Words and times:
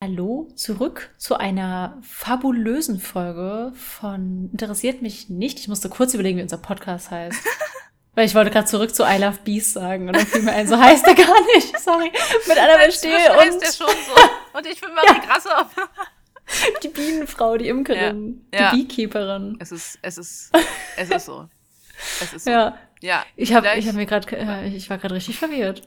Hallo, 0.00 0.46
zurück 0.54 1.10
zu 1.18 1.34
einer 1.34 1.98
fabulösen 2.02 3.00
Folge 3.00 3.72
von 3.74 4.48
Interessiert 4.52 5.02
mich 5.02 5.28
nicht. 5.28 5.58
Ich 5.58 5.66
musste 5.66 5.88
kurz 5.88 6.14
überlegen, 6.14 6.38
wie 6.38 6.42
unser 6.42 6.58
Podcast 6.58 7.10
heißt. 7.10 7.36
Weil 8.14 8.26
ich 8.26 8.36
wollte 8.36 8.52
gerade 8.52 8.66
zurück 8.66 8.94
zu 8.94 9.02
I 9.02 9.18
Love 9.18 9.40
Bees 9.42 9.72
sagen 9.72 10.06
und 10.06 10.14
dann 10.14 10.24
fiel 10.24 10.42
mir 10.42 10.52
ein, 10.52 10.68
so 10.68 10.78
heißt 10.78 11.04
er 11.04 11.16
gar 11.16 11.40
nicht. 11.56 11.76
Sorry. 11.80 12.12
Mit 12.46 12.58
Annabelle 12.58 12.92
Stehl 12.92 13.10
und... 13.10 13.38
heißt 13.40 13.60
der 13.60 13.72
schon 13.72 13.96
so. 14.06 14.56
Und 14.56 14.66
ich 14.68 14.80
bin 14.80 14.94
Marie 14.94 15.08
ja. 15.08 15.18
Grassoff. 15.18 15.74
Die 16.84 16.88
Bienenfrau, 16.88 17.56
die 17.58 17.68
Imkerin, 17.68 18.46
ja. 18.54 18.58
die 18.58 18.64
ja. 18.64 18.70
Beekeeperin. 18.70 19.56
Es 19.58 19.72
ist, 19.72 19.98
es 20.00 20.16
ist, 20.16 20.52
es 20.96 21.10
ist 21.10 21.26
so. 21.26 21.48
Es 22.22 22.32
ist 22.32 22.44
so. 22.44 22.50
Ja. 22.50 22.78
Ja. 23.00 23.24
Ich 23.36 23.52
habe, 23.52 23.68
ich 23.76 23.86
habe 23.86 23.96
mir 23.96 24.06
gerade, 24.06 24.36
äh, 24.36 24.68
ich 24.68 24.88
war 24.90 24.98
gerade 24.98 25.16
richtig 25.16 25.38
verwirrt. 25.38 25.82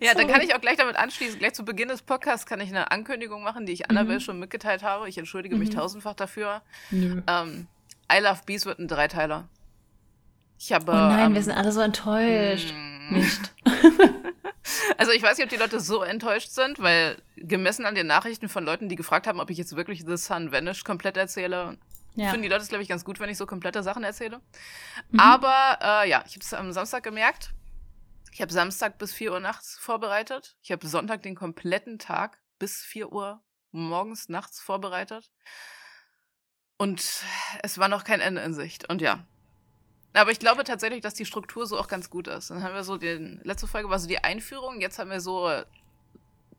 Ja, 0.00 0.14
dann 0.14 0.28
kann 0.28 0.40
ich 0.40 0.54
auch 0.54 0.60
gleich 0.60 0.76
damit 0.76 0.96
anschließen. 0.96 1.38
Gleich 1.38 1.54
zu 1.54 1.64
Beginn 1.64 1.88
des 1.88 2.02
Podcasts 2.02 2.46
kann 2.46 2.60
ich 2.60 2.68
eine 2.68 2.90
Ankündigung 2.90 3.42
machen, 3.42 3.66
die 3.66 3.72
ich 3.72 3.90
Annabelle 3.90 4.18
mhm. 4.18 4.22
schon 4.22 4.38
mitgeteilt 4.38 4.82
habe. 4.82 5.08
Ich 5.08 5.18
entschuldige 5.18 5.56
mich 5.56 5.70
mhm. 5.70 5.74
tausendfach 5.74 6.14
dafür. 6.14 6.62
Mhm. 6.90 7.22
Ähm, 7.26 7.66
I 8.12 8.20
Love 8.20 8.40
Bees 8.46 8.66
wird 8.66 8.78
ein 8.78 8.88
Dreiteiler. 8.88 9.48
Ich 10.58 10.72
habe. 10.72 10.90
Oh 10.90 10.94
nein, 10.94 11.26
ähm, 11.26 11.34
wir 11.34 11.42
sind 11.42 11.56
alle 11.56 11.72
so 11.72 11.80
enttäuscht. 11.80 12.72
Mm. 12.72 13.14
Nicht. 13.14 13.52
also 14.98 15.12
ich 15.12 15.22
weiß 15.22 15.36
nicht, 15.36 15.44
ob 15.44 15.50
die 15.50 15.56
Leute 15.56 15.80
so 15.80 16.02
enttäuscht 16.02 16.50
sind, 16.50 16.80
weil 16.80 17.18
gemessen 17.36 17.84
an 17.84 17.94
den 17.94 18.06
Nachrichten 18.06 18.48
von 18.48 18.64
Leuten, 18.64 18.88
die 18.88 18.96
gefragt 18.96 19.26
haben, 19.26 19.40
ob 19.40 19.50
ich 19.50 19.58
jetzt 19.58 19.76
wirklich 19.76 20.04
The 20.06 20.16
Sun 20.16 20.52
Vanished 20.52 20.84
komplett 20.84 21.16
erzähle, 21.16 21.76
ja. 22.14 22.30
finden 22.30 22.42
die 22.42 22.48
Leute 22.48 22.62
es, 22.62 22.68
glaube 22.68 22.82
ich, 22.82 22.88
ganz 22.88 23.04
gut, 23.04 23.20
wenn 23.20 23.28
ich 23.28 23.36
so 23.36 23.46
komplette 23.46 23.82
Sachen 23.82 24.02
erzähle. 24.02 24.40
Mhm. 25.10 25.20
Aber 25.20 25.78
äh, 25.82 26.08
ja, 26.08 26.24
ich 26.26 26.32
habe 26.32 26.40
es 26.40 26.54
am 26.54 26.72
Samstag 26.72 27.02
gemerkt. 27.02 27.50
Ich 28.36 28.42
habe 28.42 28.52
Samstag 28.52 28.98
bis 28.98 29.14
4 29.14 29.32
Uhr 29.32 29.40
nachts 29.40 29.78
vorbereitet. 29.78 30.58
Ich 30.60 30.70
habe 30.70 30.86
Sonntag 30.86 31.22
den 31.22 31.34
kompletten 31.34 31.98
Tag 31.98 32.38
bis 32.58 32.82
4 32.82 33.10
Uhr 33.10 33.42
morgens, 33.70 34.28
nachts 34.28 34.60
vorbereitet. 34.60 35.32
Und 36.76 37.24
es 37.62 37.78
war 37.78 37.88
noch 37.88 38.04
kein 38.04 38.20
Ende 38.20 38.42
in 38.42 38.52
Sicht. 38.52 38.90
Und 38.90 39.00
ja. 39.00 39.24
Aber 40.12 40.32
ich 40.32 40.38
glaube 40.38 40.64
tatsächlich, 40.64 41.00
dass 41.00 41.14
die 41.14 41.24
Struktur 41.24 41.64
so 41.64 41.78
auch 41.78 41.88
ganz 41.88 42.10
gut 42.10 42.28
ist. 42.28 42.50
Dann 42.50 42.62
haben 42.62 42.74
wir 42.74 42.84
so 42.84 42.98
die 42.98 43.40
letzte 43.42 43.66
Folge 43.66 43.88
war 43.88 43.98
so 43.98 44.06
die 44.06 44.22
Einführung. 44.22 44.82
Jetzt 44.82 44.98
haben 44.98 45.08
wir 45.08 45.22
so 45.22 45.50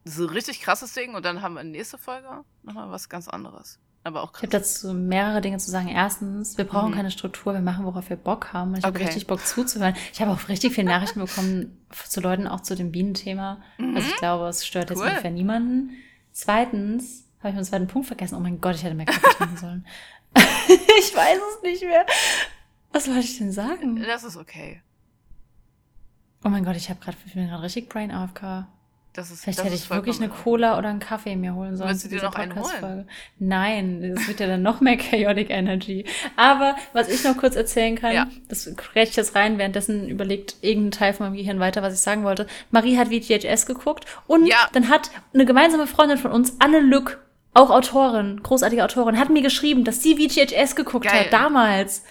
so 0.03 0.25
richtig 0.25 0.62
krasses 0.62 0.94
Ding 0.94 1.14
und 1.14 1.25
dann 1.25 1.44
haben 1.44 1.53
wir 1.53 1.64
nächste 1.64 2.00
Folge 2.00 2.44
nochmal 2.64 2.89
was 2.89 3.08
ganz 3.08 3.28
anderes 3.28 3.80
aber 4.08 4.23
auch 4.23 4.31
krass. 4.31 4.44
Ich 4.44 4.47
habe 4.47 4.63
dazu 4.63 4.94
mehrere 4.94 5.41
Dinge 5.41 5.58
zu 5.58 5.69
sagen. 5.69 5.89
Erstens, 5.89 6.58
wir 6.58 6.66
brauchen 6.66 6.91
mhm. 6.91 6.95
keine 6.95 7.11
Struktur, 7.11 7.53
wir 7.53 7.61
machen, 7.61 7.86
worauf 7.86 8.09
wir 8.09 8.17
Bock 8.17 8.53
haben. 8.53 8.72
Und 8.72 8.80
ich 8.80 8.86
okay. 8.86 8.95
habe 8.95 9.05
richtig 9.05 9.27
Bock 9.27 9.45
zuzuhören. 9.45 9.95
Ich 10.13 10.22
habe 10.22 10.31
auch 10.31 10.50
richtig 10.50 10.73
viele 10.73 10.88
Nachrichten 10.88 11.19
bekommen 11.19 11.77
zu 11.91 12.22
Leuten, 12.22 12.47
auch 12.47 12.61
zu 12.61 12.75
dem 12.75 12.91
Bienenthema. 12.91 13.61
Mhm. 13.78 13.95
Also 13.95 14.08
ich 14.09 14.16
glaube, 14.16 14.47
es 14.47 14.66
stört 14.66 14.89
cool. 14.89 14.97
jetzt 14.97 15.05
ungefähr 15.05 15.31
niemanden. 15.31 15.91
Zweitens, 16.31 17.25
habe 17.39 17.50
ich 17.50 17.55
meinen 17.55 17.66
zweiten 17.66 17.88
Punkt 17.88 18.08
vergessen. 18.08 18.35
Oh 18.35 18.39
mein 18.39 18.59
Gott, 18.59 18.75
ich 18.75 18.83
hätte 18.83 18.95
mehr 18.95 19.05
Kaffee 19.05 19.38
trinken 19.38 19.58
sollen. 19.61 19.85
ich 20.35 21.16
weiß 21.16 21.39
es 21.55 21.63
nicht 21.63 21.83
mehr. 21.83 22.05
Was 22.91 23.08
wollte 23.08 23.22
ich 23.22 23.38
denn 23.38 23.52
sagen? 23.52 24.03
Das 24.03 24.23
ist 24.23 24.38
okay. 24.38 24.81
Oh 26.44 26.50
mein 26.50 26.63
Gott, 26.63 26.75
ich 26.75 26.89
habe 26.89 27.00
gerade, 27.00 27.17
ich 27.25 27.33
bin 27.33 27.47
gerade 27.47 27.63
richtig 27.63 27.89
Brain 27.89 28.11
AFK. 28.11 28.67
Das 29.17 29.31
ist, 29.31 29.41
Vielleicht 29.41 29.57
das 29.57 29.65
hätte 29.65 29.75
ich 29.75 29.89
wirklich 29.89 30.17
eine 30.17 30.29
Cola 30.29 30.77
oder 30.77 30.89
einen 30.89 30.99
Kaffee 30.99 31.35
mir 31.35 31.55
holen 31.55 31.75
sollen. 31.75 31.89
Willst 31.89 32.05
du 32.05 32.09
dir 32.09 32.21
noch 32.21 32.35
einen 32.35 32.53
holen? 32.53 33.09
Nein, 33.39 34.13
das 34.15 34.27
wird 34.27 34.39
ja 34.39 34.45
dann 34.45 34.61
noch 34.61 34.79
mehr 34.79 34.95
Chaotic 34.95 35.49
Energy. 35.49 36.05
Aber 36.35 36.75
was 36.93 37.09
ich 37.09 37.23
noch 37.23 37.35
kurz 37.35 37.55
erzählen 37.55 37.95
kann, 37.95 38.13
ja. 38.13 38.27
das 38.47 38.67
räte 38.93 39.09
ich 39.09 39.15
jetzt 39.15 39.33
rein, 39.33 39.57
währenddessen 39.57 40.07
überlegt 40.07 40.57
irgendein 40.61 40.91
Teil 40.91 41.13
von 41.13 41.25
meinem 41.25 41.35
Gehirn 41.35 41.59
weiter, 41.59 41.81
was 41.81 41.95
ich 41.95 41.99
sagen 41.99 42.23
wollte. 42.25 42.45
Marie 42.69 42.95
hat 42.95 43.07
VTHS 43.07 43.65
geguckt 43.65 44.05
und 44.27 44.45
ja. 44.45 44.69
dann 44.73 44.88
hat 44.88 45.09
eine 45.33 45.47
gemeinsame 45.47 45.88
Freundin 45.88 46.19
von 46.19 46.31
uns, 46.31 46.55
Anne 46.59 46.79
Lück, 46.79 47.19
auch 47.55 47.71
Autorin, 47.71 48.43
großartige 48.43 48.83
Autorin, 48.83 49.17
hat 49.17 49.31
mir 49.31 49.41
geschrieben, 49.41 49.83
dass 49.83 50.03
sie 50.03 50.15
VTHS 50.15 50.75
geguckt 50.75 51.07
Geil. 51.07 51.21
hat 51.21 51.33
damals. 51.33 52.03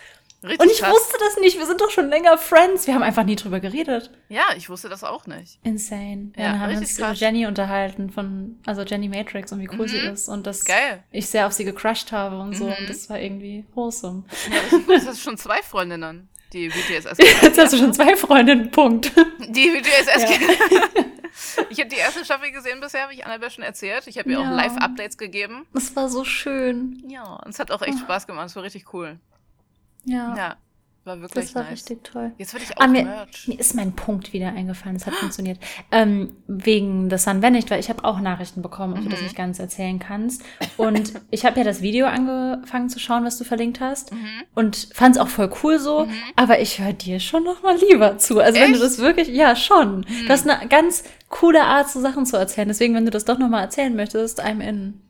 Richtig 0.46 0.60
und 0.60 0.70
ich 0.70 0.78
krass. 0.80 0.92
wusste 0.92 1.16
das 1.18 1.36
nicht. 1.38 1.58
Wir 1.58 1.66
sind 1.66 1.80
doch 1.80 1.90
schon 1.90 2.08
länger 2.08 2.38
Friends. 2.38 2.86
Wir 2.86 2.94
haben 2.94 3.02
einfach 3.02 3.24
nie 3.24 3.36
drüber 3.36 3.60
geredet. 3.60 4.10
Ja, 4.28 4.44
ich 4.56 4.68
wusste 4.68 4.88
das 4.88 5.04
auch 5.04 5.26
nicht. 5.26 5.58
Insane. 5.62 6.32
Ja, 6.36 6.52
dann 6.52 6.60
haben 6.60 6.70
wir 6.72 6.78
uns 6.78 6.96
krass. 6.96 6.98
über 6.98 7.12
Jenny 7.12 7.46
unterhalten 7.46 8.10
von, 8.10 8.58
also 8.66 8.82
Jenny 8.82 9.08
Matrix 9.08 9.52
und 9.52 9.60
wie 9.60 9.68
cool 9.72 9.86
mhm. 9.86 9.88
sie 9.88 9.98
ist 9.98 10.28
und 10.28 10.46
dass 10.46 10.64
Geil. 10.64 11.02
ich 11.10 11.26
sehr 11.26 11.46
auf 11.46 11.52
sie 11.52 11.64
gecrushed 11.64 12.12
habe 12.12 12.38
und 12.38 12.56
so. 12.56 12.66
Mhm. 12.66 12.74
Und 12.80 12.88
das 12.88 13.10
war 13.10 13.18
irgendwie 13.18 13.64
wholesome. 13.74 14.24
Ja, 14.50 14.60
richtig 14.60 14.86
gut. 14.86 14.96
Das 14.96 15.04
ist 15.04 15.22
schon 15.22 15.36
zwei 15.36 15.62
Freundinnen, 15.62 16.28
die 16.52 16.70
VTSS 16.70 17.18
Jetzt 17.42 17.58
hast 17.58 17.72
du 17.72 17.78
schon 17.78 17.92
zwei 17.92 18.16
Freundinnen, 18.16 18.70
Punkt. 18.70 19.12
Die 19.48 19.70
VTSS 19.70 20.22
ja. 20.22 21.02
Ich 21.68 21.78
habe 21.78 21.90
die 21.90 21.96
erste 21.96 22.24
Staffel 22.24 22.50
gesehen 22.50 22.80
bisher, 22.80 23.02
habe 23.02 23.12
ich 23.12 23.24
Annabelle 23.24 23.50
schon 23.50 23.64
erzählt. 23.64 24.06
Ich 24.06 24.18
habe 24.18 24.30
ihr 24.30 24.40
ja. 24.40 24.46
auch 24.46 24.54
Live-Updates 24.54 25.18
gegeben. 25.18 25.66
Das 25.74 25.94
war 25.94 26.08
so 26.08 26.24
schön. 26.24 27.02
Ja, 27.08 27.24
und 27.24 27.50
es 27.50 27.58
hat 27.58 27.70
auch 27.70 27.82
echt 27.82 27.98
oh. 27.98 28.04
Spaß 28.04 28.26
gemacht. 28.26 28.46
Es 28.46 28.56
war 28.56 28.62
richtig 28.62 28.92
cool. 28.94 29.18
Ja. 30.06 30.36
Ja. 30.36 30.56
War 31.06 31.20
wirklich 31.20 31.44
Das 31.44 31.54
war 31.54 31.62
nice. 31.62 31.72
richtig 31.72 32.02
toll. 32.02 32.32
Jetzt 32.36 32.52
würde 32.52 32.64
ich 32.64 32.76
auch 32.76 32.82
ah, 32.82 32.88
mir, 32.88 33.04
Merch. 33.04 33.46
mir 33.46 33.60
ist 33.60 33.76
mein 33.76 33.92
Punkt 33.92 34.32
wieder 34.32 34.48
eingefallen. 34.48 34.96
Es 34.96 35.06
hat 35.06 35.14
funktioniert. 35.14 35.60
Ähm, 35.92 36.36
wegen 36.48 37.08
des 37.08 37.22
Sun 37.22 37.42
Vanished, 37.42 37.70
weil 37.70 37.78
ich 37.78 37.88
habe 37.88 38.02
auch 38.02 38.18
Nachrichten 38.18 38.60
bekommen, 38.60 38.94
ob 38.94 39.00
mhm. 39.00 39.04
du 39.04 39.10
das 39.10 39.22
nicht 39.22 39.36
ganz 39.36 39.60
erzählen 39.60 40.00
kannst. 40.00 40.42
Und 40.76 41.12
ich 41.30 41.46
habe 41.46 41.58
ja 41.58 41.64
das 41.64 41.80
Video 41.80 42.08
angefangen 42.08 42.88
zu 42.88 42.98
schauen, 42.98 43.24
was 43.24 43.38
du 43.38 43.44
verlinkt 43.44 43.78
hast. 43.78 44.12
Mhm. 44.12 44.42
Und 44.56 44.88
fand 44.94 45.14
es 45.14 45.22
auch 45.22 45.28
voll 45.28 45.48
cool 45.62 45.78
so. 45.78 46.06
Mhm. 46.06 46.12
Aber 46.34 46.58
ich 46.58 46.80
höre 46.80 46.92
dir 46.92 47.20
schon 47.20 47.44
noch 47.44 47.62
mal 47.62 47.78
lieber 47.88 48.18
zu. 48.18 48.40
Also 48.40 48.58
Echt? 48.58 48.66
wenn 48.66 48.72
du 48.72 48.80
das 48.80 48.98
wirklich, 48.98 49.28
ja 49.28 49.54
schon. 49.54 50.02
Du 50.02 50.28
hast 50.28 50.44
mhm. 50.44 50.50
eine 50.50 50.68
ganz 50.68 51.04
coole 51.28 51.62
Art, 51.62 51.88
so 51.88 52.00
Sachen 52.00 52.26
zu 52.26 52.36
erzählen. 52.36 52.66
Deswegen, 52.66 52.96
wenn 52.96 53.04
du 53.04 53.12
das 53.12 53.24
doch 53.24 53.38
noch 53.38 53.48
mal 53.48 53.60
erzählen 53.60 53.94
möchtest, 53.94 54.44
I'm 54.44 54.60
in. 54.60 55.00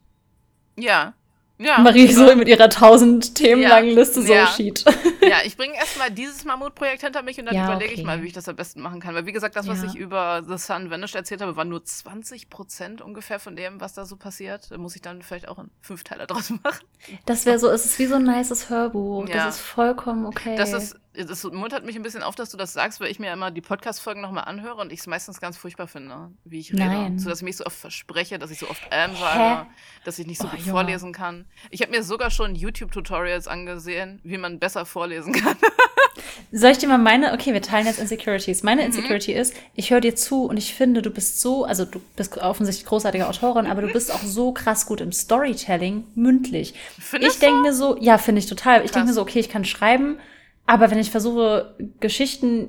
Ja, 0.79 1.15
ja, 1.59 1.79
Marie 1.79 2.13
so 2.13 2.35
mit 2.37 2.49
ihrer 2.49 2.69
tausend 2.69 3.35
Themen 3.35 3.63
langen 3.63 3.95
Liste 3.95 4.23
so 4.23 4.33
ja. 4.33 4.47
sheet. 4.47 4.85
Ja, 5.23 5.39
ich 5.45 5.57
bringe 5.57 5.75
erstmal 5.75 6.11
dieses 6.11 6.45
Mammutprojekt 6.45 7.03
hinter 7.03 7.23
mich 7.23 7.39
und 7.39 7.47
dann 7.47 7.55
ja, 7.55 7.65
überlege 7.65 7.93
okay. 7.93 8.01
ich 8.01 8.07
mal, 8.07 8.23
wie 8.23 8.27
ich 8.27 8.33
das 8.35 8.49
am 8.49 8.57
besten 8.57 8.83
machen 8.83 9.01
kann. 9.01 9.15
Weil 9.15 9.25
wie 9.25 9.33
gesagt, 9.33 9.57
das, 9.57 9.67
was 9.67 9.83
ich 9.83 9.95
über 9.95 10.43
The 10.47 10.59
Sun 10.59 10.91
Vanished 10.91 11.15
erzählt 11.15 11.41
habe, 11.41 11.57
waren 11.57 11.69
nur 11.69 11.83
20 11.83 12.51
Prozent 12.51 13.01
ungefähr 13.01 13.39
von 13.39 13.57
dem, 13.57 13.81
was 13.81 13.95
da 13.95 14.05
so 14.05 14.17
passiert. 14.17 14.71
Da 14.71 14.77
muss 14.77 14.97
ich 14.97 15.03
dann 15.03 15.23
vielleicht 15.23 15.49
auch 15.49 15.59
einen 15.59 15.71
Fünfteiler 15.81 16.27
draus 16.27 16.51
machen. 16.63 16.87
Das 17.25 17.47
wäre 17.47 17.59
so, 17.59 17.71
es 17.71 17.87
ist 17.87 17.99
wie 17.99 18.07
so 18.07 18.17
ein 18.17 18.25
nices 18.25 18.69
Hörbuch. 18.69 19.27
Das 19.27 19.57
ist 19.57 19.61
vollkommen 19.63 20.27
okay. 20.27 20.57
Das 20.57 20.73
ist 20.73 20.97
das 21.25 21.45
muntert 21.45 21.85
mich 21.85 21.97
ein 21.97 22.03
bisschen 22.03 22.23
auf, 22.23 22.35
dass 22.35 22.51
du 22.51 22.57
das 22.57 22.73
sagst, 22.73 23.01
weil 23.01 23.11
ich 23.11 23.19
mir 23.19 23.33
immer 23.33 23.51
die 23.51 23.61
Podcast-Folgen 23.61 24.21
nochmal 24.21 24.45
anhöre 24.45 24.77
und 24.77 24.93
ich 24.93 25.01
es 25.01 25.07
meistens 25.07 25.41
ganz 25.41 25.57
furchtbar 25.57 25.87
finde, 25.87 26.31
wie 26.45 26.61
ich 26.61 26.73
rede. 26.73 26.85
Nein. 26.85 27.19
So 27.19 27.29
dass 27.29 27.39
ich 27.39 27.45
mich 27.45 27.57
so 27.57 27.65
oft 27.65 27.77
verspreche, 27.77 28.39
dass 28.39 28.51
ich 28.51 28.59
so 28.59 28.69
oft 28.69 28.83
ähm 28.91 29.17
sage, 29.17 29.63
Hä? 29.63 29.67
dass 30.05 30.19
ich 30.19 30.27
nicht 30.27 30.41
so 30.41 30.47
oh, 30.47 30.51
gut 30.51 30.61
Junge. 30.61 30.73
vorlesen 30.73 31.13
kann. 31.13 31.47
Ich 31.71 31.83
habe 31.83 31.93
mir 31.93 32.03
sogar 32.03 32.31
schon 32.31 32.55
YouTube-Tutorials 32.55 33.49
angesehen, 33.49 34.21
wie 34.25 34.39
man 34.39 34.59
besser 34.59 34.85
vorlesen 34.85 35.33
kann. 35.33 35.57
Soll 36.53 36.71
ich 36.71 36.79
dir 36.79 36.89
mal 36.89 36.99
meine, 36.99 37.33
okay, 37.33 37.53
wir 37.53 37.63
teilen 37.63 37.87
jetzt 37.87 37.99
Insecurities. 38.01 38.63
Meine 38.63 38.83
mhm. 38.83 38.89
Insecurity 38.89 39.33
ist, 39.33 39.55
ich 39.75 39.91
höre 39.91 40.01
dir 40.01 40.15
zu 40.17 40.45
und 40.45 40.57
ich 40.57 40.75
finde, 40.75 41.03
du 41.03 41.11
bist 41.11 41.41
so, 41.41 41.65
also 41.65 41.85
du 41.85 42.01
bist 42.17 42.37
offensichtlich 42.39 42.87
großartige 42.87 43.29
Autorin, 43.29 43.67
aber 43.67 43.83
du 43.83 43.89
bist 43.89 44.13
auch 44.13 44.23
so 44.23 44.53
krass 44.53 44.87
gut 44.87 45.01
im 45.01 45.13
Storytelling, 45.13 46.05
mündlich. 46.15 46.75
Findest 46.99 47.35
ich 47.35 47.41
denke 47.41 47.61
mir 47.63 47.73
so, 47.73 47.97
ja, 48.01 48.19
finde 48.19 48.41
ich 48.41 48.47
total. 48.47 48.85
Ich 48.85 48.91
denke 48.91 49.09
mir 49.09 49.15
so, 49.15 49.23
okay, 49.23 49.41
ich 49.41 49.49
kann 49.49 49.65
schreiben, 49.65 50.19
aber 50.67 50.91
wenn 50.91 50.99
ich 50.99 51.11
versuche, 51.11 51.75
Geschichten 52.01 52.69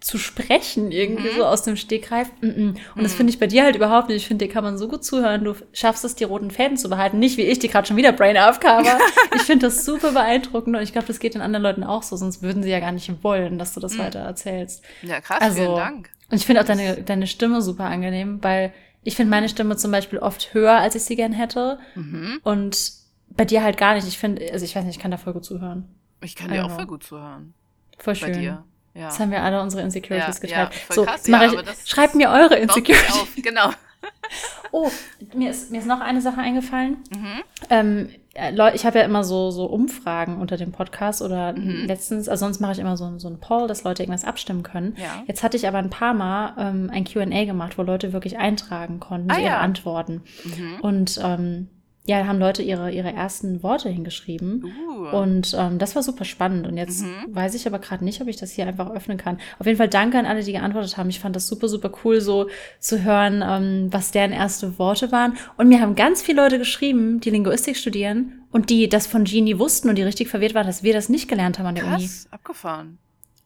zu 0.00 0.18
sprechen, 0.18 0.92
irgendwie 0.92 1.30
mhm. 1.30 1.36
so 1.36 1.44
aus 1.44 1.62
dem 1.62 1.76
Stegreif. 1.76 2.28
Mm 2.40 2.46
-mm. 2.46 2.68
Und 2.68 2.96
mhm. 2.96 3.02
das 3.02 3.14
finde 3.14 3.32
ich 3.32 3.40
bei 3.40 3.46
dir 3.46 3.64
halt 3.64 3.74
überhaupt 3.74 4.08
nicht. 4.08 4.18
Ich 4.18 4.28
finde, 4.28 4.46
dir 4.46 4.52
kann 4.52 4.62
man 4.62 4.78
so 4.78 4.86
gut 4.86 5.04
zuhören. 5.04 5.44
Du 5.44 5.54
schaffst 5.72 6.04
es, 6.04 6.14
die 6.14 6.24
roten 6.24 6.50
Fäden 6.50 6.76
zu 6.76 6.88
behalten. 6.88 7.18
Nicht 7.18 7.38
wie 7.38 7.42
ich, 7.42 7.58
die 7.58 7.68
gerade 7.68 7.86
schon 7.86 7.96
wieder 7.96 8.12
Brain 8.12 8.36
AFK 8.36 8.64
war. 8.64 8.98
ich 9.34 9.42
finde 9.42 9.66
das 9.66 9.84
super 9.84 10.12
beeindruckend 10.12 10.76
und 10.76 10.82
ich 10.82 10.92
glaube, 10.92 11.08
das 11.08 11.18
geht 11.18 11.34
den 11.34 11.40
anderen 11.40 11.62
Leuten 11.62 11.84
auch 11.84 12.02
so, 12.02 12.16
sonst 12.16 12.42
würden 12.42 12.62
sie 12.62 12.70
ja 12.70 12.80
gar 12.80 12.92
nicht 12.92 13.10
wollen, 13.24 13.58
dass 13.58 13.72
du 13.74 13.80
das 13.80 13.94
mhm. 13.94 14.00
weiter 14.00 14.20
erzählst. 14.20 14.84
Ja, 15.02 15.20
krass, 15.20 15.40
also, 15.40 15.56
vielen 15.56 15.76
Dank. 15.76 16.10
Und 16.30 16.36
ich 16.36 16.46
finde 16.46 16.60
auch 16.60 16.66
deine, 16.66 17.02
deine 17.02 17.26
Stimme 17.26 17.62
super 17.62 17.84
angenehm, 17.84 18.38
weil 18.42 18.72
ich 19.02 19.16
finde 19.16 19.30
meine 19.30 19.48
Stimme 19.48 19.76
zum 19.76 19.90
Beispiel 19.90 20.18
oft 20.18 20.54
höher, 20.54 20.78
als 20.78 20.94
ich 20.94 21.02
sie 21.02 21.16
gern 21.16 21.32
hätte. 21.32 21.78
Mhm. 21.94 22.40
Und 22.42 22.92
bei 23.30 23.44
dir 23.44 23.62
halt 23.62 23.76
gar 23.76 23.94
nicht. 23.94 24.06
Ich 24.06 24.18
finde, 24.18 24.50
also 24.52 24.64
ich 24.64 24.76
weiß 24.76 24.84
nicht, 24.84 24.96
ich 24.96 25.02
kann 25.02 25.10
da 25.10 25.16
voll 25.16 25.32
gut 25.32 25.44
zuhören. 25.44 25.88
Ich 26.24 26.36
kann 26.36 26.50
dir 26.50 26.64
auch 26.64 26.70
voll 26.70 26.86
gut 26.86 27.04
zuhören. 27.04 27.54
Voll 27.98 28.14
schön. 28.14 28.32
Bei 28.32 28.38
dir. 28.38 28.64
Ja. 28.94 29.08
Jetzt 29.08 29.18
haben 29.18 29.30
wir 29.30 29.42
alle 29.42 29.60
unsere 29.60 29.82
Insecurities 29.82 30.40
ja, 30.40 30.40
geteilt. 30.40 30.70
Ja, 30.88 30.94
so, 30.94 31.04
krass, 31.04 31.88
schreibt 31.88 32.14
mir 32.14 32.30
eure 32.30 32.56
Insecurities. 32.56 33.12
Auf, 33.12 33.28
genau. 33.36 33.70
oh, 34.72 34.90
mir 35.34 35.50
ist, 35.50 35.70
mir 35.70 35.78
ist 35.78 35.86
noch 35.86 36.00
eine 36.00 36.20
Sache 36.20 36.40
eingefallen. 36.40 36.98
Mhm. 37.10 37.42
Ähm, 37.70 38.08
äh, 38.34 38.74
ich 38.74 38.86
habe 38.86 38.98
ja 38.98 39.04
immer 39.04 39.24
so, 39.24 39.50
so 39.50 39.66
Umfragen 39.66 40.40
unter 40.40 40.56
dem 40.56 40.70
Podcast 40.70 41.22
oder 41.22 41.54
mhm. 41.54 41.86
letztens, 41.86 42.28
also 42.28 42.44
sonst 42.44 42.60
mache 42.60 42.72
ich 42.72 42.78
immer 42.78 42.96
so, 42.96 43.18
so 43.18 43.28
ein 43.28 43.40
Poll, 43.40 43.66
dass 43.66 43.82
Leute 43.82 44.02
irgendwas 44.02 44.24
abstimmen 44.24 44.62
können. 44.62 44.96
Ja. 44.96 45.24
Jetzt 45.26 45.42
hatte 45.42 45.56
ich 45.56 45.66
aber 45.66 45.78
ein 45.78 45.90
paar 45.90 46.14
Mal 46.14 46.54
ähm, 46.58 46.90
ein 46.92 47.04
QA 47.04 47.44
gemacht, 47.44 47.78
wo 47.78 47.82
Leute 47.82 48.12
wirklich 48.12 48.38
eintragen 48.38 49.00
konnten, 49.00 49.30
ah, 49.30 49.38
ihre 49.38 49.44
ja. 49.44 49.58
Antworten. 49.58 50.22
Mhm. 50.44 50.80
Und 50.80 51.20
ähm, 51.22 51.68
ja, 52.06 52.20
da 52.20 52.26
haben 52.26 52.38
Leute 52.38 52.62
ihre, 52.62 52.90
ihre 52.92 53.12
ersten 53.12 53.62
Worte 53.62 53.88
hingeschrieben. 53.88 54.64
Uh. 54.64 55.16
Und 55.16 55.56
ähm, 55.58 55.78
das 55.78 55.96
war 55.96 56.02
super 56.02 56.26
spannend. 56.26 56.66
Und 56.66 56.76
jetzt 56.76 57.02
mhm. 57.02 57.34
weiß 57.34 57.54
ich 57.54 57.66
aber 57.66 57.78
gerade 57.78 58.04
nicht, 58.04 58.20
ob 58.20 58.28
ich 58.28 58.36
das 58.36 58.52
hier 58.52 58.66
einfach 58.66 58.90
öffnen 58.90 59.16
kann. 59.16 59.38
Auf 59.58 59.64
jeden 59.64 59.78
Fall 59.78 59.88
danke 59.88 60.18
an 60.18 60.26
alle, 60.26 60.42
die 60.42 60.52
geantwortet 60.52 60.98
haben. 60.98 61.08
Ich 61.08 61.20
fand 61.20 61.34
das 61.34 61.46
super, 61.46 61.66
super 61.66 61.90
cool, 62.04 62.20
so 62.20 62.50
zu 62.78 63.02
hören, 63.04 63.42
ähm, 63.42 63.88
was 63.90 64.10
deren 64.10 64.32
erste 64.32 64.78
Worte 64.78 65.12
waren. 65.12 65.38
Und 65.56 65.68
mir 65.68 65.80
haben 65.80 65.94
ganz 65.94 66.20
viele 66.20 66.42
Leute 66.42 66.58
geschrieben, 66.58 67.20
die 67.20 67.30
Linguistik 67.30 67.76
studieren 67.76 68.44
und 68.50 68.68
die 68.68 68.90
das 68.90 69.06
von 69.06 69.24
Genie 69.24 69.58
wussten 69.58 69.88
und 69.88 69.96
die 69.96 70.02
richtig 70.02 70.28
verwirrt 70.28 70.54
waren, 70.54 70.66
dass 70.66 70.82
wir 70.82 70.92
das 70.92 71.08
nicht 71.08 71.26
gelernt 71.26 71.58
haben 71.58 71.66
an 71.66 71.74
der 71.74 71.84
Krass, 71.84 72.02
Uni. 72.02 72.32
abgefahren. 72.32 72.98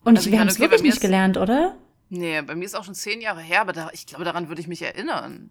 Und 0.02 0.16
also 0.16 0.32
wir 0.32 0.40
haben 0.40 0.49
es 0.49 0.55
okay, 0.55 0.62
wirklich 0.62 0.82
nicht 0.82 1.00
gelernt, 1.00 1.37
oder? 1.37 1.76
Nee, 2.08 2.40
bei 2.43 2.56
mir 2.56 2.64
ist 2.64 2.75
auch 2.75 2.84
schon 2.84 2.94
zehn 2.94 3.20
Jahre 3.20 3.40
her, 3.40 3.60
aber 3.60 3.72
da, 3.72 3.90
ich 3.93 4.06
glaube, 4.06 4.25
daran 4.25 4.49
würde 4.49 4.60
ich 4.60 4.69
mich 4.69 4.82
erinnern. 4.82 5.50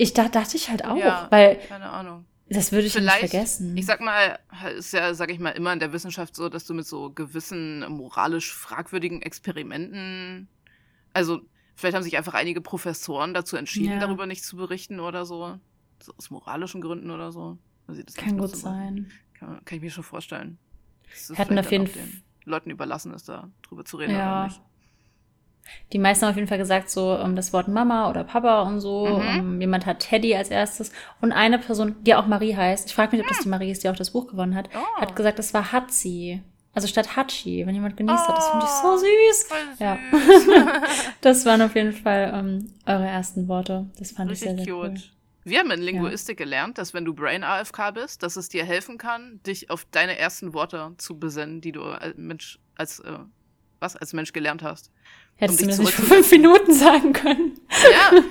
Ich 0.00 0.14
da 0.14 0.30
dachte 0.30 0.56
ich 0.56 0.70
halt 0.70 0.86
auch, 0.86 0.96
ja, 0.96 1.26
weil. 1.28 1.56
Keine 1.56 1.90
Ahnung. 1.90 2.24
Das 2.48 2.72
würde 2.72 2.86
ich 2.86 2.94
Vielleicht, 2.94 3.22
nicht 3.22 3.30
vergessen. 3.32 3.76
Ich 3.76 3.84
sag 3.84 4.00
mal, 4.00 4.38
ist 4.76 4.92
ja, 4.94 5.12
sag 5.12 5.30
ich 5.30 5.38
mal, 5.38 5.50
immer 5.50 5.74
in 5.74 5.78
der 5.78 5.92
Wissenschaft 5.92 6.34
so, 6.34 6.48
dass 6.48 6.64
du 6.64 6.72
mit 6.72 6.86
so 6.86 7.10
gewissen 7.10 7.84
moralisch 7.92 8.54
fragwürdigen 8.54 9.20
Experimenten, 9.20 10.48
also 11.12 11.42
vielleicht 11.76 11.94
haben 11.94 12.02
sich 12.02 12.16
einfach 12.16 12.32
einige 12.32 12.62
Professoren 12.62 13.34
dazu 13.34 13.56
entschieden, 13.56 13.92
ja. 13.92 14.00
darüber 14.00 14.26
nicht 14.26 14.42
zu 14.42 14.56
berichten 14.56 15.00
oder 15.00 15.26
so. 15.26 15.58
so 16.02 16.14
aus 16.16 16.30
moralischen 16.30 16.80
Gründen 16.80 17.10
oder 17.10 17.30
so. 17.30 17.58
Also 17.86 18.02
kann 18.16 18.38
gut 18.38 18.56
sein. 18.56 19.12
Kann, 19.34 19.62
kann, 19.66 19.76
ich 19.76 19.82
mir 19.82 19.90
schon 19.90 20.02
vorstellen. 20.02 20.58
Das 21.28 21.38
Hatten 21.38 21.58
auf 21.58 21.70
jeden 21.70 21.86
Fall. 21.86 22.02
Leuten 22.46 22.70
überlassen 22.70 23.12
ist, 23.12 23.28
da 23.28 23.50
drüber 23.62 23.84
zu 23.84 23.98
reden 23.98 24.14
ja. 24.14 24.44
oder 24.44 24.44
nicht 24.46 24.62
die 25.92 25.98
meisten 25.98 26.24
haben 26.24 26.30
auf 26.30 26.36
jeden 26.36 26.48
Fall 26.48 26.58
gesagt, 26.58 26.90
so 26.90 27.14
um, 27.14 27.30
ähm, 27.30 27.36
das 27.36 27.52
Wort 27.52 27.68
Mama 27.68 28.10
oder 28.10 28.24
Papa 28.24 28.62
und 28.62 28.80
so. 28.80 29.06
Mhm. 29.06 29.14
Um, 29.14 29.22
ähm, 29.22 29.60
jemand 29.60 29.86
hat 29.86 30.00
Teddy 30.00 30.34
als 30.34 30.50
erstes. 30.50 30.92
Und 31.20 31.32
eine 31.32 31.58
Person, 31.58 31.96
die 32.02 32.14
auch 32.14 32.26
Marie 32.26 32.54
heißt, 32.54 32.88
ich 32.88 32.94
frage 32.94 33.16
mich, 33.16 33.24
ob 33.24 33.28
das 33.28 33.40
die 33.40 33.48
Marie 33.48 33.70
ist, 33.70 33.84
die 33.84 33.88
auch 33.88 33.96
das 33.96 34.10
Buch 34.10 34.28
gewonnen 34.28 34.54
hat, 34.54 34.68
oh. 34.74 35.00
hat 35.00 35.16
gesagt, 35.16 35.38
das 35.38 35.54
war 35.54 35.72
Hatzi. 35.72 36.42
Also 36.72 36.86
statt 36.86 37.16
Hachi, 37.16 37.66
wenn 37.66 37.74
jemand 37.74 37.96
genießt 37.96 38.24
oh, 38.26 38.28
hat. 38.28 38.36
Das 38.36 38.48
finde 38.48 38.64
ich 38.64 38.70
so 38.70 38.96
süß. 38.96 39.46
Voll 39.48 39.58
süß. 39.70 39.80
Ja. 39.80 40.82
das 41.20 41.44
waren 41.44 41.62
auf 41.62 41.74
jeden 41.74 41.92
Fall 41.92 42.30
um, 42.32 42.38
ähm, 42.38 42.72
eure 42.86 43.06
ersten 43.06 43.48
Worte. 43.48 43.86
Das 43.98 44.12
fand 44.12 44.30
Richtig 44.30 44.50
ich 44.50 44.56
sehr, 44.56 44.64
sehr 44.64 44.74
cute. 44.74 44.90
Cool. 44.90 45.20
Wir 45.42 45.58
haben 45.58 45.70
in 45.70 45.80
Linguistik 45.80 46.38
ja. 46.38 46.44
gelernt, 46.44 46.78
dass 46.78 46.94
wenn 46.94 47.04
du 47.04 47.14
Brain 47.14 47.42
AFK 47.42 47.94
bist, 47.94 48.22
dass 48.22 48.36
es 48.36 48.48
dir 48.48 48.64
helfen 48.64 48.98
kann, 48.98 49.40
dich 49.46 49.70
auf 49.70 49.86
deine 49.90 50.18
ersten 50.18 50.52
Worte 50.52 50.92
zu 50.98 51.18
besinnen, 51.18 51.60
die 51.60 51.72
du 51.72 51.82
als 51.82 52.16
Mensch, 52.16 52.58
als, 52.76 53.00
äh, 53.00 53.18
was, 53.80 53.96
als 53.96 54.12
Mensch 54.12 54.32
gelernt 54.32 54.62
hast. 54.62 54.92
Hättest 55.36 55.62
um 55.62 55.68
du 55.68 55.76
mir 55.76 55.82
nicht 55.84 55.94
vor 55.94 56.04
fünf 56.04 56.30
Minuten 56.30 56.74
sagen 56.74 57.12
können. 57.12 57.58
Ja, 57.90 58.22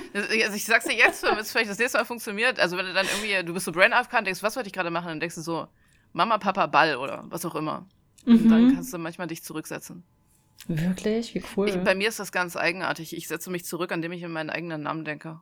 also 0.44 0.54
ich 0.54 0.64
sag's 0.64 0.84
dir 0.84 0.94
jetzt, 0.94 1.24
damit 1.24 1.40
es 1.40 1.50
vielleicht 1.50 1.70
das 1.70 1.78
nächste 1.78 1.98
Mal 1.98 2.04
funktioniert. 2.04 2.60
Also 2.60 2.76
wenn 2.76 2.86
du 2.86 2.92
dann 2.92 3.06
irgendwie, 3.06 3.44
du 3.44 3.52
bist 3.52 3.64
so 3.64 3.72
brain 3.72 3.92
AFK 3.92 4.18
und 4.18 4.26
denkst, 4.26 4.42
was 4.42 4.54
wollte 4.54 4.68
ich 4.68 4.72
gerade 4.72 4.90
machen? 4.90 5.08
Dann 5.08 5.20
denkst 5.20 5.34
du 5.34 5.40
so, 5.40 5.66
Mama, 6.12 6.38
Papa, 6.38 6.66
Ball 6.66 6.96
oder 6.96 7.24
was 7.28 7.44
auch 7.44 7.56
immer. 7.56 7.88
Mhm. 8.24 8.34
Und 8.34 8.48
dann 8.48 8.74
kannst 8.74 8.92
du 8.92 8.98
manchmal 8.98 9.26
dich 9.26 9.42
zurücksetzen. 9.42 10.04
Wirklich? 10.68 11.34
Wie 11.34 11.42
cool. 11.56 11.68
Ich, 11.68 11.76
bei 11.78 11.94
mir 11.94 12.08
ist 12.08 12.20
das 12.20 12.32
ganz 12.32 12.56
eigenartig. 12.56 13.16
Ich 13.16 13.28
setze 13.28 13.50
mich 13.50 13.64
zurück, 13.64 13.92
an 13.92 14.02
dem 14.02 14.12
ich 14.12 14.22
in 14.22 14.30
meinen 14.30 14.50
eigenen 14.50 14.82
Namen 14.82 15.04
denke. 15.04 15.40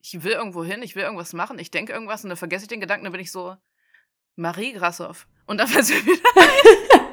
Ich 0.00 0.22
will 0.22 0.32
irgendwo 0.32 0.64
hin, 0.64 0.82
ich 0.82 0.96
will 0.96 1.02
irgendwas 1.02 1.32
machen, 1.32 1.58
ich 1.58 1.70
denke 1.70 1.92
irgendwas 1.92 2.24
und 2.24 2.28
dann 2.28 2.36
vergesse 2.36 2.64
ich 2.64 2.68
den 2.68 2.80
Gedanken, 2.80 3.04
dann 3.04 3.12
bin 3.12 3.22
ich 3.22 3.32
so, 3.32 3.56
Marie 4.36 4.72
Grassoff. 4.72 5.26
Und 5.46 5.58
dann 5.58 5.68
fällt 5.68 5.88
mir 5.88 6.06
wieder 6.06 6.28
ein. 6.36 7.03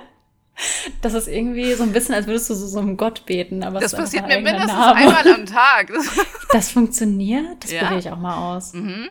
Das 1.01 1.13
ist 1.13 1.27
irgendwie 1.27 1.73
so 1.73 1.83
ein 1.83 1.91
bisschen, 1.91 2.13
als 2.13 2.27
würdest 2.27 2.49
du 2.49 2.53
so, 2.53 2.67
so 2.67 2.79
einem 2.79 2.97
Gott 2.97 3.25
beten. 3.25 3.63
Aber 3.63 3.79
das 3.79 3.93
passiert 3.93 4.27
mir 4.27 4.39
mindestens 4.41 4.73
Name. 4.73 4.95
einmal 4.95 5.33
am 5.33 5.45
Tag. 5.45 5.91
Das, 6.51 6.69
funktioniert? 6.69 7.63
Das 7.63 7.71
ja. 7.71 7.79
probiere 7.79 7.99
ich 7.99 8.09
auch 8.09 8.17
mal 8.17 8.57
aus. 8.57 8.73
Mhm. 8.73 9.09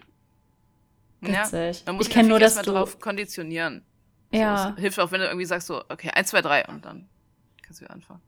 Witzig. 1.23 1.79
Ja, 1.79 1.83
man 1.87 1.97
muss 1.97 2.07
ich 2.07 2.13
kenne 2.13 2.29
nur, 2.29 2.39
dass 2.39 2.57
du 2.57 2.71
drauf 2.71 3.01
konditionieren. 3.01 3.83
Ja. 4.31 4.75
So, 4.77 4.81
hilft 4.81 5.01
auch, 5.01 5.11
wenn 5.11 5.21
du 5.21 5.27
irgendwie 5.27 5.47
sagst 5.47 5.67
so, 5.69 5.83
okay, 5.89 6.11
eins, 6.11 6.29
zwei, 6.29 6.43
drei 6.43 6.67
und 6.67 6.85
dann 6.85 7.09
kannst 7.63 7.81
du 7.81 7.85
wieder 7.85 7.95
anfangen. 7.95 8.21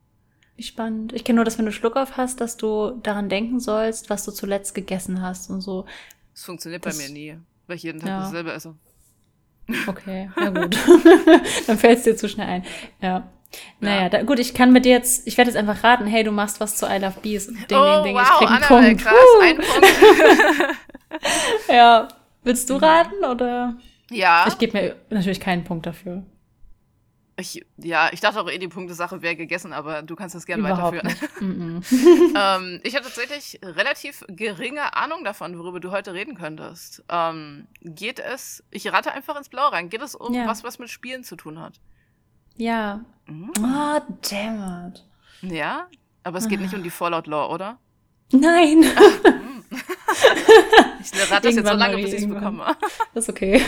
Wie 0.57 0.63
spannend. 0.63 1.13
Ich 1.13 1.25
kenne 1.25 1.37
nur, 1.37 1.45
dass 1.45 1.59
wenn 1.59 1.67
du 1.67 1.73
Schluck 1.73 1.97
auf 1.97 2.17
hast, 2.17 2.41
dass 2.41 2.57
du 2.57 2.99
daran 3.03 3.29
denken 3.29 3.61
sollst, 3.61 4.11
was 4.11 4.25
du 4.25 4.33
zuletzt 4.33 4.75
gegessen 4.75 5.23
hast 5.23 5.51
und 5.51 5.61
so. 5.61 5.87
Das 6.35 6.45
funktioniert 6.45 6.85
das, 6.85 6.99
bei 6.99 7.05
mir 7.05 7.13
nie, 7.13 7.39
weil 7.67 7.77
ich 7.77 7.83
jeden 7.83 8.01
Tag 8.01 8.09
ja. 8.09 8.21
dasselbe 8.21 8.53
esse. 8.53 8.75
Okay, 9.87 10.31
na 10.37 10.51
gut. 10.51 10.77
Dann 11.67 11.79
fällt 11.79 11.99
es 11.99 12.05
dir 12.05 12.17
zu 12.17 12.29
schnell 12.29 12.49
ein. 12.49 12.65
Ja. 13.01 13.29
Naja, 13.81 14.09
da, 14.09 14.23
gut, 14.23 14.39
ich 14.39 14.55
kann 14.55 14.73
mit 14.73 14.85
dir 14.85 14.93
jetzt, 14.93 15.27
ich 15.27 15.37
werde 15.37 15.51
jetzt 15.51 15.59
einfach 15.59 15.85
raten, 15.85 16.07
hey, 16.07 16.25
du 16.25 16.31
machst 16.33 16.59
was 16.61 16.77
zu 16.77 16.87
I 16.87 16.99
Love 16.99 17.21
Bees. 17.21 17.47
Ding, 17.47 17.57
oh, 17.73 18.03
ding, 18.03 18.05
ding, 18.05 18.15
wow, 18.17 18.23
ich 18.23 18.39
krieg 18.39 18.51
einen 18.51 18.65
Anna, 18.65 18.67
Punkt. 18.67 19.03
krass, 19.03 19.15
uh. 19.15 19.43
ein 19.43 19.57
Punkt. 19.57 20.79
ja. 21.69 22.09
Willst 22.45 22.69
du 22.71 22.77
raten 22.77 23.25
oder? 23.25 23.77
Ja. 24.11 24.47
Ich 24.49 24.59
gebe 24.59 24.77
mir 24.77 24.97
natürlich 25.11 25.41
keinen 25.41 25.65
Punkt 25.65 25.87
dafür. 25.87 26.25
Ich, 27.37 27.65
ja, 27.79 28.11
ich 28.13 28.21
dachte 28.21 28.41
auch 28.41 28.51
eh, 28.51 28.59
die 28.59 28.69
Punktesache 28.69 29.23
wäre 29.23 29.37
gegessen, 29.37 29.73
aber 29.73 30.03
du 30.03 30.15
kannst 30.17 30.35
das 30.35 30.45
gerne 30.45 30.63
weiterführen. 30.63 31.09
ähm, 32.37 32.81
ich 32.83 32.95
hatte 32.95 33.05
tatsächlich 33.05 33.59
relativ 33.63 34.23
geringe 34.29 34.95
Ahnung 34.95 35.25
davon, 35.25 35.59
worüber 35.59 35.81
du 35.81 35.91
heute 35.91 36.13
reden 36.13 36.35
könntest. 36.35 37.03
Ähm, 37.09 37.69
geht 37.81 38.19
es, 38.19 38.63
ich 38.71 38.93
rate 38.93 39.13
einfach 39.13 39.37
ins 39.37 39.49
Blaue 39.49 39.73
rein, 39.73 39.89
geht 39.89 40.03
es 40.03 40.15
um 40.15 40.35
ja. 40.35 40.47
was, 40.47 40.63
was 40.63 40.79
mit 40.79 40.91
Spielen 40.91 41.25
zu 41.25 41.37
tun 41.37 41.59
hat? 41.59 41.81
Ja. 42.57 43.03
Mhm. 43.27 43.51
Oh, 43.61 44.01
damn 44.29 44.91
it. 44.91 45.03
Ja? 45.41 45.89
Aber 46.25 46.39
es 46.39 46.49
geht 46.49 46.61
nicht 46.61 46.75
um 46.75 46.83
die 46.83 46.91
Fallout 46.91 47.27
Law, 47.27 47.53
oder? 47.53 47.79
Nein. 48.31 48.83
ich 51.03 51.31
rate 51.31 51.49
das 51.49 51.57
jetzt 51.57 51.67
so 51.67 51.75
lange, 51.75 51.97
bis 51.97 52.13
ich 52.13 52.23
es 52.23 52.29
bekomme. 52.29 52.77
Das 53.15 53.25
ist 53.25 53.31
okay. 53.31 53.63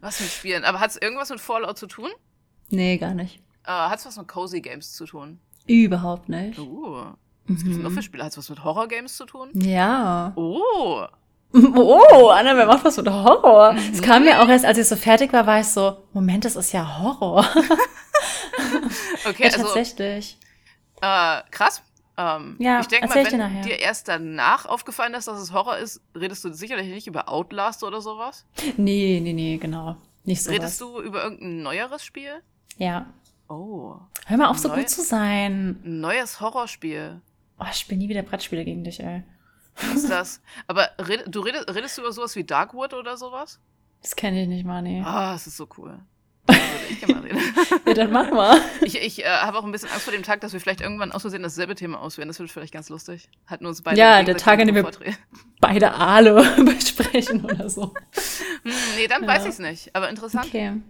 Was 0.00 0.20
mit 0.20 0.30
Spielen? 0.30 0.64
Aber 0.64 0.80
hat 0.80 0.90
es 0.90 0.96
irgendwas 0.96 1.30
mit 1.30 1.40
Fallout 1.40 1.78
zu 1.78 1.86
tun? 1.86 2.10
Nee, 2.72 2.96
gar 2.96 3.14
nicht. 3.14 3.40
Äh, 3.64 3.70
hat 3.70 3.98
es 3.98 4.06
was 4.06 4.16
mit 4.16 4.28
Cozy 4.28 4.60
Games 4.60 4.92
zu 4.92 5.06
tun? 5.06 5.38
Überhaupt 5.66 6.28
nicht. 6.28 6.58
Uh. 6.58 7.12
Was 7.46 7.58
mhm. 7.58 7.64
gibt 7.64 7.76
es 7.76 7.82
noch 7.82 7.90
für 7.90 8.02
Spiele? 8.02 8.24
Hat 8.24 8.32
es 8.32 8.38
was 8.38 8.50
mit 8.50 8.64
Horror 8.64 8.88
Games 8.88 9.16
zu 9.16 9.26
tun? 9.26 9.50
Ja. 9.54 10.32
Oh. 10.36 11.06
Oh, 11.54 12.28
Anna, 12.30 12.56
wer 12.56 12.66
macht 12.66 12.84
was 12.84 12.96
mit 12.96 13.08
Horror? 13.10 13.74
Es 13.76 14.00
mhm. 14.00 14.04
kam 14.04 14.24
mir 14.24 14.40
auch 14.40 14.48
erst, 14.48 14.64
als 14.64 14.78
ich 14.78 14.88
so 14.88 14.96
fertig 14.96 15.32
war, 15.32 15.46
war 15.46 15.60
ich 15.60 15.66
so, 15.66 15.98
Moment, 16.12 16.44
das 16.44 16.56
ist 16.56 16.72
ja 16.72 16.98
Horror. 16.98 17.40
okay, 19.28 19.44
ja, 19.44 19.50
also, 19.50 19.64
tatsächlich. 19.64 20.38
Äh, 21.02 21.42
krass. 21.50 21.82
Ähm, 22.16 22.56
ja, 22.58 22.80
ich 22.80 22.86
denke 22.86 23.08
mal, 23.08 23.24
wenn 23.24 23.62
dir 23.62 23.78
erst 23.80 24.08
danach 24.08 24.66
aufgefallen 24.66 25.14
ist, 25.14 25.28
dass 25.28 25.40
es 25.40 25.52
Horror 25.52 25.78
ist, 25.78 26.00
redest 26.14 26.44
du 26.44 26.52
sicherlich 26.52 26.88
nicht 26.88 27.06
über 27.06 27.28
Outlast 27.28 27.82
oder 27.84 28.00
sowas? 28.00 28.46
Nee, 28.76 29.20
nee, 29.22 29.32
nee, 29.32 29.58
genau. 29.58 29.96
Nicht 30.24 30.42
so. 30.42 30.50
Redest 30.50 30.80
du 30.80 31.00
über 31.00 31.24
irgendein 31.24 31.62
neueres 31.62 32.04
Spiel? 32.04 32.42
Ja. 32.82 33.06
Oh. 33.48 33.94
Hör 34.26 34.36
mal 34.36 34.48
auf, 34.48 34.58
so 34.58 34.66
Neu 34.66 34.78
gut 34.78 34.90
zu 34.90 35.02
sein. 35.02 35.78
Ein 35.84 36.00
neues 36.00 36.40
Horrorspiel. 36.40 37.20
Oh, 37.60 37.64
ich 37.70 37.76
spiele 37.76 37.98
nie 37.98 38.08
wieder 38.08 38.22
Brettspiele 38.22 38.64
gegen 38.64 38.82
dich, 38.82 38.98
ey. 38.98 39.22
Was 39.76 40.02
ist 40.02 40.10
das? 40.10 40.42
Aber 40.66 40.90
red, 40.98 41.22
du 41.28 41.40
redest, 41.40 41.72
redest 41.72 41.96
du 41.96 42.02
über 42.02 42.10
sowas 42.10 42.34
wie 42.34 42.42
Darkwood 42.42 42.92
oder 42.92 43.16
sowas? 43.16 43.60
Das 44.02 44.16
kenne 44.16 44.42
ich 44.42 44.48
nicht 44.48 44.66
mal, 44.66 44.82
nee. 44.82 45.00
Ah, 45.04 45.30
oh, 45.30 45.32
das 45.34 45.46
ist 45.46 45.58
so 45.58 45.68
cool. 45.78 46.00
ich 46.90 46.98
gerne 46.98 47.14
mal 47.14 47.22
reden. 47.22 47.38
ja, 47.86 47.94
dann 47.94 48.10
mach 48.10 48.32
mal. 48.32 48.60
Ich, 48.80 49.00
ich 49.00 49.24
äh, 49.24 49.28
habe 49.28 49.58
auch 49.58 49.64
ein 49.64 49.70
bisschen 49.70 49.90
Angst 49.90 50.02
vor 50.02 50.12
dem 50.12 50.24
Tag, 50.24 50.40
dass 50.40 50.52
wir 50.52 50.58
vielleicht 50.58 50.80
irgendwann 50.80 51.12
aus 51.12 51.22
Versehen 51.22 51.44
dasselbe 51.44 51.76
Thema 51.76 52.00
auswählen. 52.00 52.26
Das 52.26 52.40
wird 52.40 52.50
vielleicht 52.50 52.74
ganz 52.74 52.88
lustig. 52.88 53.28
Hatten 53.46 53.64
uns 53.64 53.82
beide. 53.82 53.96
Ja, 53.96 54.24
der 54.24 54.36
Tag, 54.36 54.58
an 54.58 54.66
dem 54.66 54.74
wir 54.74 54.90
beide 55.60 55.94
Aale 55.94 56.42
besprechen 56.64 57.44
oder 57.44 57.70
so. 57.70 57.94
Hm, 58.64 58.72
nee, 58.96 59.06
dann 59.06 59.22
ja. 59.22 59.28
weiß 59.28 59.44
ich 59.44 59.50
es 59.50 59.58
nicht. 59.60 59.94
Aber 59.94 60.10
interessant. 60.10 60.46
Okay. 60.46 60.80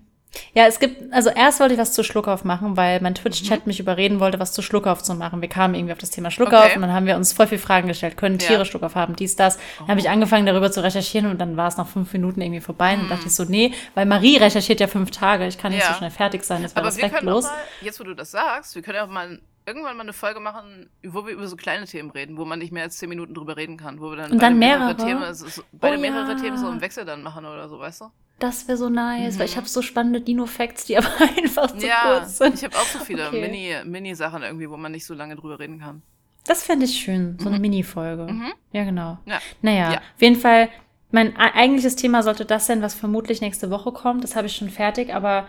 Ja, 0.55 0.67
es 0.67 0.79
gibt, 0.79 1.13
also 1.13 1.31
erst 1.31 1.61
wollte 1.61 1.75
ich 1.75 1.81
was 1.81 1.93
zu 1.93 2.03
Schluckauf 2.03 2.45
machen, 2.45 2.77
weil 2.77 3.01
mein 3.01 3.15
Twitch-Chat 3.15 3.61
mhm. 3.61 3.71
mich 3.71 3.81
überreden 3.81 4.21
wollte, 4.21 4.39
was 4.39 4.53
zu 4.53 4.63
Schluckauf 4.63 5.03
zu 5.03 5.15
machen. 5.15 5.41
Wir 5.41 5.49
kamen 5.49 5.75
irgendwie 5.75 5.93
auf 5.93 5.99
das 5.99 6.11
Thema 6.11 6.31
Schluckauf 6.31 6.67
okay. 6.67 6.77
und 6.77 6.83
dann 6.83 6.93
haben 6.93 7.07
wir 7.07 7.17
uns 7.17 7.33
voll 7.33 7.47
viele 7.47 7.61
Fragen 7.61 7.89
gestellt. 7.89 8.17
Können 8.17 8.39
Tiere 8.39 8.61
ja. 8.61 8.65
Schluckauf 8.65 8.95
haben, 8.95 9.17
dies, 9.17 9.37
das. 9.37 9.57
Dann 9.57 9.87
oh. 9.87 9.89
habe 9.89 10.01
ich 10.01 10.09
angefangen, 10.09 10.47
darüber 10.47 10.71
zu 10.71 10.83
recherchieren 10.83 11.31
und 11.31 11.41
dann 11.41 11.57
war 11.57 11.69
es 11.69 11.77
nach 11.77 11.87
fünf 11.87 12.13
Minuten 12.13 12.41
irgendwie 12.41 12.61
vorbei. 12.61 12.97
Mhm. 12.97 13.03
Und 13.03 13.11
dachte 13.11 13.27
ich 13.27 13.35
so, 13.35 13.45
nee, 13.45 13.73
weil 13.95 14.07
Marie 14.07 14.37
recherchiert 14.37 14.81
ja 14.81 14.87
fünf 14.87 15.11
Tage. 15.11 15.47
Ich 15.47 15.59
kann 15.59 15.73
nicht 15.73 15.83
ja. 15.83 15.93
so 15.93 15.99
schnell 15.99 16.11
fertig 16.11 16.45
sein, 16.45 16.63
das 16.63 16.75
wäre 16.75 16.87
respektlos. 16.87 17.45
Mal, 17.45 17.53
jetzt, 17.83 18.01
wo 18.01 18.05
du 18.05 18.15
das 18.15 18.31
sagst, 18.31 18.75
wir 18.75 18.83
können 18.83 18.97
ja 18.97 19.05
auch 19.05 19.11
mal 19.11 19.41
irgendwann 19.67 19.97
mal 19.97 20.03
eine 20.03 20.13
Folge 20.13 20.41
machen, 20.41 20.91
wo 21.05 21.27
wir 21.27 21.35
über 21.35 21.47
so 21.47 21.57
kleine 21.57 21.87
Themen 21.87 22.11
reden, 22.11 22.37
wo 22.37 22.45
man 22.45 22.59
nicht 22.59 22.73
mehr 22.73 22.83
als 22.85 22.99
zehn 22.99 23.09
Minuten 23.09 23.35
drüber 23.35 23.57
reden 23.57 23.77
kann, 23.77 24.01
wo 24.01 24.11
wir 24.11 24.17
dann, 24.17 24.33
und 24.33 24.43
dann 24.43 24.59
mehrere, 24.59 24.95
mehrere 24.95 24.97
Themen, 24.97 25.35
so, 25.35 25.63
beide 25.73 25.99
oh, 25.99 26.01
mehrere 26.01 26.33
ja. 26.33 26.41
Themen 26.41 26.57
so 26.57 26.69
im 26.69 26.81
Wechsel 26.81 27.05
dann 27.05 27.23
machen 27.23 27.45
oder 27.45 27.69
so, 27.69 27.79
weißt 27.79 28.01
du? 28.03 28.05
Das 28.43 28.67
wäre 28.67 28.77
so 28.77 28.89
nice, 28.89 29.35
mhm. 29.35 29.39
weil 29.39 29.47
ich 29.47 29.53
mhm. 29.53 29.59
habe 29.59 29.69
so 29.69 29.83
spannende 29.83 30.21
Dino-Facts, 30.21 30.87
die 30.87 30.97
aber 30.99 31.09
einfach 31.21 31.77
zu 31.77 31.87
ja, 31.87 32.19
kurz 32.19 32.39
sind. 32.39 32.57
Ich 32.57 32.65
habe 32.65 32.75
auch 32.77 32.87
so 32.87 32.99
viele 32.99 33.29
okay. 33.29 33.85
Mini-Sachen 33.85 34.43
irgendwie, 34.43 34.69
wo 34.69 34.77
man 34.77 34.91
nicht 34.91 35.07
so 35.07 35.15
lange 35.15 35.37
drüber 35.37 35.61
reden 35.61 35.79
kann. 35.79 36.03
Das 36.45 36.65
fände 36.65 36.87
ich 36.87 36.99
schön, 36.99 37.39
so 37.39 37.47
eine 37.47 37.59
mhm. 37.59 37.63
Mini-Folge. 37.63 38.33
Mhm. 38.33 38.53
Ja, 38.73 38.83
genau. 38.83 39.19
Ja. 39.27 39.39
Naja, 39.63 39.93
ja. 39.93 39.99
auf 39.99 40.21
jeden 40.21 40.35
Fall, 40.35 40.71
mein 41.13 41.37
eigentliches 41.37 41.95
Thema 41.95 42.25
sollte 42.25 42.45
das 42.45 42.67
sein, 42.67 42.83
was 42.83 42.95
vermutlich 42.95 43.41
nächste 43.41 43.71
Woche 43.71 43.93
kommt. 43.93 44.25
Das 44.25 44.35
habe 44.35 44.49
ich 44.49 44.57
schon 44.57 44.71
fertig, 44.71 45.15
aber 45.15 45.47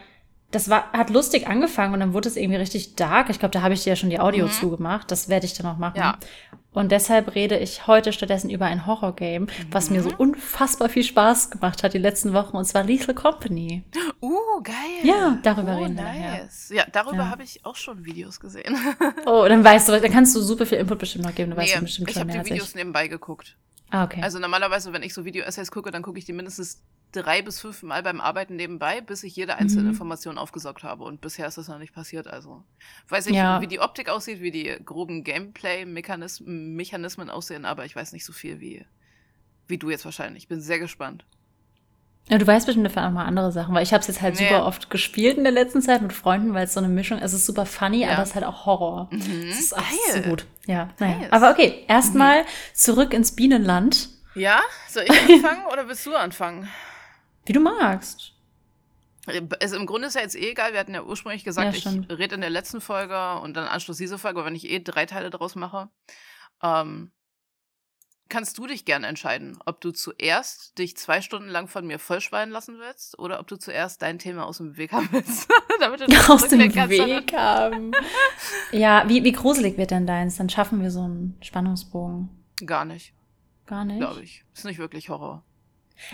das 0.53 0.69
war, 0.69 0.91
hat 0.93 1.09
lustig 1.09 1.47
angefangen 1.47 1.93
und 1.93 1.99
dann 1.99 2.13
wurde 2.13 2.29
es 2.29 2.37
irgendwie 2.37 2.59
richtig 2.59 2.95
dark. 2.95 3.29
Ich 3.29 3.39
glaube, 3.39 3.51
da 3.51 3.63
habe 3.63 3.73
ich 3.73 3.83
dir 3.83 3.89
ja 3.89 3.95
schon 3.95 4.11
die 4.11 4.19
Audio 4.19 4.45
mhm. 4.45 4.51
zugemacht. 4.51 5.09
Das 5.09 5.27
werde 5.27 5.47
ich 5.47 5.53
dann 5.53 5.65
noch 5.65 5.79
machen. 5.79 5.97
Ja. 5.97 6.17
Und 6.73 6.91
deshalb 6.91 7.35
rede 7.35 7.57
ich 7.57 7.87
heute 7.87 8.13
stattdessen 8.13 8.49
über 8.49 8.65
ein 8.65 8.85
Horrorgame, 8.85 9.45
mhm. 9.45 9.49
was 9.71 9.89
mir 9.89 10.01
so 10.03 10.09
mhm. 10.09 10.15
unfassbar 10.17 10.89
viel 10.89 11.03
Spaß 11.03 11.51
gemacht 11.51 11.83
hat 11.83 11.93
die 11.93 11.99
letzten 11.99 12.33
Wochen, 12.33 12.55
und 12.55 12.65
zwar 12.65 12.83
Lethal 12.83 13.15
Company. 13.15 13.83
Uh, 14.21 14.32
geil. 14.63 14.75
Ja, 15.03 15.37
darüber 15.41 15.77
oh, 15.77 15.83
reden 15.83 15.97
wir 15.97 16.03
nice. 16.03 16.69
Ja, 16.69 16.85
darüber 16.91 17.23
ja. 17.23 17.29
habe 17.29 17.43
ich 17.43 17.65
auch 17.65 17.75
schon 17.75 18.05
Videos 18.05 18.39
gesehen. 18.39 18.75
oh, 19.25 19.45
dann 19.47 19.63
weißt 19.63 19.87
du, 19.87 19.99
dann 19.99 20.11
kannst 20.11 20.35
du 20.35 20.41
super 20.41 20.65
viel 20.65 20.79
Input 20.79 20.99
bestimmt 20.99 21.25
noch 21.25 21.35
geben. 21.35 21.51
Du 21.51 21.57
nee, 21.57 21.63
weißt 21.63 21.81
bestimmt 21.81 22.09
ich 22.09 22.17
habe 22.17 22.31
die 22.31 22.45
Videos 22.45 22.69
ich. 22.69 22.75
nebenbei 22.75 23.07
geguckt. 23.07 23.57
Ah, 23.89 24.05
okay. 24.05 24.21
Also 24.23 24.39
normalerweise, 24.39 24.91
wenn 24.91 25.03
ich 25.03 25.13
so 25.13 25.23
Video-Essays 25.23 25.69
gucke, 25.69 25.91
dann 25.91 26.01
gucke 26.01 26.17
ich 26.17 26.25
die 26.25 26.33
mindestens 26.33 26.81
drei 27.11 27.43
bis 27.43 27.59
fünf 27.59 27.83
Mal 27.83 28.01
beim 28.01 28.21
Arbeiten 28.21 28.55
nebenbei, 28.55 29.01
bis 29.01 29.23
ich 29.23 29.35
jede 29.35 29.55
einzelne 29.55 29.83
mhm. 29.83 29.89
Information 29.89 30.39
aufgesaugt 30.39 30.83
habe. 30.83 31.03
Und 31.03 31.21
bisher 31.21 31.47
ist 31.47 31.57
das 31.57 31.67
noch 31.67 31.77
nicht 31.77 31.93
passiert. 31.93 32.27
Also 32.27 32.63
weiß 33.09 33.27
ich, 33.27 33.35
ja. 33.35 33.61
wie 33.61 33.67
die 33.67 33.79
Optik 33.79 34.09
aussieht, 34.09 34.41
wie 34.41 34.51
die 34.51 34.75
groben 34.83 35.23
Gameplay-Mechanismen 35.23 37.29
aussehen, 37.29 37.65
aber 37.65 37.85
ich 37.85 37.95
weiß 37.95 38.13
nicht 38.13 38.25
so 38.25 38.33
viel 38.33 38.59
wie, 38.59 38.83
wie 39.67 39.77
du 39.77 39.91
jetzt 39.91 40.05
wahrscheinlich. 40.05 40.43
Ich 40.43 40.49
bin 40.49 40.59
sehr 40.59 40.79
gespannt. 40.79 41.23
Ja, 42.29 42.37
du 42.37 42.47
weißt 42.47 42.65
bestimmt 42.65 42.85
dafür 42.85 43.05
auch 43.05 43.11
mal 43.11 43.25
andere 43.25 43.51
Sachen, 43.51 43.75
weil 43.75 43.83
ich 43.83 43.91
habe 43.91 44.01
es 44.01 44.07
jetzt 44.07 44.21
halt 44.21 44.39
nee. 44.39 44.47
super 44.47 44.65
oft 44.65 44.89
gespielt 44.89 45.37
in 45.37 45.43
der 45.43 45.51
letzten 45.51 45.81
Zeit 45.81 46.01
mit 46.01 46.13
Freunden, 46.13 46.53
weil 46.53 46.65
es 46.65 46.73
so 46.73 46.79
eine 46.79 46.87
Mischung 46.87 47.17
ist. 47.17 47.33
Es 47.33 47.41
ist 47.41 47.45
super 47.45 47.65
funny, 47.65 48.01
ja. 48.01 48.11
aber 48.11 48.23
es 48.23 48.29
ist 48.29 48.35
halt 48.35 48.45
auch 48.45 48.65
Horror. 48.65 49.09
Mhm. 49.11 49.47
Das 49.49 49.59
ist 49.59 49.77
auch 49.77 49.83
so 50.13 50.21
gut. 50.21 50.45
Ja, 50.65 50.89
naja. 50.99 51.27
Aber 51.31 51.51
okay, 51.51 51.83
erstmal 51.87 52.43
mhm. 52.43 52.47
zurück 52.73 53.13
ins 53.13 53.35
Bienenland. 53.35 54.09
Ja? 54.35 54.61
Soll 54.87 55.03
ich 55.03 55.11
anfangen 55.29 55.65
oder 55.71 55.87
willst 55.87 56.05
du 56.05 56.15
anfangen? 56.15 56.69
Wie 57.45 57.53
du 57.53 57.59
magst. 57.59 58.31
Also 59.25 59.77
im 59.77 59.85
Grunde 59.85 60.07
ist 60.07 60.15
ja 60.15 60.21
jetzt 60.21 60.35
eh 60.35 60.51
egal. 60.51 60.73
Wir 60.73 60.79
hatten 60.79 60.93
ja 60.93 61.03
ursprünglich 61.03 61.43
gesagt, 61.43 61.77
ja, 61.77 61.91
ich 61.91 62.09
rede 62.09 62.35
in 62.35 62.41
der 62.41 62.49
letzten 62.49 62.81
Folge 62.81 63.39
und 63.39 63.55
dann 63.55 63.67
Anschluss 63.67 63.97
diese 63.97 64.17
Folge, 64.17 64.43
wenn 64.43 64.55
ich 64.55 64.69
eh 64.69 64.79
drei 64.79 65.05
Teile 65.05 65.29
daraus 65.29 65.55
mache, 65.55 65.89
ähm, 66.61 67.11
kannst 68.29 68.57
du 68.57 68.67
dich 68.67 68.85
gerne 68.85 69.07
entscheiden, 69.07 69.57
ob 69.65 69.81
du 69.81 69.91
zuerst 69.91 70.77
dich 70.77 70.97
zwei 70.97 71.21
Stunden 71.21 71.49
lang 71.49 71.67
von 71.67 71.85
mir 71.85 71.99
vollschweinen 71.99 72.51
lassen 72.51 72.79
willst 72.79 73.19
oder 73.19 73.39
ob 73.39 73.47
du 73.47 73.57
zuerst 73.57 74.01
dein 74.01 74.19
Thema 74.19 74.45
aus 74.45 74.57
dem 74.57 74.77
Weg 74.77 74.91
haben 74.91 75.09
willst. 75.11 75.47
damit 75.79 76.01
du 76.01 76.05
aus 76.29 76.47
dem 76.47 76.59
Weg 76.59 77.33
haben. 77.33 77.91
ja, 78.71 79.07
wie, 79.07 79.23
wie 79.23 79.31
gruselig 79.31 79.77
wird 79.77 79.91
denn 79.91 80.07
deins? 80.07 80.37
Dann 80.37 80.49
schaffen 80.49 80.81
wir 80.81 80.91
so 80.91 81.01
einen 81.01 81.37
Spannungsbogen. 81.41 82.29
Gar 82.65 82.85
nicht. 82.85 83.13
Gar 83.65 83.85
nicht? 83.85 83.99
Glaube 83.99 84.23
ich. 84.23 84.43
Ist 84.53 84.65
nicht 84.65 84.79
wirklich 84.79 85.09
Horror. 85.09 85.43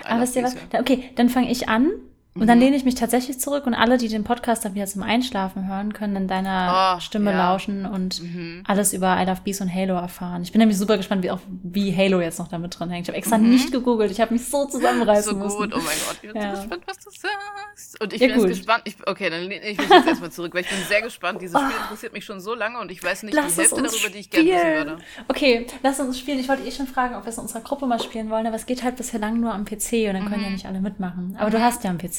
Aber 0.03 0.21
wisst 0.21 0.35
ihr 0.35 0.43
was? 0.43 0.55
Okay, 0.73 1.11
dann 1.15 1.29
fange 1.29 1.49
ich 1.49 1.69
an 1.69 1.91
und 2.35 2.45
dann 2.45 2.59
mhm. 2.59 2.65
lehne 2.65 2.77
ich 2.77 2.85
mich 2.85 2.95
tatsächlich 2.95 3.39
zurück 3.39 3.65
und 3.65 3.73
alle, 3.73 3.97
die 3.97 4.07
den 4.07 4.23
Podcast 4.23 4.63
dann 4.63 4.75
wieder 4.75 4.85
zum 4.85 5.01
Einschlafen 5.01 5.67
hören, 5.67 5.93
können 5.93 6.13
dann 6.13 6.27
deiner 6.27 6.95
oh, 6.95 6.99
Stimme 6.99 7.31
ja. 7.31 7.37
lauschen 7.37 7.87
und 7.87 8.21
mhm. 8.21 8.63
alles 8.67 8.93
über 8.93 9.19
I 9.19 9.25
Love 9.25 9.41
Bees 9.43 9.61
und 9.61 9.73
Halo 9.73 9.95
erfahren. 9.95 10.43
Ich 10.43 10.51
bin 10.51 10.59
nämlich 10.59 10.77
super 10.77 10.97
gespannt, 10.97 11.23
wie 11.23 11.31
auch 11.31 11.39
wie 11.47 11.95
Halo 11.95 12.21
jetzt 12.21 12.37
noch 12.37 12.47
damit 12.47 12.79
drin 12.79 12.91
hängt. 12.91 13.05
Ich 13.05 13.09
habe 13.09 13.17
extra 13.17 13.39
mhm. 13.39 13.49
nicht 13.49 13.71
gegoogelt. 13.71 14.11
Ich 14.11 14.21
habe 14.21 14.31
mich 14.31 14.45
so 14.45 14.65
zusammenreißen 14.65 15.37
müssen. 15.37 15.49
So 15.49 15.57
gut, 15.57 15.69
müssen. 15.69 15.81
oh 15.81 15.85
mein 15.85 15.97
Gott. 16.07 16.17
Ich 16.21 16.31
bin 16.31 16.41
ja. 16.41 16.55
so 16.55 16.61
gespannt, 16.61 16.83
was 16.85 16.99
du 16.99 17.09
sagst. 17.09 18.01
Und 18.01 18.13
ich 18.13 18.21
ja, 18.21 18.27
bin 18.27 18.39
jetzt 18.39 18.47
gespannt. 18.47 18.81
Ich, 18.85 18.95
okay, 19.07 19.29
dann 19.31 19.41
lehne 19.41 19.67
ich 19.67 19.79
mich 19.79 19.89
jetzt 19.89 20.07
erstmal 20.07 20.31
zurück, 20.31 20.53
weil 20.53 20.61
ich 20.61 20.69
bin 20.69 20.79
sehr 20.87 21.01
gespannt. 21.01 21.41
Dieses 21.41 21.59
Spiel 21.59 21.75
oh. 21.75 21.83
interessiert 21.83 22.13
mich 22.13 22.25
schon 22.25 22.39
so 22.39 22.53
lange 22.53 22.79
und 22.79 22.91
ich 22.91 23.03
weiß 23.03 23.23
nicht 23.23 23.33
lass 23.33 23.55
die 23.55 23.61
Hälfte 23.61 23.81
darüber, 23.81 24.09
die 24.13 24.19
ich 24.19 24.29
gerne 24.29 24.49
wissen 24.49 24.87
würde. 24.87 24.97
Okay, 25.27 25.65
lass 25.81 25.99
uns 25.99 26.19
spielen. 26.19 26.39
Ich 26.39 26.47
wollte 26.47 26.63
eh 26.63 26.71
schon 26.71 26.85
fragen, 26.85 27.15
ob 27.15 27.25
wir 27.25 27.29
es 27.29 27.37
in 27.37 27.43
unserer 27.43 27.61
Gruppe 27.61 27.87
mal 27.87 27.99
spielen 27.99 28.29
wollen, 28.29 28.45
aber 28.45 28.55
es 28.55 28.67
geht 28.67 28.83
halt 28.83 28.97
bislang 28.97 29.39
nur 29.39 29.51
am 29.51 29.65
PC 29.65 30.07
und 30.07 30.13
dann 30.13 30.29
können 30.29 30.41
ja 30.41 30.47
mhm. 30.47 30.53
nicht 30.53 30.65
alle 30.67 30.79
mitmachen. 30.79 31.35
Aber 31.39 31.49
du 31.49 31.59
hast 31.59 31.83
ja 31.83 31.89
einen 31.89 31.97
PC. 31.97 32.18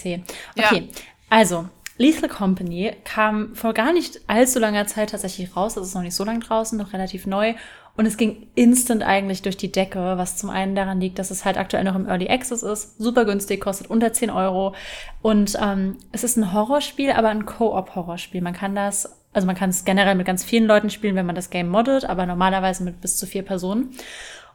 Okay, 0.58 0.88
also, 1.28 1.66
Lethal 1.96 2.28
Company 2.28 2.92
kam 3.04 3.54
vor 3.54 3.74
gar 3.74 3.92
nicht 3.92 4.20
allzu 4.26 4.58
langer 4.58 4.86
Zeit 4.86 5.10
tatsächlich 5.10 5.54
raus. 5.54 5.74
Das 5.74 5.86
ist 5.86 5.94
noch 5.94 6.02
nicht 6.02 6.14
so 6.14 6.24
lange 6.24 6.40
draußen, 6.40 6.78
noch 6.78 6.94
relativ 6.94 7.26
neu. 7.26 7.54
Und 7.96 8.06
es 8.06 8.16
ging 8.16 8.46
instant 8.54 9.02
eigentlich 9.02 9.42
durch 9.42 9.58
die 9.58 9.70
Decke, 9.70 10.16
was 10.16 10.38
zum 10.38 10.48
einen 10.48 10.74
daran 10.74 11.00
liegt, 11.00 11.18
dass 11.18 11.30
es 11.30 11.44
halt 11.44 11.58
aktuell 11.58 11.84
noch 11.84 11.94
im 11.94 12.08
Early 12.08 12.28
Access 12.30 12.62
ist. 12.62 12.98
Super 12.98 13.26
günstig, 13.26 13.60
kostet 13.60 13.90
unter 13.90 14.14
10 14.14 14.30
Euro. 14.30 14.74
Und 15.20 15.58
ähm, 15.60 15.98
es 16.10 16.24
ist 16.24 16.38
ein 16.38 16.54
Horrorspiel, 16.54 17.10
aber 17.10 17.28
ein 17.28 17.44
Co-op-Horrorspiel. 17.44 18.40
Man 18.40 18.54
kann 18.54 18.74
das, 18.74 19.18
also 19.34 19.46
man 19.46 19.56
kann 19.56 19.68
es 19.68 19.84
generell 19.84 20.14
mit 20.14 20.26
ganz 20.26 20.42
vielen 20.42 20.66
Leuten 20.66 20.88
spielen, 20.88 21.16
wenn 21.16 21.26
man 21.26 21.34
das 21.34 21.50
Game 21.50 21.68
moddet, 21.68 22.06
aber 22.06 22.24
normalerweise 22.24 22.82
mit 22.84 23.02
bis 23.02 23.18
zu 23.18 23.26
vier 23.26 23.42
Personen. 23.42 23.90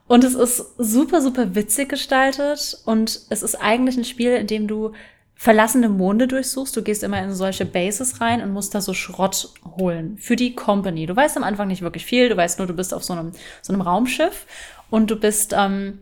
Und 0.07 0.23
es 0.23 0.33
ist 0.33 0.73
super, 0.79 1.21
super 1.21 1.53
witzig 1.53 1.89
gestaltet. 1.89 2.79
Und 2.85 3.21
es 3.29 3.43
ist 3.43 3.55
eigentlich 3.61 3.97
ein 3.97 4.05
Spiel, 4.05 4.31
in 4.31 4.47
dem 4.47 4.67
du 4.67 4.93
verlassene 5.35 5.89
Monde 5.89 6.27
durchsuchst. 6.27 6.75
Du 6.75 6.81
gehst 6.81 7.03
immer 7.03 7.21
in 7.21 7.33
solche 7.33 7.65
Bases 7.65 8.21
rein 8.21 8.41
und 8.41 8.51
musst 8.51 8.73
da 8.73 8.81
so 8.81 8.93
Schrott 8.93 9.53
holen 9.77 10.17
für 10.17 10.35
die 10.35 10.55
Company. 10.55 11.05
Du 11.05 11.15
weißt 11.15 11.37
am 11.37 11.43
Anfang 11.43 11.67
nicht 11.67 11.81
wirklich 11.81 12.05
viel. 12.05 12.29
Du 12.29 12.37
weißt 12.37 12.57
nur, 12.57 12.67
du 12.67 12.73
bist 12.73 12.93
auf 12.93 13.03
so 13.03 13.13
einem, 13.13 13.31
so 13.61 13.73
einem 13.73 13.81
Raumschiff 13.81 14.45
und 14.89 15.11
du 15.11 15.17
bist 15.17 15.53
ähm, 15.55 15.99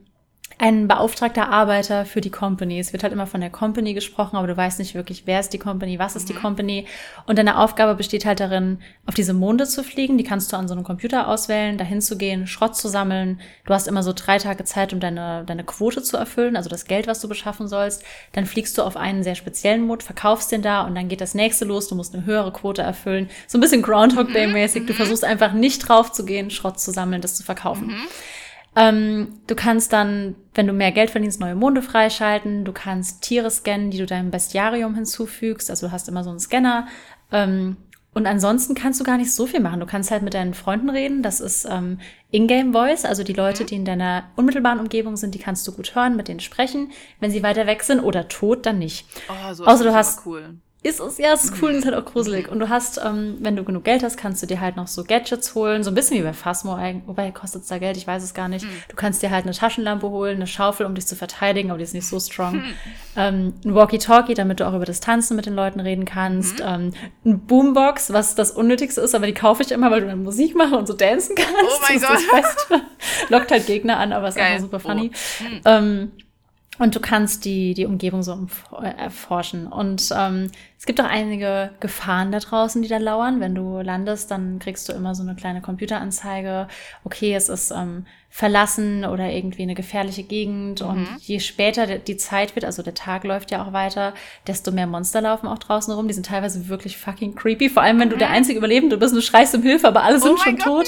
ein 0.57 0.87
beauftragter 0.87 1.49
Arbeiter 1.49 2.05
für 2.05 2.21
die 2.21 2.29
Company. 2.29 2.79
Es 2.79 2.93
wird 2.93 3.03
halt 3.03 3.13
immer 3.13 3.27
von 3.27 3.41
der 3.41 3.49
Company 3.49 3.93
gesprochen, 3.93 4.37
aber 4.37 4.47
du 4.47 4.55
weißt 4.55 4.79
nicht 4.79 4.95
wirklich, 4.95 5.23
wer 5.25 5.39
ist 5.39 5.53
die 5.53 5.59
Company, 5.59 5.99
was 5.99 6.15
ist 6.15 6.29
mhm. 6.29 6.33
die 6.33 6.39
Company. 6.39 6.87
Und 7.25 7.37
deine 7.37 7.57
Aufgabe 7.57 7.95
besteht 7.95 8.25
halt 8.25 8.39
darin, 8.39 8.79
auf 9.05 9.13
diese 9.13 9.33
Monde 9.33 9.65
zu 9.65 9.83
fliegen. 9.83 10.17
Die 10.17 10.23
kannst 10.23 10.51
du 10.51 10.57
an 10.57 10.67
so 10.67 10.73
einem 10.73 10.83
Computer 10.83 11.27
auswählen, 11.27 11.77
dahin 11.77 12.01
zu 12.01 12.17
gehen, 12.17 12.47
Schrott 12.47 12.75
zu 12.75 12.87
sammeln. 12.87 13.41
Du 13.65 13.73
hast 13.73 13.87
immer 13.87 14.03
so 14.03 14.13
drei 14.13 14.37
Tage 14.37 14.63
Zeit, 14.63 14.93
um 14.93 14.99
deine, 14.99 15.43
deine 15.45 15.63
Quote 15.63 16.03
zu 16.03 16.17
erfüllen, 16.17 16.55
also 16.55 16.69
das 16.69 16.85
Geld, 16.85 17.07
was 17.07 17.19
du 17.19 17.27
beschaffen 17.27 17.67
sollst. 17.67 18.03
Dann 18.33 18.45
fliegst 18.45 18.77
du 18.77 18.83
auf 18.83 18.97
einen 18.97 19.23
sehr 19.23 19.35
speziellen 19.35 19.85
Mod, 19.85 20.03
verkaufst 20.03 20.51
den 20.51 20.61
da 20.61 20.81
und 20.81 20.95
dann 20.95 21.07
geht 21.07 21.21
das 21.21 21.33
nächste 21.33 21.65
los. 21.65 21.87
Du 21.87 21.95
musst 21.95 22.13
eine 22.13 22.25
höhere 22.25 22.51
Quote 22.51 22.81
erfüllen. 22.81 23.29
So 23.47 23.57
ein 23.57 23.61
bisschen 23.61 23.81
Groundhog 23.81 24.31
Day 24.33 24.47
mäßig. 24.47 24.85
Du 24.85 24.93
mhm. 24.93 24.97
versuchst 24.97 25.23
einfach 25.23 25.53
nicht 25.53 25.87
drauf 25.87 26.11
zu 26.11 26.25
gehen, 26.25 26.49
Schrott 26.49 26.79
zu 26.79 26.91
sammeln, 26.91 27.21
das 27.21 27.35
zu 27.35 27.43
verkaufen. 27.43 27.87
Mhm. 27.87 28.07
Ähm, 28.75 29.39
du 29.47 29.55
kannst 29.55 29.93
dann, 29.93 30.35
wenn 30.53 30.67
du 30.67 30.73
mehr 30.73 30.91
Geld 30.91 31.11
verdienst, 31.11 31.39
neue 31.39 31.55
Monde 31.55 31.81
freischalten. 31.81 32.65
Du 32.65 32.71
kannst 32.71 33.21
Tiere 33.21 33.51
scannen, 33.51 33.91
die 33.91 33.97
du 33.97 34.05
deinem 34.05 34.31
Bestiarium 34.31 34.95
hinzufügst. 34.95 35.69
Also 35.69 35.87
du 35.87 35.91
hast 35.91 36.09
immer 36.09 36.23
so 36.23 36.29
einen 36.29 36.39
Scanner. 36.39 36.87
Ähm, 37.31 37.77
und 38.15 38.27
ansonsten 38.27 38.75
kannst 38.75 38.99
du 38.99 39.03
gar 39.03 39.17
nicht 39.17 39.33
so 39.33 39.47
viel 39.47 39.59
machen. 39.59 39.79
Du 39.79 39.87
kannst 39.87 40.11
halt 40.11 40.21
mit 40.21 40.35
deinen 40.35 40.53
Freunden 40.53 40.89
reden. 40.89 41.23
Das 41.23 41.39
ist 41.39 41.65
ähm, 41.69 41.99
Ingame 42.29 42.71
Voice, 42.71 43.05
also 43.05 43.23
die 43.23 43.33
Leute, 43.33 43.63
mhm. 43.63 43.67
die 43.67 43.75
in 43.75 43.85
deiner 43.85 44.25
unmittelbaren 44.35 44.79
Umgebung 44.79 45.17
sind, 45.17 45.33
die 45.33 45.39
kannst 45.39 45.67
du 45.67 45.71
gut 45.71 45.95
hören, 45.95 46.15
mit 46.15 46.27
denen 46.27 46.39
sprechen. 46.39 46.91
Wenn 47.19 47.31
sie 47.31 47.41
weiter 47.41 47.65
weg 47.65 47.83
sind 47.83 48.01
oder 48.01 48.27
tot, 48.27 48.65
dann 48.65 48.77
nicht. 48.77 49.07
Oh, 49.29 49.53
so 49.53 49.65
Außer 49.65 49.83
du 49.83 49.93
hast 49.93 50.25
cool 50.25 50.57
ist 50.83 50.99
es, 50.99 51.17
ja, 51.17 51.31
es 51.31 51.45
ist 51.45 51.61
cool 51.61 51.69
und 51.69 51.77
ist 51.77 51.85
halt 51.85 51.95
auch 51.95 52.03
gruselig. 52.03 52.49
Und 52.49 52.59
du 52.59 52.67
hast, 52.67 52.99
ähm, 53.03 53.37
wenn 53.39 53.55
du 53.55 53.63
genug 53.63 53.85
Geld 53.85 54.03
hast, 54.03 54.17
kannst 54.17 54.43
du 54.43 54.47
dir 54.47 54.59
halt 54.59 54.75
noch 54.75 54.87
so 54.87 55.05
Gadgets 55.05 55.55
holen, 55.55 55.81
so 55.81 55.91
ein 55.91 55.95
bisschen 55.95 56.17
wie 56.17 56.23
bei 56.23 56.33
Phasmo, 56.33 56.77
wobei 57.05 57.31
kostet 57.31 57.61
es 57.63 57.69
da 57.69 57.77
Geld, 57.77 57.95
ich 57.95 58.05
weiß 58.05 58.21
es 58.21 58.33
gar 58.33 58.49
nicht. 58.49 58.65
Mhm. 58.65 58.69
Du 58.89 58.95
kannst 58.97 59.23
dir 59.23 59.31
halt 59.31 59.45
eine 59.45 59.53
Taschenlampe 59.53 60.09
holen, 60.09 60.35
eine 60.35 60.47
Schaufel, 60.47 60.85
um 60.85 60.93
dich 60.93 61.07
zu 61.07 61.15
verteidigen, 61.15 61.71
aber 61.71 61.77
die 61.77 61.85
ist 61.85 61.93
nicht 61.93 62.07
so 62.07 62.19
strong. 62.19 62.57
Mhm. 62.57 62.63
Ähm, 63.15 63.53
ein 63.63 63.75
Walkie-Talkie, 63.75 64.33
damit 64.33 64.59
du 64.59 64.67
auch 64.67 64.73
über 64.73 64.85
Distanzen 64.85 65.37
mit 65.37 65.45
den 65.45 65.55
Leuten 65.55 65.79
reden 65.79 66.03
kannst. 66.03 66.59
Mhm. 66.59 66.65
Ähm, 66.65 66.93
ein 67.25 67.39
Boombox, 67.39 68.11
was 68.11 68.35
das 68.35 68.51
Unnötigste 68.51 68.99
ist, 68.99 69.15
aber 69.15 69.25
die 69.25 69.33
kaufe 69.33 69.63
ich 69.63 69.71
immer, 69.71 69.89
weil 69.89 70.01
du 70.01 70.07
dann 70.07 70.23
Musik 70.23 70.53
machen 70.55 70.73
und 70.73 70.87
so 70.87 70.93
dancen 70.93 71.35
kannst. 71.35 71.53
Oh 71.53 71.81
mein 71.87 72.01
das 72.01 72.09
Gott. 72.09 72.19
Das 72.31 72.41
Beste. 72.41 72.85
Lockt 73.29 73.51
halt 73.51 73.67
Gegner 73.67 73.97
an, 73.99 74.11
aber 74.11 74.27
ist 74.27 74.35
Geil. 74.35 74.47
einfach 74.47 74.63
super 74.63 74.79
funny. 74.81 75.11
Oh. 75.41 75.69
Ähm, 75.69 76.11
und 76.79 76.95
du 76.95 76.99
kannst 76.99 77.45
die, 77.45 77.73
die 77.73 77.85
Umgebung 77.85 78.23
so 78.23 78.47
erforschen. 78.71 79.67
Und 79.67 80.09
ähm, 80.15 80.51
es 80.83 80.85
gibt 80.85 80.99
auch 80.99 81.05
einige 81.05 81.71
Gefahren 81.79 82.33
da 82.33 82.39
draußen, 82.39 82.81
die 82.81 82.89
da 82.89 82.97
lauern. 82.97 83.39
Wenn 83.39 83.55
du 83.55 83.79
landest, 83.79 84.29
dann 84.29 84.59
kriegst 84.59 84.89
du 84.89 84.91
immer 84.91 85.15
so 85.15 85.23
eine 85.23 85.33
kleine 85.33 85.61
Computeranzeige. 85.61 86.67
Okay, 87.05 87.33
es 87.33 87.47
ist 87.47 87.71
ähm, 87.71 88.05
verlassen 88.29 89.05
oder 89.05 89.29
irgendwie 89.29 89.61
eine 89.61 89.75
gefährliche 89.75 90.23
Gegend. 90.23 90.81
Mhm. 90.81 90.87
Und 90.89 91.07
je 91.19 91.39
später 91.39 91.99
die 91.99 92.17
Zeit 92.17 92.55
wird, 92.55 92.65
also 92.65 92.83
der 92.83 92.95
Tag 92.95 93.23
läuft 93.23 93.51
ja 93.51 93.63
auch 93.63 93.71
weiter, 93.71 94.13
desto 94.45 94.71
mehr 94.71 94.87
Monster 94.87 95.21
laufen 95.21 95.47
auch 95.47 95.59
draußen 95.59 95.93
rum. 95.93 96.09
Die 96.09 96.15
sind 96.15 96.25
teilweise 96.25 96.67
wirklich 96.67 96.97
fucking 96.97 97.35
creepy. 97.35 97.69
Vor 97.69 97.81
allem, 97.81 97.99
wenn 98.01 98.09
du 98.09 98.17
der 98.17 98.29
mhm. 98.29 98.33
einzige 98.33 98.57
Überlebende 98.57 98.97
bist 98.97 99.13
und 99.13 99.19
du 99.19 99.25
schreist 99.25 99.55
um 99.55 99.61
Hilfe, 99.61 99.87
aber 99.87 100.03
alle 100.03 100.17
oh 100.17 100.19
sind 100.19 100.39
schon 100.39 100.57
Gott, 100.57 100.65
tot. 100.65 100.87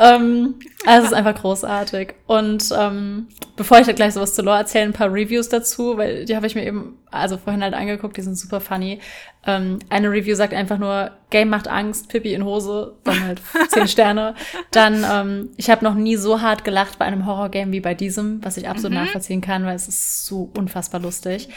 Ähm, 0.00 0.54
also 0.86 1.04
es 1.04 1.12
ist 1.12 1.16
einfach 1.16 1.40
großartig. 1.40 2.14
Und 2.26 2.68
ähm, 2.76 3.28
bevor 3.56 3.78
ich 3.78 3.86
da 3.86 3.92
gleich 3.92 4.14
sowas 4.14 4.34
zu 4.34 4.42
Lore 4.42 4.58
erzähle, 4.58 4.86
ein 4.86 4.92
paar 4.92 5.12
Reviews 5.12 5.48
dazu, 5.48 5.98
weil 5.98 6.24
die 6.24 6.34
habe 6.34 6.46
ich 6.46 6.54
mir 6.54 6.66
eben 6.66 6.98
also 7.10 7.36
vorhin 7.36 7.62
halt 7.62 7.74
angeguckt, 7.74 8.16
die 8.16 8.22
sind 8.22 8.36
super 8.36 8.60
funny. 8.60 9.00
Ähm, 9.46 9.78
eine 9.90 10.10
Review 10.10 10.34
sagt 10.34 10.54
einfach 10.54 10.78
nur, 10.78 11.10
Game 11.30 11.50
macht 11.50 11.68
Angst, 11.68 12.08
Pippi 12.08 12.32
in 12.32 12.44
Hose, 12.44 12.94
dann 13.04 13.22
halt 13.22 13.42
zehn 13.68 13.88
Sterne. 13.88 14.34
Dann, 14.70 15.04
ähm, 15.10 15.50
ich 15.56 15.68
habe 15.68 15.84
noch 15.84 15.94
nie 15.94 16.16
so 16.16 16.40
hart 16.40 16.64
gelacht 16.64 16.98
bei 16.98 17.04
einem 17.04 17.26
Horrorgame 17.26 17.72
wie 17.72 17.80
bei 17.80 17.94
diesem, 17.94 18.42
was 18.42 18.56
ich 18.56 18.68
absolut 18.68 18.92
mhm. 18.92 19.04
nachvollziehen 19.04 19.40
kann, 19.40 19.66
weil 19.66 19.76
es 19.76 19.88
ist 19.88 20.26
so 20.26 20.50
unfassbar 20.56 21.00
lustig. 21.00 21.48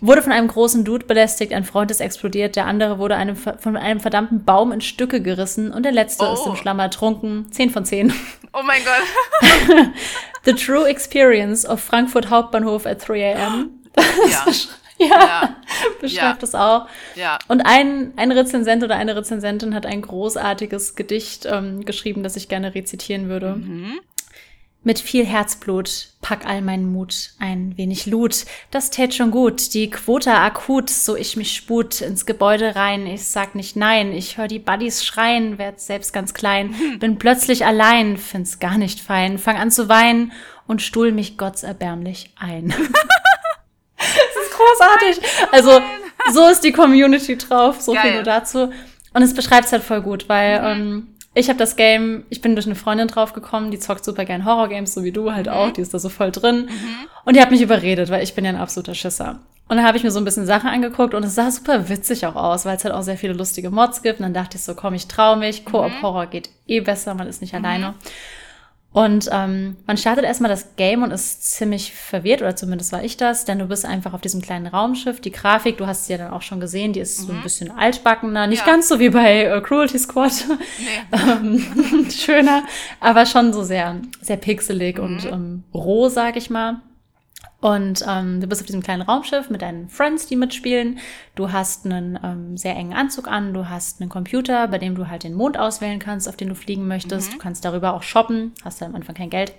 Wurde 0.00 0.20
von 0.20 0.32
einem 0.32 0.48
großen 0.48 0.84
Dude 0.84 1.06
belästigt, 1.06 1.54
ein 1.54 1.64
Freund 1.64 1.90
ist 1.90 2.00
explodiert, 2.00 2.54
der 2.54 2.66
andere 2.66 2.98
wurde 2.98 3.16
einem, 3.16 3.36
von 3.36 3.76
einem 3.78 4.00
verdammten 4.00 4.44
Baum 4.44 4.70
in 4.70 4.82
Stücke 4.82 5.22
gerissen 5.22 5.72
und 5.72 5.84
der 5.84 5.92
letzte 5.92 6.28
oh. 6.28 6.34
ist 6.34 6.46
im 6.46 6.56
Schlammer 6.56 6.84
ertrunken. 6.84 7.50
Zehn 7.50 7.70
von 7.70 7.86
zehn. 7.86 8.12
Oh 8.52 8.62
mein 8.62 8.82
Gott. 8.84 9.88
The 10.44 10.52
true 10.52 10.86
experience 10.86 11.66
of 11.66 11.80
Frankfurt 11.80 12.28
Hauptbahnhof 12.28 12.86
at 12.86 13.06
3 13.08 13.34
a.m. 13.34 13.70
Ja. 14.28 14.44
Ja, 14.98 15.06
ja. 15.06 15.56
beschreibt 16.00 16.42
es 16.42 16.54
auch. 16.54 16.86
Ja. 17.14 17.38
Und 17.48 17.62
ein, 17.62 18.12
ein 18.16 18.32
Rezensent 18.32 18.82
oder 18.82 18.96
eine 18.96 19.16
Rezensentin 19.16 19.74
hat 19.74 19.86
ein 19.86 20.02
großartiges 20.02 20.94
Gedicht 20.94 21.46
ähm, 21.46 21.84
geschrieben, 21.84 22.22
das 22.22 22.36
ich 22.36 22.48
gerne 22.48 22.74
rezitieren 22.74 23.28
würde. 23.28 23.56
Mhm. 23.56 24.00
Mit 24.82 25.00
viel 25.00 25.26
Herzblut 25.26 26.10
pack 26.22 26.46
all 26.46 26.62
meinen 26.62 26.92
Mut, 26.92 27.32
ein 27.40 27.76
wenig 27.76 28.06
Loot, 28.06 28.44
das 28.70 28.90
tät 28.90 29.14
schon 29.14 29.32
gut, 29.32 29.74
die 29.74 29.90
Quote 29.90 30.32
akut, 30.32 30.90
so 30.90 31.16
ich 31.16 31.36
mich 31.36 31.56
sput 31.56 32.00
ins 32.00 32.24
Gebäude 32.24 32.76
rein, 32.76 33.04
ich 33.04 33.24
sag 33.24 33.56
nicht 33.56 33.74
nein, 33.74 34.12
ich 34.12 34.38
hör 34.38 34.46
die 34.46 34.60
Buddies 34.60 35.04
schreien, 35.04 35.58
werd 35.58 35.80
selbst 35.80 36.12
ganz 36.12 36.34
klein, 36.34 36.76
bin 37.00 37.18
plötzlich 37.18 37.66
allein, 37.66 38.16
find's 38.16 38.60
gar 38.60 38.78
nicht 38.78 39.00
fein, 39.00 39.38
fang 39.38 39.56
an 39.56 39.72
zu 39.72 39.88
weinen 39.88 40.30
und 40.68 40.82
stuhl 40.82 41.10
mich 41.10 41.36
gottserbärmlich 41.36 42.30
ein. 42.36 42.72
großartig. 44.56 45.20
Also, 45.52 45.80
so 46.32 46.48
ist 46.48 46.64
die 46.64 46.72
Community 46.72 47.36
drauf, 47.36 47.80
so 47.80 47.92
Geil. 47.92 48.02
viel 48.02 48.14
nur 48.14 48.22
dazu. 48.22 48.70
Und 49.12 49.22
es 49.22 49.34
beschreibt 49.34 49.66
es 49.66 49.72
halt 49.72 49.82
voll 49.82 50.02
gut, 50.02 50.28
weil 50.28 50.60
mhm. 50.60 50.82
ähm, 50.82 51.08
ich 51.34 51.48
habe 51.48 51.58
das 51.58 51.76
Game, 51.76 52.24
ich 52.30 52.40
bin 52.40 52.54
durch 52.54 52.66
eine 52.66 52.74
Freundin 52.74 53.08
draufgekommen, 53.08 53.70
die 53.70 53.78
zockt 53.78 54.04
super 54.04 54.24
gern 54.24 54.46
Horror-Games, 54.46 54.94
so 54.94 55.04
wie 55.04 55.12
du 55.12 55.32
halt 55.32 55.46
mhm. 55.46 55.52
auch, 55.52 55.70
die 55.70 55.82
ist 55.82 55.92
da 55.92 55.98
so 55.98 56.08
voll 56.08 56.32
drin. 56.32 56.66
Mhm. 56.66 56.96
Und 57.24 57.36
die 57.36 57.42
hat 57.42 57.50
mich 57.50 57.60
überredet, 57.60 58.10
weil 58.10 58.22
ich 58.22 58.34
bin 58.34 58.44
ja 58.44 58.50
ein 58.50 58.56
absoluter 58.56 58.94
Schisser. 58.94 59.40
Und 59.68 59.76
dann 59.76 59.86
habe 59.86 59.98
ich 59.98 60.04
mir 60.04 60.10
so 60.10 60.18
ein 60.18 60.24
bisschen 60.24 60.46
Sachen 60.46 60.70
angeguckt 60.70 61.12
und 61.12 61.24
es 61.24 61.34
sah 61.34 61.50
super 61.50 61.88
witzig 61.88 62.24
auch 62.24 62.36
aus, 62.36 62.64
weil 62.64 62.76
es 62.76 62.84
halt 62.84 62.94
auch 62.94 63.02
sehr 63.02 63.18
viele 63.18 63.32
lustige 63.32 63.70
Mods 63.70 64.00
gibt. 64.00 64.20
Und 64.20 64.24
dann 64.24 64.34
dachte 64.34 64.56
ich 64.56 64.62
so, 64.62 64.74
komm, 64.74 64.94
ich 64.94 65.08
trau 65.08 65.36
mich, 65.36 65.64
Koop-Horror 65.64 66.26
mhm. 66.26 66.30
geht 66.30 66.50
eh 66.66 66.80
besser, 66.80 67.14
man 67.14 67.26
ist 67.26 67.42
nicht 67.42 67.52
mhm. 67.52 67.64
alleine. 67.64 67.94
Und 68.96 69.28
ähm, 69.30 69.76
man 69.86 69.98
startet 69.98 70.24
erstmal 70.24 70.48
das 70.48 70.74
Game 70.76 71.02
und 71.02 71.10
ist 71.10 71.42
ziemlich 71.42 71.92
verwirrt, 71.92 72.40
oder 72.40 72.56
zumindest 72.56 72.92
war 72.92 73.04
ich 73.04 73.18
das, 73.18 73.44
denn 73.44 73.58
du 73.58 73.66
bist 73.66 73.84
einfach 73.84 74.14
auf 74.14 74.22
diesem 74.22 74.40
kleinen 74.40 74.66
Raumschiff. 74.66 75.20
Die 75.20 75.32
Grafik, 75.32 75.76
du 75.76 75.86
hast 75.86 76.06
sie 76.06 76.14
ja 76.14 76.18
dann 76.18 76.32
auch 76.32 76.40
schon 76.40 76.60
gesehen, 76.60 76.94
die 76.94 77.00
ist 77.00 77.20
mhm. 77.20 77.26
so 77.26 77.32
ein 77.32 77.38
mhm. 77.40 77.42
bisschen 77.42 77.70
altbackener, 77.70 78.46
nicht 78.46 78.60
ja. 78.60 78.72
ganz 78.72 78.88
so 78.88 78.98
wie 78.98 79.10
bei 79.10 79.44
äh, 79.44 79.60
Cruelty 79.60 79.98
Squad. 79.98 80.32
Nee. 80.78 81.18
ähm, 81.30 82.10
schöner, 82.10 82.62
aber 82.98 83.26
schon 83.26 83.52
so 83.52 83.64
sehr, 83.64 83.96
sehr 84.22 84.38
pixelig 84.38 84.96
mhm. 84.96 85.04
und 85.04 85.24
ähm, 85.26 85.64
roh, 85.74 86.08
sag 86.08 86.38
ich 86.38 86.48
mal. 86.48 86.80
Und 87.60 88.04
ähm, 88.06 88.40
du 88.40 88.46
bist 88.46 88.60
auf 88.60 88.66
diesem 88.66 88.82
kleinen 88.82 89.02
Raumschiff 89.02 89.48
mit 89.48 89.62
deinen 89.62 89.88
Friends, 89.88 90.26
die 90.26 90.36
mitspielen. 90.36 90.98
Du 91.34 91.52
hast 91.52 91.86
einen 91.86 92.18
ähm, 92.22 92.56
sehr 92.56 92.76
engen 92.76 92.92
Anzug 92.92 93.28
an, 93.28 93.54
du 93.54 93.68
hast 93.68 94.00
einen 94.00 94.10
Computer, 94.10 94.68
bei 94.68 94.78
dem 94.78 94.94
du 94.94 95.08
halt 95.08 95.24
den 95.24 95.34
Mond 95.34 95.58
auswählen 95.58 95.98
kannst, 95.98 96.28
auf 96.28 96.36
den 96.36 96.48
du 96.48 96.54
fliegen 96.54 96.86
möchtest. 96.86 97.30
Mhm. 97.30 97.32
Du 97.32 97.38
kannst 97.38 97.64
darüber 97.64 97.94
auch 97.94 98.02
shoppen, 98.02 98.52
hast 98.62 98.80
ja 98.80 98.86
am 98.86 98.94
Anfang 98.94 99.14
kein 99.14 99.30
Geld. 99.30 99.54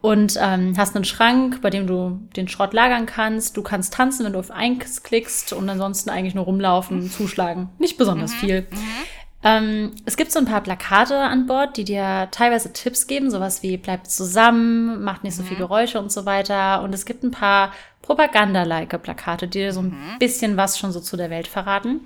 Und 0.00 0.38
ähm, 0.40 0.74
hast 0.76 0.94
einen 0.94 1.04
Schrank, 1.04 1.62
bei 1.62 1.70
dem 1.70 1.86
du 1.88 2.20
den 2.36 2.46
Schrott 2.46 2.72
lagern 2.72 3.06
kannst. 3.06 3.56
Du 3.56 3.62
kannst 3.62 3.92
tanzen, 3.94 4.24
wenn 4.24 4.34
du 4.34 4.38
auf 4.38 4.52
eins 4.52 5.02
klickst 5.02 5.52
und 5.52 5.68
ansonsten 5.68 6.10
eigentlich 6.10 6.34
nur 6.34 6.44
rumlaufen, 6.44 7.10
zuschlagen. 7.10 7.70
Nicht 7.78 7.96
besonders 7.96 8.32
mhm. 8.34 8.36
viel. 8.36 8.60
Mhm. 8.70 8.76
Ähm, 9.46 9.92
es 10.04 10.16
gibt 10.16 10.32
so 10.32 10.40
ein 10.40 10.44
paar 10.44 10.60
Plakate 10.60 11.16
an 11.16 11.46
Bord, 11.46 11.76
die 11.76 11.84
dir 11.84 12.26
teilweise 12.32 12.72
Tipps 12.72 13.06
geben, 13.06 13.30
sowas 13.30 13.62
wie 13.62 13.76
bleibt 13.76 14.10
zusammen, 14.10 15.04
macht 15.04 15.22
nicht 15.22 15.36
so 15.36 15.44
viel 15.44 15.56
mhm. 15.56 15.60
Geräusche 15.60 16.00
und 16.00 16.10
so 16.10 16.26
weiter. 16.26 16.82
Und 16.82 16.92
es 16.92 17.06
gibt 17.06 17.22
ein 17.22 17.30
paar 17.30 17.72
Propaganda-like 18.02 19.00
Plakate, 19.00 19.46
die 19.46 19.60
dir 19.60 19.72
so 19.72 19.80
ein 19.80 19.90
mhm. 19.90 20.18
bisschen 20.18 20.56
was 20.56 20.80
schon 20.80 20.90
so 20.90 20.98
zu 20.98 21.16
der 21.16 21.30
Welt 21.30 21.46
verraten. 21.46 22.00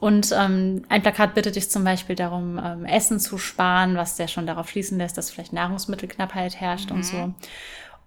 Und 0.00 0.34
ähm, 0.38 0.84
ein 0.90 1.00
Plakat 1.00 1.34
bittet 1.34 1.56
dich 1.56 1.70
zum 1.70 1.82
Beispiel 1.82 2.14
darum, 2.14 2.60
ähm, 2.62 2.84
Essen 2.84 3.18
zu 3.18 3.38
sparen, 3.38 3.96
was 3.96 4.16
der 4.16 4.28
schon 4.28 4.46
darauf 4.46 4.68
schließen 4.68 4.98
lässt, 4.98 5.16
dass 5.16 5.30
vielleicht 5.30 5.54
Nahrungsmittelknappheit 5.54 6.60
herrscht 6.60 6.90
mhm. 6.90 6.96
und 6.96 7.02
so. 7.04 7.34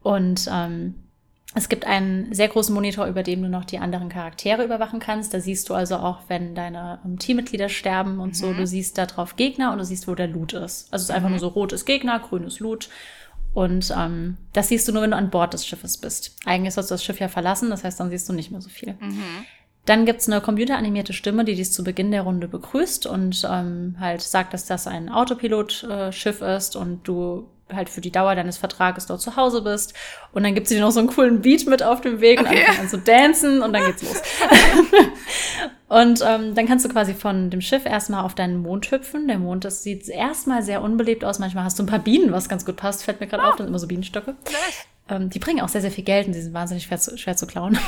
Und 0.04 0.48
ähm, 0.54 0.94
es 1.58 1.70
gibt 1.70 1.88
einen 1.88 2.34
sehr 2.34 2.50
großen 2.50 2.76
Monitor, 2.76 3.08
über 3.08 3.24
dem 3.24 3.42
du 3.42 3.48
noch 3.48 3.64
die 3.64 3.80
anderen 3.80 4.10
Charaktere 4.10 4.66
überwachen 4.66 5.00
kannst. 5.00 5.34
Da 5.34 5.40
siehst 5.40 5.70
du 5.70 5.74
also 5.74 5.96
auch, 5.96 6.20
wenn 6.28 6.54
deine 6.54 7.00
ähm, 7.06 7.18
Teammitglieder 7.18 7.70
sterben 7.70 8.20
und 8.20 8.30
mhm. 8.30 8.34
so. 8.34 8.54
Du 8.54 8.68
siehst 8.68 8.98
da 8.98 9.06
drauf 9.06 9.38
Gegner 9.38 9.72
und 9.72 9.78
du 9.78 9.86
siehst, 9.86 10.08
wo 10.10 10.16
der 10.16 10.28
Loot 10.28 10.52
ist. 10.52 10.92
Also 10.92 11.04
es 11.04 11.10
ist 11.10 11.12
einfach 11.12 11.30
mhm. 11.30 11.36
nur 11.36 11.40
so 11.40 11.48
rot 11.48 11.72
ist 11.72 11.86
Gegner, 11.86 12.20
grün 12.20 12.44
ist 12.44 12.60
Loot. 12.60 12.90
Und 13.54 13.94
ähm, 13.98 14.36
das 14.52 14.68
siehst 14.68 14.86
du 14.86 14.92
nur, 14.92 15.02
wenn 15.02 15.12
du 15.12 15.18
an 15.18 15.30
Bord 15.30 15.54
des 15.54 15.66
Schiffes 15.66 15.96
bist. 15.98 16.36
Eigentlich 16.46 16.74
sollst 16.74 16.92
du 16.92 16.96
das 16.96 17.06
Schiff 17.06 17.22
ja 17.22 17.30
verlassen, 17.30 17.70
das 17.70 17.86
heißt, 17.86 18.02
dann 18.02 18.10
siehst 18.10 18.28
du 18.28 18.34
nicht 18.34 18.52
mehr 18.52 18.62
so 18.62 18.70
viel. 18.70 18.96
Mhm. 19.00 19.24
Dann 19.86 20.06
gibt's 20.06 20.28
eine 20.28 20.42
computeranimierte 20.42 21.14
Stimme, 21.14 21.46
die 21.46 21.56
dich 21.56 21.72
zu 21.72 21.86
Beginn 21.86 22.12
der 22.12 22.24
Runde 22.24 22.50
begrüßt 22.50 23.06
und 23.06 23.48
ähm, 23.50 23.96
halt 23.98 24.22
sagt, 24.22 24.54
dass 24.54 24.66
das 24.66 24.88
ein 24.88 25.10
Autopilot-Schiff 25.10 26.42
äh, 26.42 26.58
ist 26.58 26.76
und 26.76 27.08
du 27.08 27.48
halt 27.74 27.90
für 27.90 28.02
die 28.02 28.12
Dauer 28.12 28.36
deines 28.36 28.58
Vertrages 28.58 29.08
dort 29.08 29.22
zu 29.22 29.36
Hause 29.36 29.62
bist. 29.62 29.94
Und 30.34 30.44
dann 30.44 30.54
gibt 30.54 30.68
sie 30.68 30.76
dir 30.76 30.82
noch 30.82 30.92
so 30.92 31.00
einen 31.00 31.10
coolen 31.10 31.42
Beat 31.42 31.66
mit 31.68 31.82
auf 31.84 32.02
dem 32.02 32.22
Weg 32.22 32.40
okay. 32.40 32.50
und 32.50 32.58
anfangen 32.58 32.80
an 32.80 32.90
zu 32.90 32.98
dancen 33.00 33.62
und 33.62 33.74
dann 33.74 33.86
geht's 33.86 34.04
los. 34.04 34.22
und 35.88 36.22
ähm, 36.25 36.56
dann 36.56 36.68
kannst 36.68 36.86
du 36.86 36.90
quasi 36.90 37.14
von 37.14 37.50
dem 37.50 37.62
Schiff 37.62 37.86
erstmal 37.86 38.24
auf 38.24 38.36
deinen 38.36 38.58
Mond 38.58 38.92
hüpfen. 38.92 39.28
Der 39.28 39.40
Mond, 39.40 39.66
das 39.66 39.84
sieht 39.84 40.08
erstmal 40.08 40.62
sehr 40.62 40.82
unbelebt 40.82 41.25
aus. 41.25 41.40
Manchmal 41.40 41.64
hast 41.64 41.80
du 41.80 41.84
ein 41.84 41.88
paar 41.88 42.00
Bienen, 42.00 42.32
was 42.32 42.50
ganz 42.50 42.66
gut 42.66 42.75
passt, 42.75 43.04
fällt 43.04 43.20
mir 43.20 43.28
gerade 43.28 43.44
oh. 43.44 43.48
auf, 43.48 43.51
das 43.51 43.60
sind 43.60 43.68
immer 43.68 43.80
so 43.80 43.88
Bienenstöcke. 43.88 44.36
Ähm, 45.07 45.29
die 45.29 45.39
bringen 45.39 45.61
auch 45.61 45.70
sehr, 45.70 45.81
sehr 45.81 45.91
viel 45.91 46.03
Geld 46.03 46.27
und 46.27 46.33
die 46.33 46.41
sind 46.41 46.53
wahnsinnig 46.53 46.83
schwer 46.83 47.00
zu, 47.00 47.18
schwer 47.18 47.35
zu 47.35 47.46
klauen. 47.48 47.77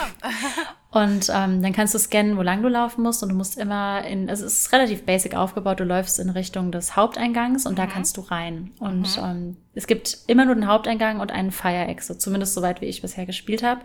Und 0.89 1.30
ähm, 1.30 1.62
dann 1.62 1.73
kannst 1.73 1.93
du 1.93 1.99
scannen, 1.99 2.38
wo 2.38 2.41
lang 2.41 2.63
du 2.63 2.69
laufen 2.69 3.03
musst 3.03 3.21
und 3.21 3.30
du 3.30 3.36
musst 3.36 3.58
immer 3.58 4.06
in, 4.06 4.30
also 4.30 4.45
es 4.45 4.60
ist 4.60 4.73
relativ 4.73 5.06
basic 5.06 5.36
aufgebaut, 5.36 5.82
du 5.82 5.84
läufst 5.84 6.17
in 6.17 6.30
Richtung 6.30 6.71
des 6.71 6.95
Haupteingangs 6.95 7.65
und 7.65 7.73
mhm. 7.73 7.75
da 7.75 7.88
kannst 7.88 8.15
du 8.15 8.21
rein. 8.21 8.71
Und 8.80 9.17
mhm. 9.17 9.23
ähm, 9.23 9.58
es 9.75 9.86
gibt 9.86 10.17
immer 10.27 10.45
nur 10.45 10.56
den 10.56 10.65
Haupteingang 10.65 11.19
und 11.19 11.32
einen 11.32 11.51
Fire 11.51 11.86
Exit, 11.88 12.21
zumindest 12.21 12.53
soweit 12.53 12.80
wie 12.82 12.86
ich 12.86 13.01
bisher 13.01 13.25
gespielt 13.25 13.63
habe. 13.63 13.82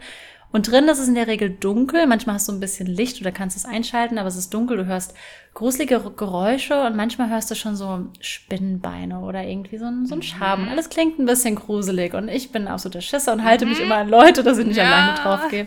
Und 0.53 0.71
drin 0.71 0.87
ist 0.89 0.99
es 0.99 1.09
in 1.09 1.15
der 1.15 1.27
Regel 1.27 1.51
dunkel. 1.51 2.07
Manchmal 2.07 2.35
hast 2.35 2.47
du 2.47 2.53
ein 2.53 2.61
bisschen 2.61 2.87
Licht 2.87 3.21
oder 3.23 3.33
kannst 3.33 3.57
es 3.57 3.65
einschalten, 3.65 4.19
aber 4.19 4.29
es 4.29 4.37
ist 4.37 4.53
dunkel. 4.53 4.77
Du 4.77 4.87
hörst 4.87 5.15
gruselige 5.55 5.99
Geräusche 6.15 6.83
und 6.85 6.95
manchmal 6.95 7.31
hörst 7.31 7.51
du 7.51 7.55
schon 7.55 7.75
so 7.75 8.07
Spinnenbeine 8.21 9.21
oder 9.21 9.45
irgendwie 9.45 9.79
so 9.79 9.87
ein, 9.87 10.07
so 10.07 10.15
ein 10.15 10.19
mhm. 10.19 10.23
Schaben. 10.23 10.69
Alles 10.69 10.91
klingt 10.91 11.19
ein 11.19 11.25
bisschen 11.25 11.55
gruselig 11.55 12.13
und 12.13 12.29
ich 12.29 12.53
bin 12.53 12.69
absoluter 12.69 13.01
Schisser 13.01 13.33
und 13.33 13.45
halte 13.45 13.65
mhm. 13.65 13.71
mich 13.71 13.81
immer 13.81 13.97
an 13.97 14.11
Leute, 14.11 14.43
dass 14.43 14.59
ich 14.59 14.67
nicht 14.67 14.77
ja. 14.77 14.85
alleine 14.85 15.19
drauf 15.19 15.49
gehe. 15.51 15.67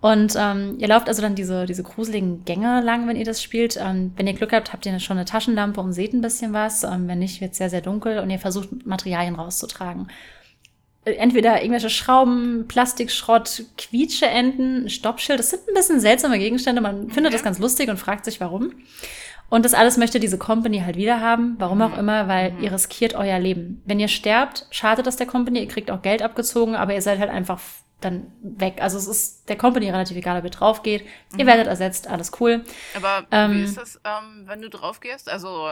Und 0.00 0.34
ähm, 0.38 0.76
ihr 0.78 0.86
lauft 0.86 1.08
also 1.08 1.22
dann 1.22 1.34
diese, 1.34 1.66
diese 1.66 1.82
gruseligen 1.82 2.44
Gänge 2.44 2.80
lang, 2.82 3.08
wenn 3.08 3.16
ihr 3.16 3.24
das 3.24 3.42
spielt. 3.42 3.76
Ähm, 3.76 4.12
wenn 4.16 4.28
ihr 4.28 4.34
Glück 4.34 4.52
habt, 4.52 4.72
habt 4.72 4.86
ihr 4.86 4.96
schon 5.00 5.16
eine 5.16 5.24
Taschenlampe 5.24 5.80
und 5.80 5.92
seht 5.92 6.12
ein 6.12 6.20
bisschen 6.20 6.52
was. 6.52 6.84
Ähm, 6.84 7.08
wenn 7.08 7.18
nicht, 7.18 7.40
wird 7.40 7.52
es 7.52 7.58
sehr, 7.58 7.68
sehr 7.68 7.80
dunkel 7.80 8.20
und 8.20 8.30
ihr 8.30 8.38
versucht, 8.38 8.86
Materialien 8.86 9.34
rauszutragen 9.34 10.06
entweder 11.16 11.60
irgendwelche 11.60 11.90
Schrauben, 11.90 12.66
Plastikschrott, 12.68 13.64
Quietscheenten, 13.76 14.88
Stoppschild. 14.88 15.38
Das 15.38 15.50
sind 15.50 15.68
ein 15.68 15.74
bisschen 15.74 16.00
seltsame 16.00 16.38
Gegenstände. 16.38 16.80
Man 16.80 17.04
okay. 17.04 17.14
findet 17.14 17.34
das 17.34 17.42
ganz 17.42 17.58
lustig 17.58 17.88
und 17.88 17.98
fragt 17.98 18.24
sich, 18.24 18.40
warum. 18.40 18.72
Und 19.50 19.64
das 19.64 19.74
alles 19.74 19.96
möchte 19.96 20.20
diese 20.20 20.38
Company 20.38 20.80
halt 20.80 20.96
wieder 20.96 21.20
haben. 21.20 21.56
Warum 21.58 21.80
auch 21.80 21.92
mhm. 21.92 22.00
immer, 22.00 22.28
weil 22.28 22.52
mhm. 22.52 22.62
ihr 22.62 22.72
riskiert 22.72 23.14
euer 23.14 23.38
Leben. 23.38 23.82
Wenn 23.86 24.00
ihr 24.00 24.08
sterbt, 24.08 24.66
schadet 24.70 25.06
das 25.06 25.16
der 25.16 25.26
Company. 25.26 25.60
Ihr 25.60 25.68
kriegt 25.68 25.90
auch 25.90 26.02
Geld 26.02 26.22
abgezogen, 26.22 26.76
aber 26.76 26.94
ihr 26.94 27.02
seid 27.02 27.18
halt 27.18 27.30
einfach 27.30 27.60
dann 28.00 28.30
weg. 28.42 28.78
Also 28.80 28.98
es 28.98 29.08
ist 29.08 29.48
der 29.48 29.56
Company 29.56 29.90
relativ 29.90 30.16
egal, 30.16 30.38
ob 30.38 30.44
ihr 30.44 30.50
drauf 30.50 30.82
geht. 30.82 31.04
Ihr 31.36 31.44
mhm. 31.44 31.48
werdet 31.48 31.66
ersetzt, 31.66 32.06
alles 32.06 32.32
cool. 32.40 32.64
Aber 32.94 33.26
ähm, 33.30 33.54
wie 33.54 33.62
ist 33.62 33.78
das, 33.78 34.00
ähm, 34.04 34.44
wenn 34.46 34.62
du 34.62 34.68
drauf 34.68 35.00
gehst? 35.00 35.28
Also 35.28 35.68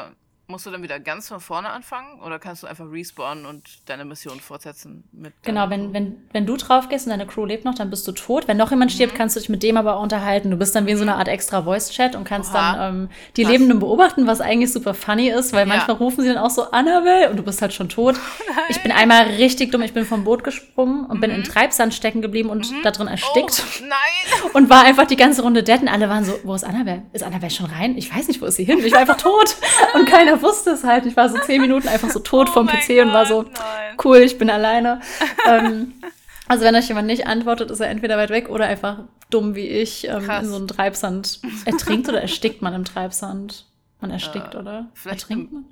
Musst 0.48 0.64
du 0.64 0.70
dann 0.70 0.82
wieder 0.82 1.00
ganz 1.00 1.26
von 1.28 1.40
vorne 1.40 1.70
anfangen 1.70 2.20
oder 2.20 2.38
kannst 2.38 2.62
du 2.62 2.68
einfach 2.68 2.84
respawnen 2.88 3.46
und 3.46 3.64
deine 3.86 4.04
Mission 4.04 4.38
fortsetzen 4.38 5.02
mit 5.10 5.32
Genau, 5.42 5.70
wenn, 5.70 5.92
wenn, 5.92 6.18
wenn 6.32 6.46
du 6.46 6.56
drauf 6.56 6.88
gehst 6.88 7.06
und 7.06 7.10
deine 7.10 7.26
Crew 7.26 7.44
lebt 7.44 7.64
noch, 7.64 7.74
dann 7.74 7.90
bist 7.90 8.06
du 8.06 8.12
tot. 8.12 8.46
Wenn 8.46 8.56
noch 8.56 8.70
jemand 8.70 8.92
stirbt, 8.92 9.14
mhm. 9.14 9.18
kannst 9.18 9.34
du 9.34 9.40
dich 9.40 9.48
mit 9.48 9.64
dem 9.64 9.76
aber 9.76 9.96
auch 9.96 10.02
unterhalten. 10.02 10.52
Du 10.52 10.56
bist 10.56 10.72
dann 10.76 10.86
wie 10.86 10.92
in 10.92 10.98
so 10.98 11.02
eine 11.02 11.16
Art 11.16 11.26
extra 11.26 11.62
Voice-Chat 11.62 12.14
und 12.14 12.22
kannst 12.22 12.54
Oha. 12.54 12.76
dann 12.76 12.94
ähm, 12.94 13.08
die 13.36 13.44
was? 13.44 13.50
Lebenden 13.50 13.80
beobachten, 13.80 14.28
was 14.28 14.40
eigentlich 14.40 14.72
super 14.72 14.94
funny 14.94 15.30
ist, 15.30 15.52
weil 15.52 15.66
ja. 15.66 15.74
manchmal 15.74 15.96
rufen 15.96 16.22
sie 16.22 16.28
dann 16.28 16.38
auch 16.38 16.50
so 16.50 16.70
Annabelle 16.70 17.28
und 17.28 17.38
du 17.38 17.42
bist 17.42 17.60
halt 17.60 17.72
schon 17.72 17.88
tot. 17.88 18.14
Oh 18.16 18.52
ich 18.68 18.80
bin 18.82 18.92
einmal 18.92 19.24
richtig 19.24 19.72
dumm, 19.72 19.82
ich 19.82 19.94
bin 19.94 20.06
vom 20.06 20.22
Boot 20.22 20.44
gesprungen 20.44 21.06
und 21.06 21.16
mhm. 21.16 21.20
bin 21.22 21.30
in 21.32 21.42
Treibsand 21.42 21.92
stecken 21.92 22.22
geblieben 22.22 22.50
und 22.50 22.70
mhm. 22.70 22.82
da 22.84 22.92
drin 22.92 23.08
erstickt. 23.08 23.64
Oh, 23.66 23.82
nein! 23.82 24.52
Und 24.52 24.70
war 24.70 24.84
einfach 24.84 25.06
die 25.06 25.16
ganze 25.16 25.42
Runde 25.42 25.62
dead 25.62 25.82
und 25.82 25.88
alle 25.88 26.08
waren 26.08 26.24
so, 26.24 26.38
wo 26.44 26.54
ist 26.54 26.64
Annabelle? 26.64 27.02
Ist 27.12 27.22
Annabelle 27.22 27.50
schon 27.50 27.66
rein? 27.66 27.96
Ich 27.98 28.14
weiß 28.14 28.28
nicht, 28.28 28.40
wo 28.40 28.46
ist 28.46 28.56
sie 28.56 28.64
hin? 28.64 28.78
Ich 28.78 28.92
war 28.92 29.00
einfach 29.00 29.16
tot 29.16 29.56
und 29.94 30.06
keiner 30.06 30.35
wusste 30.42 30.70
es 30.70 30.84
halt. 30.84 31.06
Ich 31.06 31.16
war 31.16 31.28
so 31.28 31.38
zehn 31.38 31.60
Minuten 31.60 31.88
einfach 31.88 32.10
so 32.10 32.20
tot 32.20 32.48
oh 32.50 32.52
vom 32.52 32.66
PC 32.66 32.88
Gott, 32.88 33.06
und 33.06 33.12
war 33.12 33.26
so, 33.26 33.42
nein. 33.42 33.96
cool, 34.04 34.18
ich 34.18 34.38
bin 34.38 34.50
alleine. 34.50 35.00
ähm, 35.48 35.94
also 36.48 36.64
wenn 36.64 36.74
euch 36.74 36.88
jemand 36.88 37.06
nicht 37.06 37.26
antwortet, 37.26 37.70
ist 37.70 37.80
er 37.80 37.88
entweder 37.88 38.16
weit 38.16 38.30
weg 38.30 38.48
oder 38.48 38.66
einfach 38.66 39.04
dumm 39.30 39.54
wie 39.54 39.66
ich 39.66 40.06
ähm, 40.08 40.28
in 40.28 40.46
so 40.46 40.56
einem 40.56 40.68
Treibsand. 40.68 41.40
Ertrinkt 41.64 42.08
oder 42.08 42.20
erstickt 42.20 42.62
man 42.62 42.74
im 42.74 42.84
Treibsand? 42.84 43.66
Man 44.00 44.10
erstickt, 44.10 44.54
äh, 44.54 44.58
oder? 44.58 44.90
Vielleicht 44.94 45.22
Ertrinkt 45.22 45.52
man? 45.52 45.64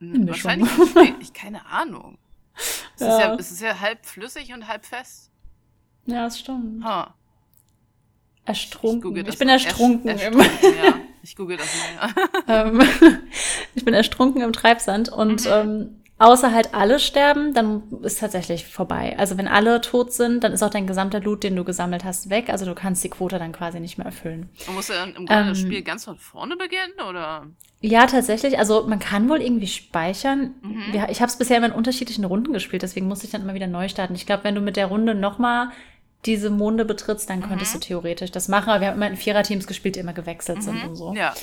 Eine 0.00 0.28
Wahrscheinlich 0.28 0.78
erstickt. 0.78 1.22
Ich 1.22 1.32
keine 1.32 1.64
Ahnung. 1.66 2.18
Es, 2.96 3.00
ja. 3.00 3.08
Ist 3.08 3.20
ja, 3.20 3.34
es 3.34 3.50
ist 3.52 3.60
ja 3.60 3.80
halb 3.80 4.04
flüssig 4.04 4.52
und 4.52 4.66
halb 4.66 4.84
fest. 4.84 5.30
Ja, 6.06 6.24
das 6.24 6.38
stimmt. 6.38 6.84
Huh. 6.84 7.06
Erstrunken. 8.44 9.16
Ich, 9.16 9.28
ich 9.28 9.38
bin 9.38 9.48
erstrunken. 9.48 10.08
Erst, 10.08 10.24
erstrunken 10.24 10.74
ja. 10.84 10.94
Ich 11.26 11.36
google 11.36 11.56
das 11.56 11.66
mal. 11.74 12.08
Ja. 12.08 12.26
Ähm, 12.68 12.80
ich 13.74 13.84
bin 13.84 13.92
erstrunken 13.92 14.40
im 14.42 14.52
Treibsand 14.52 15.08
und 15.08 15.44
mhm. 15.44 15.50
ähm, 15.50 15.96
Außer 16.18 16.50
halt 16.50 16.72
alle 16.72 16.98
sterben, 16.98 17.52
dann 17.52 17.82
ist 18.02 18.20
tatsächlich 18.20 18.64
vorbei. 18.64 19.14
Also 19.18 19.36
wenn 19.36 19.48
alle 19.48 19.82
tot 19.82 20.14
sind, 20.14 20.42
dann 20.44 20.52
ist 20.52 20.62
auch 20.62 20.70
dein 20.70 20.86
gesamter 20.86 21.20
Loot, 21.20 21.42
den 21.42 21.54
du 21.54 21.62
gesammelt 21.62 22.04
hast, 22.04 22.30
weg. 22.30 22.48
Also 22.48 22.64
du 22.64 22.74
kannst 22.74 23.04
die 23.04 23.10
Quote 23.10 23.38
dann 23.38 23.52
quasi 23.52 23.80
nicht 23.80 23.98
mehr 23.98 24.06
erfüllen. 24.06 24.48
Und 24.66 24.76
musst 24.76 24.88
du 24.88 24.94
dann 24.94 25.10
im 25.10 25.26
Grunde 25.26 25.34
ähm, 25.34 25.48
das 25.48 25.58
Spiel 25.58 25.82
ganz 25.82 26.06
von 26.06 26.16
vorne 26.16 26.56
beginnen, 26.56 27.06
oder? 27.06 27.48
Ja, 27.82 28.06
tatsächlich. 28.06 28.58
Also 28.58 28.86
man 28.86 28.98
kann 28.98 29.28
wohl 29.28 29.42
irgendwie 29.42 29.66
speichern. 29.66 30.54
Mhm. 30.62 30.84
Ich 31.10 31.20
habe 31.20 31.28
es 31.28 31.36
bisher 31.36 31.58
immer 31.58 31.66
in 31.66 31.72
unterschiedlichen 31.72 32.24
Runden 32.24 32.54
gespielt, 32.54 32.80
deswegen 32.80 33.08
musste 33.08 33.26
ich 33.26 33.32
dann 33.32 33.42
immer 33.42 33.54
wieder 33.54 33.66
neu 33.66 33.90
starten. 33.90 34.14
Ich 34.14 34.24
glaube, 34.24 34.44
wenn 34.44 34.54
du 34.54 34.62
mit 34.62 34.76
der 34.76 34.86
Runde 34.86 35.14
nochmal 35.14 35.68
diese 36.26 36.50
Monde 36.50 36.84
betrittst, 36.84 37.30
dann 37.30 37.42
könntest 37.42 37.74
mhm. 37.74 37.80
du 37.80 37.86
theoretisch 37.86 38.30
das 38.30 38.48
machen. 38.48 38.70
Aber 38.70 38.80
wir 38.80 38.88
haben 38.88 38.96
immer 38.96 39.08
in 39.08 39.16
Viererteams 39.16 39.66
gespielt, 39.66 39.96
die 39.96 40.00
immer 40.00 40.12
gewechselt 40.12 40.58
mhm. 40.58 40.62
sind 40.62 40.84
und 40.84 40.96
so. 40.96 41.14
Ja. 41.14 41.34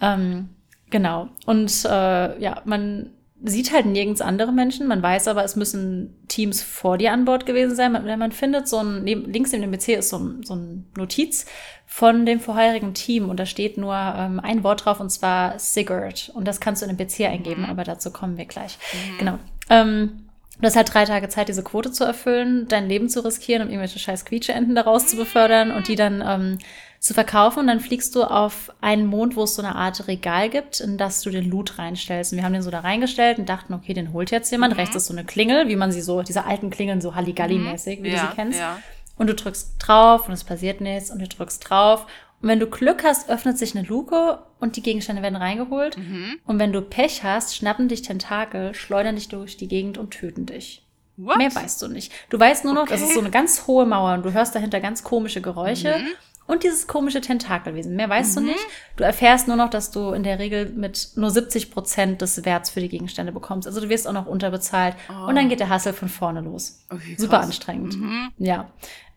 Ähm, 0.00 0.50
genau. 0.90 1.28
Und 1.46 1.84
äh, 1.84 2.40
ja, 2.40 2.62
man 2.64 3.10
sieht 3.42 3.72
halt 3.72 3.86
nirgends 3.86 4.20
andere 4.20 4.52
Menschen. 4.52 4.86
Man 4.86 5.02
weiß 5.02 5.28
aber, 5.28 5.44
es 5.44 5.56
müssen 5.56 6.24
Teams 6.28 6.62
vor 6.62 6.98
dir 6.98 7.12
an 7.12 7.24
Bord 7.24 7.46
gewesen 7.46 7.74
sein. 7.74 7.92
Man, 7.92 8.18
man 8.18 8.32
findet 8.32 8.68
so 8.68 8.78
ein, 8.78 9.02
neben, 9.02 9.30
links 9.32 9.52
neben 9.52 9.62
dem 9.62 9.72
PC 9.72 9.98
ist 9.98 10.10
so 10.10 10.18
ein, 10.18 10.42
so 10.42 10.54
ein 10.54 10.90
Notiz 10.96 11.46
von 11.86 12.26
dem 12.26 12.40
vorherigen 12.40 12.94
Team 12.94 13.28
und 13.28 13.40
da 13.40 13.46
steht 13.46 13.76
nur 13.76 13.94
ähm, 13.94 14.40
ein 14.40 14.62
Wort 14.62 14.84
drauf 14.84 15.00
und 15.00 15.10
zwar 15.10 15.58
Sigurd. 15.58 16.30
Und 16.34 16.46
das 16.46 16.60
kannst 16.60 16.82
du 16.82 16.86
in 16.86 16.96
den 16.96 17.06
PC 17.06 17.22
eingeben, 17.22 17.62
mhm. 17.62 17.70
aber 17.70 17.84
dazu 17.84 18.12
kommen 18.12 18.36
wir 18.36 18.44
gleich. 18.44 18.78
Mhm. 18.92 19.18
Genau. 19.18 19.38
Ähm, 19.70 20.29
Du 20.60 20.66
hast 20.66 20.76
halt 20.76 20.92
drei 20.92 21.06
Tage 21.06 21.28
Zeit, 21.30 21.48
diese 21.48 21.62
Quote 21.62 21.90
zu 21.90 22.04
erfüllen, 22.04 22.68
dein 22.68 22.86
Leben 22.86 23.08
zu 23.08 23.24
riskieren, 23.24 23.62
um 23.62 23.68
irgendwelche 23.68 23.98
scheiß 23.98 24.26
Quietscheenten 24.26 24.74
daraus 24.74 25.06
zu 25.06 25.16
befördern 25.16 25.70
und 25.70 25.88
die 25.88 25.96
dann 25.96 26.22
ähm, 26.26 26.58
zu 26.98 27.14
verkaufen. 27.14 27.60
Und 27.60 27.66
dann 27.68 27.80
fliegst 27.80 28.14
du 28.14 28.24
auf 28.24 28.70
einen 28.82 29.06
Mond, 29.06 29.36
wo 29.36 29.44
es 29.44 29.54
so 29.54 29.62
eine 29.62 29.74
Art 29.74 30.06
Regal 30.06 30.50
gibt, 30.50 30.80
in 30.80 30.98
das 30.98 31.22
du 31.22 31.30
den 31.30 31.48
Loot 31.48 31.78
reinstellst. 31.78 32.32
Und 32.32 32.38
wir 32.38 32.44
haben 32.44 32.52
den 32.52 32.60
so 32.60 32.70
da 32.70 32.80
reingestellt 32.80 33.38
und 33.38 33.48
dachten, 33.48 33.72
okay, 33.72 33.94
den 33.94 34.12
holt 34.12 34.30
jetzt 34.30 34.52
jemand. 34.52 34.74
Mhm. 34.74 34.80
Rechts 34.80 34.96
ist 34.96 35.06
so 35.06 35.14
eine 35.14 35.24
Klingel, 35.24 35.68
wie 35.68 35.76
man 35.76 35.92
sie 35.92 36.02
so, 36.02 36.22
diese 36.22 36.44
alten 36.44 36.68
Klingeln, 36.68 37.00
so 37.00 37.14
Halligalli-mäßig, 37.14 38.02
wie 38.02 38.10
ja, 38.10 38.20
du 38.20 38.28
sie 38.28 38.34
kennst. 38.34 38.58
Ja. 38.58 38.78
Und 39.16 39.28
du 39.28 39.34
drückst 39.34 39.74
drauf 39.78 40.28
und 40.28 40.34
es 40.34 40.44
passiert 40.44 40.82
nichts 40.82 41.10
und 41.10 41.20
du 41.20 41.28
drückst 41.28 41.70
drauf. 41.70 42.06
Und 42.42 42.48
wenn 42.48 42.60
du 42.60 42.66
Glück 42.66 43.04
hast, 43.04 43.28
öffnet 43.28 43.58
sich 43.58 43.76
eine 43.76 43.86
Luke 43.86 44.38
und 44.58 44.76
die 44.76 44.82
Gegenstände 44.82 45.22
werden 45.22 45.36
reingeholt. 45.36 45.98
Mhm. 45.98 46.38
Und 46.46 46.58
wenn 46.58 46.72
du 46.72 46.80
Pech 46.80 47.22
hast, 47.22 47.56
schnappen 47.56 47.88
dich 47.88 48.02
Tentakel, 48.02 48.74
schleudern 48.74 49.16
dich 49.16 49.28
durch 49.28 49.56
die 49.56 49.68
Gegend 49.68 49.98
und 49.98 50.10
töten 50.10 50.46
dich. 50.46 50.86
What? 51.16 51.36
Mehr 51.36 51.54
weißt 51.54 51.82
du 51.82 51.88
nicht. 51.88 52.12
Du 52.30 52.40
weißt 52.40 52.64
nur 52.64 52.72
noch, 52.72 52.82
okay. 52.82 52.92
das 52.92 53.02
ist 53.02 53.12
so 53.12 53.20
eine 53.20 53.30
ganz 53.30 53.66
hohe 53.66 53.84
Mauer 53.84 54.14
und 54.14 54.24
du 54.24 54.32
hörst 54.32 54.54
dahinter 54.54 54.80
ganz 54.80 55.04
komische 55.04 55.42
Geräusche. 55.42 55.98
Mhm 55.98 56.08
und 56.50 56.64
dieses 56.64 56.88
komische 56.88 57.20
Tentakelwesen. 57.20 57.94
Mehr 57.94 58.08
weißt 58.08 58.36
mhm. 58.36 58.40
du 58.40 58.52
nicht. 58.52 58.66
Du 58.96 59.04
erfährst 59.04 59.46
nur 59.46 59.56
noch, 59.56 59.70
dass 59.70 59.92
du 59.92 60.10
in 60.10 60.24
der 60.24 60.40
Regel 60.40 60.70
mit 60.70 61.10
nur 61.14 61.30
70 61.30 61.70
Prozent 61.70 62.22
des 62.22 62.44
Werts 62.44 62.70
für 62.70 62.80
die 62.80 62.88
Gegenstände 62.88 63.30
bekommst. 63.30 63.68
Also 63.68 63.80
du 63.80 63.88
wirst 63.88 64.08
auch 64.08 64.12
noch 64.12 64.26
unterbezahlt. 64.26 64.96
Oh. 65.08 65.28
Und 65.28 65.36
dann 65.36 65.48
geht 65.48 65.60
der 65.60 65.68
Hassel 65.68 65.92
von 65.92 66.08
vorne 66.08 66.40
los. 66.40 66.84
Okay, 66.90 67.14
Super 67.16 67.40
anstrengend. 67.40 67.96
Mhm. 67.96 68.32
Ja. 68.38 68.68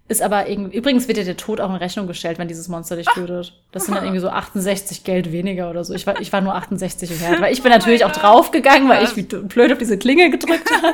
Ist 0.09 0.21
aber 0.21 0.49
irgendwie, 0.49 0.75
übrigens 0.75 1.07
wird 1.07 1.17
dir 1.17 1.23
der 1.23 1.37
Tod 1.37 1.61
auch 1.61 1.69
in 1.69 1.77
Rechnung 1.77 2.07
gestellt, 2.07 2.37
wenn 2.37 2.49
dieses 2.49 2.67
Monster 2.67 2.97
dich 2.97 3.07
tötet. 3.07 3.53
Das 3.71 3.85
sind 3.85 3.95
dann 3.95 4.03
irgendwie 4.03 4.19
so 4.19 4.27
68 4.27 5.05
Geld 5.05 5.31
weniger 5.31 5.69
oder 5.69 5.85
so. 5.85 5.93
Ich 5.93 6.05
war, 6.05 6.19
ich 6.19 6.33
war 6.33 6.41
nur 6.41 6.55
68 6.55 7.21
wert, 7.21 7.41
weil 7.41 7.53
ich 7.53 7.63
bin 7.63 7.71
oh 7.71 7.75
natürlich 7.75 8.03
auch 8.03 8.11
draufgegangen, 8.11 8.89
weil 8.89 9.05
ich 9.05 9.15
wie 9.15 9.23
blöd 9.23 9.71
auf 9.71 9.77
diese 9.77 9.97
Klinge 9.97 10.29
gedrückt 10.29 10.69
habe. 10.71 10.93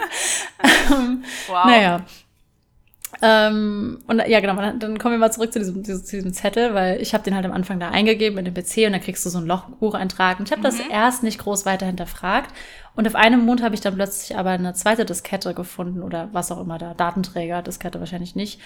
wow. 1.48 1.65
Naja, 1.65 2.06
ähm, 3.22 4.00
und 4.08 4.22
ja, 4.28 4.39
genau, 4.39 4.56
dann 4.56 4.98
kommen 4.98 5.15
wir 5.15 5.19
mal 5.19 5.32
zurück 5.32 5.52
zu 5.52 5.60
diesem, 5.60 5.84
zu 5.84 6.00
diesem 6.00 6.34
Zettel, 6.34 6.74
weil 6.74 7.02
ich 7.02 7.13
habe 7.13 7.24
den 7.24 7.36
halt 7.36 7.45
am 7.45 7.52
Anfang 7.52 7.80
da 7.80 7.89
eingegeben 7.89 8.38
in 8.38 8.45
den 8.45 8.54
PC 8.54 8.86
und 8.86 8.93
dann 8.93 9.02
kriegst 9.02 9.26
du 9.26 9.30
so 9.30 9.39
einen 9.39 9.48
Lochbucheintrag. 9.48 10.39
Und 10.39 10.48
ich 10.48 10.52
habe 10.52 10.62
mhm. 10.62 10.63
das 10.63 10.80
erst 10.80 11.24
nicht 11.24 11.39
groß 11.39 11.65
weiter 11.65 11.86
hinterfragt. 11.86 12.54
Und 12.95 13.08
auf 13.08 13.15
einem 13.15 13.45
Mond 13.45 13.62
habe 13.62 13.76
ich 13.76 13.82
dann 13.82 13.95
plötzlich 13.95 14.38
aber 14.38 14.52
eine 14.52 14.74
zweite 14.74 15.06
Diskette 15.06 15.54
gefunden 15.54 16.02
oder 16.02 16.30
was 16.32 16.52
auch 16.52 16.62
immer 16.62 16.78
da, 16.78 16.93
Datenträger, 16.93 17.62
Diskette 17.62 18.00
wahrscheinlich 18.00 18.36
nicht. 18.36 18.60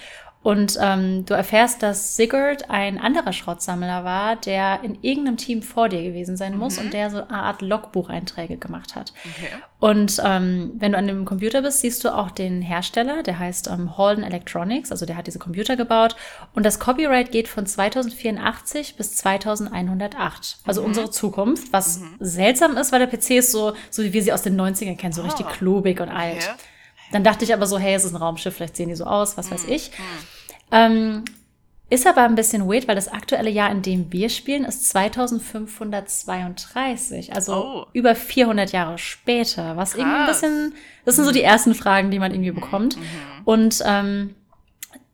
Und 0.44 0.78
ähm, 0.78 1.24
du 1.24 1.32
erfährst, 1.32 1.82
dass 1.82 2.16
Sigurd 2.16 2.68
ein 2.68 2.98
anderer 2.98 3.32
Schrottsammler 3.32 4.04
war, 4.04 4.36
der 4.36 4.80
in 4.82 4.98
irgendeinem 5.00 5.38
Team 5.38 5.62
vor 5.62 5.88
dir 5.88 6.02
gewesen 6.02 6.36
sein 6.36 6.58
muss 6.58 6.76
mhm. 6.76 6.84
und 6.84 6.92
der 6.92 7.08
so 7.08 7.16
eine 7.16 7.30
Art 7.30 7.62
Logbucheinträge 7.62 8.58
gemacht 8.58 8.94
hat. 8.94 9.14
Okay. 9.24 9.48
Und 9.80 10.20
ähm, 10.22 10.72
wenn 10.74 10.92
du 10.92 10.98
an 10.98 11.06
dem 11.06 11.24
Computer 11.24 11.62
bist, 11.62 11.80
siehst 11.80 12.04
du 12.04 12.14
auch 12.14 12.30
den 12.30 12.60
Hersteller, 12.60 13.22
der 13.22 13.38
heißt 13.38 13.68
ähm, 13.68 13.96
Holden 13.96 14.22
Electronics, 14.22 14.92
also 14.92 15.06
der 15.06 15.16
hat 15.16 15.26
diese 15.26 15.38
Computer 15.38 15.76
gebaut. 15.76 16.14
Und 16.54 16.66
das 16.66 16.78
Copyright 16.78 17.32
geht 17.32 17.48
von 17.48 17.64
2084 17.64 18.96
bis 18.96 19.16
2108, 19.16 20.58
also 20.66 20.82
mhm. 20.82 20.88
unsere 20.88 21.10
Zukunft, 21.10 21.72
was 21.72 22.00
mhm. 22.00 22.16
seltsam 22.20 22.76
ist, 22.76 22.92
weil 22.92 22.98
der 22.98 23.06
PC 23.06 23.30
ist 23.30 23.50
so, 23.50 23.72
so 23.88 24.02
wie 24.02 24.12
wir 24.12 24.22
sie 24.22 24.34
aus 24.34 24.42
den 24.42 24.60
90ern 24.60 24.98
kennen, 24.98 25.14
so 25.14 25.22
oh. 25.22 25.24
richtig 25.24 25.48
klobig 25.48 26.00
und 26.02 26.10
alt. 26.10 26.36
Okay. 26.36 26.62
Dann 27.12 27.24
dachte 27.24 27.44
ich 27.44 27.54
aber 27.54 27.66
so, 27.66 27.78
hey, 27.78 27.94
es 27.94 28.04
ist 28.04 28.12
ein 28.12 28.16
Raumschiff, 28.16 28.56
vielleicht 28.56 28.76
sehen 28.76 28.88
die 28.90 28.94
so 28.94 29.04
aus, 29.04 29.38
was 29.38 29.50
weiß 29.50 29.66
mhm. 29.66 29.72
ich. 29.72 29.90
Ähm, 30.74 31.24
ist 31.90 32.06
aber 32.06 32.22
ein 32.22 32.34
bisschen 32.34 32.66
weird, 32.68 32.88
weil 32.88 32.96
das 32.96 33.08
aktuelle 33.08 33.50
Jahr, 33.50 33.70
in 33.70 33.82
dem 33.82 34.10
wir 34.10 34.30
spielen, 34.30 34.64
ist 34.64 34.88
2532, 34.88 37.34
also 37.34 37.54
oh. 37.54 37.84
über 37.92 38.14
400 38.14 38.72
Jahre 38.72 38.96
später, 38.98 39.76
was 39.76 39.90
Krass. 39.92 40.00
irgendwie 40.00 40.18
ein 40.18 40.26
bisschen, 40.26 40.74
das 41.04 41.16
sind 41.16 41.26
so 41.26 41.30
die 41.30 41.42
ersten 41.42 41.74
Fragen, 41.74 42.10
die 42.10 42.18
man 42.18 42.32
irgendwie 42.32 42.50
mhm. 42.50 42.56
bekommt. 42.56 42.96
Mhm. 42.96 43.02
Und 43.44 43.82
ähm, 43.86 44.34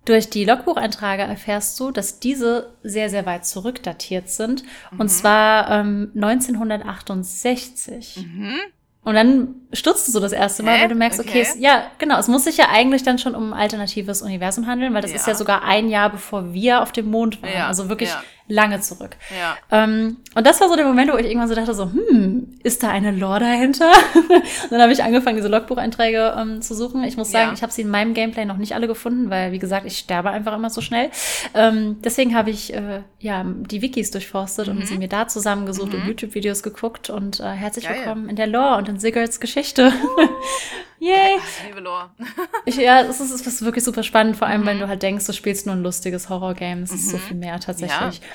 durch 0.04 0.30
die 0.30 0.44
Logbucheinträge 0.44 1.22
erfährst 1.22 1.78
du, 1.78 1.90
dass 1.90 2.20
diese 2.20 2.72
sehr, 2.82 3.10
sehr 3.10 3.26
weit 3.26 3.44
zurückdatiert 3.44 4.30
sind. 4.30 4.62
Mhm. 4.92 5.00
Und 5.00 5.10
zwar 5.10 5.70
ähm, 5.70 6.12
1968. 6.14 8.16
Mhm. 8.16 8.54
Und 9.02 9.14
dann 9.14 9.54
stutzt 9.72 10.06
du 10.06 10.12
so 10.12 10.20
das 10.20 10.32
erste 10.32 10.62
Mal, 10.62 10.76
Hä? 10.76 10.82
weil 10.82 10.88
du 10.88 10.94
merkst, 10.94 11.20
okay, 11.20 11.30
okay 11.30 11.40
es, 11.40 11.58
ja, 11.58 11.84
genau, 11.98 12.18
es 12.18 12.28
muss 12.28 12.44
sich 12.44 12.58
ja 12.58 12.68
eigentlich 12.70 13.02
dann 13.02 13.18
schon 13.18 13.34
um 13.34 13.54
ein 13.54 13.58
alternatives 13.58 14.20
Universum 14.20 14.66
handeln, 14.66 14.92
weil 14.92 15.00
das 15.00 15.12
ja. 15.12 15.16
ist 15.16 15.26
ja 15.26 15.34
sogar 15.34 15.64
ein 15.64 15.88
Jahr 15.88 16.10
bevor 16.10 16.52
wir 16.52 16.82
auf 16.82 16.92
dem 16.92 17.10
Mond 17.10 17.42
waren. 17.42 17.52
Ja. 17.52 17.66
Also 17.66 17.88
wirklich 17.88 18.10
ja 18.10 18.22
lange 18.50 18.80
zurück. 18.80 19.16
Ja. 19.38 19.56
Ähm, 19.70 20.18
und 20.34 20.46
das 20.46 20.60
war 20.60 20.68
so 20.68 20.76
der 20.76 20.84
Moment, 20.84 21.12
wo 21.12 21.16
ich 21.16 21.26
irgendwann 21.26 21.48
so 21.48 21.54
dachte, 21.54 21.74
so, 21.74 21.90
hm, 21.90 22.58
ist 22.62 22.82
da 22.82 22.90
eine 22.90 23.12
Lore 23.12 23.40
dahinter? 23.40 23.90
und 24.14 24.70
dann 24.70 24.82
habe 24.82 24.92
ich 24.92 25.02
angefangen, 25.02 25.36
diese 25.36 25.48
Logbucheinträge 25.48 26.34
ähm, 26.36 26.60
zu 26.60 26.74
suchen. 26.74 27.02
Ich 27.04 27.16
muss 27.16 27.30
sagen, 27.30 27.48
ja. 27.48 27.54
ich 27.54 27.62
habe 27.62 27.72
sie 27.72 27.82
in 27.82 27.88
meinem 27.88 28.12
Gameplay 28.12 28.44
noch 28.44 28.56
nicht 28.56 28.74
alle 28.74 28.86
gefunden, 28.86 29.30
weil, 29.30 29.52
wie 29.52 29.58
gesagt, 29.58 29.86
ich 29.86 29.98
sterbe 29.98 30.30
einfach 30.30 30.54
immer 30.54 30.70
so 30.70 30.80
schnell. 30.80 31.10
Ähm, 31.54 31.98
deswegen 32.02 32.34
habe 32.34 32.50
ich 32.50 32.74
äh, 32.74 33.02
ja 33.18 33.44
die 33.44 33.82
Wikis 33.82 34.10
durchforstet 34.10 34.68
mhm. 34.68 34.78
und 34.78 34.86
sie 34.86 34.98
mir 34.98 35.08
da 35.08 35.28
zusammengesucht 35.28 35.92
mhm. 35.92 36.00
und 36.00 36.08
YouTube-Videos 36.08 36.62
geguckt 36.62 37.08
und 37.08 37.40
äh, 37.40 37.44
herzlich 37.44 37.86
Geil. 37.86 37.96
willkommen 37.96 38.28
in 38.28 38.36
der 38.36 38.46
Lore 38.46 38.76
und 38.76 38.88
in 38.88 38.98
Sigurds 38.98 39.40
Geschichte. 39.40 39.92
Yay! 41.00 41.38
Ich, 42.66 42.76
ja, 42.76 43.00
es 43.00 43.20
ist, 43.20 43.30
es 43.30 43.46
ist 43.46 43.62
wirklich 43.62 43.84
super 43.84 44.02
spannend, 44.02 44.36
vor 44.36 44.46
allem, 44.46 44.62
mhm. 44.62 44.66
wenn 44.66 44.80
du 44.80 44.88
halt 44.88 45.02
denkst, 45.02 45.26
du 45.26 45.32
spielst 45.32 45.66
nur 45.66 45.74
ein 45.74 45.82
lustiges 45.82 46.28
Horror-Game. 46.28 46.82
Es 46.82 46.92
ist 46.92 47.10
so 47.10 47.16
mhm. 47.16 47.20
viel 47.22 47.36
mehr 47.36 47.58
tatsächlich. 47.58 48.18
Ja. 48.20 48.26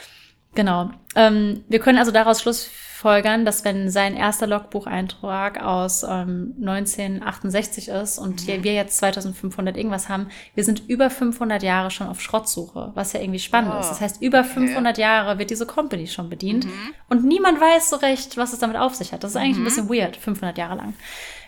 Genau. 0.55 0.89
Ähm, 1.15 1.63
wir 1.67 1.79
können 1.79 1.99
also 1.99 2.11
daraus 2.11 2.41
schlussfolgern, 2.41 3.45
dass 3.45 3.65
wenn 3.65 3.89
sein 3.91 4.15
erster 4.15 4.47
Logbucheintrag 4.47 5.61
aus 5.61 6.03
ähm, 6.03 6.55
1968 6.59 7.89
ist 7.89 8.17
und 8.17 8.47
mhm. 8.47 8.63
wir 8.63 8.73
jetzt 8.73 8.97
2500 8.97 9.77
irgendwas 9.77 10.09
haben, 10.09 10.29
wir 10.55 10.63
sind 10.63 10.87
über 10.87 11.09
500 11.09 11.61
Jahre 11.61 11.91
schon 11.91 12.07
auf 12.07 12.21
Schrottsuche, 12.21 12.91
was 12.95 13.13
ja 13.13 13.19
irgendwie 13.19 13.39
spannend 13.39 13.73
oh, 13.75 13.79
ist. 13.79 13.89
Das 13.89 14.01
heißt, 14.01 14.21
über 14.21 14.39
okay. 14.39 14.49
500 14.49 14.97
Jahre 14.97 15.37
wird 15.37 15.49
diese 15.49 15.65
Company 15.65 16.07
schon 16.07 16.29
bedient 16.29 16.65
mhm. 16.65 16.93
und 17.09 17.25
niemand 17.25 17.59
weiß 17.59 17.89
so 17.89 17.97
recht, 17.97 18.37
was 18.37 18.53
es 18.53 18.59
damit 18.59 18.77
auf 18.77 18.95
sich 18.95 19.11
hat. 19.11 19.23
Das 19.23 19.31
ist 19.31 19.37
eigentlich 19.37 19.57
mhm. 19.57 19.63
ein 19.63 19.65
bisschen 19.65 19.89
weird, 19.89 20.15
500 20.17 20.57
Jahre 20.57 20.75
lang. 20.75 20.93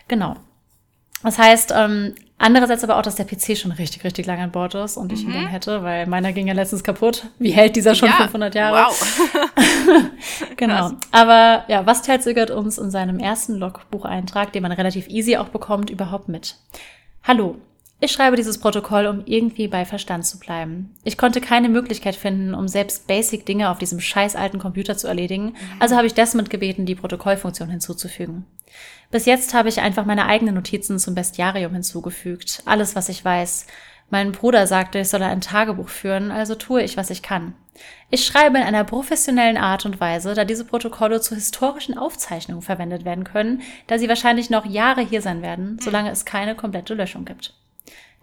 Genau. 0.09 0.35
Das 1.23 1.39
heißt, 1.39 1.73
ähm, 1.75 2.13
andererseits 2.37 2.83
aber 2.83 2.97
auch, 2.97 3.01
dass 3.01 3.15
der 3.15 3.25
PC 3.25 3.57
schon 3.57 3.71
richtig, 3.71 4.03
richtig 4.03 4.25
lange 4.25 4.43
an 4.43 4.51
Bord 4.51 4.75
ist 4.75 4.97
und 4.97 5.11
ich 5.11 5.23
ihn 5.23 5.33
dann 5.33 5.45
mhm. 5.45 5.47
hätte, 5.47 5.83
weil 5.83 6.05
meiner 6.07 6.31
ging 6.33 6.47
ja 6.47 6.53
letztens 6.53 6.83
kaputt. 6.83 7.25
Wie 7.39 7.51
hält 7.51 7.75
dieser 7.75 7.95
schon 7.95 8.09
ja, 8.09 8.15
500 8.15 8.53
Jahre? 8.53 8.89
Wow. 8.89 9.31
genau. 10.57 10.91
Aber 11.11 11.63
ja, 11.67 11.85
was 11.85 12.03
teilt 12.03 12.23
Sigurd 12.23 12.51
uns 12.51 12.77
in 12.77 12.91
seinem 12.91 13.19
ersten 13.19 13.55
Logbucheintrag, 13.55 14.53
den 14.53 14.63
man 14.63 14.71
relativ 14.71 15.07
easy 15.07 15.37
auch 15.37 15.49
bekommt, 15.49 15.89
überhaupt 15.89 16.29
mit? 16.29 16.55
Hallo, 17.23 17.57
ich 17.99 18.11
schreibe 18.11 18.35
dieses 18.35 18.59
Protokoll, 18.59 19.07
um 19.07 19.23
irgendwie 19.25 19.67
bei 19.67 19.83
Verstand 19.83 20.23
zu 20.23 20.37
bleiben. 20.37 20.93
Ich 21.03 21.17
konnte 21.17 21.41
keine 21.41 21.67
Möglichkeit 21.67 22.15
finden, 22.15 22.53
um 22.53 22.67
selbst 22.67 23.07
Basic-Dinge 23.07 23.71
auf 23.71 23.79
diesem 23.79 23.99
scheiß 23.99 24.35
alten 24.35 24.59
Computer 24.59 24.95
zu 24.95 25.07
erledigen, 25.07 25.45
mhm. 25.45 25.55
also 25.79 25.95
habe 25.95 26.05
ich 26.05 26.13
Desmond 26.13 26.51
gebeten, 26.51 26.85
die 26.85 26.93
Protokollfunktion 26.93 27.69
hinzuzufügen. 27.69 28.45
Bis 29.11 29.25
jetzt 29.25 29.53
habe 29.53 29.69
ich 29.69 29.81
einfach 29.81 30.05
meine 30.05 30.25
eigenen 30.25 30.55
Notizen 30.55 30.99
zum 30.99 31.15
Bestiarium 31.15 31.73
hinzugefügt. 31.73 32.61
Alles, 32.65 32.95
was 32.95 33.09
ich 33.09 33.23
weiß. 33.23 33.67
Mein 34.09 34.31
Bruder 34.31 34.67
sagte, 34.67 34.99
ich 34.99 35.09
solle 35.09 35.25
ein 35.25 35.41
Tagebuch 35.41 35.89
führen, 35.89 36.31
also 36.31 36.55
tue 36.55 36.81
ich, 36.81 36.95
was 36.95 37.09
ich 37.09 37.21
kann. 37.21 37.53
Ich 38.09 38.25
schreibe 38.25 38.57
in 38.57 38.63
einer 38.63 38.83
professionellen 38.83 39.57
Art 39.57 39.85
und 39.85 39.99
Weise, 39.99 40.33
da 40.33 40.45
diese 40.45 40.65
Protokolle 40.65 41.21
zu 41.21 41.35
historischen 41.35 41.97
Aufzeichnungen 41.97 42.61
verwendet 42.61 43.05
werden 43.05 43.23
können, 43.23 43.61
da 43.87 43.99
sie 43.99 44.09
wahrscheinlich 44.09 44.49
noch 44.49 44.65
Jahre 44.65 45.01
hier 45.01 45.21
sein 45.21 45.41
werden, 45.41 45.77
solange 45.81 46.09
es 46.09 46.25
keine 46.25 46.55
komplette 46.55 46.93
Löschung 46.93 47.25
gibt. 47.25 47.53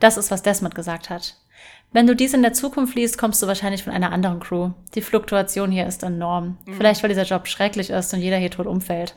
Das 0.00 0.16
ist, 0.16 0.30
was 0.30 0.42
Desmond 0.42 0.74
gesagt 0.74 1.10
hat. 1.10 1.36
Wenn 1.92 2.06
du 2.06 2.16
dies 2.16 2.34
in 2.34 2.42
der 2.42 2.54
Zukunft 2.54 2.96
liest, 2.96 3.18
kommst 3.18 3.40
du 3.42 3.46
wahrscheinlich 3.46 3.84
von 3.84 3.92
einer 3.92 4.10
anderen 4.10 4.40
Crew. 4.40 4.70
Die 4.96 5.02
Fluktuation 5.02 5.70
hier 5.70 5.86
ist 5.86 6.02
enorm. 6.02 6.58
Mhm. 6.66 6.74
Vielleicht, 6.74 7.02
weil 7.02 7.10
dieser 7.10 7.22
Job 7.22 7.46
schrecklich 7.46 7.90
ist 7.90 8.12
und 8.12 8.20
jeder 8.20 8.38
hier 8.38 8.50
tot 8.50 8.66
umfällt. 8.66 9.14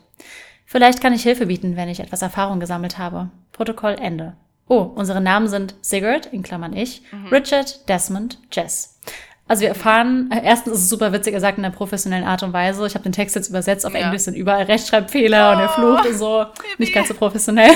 Vielleicht 0.70 1.02
kann 1.02 1.14
ich 1.14 1.24
Hilfe 1.24 1.46
bieten, 1.46 1.78
wenn 1.78 1.88
ich 1.88 2.02
etwas 2.02 2.22
Erfahrung 2.22 2.60
gesammelt 2.60 2.98
habe. 2.98 3.30
Protokoll 3.54 3.96
Ende. 4.02 4.34
Oh, 4.68 4.82
unsere 4.82 5.22
Namen 5.22 5.48
sind 5.48 5.76
Sigurd, 5.82 6.26
in 6.26 6.44
Klammern 6.44 6.74
ich, 6.76 7.02
mhm. 7.10 7.28
Richard, 7.28 7.88
Desmond, 7.88 8.38
Jess. 8.52 9.00
Also 9.48 9.62
wir 9.62 9.70
erfahren, 9.70 10.30
äh, 10.30 10.42
erstens 10.44 10.74
ist 10.74 10.82
es 10.82 10.90
super 10.90 11.14
witzig, 11.14 11.34
er 11.34 11.40
sagt 11.40 11.58
in 11.58 11.64
einer 11.64 11.74
professionellen 11.74 12.26
Art 12.26 12.44
und 12.44 12.52
Weise, 12.52 12.86
ich 12.86 12.96
habe 12.96 13.04
den 13.04 13.14
Text 13.14 13.38
jetzt 13.38 13.48
übersetzt, 13.48 13.86
auf 13.86 13.94
ja. 13.94 14.02
Englisch 14.02 14.24
sind 14.24 14.36
überall 14.36 14.64
Rechtschreibfehler 14.64 15.52
oh, 15.52 15.56
und 15.56 15.62
er 15.62 15.70
flucht 15.70 16.06
und 16.06 16.18
so, 16.18 16.46
nicht 16.78 16.94
ganz 16.94 17.08
so 17.08 17.14
professionell. 17.14 17.72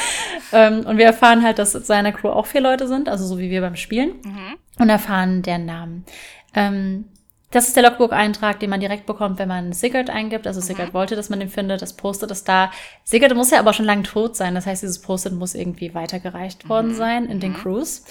ähm, 0.52 0.84
und 0.84 0.98
wir 0.98 1.06
erfahren 1.06 1.42
halt, 1.42 1.58
dass 1.58 1.72
seiner 1.72 2.12
Crew 2.12 2.28
auch 2.28 2.44
vier 2.44 2.60
Leute 2.60 2.86
sind, 2.86 3.08
also 3.08 3.24
so 3.24 3.38
wie 3.38 3.48
wir 3.48 3.62
beim 3.62 3.76
Spielen, 3.76 4.10
mhm. 4.22 4.58
und 4.78 4.90
erfahren 4.90 5.40
deren 5.40 5.64
Namen. 5.64 6.04
Ähm, 6.54 7.06
das 7.50 7.68
ist 7.68 7.76
der 7.76 7.84
Logbook-Eintrag, 7.84 8.58
den 8.58 8.70
man 8.70 8.80
direkt 8.80 9.06
bekommt, 9.06 9.38
wenn 9.38 9.48
man 9.48 9.72
Sigurd 9.72 10.10
eingibt. 10.10 10.46
Also 10.46 10.60
Sigurd 10.60 10.88
mhm. 10.88 10.94
wollte, 10.94 11.16
dass 11.16 11.30
man 11.30 11.38
den 11.38 11.48
findet. 11.48 11.80
Das 11.80 11.94
Postet 11.94 12.30
ist 12.30 12.48
da. 12.48 12.72
Sigurd 13.04 13.34
muss 13.36 13.52
ja 13.52 13.60
aber 13.60 13.72
schon 13.72 13.86
lange 13.86 14.02
tot 14.02 14.36
sein. 14.36 14.54
Das 14.54 14.66
heißt, 14.66 14.82
dieses 14.82 15.00
Postet 15.00 15.32
muss 15.32 15.54
irgendwie 15.54 15.94
weitergereicht 15.94 16.68
worden 16.68 16.92
mhm. 16.92 16.96
sein 16.96 17.26
in 17.26 17.40
den 17.40 17.52
mhm. 17.52 17.56
Crews. 17.56 18.04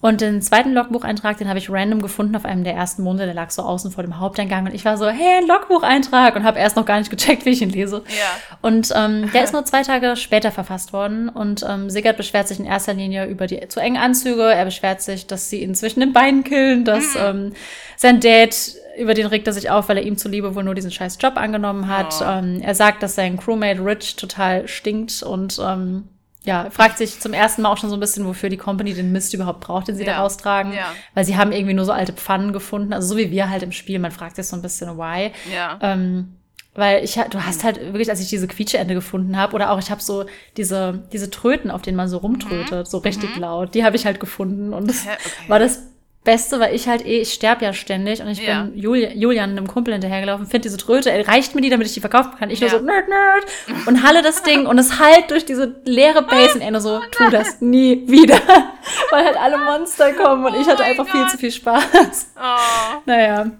Und 0.00 0.20
den 0.20 0.42
zweiten 0.42 0.74
Logbucheintrag, 0.74 1.38
den 1.38 1.48
habe 1.48 1.58
ich 1.58 1.70
random 1.70 2.02
gefunden 2.02 2.36
auf 2.36 2.44
einem 2.44 2.62
der 2.62 2.74
ersten 2.74 3.02
Monde, 3.02 3.24
der 3.24 3.32
lag 3.32 3.50
so 3.50 3.62
außen 3.62 3.90
vor 3.90 4.04
dem 4.04 4.20
Haupteingang 4.20 4.66
und 4.66 4.74
ich 4.74 4.84
war 4.84 4.98
so, 4.98 5.08
hey, 5.08 5.38
ein 5.38 5.46
Logbucheintrag 5.46 6.36
und 6.36 6.44
habe 6.44 6.58
erst 6.58 6.76
noch 6.76 6.84
gar 6.84 6.98
nicht 6.98 7.10
gecheckt, 7.10 7.46
wie 7.46 7.50
ich 7.50 7.62
ihn 7.62 7.70
lese. 7.70 8.02
Ja. 8.08 8.56
Und 8.60 8.92
ähm, 8.94 9.30
der 9.32 9.44
ist 9.44 9.54
nur 9.54 9.64
zwei 9.64 9.82
Tage 9.82 10.16
später 10.16 10.52
verfasst 10.52 10.92
worden 10.92 11.30
und 11.30 11.64
ähm, 11.66 11.88
Sigurd 11.88 12.18
beschwert 12.18 12.48
sich 12.48 12.58
in 12.58 12.66
erster 12.66 12.92
Linie 12.92 13.24
über 13.26 13.46
die 13.46 13.66
zu 13.68 13.80
engen 13.80 13.96
Anzüge. 13.96 14.42
Er 14.42 14.66
beschwert 14.66 15.00
sich, 15.00 15.26
dass 15.26 15.48
sie 15.48 15.62
ihn 15.62 15.74
zwischen 15.74 16.00
den 16.00 16.12
Beinen 16.12 16.44
killen, 16.44 16.84
dass 16.84 17.14
mhm. 17.14 17.20
ähm, 17.20 17.52
sein 17.96 18.20
Dad 18.20 18.54
über 18.98 19.14
den 19.14 19.26
regt 19.26 19.46
er 19.46 19.52
sich 19.52 19.70
auf, 19.70 19.88
weil 19.88 19.96
er 19.96 20.04
ihm 20.04 20.18
zuliebe 20.18 20.54
wohl 20.54 20.64
nur 20.64 20.74
diesen 20.74 20.90
scheiß 20.90 21.18
Job 21.20 21.36
angenommen 21.36 21.88
hat. 21.88 22.14
Oh. 22.20 22.24
Ähm, 22.24 22.60
er 22.60 22.74
sagt, 22.74 23.02
dass 23.02 23.14
sein 23.14 23.38
Crewmate 23.38 23.84
Rich 23.84 24.16
total 24.16 24.68
stinkt 24.68 25.22
und 25.22 25.58
ähm, 25.64 26.08
ja, 26.44 26.68
fragt 26.70 26.98
sich 26.98 27.20
zum 27.20 27.32
ersten 27.32 27.62
Mal 27.62 27.72
auch 27.72 27.78
schon 27.78 27.88
so 27.88 27.96
ein 27.96 28.00
bisschen, 28.00 28.26
wofür 28.26 28.50
die 28.50 28.56
Company 28.56 28.92
den 28.92 29.12
Mist 29.12 29.32
überhaupt 29.32 29.60
braucht, 29.60 29.88
den 29.88 29.96
sie 29.96 30.04
ja. 30.04 30.12
da 30.12 30.20
raustragen. 30.20 30.72
Ja. 30.72 30.92
Weil 31.14 31.24
sie 31.24 31.36
haben 31.36 31.52
irgendwie 31.52 31.74
nur 31.74 31.86
so 31.86 31.92
alte 31.92 32.12
Pfannen 32.12 32.52
gefunden. 32.52 32.92
Also 32.92 33.08
so 33.08 33.16
wie 33.16 33.30
wir 33.30 33.48
halt 33.48 33.62
im 33.62 33.72
Spiel. 33.72 33.98
Man 33.98 34.10
fragt 34.10 34.36
sich 34.36 34.46
so 34.46 34.54
ein 34.54 34.62
bisschen, 34.62 34.98
why. 34.98 35.32
Ja. 35.52 35.78
Ähm, 35.80 36.36
weil 36.74 37.04
ich 37.04 37.14
du 37.14 37.46
hast 37.46 37.64
halt 37.64 37.80
wirklich, 37.80 38.10
als 38.10 38.20
ich 38.20 38.28
diese 38.28 38.48
Quietscheende 38.48 38.94
gefunden 38.94 39.36
habe, 39.36 39.54
oder 39.54 39.70
auch 39.70 39.78
ich 39.78 39.90
habe 39.90 40.02
so 40.02 40.26
diese, 40.56 41.04
diese 41.12 41.30
Tröten, 41.30 41.70
auf 41.70 41.82
denen 41.82 41.96
man 41.96 42.08
so 42.08 42.18
rumtrötet, 42.18 42.86
mhm. 42.86 42.90
so 42.90 42.98
richtig 42.98 43.36
mhm. 43.36 43.42
laut, 43.42 43.74
die 43.74 43.84
habe 43.84 43.96
ich 43.96 44.04
halt 44.06 44.20
gefunden. 44.20 44.74
Und 44.74 44.88
das 44.90 45.06
okay. 45.06 45.48
war 45.48 45.58
das 45.58 45.82
Beste, 46.24 46.58
weil 46.58 46.74
ich 46.74 46.88
halt 46.88 47.04
eh, 47.04 47.20
ich 47.20 47.34
sterbe 47.34 47.66
ja 47.66 47.74
ständig 47.74 48.22
und 48.22 48.28
ich 48.28 48.40
ja. 48.40 48.62
bin 48.62 48.78
Juli 48.78 49.12
Julian, 49.14 49.50
einem 49.50 49.66
Kumpel 49.66 49.92
hinterhergelaufen, 49.92 50.46
finde 50.46 50.62
diese 50.62 50.78
Tröte, 50.78 51.12
ey, 51.12 51.20
reicht 51.20 51.54
mir 51.54 51.60
die, 51.60 51.68
damit 51.68 51.86
ich 51.86 51.92
die 51.92 52.00
verkaufen 52.00 52.32
kann. 52.38 52.48
Ich 52.48 52.60
ja. 52.60 52.70
nur 52.70 52.80
so, 52.80 52.84
nerd, 52.86 53.08
nerd, 53.08 53.86
und 53.86 54.02
halle 54.02 54.22
das 54.22 54.42
Ding 54.42 54.66
und 54.66 54.78
es 54.78 54.98
halt 54.98 55.30
durch 55.30 55.44
diese 55.44 55.76
leere 55.84 56.22
Base 56.22 56.54
und 56.54 56.62
er 56.62 56.70
nur 56.70 56.80
so, 56.80 57.00
tu 57.10 57.28
das 57.28 57.60
nie 57.60 58.08
wieder. 58.08 58.40
weil 59.10 59.24
halt 59.24 59.36
alle 59.36 59.58
Monster 59.58 60.14
kommen 60.14 60.46
und 60.46 60.54
oh 60.54 60.60
ich 60.60 60.66
hatte 60.66 60.82
einfach 60.82 61.04
God. 61.04 61.12
viel 61.12 61.26
zu 61.28 61.38
viel 61.38 61.52
Spaß. 61.52 62.32
Oh. 62.36 63.00
Naja. 63.04 63.50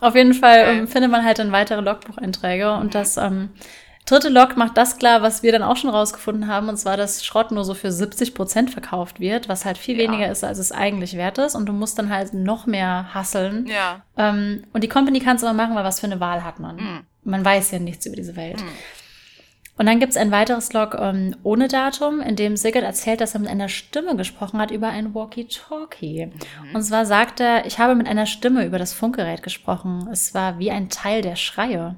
Auf 0.00 0.14
jeden 0.14 0.32
Fall 0.32 0.60
okay. 0.60 0.78
ähm, 0.78 0.88
findet 0.88 1.10
man 1.10 1.24
halt 1.24 1.38
dann 1.38 1.52
weitere 1.52 1.80
Logbucheinträge 1.80 2.72
mhm. 2.72 2.80
und 2.80 2.94
das, 2.94 3.16
ähm, 3.16 3.50
Dritte 4.06 4.28
Log 4.28 4.56
macht 4.56 4.76
das 4.76 4.98
klar, 4.98 5.22
was 5.22 5.42
wir 5.42 5.50
dann 5.50 5.62
auch 5.62 5.78
schon 5.78 5.88
rausgefunden 5.88 6.46
haben, 6.46 6.68
und 6.68 6.76
zwar, 6.76 6.98
dass 6.98 7.24
Schrott 7.24 7.50
nur 7.50 7.64
so 7.64 7.72
für 7.72 7.90
70 7.90 8.34
Prozent 8.34 8.70
verkauft 8.70 9.18
wird, 9.18 9.48
was 9.48 9.64
halt 9.64 9.78
viel 9.78 9.98
ja. 9.98 10.06
weniger 10.06 10.30
ist, 10.30 10.44
als 10.44 10.58
es 10.58 10.72
eigentlich 10.72 11.16
wert 11.16 11.38
ist. 11.38 11.54
Und 11.54 11.66
du 11.66 11.72
musst 11.72 11.98
dann 11.98 12.10
halt 12.10 12.34
noch 12.34 12.66
mehr 12.66 13.14
hasseln. 13.14 13.66
Ja. 13.66 14.02
Ähm, 14.18 14.64
und 14.74 14.84
die 14.84 14.88
Company 14.88 15.20
kann 15.20 15.36
es 15.36 15.44
aber 15.44 15.54
machen, 15.54 15.74
weil 15.74 15.84
was 15.84 16.00
für 16.00 16.06
eine 16.06 16.20
Wahl 16.20 16.44
hat 16.44 16.60
man? 16.60 16.76
Mhm. 16.76 17.00
Man 17.24 17.44
weiß 17.44 17.70
ja 17.70 17.78
nichts 17.78 18.04
über 18.04 18.16
diese 18.16 18.36
Welt. 18.36 18.60
Mhm. 18.60 18.68
Und 19.76 19.86
dann 19.86 19.98
gibt's 19.98 20.16
ein 20.16 20.30
weiteres 20.30 20.72
Log 20.72 20.96
ähm, 21.00 21.34
ohne 21.42 21.66
Datum, 21.66 22.20
in 22.20 22.36
dem 22.36 22.56
Sigurd 22.56 22.84
erzählt, 22.84 23.20
dass 23.20 23.34
er 23.34 23.40
mit 23.40 23.50
einer 23.50 23.68
Stimme 23.68 24.14
gesprochen 24.16 24.60
hat 24.60 24.70
über 24.70 24.88
ein 24.88 25.14
Walkie-Talkie. 25.14 26.26
Mhm. 26.26 26.74
Und 26.74 26.82
zwar 26.82 27.06
sagt 27.06 27.40
er, 27.40 27.66
ich 27.66 27.78
habe 27.78 27.96
mit 27.96 28.06
einer 28.06 28.26
Stimme 28.26 28.66
über 28.66 28.78
das 28.78 28.92
Funkgerät 28.92 29.42
gesprochen. 29.42 30.08
Es 30.12 30.32
war 30.34 30.58
wie 30.58 30.70
ein 30.70 30.90
Teil 30.90 31.22
der 31.22 31.36
Schreie. 31.36 31.96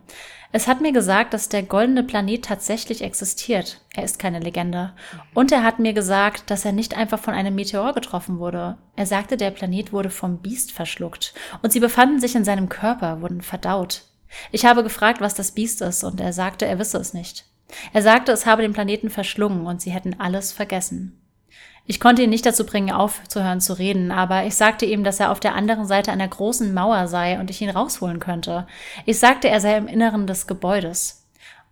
Es 0.53 0.69
hat 0.69 0.81
mir 0.81 0.93
gesagt, 0.93 1.35
dass 1.35 1.49
der 1.49 1.63
goldene 1.63 2.03
Planet 2.03 2.45
tatsächlich 2.45 3.03
existiert. 3.03 3.81
Er 3.95 4.05
ist 4.05 4.19
keine 4.19 4.41
Legende. 4.41 4.95
Und 5.35 5.53
er 5.53 5.63
hat 5.63 5.79
mir 5.79 5.93
gesagt, 5.93 6.51
dass 6.51 6.65
er 6.65 6.73
nicht 6.73 6.97
einfach 6.97 7.19
von 7.19 7.35
einem 7.35 7.55
Meteor 7.55 7.93
getroffen 7.93 8.39
wurde. 8.39 8.79
Er 8.95 9.07
sagte, 9.07 9.37
der 9.37 9.51
Planet 9.51 9.93
wurde 9.93 10.11
vom 10.11 10.39
Biest 10.39 10.73
verschluckt. 10.73 11.35
Und 11.63 11.73
sie 11.73 11.81
befanden 11.81 12.21
sich 12.21 12.35
in 12.35 12.45
seinem 12.45 12.69
Körper, 12.69 13.21
wurden 13.21 13.43
verdaut. 13.43 14.05
Ich 14.53 14.65
habe 14.65 14.83
gefragt, 14.83 15.21
was 15.21 15.35
das 15.35 15.53
Biest 15.53 15.83
ist, 15.83 16.05
und 16.05 16.21
er 16.21 16.33
sagte, 16.33 16.67
er 16.67 16.79
wisse 16.79 16.99
es 16.99 17.15
nicht. 17.15 17.47
Er 17.93 18.03
sagte, 18.03 18.33
es 18.33 18.47
habe 18.47 18.63
den 18.63 18.73
Planeten 18.73 19.11
verschlungen 19.11 19.67
und 19.67 19.81
sie 19.81 19.91
hätten 19.91 20.21
alles 20.21 20.53
vergessen. 20.53 21.21
Ich 21.87 22.01
konnte 22.01 22.23
ihn 22.23 22.31
nicht 22.31 22.45
dazu 22.45 22.67
bringen, 22.67 22.91
aufzuhören 22.91 23.61
zu 23.61 23.79
reden, 23.79 24.11
aber 24.11 24.45
ich 24.45 24.57
sagte 24.57 24.87
ihm, 24.87 25.05
dass 25.05 25.21
er 25.21 25.31
auf 25.31 25.39
der 25.39 25.55
anderen 25.55 25.87
Seite 25.87 26.11
einer 26.11 26.27
großen 26.27 26.75
Mauer 26.75 27.07
sei 27.07 27.39
und 27.39 27.49
ich 27.51 27.63
ihn 27.63 27.71
rausholen 27.71 28.19
könnte. 28.19 28.67
Ich 29.05 29.19
sagte, 29.21 29.49
er 29.49 29.61
sei 29.61 29.77
im 29.77 29.87
Inneren 29.87 30.27
des 30.27 30.47
Gebäudes. 30.47 31.23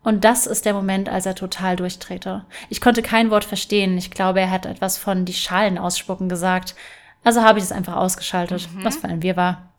Und 0.05 0.25
das 0.25 0.47
ist 0.47 0.67
der 0.67 0.75
Moment, 0.75 1.09
als 1.09 1.27
er 1.27 1.35
total 1.35 1.77
durchdrehte. 1.77 2.45
Ich 2.69 2.81
konnte 2.81 3.03
kein 3.03 3.31
Wort 3.31 3.45
verstehen. 3.45 3.97
Ich 3.97 4.11
glaube, 4.11 4.41
er 4.41 4.51
hat 4.51 4.67
etwas 4.67 4.99
von 4.99 5.25
die 5.25 5.33
Schalen 5.33 5.79
ausspucken 5.79 6.29
gesagt. 6.29 6.75
Also 7.25 7.43
habe 7.43 7.59
ich 7.59 7.65
es 7.65 7.73
einfach 7.73 7.97
ausgeschaltet, 7.97 8.69
mhm. 8.73 8.85
was 8.85 8.99
für 8.99 9.09
ein 9.09 9.23
Wir 9.23 9.37
war. 9.37 9.73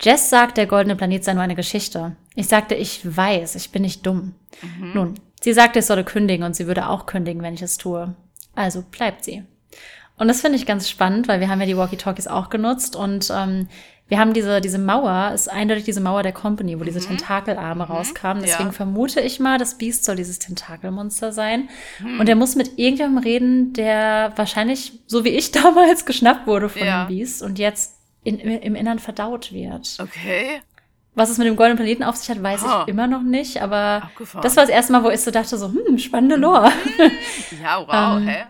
Jess 0.00 0.30
sagt, 0.30 0.56
der 0.56 0.66
goldene 0.66 0.96
Planet 0.96 1.24
sei 1.24 1.34
nur 1.34 1.44
eine 1.44 1.54
Geschichte. 1.54 2.16
Ich 2.34 2.48
sagte, 2.48 2.74
ich 2.74 3.00
weiß, 3.04 3.54
ich 3.54 3.70
bin 3.70 3.82
nicht 3.82 4.04
dumm. 4.04 4.34
Mhm. 4.62 4.92
Nun, 4.94 5.14
sie 5.40 5.52
sagte, 5.52 5.78
ich 5.78 5.86
solle 5.86 6.02
kündigen 6.02 6.44
und 6.44 6.56
sie 6.56 6.66
würde 6.66 6.88
auch 6.88 7.06
kündigen, 7.06 7.42
wenn 7.42 7.54
ich 7.54 7.62
es 7.62 7.78
tue. 7.78 8.14
Also 8.56 8.82
bleibt 8.82 9.24
sie. 9.24 9.44
Und 10.22 10.28
das 10.28 10.40
finde 10.40 10.54
ich 10.54 10.66
ganz 10.66 10.88
spannend, 10.88 11.26
weil 11.26 11.40
wir 11.40 11.48
haben 11.48 11.58
ja 11.58 11.66
die 11.66 11.76
Walkie-Talkies 11.76 12.28
auch 12.28 12.48
genutzt 12.48 12.94
und 12.94 13.28
ähm, 13.34 13.66
wir 14.06 14.20
haben 14.20 14.32
diese, 14.32 14.60
diese 14.60 14.78
Mauer, 14.78 15.32
ist 15.34 15.50
eindeutig 15.50 15.82
diese 15.82 16.00
Mauer 16.00 16.22
der 16.22 16.30
Company, 16.30 16.78
wo 16.78 16.84
diese 16.84 17.00
mhm. 17.00 17.16
Tentakelarme 17.16 17.86
mhm. 17.86 17.90
rauskamen. 17.90 18.40
Deswegen 18.40 18.68
ja. 18.68 18.72
vermute 18.72 19.20
ich 19.20 19.40
mal, 19.40 19.58
das 19.58 19.78
Biest 19.78 20.04
soll 20.04 20.14
dieses 20.14 20.38
Tentakelmonster 20.38 21.32
sein. 21.32 21.68
Mhm. 21.98 22.20
Und 22.20 22.28
er 22.28 22.36
muss 22.36 22.54
mit 22.54 22.78
irgendjemandem 22.78 23.24
reden, 23.24 23.72
der 23.72 24.32
wahrscheinlich, 24.36 24.92
so 25.08 25.24
wie 25.24 25.30
ich 25.30 25.50
damals, 25.50 26.06
geschnappt 26.06 26.46
wurde 26.46 26.68
von 26.68 26.86
ja. 26.86 27.04
dem 27.04 27.08
Biest 27.08 27.42
und 27.42 27.58
jetzt 27.58 27.96
in, 28.22 28.38
im 28.38 28.76
Innern 28.76 29.00
verdaut 29.00 29.52
wird. 29.52 29.96
Okay. 29.98 30.60
Was 31.16 31.30
es 31.30 31.38
mit 31.38 31.48
dem 31.48 31.56
goldenen 31.56 31.78
Planeten 31.78 32.04
auf 32.04 32.14
sich 32.14 32.30
hat, 32.30 32.40
weiß 32.40 32.62
oh. 32.64 32.82
ich 32.82 32.88
immer 32.88 33.08
noch 33.08 33.22
nicht, 33.22 33.60
aber 33.60 34.04
Abgefahren. 34.04 34.44
das 34.44 34.54
war 34.54 34.62
das 34.62 34.72
erste 34.72 34.92
Mal, 34.92 35.02
wo 35.02 35.10
ich 35.10 35.20
so 35.20 35.32
dachte, 35.32 35.58
so, 35.58 35.66
hm, 35.66 35.98
spannende 35.98 36.36
Lore. 36.36 36.70
Ja, 37.60 37.80
wow, 37.80 38.18
ähm, 38.22 38.28
hä? 38.28 38.44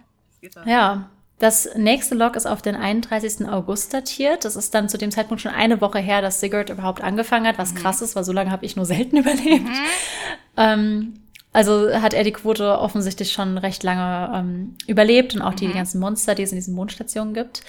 Ja, 0.67 1.09
das 1.43 1.71
nächste 1.75 2.15
Log 2.15 2.37
ist 2.37 2.47
auf 2.47 2.63
den 2.63 2.77
31. 2.77 3.49
August 3.49 3.93
datiert. 3.93 4.45
Das 4.45 4.55
ist 4.55 4.73
dann 4.77 4.89
zu 4.89 4.97
dem 4.97 5.11
Zeitpunkt 5.11 5.41
schon 5.41 5.51
eine 5.51 5.81
Woche 5.81 5.99
her, 5.99 6.23
dass 6.23 6.39
Sigurd 6.39 6.71
überhaupt 6.71 7.03
angefangen 7.03 7.49
hat, 7.49 7.59
was 7.59 7.75
mhm. 7.75 7.79
krass 7.79 8.01
ist, 8.01 8.15
weil 8.15 8.23
so 8.23 8.31
lange 8.31 8.53
habe 8.53 8.65
ich 8.65 8.77
nur 8.77 8.85
selten 8.85 9.17
überlebt. 9.19 9.65
Mhm. 9.65 9.85
Ähm, 10.57 11.15
also 11.53 11.93
hat 11.93 12.15
er 12.15 12.23
die 12.23 12.31
Quote 12.31 12.79
offensichtlich 12.79 13.33
schon 13.33 13.59
recht 13.59 13.83
lange 13.83 14.39
ähm, 14.39 14.77
überlebt 14.87 15.35
und 15.35 15.43
auch 15.43 15.55
die, 15.55 15.67
die 15.67 15.73
mhm. 15.73 15.79
ganzen 15.79 15.99
Monster, 15.99 16.37
die 16.37 16.45
es 16.45 16.53
in 16.53 16.59
diesen 16.59 16.77
Mondstationen 16.77 17.35
gibt. 17.35 17.63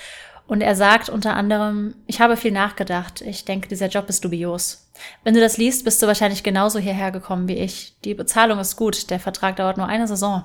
Und 0.45 0.61
er 0.61 0.75
sagt 0.75 1.09
unter 1.09 1.35
anderem, 1.35 1.95
ich 2.05 2.21
habe 2.21 2.37
viel 2.37 2.51
nachgedacht. 2.51 3.21
Ich 3.21 3.43
denke, 3.43 3.69
dieser 3.69 3.87
Job 3.87 4.07
ist 4.07 4.23
dubios. 4.23 4.82
Wenn 5.23 5.33
du 5.33 5.39
das 5.39 5.57
liest, 5.57 5.85
bist 5.85 6.01
du 6.01 6.07
wahrscheinlich 6.07 6.43
genauso 6.43 6.79
hierher 6.79 7.11
gekommen 7.11 7.47
wie 7.47 7.57
ich. 7.57 7.95
Die 8.03 8.13
Bezahlung 8.13 8.59
ist 8.59 8.75
gut, 8.75 9.09
der 9.09 9.19
Vertrag 9.19 9.55
dauert 9.55 9.77
nur 9.77 9.87
eine 9.87 10.07
Saison. 10.07 10.43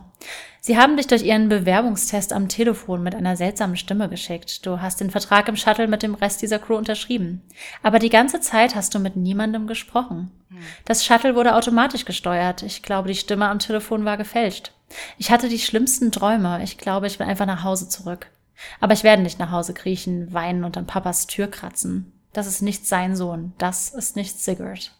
Sie 0.60 0.76
haben 0.78 0.96
dich 0.96 1.06
durch 1.06 1.22
ihren 1.22 1.48
Bewerbungstest 1.48 2.32
am 2.32 2.48
Telefon 2.48 3.02
mit 3.02 3.14
einer 3.14 3.36
seltsamen 3.36 3.76
Stimme 3.76 4.08
geschickt. 4.08 4.66
Du 4.66 4.80
hast 4.80 5.00
den 5.00 5.10
Vertrag 5.10 5.48
im 5.48 5.56
Shuttle 5.56 5.86
mit 5.86 6.02
dem 6.02 6.14
Rest 6.14 6.42
dieser 6.42 6.58
Crew 6.58 6.76
unterschrieben. 6.76 7.42
Aber 7.82 7.98
die 7.98 8.08
ganze 8.08 8.40
Zeit 8.40 8.74
hast 8.74 8.94
du 8.94 8.98
mit 8.98 9.16
niemandem 9.16 9.66
gesprochen. 9.66 10.30
Das 10.84 11.04
Shuttle 11.04 11.34
wurde 11.34 11.54
automatisch 11.54 12.04
gesteuert. 12.04 12.62
Ich 12.62 12.82
glaube, 12.82 13.08
die 13.08 13.14
Stimme 13.14 13.48
am 13.48 13.58
Telefon 13.58 14.04
war 14.04 14.16
gefälscht. 14.16 14.72
Ich 15.18 15.30
hatte 15.30 15.48
die 15.48 15.58
schlimmsten 15.58 16.10
Träume. 16.10 16.62
Ich 16.64 16.78
glaube, 16.78 17.06
ich 17.06 17.18
will 17.18 17.26
einfach 17.26 17.46
nach 17.46 17.64
Hause 17.64 17.88
zurück. 17.88 18.28
Aber 18.80 18.94
ich 18.94 19.04
werde 19.04 19.22
nicht 19.22 19.38
nach 19.38 19.52
Hause 19.52 19.74
kriechen, 19.74 20.32
weinen 20.32 20.64
und 20.64 20.76
an 20.76 20.86
Papas 20.86 21.26
Tür 21.26 21.48
kratzen. 21.48 22.12
Das 22.32 22.46
ist 22.46 22.62
nicht 22.62 22.86
sein 22.86 23.16
Sohn. 23.16 23.52
Das 23.58 23.90
ist 23.90 24.16
nicht 24.16 24.38
Sigurd. 24.40 24.92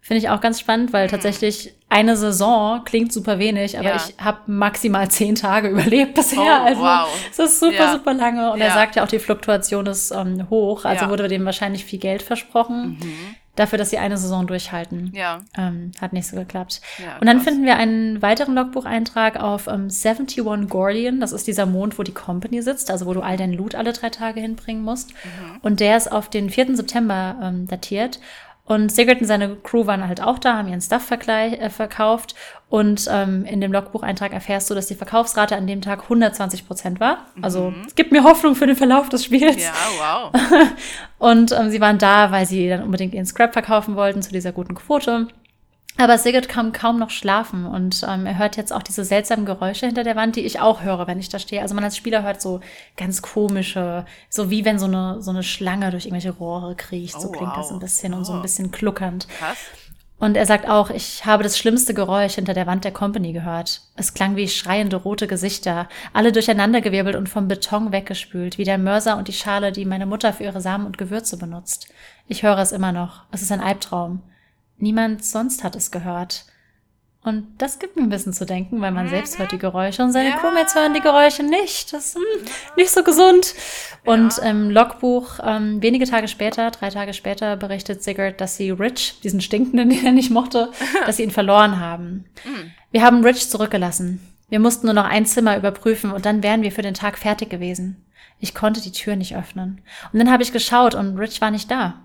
Finde 0.00 0.20
ich 0.20 0.30
auch 0.30 0.40
ganz 0.40 0.58
spannend, 0.58 0.92
weil 0.94 1.06
mhm. 1.06 1.10
tatsächlich 1.10 1.74
eine 1.90 2.16
Saison 2.16 2.82
klingt 2.84 3.12
super 3.12 3.38
wenig, 3.38 3.78
aber 3.78 3.90
ja. 3.90 3.96
ich 3.96 4.24
habe 4.24 4.38
maximal 4.46 5.08
zehn 5.10 5.34
Tage 5.34 5.68
überlebt 5.68 6.14
bisher. 6.14 6.60
Oh, 6.62 6.64
also 6.64 6.80
wow. 6.80 7.08
es 7.30 7.38
ist 7.38 7.60
super, 7.60 7.74
ja. 7.74 7.92
super 7.92 8.14
lange. 8.14 8.50
Und 8.52 8.58
ja. 8.58 8.66
er 8.66 8.72
sagt 8.72 8.96
ja 8.96 9.04
auch, 9.04 9.08
die 9.08 9.18
Fluktuation 9.18 9.86
ist 9.86 10.10
ähm, 10.10 10.48
hoch. 10.48 10.84
Also 10.84 11.10
wurde 11.10 11.28
dem 11.28 11.44
wahrscheinlich 11.44 11.84
viel 11.84 11.98
Geld 11.98 12.22
versprochen. 12.22 12.98
Mhm 13.00 13.34
dafür, 13.58 13.78
dass 13.78 13.90
sie 13.90 13.98
eine 13.98 14.16
Saison 14.16 14.46
durchhalten. 14.46 15.12
Ja. 15.14 15.40
Ähm, 15.56 15.92
hat 16.00 16.12
nicht 16.12 16.26
so 16.26 16.36
geklappt. 16.36 16.80
Ja, 16.98 17.18
und 17.20 17.26
dann 17.26 17.40
finden 17.40 17.64
wir 17.64 17.76
einen 17.76 18.22
weiteren 18.22 18.54
Logbucheintrag 18.54 19.40
auf 19.40 19.66
ähm, 19.66 19.88
71 19.90 20.44
Gordian. 20.68 21.20
Das 21.20 21.32
ist 21.32 21.46
dieser 21.46 21.66
Mond, 21.66 21.98
wo 21.98 22.02
die 22.02 22.12
Company 22.12 22.62
sitzt, 22.62 22.90
also 22.90 23.06
wo 23.06 23.14
du 23.14 23.20
all 23.20 23.36
deinen 23.36 23.54
Loot 23.54 23.74
alle 23.74 23.92
drei 23.92 24.10
Tage 24.10 24.40
hinbringen 24.40 24.82
musst. 24.82 25.10
Mhm. 25.10 25.58
Und 25.62 25.80
der 25.80 25.96
ist 25.96 26.10
auf 26.10 26.28
den 26.30 26.50
4. 26.50 26.76
September 26.76 27.36
ähm, 27.42 27.66
datiert. 27.66 28.20
Und 28.68 28.92
Sigurd 28.92 29.22
und 29.22 29.26
seine 29.26 29.56
Crew 29.56 29.86
waren 29.86 30.06
halt 30.06 30.20
auch 30.20 30.38
da, 30.38 30.58
haben 30.58 30.68
ihren 30.68 30.82
Stuff 30.82 31.10
äh, 31.10 31.70
verkauft. 31.70 32.34
Und 32.68 33.08
ähm, 33.10 33.46
in 33.46 33.62
dem 33.62 33.72
Logbucheintrag 33.72 34.34
erfährst 34.34 34.68
du, 34.68 34.74
dass 34.74 34.86
die 34.86 34.94
Verkaufsrate 34.94 35.56
an 35.56 35.66
dem 35.66 35.80
Tag 35.80 36.02
120 36.02 36.66
Prozent 36.66 37.00
war. 37.00 37.24
Also 37.40 37.70
mhm. 37.70 37.84
es 37.86 37.94
gibt 37.94 38.12
mir 38.12 38.24
Hoffnung 38.24 38.54
für 38.54 38.66
den 38.66 38.76
Verlauf 38.76 39.08
des 39.08 39.24
Spiels. 39.24 39.64
Ja, 39.64 39.72
wow. 39.98 40.42
und 41.18 41.50
ähm, 41.52 41.70
sie 41.70 41.80
waren 41.80 41.96
da, 41.96 42.30
weil 42.30 42.44
sie 42.44 42.68
dann 42.68 42.82
unbedingt 42.82 43.14
ihren 43.14 43.24
Scrap 43.24 43.54
verkaufen 43.54 43.96
wollten 43.96 44.20
zu 44.20 44.32
dieser 44.32 44.52
guten 44.52 44.74
Quote. 44.74 45.28
Aber 45.98 46.16
Sigurd 46.16 46.48
kann 46.48 46.72
kaum 46.72 46.98
noch 46.98 47.10
schlafen 47.10 47.66
und 47.66 48.06
ähm, 48.08 48.24
er 48.24 48.38
hört 48.38 48.56
jetzt 48.56 48.72
auch 48.72 48.84
diese 48.84 49.04
seltsamen 49.04 49.44
Geräusche 49.44 49.86
hinter 49.86 50.04
der 50.04 50.14
Wand, 50.14 50.36
die 50.36 50.46
ich 50.46 50.60
auch 50.60 50.82
höre, 50.82 51.08
wenn 51.08 51.18
ich 51.18 51.28
da 51.28 51.40
stehe. 51.40 51.60
Also 51.60 51.74
man 51.74 51.82
als 51.82 51.96
Spieler 51.96 52.22
hört 52.22 52.40
so 52.40 52.60
ganz 52.96 53.20
komische, 53.20 54.06
so 54.30 54.48
wie 54.48 54.64
wenn 54.64 54.78
so 54.78 54.86
eine, 54.86 55.20
so 55.20 55.32
eine 55.32 55.42
Schlange 55.42 55.90
durch 55.90 56.06
irgendwelche 56.06 56.30
Rohre 56.30 56.76
kriecht. 56.76 57.16
Oh, 57.16 57.22
so 57.22 57.32
klingt 57.32 57.50
wow. 57.50 57.56
das 57.56 57.72
ein 57.72 57.80
bisschen 57.80 58.14
oh. 58.14 58.18
und 58.18 58.24
so 58.24 58.32
ein 58.32 58.38
oh. 58.38 58.42
bisschen 58.42 58.70
kluckernd. 58.70 59.26
Krass. 59.28 59.58
Und 60.20 60.36
er 60.36 60.46
sagt 60.46 60.68
auch, 60.68 60.90
ich 60.90 61.26
habe 61.26 61.44
das 61.44 61.58
schlimmste 61.58 61.94
Geräusch 61.94 62.34
hinter 62.34 62.54
der 62.54 62.66
Wand 62.66 62.84
der 62.84 62.92
Company 62.92 63.32
gehört. 63.32 63.82
Es 63.94 64.14
klang 64.14 64.34
wie 64.34 64.48
schreiende 64.48 64.96
rote 64.96 65.28
Gesichter, 65.28 65.88
alle 66.12 66.32
durcheinandergewirbelt 66.32 67.14
und 67.14 67.28
vom 67.28 67.46
Beton 67.46 67.92
weggespült, 67.92 68.58
wie 68.58 68.64
der 68.64 68.78
Mörser 68.78 69.16
und 69.16 69.28
die 69.28 69.32
Schale, 69.32 69.70
die 69.70 69.84
meine 69.84 70.06
Mutter 70.06 70.32
für 70.32 70.44
ihre 70.44 70.60
Samen 70.60 70.86
und 70.86 70.98
Gewürze 70.98 71.36
benutzt. 71.36 71.88
Ich 72.26 72.42
höre 72.42 72.58
es 72.58 72.72
immer 72.72 72.90
noch. 72.90 73.22
Es 73.30 73.42
ist 73.42 73.52
ein 73.52 73.60
Albtraum. 73.60 74.22
Niemand 74.78 75.24
sonst 75.24 75.64
hat 75.64 75.76
es 75.76 75.90
gehört. 75.90 76.46
Und 77.24 77.46
das 77.58 77.78
gibt 77.78 77.96
mir 77.96 78.02
ein 78.02 78.08
bisschen 78.08 78.32
zu 78.32 78.46
denken, 78.46 78.80
weil 78.80 78.92
man 78.92 79.08
selbst 79.08 79.38
hört 79.38 79.52
die 79.52 79.58
Geräusche 79.58 80.02
und 80.02 80.12
seine 80.12 80.30
ja. 80.30 80.36
Crewmates 80.36 80.74
hören 80.74 80.94
die 80.94 81.00
Geräusche 81.00 81.42
nicht. 81.42 81.92
Das 81.92 82.06
ist 82.06 82.14
hm, 82.14 82.22
nicht 82.76 82.90
so 82.90 83.02
gesund. 83.02 83.54
Und 84.04 84.38
im 84.38 84.46
ähm, 84.46 84.70
Logbuch, 84.70 85.40
ähm, 85.44 85.82
wenige 85.82 86.06
Tage 86.06 86.28
später, 86.28 86.70
drei 86.70 86.90
Tage 86.90 87.12
später, 87.12 87.56
berichtet 87.56 88.02
Sigurd, 88.02 88.40
dass 88.40 88.56
sie 88.56 88.70
Rich, 88.70 89.20
diesen 89.22 89.40
Stinkenden, 89.40 89.90
den 89.90 90.06
er 90.06 90.12
nicht 90.12 90.30
mochte, 90.30 90.70
dass 91.04 91.16
sie 91.16 91.24
ihn 91.24 91.30
verloren 91.30 91.80
haben. 91.80 92.24
Mhm. 92.44 92.70
Wir 92.92 93.02
haben 93.02 93.24
Rich 93.24 93.50
zurückgelassen. 93.50 94.20
Wir 94.48 94.60
mussten 94.60 94.86
nur 94.86 94.94
noch 94.94 95.04
ein 95.04 95.26
Zimmer 95.26 95.58
überprüfen 95.58 96.10
und 96.10 96.24
dann 96.24 96.42
wären 96.42 96.62
wir 96.62 96.72
für 96.72 96.82
den 96.82 96.94
Tag 96.94 97.18
fertig 97.18 97.50
gewesen. 97.50 98.06
Ich 98.38 98.54
konnte 98.54 98.80
die 98.80 98.92
Tür 98.92 99.16
nicht 99.16 99.36
öffnen. 99.36 99.82
Und 100.12 100.20
dann 100.20 100.30
habe 100.30 100.44
ich 100.44 100.52
geschaut 100.52 100.94
und 100.94 101.18
Rich 101.18 101.40
war 101.40 101.50
nicht 101.50 101.70
da. 101.70 102.00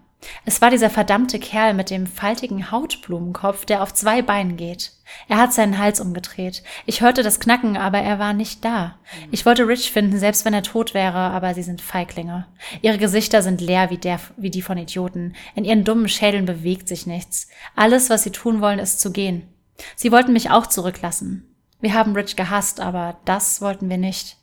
Es 0.45 0.62
war 0.62 0.69
dieser 0.69 0.89
verdammte 0.89 1.39
Kerl 1.39 1.73
mit 1.73 1.89
dem 1.89 2.07
faltigen 2.07 2.71
Hautblumenkopf, 2.71 3.65
der 3.65 3.83
auf 3.83 3.93
zwei 3.93 4.21
Beinen 4.21 4.57
geht. 4.57 4.91
Er 5.27 5.38
hat 5.38 5.53
seinen 5.53 5.77
Hals 5.77 5.99
umgedreht. 5.99 6.63
Ich 6.86 7.01
hörte 7.01 7.23
das 7.23 7.39
Knacken, 7.39 7.77
aber 7.77 7.99
er 7.99 8.19
war 8.19 8.33
nicht 8.33 8.63
da. 8.63 8.95
Ich 9.31 9.45
wollte 9.45 9.67
Rich 9.67 9.91
finden, 9.91 10.17
selbst 10.17 10.45
wenn 10.45 10.53
er 10.53 10.63
tot 10.63 10.93
wäre, 10.93 11.17
aber 11.17 11.53
sie 11.53 11.63
sind 11.63 11.81
Feiglinge. 11.81 12.47
Ihre 12.81 12.97
Gesichter 12.97 13.41
sind 13.41 13.62
leer 13.62 13.89
wie, 13.89 13.97
der, 13.97 14.19
wie 14.38 14.49
die 14.49 14.62
von 14.62 14.77
Idioten. 14.77 15.36
In 15.55 15.65
ihren 15.65 15.83
dummen 15.83 16.09
Schädeln 16.09 16.45
bewegt 16.45 16.88
sich 16.88 17.05
nichts. 17.05 17.49
Alles, 17.75 18.09
was 18.09 18.23
sie 18.23 18.31
tun 18.31 18.62
wollen, 18.62 18.79
ist 18.79 18.99
zu 18.99 19.12
gehen. 19.12 19.47
Sie 19.95 20.12
wollten 20.12 20.33
mich 20.33 20.49
auch 20.49 20.67
zurücklassen. 20.67 21.47
Wir 21.79 21.93
haben 21.93 22.15
Rich 22.15 22.36
gehasst, 22.36 22.79
aber 22.79 23.17
das 23.25 23.62
wollten 23.62 23.89
wir 23.89 23.97
nicht. 23.97 24.38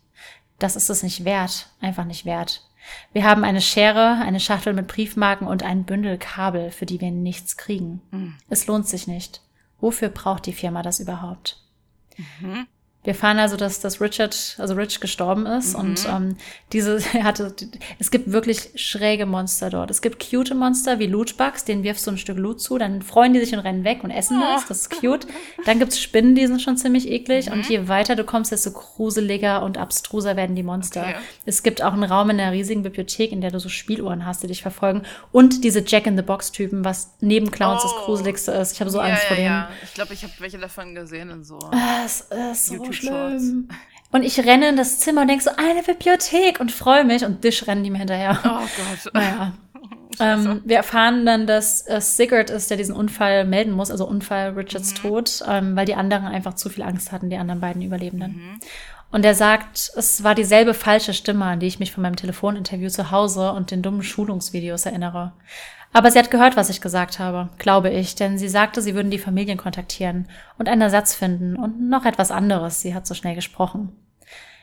Das 0.59 0.77
ist 0.77 0.91
es 0.91 1.03
nicht 1.03 1.25
wert, 1.25 1.71
einfach 1.81 2.05
nicht 2.05 2.27
wert. 2.27 2.70
Wir 3.13 3.25
haben 3.25 3.45
eine 3.45 3.61
Schere, 3.61 4.21
eine 4.23 4.41
Schachtel 4.41 4.73
mit 4.73 4.87
Briefmarken 4.87 5.47
und 5.47 5.63
ein 5.63 5.85
Bündel 5.85 6.19
Kabel, 6.19 6.71
für 6.71 6.87
die 6.87 7.01
wir 7.01 7.11
nichts 7.11 7.57
kriegen. 7.57 8.01
Mhm. 8.11 8.35
Es 8.49 8.67
lohnt 8.67 8.89
sich 8.89 9.07
nicht. 9.07 9.43
Wofür 9.81 10.09
braucht 10.09 10.47
die 10.47 10.53
Firma 10.53 10.83
das 10.83 11.01
überhaupt? 11.01 11.63
Mhm. 12.41 12.67
Wir 13.03 13.15
fahren 13.15 13.39
also, 13.39 13.57
dass, 13.57 13.81
dass 13.81 13.99
Richard, 14.03 14.57
also 14.59 14.75
Rich 14.75 15.01
gestorben 15.01 15.47
ist 15.47 15.73
mhm. 15.73 15.81
und 15.81 16.07
ähm, 16.07 16.37
diese, 16.73 17.03
er 17.15 17.25
hatte, 17.25 17.55
es 17.99 18.11
gibt 18.11 18.31
wirklich 18.31 18.73
schräge 18.75 19.25
Monster 19.25 19.71
dort. 19.71 19.91
Es 19.91 20.03
gibt 20.03 20.23
cute 20.31 20.55
Monster 20.55 20.99
wie 20.99 21.07
Lootbugs, 21.07 21.65
denen 21.65 21.83
wirfst 21.83 22.07
du 22.07 22.11
ein 22.11 22.19
Stück 22.19 22.37
Loot 22.37 22.61
zu, 22.61 22.77
dann 22.77 23.01
freuen 23.01 23.33
die 23.33 23.41
sich 23.41 23.55
und 23.55 23.61
rennen 23.61 23.85
weg 23.85 24.05
und 24.05 24.11
essen 24.11 24.37
oh. 24.39 24.41
das, 24.43 24.67
das 24.67 24.81
ist 24.83 25.01
cute. 25.01 25.27
Dann 25.67 25.79
gibt's 25.79 26.01
Spinnen, 26.01 26.35
die 26.35 26.47
sind 26.47 26.61
schon 26.63 26.77
ziemlich 26.77 27.09
eklig 27.09 27.47
mhm. 27.47 27.53
und 27.53 27.69
je 27.69 27.89
weiter 27.89 28.17
du 28.17 28.25
kommst, 28.25 28.53
desto 28.53 28.71
gruseliger 28.73 29.63
und 29.63 29.79
abstruser 29.79 30.37
werden 30.37 30.57
die 30.57 30.63
Monster. 30.63 31.03
Okay. 31.03 31.15
Es 31.45 31.63
gibt 31.63 31.83
auch 31.83 31.93
einen 31.93 32.05
Raum 32.05 32.31
in 32.31 32.39
der 32.39 32.53
riesigen 32.53 32.83
Bibliothek, 32.83 33.33
in 33.33 33.41
der 33.41 33.51
du 33.51 33.61
so 33.61 33.69
Spieluhren 33.69 34.27
hast, 34.27 34.43
die 34.43 34.47
dich 34.47 34.63
verfolgen 34.63 35.03
und 35.33 35.65
diese 35.65 35.83
Jack-in-the-Box-Typen, 35.87 36.85
was 36.85 37.15
neben 37.21 37.51
Clowns 37.51 37.83
oh. 37.85 37.89
das 37.89 38.05
gruseligste 38.05 38.53
ist. 38.53 38.73
Ich 38.73 38.81
habe 38.81 38.91
so 38.91 38.99
ja, 38.99 39.05
Angst 39.05 39.23
ja, 39.23 39.29
vor 39.29 39.37
denen. 39.37 39.49
Ja. 39.49 39.71
Ich 39.85 39.95
glaube, 39.95 40.15
ich 40.15 40.23
habe 40.23 40.33
welche 40.39 40.59
davon 40.59 40.95
gesehen 40.95 41.31
und 41.31 41.45
so. 41.45 41.59
Es 42.05 42.23
ist 42.31 42.67
so 42.67 42.90
schlimm. 42.93 43.69
Und 44.13 44.25
ich 44.25 44.39
renne 44.45 44.71
in 44.71 44.77
das 44.77 44.99
Zimmer 44.99 45.23
und 45.23 45.29
denke 45.29 45.45
so, 45.45 45.51
eine 45.57 45.83
Bibliothek 45.83 46.59
und 46.59 46.73
freue 46.73 47.05
mich 47.05 47.25
und 47.25 47.45
Dish 47.45 47.67
rennen 47.67 47.85
die 47.85 47.91
mir 47.91 47.99
hinterher. 47.99 48.39
Oh 48.45 48.49
Gott. 48.49 49.13
Naja. 49.15 49.53
ähm, 50.19 50.63
wir 50.65 50.77
erfahren 50.77 51.25
dann, 51.25 51.47
dass 51.47 51.87
äh, 51.87 52.01
Sigurd 52.01 52.51
ist, 52.51 52.69
der 52.71 52.77
diesen 52.77 52.95
Unfall 52.95 53.45
melden 53.45 53.71
muss, 53.73 53.91
also 53.91 54.07
Unfall 54.07 54.51
Richards 54.51 54.93
mhm. 54.93 54.97
Tod, 54.97 55.45
ähm, 55.49 55.77
weil 55.77 55.87
die 55.87 55.95
anderen 55.95 56.27
einfach 56.27 56.55
zu 56.55 56.69
viel 56.69 56.83
Angst 56.83 57.13
hatten, 57.13 57.31
die 57.31 57.37
anderen 57.37 57.61
beiden 57.61 57.83
Überlebenden. 57.83 58.33
Mhm. 58.33 58.61
Und 59.13 59.25
er 59.25 59.35
sagt, 59.35 59.93
es 59.97 60.23
war 60.23 60.35
dieselbe 60.35 60.75
falsche 60.75 61.15
Stimme, 61.15 61.45
an 61.45 61.61
die 61.61 61.67
ich 61.67 61.81
mich 61.81 61.93
von 61.93 62.03
meinem 62.03 62.17
Telefoninterview 62.17 62.89
zu 62.89 63.11
Hause 63.11 63.53
und 63.53 63.71
den 63.71 63.83
dummen 63.83 64.03
Schulungsvideos 64.03 64.87
erinnere. 64.87 65.33
Aber 65.93 66.11
sie 66.11 66.19
hat 66.19 66.31
gehört, 66.31 66.57
was 66.57 66.71
ich 66.71 66.81
gesagt 66.81 67.19
habe, 67.19 67.49
glaube 67.59 67.91
ich, 67.91 68.15
denn 68.15 68.39
sie 68.39 68.49
sagte, 68.49 68.81
sie 68.81 68.95
würden 68.95 69.11
die 69.11 69.19
Familien 69.19 69.59
kontaktieren 69.59 70.29
und 70.57 70.69
einen 70.69 70.83
Ersatz 70.83 71.15
finden 71.15 71.57
und 71.57 71.89
noch 71.89 72.05
etwas 72.05 72.31
anderes. 72.31 72.81
Sie 72.81 72.95
hat 72.95 73.07
so 73.07 73.15
schnell 73.15 73.35
gesprochen. 73.35 73.93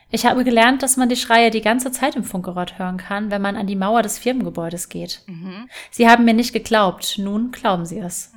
Ich 0.09 0.25
habe 0.25 0.45
gelernt, 0.45 0.83
dass 0.83 0.95
man 0.95 1.09
die 1.09 1.17
Schreie 1.17 1.51
die 1.51 1.61
ganze 1.61 1.91
Zeit 1.91 2.15
im 2.15 2.23
Funkgerät 2.23 2.79
hören 2.79 2.95
kann, 2.95 3.29
wenn 3.29 3.41
man 3.41 3.57
an 3.57 3.67
die 3.67 3.75
Mauer 3.75 4.03
des 4.03 4.17
Firmengebäudes 4.17 4.87
geht. 4.87 5.21
Mhm. 5.27 5.69
Sie 5.91 6.07
haben 6.07 6.23
mir 6.23 6.33
nicht 6.33 6.53
geglaubt, 6.53 7.17
nun 7.17 7.51
glauben 7.51 7.85
sie 7.85 7.99
es. 7.99 8.31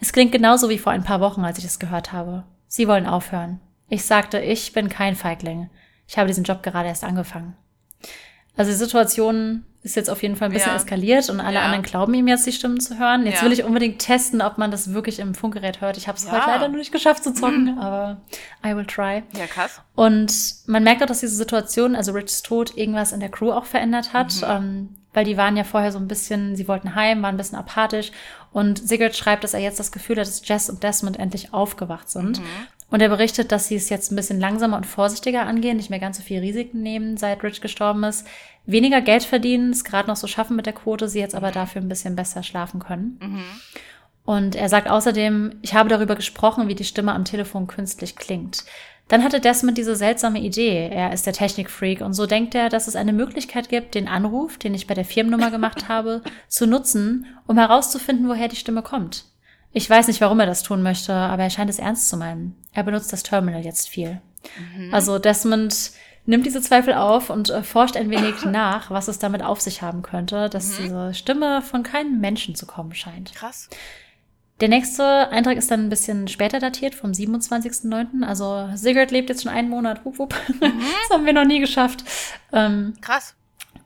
Es 0.00 0.12
klingt 0.12 0.30
genauso 0.30 0.68
wie 0.68 0.78
vor 0.78 0.92
ein 0.92 1.02
paar 1.02 1.20
Wochen, 1.20 1.44
als 1.44 1.58
ich 1.58 1.64
es 1.64 1.80
gehört 1.80 2.12
habe. 2.12 2.44
Sie 2.68 2.86
wollen 2.86 3.06
aufhören. 3.06 3.60
Ich 3.88 4.04
sagte, 4.04 4.38
ich 4.38 4.72
bin 4.72 4.88
kein 4.88 5.16
Feigling. 5.16 5.68
Ich 6.06 6.16
habe 6.16 6.28
diesen 6.28 6.44
Job 6.44 6.62
gerade 6.62 6.88
erst 6.88 7.02
angefangen. 7.02 7.56
Also 8.56 8.70
die 8.70 8.76
Situation 8.76 9.64
ist 9.86 9.96
jetzt 9.96 10.10
auf 10.10 10.22
jeden 10.22 10.36
Fall 10.36 10.48
ein 10.48 10.52
bisschen 10.52 10.72
ja. 10.72 10.76
eskaliert 10.76 11.30
und 11.30 11.40
alle 11.40 11.54
ja. 11.54 11.62
anderen 11.62 11.82
glauben 11.82 12.12
ihm 12.12 12.26
jetzt 12.26 12.44
die 12.46 12.52
Stimmen 12.52 12.80
zu 12.80 12.98
hören. 12.98 13.24
Jetzt 13.24 13.38
ja. 13.38 13.44
will 13.44 13.52
ich 13.52 13.64
unbedingt 13.64 14.00
testen, 14.00 14.42
ob 14.42 14.58
man 14.58 14.70
das 14.70 14.92
wirklich 14.92 15.20
im 15.20 15.34
Funkgerät 15.34 15.80
hört. 15.80 15.96
Ich 15.96 16.08
habe 16.08 16.18
es 16.18 16.30
heute 16.30 16.46
leider 16.46 16.68
nur 16.68 16.78
nicht 16.78 16.92
geschafft 16.92 17.24
zu 17.24 17.32
zocken, 17.32 17.74
mhm. 17.74 17.78
aber 17.78 18.20
I 18.64 18.76
will 18.76 18.84
try. 18.84 19.22
Ja, 19.32 19.46
krass. 19.46 19.80
Und 19.94 20.32
man 20.66 20.82
merkt 20.82 21.02
auch, 21.02 21.06
dass 21.06 21.20
diese 21.20 21.36
Situation, 21.36 21.94
also 21.94 22.12
Richs 22.12 22.42
Tod, 22.42 22.76
irgendwas 22.76 23.12
in 23.12 23.20
der 23.20 23.30
Crew 23.30 23.52
auch 23.52 23.64
verändert 23.64 24.12
hat. 24.12 24.34
Mhm. 24.36 24.44
Ähm, 24.48 24.88
weil 25.12 25.24
die 25.24 25.38
waren 25.38 25.56
ja 25.56 25.64
vorher 25.64 25.92
so 25.92 25.98
ein 25.98 26.08
bisschen, 26.08 26.56
sie 26.56 26.68
wollten 26.68 26.94
heim, 26.94 27.22
waren 27.22 27.36
ein 27.36 27.38
bisschen 27.38 27.56
apathisch. 27.56 28.12
Und 28.52 28.86
Sigurd 28.86 29.16
schreibt, 29.16 29.44
dass 29.44 29.54
er 29.54 29.60
jetzt 29.60 29.80
das 29.80 29.90
Gefühl 29.90 30.16
hat, 30.16 30.26
dass 30.26 30.46
Jess 30.46 30.68
und 30.68 30.82
Desmond 30.82 31.18
endlich 31.18 31.54
aufgewacht 31.54 32.10
sind. 32.10 32.38
Mhm. 32.38 32.44
Und 32.90 33.00
er 33.00 33.08
berichtet, 33.08 33.50
dass 33.50 33.66
sie 33.66 33.76
es 33.76 33.88
jetzt 33.88 34.12
ein 34.12 34.16
bisschen 34.16 34.38
langsamer 34.38 34.76
und 34.76 34.86
vorsichtiger 34.86 35.46
angehen, 35.46 35.78
nicht 35.78 35.90
mehr 35.90 35.98
ganz 35.98 36.18
so 36.18 36.22
viel 36.22 36.40
Risiken 36.40 36.82
nehmen, 36.82 37.16
seit 37.16 37.42
Rich 37.42 37.60
gestorben 37.60 38.04
ist, 38.04 38.26
weniger 38.66 39.00
Geld 39.00 39.24
verdienen, 39.24 39.70
es 39.70 39.84
gerade 39.84 40.08
noch 40.08 40.16
so 40.16 40.26
schaffen 40.26 40.56
mit 40.56 40.66
der 40.66 40.72
Quote, 40.72 41.08
sie 41.08 41.20
jetzt 41.20 41.34
aber 41.34 41.52
dafür 41.52 41.80
ein 41.80 41.88
bisschen 41.88 42.16
besser 42.16 42.42
schlafen 42.42 42.80
können. 42.80 43.18
Mhm. 43.22 43.44
Und 44.24 44.56
er 44.56 44.68
sagt 44.68 44.90
außerdem, 44.90 45.60
ich 45.62 45.74
habe 45.74 45.88
darüber 45.88 46.16
gesprochen, 46.16 46.68
wie 46.68 46.74
die 46.74 46.84
Stimme 46.84 47.14
am 47.14 47.24
Telefon 47.24 47.68
künstlich 47.68 48.16
klingt. 48.16 48.64
Dann 49.08 49.22
hatte 49.22 49.38
Desmond 49.38 49.78
diese 49.78 49.94
seltsame 49.94 50.40
Idee. 50.40 50.88
Er 50.90 51.12
ist 51.12 51.26
der 51.26 51.32
Technikfreak 51.32 52.00
und 52.00 52.12
so 52.12 52.26
denkt 52.26 52.56
er, 52.56 52.68
dass 52.68 52.88
es 52.88 52.96
eine 52.96 53.12
Möglichkeit 53.12 53.68
gibt, 53.68 53.94
den 53.94 54.08
Anruf, 54.08 54.58
den 54.58 54.74
ich 54.74 54.88
bei 54.88 54.94
der 54.94 55.04
Firmennummer 55.04 55.52
gemacht 55.52 55.88
habe, 55.88 56.22
zu 56.48 56.66
nutzen, 56.66 57.26
um 57.46 57.56
herauszufinden, 57.56 58.28
woher 58.28 58.48
die 58.48 58.56
Stimme 58.56 58.82
kommt. 58.82 59.26
Ich 59.72 59.88
weiß 59.88 60.08
nicht, 60.08 60.20
warum 60.20 60.40
er 60.40 60.46
das 60.46 60.62
tun 60.62 60.82
möchte, 60.82 61.12
aber 61.12 61.44
er 61.44 61.50
scheint 61.50 61.70
es 61.70 61.78
ernst 61.78 62.08
zu 62.08 62.16
meinen. 62.16 62.56
Er 62.72 62.82
benutzt 62.82 63.12
das 63.12 63.22
Terminal 63.22 63.64
jetzt 63.64 63.88
viel. 63.88 64.20
Mhm. 64.74 64.92
Also 64.92 65.18
Desmond 65.18 65.92
nimmt 66.26 66.44
diese 66.44 66.60
Zweifel 66.60 66.94
auf 66.94 67.30
und 67.30 67.50
äh, 67.50 67.62
forscht 67.62 67.96
ein 67.96 68.10
wenig 68.10 68.44
nach, 68.44 68.90
was 68.90 69.08
es 69.08 69.18
damit 69.18 69.42
auf 69.42 69.60
sich 69.60 69.82
haben 69.82 70.02
könnte, 70.02 70.48
dass 70.48 70.78
mhm. 70.78 70.82
diese 70.82 71.14
Stimme 71.14 71.62
von 71.62 71.82
keinem 71.82 72.20
Menschen 72.20 72.54
zu 72.54 72.66
kommen 72.66 72.94
scheint. 72.94 73.34
Krass. 73.34 73.68
Der 74.60 74.68
nächste 74.68 75.28
Eintrag 75.30 75.58
ist 75.58 75.70
dann 75.70 75.80
ein 75.80 75.90
bisschen 75.90 76.28
später 76.28 76.58
datiert, 76.58 76.94
vom 76.94 77.10
27.09. 77.10 78.24
Also 78.24 78.70
Sigurd 78.74 79.10
lebt 79.10 79.28
jetzt 79.28 79.42
schon 79.42 79.52
einen 79.52 79.68
Monat. 79.68 80.04
Wupp, 80.04 80.18
wupp. 80.18 80.34
Mhm. 80.48 80.60
das 80.60 81.10
haben 81.12 81.26
wir 81.26 81.34
noch 81.34 81.44
nie 81.44 81.60
geschafft. 81.60 82.04
Ähm, 82.52 82.94
Krass. 83.02 83.34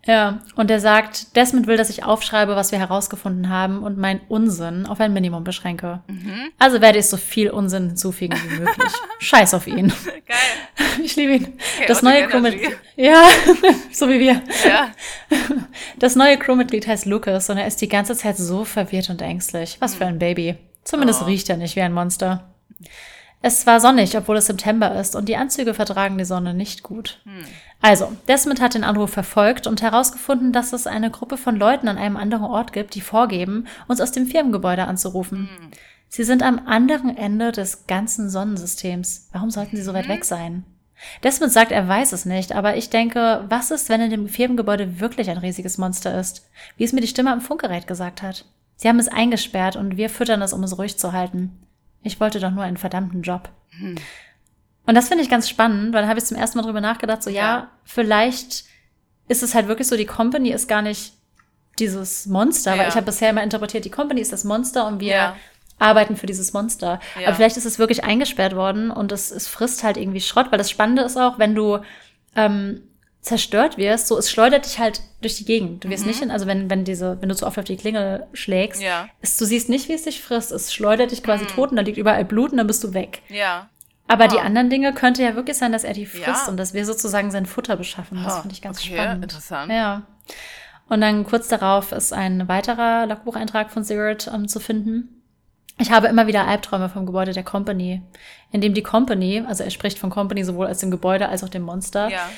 Ja, 0.07 0.41
und 0.57 0.71
er 0.71 0.81
sagt, 0.81 1.37
Desmond 1.37 1.67
will, 1.67 1.77
dass 1.77 1.91
ich 1.91 2.05
aufschreibe, 2.05 2.57
was 2.57 2.73
wir 2.73 2.79
herausgefunden 2.79 3.51
haben 3.51 3.83
und 3.83 3.99
mein 3.99 4.21
Unsinn 4.29 4.87
auf 4.87 4.99
ein 4.99 5.13
Minimum 5.13 5.45
beschränke. 5.45 6.01
Mhm. 6.07 6.51
Also 6.59 6.81
werde 6.81 6.99
ich 6.99 7.07
so 7.07 7.19
viel 7.19 7.51
Unsinn 7.51 7.89
hinzufügen 7.89 8.37
wie 8.49 8.61
möglich. 8.61 8.93
Scheiß 9.19 9.53
auf 9.55 9.67
ihn. 9.67 9.89
Geil. 9.89 10.37
Ich 11.03 11.17
liebe 11.17 11.35
ihn. 11.35 11.45
Okay, 11.45 11.87
das 11.87 12.03
neue 12.03 12.27
Crewmitglied. 12.27 12.77
Ja, 12.97 13.25
so 13.93 14.09
wie 14.09 14.21
wir. 14.21 14.43
Ja. 14.67 14.91
Das 15.99 16.17
neue 16.17 16.37
Crewmitglied 16.37 16.87
heißt 16.87 17.07
Lucas 17.07 17.49
und 17.49 17.59
er 17.59 17.67
ist 17.67 17.81
die 17.81 17.89
ganze 17.89 18.17
Zeit 18.17 18.37
so 18.37 18.65
verwirrt 18.65 19.09
und 19.09 19.23
ängstlich. 19.23 19.77
Was 19.81 19.95
für 19.95 20.07
ein 20.07 20.19
Baby. 20.19 20.57
Zumindest 20.85 21.23
oh. 21.23 21.27
riecht 21.27 21.49
er 21.49 21.57
nicht 21.57 21.77
wie 21.77 21.81
ein 21.81 21.93
Monster. 21.93 22.51
Es 23.43 23.67
war 23.67 23.81
sonnig, 23.81 24.17
obwohl 24.17 24.37
es 24.37 24.47
September 24.47 24.95
ist, 25.01 25.17
und 25.17 25.29
die 25.29 25.37
Anzüge 25.37 25.73
vertragen 25.73 26.19
die 26.19 26.27
Sonne 26.27 26.53
nicht 26.53 26.83
gut. 26.83 27.21
Hm. 27.25 27.45
Also, 27.81 28.13
Desmond 28.29 28.61
hat 28.61 28.75
den 28.75 28.85
Anruf 28.85 29.11
verfolgt 29.11 29.67
und 29.67 29.81
herausgefunden, 29.81 30.53
dass 30.53 30.75
es 30.75 30.87
eine 30.87 31.11
Gruppe 31.11 31.39
von 31.39 31.57
Leuten 31.57 31.89
an 31.89 31.97
einem 31.97 32.19
anderen 32.19 32.45
Ort 32.45 32.75
gibt, 32.75 32.95
die 32.95 33.01
vorgeben, 33.01 33.67
uns 33.89 34.01
aus 34.01 34.13
dem 34.13 34.27
Firmengebäude 34.27 34.85
anzurufen. 34.85 35.49
Hm. 35.49 35.71
Sie 36.09 36.25
sind 36.25 36.43
am 36.43 36.67
anderen 36.67 37.17
Ende 37.17 37.53
des 37.53 37.87
ganzen 37.87 38.29
Sonnensystems. 38.29 39.29
Warum 39.33 39.51
sollten 39.51 39.77
sie 39.77 39.83
so 39.83 39.95
weit 39.95 40.07
hm. 40.07 40.13
weg 40.13 40.25
sein? 40.27 40.65
Desmond 41.23 41.51
sagt, 41.51 41.73
er 41.73 41.89
weiß 41.89 42.13
es 42.13 42.27
nicht, 42.27 42.53
aber 42.53 42.77
ich 42.77 42.91
denke, 42.91 43.47
was 43.49 43.71
ist, 43.71 43.89
wenn 43.89 44.03
in 44.03 44.11
dem 44.11 44.29
Firmengebäude 44.29 45.01
wirklich 45.01 45.31
ein 45.31 45.39
riesiges 45.39 45.79
Monster 45.79 46.19
ist? 46.19 46.47
Wie 46.77 46.85
es 46.85 46.93
mir 46.93 47.01
die 47.01 47.07
Stimme 47.07 47.33
am 47.33 47.41
Funkgerät 47.41 47.87
gesagt 47.87 48.21
hat. 48.21 48.45
Sie 48.77 48.89
haben 48.89 48.99
es 48.99 49.09
eingesperrt 49.09 49.77
und 49.77 49.97
wir 49.97 50.11
füttern 50.11 50.43
es, 50.43 50.53
um 50.53 50.63
es 50.63 50.77
ruhig 50.77 50.99
zu 50.99 51.13
halten. 51.13 51.59
Ich 52.03 52.21
wollte 52.21 52.41
doch 52.41 52.51
nur 52.51 52.65
einen 52.65 52.77
verdammten 52.77 53.23
Job. 53.23 53.49
Hm. 53.79 53.97
Und 54.87 54.95
das 54.95 55.09
finde 55.09 55.23
ich 55.23 55.31
ganz 55.31 55.49
spannend, 55.49 55.93
weil 55.95 56.03
da 56.03 56.09
habe 56.09 56.19
ich 56.19 56.25
zum 56.25 56.37
ersten 56.37 56.59
Mal 56.59 56.65
drüber 56.65 56.81
nachgedacht, 56.81 57.23
so 57.23 57.31
ja. 57.31 57.37
ja, 57.41 57.69
vielleicht 57.85 58.65
ist 59.29 59.43
es 59.43 59.55
halt 59.55 59.69
wirklich 59.69 59.87
so, 59.87 59.97
die 59.97 60.07
Company 60.07 60.51
ist 60.51 60.69
gar 60.69 60.83
nicht 60.83 61.13
dieses 61.79 62.27
Monster, 62.27 62.73
ja. 62.73 62.79
weil 62.79 62.89
ich 62.89 62.95
habe 62.95 63.07
bisher 63.07 63.31
immer 63.31 63.43
interpretiert, 63.43 63.85
die 63.85 63.91
Company 63.91 64.21
ist 64.21 64.33
das 64.33 64.45
Monster 64.45 64.87
und 64.87 65.01
wir 65.01 65.15
ja. 65.15 65.37
arbeiten 65.79 66.17
für 66.17 66.27
dieses 66.27 66.53
Monster. 66.53 67.01
Aber 67.25 67.35
vielleicht 67.35 67.57
ist 67.57 67.65
es 67.65 67.79
wirklich 67.79 68.05
eingesperrt 68.05 68.57
worden 68.57 68.91
und 68.91 69.13
es, 69.13 69.31
es 69.31 69.47
frisst 69.47 69.85
halt 69.85 69.97
irgendwie 69.97 70.21
Schrott, 70.21 70.51
weil 70.51 70.59
das 70.59 70.71
Spannende 70.71 71.03
ist 71.03 71.17
auch, 71.17 71.39
wenn 71.39 71.55
du 71.55 71.79
ähm, 72.35 72.83
zerstört 73.21 73.77
wirst, 73.77 74.09
so 74.09 74.17
es 74.19 74.31
schleudert 74.31 74.65
dich 74.65 74.79
halt 74.79 75.03
durch 75.21 75.37
die 75.37 75.45
Gegend. 75.45 75.85
Du 75.85 75.91
wirst 75.91 76.05
mhm. 76.05 76.09
nicht 76.09 76.23
in, 76.23 76.31
also 76.31 76.47
wenn, 76.47 76.71
wenn 76.71 76.85
diese, 76.85 77.21
wenn 77.21 77.29
du 77.29 77.37
zu 77.37 77.47
oft 77.47 77.59
auf 77.59 77.65
die 77.65 77.77
Klinge 77.77 78.27
schlägst, 78.33 78.81
ja. 78.81 79.09
es, 79.21 79.37
du 79.37 79.45
siehst 79.45 79.69
nicht, 79.69 79.89
wie 79.89 79.95
es 79.95 80.05
dich 80.05 80.23
frisst. 80.23 80.53
Es 80.53 80.73
schleudert 80.73 81.11
dich 81.11 81.23
quasi 81.23 81.45
mhm. 81.45 81.49
tot 81.49 81.71
und 81.71 81.77
da 81.77 81.83
liegt 81.83 81.99
überall 81.99 82.25
Blut 82.25 82.53
und 82.53 82.59
dann 82.59 82.67
bist 82.67 82.83
du 82.83 82.95
weg. 82.95 83.23
Ja. 83.29 83.69
Aber 84.09 84.25
oh. 84.25 84.29
die 84.29 84.41
anderen 84.41 84.71
Dinge 84.71 84.95
könnte 84.95 85.23
ja 85.23 85.37
wirklich 85.37 85.59
sein, 85.59 85.71
dass 85.71 85.85
er 85.85 85.93
die 85.93 86.07
frisst 86.07 86.47
ja. 86.47 86.49
und 86.49 86.57
dass 86.57 86.73
wir 86.73 86.85
sozusagen 86.87 87.31
sein 87.31 87.47
Futter 87.47 87.77
beschaffen. 87.77 88.23
Das 88.25 88.39
oh, 88.39 88.41
finde 88.41 88.55
ich 88.55 88.63
ganz 88.63 88.81
okay, 88.81 88.95
spannend. 88.95 89.25
Interessant. 89.25 89.71
Ja. 89.71 90.03
Und 90.89 91.03
dann 91.03 91.25
kurz 91.25 91.47
darauf 91.47 91.93
ist 91.93 92.13
ein 92.13 92.49
weiterer 92.49 93.07
Logbucheintrag 93.07 93.71
von 93.71 93.85
Sigurd 93.85 94.29
ähm, 94.35 94.49
zu 94.49 94.59
finden. 94.61 95.23
Ich 95.79 95.93
habe 95.93 96.09
immer 96.09 96.27
wieder 96.27 96.47
Albträume 96.47 96.89
vom 96.89 97.07
Gebäude 97.07 97.33
der 97.33 97.45
Company, 97.45 98.03
in 98.51 98.61
dem 98.61 98.75
die 98.75 98.83
Company, 98.83 99.43
also 99.47 99.63
er 99.63 99.71
spricht 99.71 99.99
von 99.99 100.11
Company 100.11 100.45
sowohl 100.45 100.67
als 100.67 100.81
dem 100.81 100.91
Gebäude 100.91 101.29
als 101.29 101.43
auch 101.43 101.49
dem 101.49 101.63
Monster, 101.63 102.11
ja 102.11 102.29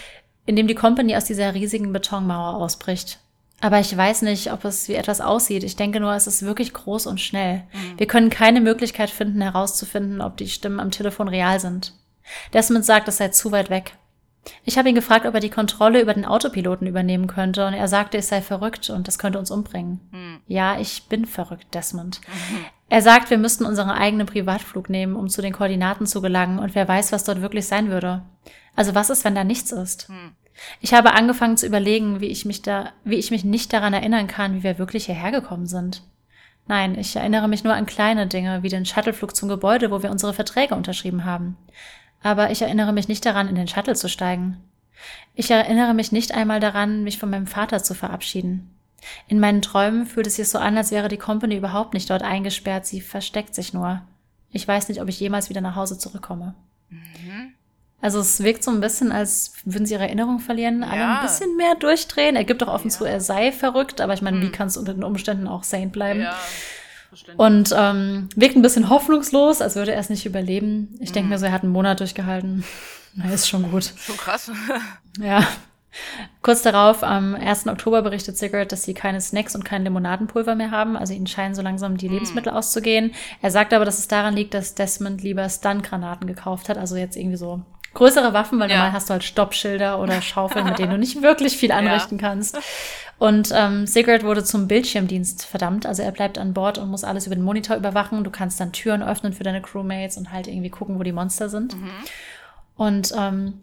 in 0.47 0.57
dem 0.57 0.67
die 0.67 0.75
Company 0.75 1.17
aus 1.17 1.25
dieser 1.25 1.55
riesigen 1.55 1.93
Betonmauer 1.93 2.55
ausbricht. 2.55 3.19
Aber 3.61 3.79
ich 3.79 3.97
weiß 3.97 4.23
nicht, 4.23 4.53
ob 4.53 4.65
es 4.65 4.89
wie 4.89 4.95
etwas 4.95 5.21
aussieht. 5.21 5.63
Ich 5.63 5.77
denke 5.77 6.01
nur, 6.01 6.13
es 6.15 6.27
ist 6.27 6.43
wirklich 6.43 6.73
groß 6.73 7.07
und 7.07 7.21
schnell. 7.21 7.63
Mhm. 7.73 7.99
Wir 7.99 8.07
können 8.09 8.29
keine 8.29 8.61
Möglichkeit 8.61 9.09
finden, 9.09 9.41
herauszufinden, 9.41 10.21
ob 10.21 10.37
die 10.37 10.49
Stimmen 10.49 10.81
am 10.81 10.91
Telefon 10.91 11.29
real 11.29 11.61
sind. 11.61 11.95
Desmond 12.53 12.85
sagt, 12.85 13.07
es 13.07 13.19
sei 13.19 13.29
zu 13.29 13.53
weit 13.53 13.71
weg. 13.71 13.97
Ich 14.65 14.77
habe 14.77 14.89
ihn 14.89 14.97
gefragt, 14.97 15.27
ob 15.27 15.35
er 15.35 15.41
die 15.41 15.51
Kontrolle 15.51 16.01
über 16.01 16.15
den 16.15 16.25
Autopiloten 16.25 16.89
übernehmen 16.89 17.29
könnte, 17.29 17.65
und 17.65 17.75
er 17.75 17.87
sagte, 17.87 18.19
ich 18.19 18.27
sei 18.27 18.43
verrückt 18.43 18.91
und 18.91 19.07
das 19.07 19.19
könnte 19.19 19.39
uns 19.39 19.53
umbringen. 19.53 20.01
Mhm. 20.11 20.41
Ja, 20.49 20.81
ich 20.81 21.05
bin 21.09 21.27
verrückt, 21.27 21.73
Desmond. 21.75 22.21
Mhm. 22.27 22.65
Er 22.89 23.03
sagt, 23.03 23.31
wir 23.31 23.39
müssten 23.39 23.65
unseren 23.65 23.91
eigenen 23.91 24.27
Privatflug 24.27 24.91
nehmen, 24.91 25.15
um 25.15 25.29
zu 25.29 25.41
den 25.41 25.53
Koordinaten 25.53 26.07
zu 26.07 26.21
gelangen, 26.21 26.59
und 26.59 26.75
wer 26.75 26.89
weiß, 26.89 27.13
was 27.13 27.23
dort 27.23 27.41
wirklich 27.41 27.69
sein 27.69 27.91
würde. 27.91 28.23
Also 28.75 28.95
was 28.95 29.11
ist, 29.11 29.25
wenn 29.25 29.35
da 29.35 29.45
nichts 29.45 29.73
ist? 29.73 30.09
Hm. 30.09 30.33
Ich 30.81 30.95
habe 30.95 31.15
angefangen 31.15 31.57
zu 31.57 31.67
überlegen, 31.67 32.21
wie 32.21 32.27
ich 32.27 32.45
mich 32.45 32.63
da, 32.63 32.91
wie 33.05 33.17
ich 33.17 33.31
mich 33.31 33.45
nicht 33.45 33.73
daran 33.73 33.95
erinnern 33.95 34.27
kann, 34.27 34.55
wie 34.55 34.63
wir 34.63 34.79
wirklich 34.79 35.07
hierher 35.07 35.33
gekommen 35.33 35.67
sind. 35.67 36.03
Nein, 36.69 36.97
ich 36.97 37.17
erinnere 37.17 37.49
mich 37.49 37.65
nur 37.65 37.75
an 37.75 37.87
kleine 37.87 38.27
Dinge, 38.27 38.63
wie 38.63 38.69
den 38.69 38.87
Shuttleflug 38.87 39.35
zum 39.35 39.49
Gebäude, 39.49 39.91
wo 39.91 40.03
wir 40.03 40.11
unsere 40.11 40.33
Verträge 40.33 40.75
unterschrieben 40.75 41.25
haben. 41.25 41.57
Aber 42.23 42.51
ich 42.51 42.63
erinnere 42.63 42.93
mich 42.93 43.09
nicht 43.09 43.27
daran, 43.27 43.49
in 43.49 43.57
den 43.57 43.67
Shuttle 43.67 43.97
zu 43.97 44.09
steigen. 44.09 44.59
Ich 45.35 45.51
erinnere 45.51 45.95
mich 45.95 46.13
nicht 46.13 46.33
einmal 46.33 46.61
daran, 46.61 47.03
mich 47.03 47.19
von 47.19 47.31
meinem 47.31 47.49
Vater 47.49 47.83
zu 47.83 47.95
verabschieden. 47.95 48.71
In 49.27 49.41
meinen 49.41 49.63
Träumen 49.63 50.07
fühlt 50.07 50.29
es 50.29 50.37
sich 50.37 50.49
so 50.49 50.59
an, 50.59 50.77
als 50.79 50.93
wäre 50.93 51.09
die 51.09 51.17
Company 51.17 51.57
überhaupt 51.57 51.95
nicht 51.95 52.09
dort 52.09 52.23
eingesperrt, 52.23 52.87
sie 52.87 53.01
versteckt 53.01 53.55
sich 53.55 53.73
nur. 53.73 54.03
Ich 54.53 54.69
weiß 54.69 54.89
nicht, 54.89 55.01
ob 55.01 55.09
ich 55.09 55.19
jemals 55.19 55.49
wieder 55.49 55.61
nach 55.61 55.75
Hause 55.75 55.99
zurückkomme. 55.99 56.55
Mhm. 56.91 57.55
Also 58.03 58.19
es 58.19 58.43
wirkt 58.43 58.65
so 58.65 58.73
ein 58.73 58.81
bisschen, 58.81 59.13
als 59.13 59.53
würden 59.65 59.87
sie 59.87 59.95
ihre 59.95 60.03
Erinnerung 60.03 60.41
verlieren, 60.41 60.83
alle 60.83 61.01
ja. 61.01 61.21
ein 61.21 61.27
bisschen 61.27 61.57
mehr 61.57 61.77
durchdrehen. 61.77 62.35
Er 62.35 62.43
gibt 62.43 62.63
auch 62.65 62.75
offen 62.75 62.91
ja. 62.91 62.97
zu, 62.97 63.05
er 63.05 63.21
sei 63.21 63.53
verrückt, 63.53 64.01
aber 64.01 64.13
ich 64.13 64.23
meine, 64.23 64.41
hm. 64.41 64.43
wie 64.43 64.53
kannst 64.53 64.75
du 64.75 64.81
unter 64.81 64.93
den 64.93 65.05
Umständen 65.05 65.47
auch 65.47 65.63
sane 65.63 65.87
bleiben? 65.87 66.23
Ja, 66.23 66.37
und 67.37 67.75
ähm, 67.77 68.29
wirkt 68.35 68.57
ein 68.57 68.63
bisschen 68.63 68.89
hoffnungslos, 68.89 69.61
als 69.61 69.77
würde 69.77 69.93
er 69.93 70.01
es 70.01 70.11
nicht 70.11 70.27
überleben. 70.27 70.97
Ich 70.99 71.13
denke 71.13 71.29
mir 71.29 71.37
hm. 71.37 71.41
so, 71.41 71.47
er 71.47 71.53
hat 71.53 71.63
einen 71.63 71.73
Monat 71.73 72.01
durchgehalten. 72.01 72.65
Na, 73.15 73.31
ist 73.31 73.49
schon 73.49 73.71
gut. 73.71 73.93
Schon 73.97 74.17
krass. 74.17 74.51
ja. 75.21 75.47
Kurz 76.41 76.63
darauf, 76.63 77.05
am 77.05 77.35
1. 77.35 77.67
Oktober 77.67 78.01
berichtet 78.01 78.39
Sigurd, 78.39 78.73
dass 78.73 78.85
sie 78.85 78.95
keine 78.95 79.21
Snacks 79.21 79.55
und 79.55 79.65
kein 79.65 79.85
Limonadenpulver 79.85 80.55
mehr 80.55 80.71
haben. 80.71 80.97
Also 80.97 81.13
ihnen 81.13 81.27
scheinen 81.27 81.55
so 81.55 81.61
langsam 81.61 81.99
die 81.99 82.07
hm. 82.07 82.15
Lebensmittel 82.15 82.53
mm. 82.53 82.57
auszugehen. 82.57 83.13
Er 83.43 83.51
sagt 83.51 83.75
aber, 83.75 83.85
dass 83.85 83.99
es 83.99 84.09
daran 84.09 84.35
liegt, 84.35 84.55
dass 84.55 84.75
Desmond 84.75 85.23
lieber 85.23 85.47
Stun-Granaten 85.49 86.27
gekauft 86.27 86.71
hat. 86.71 86.79
Also 86.79 86.97
jetzt 86.97 87.17
irgendwie 87.17 87.37
so 87.37 87.63
größere 87.95 88.33
Waffen, 88.33 88.59
weil 88.59 88.71
ja. 88.71 88.77
normal 88.77 88.93
hast 88.93 89.09
du 89.09 89.13
halt 89.13 89.25
Stoppschilder 89.25 90.01
oder 90.01 90.23
Schaufeln, 90.23 90.65
mit 90.65 90.79
denen 90.79 90.91
du 90.91 90.99
nicht 90.99 91.23
wirklich 91.23 91.57
viel 91.57 91.73
anrichten 91.73 92.19
ja. 92.19 92.29
kannst. 92.29 92.59
Und 93.19 93.53
ähm, 93.55 93.87
Sigurd 93.87 94.25
wurde 94.25 94.43
zum 94.43 94.67
Bildschirmdienst 94.67 95.45
verdammt. 95.45 95.87
Also 95.87 96.03
er 96.03 96.11
bleibt 96.11 96.39
an 96.39 96.55
Bord 96.55 96.79
und 96.79 96.89
muss 96.89 97.05
alles 97.05 97.27
über 97.27 97.37
den 97.37 97.45
Monitor 97.45 97.77
überwachen. 97.77 98.25
Du 98.25 98.31
kannst 98.31 98.59
dann 98.59 98.73
Türen 98.73 99.03
öffnen 99.03 99.33
für 99.33 99.45
deine 99.45 99.63
Crewmates 99.63 100.17
und 100.17 100.33
halt 100.33 100.49
irgendwie 100.49 100.71
gucken, 100.71 100.99
wo 100.99 101.05
die 101.05 101.13
Monster 101.13 101.49
sind. 101.49 101.77
Mhm. 101.77 101.91
Und 102.77 103.13
ähm, 103.17 103.61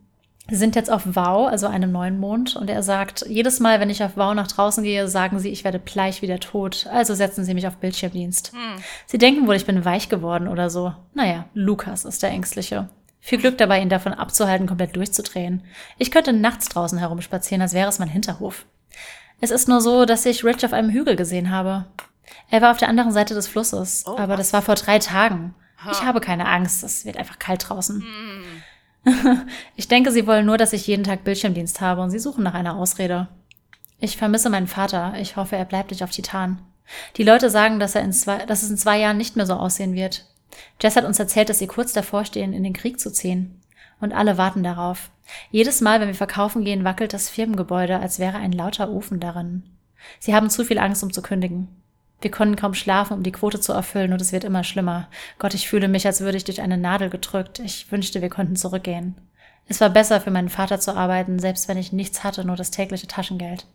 sind 0.52 0.76
jetzt 0.76 0.92
auf 0.92 1.04
Wow, 1.06 1.48
also 1.48 1.68
einem 1.68 1.92
neuen 1.92 2.20
Mond, 2.20 2.56
und 2.56 2.70
er 2.70 2.84
sagt, 2.84 3.26
jedes 3.28 3.60
Mal, 3.60 3.80
wenn 3.80 3.90
ich 3.90 4.04
auf 4.04 4.16
Wow 4.16 4.34
nach 4.34 4.48
draußen 4.48 4.84
gehe, 4.84 5.08
sagen 5.08 5.40
sie, 5.40 5.50
ich 5.50 5.64
werde 5.64 5.80
bleich 5.80 6.22
wie 6.22 6.28
der 6.28 6.40
Tod, 6.40 6.88
also 6.92 7.14
setzen 7.14 7.44
sie 7.44 7.54
mich 7.54 7.68
auf 7.68 7.78
Bildschirmdienst. 7.78 8.54
Hm. 8.54 8.84
Sie 9.06 9.18
denken 9.18 9.48
wohl, 9.48 9.56
ich 9.56 9.66
bin 9.66 9.86
weich 9.86 10.10
geworden 10.10 10.48
oder 10.48 10.70
so. 10.70 10.94
Naja, 11.14 11.46
Lukas 11.54 12.06
ist 12.06 12.24
der 12.24 12.32
Ängstliche. 12.32 12.90
Viel 13.20 13.40
Glück 13.40 13.58
dabei, 13.58 13.82
ihn 13.82 13.90
davon 13.90 14.14
abzuhalten, 14.14 14.68
komplett 14.68 14.96
durchzudrehen. 14.96 15.64
Ich 15.98 16.12
könnte 16.12 16.34
nachts 16.34 16.70
draußen 16.70 16.98
herumspazieren, 16.98 17.62
als 17.62 17.74
wäre 17.74 17.90
es 17.90 18.00
mein 18.00 18.08
Hinterhof. 18.08 18.66
Es 19.42 19.52
ist 19.52 19.68
nur 19.68 19.82
so, 19.82 20.06
dass 20.06 20.26
ich 20.26 20.44
Rich 20.44 20.66
auf 20.66 20.74
einem 20.74 20.90
Hügel 20.90 21.16
gesehen 21.16 21.50
habe. 21.50 21.86
Er 22.50 22.62
war 22.62 22.72
auf 22.72 22.78
der 22.78 22.90
anderen 22.90 23.12
Seite 23.12 23.34
des 23.34 23.48
Flusses, 23.48 24.04
oh, 24.06 24.18
aber 24.18 24.34
was? 24.34 24.38
das 24.38 24.54
war 24.54 24.62
vor 24.62 24.76
drei 24.76 25.00
Tagen. 25.00 25.54
Ha. 25.84 25.92
Ich 25.92 26.02
habe 26.04 26.20
keine 26.20 26.48
Angst, 26.48 26.84
es 26.84 27.06
wird 27.06 27.18
einfach 27.18 27.40
kalt 27.40 27.70
draußen. 27.70 28.04
Hm. 28.04 29.48
ich 29.76 29.88
denke, 29.88 30.12
sie 30.12 30.28
wollen 30.28 30.46
nur, 30.46 30.58
dass 30.58 30.74
ich 30.74 30.88
jeden 30.88 31.04
Tag 31.04 31.24
Bildschirmdienst 31.24 31.80
habe 31.82 32.02
und 32.02 32.10
sie 32.10 32.20
suchen 32.20 32.44
nach 32.44 32.54
einer 32.54 32.76
Ausrede. 32.76 33.28
Ich 34.00 34.18
vermisse 34.18 34.50
meinen 34.50 34.68
Vater. 34.68 35.14
Ich 35.20 35.36
hoffe, 35.36 35.56
er 35.56 35.66
bleibt 35.66 35.92
nicht 35.92 36.04
auf 36.04 36.12
Titan. 36.12 36.62
Die 37.18 37.24
Leute 37.24 37.50
sagen, 37.50 37.80
dass, 37.80 37.96
er 37.96 38.02
in 38.02 38.14
zwei, 38.14 38.46
dass 38.46 38.64
es 38.64 38.70
in 38.70 38.78
zwei 38.78 39.00
Jahren 39.00 39.18
nicht 39.18 39.36
mehr 39.36 39.46
so 39.46 39.54
aussehen 39.54 39.94
wird. 39.94 40.26
Jess 40.82 40.96
hat 40.96 41.06
uns 41.06 41.20
erzählt, 41.20 41.50
dass 41.50 41.60
sie 41.60 41.68
kurz 41.68 41.94
davor 41.94 42.26
stehen, 42.26 42.54
in 42.54 42.64
den 42.64 42.74
Krieg 42.74 43.00
zu 43.00 43.12
ziehen. 43.12 43.62
Und 44.02 44.14
alle 44.14 44.38
warten 44.38 44.64
darauf. 44.64 45.12
Jedes 45.52 45.82
Mal, 45.82 46.00
wenn 46.00 46.08
wir 46.08 46.16
verkaufen 46.16 46.64
gehen, 46.64 46.84
wackelt 46.84 47.14
das 47.14 47.30
Firmengebäude, 47.30 48.00
als 48.00 48.20
wäre 48.20 48.38
ein 48.38 48.52
lauter 48.52 48.90
Ofen 48.90 49.20
darin. 49.20 49.64
Sie 50.20 50.34
haben 50.34 50.50
zu 50.50 50.64
viel 50.64 50.80
Angst, 50.80 51.04
um 51.04 51.12
zu 51.12 51.22
kündigen. 51.22 51.68
Wir 52.22 52.32
können 52.32 52.56
kaum 52.56 52.74
schlafen, 52.74 53.14
um 53.14 53.24
die 53.24 53.32
Quote 53.32 53.60
zu 53.60 53.72
erfüllen, 53.72 54.12
und 54.12 54.22
es 54.22 54.32
wird 54.32 54.44
immer 54.44 54.64
schlimmer. 54.64 55.08
Gott, 55.38 55.54
ich 55.54 55.70
fühle 55.70 55.88
mich, 55.88 56.06
als 56.06 56.22
würde 56.22 56.38
ich 56.38 56.44
durch 56.44 56.62
eine 56.62 56.78
Nadel 56.78 57.10
gedrückt. 57.10 57.60
Ich 57.60 57.92
wünschte, 57.92 58.22
wir 58.22 58.30
könnten 58.30 58.56
zurückgehen. 58.56 59.16
Es 59.68 59.80
war 59.80 59.90
besser, 59.90 60.20
für 60.20 60.32
meinen 60.32 60.50
Vater 60.50 60.80
zu 60.80 60.96
arbeiten, 60.96 61.40
selbst 61.40 61.68
wenn 61.68 61.78
ich 61.78 61.94
nichts 61.94 62.24
hatte, 62.24 62.44
nur 62.44 62.56
das 62.56 62.72
tägliche 62.72 63.08
Taschengeld. 63.08 63.68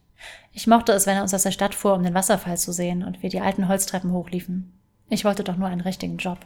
Ich 0.53 0.67
mochte 0.67 0.93
es, 0.93 1.07
wenn 1.07 1.17
er 1.17 1.23
uns 1.23 1.33
aus 1.33 1.43
der 1.45 1.53
Stadt 1.53 1.75
fuhr, 1.75 1.95
um 1.95 2.03
den 2.03 2.15
Wasserfall 2.15 2.59
zu 2.59 2.73
sehen, 2.73 3.03
und 3.03 3.23
wir 3.23 3.31
die 3.31 3.41
alten 3.41 3.69
Holztreppen 3.69 4.13
hochliefen. 4.13 4.73
Ich 5.15 5.25
wollte 5.25 5.45
doch 5.45 5.57
nur 5.57 5.69
einen 5.69 5.81
richtigen 5.81 6.17
Job. 6.17 6.39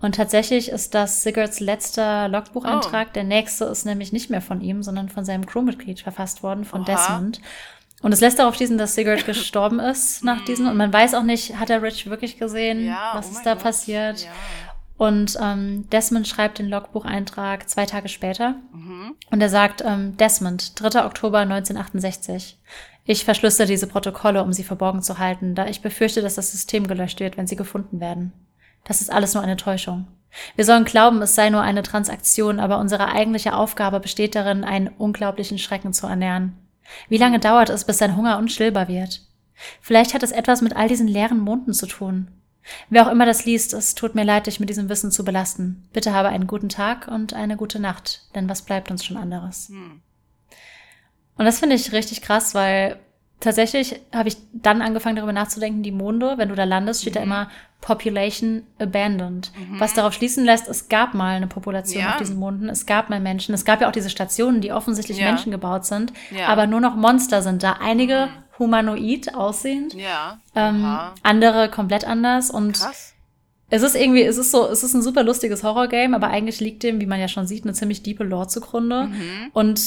Und 0.00 0.14
tatsächlich 0.14 0.68
ist 0.68 0.94
das 0.94 1.22
Sigurds 1.22 1.60
letzter 1.60 2.28
Logbucheintrag. 2.28 3.08
Oh. 3.08 3.12
Der 3.14 3.24
nächste 3.24 3.64
ist 3.64 3.86
nämlich 3.86 4.12
nicht 4.12 4.30
mehr 4.30 4.42
von 4.42 4.60
ihm, 4.60 4.82
sondern 4.82 5.08
von 5.08 5.24
seinem 5.24 5.46
Crewmitglied 5.46 6.00
verfasst 6.00 6.42
worden, 6.42 6.64
von 6.64 6.82
Oha. 6.82 6.92
Desmond. 6.92 7.40
Und 8.02 8.12
es 8.12 8.20
lässt 8.20 8.38
darauf 8.38 8.54
schließen, 8.54 8.76
dass 8.76 8.94
Sigurd 8.94 9.24
gestorben 9.26 9.80
ist 9.80 10.22
nach 10.22 10.44
diesem. 10.44 10.68
Und 10.68 10.76
man 10.76 10.92
weiß 10.92 11.14
auch 11.14 11.22
nicht, 11.22 11.58
hat 11.58 11.70
er 11.70 11.82
Rich 11.82 12.08
wirklich 12.08 12.38
gesehen? 12.38 12.84
Ja, 12.84 13.12
was 13.14 13.28
oh 13.28 13.30
ist 13.32 13.46
da 13.46 13.54
Gott. 13.54 13.62
passiert? 13.62 14.24
Ja. 14.24 14.30
Und 14.96 15.36
ähm, 15.42 15.88
Desmond 15.90 16.28
schreibt 16.28 16.58
den 16.58 16.68
Logbucheintrag 16.68 17.68
zwei 17.68 17.86
Tage 17.86 18.08
später. 18.08 18.56
Mhm. 18.72 19.16
Und 19.30 19.40
er 19.40 19.48
sagt, 19.48 19.82
ähm, 19.84 20.16
Desmond, 20.16 20.80
3. 20.80 21.04
Oktober 21.06 21.38
1968. 21.38 22.58
Ich 23.06 23.24
verschlüssele 23.24 23.68
diese 23.68 23.86
Protokolle, 23.86 24.42
um 24.42 24.52
sie 24.52 24.64
verborgen 24.64 25.02
zu 25.02 25.18
halten, 25.18 25.54
da 25.54 25.66
ich 25.66 25.82
befürchte, 25.82 26.22
dass 26.22 26.36
das 26.36 26.52
System 26.52 26.86
gelöscht 26.86 27.20
wird, 27.20 27.36
wenn 27.36 27.46
sie 27.46 27.56
gefunden 27.56 28.00
werden. 28.00 28.32
Das 28.84 29.00
ist 29.00 29.12
alles 29.12 29.34
nur 29.34 29.42
eine 29.42 29.56
Täuschung. 29.56 30.06
Wir 30.56 30.64
sollen 30.64 30.84
glauben, 30.84 31.22
es 31.22 31.34
sei 31.34 31.50
nur 31.50 31.62
eine 31.62 31.82
Transaktion, 31.82 32.58
aber 32.58 32.78
unsere 32.78 33.08
eigentliche 33.08 33.54
Aufgabe 33.54 34.00
besteht 34.00 34.34
darin, 34.34 34.64
einen 34.64 34.88
unglaublichen 34.88 35.58
Schrecken 35.58 35.92
zu 35.92 36.06
ernähren. 36.06 36.54
Wie 37.08 37.18
lange 37.18 37.38
dauert 37.38 37.70
es, 37.70 37.84
bis 37.84 37.98
sein 37.98 38.16
Hunger 38.16 38.38
unstillbar 38.38 38.88
wird? 38.88 39.22
Vielleicht 39.80 40.14
hat 40.14 40.22
es 40.22 40.32
etwas 40.32 40.60
mit 40.60 40.74
all 40.74 40.88
diesen 40.88 41.06
leeren 41.06 41.38
Monden 41.38 41.72
zu 41.72 41.86
tun. 41.86 42.28
Wer 42.88 43.06
auch 43.06 43.12
immer 43.12 43.26
das 43.26 43.44
liest, 43.44 43.74
es 43.74 43.94
tut 43.94 44.14
mir 44.14 44.24
leid, 44.24 44.46
dich 44.46 44.58
mit 44.58 44.70
diesem 44.70 44.88
Wissen 44.88 45.10
zu 45.10 45.24
belasten. 45.24 45.88
Bitte 45.92 46.12
habe 46.12 46.28
einen 46.28 46.46
guten 46.46 46.70
Tag 46.70 47.08
und 47.08 47.34
eine 47.34 47.56
gute 47.56 47.78
Nacht, 47.78 48.22
denn 48.34 48.48
was 48.48 48.62
bleibt 48.62 48.90
uns 48.90 49.04
schon 49.04 49.18
anderes? 49.18 49.68
Hm. 49.68 50.00
Und 51.36 51.44
das 51.44 51.58
finde 51.60 51.76
ich 51.76 51.92
richtig 51.92 52.22
krass, 52.22 52.54
weil 52.54 52.96
tatsächlich 53.40 54.00
habe 54.14 54.28
ich 54.28 54.36
dann 54.52 54.82
angefangen, 54.82 55.16
darüber 55.16 55.32
nachzudenken, 55.32 55.82
die 55.82 55.92
Monde, 55.92 56.34
wenn 56.36 56.48
du 56.48 56.54
da 56.54 56.64
landest, 56.64 57.02
steht 57.02 57.14
mhm. 57.14 57.18
da 57.18 57.22
immer 57.22 57.50
Population 57.80 58.62
Abandoned. 58.78 59.52
Mhm. 59.56 59.80
Was 59.80 59.94
darauf 59.94 60.14
schließen 60.14 60.44
lässt, 60.44 60.68
es 60.68 60.88
gab 60.88 61.14
mal 61.14 61.36
eine 61.36 61.46
Population 61.46 62.02
ja. 62.02 62.12
auf 62.12 62.16
diesen 62.16 62.38
Monden, 62.38 62.68
es 62.68 62.86
gab 62.86 63.10
mal 63.10 63.20
Menschen, 63.20 63.54
es 63.54 63.64
gab 63.64 63.80
ja 63.80 63.88
auch 63.88 63.92
diese 63.92 64.10
Stationen, 64.10 64.60
die 64.60 64.72
offensichtlich 64.72 65.18
ja. 65.18 65.26
Menschen 65.26 65.52
gebaut 65.52 65.84
sind, 65.84 66.12
ja. 66.30 66.46
aber 66.46 66.66
nur 66.66 66.80
noch 66.80 66.94
Monster 66.94 67.42
sind 67.42 67.62
da. 67.62 67.74
Einige 67.80 68.26
mhm 68.26 68.44
humanoid 68.58 69.34
aussehend. 69.34 69.94
Ähm, 70.54 70.98
andere 71.22 71.68
komplett 71.70 72.06
anders 72.06 72.50
und 72.50 72.78
Krass. 72.78 73.12
Es 73.70 73.82
ist 73.82 73.96
irgendwie, 73.96 74.22
es 74.22 74.36
ist 74.36 74.52
so, 74.52 74.68
es 74.68 74.84
ist 74.84 74.94
ein 74.94 75.02
super 75.02 75.24
lustiges 75.24 75.64
Horrorgame, 75.64 76.14
aber 76.14 76.28
eigentlich 76.28 76.60
liegt 76.60 76.82
dem, 76.82 77.00
wie 77.00 77.06
man 77.06 77.18
ja 77.18 77.28
schon 77.28 77.46
sieht, 77.46 77.64
eine 77.64 77.72
ziemlich 77.72 78.02
diepe 78.02 78.22
Lore 78.22 78.46
zugrunde. 78.46 79.06
Mhm. 79.06 79.50
Und 79.52 79.80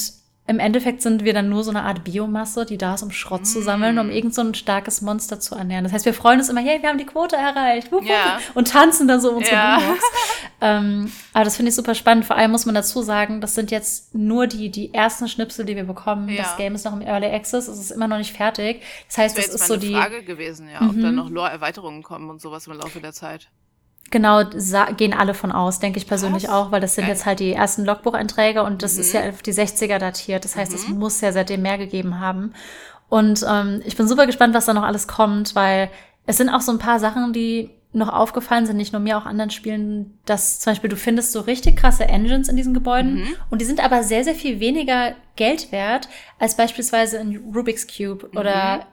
im 0.48 0.60
Endeffekt 0.60 1.02
sind 1.02 1.24
wir 1.24 1.34
dann 1.34 1.50
nur 1.50 1.62
so 1.62 1.70
eine 1.70 1.82
Art 1.82 2.04
Biomasse, 2.04 2.64
die 2.64 2.78
da 2.78 2.94
ist, 2.94 3.02
um 3.02 3.10
Schrott 3.10 3.46
zu 3.46 3.62
sammeln, 3.62 3.98
um 3.98 4.06
mm. 4.06 4.10
irgend 4.10 4.34
so 4.34 4.40
ein 4.40 4.54
starkes 4.54 5.02
Monster 5.02 5.38
zu 5.38 5.54
ernähren. 5.54 5.84
Das 5.84 5.92
heißt, 5.92 6.06
wir 6.06 6.14
freuen 6.14 6.38
uns 6.38 6.48
immer, 6.48 6.62
hey, 6.62 6.80
wir 6.80 6.88
haben 6.88 6.96
die 6.96 7.04
Quote 7.04 7.36
erreicht. 7.36 7.90
Ja. 8.02 8.40
Und 8.54 8.68
tanzen 8.68 9.06
dann 9.06 9.20
so 9.20 9.28
um 9.28 9.36
unsere 9.36 9.54
ja. 9.54 9.78
ähm, 10.62 11.12
aber 11.34 11.44
das 11.44 11.56
finde 11.56 11.68
ich 11.68 11.74
super 11.74 11.94
spannend. 11.94 12.24
Vor 12.24 12.36
allem 12.36 12.50
muss 12.50 12.64
man 12.64 12.74
dazu 12.74 13.02
sagen, 13.02 13.42
das 13.42 13.54
sind 13.54 13.70
jetzt 13.70 14.14
nur 14.14 14.46
die, 14.46 14.70
die 14.70 14.94
ersten 14.94 15.28
Schnipsel, 15.28 15.66
die 15.66 15.76
wir 15.76 15.84
bekommen. 15.84 16.30
Ja. 16.30 16.44
Das 16.44 16.56
Game 16.56 16.74
ist 16.74 16.86
noch 16.86 16.94
im 16.94 17.02
Early 17.02 17.26
Access, 17.26 17.68
es 17.68 17.78
ist 17.78 17.90
immer 17.90 18.08
noch 18.08 18.16
nicht 18.16 18.34
fertig. 18.34 18.82
Das 19.06 19.18
heißt, 19.18 19.36
das, 19.36 19.50
das 19.50 19.60
ist 19.60 19.66
so 19.66 19.76
die. 19.76 19.92
Frage 19.92 20.22
gewesen, 20.22 20.70
ja, 20.72 20.80
ob 20.80 20.96
mhm. 20.96 21.02
dann 21.02 21.14
noch 21.14 21.28
Lore-Erweiterungen 21.28 22.02
kommen 22.02 22.30
und 22.30 22.40
sowas 22.40 22.66
im 22.66 22.72
Laufe 22.72 23.00
der 23.00 23.12
Zeit. 23.12 23.50
Genau, 24.10 24.42
gehen 24.96 25.12
alle 25.12 25.34
von 25.34 25.52
aus, 25.52 25.80
denke 25.80 25.98
ich 25.98 26.06
persönlich 26.06 26.44
Was? 26.44 26.50
auch, 26.50 26.72
weil 26.72 26.80
das 26.80 26.94
sind 26.94 27.04
Geil. 27.04 27.14
jetzt 27.14 27.26
halt 27.26 27.40
die 27.40 27.52
ersten 27.52 27.84
Logbucheinträge 27.84 28.62
und 28.62 28.82
das 28.82 28.94
mhm. 28.94 29.00
ist 29.00 29.12
ja 29.12 29.28
auf 29.28 29.42
die 29.42 29.52
60er 29.52 29.98
datiert. 29.98 30.44
Das 30.44 30.56
heißt, 30.56 30.72
es 30.72 30.88
mhm. 30.88 30.98
muss 30.98 31.20
ja 31.20 31.32
seitdem 31.32 31.62
mehr 31.62 31.76
gegeben 31.76 32.20
haben. 32.20 32.54
Und 33.08 33.44
ähm, 33.48 33.82
ich 33.84 33.96
bin 33.96 34.08
super 34.08 34.26
gespannt, 34.26 34.54
was 34.54 34.66
da 34.66 34.74
noch 34.74 34.82
alles 34.82 35.08
kommt, 35.08 35.54
weil 35.54 35.90
es 36.26 36.36
sind 36.36 36.48
auch 36.48 36.60
so 36.60 36.72
ein 36.72 36.78
paar 36.78 37.00
Sachen, 37.00 37.32
die 37.32 37.70
noch 37.92 38.08
aufgefallen 38.08 38.66
sind, 38.66 38.76
nicht 38.76 38.92
nur 38.92 39.00
mir, 39.00 39.16
auch 39.16 39.24
anderen 39.24 39.50
Spielen, 39.50 40.18
dass 40.26 40.60
zum 40.60 40.72
Beispiel 40.72 40.90
du 40.90 40.96
findest 40.96 41.32
so 41.32 41.40
richtig 41.40 41.76
krasse 41.76 42.04
Engines 42.04 42.48
in 42.48 42.56
diesen 42.56 42.74
Gebäuden 42.74 43.20
mhm. 43.20 43.34
und 43.50 43.60
die 43.60 43.64
sind 43.64 43.82
aber 43.82 44.02
sehr, 44.02 44.24
sehr 44.24 44.34
viel 44.34 44.60
weniger 44.60 45.14
Geld 45.36 45.72
wert 45.72 46.08
als 46.38 46.56
beispielsweise 46.56 47.18
ein 47.18 47.42
Rubik's 47.54 47.86
Cube 47.86 48.28
mhm. 48.30 48.38
oder 48.38 48.86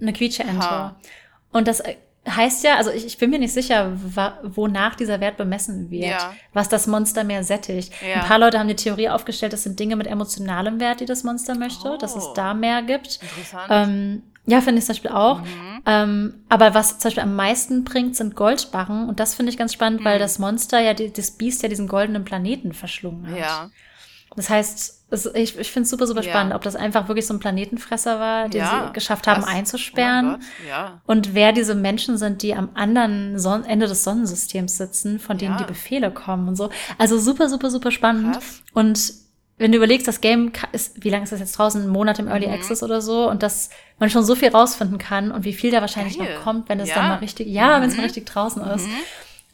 eine 0.00 0.12
Quietsche-Ente. 0.12 0.94
Und 1.52 1.68
das 1.68 1.82
heißt 2.28 2.64
ja, 2.64 2.76
also 2.76 2.90
ich, 2.90 3.06
ich 3.06 3.18
bin 3.18 3.30
mir 3.30 3.38
nicht 3.38 3.52
sicher, 3.52 3.92
wonach 4.42 4.94
dieser 4.94 5.20
Wert 5.20 5.36
bemessen 5.36 5.90
wird, 5.90 6.10
ja. 6.10 6.34
was 6.52 6.68
das 6.68 6.86
Monster 6.86 7.24
mehr 7.24 7.44
sättigt. 7.44 7.92
Ja. 8.06 8.22
Ein 8.22 8.28
paar 8.28 8.38
Leute 8.38 8.58
haben 8.58 8.68
die 8.68 8.76
Theorie 8.76 9.08
aufgestellt, 9.08 9.52
das 9.52 9.62
sind 9.62 9.78
Dinge 9.80 9.96
mit 9.96 10.06
emotionalem 10.06 10.80
Wert, 10.80 11.00
die 11.00 11.06
das 11.06 11.24
Monster 11.24 11.54
möchte, 11.54 11.92
oh. 11.92 11.96
dass 11.96 12.16
es 12.16 12.32
da 12.34 12.54
mehr 12.54 12.82
gibt. 12.82 13.20
Interessant. 13.22 13.66
Ähm, 13.70 14.22
ja, 14.46 14.62
finde 14.62 14.78
ich 14.78 14.86
zum 14.86 14.94
Beispiel 14.94 15.10
auch. 15.10 15.40
Mhm. 15.40 15.82
Ähm, 15.84 16.34
aber 16.48 16.72
was 16.72 16.98
zum 16.98 17.08
Beispiel 17.08 17.22
am 17.22 17.36
meisten 17.36 17.84
bringt, 17.84 18.16
sind 18.16 18.34
Goldbarren. 18.34 19.06
Und 19.06 19.20
das 19.20 19.34
finde 19.34 19.52
ich 19.52 19.58
ganz 19.58 19.74
spannend, 19.74 20.00
mhm. 20.00 20.04
weil 20.06 20.18
das 20.18 20.38
Monster 20.38 20.80
ja, 20.80 20.94
die, 20.94 21.12
das 21.12 21.32
Biest 21.32 21.62
ja 21.62 21.68
diesen 21.68 21.86
goldenen 21.86 22.24
Planeten 22.24 22.72
verschlungen 22.72 23.30
hat. 23.30 23.38
Ja. 23.38 23.70
Das 24.38 24.50
heißt, 24.50 25.06
es, 25.10 25.26
ich, 25.34 25.58
ich 25.58 25.72
finde 25.72 25.82
es 25.84 25.90
super, 25.90 26.06
super 26.06 26.22
ja. 26.22 26.30
spannend, 26.30 26.54
ob 26.54 26.62
das 26.62 26.76
einfach 26.76 27.08
wirklich 27.08 27.26
so 27.26 27.34
ein 27.34 27.40
Planetenfresser 27.40 28.20
war, 28.20 28.48
den 28.48 28.60
ja, 28.60 28.86
sie 28.86 28.92
geschafft 28.92 29.26
haben 29.26 29.40
das, 29.40 29.50
einzusperren. 29.50 30.36
Oh 30.36 30.68
ja. 30.68 31.00
Und 31.06 31.34
wer 31.34 31.52
diese 31.52 31.74
Menschen 31.74 32.16
sind, 32.18 32.42
die 32.42 32.54
am 32.54 32.68
anderen 32.74 33.36
Son 33.36 33.64
Ende 33.64 33.88
des 33.88 34.04
Sonnensystems 34.04 34.76
sitzen, 34.76 35.18
von 35.18 35.36
denen 35.38 35.56
die 35.56 35.64
Befehle 35.64 36.12
kommen 36.12 36.46
und 36.46 36.54
so. 36.54 36.70
Also 36.98 37.18
super, 37.18 37.48
super, 37.48 37.68
super 37.68 37.90
spannend. 37.90 38.34
Krass. 38.34 38.62
Und 38.74 39.12
wenn 39.56 39.72
du 39.72 39.78
überlegst, 39.78 40.06
das 40.06 40.20
Game 40.20 40.52
ist, 40.70 41.02
wie 41.02 41.10
lange 41.10 41.24
ist 41.24 41.32
das 41.32 41.40
jetzt 41.40 41.58
draußen? 41.58 41.82
Ein 41.82 41.88
Monat 41.88 42.20
im 42.20 42.28
Early 42.28 42.46
mhm. 42.46 42.52
Access 42.52 42.84
oder 42.84 43.00
so 43.00 43.28
und 43.28 43.42
dass 43.42 43.70
man 43.98 44.10
schon 44.10 44.22
so 44.22 44.36
viel 44.36 44.50
rausfinden 44.50 44.98
kann 44.98 45.32
und 45.32 45.44
wie 45.44 45.52
viel 45.52 45.72
da 45.72 45.80
wahrscheinlich 45.80 46.16
Geil. 46.16 46.32
noch 46.32 46.44
kommt, 46.44 46.68
wenn 46.68 46.78
es 46.78 46.94
dann 46.94 47.08
mal 47.08 47.16
richtig, 47.16 47.48
ja, 47.48 47.78
mhm. 47.78 47.82
wenn 47.82 47.88
es 47.90 47.96
mal 47.96 48.04
richtig 48.04 48.26
draußen 48.26 48.62
ist. 48.62 48.86
Mhm. 48.86 48.92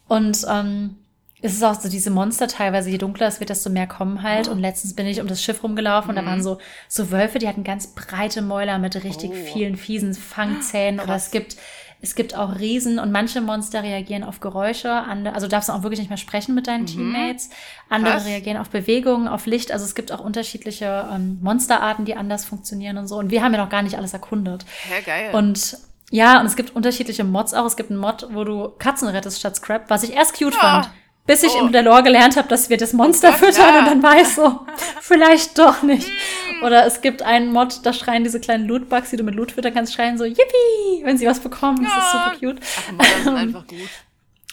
Und 0.08 0.46
ähm, 0.46 0.96
es 1.44 1.52
ist 1.52 1.62
auch 1.62 1.78
so 1.78 1.90
diese 1.90 2.10
Monster 2.10 2.48
teilweise, 2.48 2.88
je 2.88 2.96
dunkler 2.96 3.26
es 3.26 3.38
wird, 3.38 3.50
desto 3.50 3.68
mehr 3.68 3.86
kommen 3.86 4.22
halt. 4.22 4.48
Und 4.48 4.60
letztens 4.60 4.96
bin 4.96 5.06
ich 5.06 5.20
um 5.20 5.26
das 5.26 5.42
Schiff 5.42 5.62
rumgelaufen 5.62 6.10
mhm. 6.10 6.16
und 6.16 6.24
da 6.24 6.30
waren 6.30 6.38
mhm. 6.38 6.42
so, 6.42 6.58
so 6.88 7.10
Wölfe, 7.10 7.38
die 7.38 7.46
hatten 7.46 7.64
ganz 7.64 7.88
breite 7.88 8.40
Mäuler 8.40 8.78
mit 8.78 8.94
richtig 9.04 9.30
oh. 9.30 9.52
vielen 9.52 9.76
fiesen 9.76 10.14
Fangzähnen. 10.14 10.96
Krass. 10.96 11.06
Oder 11.06 11.16
es 11.16 11.30
gibt, 11.30 11.56
es 12.00 12.14
gibt 12.14 12.34
auch 12.34 12.58
Riesen 12.58 12.98
und 12.98 13.12
manche 13.12 13.42
Monster 13.42 13.82
reagieren 13.82 14.24
auf 14.24 14.40
Geräusche, 14.40 14.90
andere, 14.90 15.34
also 15.34 15.46
darfst 15.46 15.68
du 15.68 15.74
auch 15.74 15.82
wirklich 15.82 16.00
nicht 16.00 16.08
mehr 16.08 16.16
sprechen 16.16 16.54
mit 16.54 16.66
deinen 16.66 16.82
mhm. 16.82 16.86
Teammates. 16.86 17.50
Andere 17.90 18.14
Krass. 18.14 18.24
reagieren 18.24 18.56
auf 18.56 18.70
Bewegungen, 18.70 19.28
auf 19.28 19.44
Licht. 19.44 19.70
Also 19.70 19.84
es 19.84 19.94
gibt 19.94 20.12
auch 20.12 20.20
unterschiedliche 20.20 21.10
ähm, 21.12 21.40
Monsterarten, 21.42 22.06
die 22.06 22.14
anders 22.14 22.46
funktionieren 22.46 22.96
und 22.96 23.06
so. 23.06 23.18
Und 23.18 23.30
wir 23.30 23.42
haben 23.42 23.52
ja 23.52 23.62
noch 23.62 23.70
gar 23.70 23.82
nicht 23.82 23.98
alles 23.98 24.14
erkundet. 24.14 24.64
Ja, 24.90 25.02
geil. 25.04 25.34
Und 25.34 25.76
ja, 26.10 26.40
und 26.40 26.46
es 26.46 26.56
gibt 26.56 26.74
unterschiedliche 26.74 27.24
Mods 27.24 27.52
auch. 27.52 27.66
Es 27.66 27.76
gibt 27.76 27.90
einen 27.90 28.00
Mod, 28.00 28.28
wo 28.30 28.44
du 28.44 28.70
Katzen 28.78 29.08
rettest 29.08 29.40
statt 29.40 29.56
Scrap, 29.56 29.90
was 29.90 30.04
ich 30.04 30.14
erst 30.14 30.38
cute 30.38 30.54
ja. 30.54 30.60
fand. 30.60 30.90
Bis 31.26 31.42
ich 31.42 31.52
oh. 31.52 31.66
in 31.66 31.72
der 31.72 31.82
Lore 31.82 32.02
gelernt 32.02 32.36
habe, 32.36 32.48
dass 32.48 32.68
wir 32.68 32.76
das 32.76 32.92
Monster 32.92 33.30
Gott, 33.30 33.38
füttern 33.38 33.74
ja. 33.74 33.78
und 33.78 33.86
dann 33.86 34.02
weiß 34.02 34.34
so, 34.36 34.60
vielleicht 35.00 35.58
doch 35.58 35.82
nicht. 35.82 36.06
Mm. 36.06 36.64
Oder 36.64 36.84
es 36.84 37.00
gibt 37.00 37.22
einen 37.22 37.50
Mod, 37.50 37.80
da 37.82 37.94
schreien 37.94 38.24
diese 38.24 38.40
kleinen 38.40 38.66
Lootbugs, 38.68 39.10
die 39.10 39.16
du 39.16 39.24
mit 39.24 39.34
Loot 39.34 39.52
füttern 39.52 39.72
kannst, 39.72 39.94
schreien 39.94 40.18
so, 40.18 40.24
yippie, 40.24 41.02
wenn 41.02 41.16
sie 41.16 41.26
was 41.26 41.40
bekommen. 41.40 41.82
Ja. 41.82 41.88
Das 41.96 42.04
ist 42.04 42.12
super 42.12 42.36
cute. 42.38 42.60
Ach, 42.62 42.92
Mod 42.92 43.06
ist 43.06 43.28
einfach 43.42 43.66
gut. 43.66 43.88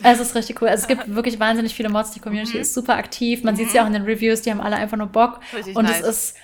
Es 0.04 0.20
ist 0.20 0.36
richtig 0.36 0.62
cool. 0.62 0.68
Also 0.68 0.84
es 0.84 0.88
gibt 0.88 1.14
wirklich 1.14 1.40
wahnsinnig 1.40 1.76
viele 1.76 1.90
Mods. 1.90 2.12
Die 2.12 2.20
Community 2.20 2.56
mhm. 2.56 2.62
ist 2.62 2.74
super 2.74 2.96
aktiv. 2.96 3.44
Man 3.44 3.54
mhm. 3.54 3.60
sieht 3.60 3.68
es 3.68 3.74
ja 3.74 3.84
auch 3.84 3.88
in 3.88 3.94
den 3.94 4.04
Reviews. 4.04 4.42
Die 4.42 4.52
haben 4.52 4.62
alle 4.62 4.76
einfach 4.76 4.98
nur 4.98 5.08
Bock. 5.08 5.40
Richtig 5.54 5.76
und 5.76 5.86
nice. 5.86 6.02
es 6.02 6.08
ist, 6.08 6.38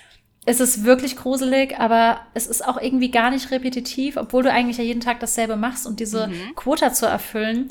es 0.46 0.60
ist 0.60 0.84
wirklich 0.84 1.16
gruselig, 1.16 1.78
aber 1.78 2.20
es 2.34 2.46
ist 2.46 2.66
auch 2.66 2.80
irgendwie 2.80 3.10
gar 3.10 3.30
nicht 3.30 3.50
repetitiv, 3.50 4.16
obwohl 4.16 4.42
du 4.42 4.52
eigentlich 4.52 4.78
ja 4.78 4.84
jeden 4.84 5.00
Tag 5.00 5.20
dasselbe 5.20 5.56
machst 5.56 5.86
und 5.86 6.00
diese 6.00 6.28
mhm. 6.28 6.54
Quota 6.54 6.92
zu 6.92 7.06
erfüllen. 7.06 7.70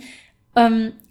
Ähm, 0.56 0.88
äh, 0.88 1.07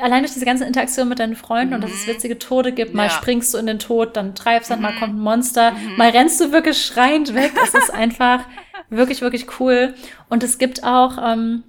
allein 0.00 0.22
durch 0.22 0.34
diese 0.34 0.44
ganze 0.44 0.64
Interaktion 0.64 1.08
mit 1.08 1.18
deinen 1.18 1.36
Freunden 1.36 1.68
mhm. 1.68 1.74
und 1.76 1.84
dass 1.84 1.92
es 1.92 2.06
mhm. 2.06 2.12
witzige 2.12 2.38
Tode 2.38 2.72
gibt, 2.72 2.94
mal 2.94 3.04
ja. 3.04 3.10
springst 3.10 3.54
du 3.54 3.58
in 3.58 3.66
den 3.66 3.78
Tod, 3.78 4.16
dann 4.16 4.34
treibst 4.34 4.70
du, 4.70 4.76
mhm. 4.76 4.82
mal 4.82 4.94
kommt 4.98 5.14
ein 5.14 5.20
Monster, 5.20 5.72
mhm. 5.72 5.96
mal 5.96 6.10
rennst 6.10 6.40
du 6.40 6.52
wirklich 6.52 6.84
schreiend 6.84 7.34
weg. 7.34 7.52
Es 7.62 7.74
ist 7.74 7.90
einfach 7.90 8.44
wirklich, 8.90 9.20
wirklich 9.20 9.46
cool. 9.60 9.94
Und 10.28 10.42
es 10.42 10.58
gibt 10.58 10.84
auch, 10.84 11.18
ähm, 11.22 11.64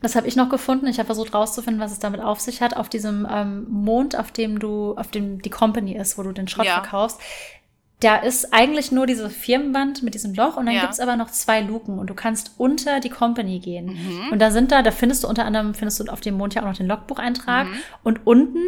das 0.00 0.16
habe 0.16 0.28
ich 0.28 0.36
noch 0.36 0.48
gefunden, 0.48 0.86
ich 0.86 0.98
habe 0.98 1.06
versucht 1.06 1.34
rauszufinden, 1.34 1.82
was 1.82 1.92
es 1.92 1.98
damit 1.98 2.20
auf 2.20 2.40
sich 2.40 2.60
hat, 2.60 2.76
auf 2.76 2.88
diesem 2.88 3.26
ähm, 3.30 3.66
Mond, 3.68 4.16
auf 4.16 4.30
dem 4.30 4.58
du, 4.58 4.94
auf 4.96 5.10
dem 5.10 5.40
die 5.42 5.50
Company 5.50 5.96
ist, 5.96 6.18
wo 6.18 6.22
du 6.22 6.32
den 6.32 6.46
Schrott 6.46 6.66
ja. 6.66 6.74
verkaufst 6.74 7.20
da 8.04 8.16
ist 8.16 8.52
eigentlich 8.52 8.92
nur 8.92 9.06
diese 9.06 9.30
Firmenwand 9.30 10.02
mit 10.02 10.14
diesem 10.14 10.34
Loch 10.34 10.58
und 10.58 10.66
dann 10.66 10.74
ja. 10.74 10.82
gibt's 10.82 11.00
aber 11.00 11.16
noch 11.16 11.30
zwei 11.30 11.62
Luken 11.62 11.98
und 11.98 12.10
du 12.10 12.14
kannst 12.14 12.52
unter 12.58 13.00
die 13.00 13.08
Company 13.08 13.60
gehen. 13.60 13.86
Mhm. 13.86 14.32
Und 14.32 14.40
da 14.40 14.50
sind 14.50 14.72
da, 14.72 14.82
da 14.82 14.90
findest 14.90 15.24
du 15.24 15.28
unter 15.28 15.46
anderem, 15.46 15.72
findest 15.74 16.00
du 16.00 16.12
auf 16.12 16.20
dem 16.20 16.34
Mond 16.34 16.54
ja 16.54 16.62
auch 16.62 16.66
noch 16.66 16.76
den 16.76 16.86
Logbucheintrag 16.86 17.66
mhm. 17.66 17.76
und 18.02 18.26
unten 18.26 18.62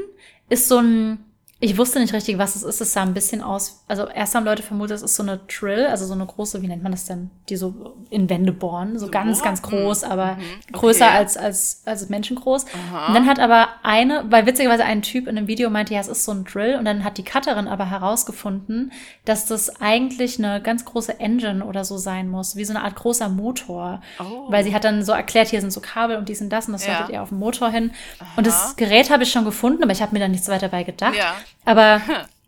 ist 0.48 0.68
so 0.68 0.78
ein, 0.78 1.18
ich 1.58 1.78
wusste 1.78 2.00
nicht 2.00 2.12
richtig, 2.12 2.36
was 2.36 2.54
es 2.54 2.62
ist. 2.62 2.82
Es 2.82 2.92
sah 2.92 3.00
ein 3.00 3.14
bisschen 3.14 3.40
aus. 3.40 3.82
Also 3.88 4.06
erst 4.08 4.34
haben 4.34 4.44
Leute 4.44 4.62
vermutet, 4.62 4.96
es 4.96 5.02
ist 5.02 5.16
so 5.16 5.22
eine 5.22 5.46
Trill, 5.46 5.86
also 5.86 6.04
so 6.04 6.12
eine 6.12 6.26
große, 6.26 6.60
wie 6.60 6.68
nennt 6.68 6.82
man 6.82 6.92
das 6.92 7.06
denn, 7.06 7.30
die 7.48 7.56
so 7.56 7.96
in 8.10 8.28
Wände 8.28 8.52
bohren, 8.52 8.98
so, 8.98 9.06
so 9.06 9.10
ganz, 9.10 9.42
ganz 9.42 9.62
groß, 9.62 10.02
mhm. 10.04 10.10
aber 10.10 10.34
mhm. 10.34 10.72
größer 10.72 11.06
okay. 11.06 11.16
als 11.16 11.38
als 11.38 11.82
als 11.86 12.10
menschengroß. 12.10 12.66
Aha. 12.66 13.06
Und 13.06 13.14
dann 13.14 13.26
hat 13.26 13.38
aber 13.38 13.68
eine, 13.82 14.26
weil 14.28 14.44
witzigerweise 14.44 14.84
ein 14.84 15.00
Typ 15.00 15.26
in 15.26 15.38
einem 15.38 15.46
Video 15.46 15.70
meinte, 15.70 15.94
ja, 15.94 16.00
es 16.00 16.08
ist 16.08 16.26
so 16.26 16.32
ein 16.32 16.44
Drill, 16.44 16.76
und 16.76 16.84
dann 16.84 17.04
hat 17.04 17.16
die 17.16 17.24
Cutterin 17.24 17.68
aber 17.68 17.88
herausgefunden, 17.88 18.92
dass 19.24 19.46
das 19.46 19.80
eigentlich 19.80 20.38
eine 20.38 20.60
ganz 20.60 20.84
große 20.84 21.20
Engine 21.20 21.64
oder 21.64 21.86
so 21.86 21.96
sein 21.96 22.28
muss, 22.28 22.56
wie 22.56 22.66
so 22.66 22.74
eine 22.74 22.84
Art 22.84 22.96
großer 22.96 23.30
Motor, 23.30 24.02
oh. 24.20 24.50
weil 24.50 24.62
sie 24.62 24.74
hat 24.74 24.84
dann 24.84 25.02
so 25.02 25.12
erklärt, 25.12 25.48
hier 25.48 25.62
sind 25.62 25.72
so 25.72 25.80
Kabel 25.80 26.18
und 26.18 26.28
dies 26.28 26.42
und 26.42 26.50
das 26.50 26.66
und 26.66 26.74
das 26.74 26.84
ja. 26.84 26.98
solltet 26.98 27.14
ihr 27.14 27.22
auf 27.22 27.30
dem 27.30 27.38
Motor 27.38 27.70
hin. 27.70 27.92
Aha. 28.18 28.28
Und 28.36 28.46
das 28.46 28.76
Gerät 28.76 29.08
habe 29.08 29.22
ich 29.22 29.32
schon 29.32 29.46
gefunden, 29.46 29.82
aber 29.82 29.92
ich 29.92 30.02
habe 30.02 30.12
mir 30.12 30.18
dann 30.18 30.32
nichts 30.32 30.48
weiter 30.48 30.66
dabei 30.68 30.82
gedacht. 30.82 31.16
Ja. 31.16 31.34
Aber 31.64 32.00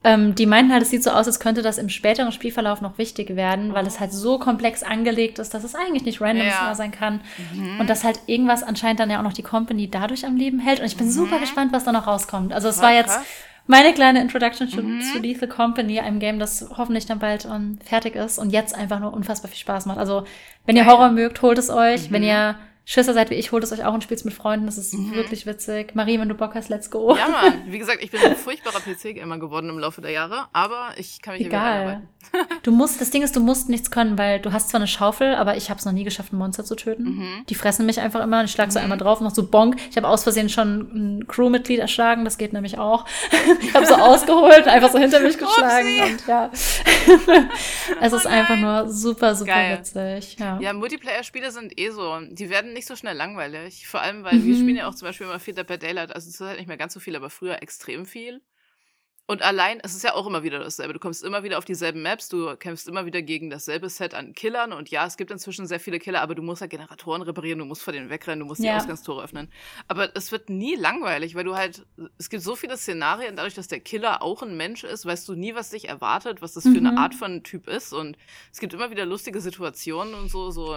ähm, 0.05 0.35
die 0.35 0.47
meinten 0.47 0.73
halt, 0.73 0.83
es 0.83 0.91
sieht 0.91 1.03
so 1.03 1.11
aus, 1.11 1.27
als 1.27 1.41
könnte 1.41 1.61
das 1.61 1.77
im 1.77 1.89
späteren 1.89 2.31
Spielverlauf 2.31 2.81
noch 2.81 2.99
wichtig 2.99 3.35
werden, 3.35 3.75
weil 3.75 3.87
es 3.87 3.99
halt 3.99 4.13
so 4.13 4.39
komplex 4.39 4.83
angelegt 4.83 5.39
ist, 5.39 5.55
dass 5.55 5.65
es 5.65 5.75
eigentlich 5.75 6.05
nicht 6.05 6.21
random 6.21 6.47
ja. 6.47 6.75
sein 6.75 6.93
kann. 6.93 7.21
Mhm. 7.53 7.81
Und 7.81 7.91
dass 7.91 8.05
halt 8.05 8.21
irgendwas 8.27 8.63
anscheinend 8.63 9.01
dann 9.01 9.11
ja 9.11 9.19
auch 9.19 9.25
noch 9.25 9.33
die 9.33 9.43
Company 9.43 9.91
dadurch 9.91 10.25
am 10.25 10.37
Leben 10.37 10.61
hält. 10.61 10.79
Und 10.81 10.87
ich 10.87 10.97
bin 10.97 11.09
mhm. 11.09 11.13
super 11.13 11.41
gespannt, 11.41 11.73
was 11.73 11.85
da 11.85 11.93
noch 11.93 12.07
rauskommt. 12.07 12.53
Also 12.53 12.69
es 12.69 12.81
war 12.81 12.93
jetzt 12.93 13.19
meine 13.67 13.93
kleine 13.93 14.21
Introduction 14.21 14.71
to, 14.71 14.83
mhm. 14.83 15.01
zu 15.03 15.19
Lethal 15.19 15.49
Company, 15.49 16.01
einem 16.01 16.21
Game, 16.21 16.39
das 16.39 16.71
hoffentlich 16.77 17.07
dann 17.07 17.19
bald 17.19 17.45
um, 17.45 17.53
ähm, 17.53 17.79
fertig 17.85 18.15
ist 18.15 18.39
und 18.39 18.51
jetzt 18.51 18.75
einfach 18.75 19.01
nur 19.01 19.13
unfassbar 19.13 19.51
viel 19.51 19.59
Spaß 19.59 19.87
macht. 19.87 19.99
Also 19.99 20.25
wenn 20.65 20.77
ihr 20.77 20.87
Horror 20.87 21.11
mögt, 21.11 21.43
holt 21.43 21.59
es 21.59 21.71
euch. 21.71 22.11
Wenn 22.11 22.23
mhm. 22.23 22.29
ihr 22.29 22.55
Schwester 22.91 23.13
seid 23.13 23.29
wie 23.29 23.35
ich, 23.35 23.53
holt 23.53 23.63
es 23.63 23.71
euch 23.71 23.85
auch 23.85 23.93
und 23.93 24.03
spielt 24.03 24.19
es 24.19 24.25
mit 24.25 24.33
Freunden. 24.33 24.65
Das 24.65 24.79
ist 24.79 24.95
mhm. 24.95 25.13
wirklich 25.13 25.45
witzig. 25.45 25.95
Marie, 25.95 26.19
wenn 26.19 26.31
du 26.31 26.35
Bock 26.35 26.55
hast, 26.55 26.71
let's 26.71 26.91
go. 26.91 27.15
Ja, 27.15 27.29
Mann. 27.29 27.65
Wie 27.67 27.79
gesagt, 27.79 27.99
ich 28.03 28.11
bin 28.11 28.19
ein 28.19 28.35
furchtbarer 28.35 28.81
PC-Gamer 28.81 29.39
geworden 29.39 29.69
im 29.69 29.79
Laufe 29.79 30.01
der 30.01 30.13
Jahre, 30.13 30.47
aber 30.55 30.93
ich 30.97 31.21
kann 31.21 31.35
mich 31.35 31.45
Egal. 31.45 31.83
hier 31.83 31.83
wieder 32.33 32.59
Du 32.63 32.73
musst, 32.73 32.99
das 32.99 33.11
Ding 33.11 33.23
ist, 33.23 33.37
du 33.37 33.41
musst 33.41 33.69
nichts 33.69 33.91
können, 33.91 34.17
weil 34.17 34.41
du 34.41 34.53
hast 34.53 34.71
zwar 34.71 34.81
eine 34.81 34.87
Schaufel, 34.87 35.35
aber 35.35 35.57
ich 35.57 35.69
habe 35.69 35.79
es 35.79 35.85
noch 35.85 35.93
nie 35.93 36.05
geschafft, 36.05 36.33
ein 36.33 36.37
Monster 36.37 36.65
zu 36.65 36.77
töten. 36.77 37.05
Mhm. 37.05 37.45
Die 37.49 37.55
fressen 37.55 37.85
mich 37.85 38.01
einfach 38.01 38.23
immer 38.23 38.41
und 38.41 38.47
ich 38.47 38.53
schlag 38.53 38.73
so 38.73 38.79
mhm. 38.79 38.85
einmal 38.85 38.99
drauf 38.99 39.21
und 39.21 39.25
noch 39.25 39.35
so 39.35 39.47
bonk. 39.47 39.77
Ich 39.91 39.97
habe 39.99 40.09
aus 40.09 40.23
Versehen 40.23 40.49
schon 40.49 41.19
ein 41.19 41.29
Crewmitglied 41.29 41.81
erschlagen, 41.81 42.25
das 42.25 42.39
geht 42.39 42.55
nämlich 42.55 42.79
auch. 42.79 43.05
ich 43.61 43.75
habe 43.75 43.85
so 43.85 43.95
ausgeholt, 43.97 44.67
einfach 44.67 44.91
so 44.91 44.99
hinter 44.99 45.21
mich 45.21 45.37
geschlagen 45.37 46.03
und 46.03 46.27
ja. 46.27 46.51
es 48.01 48.13
ist 48.13 48.27
oh 48.27 48.29
einfach 48.29 48.57
nur 48.57 48.91
super, 48.91 49.35
super 49.35 49.53
Geil. 49.53 49.79
witzig. 49.79 50.37
Ja, 50.39 50.59
ja 50.61 50.73
Multiplayer-Spiele 50.73 51.51
sind 51.51 51.79
eh 51.79 51.91
so. 51.91 52.19
Die 52.31 52.49
werden 52.49 52.73
nicht 52.79 52.89
so 52.89 52.97
schnell 52.97 53.17
langweilig. 53.17 53.87
Vor 53.87 54.01
allem, 54.01 54.25
weil 54.25 54.39
mhm. 54.39 54.47
wir 54.47 54.55
spielen 54.55 54.77
ja 54.77 54.89
auch 54.89 54.95
zum 54.95 55.07
Beispiel 55.07 55.27
immer 55.27 55.41
viel 55.41 55.55
by 55.55 55.79
Daylight. 55.79 56.15
Also 56.15 56.29
es 56.29 56.35
ist 56.35 56.41
halt 56.41 56.59
nicht 56.59 56.69
mehr 56.69 56.77
ganz 56.77 56.95
so 56.95 57.01
viel, 57.01 57.17
aber 57.17 57.29
früher 57.29 57.63
extrem 57.63 58.07
viel. 58.07 58.41
Und 59.31 59.43
allein, 59.43 59.79
es 59.83 59.95
ist 59.95 60.05
ja 60.05 60.15
auch 60.15 60.27
immer 60.27 60.43
wieder 60.43 60.59
dasselbe. 60.59 60.95
Du 60.95 60.99
kommst 60.99 61.23
immer 61.23 61.43
wieder 61.43 61.59
auf 61.59 61.67
dieselben 61.67 62.01
Maps, 62.01 62.31
du 62.31 62.57
kämpfst 62.57 62.89
immer 62.89 63.05
wieder 63.05 63.21
gegen 63.21 63.51
dasselbe 63.51 63.91
Set 63.91 64.15
an 64.15 64.33
Killern. 64.33 64.73
Und 64.73 64.89
ja, 64.89 65.05
es 65.05 65.19
gibt 65.19 65.31
inzwischen 65.31 65.67
sehr 65.67 65.81
viele 65.81 65.99
Killer, 65.99 66.23
aber 66.23 66.35
du 66.35 66.41
musst 66.41 66.63
ja 66.63 66.67
Generatoren 66.67 67.21
reparieren, 67.21 67.59
du 67.59 67.67
musst 67.67 67.83
vor 67.83 67.93
denen 67.93 68.09
wegrennen, 68.09 68.41
du 68.41 68.47
musst 68.47 68.63
ja. 68.63 68.73
die 68.73 68.81
Ausgangstore 68.81 69.23
öffnen. 69.23 69.53
Aber 69.87 70.17
es 70.17 70.33
wird 70.33 70.49
nie 70.49 70.77
langweilig, 70.77 71.35
weil 71.35 71.45
du 71.45 71.57
halt, 71.57 71.85
es 72.17 72.31
gibt 72.31 72.43
so 72.43 72.57
viele 72.57 72.79
Szenarien, 72.79 73.37
dadurch, 73.37 73.53
dass 73.53 73.69
der 73.69 73.81
Killer 73.81 74.23
auch 74.23 74.43
ein 74.43 74.57
Mensch 74.57 74.83
ist, 74.83 75.05
weißt 75.05 75.29
du 75.29 75.35
nie, 75.35 75.55
was 75.55 75.69
dich 75.69 75.91
erwartet, 75.91 76.41
was 76.41 76.55
das 76.55 76.63
für 76.63 76.71
eine 76.71 76.93
mhm. 76.93 76.99
Art 76.99 77.15
von 77.15 77.43
Typ 77.43 77.69
ist. 77.69 77.93
Und 77.93 78.17
es 78.51 78.61
gibt 78.61 78.73
immer 78.73 78.91
wieder 78.91 79.05
lustige 79.05 79.43
Situationen 79.43 80.15
und 80.15 80.31
so, 80.31 80.51
so 80.51 80.75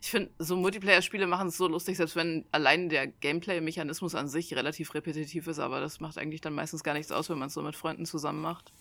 ich 0.00 0.10
finde, 0.10 0.30
so 0.38 0.56
Multiplayer-Spiele 0.56 1.26
machen 1.26 1.48
es 1.48 1.56
so 1.56 1.66
lustig, 1.66 1.96
selbst 1.96 2.14
wenn 2.14 2.44
allein 2.52 2.88
der 2.88 3.08
Gameplay-Mechanismus 3.08 4.14
an 4.14 4.28
sich 4.28 4.54
relativ 4.54 4.94
repetitiv 4.94 5.46
ist, 5.48 5.58
aber 5.58 5.80
das 5.80 6.00
macht 6.00 6.18
eigentlich 6.18 6.40
dann 6.40 6.54
meistens 6.54 6.84
gar 6.84 6.94
nichts 6.94 7.10
aus, 7.10 7.28
wenn 7.30 7.38
man 7.38 7.48
es 7.48 7.54
so 7.54 7.62
mit 7.62 7.74
Freunden 7.74 8.06
zusammen 8.06 8.40
macht. 8.40 8.72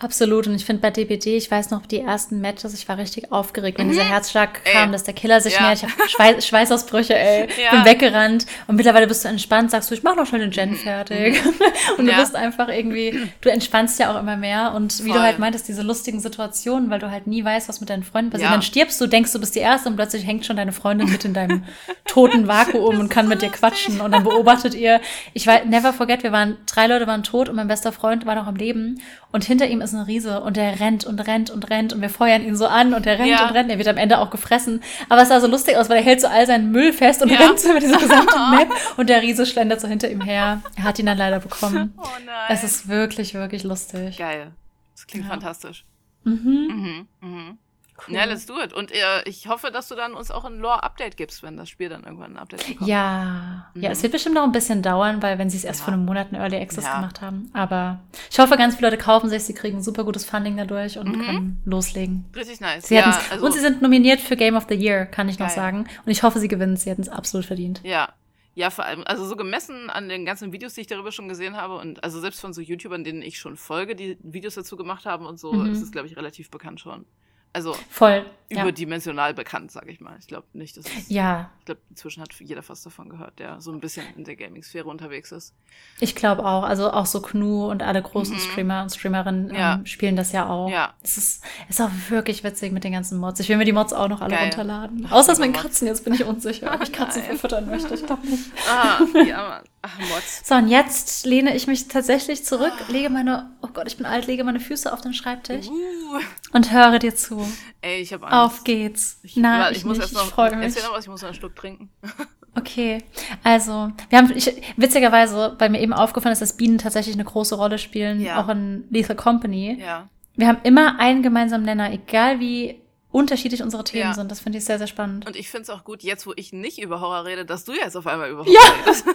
Absolut. 0.00 0.46
Und 0.46 0.54
ich 0.54 0.64
finde 0.64 0.80
bei 0.80 0.90
DBD, 0.90 1.36
ich 1.36 1.50
weiß 1.50 1.70
noch, 1.70 1.84
die 1.84 2.00
ersten 2.00 2.40
Matches, 2.40 2.72
ich 2.74 2.88
war 2.88 2.98
richtig 2.98 3.32
aufgeregt, 3.32 3.78
wenn 3.78 3.88
mhm. 3.88 3.92
dieser 3.92 4.04
Herzschlag 4.04 4.60
ey. 4.64 4.72
kam, 4.72 4.92
dass 4.92 5.02
der 5.02 5.14
Killer 5.14 5.40
sich 5.40 5.54
ja. 5.54 5.62
nähert. 5.62 5.78
Ich 5.78 5.82
habe 5.82 6.08
Schweiß, 6.08 6.46
Schweißausbrüche, 6.46 7.18
ey. 7.18 7.48
Ja. 7.60 7.70
Bin 7.72 7.84
weggerannt. 7.84 8.46
Und 8.68 8.76
mittlerweile 8.76 9.08
bist 9.08 9.24
du 9.24 9.28
entspannt, 9.28 9.72
sagst 9.72 9.90
du, 9.90 9.94
ich 9.94 10.04
mach 10.04 10.14
noch 10.14 10.26
schnell 10.26 10.42
den 10.42 10.50
Gen 10.50 10.70
mhm. 10.70 10.76
fertig. 10.76 11.42
Mhm. 11.48 11.98
und 11.98 12.06
du 12.06 12.12
ja. 12.12 12.20
bist 12.20 12.36
einfach 12.36 12.68
irgendwie, 12.68 13.30
du 13.40 13.48
entspannst 13.48 13.98
ja 13.98 14.12
auch 14.12 14.20
immer 14.20 14.36
mehr. 14.36 14.72
Und 14.74 14.92
Voll. 14.92 15.06
wie 15.06 15.12
du 15.12 15.20
halt 15.20 15.38
meintest, 15.38 15.68
diese 15.68 15.82
lustigen 15.82 16.20
Situationen, 16.20 16.90
weil 16.90 16.98
du 16.98 17.10
halt 17.10 17.26
nie 17.26 17.44
weißt, 17.44 17.68
was 17.68 17.80
mit 17.80 17.90
deinen 17.90 18.02
Freunden 18.02 18.30
passiert. 18.30 18.48
Ja. 18.48 18.52
Dann 18.52 18.62
stirbst 18.62 19.00
du, 19.00 19.06
denkst 19.06 19.32
du 19.32 19.40
bist 19.40 19.54
die 19.54 19.60
Erste 19.60 19.88
und 19.88 19.96
plötzlich 19.96 20.26
hängt 20.26 20.46
schon 20.46 20.56
deine 20.56 20.72
Freundin 20.72 21.10
mit 21.10 21.24
in 21.24 21.34
deinem 21.34 21.64
toten 22.06 22.46
Vakuum 22.46 22.98
und 23.00 23.08
kann 23.08 23.26
so 23.26 23.30
mit 23.30 23.42
dir 23.42 23.50
quatschen. 23.50 24.00
Und 24.00 24.12
dann 24.12 24.24
beobachtet 24.24 24.74
ihr, 24.74 25.00
ich 25.34 25.46
weiß, 25.46 25.64
never 25.66 25.92
forget, 25.92 26.22
wir 26.22 26.32
waren, 26.32 26.56
drei 26.66 26.86
Leute 26.86 27.06
waren 27.06 27.22
tot 27.22 27.48
und 27.48 27.56
mein 27.56 27.68
bester 27.68 27.92
Freund 27.92 28.26
war 28.26 28.34
noch 28.34 28.46
am 28.46 28.56
Leben. 28.56 29.00
Und 29.30 29.44
hinter 29.44 29.67
ihm 29.68 29.80
ist 29.80 29.94
ein 29.94 30.00
Riese 30.00 30.40
und 30.40 30.56
der 30.56 30.80
rennt 30.80 31.04
und 31.04 31.18
rennt 31.26 31.50
und 31.50 31.70
rennt 31.70 31.92
und 31.92 32.00
wir 32.00 32.10
feuern 32.10 32.42
ihn 32.42 32.56
so 32.56 32.66
an 32.66 32.94
und 32.94 33.06
der 33.06 33.18
rennt 33.18 33.28
ja. 33.28 33.46
und 33.46 33.54
rennt. 33.54 33.70
Er 33.70 33.78
wird 33.78 33.88
am 33.88 33.96
Ende 33.96 34.18
auch 34.18 34.30
gefressen. 34.30 34.82
Aber 35.08 35.22
es 35.22 35.28
sah 35.28 35.40
so 35.40 35.46
lustig 35.46 35.76
aus, 35.76 35.88
weil 35.88 35.98
er 35.98 36.02
hält 36.02 36.20
so 36.20 36.26
all 36.26 36.46
seinen 36.46 36.70
Müll 36.70 36.92
fest 36.92 37.22
und 37.22 37.30
ja. 37.30 37.38
rennt 37.38 37.60
so 37.60 37.70
über 37.70 37.80
diese 37.80 37.96
gesamte 37.96 38.36
Map 38.50 38.68
und 38.96 39.08
der 39.08 39.22
Riese 39.22 39.46
schlendert 39.46 39.80
so 39.80 39.88
hinter 39.88 40.10
ihm 40.10 40.20
her. 40.20 40.62
Er 40.76 40.84
hat 40.84 40.98
ihn 40.98 41.06
dann 41.06 41.18
leider 41.18 41.40
bekommen. 41.40 41.94
Oh 41.98 42.06
nein. 42.24 42.46
Es 42.48 42.64
ist 42.64 42.88
wirklich, 42.88 43.34
wirklich 43.34 43.64
lustig. 43.64 44.16
Geil. 44.18 44.52
Das 44.94 45.06
klingt 45.06 45.24
ja. 45.24 45.30
fantastisch. 45.30 45.84
Mhm. 46.24 47.06
Mhm. 47.20 47.28
Mhm. 47.28 47.58
Cool. 48.06 48.14
Ja, 48.14 48.24
let's 48.24 48.46
do 48.46 48.60
it. 48.62 48.72
Und 48.72 48.92
äh, 48.92 49.22
ich 49.24 49.48
hoffe, 49.48 49.70
dass 49.70 49.88
du 49.88 49.96
dann 49.96 50.14
uns 50.14 50.30
auch 50.30 50.44
ein 50.44 50.58
Lore-Update 50.58 51.16
gibst, 51.16 51.42
wenn 51.42 51.56
das 51.56 51.68
Spiel 51.68 51.88
dann 51.88 52.04
irgendwann 52.04 52.34
ein 52.34 52.38
Update 52.38 52.66
bekommt. 52.66 52.88
Ja, 52.88 53.70
mhm. 53.74 53.82
ja, 53.82 53.90
es 53.90 54.02
wird 54.02 54.12
bestimmt 54.12 54.36
noch 54.36 54.44
ein 54.44 54.52
bisschen 54.52 54.82
dauern, 54.82 55.20
weil 55.22 55.38
wenn 55.38 55.50
sie 55.50 55.56
es 55.56 55.64
erst 55.64 55.80
ja. 55.80 55.84
vor 55.86 55.94
einem 55.94 56.04
Monat 56.04 56.28
in 56.30 56.36
Early 56.36 56.56
Access 56.56 56.84
ja. 56.84 56.96
gemacht 56.96 57.20
haben. 57.20 57.50
Aber 57.52 58.00
ich 58.30 58.38
hoffe, 58.38 58.56
ganz 58.56 58.76
viele 58.76 58.90
Leute 58.90 59.02
kaufen 59.02 59.28
sich, 59.28 59.42
sie 59.42 59.54
kriegen 59.54 59.82
super 59.82 60.04
gutes 60.04 60.24
Funding 60.24 60.56
dadurch 60.56 60.98
und 60.98 61.08
mhm. 61.08 61.20
können 61.24 61.62
loslegen. 61.64 62.24
Richtig 62.34 62.60
nice. 62.60 62.86
Sie 62.86 62.94
ja, 62.94 63.20
also 63.30 63.44
und 63.44 63.52
sie 63.52 63.60
sind 63.60 63.82
nominiert 63.82 64.20
für 64.20 64.36
Game 64.36 64.56
of 64.56 64.66
the 64.68 64.76
Year, 64.76 65.06
kann 65.06 65.28
ich 65.28 65.38
noch 65.38 65.50
sagen. 65.50 65.88
Und 66.04 66.12
ich 66.12 66.22
hoffe, 66.22 66.38
sie 66.38 66.48
gewinnen 66.48 66.76
Sie 66.76 66.90
hätten 66.90 67.02
es 67.02 67.08
absolut 67.08 67.46
verdient. 67.46 67.80
Ja, 67.82 68.12
ja, 68.58 68.70
vor 68.70 68.84
allem, 68.84 69.04
also 69.06 69.24
so 69.24 69.36
gemessen 69.36 69.88
an 69.88 70.08
den 70.08 70.24
ganzen 70.24 70.52
Videos, 70.52 70.74
die 70.74 70.80
ich 70.80 70.88
darüber 70.88 71.12
schon 71.12 71.28
gesehen 71.28 71.56
habe 71.56 71.76
und 71.76 72.02
also 72.02 72.18
selbst 72.20 72.40
von 72.40 72.52
so 72.52 72.60
YouTubern, 72.60 73.04
denen 73.04 73.22
ich 73.22 73.38
schon 73.38 73.56
folge, 73.56 73.94
die 73.94 74.18
Videos 74.20 74.56
dazu 74.56 74.76
gemacht 74.76 75.06
haben 75.06 75.26
und 75.26 75.38
so, 75.38 75.52
mhm. 75.52 75.70
ist 75.70 75.80
es, 75.80 75.92
glaube 75.92 76.08
ich, 76.08 76.16
relativ 76.16 76.50
bekannt 76.50 76.80
schon. 76.80 77.06
Also 77.52 77.74
voll 77.88 78.24
überdimensional 78.50 79.30
ja. 79.30 79.34
bekannt, 79.34 79.70
sage 79.70 79.90
ich 79.90 80.00
mal. 80.00 80.16
Ich 80.18 80.26
glaube 80.26 80.46
nicht, 80.54 80.76
dass 80.76 80.86
es, 80.86 81.08
ja. 81.08 81.50
Ich 81.60 81.66
glaube, 81.66 81.80
inzwischen 81.90 82.22
hat 82.22 82.32
jeder 82.40 82.62
fast 82.62 82.84
davon 82.86 83.10
gehört, 83.10 83.38
der 83.38 83.60
so 83.60 83.70
ein 83.72 83.80
bisschen 83.80 84.06
in 84.16 84.24
der 84.24 84.36
Gaming-Sphäre 84.36 84.88
unterwegs 84.88 85.32
ist. 85.32 85.54
Ich 86.00 86.14
glaube 86.14 86.44
auch. 86.46 86.62
Also 86.62 86.90
auch 86.90 87.04
so 87.04 87.20
Knu 87.20 87.70
und 87.70 87.82
alle 87.82 88.00
großen 88.00 88.34
mhm. 88.34 88.40
Streamer 88.40 88.82
und 88.82 88.90
Streamerinnen 88.90 89.54
ja. 89.54 89.74
ähm, 89.74 89.86
spielen 89.86 90.16
das 90.16 90.32
ja 90.32 90.48
auch. 90.48 90.70
Ja. 90.70 90.94
Es 91.02 91.18
ist, 91.18 91.44
ist 91.68 91.80
auch 91.80 91.90
wirklich 92.08 92.42
witzig 92.42 92.72
mit 92.72 92.84
den 92.84 92.92
ganzen 92.92 93.18
Mods. 93.18 93.40
Ich 93.40 93.48
will 93.48 93.58
mir 93.58 93.66
die 93.66 93.72
Mods 93.72 93.92
auch 93.92 94.08
noch 94.08 94.22
alle 94.22 94.34
Geil. 94.34 94.44
runterladen. 94.44 95.10
Außer 95.10 95.38
mit 95.38 95.54
Katzen, 95.54 95.86
jetzt 95.86 96.04
bin 96.04 96.14
ich 96.14 96.24
unsicher, 96.24 96.72
ob 96.74 96.82
ich 96.82 96.92
Katzen 96.98 97.22
verfüttern 97.22 97.66
möchte. 97.66 97.94
Ich 97.94 98.06
glaube 98.06 98.26
nicht. 98.26 98.50
Ah, 98.70 99.00
ja, 99.26 99.48
Mann. 99.48 99.64
Ach, 99.82 99.98
Mods. 99.98 100.42
So, 100.44 100.56
und 100.56 100.68
jetzt 100.68 101.24
lehne 101.24 101.54
ich 101.54 101.66
mich 101.66 101.86
tatsächlich 101.88 102.44
zurück, 102.44 102.72
lege 102.88 103.10
meine, 103.10 103.50
oh 103.62 103.68
Gott, 103.68 103.86
ich 103.86 103.96
bin 103.96 104.06
alt, 104.06 104.26
lege 104.26 104.42
meine 104.42 104.60
Füße 104.60 104.92
auf 104.92 105.00
den 105.00 105.14
Schreibtisch 105.14 105.68
uh. 105.68 106.20
und 106.52 106.72
höre 106.72 106.98
dir 106.98 107.14
zu. 107.14 107.46
Ey, 107.80 108.00
ich 108.00 108.12
habe 108.12 108.26
Angst. 108.26 108.56
Auf 108.58 108.64
geht's. 108.64 109.20
Ich, 109.22 109.36
Na, 109.36 109.70
ich, 109.70 109.78
ich 109.78 109.84
muss 109.84 109.98
nicht. 109.98 110.12
erst 110.12 110.14
noch, 110.14 110.46
ich. 110.46 110.52
Erzähl 110.52 110.82
noch 110.82 110.94
was, 110.94 111.04
ich 111.04 111.10
muss 111.10 111.22
noch 111.22 111.28
einen 111.28 111.36
Schluck 111.36 111.56
trinken. 111.56 111.90
Okay, 112.54 113.04
also 113.44 113.92
wir 114.08 114.18
haben 114.18 114.32
ich, 114.34 114.52
witzigerweise, 114.76 115.54
bei 115.56 115.68
mir 115.68 115.80
eben 115.80 115.92
aufgefallen 115.92 116.32
ist, 116.32 116.42
dass 116.42 116.56
Bienen 116.56 116.78
tatsächlich 116.78 117.14
eine 117.14 117.24
große 117.24 117.54
Rolle 117.54 117.78
spielen, 117.78 118.20
ja. 118.20 118.42
auch 118.42 118.48
in 118.48 118.84
Lethal 118.90 119.14
Company. 119.14 119.78
Ja. 119.80 120.08
Wir 120.34 120.48
haben 120.48 120.58
immer 120.64 120.98
einen 120.98 121.22
gemeinsamen 121.22 121.64
Nenner, 121.64 121.92
egal 121.92 122.40
wie 122.40 122.80
unterschiedlich 123.10 123.62
unsere 123.62 123.84
Themen 123.84 124.10
ja. 124.10 124.14
sind. 124.14 124.30
Das 124.30 124.40
finde 124.40 124.58
ich 124.58 124.64
sehr, 124.64 124.78
sehr 124.78 124.86
spannend. 124.86 125.26
Und 125.26 125.36
ich 125.36 125.50
finde 125.50 125.62
es 125.62 125.70
auch 125.70 125.84
gut, 125.84 126.02
jetzt 126.02 126.26
wo 126.26 126.32
ich 126.36 126.52
nicht 126.52 126.78
über 126.80 127.00
Horror 127.00 127.24
rede, 127.24 127.44
dass 127.44 127.64
du 127.64 127.72
jetzt 127.72 127.96
auf 127.96 128.06
einmal 128.06 128.30
über 128.30 128.44
Horror 128.44 128.52
ja. 128.52 128.60
redest. 128.80 129.06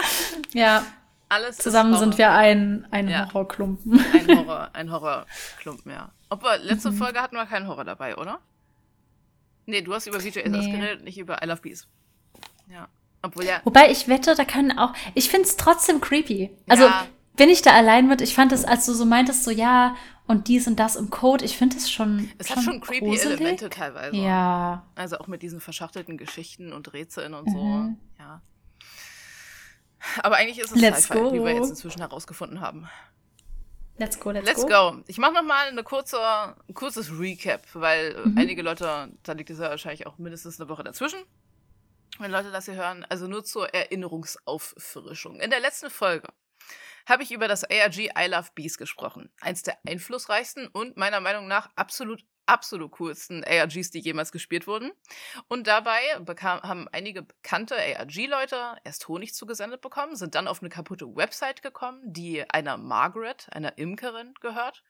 ja. 0.52 0.84
Alles 1.28 1.58
Zusammen 1.58 1.96
sind 1.96 2.18
wir 2.18 2.32
ein, 2.32 2.86
ein 2.90 3.08
ja. 3.08 3.26
Horrorklumpen. 3.32 4.04
Ein 4.12 4.36
Horror, 4.38 4.70
ein 4.72 4.90
Horrorklumpen, 4.90 5.92
ja. 5.92 6.10
Obwohl, 6.28 6.56
letzte 6.62 6.90
mhm. 6.90 6.96
Folge 6.96 7.20
hatten 7.20 7.36
wir 7.36 7.46
keinen 7.46 7.68
Horror 7.68 7.84
dabei, 7.84 8.16
oder? 8.16 8.40
Nee, 9.66 9.82
du 9.82 9.94
hast 9.94 10.08
über 10.08 10.18
VJS 10.18 10.48
nee. 10.48 10.72
geredet, 10.72 11.04
nicht 11.04 11.18
über 11.18 11.40
I 11.42 11.46
Love 11.46 11.60
Bees. 11.60 11.86
Ja. 12.68 12.88
Obwohl 13.22 13.44
ja. 13.44 13.60
Wobei 13.64 13.90
ich 13.90 14.08
wette, 14.08 14.34
da 14.34 14.44
können 14.44 14.76
auch. 14.76 14.92
Ich 15.14 15.28
finde 15.28 15.46
es 15.46 15.56
trotzdem 15.56 16.00
creepy. 16.00 16.50
Also, 16.68 16.86
ja. 16.86 17.06
wenn 17.36 17.48
ich 17.48 17.62
da 17.62 17.72
allein 17.72 18.08
mit, 18.08 18.20
ich 18.22 18.34
fand 18.34 18.50
es, 18.50 18.64
als 18.64 18.86
du 18.86 18.92
so 18.92 19.04
meintest, 19.04 19.44
so 19.44 19.52
ja, 19.52 19.94
und 20.30 20.46
dies 20.46 20.68
und 20.68 20.76
das 20.76 20.94
im 20.94 21.10
Code, 21.10 21.44
ich 21.44 21.58
finde 21.58 21.76
es 21.76 21.90
schon. 21.90 22.30
Es 22.38 22.46
schon 22.46 22.56
hat 22.56 22.64
schon 22.64 22.80
creepy 22.80 23.06
gruselig. 23.06 23.40
Elemente 23.40 23.68
teilweise. 23.68 24.16
Ja. 24.16 24.86
Also 24.94 25.18
auch 25.18 25.26
mit 25.26 25.42
diesen 25.42 25.60
verschachtelten 25.60 26.18
Geschichten 26.18 26.72
und 26.72 26.92
Rätseln 26.92 27.34
und 27.34 27.48
mhm. 27.48 27.52
so. 27.52 28.22
Ja. 28.22 28.40
Aber 30.22 30.36
eigentlich 30.36 30.60
ist 30.60 30.70
es 30.70 30.80
Let's 30.80 31.04
Sci-Fi, 31.04 31.32
wie 31.32 31.44
wir 31.44 31.52
jetzt 31.52 31.70
inzwischen 31.70 32.00
herausgefunden 32.00 32.60
haben. 32.60 32.88
Let's 33.98 34.20
go, 34.20 34.30
let's, 34.30 34.46
let's 34.46 34.62
go. 34.62 34.92
go. 34.92 35.02
Ich 35.08 35.18
mache 35.18 35.32
noch 35.32 35.42
mal 35.42 35.68
eine 35.68 35.82
kurze, 35.82 36.18
ein 36.22 36.74
kurzes 36.74 37.10
Recap, 37.10 37.66
weil 37.74 38.16
mhm. 38.24 38.38
einige 38.38 38.62
Leute, 38.62 39.10
da 39.24 39.32
liegt 39.32 39.50
es 39.50 39.58
ja 39.58 39.68
wahrscheinlich 39.68 40.06
auch 40.06 40.16
mindestens 40.18 40.60
eine 40.60 40.68
Woche 40.70 40.84
dazwischen, 40.84 41.18
wenn 42.20 42.30
Leute 42.30 42.52
das 42.52 42.66
hier 42.66 42.76
hören. 42.76 43.04
Also 43.08 43.26
nur 43.26 43.42
zur 43.42 43.74
Erinnerungsauffrischung. 43.74 45.40
In 45.40 45.50
der 45.50 45.60
letzten 45.60 45.90
Folge 45.90 46.28
habe 47.06 47.22
ich 47.22 47.32
über 47.32 47.48
das 47.48 47.64
ARG 47.64 47.98
I 47.98 48.26
Love 48.28 48.50
Bees 48.54 48.78
gesprochen. 48.78 49.30
Eins 49.40 49.62
der 49.62 49.78
einflussreichsten 49.86 50.66
und 50.68 50.96
meiner 50.96 51.20
Meinung 51.20 51.48
nach 51.48 51.70
absolut 51.76 52.24
absolut 52.50 52.90
coolsten 52.92 53.44
ARGs, 53.44 53.90
die 53.90 54.00
jemals 54.00 54.32
gespielt 54.32 54.66
wurden. 54.66 54.90
Und 55.48 55.68
dabei 55.68 56.00
bekam, 56.20 56.60
haben 56.62 56.88
einige 56.90 57.22
bekannte 57.22 57.76
ARG-Leute 57.76 58.76
erst 58.82 59.06
Honig 59.06 59.34
zugesendet 59.34 59.80
bekommen, 59.80 60.16
sind 60.16 60.34
dann 60.34 60.48
auf 60.48 60.60
eine 60.60 60.68
kaputte 60.68 61.14
Website 61.14 61.62
gekommen, 61.62 62.00
die 62.04 62.48
einer 62.50 62.76
Margaret, 62.76 63.46
einer 63.52 63.78
Imkerin, 63.78 64.34
gehört, 64.40 64.82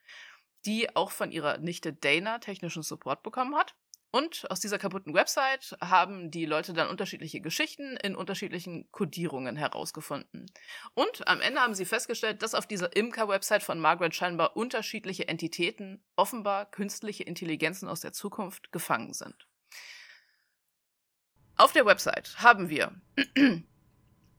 die 0.65 0.97
auch 0.97 1.11
von 1.11 1.33
ihrer 1.33 1.59
Nichte 1.59 1.93
Dana 1.93 2.39
technischen 2.39 2.83
Support 2.83 3.23
bekommen 3.23 3.55
hat. 3.55 3.75
Und 4.13 4.51
aus 4.51 4.59
dieser 4.59 4.79
kaputten 4.79 5.15
Website 5.15 5.77
haben 5.81 6.33
die 6.33 6.45
Leute 6.45 6.73
dann 6.73 6.89
unterschiedliche 6.89 7.41
Geschichten 7.41 7.97
in 7.97 8.17
unterschiedlichen 8.17 8.91
Codierungen 8.91 9.57
herausgefunden. 9.57 10.47
Und 10.95 11.29
am 11.29 11.41
Ende 11.41 11.61
haben 11.61 11.75
sie 11.75 11.85
festgestellt, 11.85 12.43
dass 12.43 12.55
auf 12.55 12.67
dieser 12.67 12.97
Imker-Website 12.97 13.63
von 13.63 13.79
Margaret 13.79 14.15
scheinbar 14.15 14.57
unterschiedliche 14.57 15.29
Entitäten, 15.29 16.03
offenbar 16.17 16.69
künstliche 16.71 17.23
Intelligenzen 17.23 17.89
aus 17.89 18.01
der 18.01 18.13
Zukunft, 18.13 18.73
gefangen 18.73 19.13
sind. 19.13 19.47
Auf 21.57 21.73
der 21.73 21.87
Website 21.87 22.35
haben 22.39 22.69
wir 22.69 22.91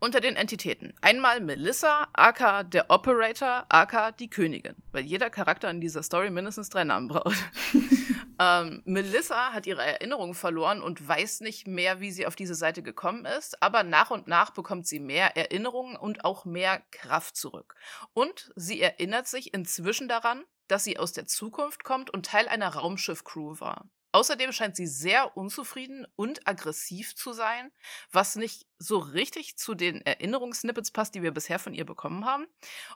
unter 0.01 0.19
den 0.19 0.36
Entitäten 0.36 0.93
einmal 1.01 1.39
Melissa, 1.39 2.09
aka 2.11 2.63
der 2.63 2.89
Operator, 2.89 3.67
aka 3.69 4.11
die 4.11 4.30
Königin, 4.30 4.76
weil 4.91 5.05
jeder 5.05 5.30
Charakter 5.30 5.69
in 5.69 5.80
dieser 5.80 6.03
Story 6.03 6.30
mindestens 6.30 6.69
drei 6.69 6.84
Namen 6.84 7.07
braucht. 7.07 7.38
Ähm, 8.41 8.81
Melissa 8.85 9.53
hat 9.53 9.67
ihre 9.67 9.83
Erinnerungen 9.83 10.33
verloren 10.33 10.81
und 10.81 11.07
weiß 11.07 11.41
nicht 11.41 11.67
mehr, 11.67 11.99
wie 11.99 12.09
sie 12.09 12.25
auf 12.25 12.35
diese 12.35 12.55
Seite 12.55 12.81
gekommen 12.81 13.25
ist, 13.25 13.61
aber 13.61 13.83
nach 13.83 14.09
und 14.09 14.25
nach 14.25 14.49
bekommt 14.49 14.87
sie 14.87 14.99
mehr 14.99 15.37
Erinnerungen 15.37 15.95
und 15.95 16.25
auch 16.25 16.43
mehr 16.43 16.81
Kraft 16.89 17.37
zurück. 17.37 17.75
Und 18.13 18.51
sie 18.55 18.81
erinnert 18.81 19.27
sich 19.27 19.53
inzwischen 19.53 20.07
daran, 20.07 20.43
dass 20.67 20.83
sie 20.83 20.97
aus 20.97 21.13
der 21.13 21.27
Zukunft 21.27 21.83
kommt 21.83 22.09
und 22.09 22.25
Teil 22.25 22.47
einer 22.47 22.69
Raumschiff-Crew 22.69 23.59
war. 23.59 23.87
Außerdem 24.11 24.51
scheint 24.51 24.75
sie 24.75 24.87
sehr 24.87 25.37
unzufrieden 25.37 26.07
und 26.15 26.47
aggressiv 26.47 27.15
zu 27.15 27.33
sein, 27.33 27.71
was 28.11 28.35
nicht 28.35 28.65
so 28.79 28.97
richtig 28.97 29.57
zu 29.57 29.75
den 29.75 30.01
Erinnerungssnippets 30.01 30.89
passt, 30.89 31.13
die 31.13 31.21
wir 31.21 31.31
bisher 31.31 31.59
von 31.59 31.75
ihr 31.75 31.85
bekommen 31.85 32.25
haben. 32.25 32.47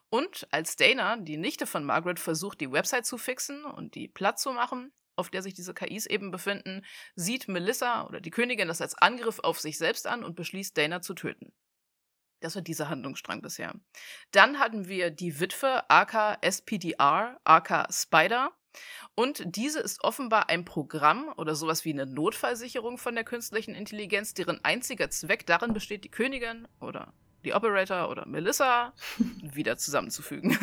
Und 0.09 0.47
als 0.49 0.75
Dana, 0.75 1.17
die 1.17 1.37
Nichte 1.37 1.67
von 1.67 1.85
Margaret, 1.85 2.19
versucht, 2.19 2.59
die 2.61 2.71
Website 2.71 3.05
zu 3.05 3.19
fixen 3.19 3.63
und 3.63 3.93
die 3.93 4.07
platt 4.07 4.39
zu 4.39 4.51
machen, 4.51 4.91
auf 5.15 5.29
der 5.29 5.41
sich 5.41 5.53
diese 5.53 5.73
KIs 5.73 6.05
eben 6.05 6.31
befinden, 6.31 6.85
sieht 7.15 7.47
Melissa 7.47 8.05
oder 8.05 8.21
die 8.21 8.31
Königin 8.31 8.67
das 8.67 8.81
als 8.81 8.95
Angriff 8.95 9.39
auf 9.39 9.59
sich 9.59 9.77
selbst 9.77 10.07
an 10.07 10.23
und 10.23 10.35
beschließt, 10.35 10.77
Dana 10.77 11.01
zu 11.01 11.13
töten. 11.13 11.53
Das 12.41 12.55
war 12.55 12.61
dieser 12.61 12.89
Handlungsstrang 12.89 13.41
bisher. 13.41 13.73
Dann 14.31 14.59
hatten 14.59 14.87
wir 14.87 15.09
die 15.09 15.39
Witwe 15.39 15.89
AK 15.89 16.37
SPDR, 16.41 17.39
AK 17.43 17.87
Spider. 17.91 18.51
Und 19.15 19.43
diese 19.45 19.79
ist 19.79 20.03
offenbar 20.03 20.49
ein 20.49 20.65
Programm 20.65 21.33
oder 21.37 21.55
sowas 21.55 21.85
wie 21.85 21.93
eine 21.93 22.05
Notfallsicherung 22.05 22.97
von 22.97 23.15
der 23.15 23.23
künstlichen 23.23 23.73
Intelligenz, 23.73 24.33
deren 24.33 24.63
einziger 24.65 25.09
Zweck 25.09 25.45
darin 25.45 25.73
besteht, 25.73 26.03
die 26.03 26.11
Königin 26.11 26.67
oder 26.81 27.13
die 27.45 27.53
Operator 27.53 28.09
oder 28.09 28.25
Melissa 28.25 28.93
wieder 29.41 29.77
zusammenzufügen. 29.77 30.57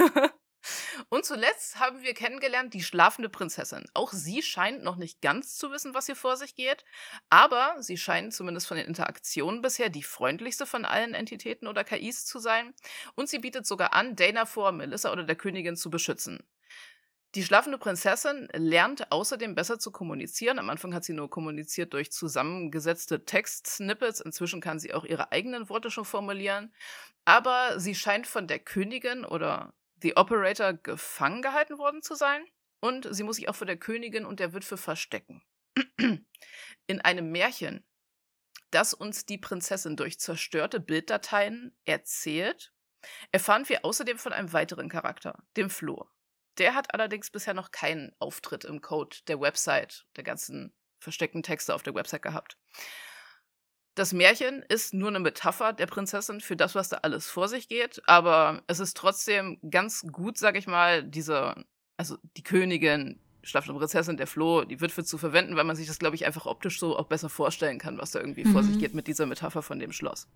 Und 1.09 1.25
zuletzt 1.25 1.79
haben 1.79 2.03
wir 2.03 2.15
kennengelernt 2.15 2.75
die 2.75 2.83
schlafende 2.83 3.29
Prinzessin. 3.29 3.85
Auch 3.95 4.13
sie 4.13 4.43
scheint 4.43 4.83
noch 4.83 4.97
nicht 4.97 5.21
ganz 5.21 5.57
zu 5.57 5.71
wissen, 5.71 5.95
was 5.95 6.07
hier 6.07 6.17
vor 6.17 6.37
sich 6.37 6.55
geht, 6.55 6.85
aber 7.31 7.77
sie 7.81 7.97
scheint 7.97 8.35
zumindest 8.35 8.67
von 8.67 8.77
den 8.77 8.87
Interaktionen 8.87 9.63
bisher 9.63 9.89
die 9.89 10.03
freundlichste 10.03 10.67
von 10.67 10.85
allen 10.85 11.15
Entitäten 11.15 11.67
oder 11.67 11.85
KIs 11.85 12.25
zu 12.25 12.39
sein. 12.39 12.75
Und 13.15 13.29
sie 13.29 13.39
bietet 13.39 13.67
sogar 13.67 13.93
an, 13.93 14.17
Dana 14.17 14.47
vor 14.47 14.73
Melissa 14.73 15.13
oder 15.13 15.25
der 15.25 15.37
Königin 15.37 15.77
zu 15.77 15.91
beschützen. 15.91 16.45
Die 17.35 17.43
schlafende 17.43 17.79
Prinzessin 17.79 18.49
lernt 18.53 19.11
außerdem 19.11 19.55
besser 19.55 19.79
zu 19.79 19.91
kommunizieren. 19.91 20.59
Am 20.59 20.69
Anfang 20.69 20.93
hat 20.93 21.05
sie 21.05 21.15
nur 21.15 21.31
kommuniziert 21.31 21.95
durch 21.95 22.13
zusammengesetzte 22.13 23.25
Text-Snippets. 23.25 24.21
Inzwischen 24.21 24.61
kann 24.61 24.79
sie 24.79 24.93
auch 24.93 25.05
ihre 25.05 25.33
eigenen 25.33 25.71
Worte 25.71 25.91
schon 25.91 26.05
formulieren. 26.05 26.75
Aber 27.25 27.81
sie 27.81 27.95
scheint 27.95 28.27
von 28.27 28.47
der 28.49 28.59
Königin 28.59 29.25
oder 29.25 29.73
The 30.03 30.17
Operator 30.17 30.75
gefangen 30.75 31.43
gehalten 31.43 31.79
worden 31.79 32.03
zu 32.03 32.15
sein 32.15 32.45
und 32.81 33.07
sie 33.11 33.23
muss 33.23 33.37
sich 33.37 33.49
auch 33.49 33.55
vor 33.55 33.67
der 33.67 33.77
Königin 33.77 34.27
und 34.27 34.41
der 34.41 34.53
Witwe 34.53 34.77
verstecken. 34.77 35.43
In 36.87 37.01
einem 37.01 37.31
Märchen, 37.31 37.87
das 38.71 38.95
uns 38.95 39.25
die 39.27 39.39
Prinzessin 39.39 39.97
durch 39.97 40.19
zerstörte 40.19 40.81
Bilddateien 40.81 41.77
erzählt, 41.85 42.73
erfahren 43.31 43.69
wir 43.69 43.85
außerdem 43.85 44.19
von 44.19 44.33
einem 44.33 44.53
weiteren 44.53 44.89
Charakter, 44.89 45.45
dem 45.57 45.71
Flo. 45.71 46.09
Der 46.59 46.75
hat 46.75 46.93
allerdings 46.93 47.31
bisher 47.31 47.55
noch 47.55 47.71
keinen 47.71 48.13
Auftritt 48.19 48.65
im 48.65 48.81
Code 48.81 49.17
der 49.29 49.41
Website, 49.41 50.07
der 50.17 50.25
ganzen 50.25 50.75
versteckten 50.99 51.43
Texte 51.43 51.75
auf 51.75 51.83
der 51.83 51.95
Website 51.95 52.23
gehabt. 52.23 52.59
Das 53.95 54.15
Märchen 54.15 54.63
ist 54.69 54.95
nur 54.95 55.09
eine 55.09 55.21
Metapher 55.21 55.73
der 55.75 55.87
Prinzessin 55.87 56.41
für 56.41 56.57
das, 56.57 56.75
was 56.75 56.89
da 56.89 56.99
alles 56.99 57.27
vor 57.27 57.49
sich 57.49 57.69
geht, 57.69 58.01
aber 58.07 58.63
es 58.67 58.81
ist 58.81 58.97
trotzdem 58.97 59.59
ganz 59.71 60.03
gut, 60.11 60.39
sag 60.39 60.57
ich 60.57 60.67
mal, 60.67 61.03
diese, 61.03 61.55
also 61.99 62.17
die 62.37 62.43
Königin, 62.43 63.21
schlafende 63.43 63.79
Prinzessin, 63.79 64.17
der 64.17 64.27
Floh, 64.27 64.65
die 64.65 64.81
Witwe 64.81 65.05
zu 65.05 65.19
verwenden, 65.19 65.57
weil 65.57 65.65
man 65.65 65.77
sich 65.77 65.89
das, 65.89 65.99
glaube 65.99 66.17
ich, 66.17 66.25
einfach 66.25 66.47
optisch 66.47 66.79
so 66.79 66.97
auch 66.97 67.07
besser 67.07 67.29
vorstellen 67.29 67.79
kann, 67.79 67.99
was 67.99 68.13
da 68.13 68.21
irgendwie 68.21 68.45
mhm. 68.45 68.53
vor 68.53 68.63
sich 68.63 68.77
mhm. 68.77 68.81
geht 68.81 68.95
mit 68.95 69.09
dieser 69.09 69.27
Metapher 69.27 69.63
von 69.63 69.79
dem 69.79 69.93
Schloss. 69.93 70.27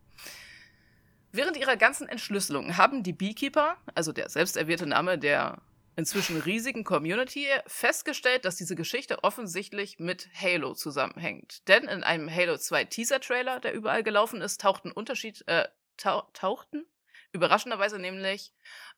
Während 1.32 1.56
ihrer 1.56 1.76
ganzen 1.76 2.08
Entschlüsselung 2.08 2.76
haben 2.76 3.02
die 3.02 3.12
Beekeeper, 3.12 3.76
also 3.94 4.12
der 4.12 4.28
selbsterwählte 4.28 4.86
Name 4.86 5.18
der 5.18 5.62
inzwischen 5.96 6.40
riesigen 6.40 6.84
Community 6.84 7.46
festgestellt, 7.66 8.44
dass 8.44 8.56
diese 8.56 8.76
Geschichte 8.76 9.24
offensichtlich 9.24 9.98
mit 9.98 10.28
Halo 10.34 10.74
zusammenhängt. 10.74 11.66
Denn 11.68 11.84
in 11.84 12.04
einem 12.04 12.32
Halo 12.32 12.58
2 12.58 12.84
Teaser-Trailer, 12.84 13.60
der 13.60 13.72
überall 13.72 14.02
gelaufen 14.02 14.40
ist, 14.42 14.60
tauchten 14.60 14.92
Unterschied, 14.92 15.42
äh, 15.48 15.66
tau 15.96 16.28
tauchten 16.34 16.86
überraschenderweise 17.32 17.98
nämlich 17.98 18.52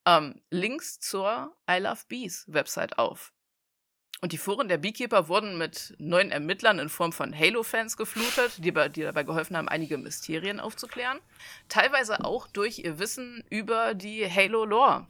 ähm, 0.06 0.40
Links 0.50 1.00
zur 1.00 1.56
I 1.70 1.78
Love 1.78 2.02
Bees 2.08 2.44
Website 2.48 2.98
auf. 2.98 3.32
Und 4.20 4.32
die 4.32 4.38
Foren 4.38 4.66
der 4.66 4.78
Beekeeper 4.78 5.28
wurden 5.28 5.58
mit 5.58 5.94
neuen 5.98 6.32
Ermittlern 6.32 6.80
in 6.80 6.88
Form 6.88 7.12
von 7.12 7.36
Halo-Fans 7.36 7.96
geflutet, 7.96 8.56
die, 8.58 8.72
die, 8.72 9.02
dabei 9.02 9.22
geholfen 9.22 9.56
haben, 9.56 9.68
einige 9.68 9.96
Mysterien 9.96 10.58
aufzuklären. 10.58 11.20
Teilweise 11.68 12.24
auch 12.24 12.48
durch 12.48 12.80
ihr 12.80 12.98
Wissen 12.98 13.44
über 13.48 13.94
die 13.94 14.28
Halo-Lore. 14.28 15.06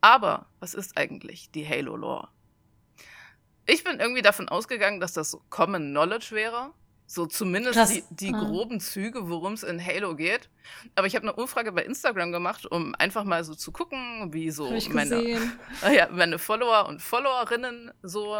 Aber 0.00 0.46
was 0.60 0.74
ist 0.74 0.96
eigentlich 0.96 1.50
die 1.50 1.66
Halo-Lore? 1.66 2.28
Ich 3.66 3.84
bin 3.84 4.00
irgendwie 4.00 4.22
davon 4.22 4.48
ausgegangen, 4.48 5.00
dass 5.00 5.12
das 5.12 5.30
so 5.30 5.42
Common 5.50 5.90
Knowledge 5.90 6.28
wäre. 6.30 6.72
So 7.06 7.24
zumindest 7.24 7.74
Krass. 7.74 7.90
die, 7.90 8.04
die 8.10 8.34
ah. 8.34 8.44
groben 8.44 8.80
Züge, 8.80 9.30
worum 9.30 9.54
es 9.54 9.62
in 9.62 9.82
Halo 9.82 10.14
geht. 10.14 10.50
Aber 10.94 11.06
ich 11.06 11.16
habe 11.16 11.26
eine 11.26 11.34
Umfrage 11.34 11.72
bei 11.72 11.82
Instagram 11.82 12.32
gemacht, 12.32 12.66
um 12.66 12.94
einfach 12.94 13.24
mal 13.24 13.44
so 13.44 13.54
zu 13.54 13.72
gucken, 13.72 14.32
wie 14.32 14.50
so 14.50 14.70
meine, 14.90 15.40
ja, 15.90 16.08
meine 16.10 16.38
Follower 16.38 16.86
und 16.86 17.00
Followerinnen 17.00 17.92
so 18.02 18.36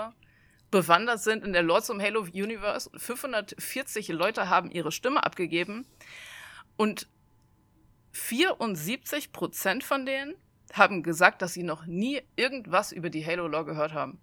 bewandert 0.71 1.21
sind 1.21 1.45
in 1.47 1.55
der 1.55 1.63
Lore 1.63 1.83
zum 1.83 2.01
Halo 2.01 2.21
Universe. 2.21 2.91
540 2.95 4.09
Leute 4.09 4.51
haben 4.51 4.71
ihre 4.71 4.93
Stimme 4.93 5.25
abgegeben. 5.25 5.87
Und 6.77 7.09
74 8.13 9.33
Prozent 9.33 9.83
von 9.83 10.05
denen 10.05 10.35
haben 10.73 11.03
gesagt, 11.03 11.43
dass 11.43 11.55
sie 11.55 11.63
noch 11.63 11.87
nie 11.87 12.21
irgendwas 12.37 12.93
über 12.93 13.11
die 13.11 13.25
Halo-Lore 13.25 13.65
gehört 13.65 13.95
haben. 13.95 14.19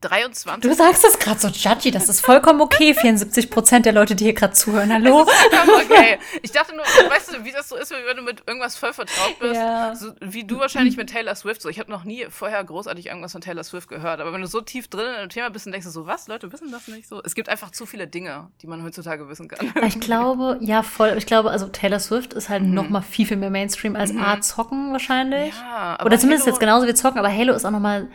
23. 0.00 0.68
Du 0.68 0.74
sagst 0.74 1.04
das 1.04 1.18
gerade 1.18 1.38
so 1.38 1.48
judgy, 1.48 1.90
das 1.90 2.08
ist 2.08 2.20
vollkommen 2.20 2.60
okay. 2.60 2.94
74 3.00 3.50
Prozent 3.50 3.86
der 3.86 3.92
Leute, 3.92 4.14
die 4.14 4.24
hier 4.24 4.32
gerade 4.32 4.54
zuhören. 4.54 4.92
Hallo? 4.92 5.22
Okay. 5.22 6.18
Ich 6.42 6.52
dachte 6.52 6.74
nur, 6.74 6.84
weißt 6.84 7.34
du, 7.34 7.44
wie 7.44 7.52
das 7.52 7.68
so 7.68 7.76
ist, 7.76 7.90
wenn 7.90 8.16
du 8.16 8.22
mit 8.22 8.42
irgendwas 8.46 8.76
voll 8.76 8.92
vertraut 8.92 9.38
bist? 9.40 9.54
Ja. 9.54 9.94
So, 9.94 10.12
wie 10.20 10.44
du 10.44 10.58
wahrscheinlich 10.58 10.96
mit 10.96 11.10
Taylor 11.10 11.34
Swift. 11.34 11.60
So, 11.60 11.68
ich 11.68 11.78
habe 11.78 11.90
noch 11.90 12.04
nie 12.04 12.26
vorher 12.30 12.62
großartig 12.64 13.06
irgendwas 13.06 13.32
von 13.32 13.40
Taylor 13.40 13.64
Swift 13.64 13.88
gehört. 13.88 14.20
Aber 14.20 14.32
wenn 14.32 14.40
du 14.40 14.46
so 14.46 14.60
tief 14.60 14.88
drin 14.88 15.06
in 15.06 15.20
dem 15.20 15.28
Thema 15.28 15.50
bist, 15.50 15.66
dann 15.66 15.72
denkst 15.72 15.86
du 15.86 15.90
so, 15.90 16.06
was? 16.06 16.28
Leute 16.28 16.50
wissen 16.52 16.70
das 16.70 16.88
nicht 16.88 17.08
so? 17.08 17.20
Es 17.22 17.34
gibt 17.34 17.48
einfach 17.48 17.70
zu 17.70 17.84
viele 17.84 18.06
Dinge, 18.06 18.48
die 18.62 18.66
man 18.66 18.82
heutzutage 18.82 19.28
wissen 19.28 19.48
kann. 19.48 19.72
Ich 19.86 20.00
glaube, 20.00 20.58
ja, 20.60 20.82
voll. 20.82 21.14
Ich 21.16 21.26
glaube, 21.26 21.50
also 21.50 21.68
Taylor 21.68 21.98
Swift 21.98 22.32
ist 22.32 22.48
halt 22.48 22.62
mhm. 22.62 22.74
noch 22.74 22.88
mal 22.88 23.02
viel, 23.02 23.26
viel 23.26 23.36
mehr 23.36 23.50
Mainstream 23.50 23.96
als 23.96 24.12
mhm. 24.12 24.22
Art 24.22 24.44
Zocken 24.44 24.92
wahrscheinlich. 24.92 25.54
Ja, 25.54 25.98
Oder 26.04 26.18
zumindest 26.18 26.46
Halo 26.46 26.52
jetzt 26.52 26.60
genauso 26.60 26.86
wie 26.86 26.94
Zocken. 26.94 27.18
Aber 27.18 27.32
Halo 27.32 27.54
ist 27.54 27.64
auch 27.64 27.70
noch 27.70 27.80
mal 27.80 28.08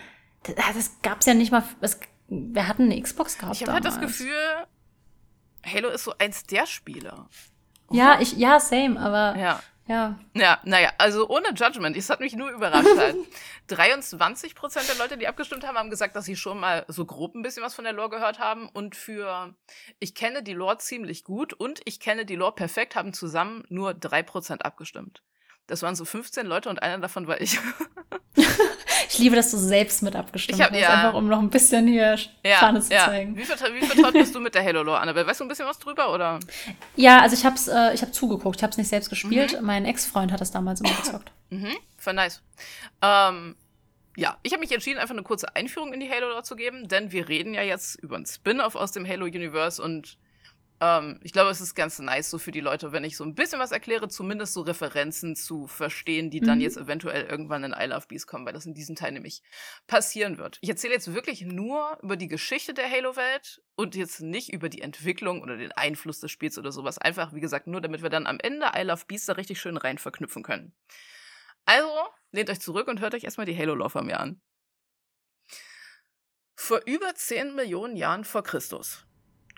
das 0.54 1.02
gab's 1.02 1.26
ja 1.26 1.34
nicht 1.34 1.52
mal. 1.52 1.64
Es 1.82 2.00
wir 2.28 2.68
hatten 2.68 2.84
eine 2.84 3.02
Xbox 3.02 3.38
gehabt. 3.38 3.56
Ich 3.56 3.62
habe 3.62 3.74
halt 3.74 3.86
das 3.86 4.00
Gefühl, 4.00 4.34
Halo 5.66 5.90
ist 5.90 6.04
so 6.04 6.14
eins 6.18 6.44
der 6.44 6.66
Spiele. 6.66 7.28
Ja, 7.92 8.20
ich, 8.20 8.34
ja, 8.34 8.60
same, 8.60 9.00
aber. 9.00 9.40
Ja. 9.40 9.62
Ja. 9.88 10.18
Ja, 10.34 10.60
naja, 10.64 10.92
also 10.98 11.30
ohne 11.30 11.50
Judgment. 11.54 11.96
Es 11.96 12.10
hat 12.10 12.20
mich 12.20 12.36
nur 12.36 12.50
überrascht 12.50 12.98
halt. 12.98 13.18
23 13.68 14.56
Prozent 14.56 14.90
der 14.90 14.96
Leute, 14.96 15.16
die 15.16 15.28
abgestimmt 15.28 15.66
haben, 15.66 15.78
haben 15.78 15.92
gesagt, 15.92 16.16
dass 16.16 16.26
sie 16.26 16.36
schon 16.36 16.60
mal 16.60 16.86
so 16.88 17.06
grob 17.06 17.36
ein 17.36 17.44
bisschen 17.44 17.62
was 17.62 17.76
von 17.76 17.84
der 17.84 17.94
Lore 17.94 18.10
gehört 18.10 18.40
haben. 18.40 18.68
Und 18.68 18.96
für 18.96 19.54
ich 20.00 20.16
kenne 20.16 20.42
die 20.42 20.54
Lore 20.54 20.80
ziemlich 20.80 21.24
gut 21.24 21.54
und 21.54 21.82
ich 21.86 22.00
kenne 22.00 22.26
die 22.26 22.36
Lore 22.36 22.56
perfekt, 22.56 22.96
haben 22.96 23.14
zusammen 23.14 23.64
nur 23.70 23.94
drei 23.94 24.24
Prozent 24.24 24.66
abgestimmt. 24.66 25.22
Das 25.68 25.82
waren 25.82 25.96
so 25.96 26.06
15 26.06 26.46
Leute 26.46 26.70
und 26.70 26.82
einer 26.82 27.00
davon 27.00 27.28
war 27.28 27.42
ich. 27.42 27.60
ich 29.10 29.18
liebe, 29.18 29.36
dass 29.36 29.52
du 29.52 29.58
selbst 29.58 30.04
mit 30.04 30.16
abgestimmt 30.16 30.62
hab, 30.62 30.72
hast, 30.72 30.80
ja. 30.80 30.90
einfach 30.90 31.14
um 31.14 31.28
noch 31.28 31.40
ein 31.40 31.50
bisschen 31.50 31.88
hier 31.88 32.18
ja, 32.44 32.58
Fahne 32.58 32.82
zu 32.82 32.94
ja. 32.94 33.06
zeigen. 33.06 33.36
Wie, 33.36 33.44
vertraut, 33.44 33.74
wie 33.74 33.86
vertraut 33.86 34.14
bist 34.14 34.36
du 34.36 34.40
mit 34.40 34.54
der 34.56 34.64
Halo-Lore, 34.64 35.00
Annabelle? 35.00 35.26
Weißt 35.26 35.40
du 35.40 35.46
ein 35.46 35.48
bisschen 35.48 35.66
was 35.66 35.80
drüber, 35.80 36.14
oder? 36.14 36.40
Ja, 36.96 37.22
also 37.22 37.36
ich 37.36 37.46
hab's, 37.46 37.68
äh, 37.68 37.94
ich 37.94 38.02
hab 38.02 38.14
zugeguckt, 38.14 38.58
ich 38.58 38.64
hab's 38.64 38.78
nicht 38.78 38.90
selbst 38.90 39.10
gespielt. 39.10 39.60
Mhm. 39.60 39.66
Mein 39.66 39.86
Ex-Freund 39.86 40.32
hat 40.32 40.42
das 40.42 40.52
damals 40.52 40.82
immer 40.82 40.94
gezockt. 41.04 41.32
Mhm, 41.50 41.76
voll 41.98 42.14
nice. 42.14 42.42
Ähm, 43.02 43.56
ja, 44.18 44.38
ich 44.44 44.54
habe 44.54 44.62
mich 44.62 44.72
entschieden, 44.72 45.00
einfach 45.00 45.14
eine 45.14 45.24
kurze 45.24 45.56
Einführung 45.56 45.94
in 45.94 46.00
die 46.00 46.10
Halo-Lore 46.10 46.44
zu 46.44 46.56
geben, 46.56 46.88
denn 46.88 47.12
wir 47.12 47.28
reden 47.28 47.54
ja 47.54 47.64
jetzt 47.64 47.96
über 47.96 48.18
ein 48.18 48.26
Spin-off 48.26 48.76
aus 48.76 48.92
dem 48.92 49.08
Halo-Universe 49.08 49.82
und 49.82 50.18
ähm, 50.82 51.20
ich 51.24 51.32
glaube, 51.32 51.50
es 51.52 51.62
ist 51.62 51.74
ganz 51.74 52.00
nice 52.00 52.30
so 52.30 52.38
für 52.38 52.52
die 52.52 52.60
Leute, 52.60 52.92
wenn 52.92 53.04
ich 53.04 53.16
so 53.16 53.24
ein 53.24 53.34
bisschen 53.34 53.60
was 53.60 53.72
erkläre, 53.72 54.10
zumindest 54.10 54.54
so 54.54 54.62
Referenzen 54.62 55.36
zu 55.36 55.68
verstehen, 55.68 56.30
die 56.30 56.42
dann 56.42 56.58
mhm. 56.58 56.64
jetzt 56.64 56.78
eventuell 56.78 57.26
irgendwann 57.26 57.64
in 57.64 57.74
I 57.78 57.86
Love 57.86 58.08
Bees 58.08 58.28
kommen, 58.28 58.46
weil 58.46 58.54
das 58.54 58.66
in 58.66 58.74
diesem 58.74 58.96
Teil 58.96 59.14
nämlich 59.14 59.42
passieren 59.88 60.38
wird. 60.38 60.58
Ich 60.62 60.70
erzähle 60.70 60.94
jetzt 60.94 61.14
wirklich 61.14 61.42
nur 61.42 61.98
über 62.02 62.18
die 62.18 62.28
Geschichte 62.28 62.74
der 62.74 62.90
Halo-Welt 62.90 63.62
und 63.76 63.96
jetzt 63.96 64.20
nicht 64.20 64.52
über 64.52 64.68
die 64.68 64.82
Entwicklung 64.82 65.42
oder 65.42 65.56
den 65.56 65.72
Einfluss 65.72 66.20
des 66.20 66.32
Spiels 66.32 66.58
oder 66.58 66.72
sowas. 66.72 66.98
Einfach, 66.98 67.34
wie 67.34 67.42
gesagt, 67.42 67.68
nur 67.68 67.80
damit 67.80 68.02
wir 68.02 68.10
dann 68.10 68.28
am 68.28 68.40
Ende 68.40 68.72
I 68.76 68.82
Love 68.82 69.04
Bees 69.08 69.26
da 69.26 69.34
richtig 69.34 69.62
schön 69.62 69.78
rein 69.78 69.98
verknüpfen 69.98 70.44
können. 70.44 70.76
Also, 71.64 71.90
lehnt 72.32 72.50
euch 72.50 72.60
zurück 72.60 72.88
und 72.88 73.00
hört 73.00 73.16
euch 73.16 73.24
erstmal 73.24 73.46
die 73.46 73.58
Halo-Lore 73.58 73.90
von 73.90 74.06
mir 74.06 74.20
an. 74.20 74.42
Vor 76.58 76.82
über 76.86 77.16
10 77.16 77.56
Millionen 77.56 77.96
Jahren 77.96 78.24
vor 78.24 78.44
Christus 78.44 79.06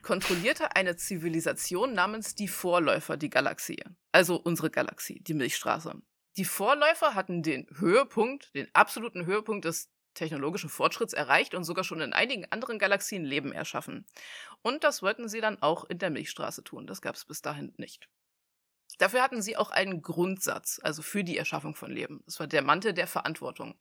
kontrollierte 0.04 0.76
eine 0.76 0.96
Zivilisation 0.96 1.94
namens 1.94 2.36
die 2.36 2.48
Vorläufer 2.48 3.18
die 3.18 3.30
Galaxie, 3.30 3.84
also 4.12 4.36
unsere 4.38 4.70
Galaxie, 4.70 5.20
die 5.22 5.34
Milchstraße. 5.34 5.94
Die 6.38 6.46
Vorläufer 6.46 7.16
hatten 7.16 7.42
den 7.42 7.68
Höhepunkt, 7.78 8.54
den 8.54 8.68
absoluten 8.74 9.26
Höhepunkt 9.26 9.66
des 9.66 9.90
technologischen 10.14 10.70
Fortschritts 10.70 11.14
erreicht 11.14 11.54
und 11.54 11.64
sogar 11.64 11.84
schon 11.84 12.02
in 12.02 12.14
einigen 12.14 12.46
anderen 12.52 12.80
Galaxien 12.80 13.24
Leben 13.24 13.52
erschaffen. 13.52 14.06
Und 14.62 14.84
das 14.84 15.02
wollten 15.02 15.30
sie 15.30 15.42
dann 15.42 15.62
auch 15.62 15.86
in 15.86 16.00
der 16.00 16.10
Milchstraße 16.10 16.64
tun. 16.64 16.88
Das 16.88 17.02
gab 17.02 17.16
es 17.16 17.26
bis 17.26 17.42
dahin 17.42 17.74
nicht. 17.78 18.10
Dafür 18.98 19.22
hatten 19.22 19.42
sie 19.42 19.58
auch 19.58 19.70
einen 19.70 20.02
Grundsatz, 20.02 20.80
also 20.82 21.02
für 21.02 21.24
die 21.24 21.38
Erschaffung 21.38 21.76
von 21.76 21.92
Leben. 21.92 22.24
Das 22.26 22.40
war 22.40 22.48
der 22.48 22.64
Mantel 22.64 22.94
der 22.94 23.08
Verantwortung. 23.08 23.76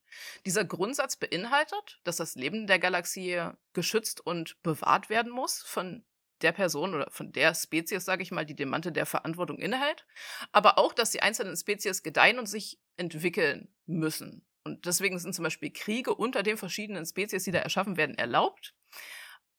Dieser 0.44 0.64
Grundsatz 0.64 1.16
beinhaltet, 1.16 2.00
dass 2.04 2.16
das 2.16 2.34
Leben 2.34 2.66
der 2.66 2.78
Galaxie 2.78 3.50
geschützt 3.72 4.20
und 4.20 4.62
bewahrt 4.62 5.08
werden 5.08 5.32
muss 5.32 5.62
von 5.62 6.04
der 6.42 6.52
Person 6.52 6.94
oder 6.94 7.10
von 7.10 7.32
der 7.32 7.54
Spezies, 7.54 8.04
sage 8.04 8.22
ich 8.22 8.30
mal, 8.30 8.44
die 8.44 8.54
den 8.54 8.68
Mantel 8.68 8.92
der 8.92 9.06
Verantwortung 9.06 9.58
innehält, 9.58 10.06
aber 10.52 10.78
auch, 10.78 10.92
dass 10.92 11.10
die 11.10 11.22
einzelnen 11.22 11.56
Spezies 11.56 12.02
gedeihen 12.02 12.38
und 12.38 12.46
sich 12.46 12.78
entwickeln 12.98 13.74
müssen. 13.86 14.46
Und 14.64 14.84
deswegen 14.84 15.18
sind 15.18 15.34
zum 15.34 15.44
Beispiel 15.44 15.70
Kriege 15.70 16.14
unter 16.14 16.42
den 16.42 16.58
verschiedenen 16.58 17.06
Spezies, 17.06 17.44
die 17.44 17.52
da 17.52 17.60
erschaffen 17.60 17.96
werden, 17.96 18.18
erlaubt. 18.18 18.74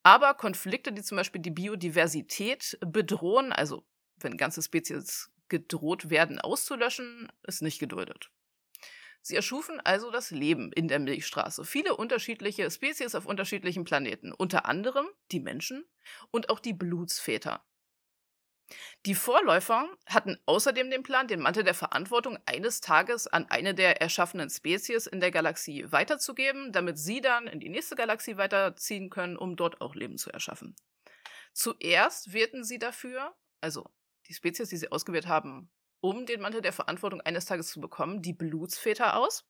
Aber 0.03 0.33
Konflikte, 0.35 0.91
die 0.91 1.01
zum 1.01 1.17
Beispiel 1.17 1.41
die 1.41 1.51
Biodiversität 1.51 2.77
bedrohen, 2.85 3.51
also 3.51 3.87
wenn 4.17 4.37
ganze 4.37 4.61
Spezies 4.61 5.31
gedroht 5.49 6.09
werden 6.09 6.39
auszulöschen, 6.39 7.31
ist 7.43 7.61
nicht 7.61 7.79
geduldet. 7.79 8.31
Sie 9.21 9.35
erschufen 9.35 9.81
also 9.81 10.09
das 10.09 10.31
Leben 10.31 10.71
in 10.71 10.87
der 10.87 10.99
Milchstraße. 10.99 11.65
Viele 11.65 11.97
unterschiedliche 11.97 12.71
Spezies 12.71 13.13
auf 13.13 13.25
unterschiedlichen 13.25 13.83
Planeten, 13.83 14.31
unter 14.31 14.65
anderem 14.65 15.07
die 15.31 15.41
Menschen 15.41 15.85
und 16.31 16.49
auch 16.49 16.59
die 16.59 16.73
Blutsväter. 16.73 17.61
Die 19.05 19.15
Vorläufer 19.15 19.89
hatten 20.05 20.37
außerdem 20.45 20.89
den 20.89 21.03
Plan, 21.03 21.27
den 21.27 21.39
Mantel 21.39 21.63
der 21.63 21.73
Verantwortung 21.73 22.37
eines 22.45 22.81
Tages 22.81 23.27
an 23.27 23.45
eine 23.49 23.73
der 23.73 24.01
erschaffenen 24.01 24.49
Spezies 24.49 25.07
in 25.07 25.19
der 25.19 25.31
Galaxie 25.31 25.85
weiterzugeben, 25.91 26.71
damit 26.73 26.97
sie 26.97 27.21
dann 27.21 27.47
in 27.47 27.59
die 27.59 27.69
nächste 27.69 27.95
Galaxie 27.95 28.37
weiterziehen 28.37 29.09
können, 29.09 29.37
um 29.37 29.55
dort 29.55 29.79
auch 29.79 29.95
Leben 29.95 30.17
zu 30.17 30.31
erschaffen. 30.31 30.75
Zuerst 31.53 32.33
wählten 32.33 32.63
sie 32.63 32.79
dafür, 32.79 33.35
also 33.61 33.89
die 34.27 34.33
Spezies, 34.33 34.69
die 34.69 34.77
sie 34.77 34.91
ausgewählt 34.91 35.27
haben, 35.27 35.69
um 35.99 36.25
den 36.25 36.41
Mantel 36.41 36.61
der 36.61 36.73
Verantwortung 36.73 37.21
eines 37.21 37.45
Tages 37.45 37.67
zu 37.67 37.79
bekommen, 37.79 38.21
die 38.21 38.33
Blutsväter 38.33 39.15
aus. 39.17 39.45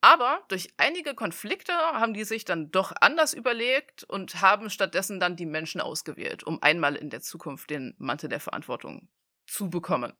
Aber 0.00 0.44
durch 0.48 0.72
einige 0.76 1.14
Konflikte 1.14 1.72
haben 1.72 2.14
die 2.14 2.24
sich 2.24 2.44
dann 2.44 2.70
doch 2.70 2.92
anders 3.00 3.32
überlegt 3.32 4.04
und 4.04 4.40
haben 4.40 4.70
stattdessen 4.70 5.18
dann 5.18 5.36
die 5.36 5.46
Menschen 5.46 5.80
ausgewählt, 5.80 6.44
um 6.44 6.62
einmal 6.62 6.96
in 6.96 7.10
der 7.10 7.22
Zukunft 7.22 7.70
den 7.70 7.94
Mantel 7.98 8.28
der 8.28 8.40
Verantwortung 8.40 9.08
zu 9.46 9.70
bekommen. 9.70 10.12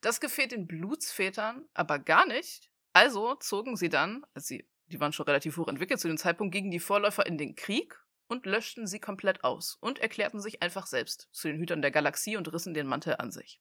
Das 0.00 0.20
gefällt 0.20 0.52
den 0.52 0.66
Blutsvätern 0.66 1.68
aber 1.74 1.98
gar 1.98 2.26
nicht. 2.26 2.70
Also 2.92 3.34
zogen 3.36 3.76
sie 3.76 3.88
dann, 3.88 4.24
also 4.34 4.46
sie, 4.46 4.68
die 4.86 4.98
waren 5.00 5.12
schon 5.12 5.26
relativ 5.26 5.56
hoch 5.58 5.68
entwickelt 5.68 6.00
zu 6.00 6.08
dem 6.08 6.16
Zeitpunkt, 6.16 6.52
gegen 6.52 6.70
die 6.70 6.80
Vorläufer 6.80 7.26
in 7.26 7.38
den 7.38 7.54
Krieg 7.54 8.00
und 8.30 8.46
löschten 8.46 8.86
sie 8.86 9.00
komplett 9.00 9.42
aus 9.42 9.76
und 9.80 9.98
erklärten 9.98 10.40
sich 10.40 10.62
einfach 10.62 10.86
selbst 10.86 11.28
zu 11.32 11.48
den 11.48 11.58
Hütern 11.58 11.82
der 11.82 11.90
Galaxie 11.90 12.36
und 12.36 12.50
rissen 12.52 12.74
den 12.74 12.86
Mantel 12.86 13.16
an 13.18 13.32
sich. 13.32 13.60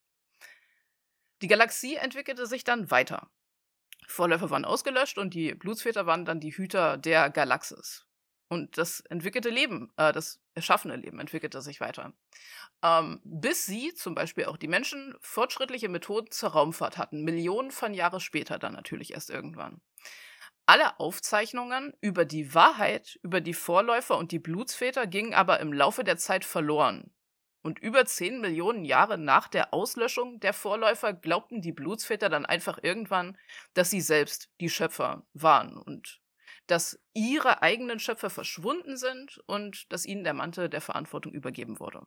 Die 1.41 1.47
Galaxie 1.47 1.95
entwickelte 1.95 2.45
sich 2.45 2.63
dann 2.63 2.91
weiter. 2.91 3.31
Vorläufer 4.07 4.49
waren 4.49 4.65
ausgelöscht 4.65 5.17
und 5.17 5.33
die 5.33 5.55
Blutsväter 5.55 6.05
waren 6.05 6.25
dann 6.25 6.39
die 6.39 6.55
Hüter 6.55 6.97
der 6.97 7.29
Galaxis. 7.29 8.05
Und 8.47 8.77
das 8.77 9.01
entwickelte 9.01 9.49
Leben, 9.49 9.91
äh, 9.97 10.11
das 10.11 10.39
erschaffene 10.55 10.95
Leben 10.95 11.19
entwickelte 11.19 11.61
sich 11.61 11.79
weiter. 11.79 12.13
Ähm, 12.83 13.21
bis 13.23 13.65
sie, 13.65 13.93
zum 13.93 14.15
Beispiel 14.15 14.45
auch 14.45 14.57
die 14.57 14.67
Menschen, 14.67 15.15
fortschrittliche 15.21 15.89
Methoden 15.89 16.31
zur 16.31 16.49
Raumfahrt 16.49 16.97
hatten. 16.97 17.23
Millionen 17.23 17.71
von 17.71 17.93
Jahren 17.93 18.19
später 18.19 18.57
dann 18.57 18.73
natürlich 18.73 19.13
erst 19.13 19.29
irgendwann. 19.29 19.81
Alle 20.69 20.99
Aufzeichnungen 20.99 21.95
über 21.99 22.25
die 22.25 22.53
Wahrheit, 22.53 23.19
über 23.23 23.41
die 23.41 23.55
Vorläufer 23.55 24.19
und 24.19 24.31
die 24.31 24.37
Blutsväter 24.37 25.07
gingen 25.07 25.33
aber 25.33 25.59
im 25.61 25.73
Laufe 25.73 26.03
der 26.03 26.17
Zeit 26.17 26.45
verloren. 26.45 27.11
Und 27.63 27.79
über 27.79 28.05
10 28.05 28.39
Millionen 28.39 28.85
Jahre 28.85 29.17
nach 29.17 29.47
der 29.47 29.73
Auslöschung 29.73 30.39
der 30.41 30.53
Vorläufer 30.53 31.13
glaubten 31.13 31.63
die 31.63 31.71
Blutsväter 31.71 32.29
dann 32.29 32.45
einfach 32.45 32.77
irgendwann, 32.83 33.35
dass 33.73 33.89
sie 33.89 33.99
selbst 33.99 34.51
die 34.61 34.69
Schöpfer 34.69 35.25
waren 35.33 35.75
und 35.75 36.21
dass 36.67 36.99
ihre 37.15 37.63
eigenen 37.63 37.99
Schöpfer 37.99 38.29
verschwunden 38.29 38.95
sind 38.95 39.41
und 39.47 39.91
dass 39.91 40.05
ihnen 40.05 40.23
der 40.23 40.35
Mantel 40.35 40.69
der 40.69 40.81
Verantwortung 40.81 41.33
übergeben 41.33 41.79
wurde. 41.79 42.05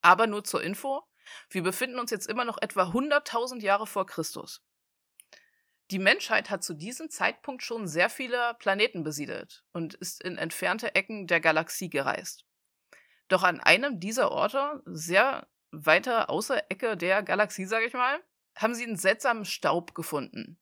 Aber 0.00 0.26
nur 0.26 0.42
zur 0.42 0.62
Info, 0.62 1.02
wir 1.50 1.62
befinden 1.62 1.98
uns 1.98 2.12
jetzt 2.12 2.30
immer 2.30 2.46
noch 2.46 2.56
etwa 2.62 2.84
100.000 2.84 3.60
Jahre 3.60 3.86
vor 3.86 4.06
Christus. 4.06 4.62
Die 5.90 5.98
Menschheit 5.98 6.50
hat 6.50 6.62
zu 6.62 6.74
diesem 6.74 7.08
Zeitpunkt 7.08 7.62
schon 7.62 7.86
sehr 7.86 8.10
viele 8.10 8.54
Planeten 8.58 9.02
besiedelt 9.02 9.64
und 9.72 9.94
ist 9.94 10.22
in 10.22 10.36
entfernte 10.36 10.94
Ecken 10.94 11.26
der 11.26 11.40
Galaxie 11.40 11.88
gereist. 11.88 12.44
Doch 13.28 13.42
an 13.42 13.60
einem 13.60 13.98
dieser 13.98 14.30
Orte, 14.30 14.82
sehr 14.84 15.48
weiter 15.70 16.28
außer 16.28 16.70
Ecke 16.70 16.96
der 16.96 17.22
Galaxie, 17.22 17.64
sage 17.64 17.86
ich 17.86 17.94
mal, 17.94 18.22
haben 18.54 18.74
sie 18.74 18.84
einen 18.84 18.96
seltsamen 18.96 19.44
Staub 19.44 19.94
gefunden. 19.94 20.58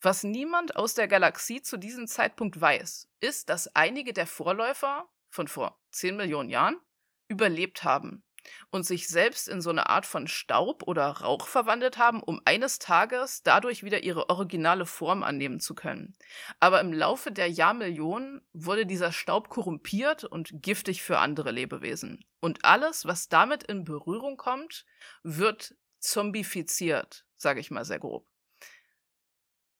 Was 0.00 0.22
niemand 0.22 0.76
aus 0.76 0.94
der 0.94 1.08
Galaxie 1.08 1.60
zu 1.60 1.76
diesem 1.76 2.06
Zeitpunkt 2.06 2.60
weiß, 2.60 3.08
ist, 3.20 3.48
dass 3.48 3.74
einige 3.74 4.12
der 4.12 4.28
Vorläufer 4.28 5.08
von 5.30 5.48
vor 5.48 5.80
10 5.90 6.16
Millionen 6.16 6.50
Jahren 6.50 6.80
überlebt 7.28 7.82
haben 7.82 8.22
und 8.70 8.84
sich 8.84 9.08
selbst 9.08 9.48
in 9.48 9.60
so 9.60 9.70
eine 9.70 9.88
Art 9.88 10.06
von 10.06 10.26
Staub 10.26 10.82
oder 10.86 11.06
Rauch 11.08 11.46
verwandelt 11.46 11.98
haben, 11.98 12.22
um 12.22 12.40
eines 12.44 12.78
Tages 12.78 13.42
dadurch 13.42 13.82
wieder 13.82 14.02
ihre 14.02 14.30
originale 14.30 14.86
Form 14.86 15.22
annehmen 15.22 15.60
zu 15.60 15.74
können. 15.74 16.16
Aber 16.60 16.80
im 16.80 16.92
Laufe 16.92 17.32
der 17.32 17.48
Jahrmillionen 17.48 18.40
wurde 18.52 18.86
dieser 18.86 19.12
Staub 19.12 19.48
korrumpiert 19.48 20.24
und 20.24 20.50
giftig 20.62 21.02
für 21.02 21.18
andere 21.18 21.50
Lebewesen. 21.50 22.24
Und 22.40 22.64
alles, 22.64 23.04
was 23.04 23.28
damit 23.28 23.64
in 23.64 23.84
Berührung 23.84 24.36
kommt, 24.36 24.86
wird 25.22 25.74
zombifiziert, 25.98 27.24
sage 27.36 27.60
ich 27.60 27.70
mal 27.70 27.84
sehr 27.84 27.98
grob. 27.98 28.26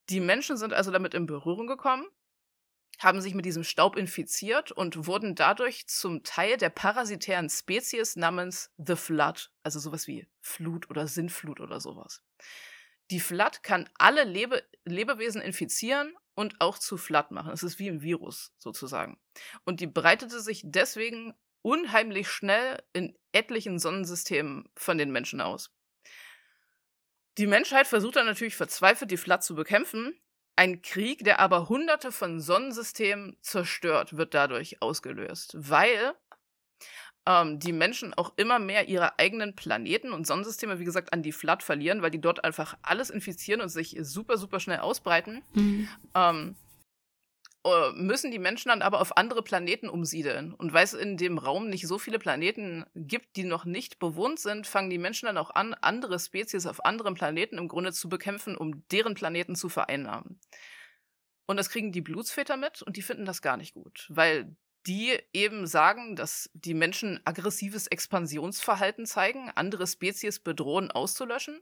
Die 0.08 0.20
Menschen 0.20 0.56
sind 0.56 0.72
also 0.72 0.90
damit 0.90 1.14
in 1.14 1.26
Berührung 1.26 1.66
gekommen 1.66 2.06
haben 2.98 3.20
sich 3.20 3.34
mit 3.34 3.44
diesem 3.44 3.64
Staub 3.64 3.96
infiziert 3.96 4.72
und 4.72 5.06
wurden 5.06 5.34
dadurch 5.34 5.86
zum 5.86 6.24
Teil 6.24 6.56
der 6.56 6.70
parasitären 6.70 7.48
Spezies 7.48 8.16
namens 8.16 8.72
The 8.76 8.96
Flood, 8.96 9.50
also 9.62 9.78
sowas 9.78 10.06
wie 10.06 10.28
Flut 10.40 10.90
oder 10.90 11.06
Sintflut 11.06 11.60
oder 11.60 11.80
sowas. 11.80 12.22
Die 13.10 13.20
Flood 13.20 13.62
kann 13.62 13.88
alle 13.98 14.24
Lebe 14.24 14.62
Lebewesen 14.84 15.40
infizieren 15.40 16.14
und 16.34 16.60
auch 16.60 16.78
zu 16.78 16.96
Flood 16.96 17.30
machen. 17.30 17.52
Es 17.52 17.62
ist 17.62 17.78
wie 17.78 17.88
ein 17.88 18.02
Virus 18.02 18.52
sozusagen. 18.58 19.18
Und 19.64 19.80
die 19.80 19.86
breitete 19.86 20.40
sich 20.40 20.62
deswegen 20.64 21.34
unheimlich 21.62 22.28
schnell 22.28 22.82
in 22.92 23.16
etlichen 23.32 23.78
Sonnensystemen 23.78 24.68
von 24.76 24.98
den 24.98 25.10
Menschen 25.10 25.40
aus. 25.40 25.70
Die 27.38 27.46
Menschheit 27.46 27.86
versucht 27.86 28.16
dann 28.16 28.26
natürlich 28.26 28.56
verzweifelt, 28.56 29.10
die 29.10 29.16
Flood 29.16 29.42
zu 29.42 29.54
bekämpfen, 29.54 30.18
ein 30.58 30.82
Krieg, 30.82 31.22
der 31.22 31.38
aber 31.38 31.68
hunderte 31.68 32.10
von 32.10 32.40
Sonnensystemen 32.40 33.36
zerstört, 33.40 34.16
wird 34.16 34.34
dadurch 34.34 34.82
ausgelöst, 34.82 35.54
weil 35.56 36.14
ähm, 37.26 37.60
die 37.60 37.72
Menschen 37.72 38.12
auch 38.12 38.32
immer 38.36 38.58
mehr 38.58 38.88
ihre 38.88 39.20
eigenen 39.20 39.54
Planeten 39.54 40.12
und 40.12 40.26
Sonnensysteme, 40.26 40.80
wie 40.80 40.84
gesagt, 40.84 41.12
an 41.12 41.22
die 41.22 41.30
Flat 41.30 41.62
verlieren, 41.62 42.02
weil 42.02 42.10
die 42.10 42.20
dort 42.20 42.42
einfach 42.42 42.76
alles 42.82 43.08
infizieren 43.08 43.60
und 43.60 43.68
sich 43.68 43.96
super, 44.00 44.36
super 44.36 44.58
schnell 44.58 44.80
ausbreiten. 44.80 45.44
Mhm. 45.54 45.88
Ähm, 46.16 46.56
äh, 46.56 46.67
müssen 47.94 48.30
die 48.30 48.38
Menschen 48.38 48.68
dann 48.68 48.82
aber 48.82 49.00
auf 49.00 49.16
andere 49.16 49.42
Planeten 49.42 49.88
umsiedeln. 49.88 50.52
Und 50.54 50.72
weil 50.72 50.84
es 50.84 50.94
in 50.94 51.16
dem 51.16 51.38
Raum 51.38 51.68
nicht 51.68 51.86
so 51.86 51.98
viele 51.98 52.18
Planeten 52.18 52.84
gibt, 52.94 53.36
die 53.36 53.44
noch 53.44 53.64
nicht 53.64 53.98
bewohnt 53.98 54.38
sind, 54.38 54.66
fangen 54.66 54.90
die 54.90 54.98
Menschen 54.98 55.26
dann 55.26 55.38
auch 55.38 55.50
an, 55.50 55.74
andere 55.74 56.18
Spezies 56.18 56.66
auf 56.66 56.84
anderen 56.84 57.14
Planeten 57.14 57.58
im 57.58 57.68
Grunde 57.68 57.92
zu 57.92 58.08
bekämpfen, 58.08 58.56
um 58.56 58.86
deren 58.88 59.14
Planeten 59.14 59.56
zu 59.56 59.68
vereinnahmen. 59.68 60.40
Und 61.46 61.56
das 61.56 61.70
kriegen 61.70 61.92
die 61.92 62.02
Blutsväter 62.02 62.56
mit 62.56 62.82
und 62.82 62.96
die 62.96 63.02
finden 63.02 63.24
das 63.24 63.40
gar 63.40 63.56
nicht 63.56 63.74
gut, 63.74 64.06
weil 64.10 64.54
die 64.86 65.18
eben 65.32 65.66
sagen, 65.66 66.16
dass 66.16 66.50
die 66.54 66.74
Menschen 66.74 67.20
aggressives 67.24 67.86
Expansionsverhalten 67.86 69.06
zeigen, 69.06 69.50
andere 69.54 69.86
Spezies 69.86 70.40
bedrohen 70.40 70.90
auszulöschen. 70.90 71.60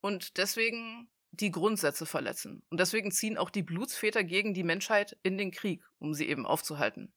Und 0.00 0.38
deswegen 0.38 1.08
die 1.30 1.50
Grundsätze 1.50 2.06
verletzen. 2.06 2.62
Und 2.70 2.80
deswegen 2.80 3.10
ziehen 3.10 3.38
auch 3.38 3.50
die 3.50 3.62
Blutsväter 3.62 4.24
gegen 4.24 4.54
die 4.54 4.64
Menschheit 4.64 5.16
in 5.22 5.38
den 5.38 5.50
Krieg, 5.50 5.82
um 5.98 6.14
sie 6.14 6.28
eben 6.28 6.46
aufzuhalten. 6.46 7.12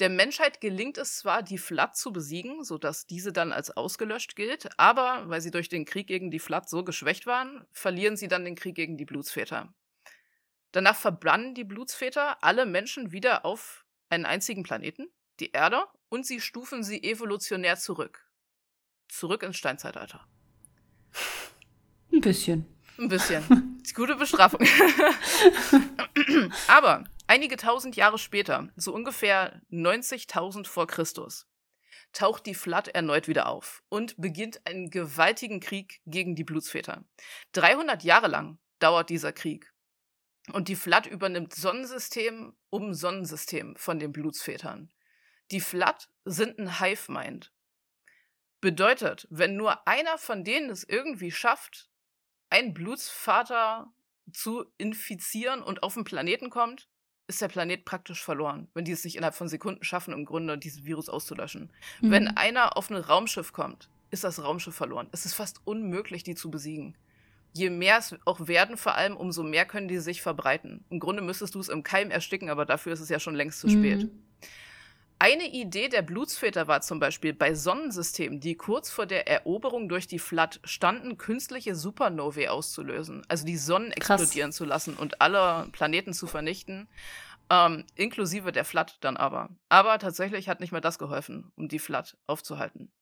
Der 0.00 0.08
Menschheit 0.08 0.60
gelingt 0.60 0.98
es 0.98 1.18
zwar, 1.18 1.42
die 1.42 1.58
Flat 1.58 1.96
zu 1.96 2.12
besiegen, 2.12 2.64
sodass 2.64 3.06
diese 3.06 3.32
dann 3.32 3.52
als 3.52 3.70
ausgelöscht 3.70 4.34
gilt, 4.34 4.68
aber 4.76 5.28
weil 5.28 5.40
sie 5.40 5.52
durch 5.52 5.68
den 5.68 5.84
Krieg 5.84 6.08
gegen 6.08 6.32
die 6.32 6.40
Flat 6.40 6.68
so 6.68 6.82
geschwächt 6.82 7.26
waren, 7.26 7.64
verlieren 7.70 8.16
sie 8.16 8.26
dann 8.26 8.44
den 8.44 8.56
Krieg 8.56 8.74
gegen 8.74 8.96
die 8.96 9.04
Blutsväter. 9.04 9.72
Danach 10.72 10.96
verbannen 10.96 11.54
die 11.54 11.62
Blutsväter 11.62 12.42
alle 12.42 12.66
Menschen 12.66 13.12
wieder 13.12 13.44
auf 13.44 13.86
einen 14.08 14.26
einzigen 14.26 14.64
Planeten, 14.64 15.12
die 15.38 15.52
Erde, 15.52 15.84
und 16.08 16.26
sie 16.26 16.40
stufen 16.40 16.82
sie 16.82 17.04
evolutionär 17.04 17.76
zurück. 17.76 18.28
Zurück 19.08 19.44
ins 19.44 19.56
Steinzeitalter. 19.56 20.26
Ein 22.12 22.20
bisschen. 22.20 22.73
Ein 22.98 23.08
bisschen. 23.08 23.82
Gute 23.94 24.16
Bestrafung. 24.16 24.60
Aber 26.68 27.04
einige 27.26 27.56
tausend 27.56 27.96
Jahre 27.96 28.18
später, 28.18 28.68
so 28.76 28.94
ungefähr 28.94 29.60
90.000 29.70 30.66
vor 30.66 30.86
Christus, 30.86 31.46
taucht 32.12 32.46
die 32.46 32.54
Flood 32.54 32.88
erneut 32.88 33.28
wieder 33.28 33.48
auf 33.48 33.82
und 33.88 34.14
beginnt 34.16 34.66
einen 34.66 34.90
gewaltigen 34.90 35.60
Krieg 35.60 36.00
gegen 36.06 36.34
die 36.36 36.44
Blutsväter. 36.44 37.04
300 37.52 38.04
Jahre 38.04 38.28
lang 38.28 38.58
dauert 38.78 39.10
dieser 39.10 39.32
Krieg. 39.32 39.72
Und 40.52 40.68
die 40.68 40.76
Flood 40.76 41.06
übernimmt 41.06 41.54
Sonnensystem 41.54 42.54
um 42.70 42.94
Sonnensystem 42.94 43.76
von 43.76 43.98
den 43.98 44.12
Blutsvätern. 44.12 44.92
Die 45.50 45.60
Flood 45.60 46.08
sind 46.24 46.58
ein 46.58 46.78
Hive-Mind. 46.80 47.52
Bedeutet, 48.60 49.26
wenn 49.30 49.56
nur 49.56 49.86
einer 49.86 50.16
von 50.18 50.44
denen 50.44 50.70
es 50.70 50.84
irgendwie 50.84 51.30
schafft, 51.30 51.90
einen 52.50 52.74
Blutsvater 52.74 53.92
zu 54.32 54.64
infizieren 54.78 55.62
und 55.62 55.82
auf 55.82 55.94
den 55.94 56.04
Planeten 56.04 56.50
kommt, 56.50 56.88
ist 57.26 57.40
der 57.40 57.48
Planet 57.48 57.84
praktisch 57.84 58.22
verloren, 58.22 58.68
wenn 58.74 58.84
die 58.84 58.92
es 58.92 59.04
nicht 59.04 59.16
innerhalb 59.16 59.34
von 59.34 59.48
Sekunden 59.48 59.82
schaffen, 59.82 60.12
im 60.12 60.24
Grunde 60.24 60.58
dieses 60.58 60.84
Virus 60.84 61.08
auszulöschen. 61.08 61.72
Mhm. 62.00 62.10
Wenn 62.10 62.28
einer 62.28 62.76
auf 62.76 62.90
ein 62.90 62.96
Raumschiff 62.96 63.52
kommt, 63.52 63.88
ist 64.10 64.24
das 64.24 64.42
Raumschiff 64.42 64.74
verloren. 64.74 65.08
Es 65.12 65.24
ist 65.24 65.34
fast 65.34 65.60
unmöglich, 65.64 66.22
die 66.22 66.34
zu 66.34 66.50
besiegen. 66.50 66.96
Je 67.52 67.70
mehr 67.70 67.98
es 67.98 68.14
auch 68.24 68.46
werden, 68.46 68.76
vor 68.76 68.96
allem, 68.96 69.16
umso 69.16 69.42
mehr 69.42 69.64
können 69.64 69.88
die 69.88 69.98
sich 69.98 70.22
verbreiten. 70.22 70.84
Im 70.90 71.00
Grunde 71.00 71.22
müsstest 71.22 71.54
du 71.54 71.60
es 71.60 71.68
im 71.68 71.82
Keim 71.82 72.10
ersticken, 72.10 72.50
aber 72.50 72.66
dafür 72.66 72.92
ist 72.92 73.00
es 73.00 73.08
ja 73.08 73.20
schon 73.20 73.34
längst 73.34 73.60
zu 73.60 73.68
spät. 73.68 74.02
Mhm. 74.02 74.22
Eine 75.18 75.48
Idee 75.48 75.88
der 75.88 76.02
Blutsväter 76.02 76.66
war 76.66 76.80
zum 76.80 76.98
Beispiel 76.98 77.32
bei 77.32 77.54
Sonnensystemen, 77.54 78.40
die 78.40 78.56
kurz 78.56 78.90
vor 78.90 79.06
der 79.06 79.28
Eroberung 79.28 79.88
durch 79.88 80.06
die 80.06 80.18
Flood 80.18 80.60
standen, 80.64 81.16
künstliche 81.16 81.74
Supernovae 81.74 82.48
auszulösen, 82.48 83.22
also 83.28 83.46
die 83.46 83.56
Sonnen 83.56 83.92
Krass. 83.92 84.20
explodieren 84.20 84.52
zu 84.52 84.64
lassen 84.64 84.94
und 84.94 85.20
alle 85.20 85.68
Planeten 85.72 86.12
zu 86.12 86.26
vernichten, 86.26 86.88
ähm, 87.48 87.84
inklusive 87.94 88.52
der 88.52 88.64
Flood 88.64 88.98
dann 89.00 89.16
aber. 89.16 89.50
Aber 89.68 89.98
tatsächlich 89.98 90.48
hat 90.48 90.60
nicht 90.60 90.72
mehr 90.72 90.80
das 90.80 90.98
geholfen, 90.98 91.52
um 91.56 91.68
die 91.68 91.78
Flood 91.78 92.16
aufzuhalten. 92.26 92.92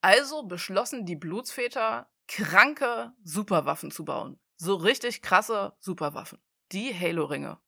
Also 0.00 0.44
beschlossen 0.44 1.04
die 1.06 1.16
Blutsväter, 1.16 2.08
kranke 2.26 3.12
Superwaffen 3.22 3.90
zu 3.90 4.04
bauen. 4.04 4.38
So 4.56 4.74
richtig 4.76 5.20
krasse 5.22 5.74
Superwaffen. 5.80 6.38
Die 6.72 6.94
Halo-Ringe. 6.98 7.58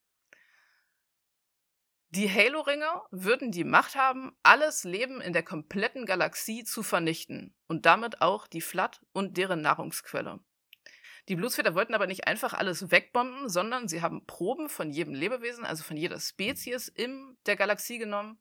Die 2.11 2.30
Halo-Ringe 2.30 3.02
würden 3.11 3.50
die 3.50 3.64
Macht 3.64 3.96
haben, 3.96 4.36
alles 4.42 4.84
Leben 4.84 5.20
in 5.20 5.32
der 5.32 5.42
kompletten 5.42 6.07
Galaxie 6.07 6.64
zu 6.64 6.82
vernichten 6.82 7.54
und 7.66 7.84
damit 7.84 8.22
auch 8.22 8.46
die 8.46 8.61
Flood 8.61 9.00
und 9.12 9.36
deren 9.36 9.61
Nahrungsquelle. 9.61 10.40
Die 11.28 11.34
Blutsväter 11.34 11.74
wollten 11.74 11.94
aber 11.94 12.07
nicht 12.07 12.28
einfach 12.28 12.54
alles 12.54 12.92
wegbomben, 12.92 13.48
sondern 13.48 13.88
sie 13.88 14.00
haben 14.00 14.24
Proben 14.26 14.68
von 14.68 14.90
jedem 14.90 15.14
Lebewesen, 15.14 15.64
also 15.64 15.82
von 15.82 15.96
jeder 15.96 16.20
Spezies 16.20 16.86
in 16.86 17.36
der 17.46 17.57
Galaxie 17.57 17.98
genommen 17.98 18.40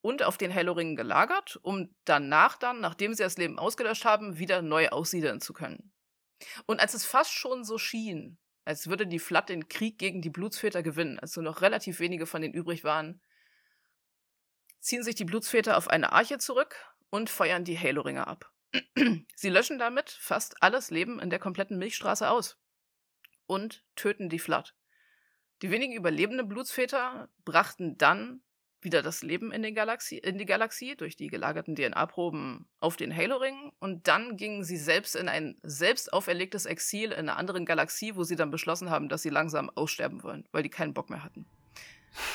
und 0.00 0.22
auf 0.22 0.38
den 0.38 0.54
Halo-Ringen 0.54 0.96
gelagert, 0.96 1.60
um 1.62 1.94
danach 2.06 2.56
dann, 2.56 2.80
nachdem 2.80 3.12
sie 3.12 3.22
das 3.22 3.36
Leben 3.36 3.58
ausgelöscht 3.58 4.06
haben, 4.06 4.38
wieder 4.38 4.62
neu 4.62 4.88
aussiedeln 4.88 5.42
zu 5.42 5.52
können. 5.52 5.92
Und 6.66 6.80
als 6.80 6.94
es 6.94 7.04
fast 7.04 7.32
schon 7.32 7.64
so 7.64 7.76
schien, 7.76 8.38
als 8.64 8.88
würde 8.88 9.06
die 9.06 9.18
Flood 9.18 9.48
den 9.48 9.68
Krieg 9.68 9.98
gegen 9.98 10.22
die 10.22 10.30
Blutsväter 10.30 10.82
gewinnen, 10.82 11.18
als 11.18 11.36
nur 11.36 11.44
noch 11.44 11.62
relativ 11.62 12.00
wenige 12.00 12.26
von 12.26 12.42
denen 12.42 12.54
übrig 12.54 12.84
waren, 12.84 13.20
ziehen 14.80 15.02
sich 15.02 15.14
die 15.14 15.24
Blutsväter 15.24 15.76
auf 15.76 15.88
eine 15.88 16.12
Arche 16.12 16.38
zurück 16.38 16.76
und 17.10 17.30
feuern 17.30 17.64
die 17.64 17.78
Halo-Ringe 17.78 18.26
ab. 18.26 18.52
Sie 19.36 19.48
löschen 19.48 19.78
damit 19.78 20.10
fast 20.10 20.62
alles 20.62 20.90
Leben 20.90 21.20
in 21.20 21.30
der 21.30 21.38
kompletten 21.38 21.78
Milchstraße 21.78 22.28
aus 22.28 22.58
und 23.46 23.84
töten 23.96 24.28
die 24.28 24.38
Flood. 24.38 24.74
Die 25.62 25.70
wenigen 25.70 25.94
überlebenden 25.94 26.48
Blutsväter 26.48 27.28
brachten 27.44 27.96
dann 27.98 28.42
wieder 28.84 29.02
das 29.02 29.22
Leben 29.22 29.52
in, 29.52 29.74
Galaxie, 29.74 30.18
in 30.18 30.38
die 30.38 30.46
Galaxie 30.46 30.96
durch 30.96 31.16
die 31.16 31.28
gelagerten 31.28 31.74
DNA-Proben 31.74 32.66
auf 32.80 32.96
den 32.96 33.14
Halo-Ring 33.14 33.72
und 33.78 34.08
dann 34.08 34.36
gingen 34.36 34.64
sie 34.64 34.76
selbst 34.76 35.16
in 35.16 35.28
ein 35.28 35.56
selbst 35.62 36.12
auferlegtes 36.12 36.66
Exil 36.66 37.12
in 37.12 37.28
einer 37.28 37.36
anderen 37.36 37.64
Galaxie, 37.64 38.16
wo 38.16 38.24
sie 38.24 38.36
dann 38.36 38.50
beschlossen 38.50 38.90
haben, 38.90 39.08
dass 39.08 39.22
sie 39.22 39.30
langsam 39.30 39.70
aussterben 39.70 40.22
wollen, 40.22 40.46
weil 40.52 40.62
die 40.62 40.70
keinen 40.70 40.94
Bock 40.94 41.10
mehr 41.10 41.22
hatten. 41.22 41.46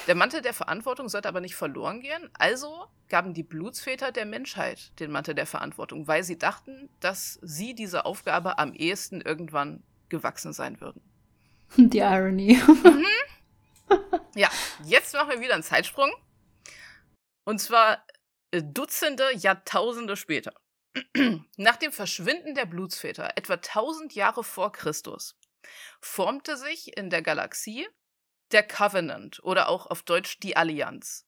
Der 0.07 0.15
Mantel 0.15 0.41
der 0.41 0.53
Verantwortung 0.53 1.07
sollte 1.07 1.27
aber 1.27 1.41
nicht 1.41 1.55
verloren 1.55 2.01
gehen, 2.01 2.29
also 2.33 2.85
gaben 3.09 3.33
die 3.33 3.43
Blutsväter 3.43 4.11
der 4.11 4.25
Menschheit 4.25 4.99
den 4.99 5.11
Mantel 5.11 5.35
der 5.35 5.45
Verantwortung, 5.45 6.07
weil 6.07 6.23
sie 6.23 6.37
dachten, 6.37 6.89
dass 6.99 7.39
sie 7.43 7.75
dieser 7.75 8.05
Aufgabe 8.05 8.57
am 8.57 8.73
ehesten 8.73 9.21
irgendwann 9.21 9.83
gewachsen 10.09 10.53
sein 10.53 10.81
würden. 10.81 11.01
Die 11.77 11.99
Irony. 11.99 12.59
Mhm. 12.83 13.05
Ja, 14.35 14.49
jetzt 14.83 15.15
machen 15.15 15.31
wir 15.31 15.41
wieder 15.41 15.55
einen 15.55 15.63
Zeitsprung 15.63 16.11
und 17.47 17.59
zwar 17.59 18.05
äh, 18.51 18.61
Dutzende 18.61 19.33
Jahrtausende 19.33 20.17
später. 20.17 20.53
Nach 21.57 21.77
dem 21.77 21.93
Verschwinden 21.93 22.55
der 22.55 22.65
Blutsväter, 22.65 23.37
etwa 23.37 23.53
1000 23.53 24.13
Jahre 24.15 24.43
vor 24.43 24.73
Christus, 24.73 25.39
formte 26.01 26.57
sich 26.57 26.97
in 26.97 27.09
der 27.09 27.21
Galaxie 27.21 27.87
der 28.51 28.67
Covenant 28.67 29.41
oder 29.43 29.69
auch 29.69 29.85
auf 29.87 30.03
Deutsch 30.03 30.39
die 30.39 30.57
Allianz. 30.57 31.26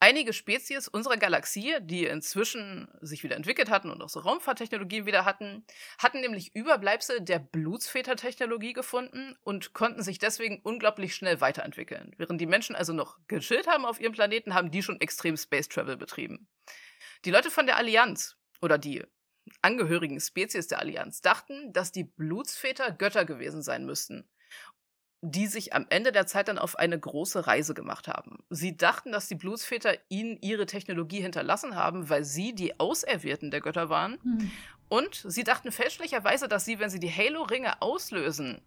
Einige 0.00 0.32
Spezies 0.32 0.88
unserer 0.88 1.16
Galaxie, 1.16 1.76
die 1.80 2.04
inzwischen 2.04 2.88
sich 3.00 3.22
wieder 3.22 3.36
entwickelt 3.36 3.70
hatten 3.70 3.90
und 3.90 4.02
auch 4.02 4.08
so 4.08 4.20
Raumfahrttechnologien 4.20 5.06
wieder 5.06 5.24
hatten, 5.24 5.64
hatten 5.98 6.20
nämlich 6.20 6.54
Überbleibsel 6.54 7.20
der 7.20 7.38
Blutsväter-Technologie 7.38 8.74
gefunden 8.74 9.36
und 9.42 9.72
konnten 9.72 10.02
sich 10.02 10.18
deswegen 10.18 10.60
unglaublich 10.62 11.14
schnell 11.14 11.40
weiterentwickeln. 11.40 12.12
Während 12.18 12.40
die 12.40 12.46
Menschen 12.46 12.76
also 12.76 12.92
noch 12.92 13.18
gechillt 13.28 13.66
haben 13.66 13.86
auf 13.86 14.00
ihrem 14.00 14.12
Planeten, 14.12 14.54
haben 14.54 14.70
die 14.70 14.82
schon 14.82 15.00
extrem 15.00 15.36
Space 15.36 15.68
Travel 15.68 15.96
betrieben. 15.96 16.48
Die 17.24 17.30
Leute 17.30 17.50
von 17.50 17.66
der 17.66 17.78
Allianz 17.78 18.36
oder 18.60 18.76
die 18.76 19.04
angehörigen 19.62 20.20
Spezies 20.20 20.66
der 20.66 20.80
Allianz 20.80 21.22
dachten, 21.22 21.72
dass 21.72 21.92
die 21.92 22.04
Blutsväter 22.04 22.92
Götter 22.92 23.24
gewesen 23.24 23.62
sein 23.62 23.86
müssten 23.86 24.28
die 25.30 25.46
sich 25.46 25.72
am 25.72 25.86
Ende 25.88 26.12
der 26.12 26.26
Zeit 26.26 26.48
dann 26.48 26.58
auf 26.58 26.78
eine 26.78 26.98
große 26.98 27.46
Reise 27.46 27.72
gemacht 27.72 28.08
haben. 28.08 28.44
Sie 28.50 28.76
dachten, 28.76 29.10
dass 29.10 29.26
die 29.26 29.34
Blutsväter 29.34 29.94
ihnen 30.10 30.38
ihre 30.42 30.66
Technologie 30.66 31.22
hinterlassen 31.22 31.76
haben, 31.76 32.10
weil 32.10 32.24
sie 32.24 32.54
die 32.54 32.78
Auserwählten 32.78 33.50
der 33.50 33.62
Götter 33.62 33.88
waren. 33.88 34.18
Mhm. 34.22 34.50
Und 34.88 35.24
sie 35.26 35.42
dachten 35.42 35.72
fälschlicherweise, 35.72 36.46
dass 36.46 36.66
sie, 36.66 36.78
wenn 36.78 36.90
sie 36.90 37.00
die 37.00 37.10
Halo-Ringe 37.10 37.80
auslösen, 37.80 38.60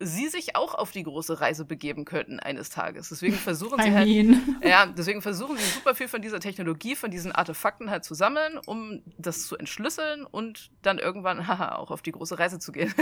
sie 0.00 0.28
sich 0.28 0.56
auch 0.56 0.74
auf 0.74 0.90
die 0.90 1.02
große 1.02 1.40
Reise 1.40 1.66
begeben 1.66 2.06
könnten 2.06 2.40
eines 2.40 2.70
Tages. 2.70 3.10
Deswegen 3.10 3.34
versuchen 3.36 3.80
sie 3.80 3.92
halt, 3.92 4.08
ja, 4.62 4.86
deswegen 4.86 5.22
versuchen 5.22 5.56
sie 5.58 5.64
super 5.64 5.94
viel 5.94 6.08
von 6.08 6.22
dieser 6.22 6.40
Technologie, 6.40 6.96
von 6.96 7.10
diesen 7.10 7.32
Artefakten 7.32 7.90
halt 7.90 8.04
zu 8.04 8.14
sammeln, 8.14 8.58
um 8.66 9.02
das 9.18 9.46
zu 9.46 9.56
entschlüsseln 9.56 10.24
und 10.24 10.70
dann 10.82 10.98
irgendwann, 10.98 11.46
haha, 11.46 11.76
auch 11.76 11.90
auf 11.90 12.02
die 12.02 12.12
große 12.12 12.38
Reise 12.38 12.58
zu 12.58 12.72
gehen. 12.72 12.92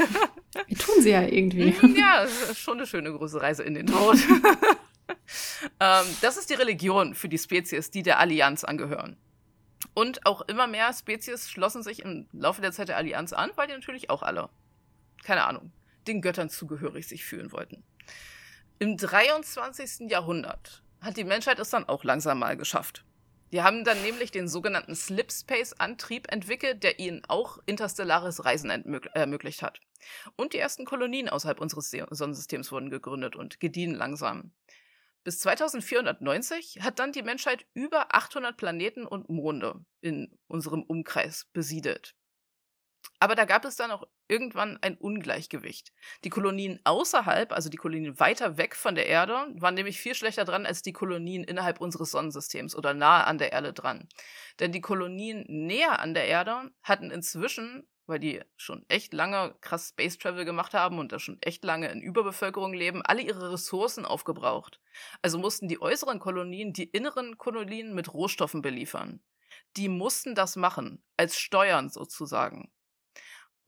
Wie 0.66 0.74
tun 0.74 1.00
sie 1.00 1.10
ja 1.10 1.22
irgendwie. 1.22 1.74
Mhm, 1.80 1.96
ja, 1.96 2.26
schon 2.54 2.78
eine 2.78 2.86
schöne 2.86 3.12
große 3.12 3.40
Reise 3.40 3.62
in 3.62 3.74
den 3.74 3.86
Tod. 3.86 4.16
ähm, 5.80 6.06
das 6.20 6.36
ist 6.36 6.50
die 6.50 6.54
Religion 6.54 7.14
für 7.14 7.28
die 7.28 7.38
Spezies, 7.38 7.90
die 7.90 8.02
der 8.02 8.18
Allianz 8.18 8.64
angehören. 8.64 9.16
Und 9.94 10.26
auch 10.26 10.42
immer 10.42 10.66
mehr 10.66 10.92
Spezies 10.92 11.48
schlossen 11.48 11.82
sich 11.82 12.02
im 12.02 12.26
Laufe 12.32 12.60
der 12.60 12.72
Zeit 12.72 12.88
der 12.88 12.96
Allianz 12.96 13.32
an, 13.32 13.50
weil 13.54 13.68
die 13.68 13.74
natürlich 13.74 14.10
auch 14.10 14.22
alle, 14.22 14.48
keine 15.22 15.44
Ahnung, 15.44 15.72
den 16.08 16.22
Göttern 16.22 16.50
zugehörig 16.50 17.06
sich 17.06 17.24
fühlen 17.24 17.52
wollten. 17.52 17.84
Im 18.78 18.96
23. 18.96 20.10
Jahrhundert 20.10 20.82
hat 21.00 21.16
die 21.16 21.24
Menschheit 21.24 21.58
es 21.58 21.70
dann 21.70 21.88
auch 21.88 22.04
langsam 22.04 22.38
mal 22.38 22.56
geschafft. 22.56 23.04
Die 23.52 23.62
haben 23.62 23.84
dann 23.84 24.00
nämlich 24.02 24.30
den 24.30 24.46
sogenannten 24.46 24.94
Slipspace-Antrieb 24.94 26.30
entwickelt, 26.30 26.82
der 26.82 26.98
ihnen 26.98 27.22
auch 27.28 27.58
interstellares 27.64 28.44
Reisen 28.44 28.70
ermöglicht 28.70 29.62
hat. 29.62 29.80
Und 30.36 30.52
die 30.52 30.58
ersten 30.58 30.84
Kolonien 30.84 31.28
außerhalb 31.28 31.60
unseres 31.60 31.90
Sonnensystems 31.90 32.70
wurden 32.72 32.90
gegründet 32.90 33.36
und 33.36 33.58
gediehen 33.58 33.94
langsam. 33.94 34.52
Bis 35.24 35.40
2490 35.40 36.80
hat 36.82 36.98
dann 36.98 37.12
die 37.12 37.22
Menschheit 37.22 37.66
über 37.74 38.14
800 38.14 38.56
Planeten 38.56 39.06
und 39.06 39.28
Monde 39.28 39.84
in 40.00 40.38
unserem 40.46 40.82
Umkreis 40.82 41.46
besiedelt. 41.52 42.14
Aber 43.20 43.34
da 43.34 43.44
gab 43.44 43.64
es 43.64 43.76
dann 43.76 43.90
auch 43.90 44.06
irgendwann 44.28 44.78
ein 44.80 44.96
Ungleichgewicht. 44.96 45.92
Die 46.24 46.28
Kolonien 46.30 46.78
außerhalb, 46.84 47.52
also 47.52 47.68
die 47.68 47.76
Kolonien 47.76 48.20
weiter 48.20 48.58
weg 48.58 48.76
von 48.76 48.94
der 48.94 49.06
Erde, 49.06 49.46
waren 49.54 49.74
nämlich 49.74 49.98
viel 49.98 50.14
schlechter 50.14 50.44
dran 50.44 50.66
als 50.66 50.82
die 50.82 50.92
Kolonien 50.92 51.42
innerhalb 51.42 51.80
unseres 51.80 52.12
Sonnensystems 52.12 52.76
oder 52.76 52.94
nahe 52.94 53.26
an 53.26 53.38
der 53.38 53.52
Erde 53.52 53.72
dran. 53.72 54.08
Denn 54.60 54.70
die 54.70 54.80
Kolonien 54.80 55.44
näher 55.48 55.98
an 55.98 56.14
der 56.14 56.26
Erde 56.26 56.70
hatten 56.82 57.10
inzwischen 57.10 57.88
weil 58.08 58.18
die 58.18 58.40
schon 58.56 58.84
echt 58.88 59.12
lange 59.12 59.54
krass 59.60 59.90
Space 59.90 60.18
Travel 60.18 60.46
gemacht 60.46 60.72
haben 60.72 60.98
und 60.98 61.12
da 61.12 61.18
schon 61.18 61.40
echt 61.42 61.62
lange 61.62 61.88
in 61.88 62.00
Überbevölkerung 62.00 62.72
leben, 62.72 63.02
alle 63.02 63.20
ihre 63.20 63.52
Ressourcen 63.52 64.06
aufgebraucht. 64.06 64.80
Also 65.20 65.38
mussten 65.38 65.68
die 65.68 65.80
äußeren 65.80 66.18
Kolonien 66.18 66.72
die 66.72 66.84
inneren 66.84 67.36
Kolonien 67.36 67.94
mit 67.94 68.12
Rohstoffen 68.12 68.62
beliefern. 68.62 69.20
Die 69.76 69.88
mussten 69.88 70.34
das 70.34 70.56
machen, 70.56 71.04
als 71.18 71.38
Steuern 71.38 71.90
sozusagen. 71.90 72.70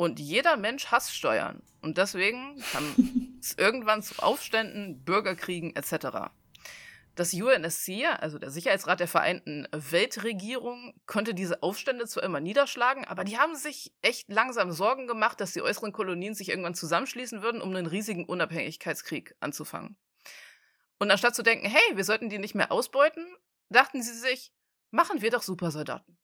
Und 0.01 0.19
jeder 0.19 0.57
Mensch 0.57 0.87
hasst 0.87 1.15
Steuern. 1.15 1.63
Und 1.83 1.99
deswegen 1.99 2.59
kam 2.73 3.37
es 3.43 3.53
irgendwann 3.59 4.03
zu 4.03 4.19
Aufständen, 4.23 5.05
Bürgerkriegen 5.05 5.77
etc. 5.77 6.31
Das 7.17 7.35
UNSC, 7.35 8.07
also 8.19 8.39
der 8.39 8.51
Sicherheitsrat 8.51 9.01
der 9.01 9.09
Vereinten 9.09 9.69
Weltregierung, 9.73 10.95
konnte 11.05 11.35
diese 11.35 11.63
Aufstände 11.63 12.07
zwar 12.07 12.23
immer 12.23 12.41
niederschlagen, 12.41 13.05
aber 13.05 13.25
die 13.25 13.37
haben 13.37 13.55
sich 13.57 13.93
echt 14.01 14.33
langsam 14.33 14.73
Sorgen 14.73 15.07
gemacht, 15.07 15.39
dass 15.39 15.53
die 15.53 15.61
äußeren 15.61 15.93
Kolonien 15.93 16.35
sich 16.35 16.49
irgendwann 16.49 16.75
zusammenschließen 16.75 17.43
würden, 17.43 17.61
um 17.61 17.69
einen 17.77 17.87
riesigen 17.87 18.25
Unabhängigkeitskrieg 18.25 19.37
anzufangen. 19.41 19.99
Und 20.99 21.11
anstatt 21.11 21.35
zu 21.35 21.43
denken, 21.43 21.67
hey, 21.67 21.97
wir 21.97 22.05
sollten 22.05 22.31
die 22.31 22.39
nicht 22.39 22.55
mehr 22.55 22.73
ausbeuten, 22.73 23.27
dachten 23.69 24.03
sie 24.03 24.15
sich, 24.15 24.51
machen 24.91 25.21
wir 25.21 25.31
doch 25.31 25.43
Supersoldaten. 25.43 26.17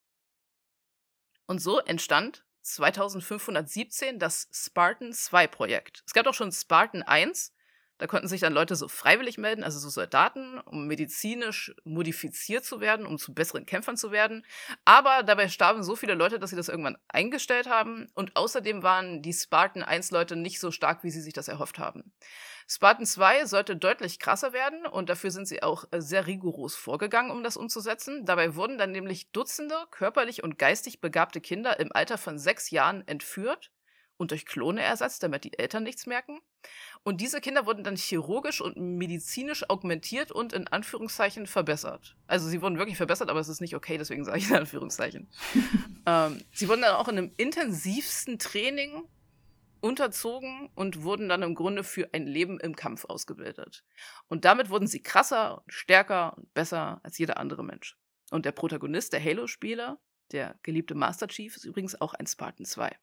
Und 1.46 1.58
so 1.58 1.78
entstand 1.80 2.45
2517 2.66 4.18
das 4.18 4.48
Spartan 4.52 5.12
2 5.12 5.46
Projekt. 5.46 6.02
Es 6.06 6.12
gab 6.12 6.24
doch 6.24 6.34
schon 6.34 6.52
Spartan 6.52 7.02
1, 7.02 7.52
da 7.98 8.06
konnten 8.06 8.28
sich 8.28 8.40
dann 8.40 8.52
Leute 8.52 8.76
so 8.76 8.88
freiwillig 8.88 9.38
melden, 9.38 9.64
also 9.64 9.78
so 9.78 9.88
Soldaten, 9.88 10.58
um 10.58 10.86
medizinisch 10.86 11.74
modifiziert 11.84 12.64
zu 12.64 12.80
werden, 12.80 13.06
um 13.06 13.18
zu 13.18 13.32
besseren 13.32 13.64
Kämpfern 13.64 13.96
zu 13.96 14.10
werden. 14.10 14.44
Aber 14.84 15.22
dabei 15.22 15.48
starben 15.48 15.82
so 15.82 15.96
viele 15.96 16.14
Leute, 16.14 16.38
dass 16.38 16.50
sie 16.50 16.56
das 16.56 16.68
irgendwann 16.68 16.98
eingestellt 17.08 17.68
haben. 17.68 18.08
Und 18.14 18.36
außerdem 18.36 18.82
waren 18.82 19.22
die 19.22 19.32
Spartan 19.32 19.82
1 19.82 20.10
Leute 20.10 20.36
nicht 20.36 20.60
so 20.60 20.70
stark, 20.70 21.04
wie 21.04 21.10
sie 21.10 21.22
sich 21.22 21.32
das 21.32 21.48
erhofft 21.48 21.78
haben. 21.78 22.12
Spartan 22.68 23.06
2 23.06 23.46
sollte 23.46 23.76
deutlich 23.76 24.18
krasser 24.18 24.52
werden 24.52 24.86
und 24.86 25.08
dafür 25.08 25.30
sind 25.30 25.46
sie 25.46 25.62
auch 25.62 25.84
äh, 25.92 26.00
sehr 26.02 26.26
rigoros 26.26 26.74
vorgegangen, 26.74 27.30
um 27.30 27.44
das 27.44 27.56
umzusetzen. 27.56 28.26
Dabei 28.26 28.56
wurden 28.56 28.76
dann 28.76 28.90
nämlich 28.90 29.30
Dutzende 29.30 29.76
körperlich 29.90 30.42
und 30.42 30.58
geistig 30.58 31.00
begabte 31.00 31.40
Kinder 31.40 31.78
im 31.78 31.92
Alter 31.92 32.18
von 32.18 32.38
sechs 32.38 32.70
Jahren 32.70 33.06
entführt 33.06 33.70
und 34.16 34.30
durch 34.30 34.46
Klone 34.46 34.82
ersetzt, 34.82 35.22
damit 35.22 35.44
die 35.44 35.58
Eltern 35.58 35.82
nichts 35.82 36.06
merken. 36.06 36.40
Und 37.02 37.20
diese 37.20 37.40
Kinder 37.40 37.66
wurden 37.66 37.84
dann 37.84 37.96
chirurgisch 37.96 38.60
und 38.60 38.76
medizinisch 38.76 39.68
augmentiert 39.68 40.32
und 40.32 40.52
in 40.52 40.66
Anführungszeichen 40.68 41.46
verbessert. 41.46 42.16
Also 42.26 42.48
sie 42.48 42.62
wurden 42.62 42.78
wirklich 42.78 42.96
verbessert, 42.96 43.30
aber 43.30 43.40
es 43.40 43.48
ist 43.48 43.60
nicht 43.60 43.76
okay, 43.76 43.98
deswegen 43.98 44.24
sage 44.24 44.38
ich 44.38 44.48
in 44.50 44.56
Anführungszeichen. 44.56 45.28
ähm, 46.06 46.42
sie 46.52 46.68
wurden 46.68 46.82
dann 46.82 46.96
auch 46.96 47.08
in 47.08 47.18
einem 47.18 47.32
intensivsten 47.36 48.38
Training 48.38 49.04
unterzogen 49.80 50.70
und 50.74 51.02
wurden 51.02 51.28
dann 51.28 51.42
im 51.42 51.54
Grunde 51.54 51.84
für 51.84 52.12
ein 52.12 52.26
Leben 52.26 52.58
im 52.58 52.74
Kampf 52.74 53.04
ausgebildet. 53.04 53.84
Und 54.28 54.44
damit 54.44 54.70
wurden 54.70 54.86
sie 54.86 55.02
krasser 55.02 55.62
und 55.62 55.72
stärker 55.72 56.36
und 56.36 56.52
besser 56.54 57.00
als 57.02 57.18
jeder 57.18 57.38
andere 57.38 57.64
Mensch. 57.64 57.96
Und 58.30 58.44
der 58.44 58.52
Protagonist, 58.52 59.12
der 59.12 59.22
Halo-Spieler, 59.22 59.98
der 60.32 60.58
geliebte 60.62 60.94
Master 60.94 61.28
Chief, 61.28 61.54
ist 61.54 61.64
übrigens 61.64 62.00
auch 62.00 62.14
ein 62.14 62.26
Spartan 62.26 62.66
2. 62.66 62.96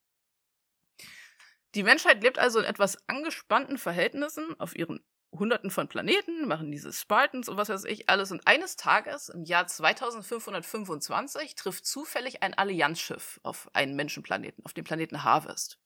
Die 1.75 1.83
Menschheit 1.83 2.21
lebt 2.21 2.37
also 2.37 2.59
in 2.59 2.65
etwas 2.65 2.97
angespannten 3.07 3.77
Verhältnissen 3.77 4.59
auf 4.59 4.75
ihren 4.75 5.03
Hunderten 5.31 5.71
von 5.71 5.87
Planeten, 5.87 6.47
machen 6.47 6.71
diese 6.71 6.93
Spartans 6.93 7.49
und 7.49 7.57
was 7.57 7.69
weiß 7.69 7.85
ich 7.85 8.09
alles. 8.09 8.31
Und 8.31 8.45
eines 8.45 8.75
Tages 8.75 9.29
im 9.29 9.43
Jahr 9.43 9.65
2525 9.65 11.55
trifft 11.55 11.85
zufällig 11.87 12.43
ein 12.43 12.53
Allianzschiff 12.53 13.39
auf 13.41 13.69
einen 13.73 13.95
Menschenplaneten, 13.95 14.63
auf 14.63 14.73
den 14.73 14.83
Planeten 14.83 15.23
Harvest. 15.23 15.79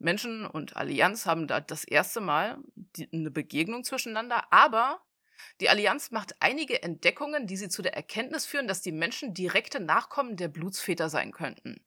Menschen 0.00 0.44
und 0.44 0.76
Allianz 0.76 1.24
haben 1.26 1.46
da 1.46 1.60
das 1.60 1.84
erste 1.84 2.20
Mal 2.20 2.58
die, 2.74 3.08
eine 3.12 3.30
Begegnung 3.30 3.84
zwischeneinander, 3.84 4.52
aber 4.52 5.00
die 5.60 5.68
Allianz 5.68 6.10
macht 6.10 6.34
einige 6.40 6.82
Entdeckungen, 6.82 7.46
die 7.46 7.56
sie 7.56 7.68
zu 7.68 7.80
der 7.80 7.94
Erkenntnis 7.94 8.44
führen, 8.44 8.66
dass 8.66 8.82
die 8.82 8.92
Menschen 8.92 9.34
direkte 9.34 9.78
Nachkommen 9.78 10.36
der 10.36 10.48
Blutsväter 10.48 11.08
sein 11.08 11.30
könnten. 11.30 11.84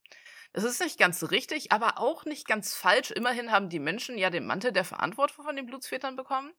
Das 0.57 0.63
ist 0.63 0.81
nicht 0.81 0.97
ganz 0.97 1.21
richtig, 1.29 1.71
aber 1.71 1.99
auch 1.99 2.25
nicht 2.25 2.47
ganz 2.47 2.73
falsch. 2.73 3.11
Immerhin 3.11 3.51
haben 3.51 3.69
die 3.69 3.77
Menschen 3.77 4.17
ja 4.17 4.31
den 4.31 4.47
Mantel 4.47 4.71
der 4.71 4.85
Verantwortung 4.85 5.45
von 5.45 5.55
den 5.55 5.67
Blutsvätern 5.67 6.15
bekommen. 6.15 6.51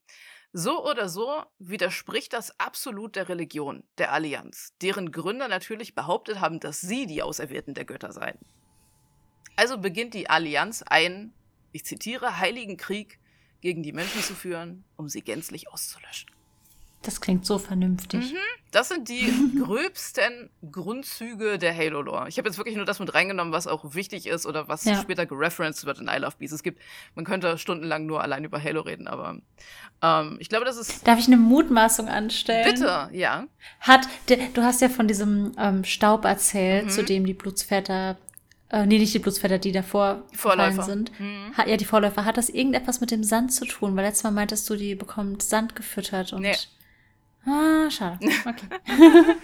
So 0.53 0.89
oder 0.89 1.09
so 1.09 1.43
widerspricht 1.59 2.33
das 2.33 2.61
absolut 2.61 3.17
der 3.17 3.29
Religion, 3.29 3.83
der 3.99 4.13
Allianz, 4.13 4.73
deren 4.83 5.11
Gründer 5.11 5.49
natürlich 5.49 5.97
behauptet 5.97 6.39
haben, 6.39 6.61
dass 6.61 6.81
sie 6.81 7.07
die 7.07 7.25
Auserwählten 7.25 7.75
der 7.75 7.87
Götter 7.87 8.13
seien. 8.13 8.39
Also 9.57 9.79
beginnt 9.79 10.15
die 10.15 10.31
Allianz 10.31 10.83
einen, 10.83 11.35
ich 11.73 11.85
zitiere, 11.85 12.39
heiligen 12.39 12.77
Krieg 12.77 13.19
gegen 13.63 13.83
die 13.83 13.93
Menschen 13.93 14.23
zu 14.23 14.37
führen, 14.37 14.85
um 14.95 15.09
sie 15.09 15.23
gänzlich 15.23 15.73
auszulöschen. 15.73 16.31
Das 17.03 17.21
klingt 17.21 17.47
so 17.47 17.59
vernünftig. 17.59 18.33
Mhm. 18.33 18.37
Das 18.71 18.89
sind 18.89 19.09
die 19.09 19.33
gröbsten 19.65 20.51
Grundzüge 20.71 21.59
der 21.59 21.75
Halo-Lore. 21.75 22.29
Ich 22.29 22.39
habe 22.39 22.49
jetzt 22.49 22.59
wirklich 22.59 22.77
nur 22.77 22.85
das 22.85 22.99
mit 22.99 23.15
reingenommen, 23.15 23.53
was 23.53 23.67
auch 23.67 23.95
wichtig 23.95 24.27
ist 24.27 24.47
oder 24.47 24.69
was 24.69 24.85
ja. 24.85 25.01
später 25.01 25.25
gereferenced 25.25 25.87
wird 25.87 26.01
in 26.01 26.09
I 26.09 26.19
Love 26.19 26.35
Bees. 26.39 26.53
Es 26.53 26.63
gibt, 26.63 26.81
man 27.15 27.25
könnte 27.25 27.57
stundenlang 27.57 28.07
nur 28.07 28.23
allein 28.23 28.45
über 28.45 28.63
Halo 28.63 28.81
reden, 28.81 29.07
aber 29.07 29.37
ähm, 30.03 30.37
ich 30.41 30.49
glaube, 30.49 30.65
das 30.65 30.77
ist. 30.77 31.07
Darf 31.07 31.19
ich 31.19 31.29
eine 31.29 31.37
Mutmaßung 31.37 32.09
anstellen? 32.09 32.75
Bitte, 32.75 33.09
ja. 33.13 33.47
Hat, 33.81 34.09
du 34.27 34.63
hast 34.63 34.81
ja 34.81 34.89
von 34.89 35.09
diesem 35.09 35.53
ähm, 35.59 35.85
Staub 35.85 36.25
erzählt, 36.25 36.87
mhm. 36.87 36.91
zu 36.91 37.05
dem 37.05 37.27
die 37.27 37.35
Blutsväter 37.35 38.19
äh, 38.71 38.85
nee, 38.85 38.99
nicht 38.99 39.15
die 39.15 39.19
Blutsväter, 39.19 39.59
die 39.59 39.73
davor 39.73 40.25
Vorläufer 40.35 40.83
sind. 40.83 41.19
Mhm. 41.19 41.57
Ha, 41.57 41.67
ja, 41.67 41.77
die 41.77 41.87
Vorläufer. 41.87 42.25
Hat 42.25 42.37
das 42.37 42.51
irgendetwas 42.51 43.01
mit 43.01 43.11
dem 43.11 43.25
Sand 43.25 43.53
zu 43.53 43.65
tun? 43.65 43.97
Weil 43.97 44.05
letztes 44.05 44.25
Mal 44.25 44.33
meintest 44.33 44.69
du, 44.69 44.77
die 44.77 44.95
bekommt 44.95 45.43
Sand 45.43 45.75
gefüttert 45.75 46.33
und. 46.33 46.43
Nee. 46.43 46.55
Ah, 47.49 47.91
schade. 47.91 48.19
Okay. 48.47 48.69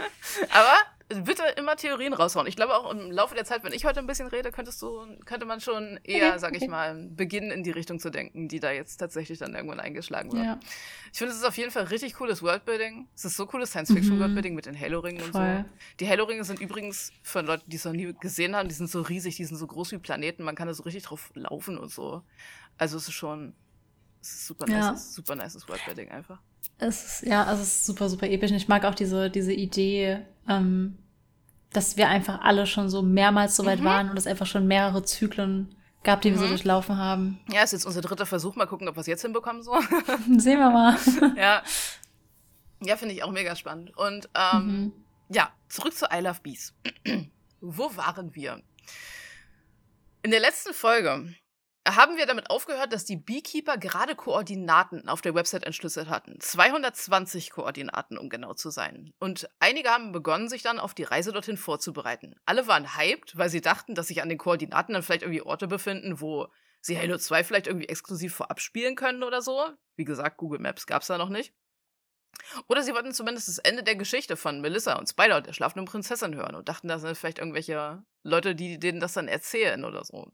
Aber 0.50 1.22
bitte 1.22 1.42
immer 1.56 1.76
Theorien 1.76 2.12
raushauen. 2.12 2.46
Ich 2.46 2.56
glaube 2.56 2.74
auch 2.74 2.90
im 2.90 3.10
Laufe 3.10 3.34
der 3.34 3.44
Zeit, 3.44 3.62
wenn 3.64 3.72
ich 3.72 3.84
heute 3.84 4.00
ein 4.00 4.06
bisschen 4.06 4.26
rede, 4.26 4.50
könntest 4.50 4.80
du, 4.82 5.06
könnte 5.24 5.46
man 5.46 5.60
schon 5.60 5.98
eher, 6.02 6.30
okay, 6.30 6.38
sag 6.38 6.56
ich 6.56 6.68
mal, 6.68 6.94
beginnen 7.10 7.50
in 7.50 7.62
die 7.62 7.70
Richtung 7.70 7.98
zu 7.98 8.10
denken, 8.10 8.48
die 8.48 8.60
da 8.60 8.72
jetzt 8.72 8.96
tatsächlich 8.96 9.38
dann 9.38 9.54
irgendwann 9.54 9.80
eingeschlagen 9.80 10.32
wird. 10.32 10.44
Ja. 10.44 10.60
Ich 11.12 11.18
finde, 11.18 11.32
es 11.32 11.38
ist 11.38 11.44
auf 11.44 11.56
jeden 11.56 11.70
Fall 11.70 11.84
richtig 11.84 12.14
cooles 12.14 12.42
Worldbuilding. 12.42 13.08
Es 13.14 13.24
ist 13.24 13.36
so 13.36 13.46
cooles 13.46 13.70
Science-Fiction-Worldbuilding 13.70 14.52
mhm. 14.52 14.56
mit 14.56 14.66
den 14.66 14.78
Halo-Ringen 14.78 15.22
und 15.22 15.32
so. 15.32 15.64
Die 16.00 16.08
Halo-Ringe 16.08 16.44
sind 16.44 16.60
übrigens, 16.60 17.12
für 17.22 17.42
Leute, 17.42 17.64
die 17.66 17.76
es 17.76 17.84
noch 17.84 17.92
nie 17.92 18.14
gesehen 18.20 18.56
haben, 18.56 18.68
die 18.68 18.74
sind 18.74 18.90
so 18.90 19.02
riesig, 19.02 19.36
die 19.36 19.44
sind 19.44 19.56
so 19.56 19.66
groß 19.66 19.92
wie 19.92 19.98
Planeten, 19.98 20.42
man 20.42 20.54
kann 20.54 20.68
da 20.68 20.74
so 20.74 20.82
richtig 20.82 21.04
drauf 21.04 21.30
laufen 21.34 21.78
und 21.78 21.90
so. 21.90 22.22
Also 22.78 22.96
es 22.96 23.08
ist 23.08 23.14
schon, 23.14 23.54
es 24.24 24.32
ist 24.36 24.46
super 24.46 24.66
ja. 24.68 24.92
nice, 24.92 25.14
super 25.14 25.34
nices 25.34 25.68
Worldbuilding 25.68 26.10
einfach. 26.10 26.38
Es 26.78 27.04
ist, 27.04 27.28
ja, 27.28 27.44
also 27.44 27.62
es 27.62 27.68
ist 27.68 27.86
super, 27.86 28.08
super 28.08 28.26
episch. 28.26 28.50
Und 28.50 28.56
ich 28.56 28.68
mag 28.68 28.84
auch 28.84 28.94
diese, 28.94 29.30
diese 29.30 29.52
Idee, 29.52 30.24
ähm, 30.48 30.98
dass 31.72 31.98
wir 31.98 32.08
einfach 32.08 32.40
alle 32.40 32.66
schon 32.66 32.88
so 32.88 33.02
mehrmals 33.02 33.54
so 33.54 33.66
weit 33.66 33.80
mhm. 33.80 33.84
waren 33.84 34.10
und 34.10 34.16
es 34.16 34.26
einfach 34.26 34.46
schon 34.46 34.66
mehrere 34.66 35.02
Zyklen 35.02 35.74
gab, 36.04 36.22
die 36.22 36.30
wir 36.30 36.38
so 36.38 36.44
mhm. 36.44 36.50
durchlaufen 36.50 36.96
haben. 36.96 37.38
Ja, 37.50 37.62
ist 37.62 37.72
jetzt 37.72 37.84
unser 37.84 38.00
dritter 38.00 38.24
Versuch. 38.24 38.56
Mal 38.56 38.66
gucken, 38.66 38.88
ob 38.88 38.96
wir 38.96 39.02
es 39.02 39.06
jetzt 39.06 39.22
hinbekommen 39.22 39.62
so. 39.62 39.78
Sehen 40.38 40.58
wir 40.58 40.70
mal. 40.70 40.96
ja. 41.36 41.62
Ja, 42.80 42.96
finde 42.96 43.14
ich 43.14 43.22
auch 43.22 43.30
mega 43.30 43.54
spannend. 43.56 43.94
Und 43.96 44.30
ähm, 44.34 44.66
mhm. 44.66 44.92
ja, 45.28 45.52
zurück 45.68 45.94
zu 45.94 46.06
I 46.06 46.20
Love 46.20 46.40
Bees. 46.42 46.74
Wo 47.60 47.94
waren 47.96 48.34
wir? 48.34 48.62
In 50.22 50.30
der 50.30 50.40
letzten 50.40 50.72
Folge 50.72 51.34
haben 51.86 52.16
wir 52.16 52.26
damit 52.26 52.48
aufgehört, 52.50 52.92
dass 52.92 53.04
die 53.04 53.16
Beekeeper 53.16 53.76
gerade 53.76 54.14
Koordinaten 54.14 55.08
auf 55.08 55.20
der 55.20 55.34
Website 55.34 55.64
entschlüsselt 55.64 56.08
hatten. 56.08 56.40
220 56.40 57.50
Koordinaten, 57.50 58.16
um 58.16 58.30
genau 58.30 58.54
zu 58.54 58.70
sein. 58.70 59.12
Und 59.18 59.48
einige 59.60 59.90
haben 59.90 60.12
begonnen, 60.12 60.48
sich 60.48 60.62
dann 60.62 60.78
auf 60.78 60.94
die 60.94 61.02
Reise 61.02 61.32
dorthin 61.32 61.58
vorzubereiten. 61.58 62.36
Alle 62.46 62.66
waren 62.66 62.96
hyped, 62.96 63.36
weil 63.36 63.50
sie 63.50 63.60
dachten, 63.60 63.94
dass 63.94 64.08
sich 64.08 64.22
an 64.22 64.30
den 64.30 64.38
Koordinaten 64.38 64.94
dann 64.94 65.02
vielleicht 65.02 65.22
irgendwie 65.22 65.42
Orte 65.42 65.66
befinden, 65.66 66.20
wo 66.20 66.48
sie 66.80 66.98
Halo 66.98 67.18
2 67.18 67.44
vielleicht 67.44 67.66
irgendwie 67.66 67.88
exklusiv 67.88 68.34
vorab 68.34 68.60
spielen 68.60 68.96
können 68.96 69.22
oder 69.22 69.42
so. 69.42 69.68
Wie 69.96 70.04
gesagt, 70.04 70.38
Google 70.38 70.60
Maps 70.60 70.86
gab's 70.86 71.08
da 71.08 71.18
noch 71.18 71.28
nicht. 71.28 71.54
Oder 72.66 72.82
sie 72.82 72.94
wollten 72.94 73.12
zumindest 73.12 73.48
das 73.48 73.58
Ende 73.58 73.82
der 73.82 73.96
Geschichte 73.96 74.36
von 74.36 74.60
Melissa 74.60 74.94
und 74.94 75.08
Spider 75.08 75.36
und 75.36 75.46
der 75.46 75.52
schlafenden 75.52 75.86
Prinzessin 75.86 76.34
hören 76.34 76.54
und 76.54 76.68
dachten, 76.68 76.88
das 76.88 77.02
sind 77.02 77.16
vielleicht 77.16 77.38
irgendwelche 77.38 78.04
Leute, 78.22 78.54
die 78.54 78.78
denen 78.78 79.00
das 79.00 79.12
dann 79.12 79.28
erzählen 79.28 79.84
oder 79.84 80.04
so. 80.04 80.32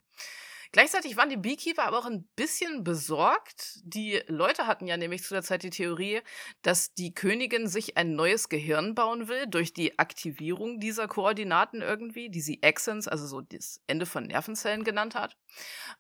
Gleichzeitig 0.73 1.17
waren 1.17 1.29
die 1.29 1.37
Beekeeper 1.37 1.85
aber 1.85 1.99
auch 1.99 2.07
ein 2.07 2.29
bisschen 2.37 2.85
besorgt. 2.85 3.81
Die 3.83 4.23
Leute 4.29 4.69
hatten 4.69 4.87
ja 4.87 4.97
nämlich 4.97 5.25
zu 5.25 5.35
der 5.35 5.43
Zeit 5.43 5.65
die 5.65 5.71
Theorie, 5.71 6.21
dass 6.63 6.95
die 6.95 7.13
Königin 7.13 7.67
sich 7.67 7.97
ein 7.97 8.15
neues 8.15 8.49
Gehirn 8.49 8.95
bauen 8.95 9.27
will 9.27 9.49
durch 9.49 9.73
die 9.73 9.99
Aktivierung 9.99 10.79
dieser 10.79 11.09
Koordinaten 11.09 11.83
irgendwie, 11.83 12.31
die 12.31 12.41
sie 12.41 12.63
Accents, 12.63 13.09
also 13.09 13.27
so 13.27 13.41
das 13.41 13.81
Ende 13.89 14.07
von 14.07 14.25
Nervenzellen 14.25 14.85
genannt 14.85 15.17
hat. 15.17 15.37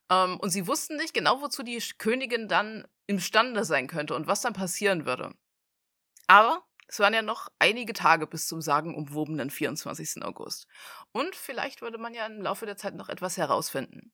Ähm, 0.08 0.38
und 0.38 0.50
sie 0.50 0.68
wussten 0.68 0.96
nicht 0.96 1.14
genau, 1.14 1.42
wozu 1.42 1.64
die 1.64 1.82
Königin 1.98 2.46
dann 2.46 2.86
imstande 3.08 3.64
sein 3.64 3.88
könnte 3.88 4.14
und 4.14 4.28
was 4.28 4.40
dann 4.40 4.52
passieren 4.52 5.04
würde. 5.04 5.34
Aber 6.28 6.64
es 6.86 7.00
waren 7.00 7.14
ja 7.14 7.22
noch 7.22 7.48
einige 7.58 7.92
Tage 7.92 8.26
bis 8.28 8.46
zum 8.46 8.60
sagenumwobenen 8.60 9.50
24. 9.50 10.22
August. 10.24 10.68
Und 11.10 11.34
vielleicht 11.34 11.82
würde 11.82 11.98
man 11.98 12.14
ja 12.14 12.26
im 12.26 12.40
Laufe 12.42 12.66
der 12.66 12.76
Zeit 12.76 12.94
noch 12.94 13.08
etwas 13.08 13.36
herausfinden. 13.36 14.12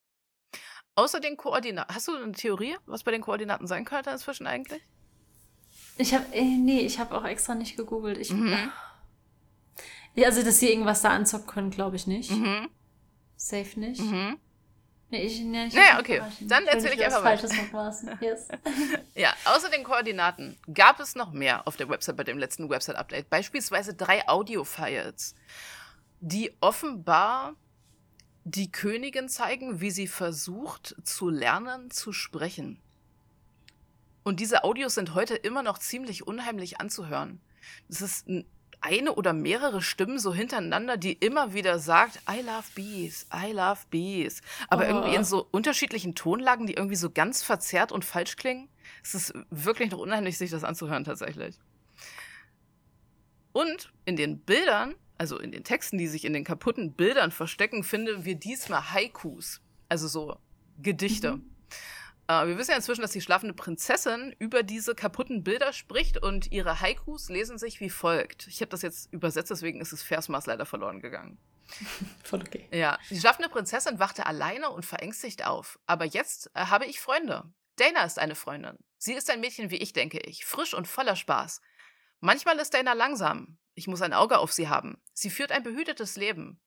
Außer 0.97 1.21
den 1.21 1.37
Koordinaten, 1.37 1.95
hast 1.95 2.09
du 2.09 2.17
eine 2.17 2.33
Theorie, 2.33 2.77
was 2.87 3.05
bei 3.05 3.13
den 3.13 3.23
Koordinaten 3.23 3.67
sein 3.67 3.85
könnte 3.85 4.11
inzwischen 4.11 4.47
eigentlich? 4.47 4.83
Ich 5.99 6.13
habe, 6.13 6.25
äh, 6.33 6.43
nee, 6.43 6.81
ich 6.81 6.99
habe 6.99 7.17
auch 7.17 7.25
extra 7.25 7.55
nicht 7.55 7.77
gegoogelt. 7.77 8.19
Ich, 8.19 8.31
mhm. 8.31 8.71
Also, 10.25 10.43
dass 10.43 10.59
sie 10.59 10.71
irgendwas 10.71 11.03
da 11.03 11.11
anzocken 11.11 11.47
können, 11.47 11.71
glaube 11.71 11.97
ich 11.97 12.07
nicht. 12.07 12.31
Mhm. 12.31 12.69
Safe 13.37 13.79
nicht. 13.79 14.01
Mhm. 14.01 14.39
Nee, 15.09 15.23
ich, 15.23 15.41
nee, 15.41 15.67
ich 15.67 15.75
naja, 15.75 16.01
okay. 16.01 16.21
Dann 16.41 16.67
erzähle 16.67 16.95
ich, 16.95 17.01
ich 17.01 17.05
einfach 17.05 17.23
weiter. 17.23 17.49
Yes. 18.21 18.49
ja, 19.15 19.33
außer 19.45 19.71
den 19.71 19.85
Koordinaten 19.85 20.59
gab 20.75 20.99
es 20.99 21.15
noch 21.15 21.33
mehr 21.33 21.67
auf 21.67 21.77
der 21.77 21.89
Website 21.89 22.17
bei 22.17 22.25
dem 22.25 22.39
letzten 22.39 22.69
Website-Update. 22.69 23.31
Beispielsweise 23.31 23.95
drei 23.95 24.27
Audio-Files, 24.29 25.37
die 26.21 26.57
offenbar 26.61 27.55
die 28.49 28.71
Königin 28.71 29.29
zeigen, 29.29 29.81
wie 29.81 29.91
sie 29.91 30.07
versucht 30.07 30.95
zu 31.03 31.29
lernen, 31.29 31.91
zu 31.91 32.13
sprechen. 32.13 32.79
Und 34.23 34.39
diese 34.39 34.63
Audios 34.63 34.95
sind 34.95 35.15
heute 35.15 35.35
immer 35.35 35.65
noch 35.65 35.79
ziemlich 35.79 36.27
unheimlich 36.27 36.81
anzuhören. 36.81 37.41
Das 37.89 38.01
ist 38.01 38.29
ein 38.29 38.47
eine 38.81 39.15
oder 39.15 39.33
mehrere 39.33 39.83
Stimmen 39.83 40.19
so 40.19 40.33
hintereinander, 40.33 40.97
die 40.97 41.15
immer 41.15 41.55
wieder 41.55 41.79
sagt, 41.81 42.21
I 42.31 42.41
love 42.41 42.67
bees, 42.75 43.27
I 43.35 43.51
love 43.51 43.81
bees. 43.91 44.43
Aber 44.69 44.85
oh. 44.85 44.89
irgendwie 44.89 45.17
in 45.17 45.25
so 45.25 45.49
unterschiedlichen 45.51 46.15
Tonlagen, 46.15 46.67
die 46.67 46.75
irgendwie 46.75 46.97
so 46.97 47.11
ganz 47.11 47.43
verzerrt 47.43 47.91
und 47.91 48.05
falsch 48.05 48.37
klingen. 48.37 48.69
Es 49.03 49.15
ist 49.15 49.35
wirklich 49.51 49.91
noch 49.91 49.99
unheimlich, 49.99 50.39
sich 50.39 50.51
das 50.51 50.63
anzuhören 50.63 51.03
tatsächlich. 51.03 51.57
Und 53.53 53.93
in 54.05 54.17
den 54.17 54.39
Bildern, 54.39 54.95
also 55.19 55.39
in 55.39 55.53
den 55.53 55.65
Texten, 55.65 55.99
die 55.99 56.09
sich 56.09 56.25
in 56.25 56.33
den 56.33 56.45
kaputten 56.45 56.93
Bildern 56.93 57.31
verstecken, 57.31 57.85
finden 57.85 58.25
wir 58.25 58.35
diesmal 58.35 58.93
Haikus. 58.93 59.61
Also 59.89 60.09
so 60.09 60.37
Gedichte. 60.79 61.37
Mhm. 61.37 61.51
Äh, 62.29 62.47
wir 62.47 62.59
wissen 62.59 62.73
ja 62.73 62.77
inzwischen, 62.77 63.03
dass 63.03 63.13
die 63.13 63.21
schlafende 63.21 63.55
Prinzessin 63.55 64.35
über 64.39 64.63
diese 64.63 64.95
kaputten 64.95 65.45
Bilder 65.45 65.73
spricht 65.73 66.23
und 66.23 66.51
ihre 66.53 66.81
Haikus 66.81 67.29
lesen 67.29 67.59
sich 67.59 67.81
wie 67.81 67.91
folgt. 67.91 68.47
Ich 68.49 68.61
habe 68.61 68.71
das 68.71 68.83
jetzt 68.83 69.13
übersetzt, 69.13 69.51
deswegen 69.51 69.81
ist 69.81 69.93
das 69.93 70.03
Versmaß 70.03 70.47
leider 70.47 70.67
verloren 70.67 71.01
gegangen. 71.01 71.39
Voll 72.25 72.43
okay. 72.43 72.69
Ja, 72.73 72.99
die 73.11 73.19
schlafende 73.19 73.49
Prinzessin 73.49 73.99
wachte 73.99 74.27
alleine 74.27 74.71
und 74.71 74.85
verängstigt 74.85 75.45
auf. 75.45 75.79
Aber 75.87 76.05
jetzt 76.05 76.51
äh, 76.55 76.67
habe 76.67 76.87
ich 76.87 77.01
Freunde. 77.01 77.45
Dana 77.77 78.05
ist 78.05 78.19
eine 78.19 78.35
Freundin. 78.35 78.79
Sie 78.99 79.13
ist 79.13 79.31
ein 79.31 79.41
Mädchen 79.41 79.71
wie 79.71 79.77
ich, 79.77 79.93
denke 79.93 80.19
ich, 80.19 80.45
frisch 80.45 80.75
und 80.75 80.89
voller 80.89 81.17
Spaß. 81.17 81.61
Manchmal 82.21 82.59
ist 82.59 82.73
Dana 82.73 82.95
langsam. 82.95 83.59
Ich 83.77 83.87
muss 83.87 84.01
ein 84.01 84.15
Auge 84.15 84.39
auf 84.39 84.53
sie 84.53 84.69
haben. 84.69 85.01
Sie 85.13 85.29
führt 85.29 85.53
ein 85.53 85.63
behütetes 85.63 86.17
Leben. 86.17 86.59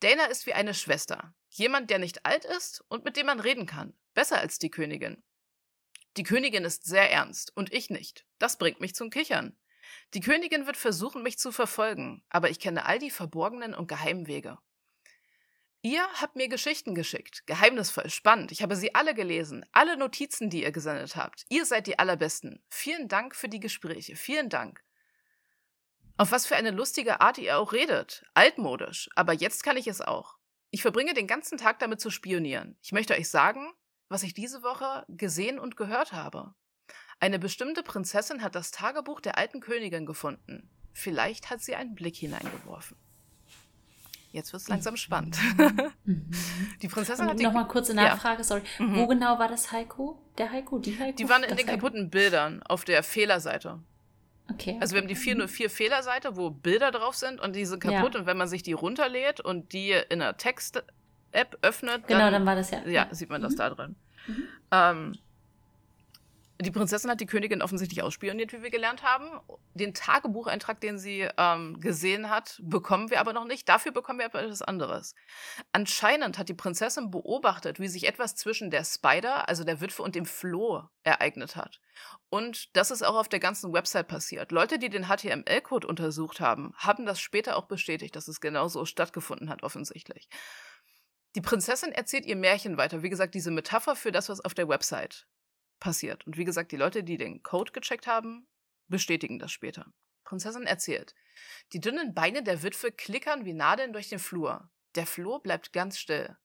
Dana 0.00 0.26
ist 0.26 0.44
wie 0.44 0.52
eine 0.52 0.74
Schwester. 0.74 1.34
Jemand, 1.48 1.88
der 1.88 1.98
nicht 1.98 2.26
alt 2.26 2.44
ist 2.44 2.84
und 2.88 3.02
mit 3.02 3.16
dem 3.16 3.26
man 3.26 3.40
reden 3.40 3.64
kann. 3.64 3.94
Besser 4.12 4.38
als 4.38 4.58
die 4.58 4.70
Königin. 4.70 5.22
Die 6.18 6.22
Königin 6.22 6.64
ist 6.64 6.84
sehr 6.84 7.10
ernst 7.10 7.56
und 7.56 7.72
ich 7.72 7.88
nicht. 7.88 8.26
Das 8.38 8.58
bringt 8.58 8.78
mich 8.78 8.94
zum 8.94 9.08
Kichern. 9.08 9.56
Die 10.12 10.20
Königin 10.20 10.66
wird 10.66 10.76
versuchen, 10.76 11.22
mich 11.22 11.38
zu 11.38 11.50
verfolgen, 11.50 12.22
aber 12.28 12.50
ich 12.50 12.60
kenne 12.60 12.84
all 12.84 12.98
die 12.98 13.10
verborgenen 13.10 13.74
und 13.74 13.88
geheimen 13.88 14.26
Wege. 14.26 14.58
Ihr 15.80 16.06
habt 16.20 16.36
mir 16.36 16.48
Geschichten 16.48 16.94
geschickt, 16.94 17.46
geheimnisvoll, 17.46 18.10
spannend. 18.10 18.52
Ich 18.52 18.62
habe 18.62 18.76
sie 18.76 18.94
alle 18.94 19.14
gelesen, 19.14 19.64
alle 19.72 19.96
Notizen, 19.96 20.50
die 20.50 20.62
ihr 20.62 20.72
gesendet 20.72 21.16
habt. 21.16 21.46
Ihr 21.48 21.64
seid 21.64 21.86
die 21.86 21.98
allerbesten. 21.98 22.62
Vielen 22.68 23.08
Dank 23.08 23.34
für 23.34 23.48
die 23.48 23.60
Gespräche, 23.60 24.14
vielen 24.14 24.50
Dank. 24.50 24.84
Auf 26.20 26.32
was 26.32 26.44
für 26.44 26.54
eine 26.54 26.70
lustige 26.70 27.22
Art 27.22 27.38
ihr 27.38 27.56
auch 27.56 27.72
redet. 27.72 28.26
Altmodisch, 28.34 29.08
aber 29.14 29.32
jetzt 29.32 29.64
kann 29.64 29.78
ich 29.78 29.86
es 29.86 30.02
auch. 30.02 30.36
Ich 30.70 30.82
verbringe 30.82 31.14
den 31.14 31.26
ganzen 31.26 31.56
Tag 31.56 31.78
damit 31.78 31.98
zu 31.98 32.10
spionieren. 32.10 32.76
Ich 32.82 32.92
möchte 32.92 33.14
euch 33.14 33.30
sagen, 33.30 33.72
was 34.10 34.22
ich 34.22 34.34
diese 34.34 34.62
Woche 34.62 35.06
gesehen 35.08 35.58
und 35.58 35.78
gehört 35.78 36.12
habe. 36.12 36.52
Eine 37.20 37.38
bestimmte 37.38 37.82
Prinzessin 37.82 38.42
hat 38.42 38.54
das 38.54 38.70
Tagebuch 38.70 39.22
der 39.22 39.38
alten 39.38 39.60
Königin 39.60 40.04
gefunden. 40.04 40.68
Vielleicht 40.92 41.48
hat 41.48 41.62
sie 41.62 41.74
einen 41.74 41.94
Blick 41.94 42.16
hineingeworfen. 42.16 42.98
Jetzt 44.30 44.52
wird 44.52 44.60
es 44.60 44.68
langsam 44.68 44.98
spannend. 44.98 45.38
Mhm. 46.04 46.30
die 46.82 46.88
Prinzessin 46.88 47.24
und 47.24 47.30
hat 47.30 47.38
die. 47.38 47.44
Nochmal 47.44 47.66
kurze 47.66 47.94
Nachfrage, 47.94 48.38
ja. 48.38 48.44
sorry. 48.44 48.62
Mhm. 48.78 48.96
Wo 48.96 49.06
genau 49.06 49.38
war 49.38 49.48
das 49.48 49.72
Haiku? 49.72 50.16
Der 50.36 50.50
Haiku, 50.50 50.80
die 50.80 50.98
Haiku? 50.98 51.16
Die 51.16 51.28
waren 51.30 51.44
in 51.44 51.56
den 51.56 51.66
Haiku? 51.66 51.78
kaputten 51.78 52.10
Bildern 52.10 52.62
auf 52.62 52.84
der 52.84 53.02
Fehlerseite. 53.02 53.82
Okay. 54.50 54.76
Also 54.80 54.94
wir 54.94 55.00
haben 55.00 55.08
die 55.08 55.16
404 55.16 55.70
Fehlerseite, 55.70 56.36
wo 56.36 56.50
Bilder 56.50 56.90
drauf 56.90 57.14
sind 57.14 57.40
und 57.40 57.54
die 57.54 57.64
sind 57.64 57.80
kaputt 57.80 58.14
ja. 58.14 58.20
und 58.20 58.26
wenn 58.26 58.36
man 58.36 58.48
sich 58.48 58.62
die 58.62 58.72
runterlädt 58.72 59.40
und 59.40 59.72
die 59.72 59.92
in 60.08 60.20
einer 60.20 60.36
Text 60.36 60.82
App 61.32 61.56
öffnet, 61.62 62.08
genau, 62.08 62.20
dann, 62.20 62.32
dann 62.32 62.46
war 62.46 62.56
das 62.56 62.70
ja. 62.70 62.80
Ja, 62.86 63.08
sieht 63.12 63.30
man 63.30 63.40
das 63.40 63.52
mhm. 63.52 63.56
da 63.58 63.70
drin. 63.70 63.96
Mhm. 64.26 64.42
Ähm, 64.72 65.12
die 66.60 66.70
Prinzessin 66.70 67.10
hat 67.10 67.20
die 67.20 67.26
Königin 67.26 67.62
offensichtlich 67.62 68.02
ausspioniert, 68.02 68.52
wie 68.52 68.62
wir 68.62 68.70
gelernt 68.70 69.02
haben. 69.02 69.40
Den 69.74 69.94
Tagebucheintrag, 69.94 70.80
den 70.80 70.98
sie 70.98 71.28
ähm, 71.36 71.80
gesehen 71.80 72.28
hat, 72.28 72.60
bekommen 72.62 73.10
wir 73.10 73.20
aber 73.20 73.32
noch 73.32 73.46
nicht. 73.46 73.68
Dafür 73.68 73.92
bekommen 73.92 74.18
wir 74.18 74.26
aber 74.26 74.42
etwas 74.42 74.62
anderes. 74.62 75.14
Anscheinend 75.72 76.38
hat 76.38 76.48
die 76.48 76.54
Prinzessin 76.54 77.10
beobachtet, 77.10 77.80
wie 77.80 77.88
sich 77.88 78.06
etwas 78.06 78.34
zwischen 78.34 78.70
der 78.70 78.84
Spider, 78.84 79.48
also 79.48 79.64
der 79.64 79.80
Witwe, 79.80 80.02
und 80.02 80.14
dem 80.14 80.26
Floh 80.26 80.84
ereignet 81.02 81.56
hat. 81.56 81.80
Und 82.28 82.76
das 82.76 82.90
ist 82.90 83.02
auch 83.02 83.16
auf 83.16 83.28
der 83.28 83.40
ganzen 83.40 83.72
Website 83.72 84.08
passiert. 84.08 84.52
Leute, 84.52 84.78
die 84.78 84.90
den 84.90 85.06
HTML-Code 85.06 85.86
untersucht 85.86 86.40
haben, 86.40 86.74
haben 86.76 87.06
das 87.06 87.20
später 87.20 87.56
auch 87.56 87.66
bestätigt, 87.66 88.14
dass 88.16 88.28
es 88.28 88.40
genauso 88.40 88.84
stattgefunden 88.84 89.48
hat, 89.48 89.62
offensichtlich. 89.62 90.28
Die 91.36 91.40
Prinzessin 91.40 91.92
erzählt 91.92 92.26
ihr 92.26 92.36
Märchen 92.36 92.76
weiter. 92.76 93.02
Wie 93.02 93.10
gesagt, 93.10 93.34
diese 93.34 93.50
Metapher 93.50 93.94
für 93.94 94.12
das, 94.12 94.28
was 94.28 94.44
auf 94.44 94.54
der 94.54 94.68
Website 94.68 95.26
passiert. 95.80 96.26
Und 96.26 96.36
wie 96.36 96.44
gesagt, 96.44 96.72
die 96.72 96.76
Leute, 96.76 97.02
die 97.02 97.16
den 97.16 97.42
Code 97.42 97.72
gecheckt 97.72 98.06
haben, 98.06 98.46
bestätigen 98.88 99.38
das 99.38 99.50
später. 99.50 99.92
Prinzessin 100.24 100.66
erzählt. 100.66 101.14
Die 101.72 101.80
dünnen 101.80 102.14
Beine 102.14 102.42
der 102.42 102.62
Witwe 102.62 102.92
klickern 102.92 103.44
wie 103.44 103.54
Nadeln 103.54 103.92
durch 103.92 104.08
den 104.08 104.18
Flur. 104.18 104.70
Der 104.94 105.06
Floh 105.06 105.38
bleibt 105.38 105.72
ganz 105.72 105.98
still. 105.98 106.36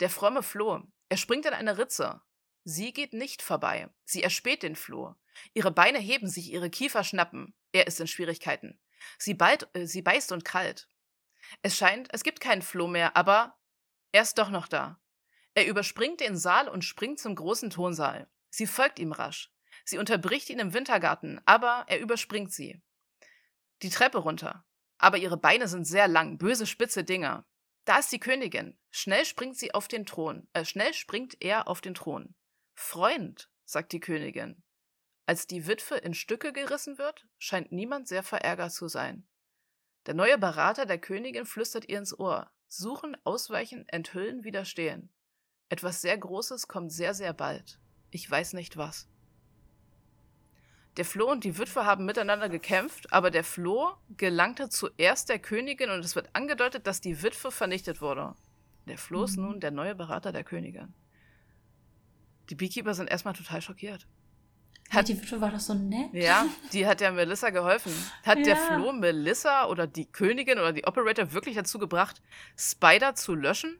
Der 0.00 0.10
fromme 0.10 0.42
Floh. 0.42 0.82
Er 1.08 1.16
springt 1.16 1.46
in 1.46 1.54
eine 1.54 1.78
Ritze. 1.78 2.20
Sie 2.64 2.92
geht 2.92 3.12
nicht 3.12 3.42
vorbei. 3.42 3.88
Sie 4.04 4.22
erspäht 4.22 4.62
den 4.62 4.76
Floh. 4.76 5.14
Ihre 5.54 5.70
Beine 5.70 5.98
heben 5.98 6.28
sich, 6.28 6.52
ihre 6.52 6.70
Kiefer 6.70 7.04
schnappen. 7.04 7.54
Er 7.72 7.86
ist 7.86 8.00
in 8.00 8.06
Schwierigkeiten. 8.06 8.78
Sie, 9.18 9.34
bald, 9.34 9.68
äh, 9.74 9.86
sie 9.86 10.02
beißt 10.02 10.32
und 10.32 10.44
krallt. 10.44 10.88
Es 11.62 11.76
scheint, 11.76 12.08
es 12.12 12.22
gibt 12.22 12.40
keinen 12.40 12.62
Floh 12.62 12.86
mehr, 12.86 13.16
aber 13.16 13.58
er 14.12 14.22
ist 14.22 14.38
doch 14.38 14.50
noch 14.50 14.68
da. 14.68 15.00
Er 15.54 15.66
überspringt 15.66 16.20
den 16.20 16.36
Saal 16.36 16.68
und 16.68 16.84
springt 16.84 17.18
zum 17.18 17.34
großen 17.34 17.70
Tonsaal. 17.70 18.28
Sie 18.50 18.66
folgt 18.66 18.98
ihm 18.98 19.12
rasch. 19.12 19.50
Sie 19.84 19.98
unterbricht 19.98 20.50
ihn 20.50 20.58
im 20.58 20.74
Wintergarten, 20.74 21.40
aber 21.46 21.84
er 21.88 22.00
überspringt 22.00 22.52
sie. 22.52 22.82
Die 23.82 23.90
Treppe 23.90 24.18
runter. 24.18 24.64
Aber 24.98 25.16
ihre 25.16 25.38
Beine 25.38 25.66
sind 25.68 25.86
sehr 25.86 26.08
lang, 26.08 26.36
böse 26.36 26.66
spitze 26.66 27.04
Dinger. 27.04 27.46
Da 27.86 27.98
ist 27.98 28.12
die 28.12 28.20
Königin. 28.20 28.78
Schnell 28.90 29.24
springt 29.24 29.56
sie 29.56 29.72
auf 29.72 29.88
den 29.88 30.04
Thron. 30.04 30.46
Äh, 30.52 30.64
schnell 30.64 30.92
springt 30.92 31.36
er 31.40 31.66
auf 31.68 31.80
den 31.80 31.94
Thron. 31.94 32.34
Freund, 32.74 33.50
sagt 33.64 33.92
die 33.92 34.00
Königin. 34.00 34.62
Als 35.26 35.46
die 35.46 35.66
Witwe 35.66 35.96
in 35.96 36.12
Stücke 36.12 36.52
gerissen 36.52 36.98
wird, 36.98 37.26
scheint 37.38 37.72
niemand 37.72 38.08
sehr 38.08 38.22
verärgert 38.22 38.72
zu 38.72 38.88
sein. 38.88 39.26
Der 40.06 40.14
neue 40.14 40.38
Berater 40.38 40.86
der 40.86 40.98
Königin 40.98 41.46
flüstert 41.46 41.88
ihr 41.88 41.98
ins 41.98 42.18
Ohr. 42.18 42.50
Suchen, 42.68 43.16
ausweichen, 43.24 43.88
enthüllen, 43.88 44.44
widerstehen. 44.44 45.12
Etwas 45.68 46.00
sehr 46.00 46.18
Großes 46.18 46.68
kommt 46.68 46.92
sehr, 46.92 47.14
sehr 47.14 47.32
bald. 47.32 47.80
Ich 48.10 48.30
weiß 48.30 48.54
nicht 48.54 48.76
was. 48.76 49.08
Der 50.96 51.04
Floh 51.04 51.30
und 51.30 51.44
die 51.44 51.56
Witwe 51.56 51.86
haben 51.86 52.04
miteinander 52.04 52.48
gekämpft, 52.48 53.12
aber 53.12 53.30
der 53.30 53.44
Floh 53.44 53.92
gelangte 54.16 54.68
zuerst 54.68 55.28
der 55.28 55.38
Königin 55.38 55.90
und 55.90 56.04
es 56.04 56.16
wird 56.16 56.28
angedeutet, 56.32 56.86
dass 56.86 57.00
die 57.00 57.22
Witwe 57.22 57.50
vernichtet 57.50 58.00
wurde. 58.00 58.34
Der 58.86 58.98
Floh 58.98 59.24
ist 59.24 59.36
mhm. 59.36 59.44
nun 59.44 59.60
der 59.60 59.70
neue 59.70 59.94
Berater 59.94 60.32
der 60.32 60.42
Königin. 60.42 60.92
Die 62.50 62.56
Beekeeper 62.56 62.94
sind 62.94 63.08
erstmal 63.08 63.34
total 63.34 63.62
schockiert. 63.62 64.08
Hat, 64.90 65.06
die 65.06 65.22
Witwe 65.22 65.40
war 65.40 65.52
doch 65.52 65.60
so 65.60 65.72
nett. 65.74 66.12
Ja, 66.12 66.46
die 66.72 66.84
hat 66.84 67.00
ja 67.00 67.12
Melissa 67.12 67.50
geholfen. 67.50 67.92
Hat 68.24 68.38
ja. 68.38 68.44
der 68.44 68.56
Floh 68.56 68.92
Melissa 68.92 69.66
oder 69.66 69.86
die 69.86 70.06
Königin 70.06 70.58
oder 70.58 70.72
die 70.72 70.84
Operator 70.84 71.32
wirklich 71.32 71.54
dazu 71.54 71.78
gebracht, 71.78 72.20
Spider 72.56 73.14
zu 73.14 73.36
löschen? 73.36 73.78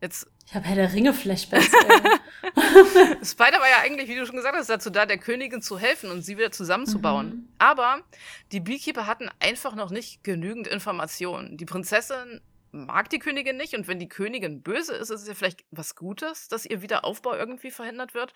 Jetzt. 0.00 0.31
Ich 0.46 0.54
habe 0.54 0.66
Herr 0.66 0.76
der 0.76 0.92
Ringe 0.92 1.14
Flashbacks. 1.14 1.66
Spider 3.22 3.60
war 3.60 3.70
ja 3.70 3.78
eigentlich, 3.82 4.08
wie 4.08 4.16
du 4.16 4.26
schon 4.26 4.36
gesagt 4.36 4.56
hast, 4.56 4.68
dazu 4.68 4.90
da, 4.90 5.06
der 5.06 5.18
Königin 5.18 5.62
zu 5.62 5.78
helfen 5.78 6.10
und 6.10 6.22
sie 6.22 6.36
wieder 6.36 6.50
zusammenzubauen. 6.50 7.28
Mhm. 7.28 7.48
Aber 7.58 8.02
die 8.50 8.60
Beekeeper 8.60 9.06
hatten 9.06 9.30
einfach 9.40 9.74
noch 9.74 9.90
nicht 9.90 10.24
genügend 10.24 10.66
Informationen. 10.66 11.56
Die 11.56 11.64
Prinzessin 11.64 12.40
mag 12.72 13.10
die 13.10 13.18
Königin 13.18 13.56
nicht 13.56 13.74
und 13.74 13.86
wenn 13.86 13.98
die 13.98 14.08
Königin 14.08 14.62
böse 14.62 14.94
ist, 14.94 15.10
ist 15.10 15.22
es 15.22 15.28
ja 15.28 15.34
vielleicht 15.34 15.64
was 15.70 15.94
Gutes, 15.94 16.48
dass 16.48 16.64
ihr 16.64 16.82
Wiederaufbau 16.82 17.34
irgendwie 17.34 17.70
verhindert 17.70 18.14
wird. 18.14 18.32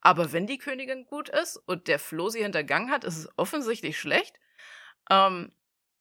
Aber 0.00 0.32
wenn 0.32 0.46
die 0.46 0.58
Königin 0.58 1.06
gut 1.06 1.28
ist 1.30 1.56
und 1.66 1.88
der 1.88 1.98
Flo 1.98 2.28
sie 2.28 2.42
hintergangen 2.42 2.90
hat, 2.90 3.04
ist 3.04 3.16
es 3.16 3.28
offensichtlich 3.36 3.98
schlecht. 3.98 4.38
Ähm, 5.10 5.52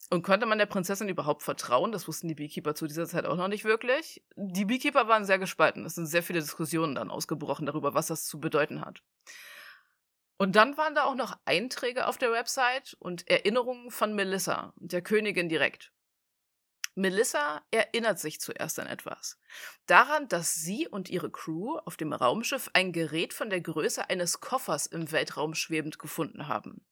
Und 0.10 0.24
konnte 0.24 0.46
man 0.46 0.58
der 0.58 0.68
Prinzessin 0.68 1.10
überhaupt 1.10 1.44
vertrauen? 1.44 1.92
Das 1.92 2.08
wussten 2.08 2.30
die 2.30 2.36
Beekeeper 2.36 2.76
zu 2.76 2.88
dieser 2.88 3.08
Zeit 3.08 3.26
auch 3.26 3.36
noch 3.36 3.50
nicht 3.50 3.66
wirklich. 3.66 4.24
Die 4.38 4.64
Beekeeper 4.64 5.08
waren 5.08 5.26
sehr 5.26 5.38
gespalten. 5.38 5.86
Es 5.86 5.96
sind 5.96 6.06
sehr 6.06 6.24
viele 6.24 6.40
Diskussionen 6.40 6.96
dann 6.96 7.12
ausgebrochen 7.12 7.66
darüber, 7.66 7.94
was 7.94 8.08
das 8.08 8.26
zu 8.26 8.40
bedeuten 8.40 8.82
hat. 8.82 9.04
Und 10.38 10.56
dann 10.56 10.78
waren 10.78 10.96
da 10.96 11.04
auch 11.04 11.16
noch 11.16 11.38
Einträge 11.46 12.08
auf 12.08 12.18
der 12.18 12.32
Website 12.32 12.96
und 13.00 13.28
Erinnerungen 13.28 13.92
von 13.92 14.14
Melissa, 14.14 14.74
der 14.78 15.02
Königin 15.02 15.50
direkt. 15.50 15.92
Melissa 16.98 17.62
erinnert 17.70 18.18
sich 18.20 18.40
zuerst 18.40 18.80
an 18.80 18.88
etwas. 18.88 19.38
Daran, 19.86 20.28
dass 20.30 20.56
sie 20.56 20.88
und 20.88 21.10
ihre 21.10 21.30
Crew 21.30 21.78
auf 21.86 21.96
dem 21.96 22.12
Raumschiff 22.12 22.72
ein 22.74 22.92
Gerät 22.92 23.34
von 23.34 23.52
der 23.52 23.62
Größe 23.62 24.10
eines 24.10 24.40
Koffers 24.40 24.88
im 24.88 25.12
Weltraum 25.12 25.54
schwebend 25.54 26.00
gefunden 26.00 26.48
haben. 26.48 26.84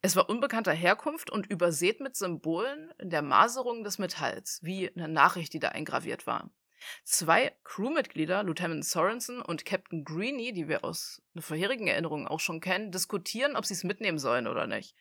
Es 0.00 0.14
war 0.14 0.28
unbekannter 0.28 0.72
Herkunft 0.72 1.30
und 1.30 1.50
übersät 1.50 2.00
mit 2.00 2.14
Symbolen 2.14 2.92
in 2.98 3.10
der 3.10 3.22
Maserung 3.22 3.82
des 3.82 3.98
Metalls, 3.98 4.60
wie 4.62 4.90
eine 4.94 5.08
Nachricht, 5.08 5.52
die 5.52 5.58
da 5.58 5.70
eingraviert 5.70 6.26
war. 6.26 6.50
Zwei 7.02 7.52
Crewmitglieder, 7.64 8.44
Lieutenant 8.44 8.84
Sorensen 8.84 9.42
und 9.42 9.64
Captain 9.64 10.04
Greeny, 10.04 10.52
die 10.52 10.68
wir 10.68 10.84
aus 10.84 11.20
einer 11.34 11.42
vorherigen 11.42 11.88
Erinnerung 11.88 12.28
auch 12.28 12.38
schon 12.38 12.60
kennen, 12.60 12.92
diskutieren, 12.92 13.56
ob 13.56 13.66
sie 13.66 13.74
es 13.74 13.82
mitnehmen 13.82 14.18
sollen 14.18 14.46
oder 14.46 14.68
nicht. 14.68 14.94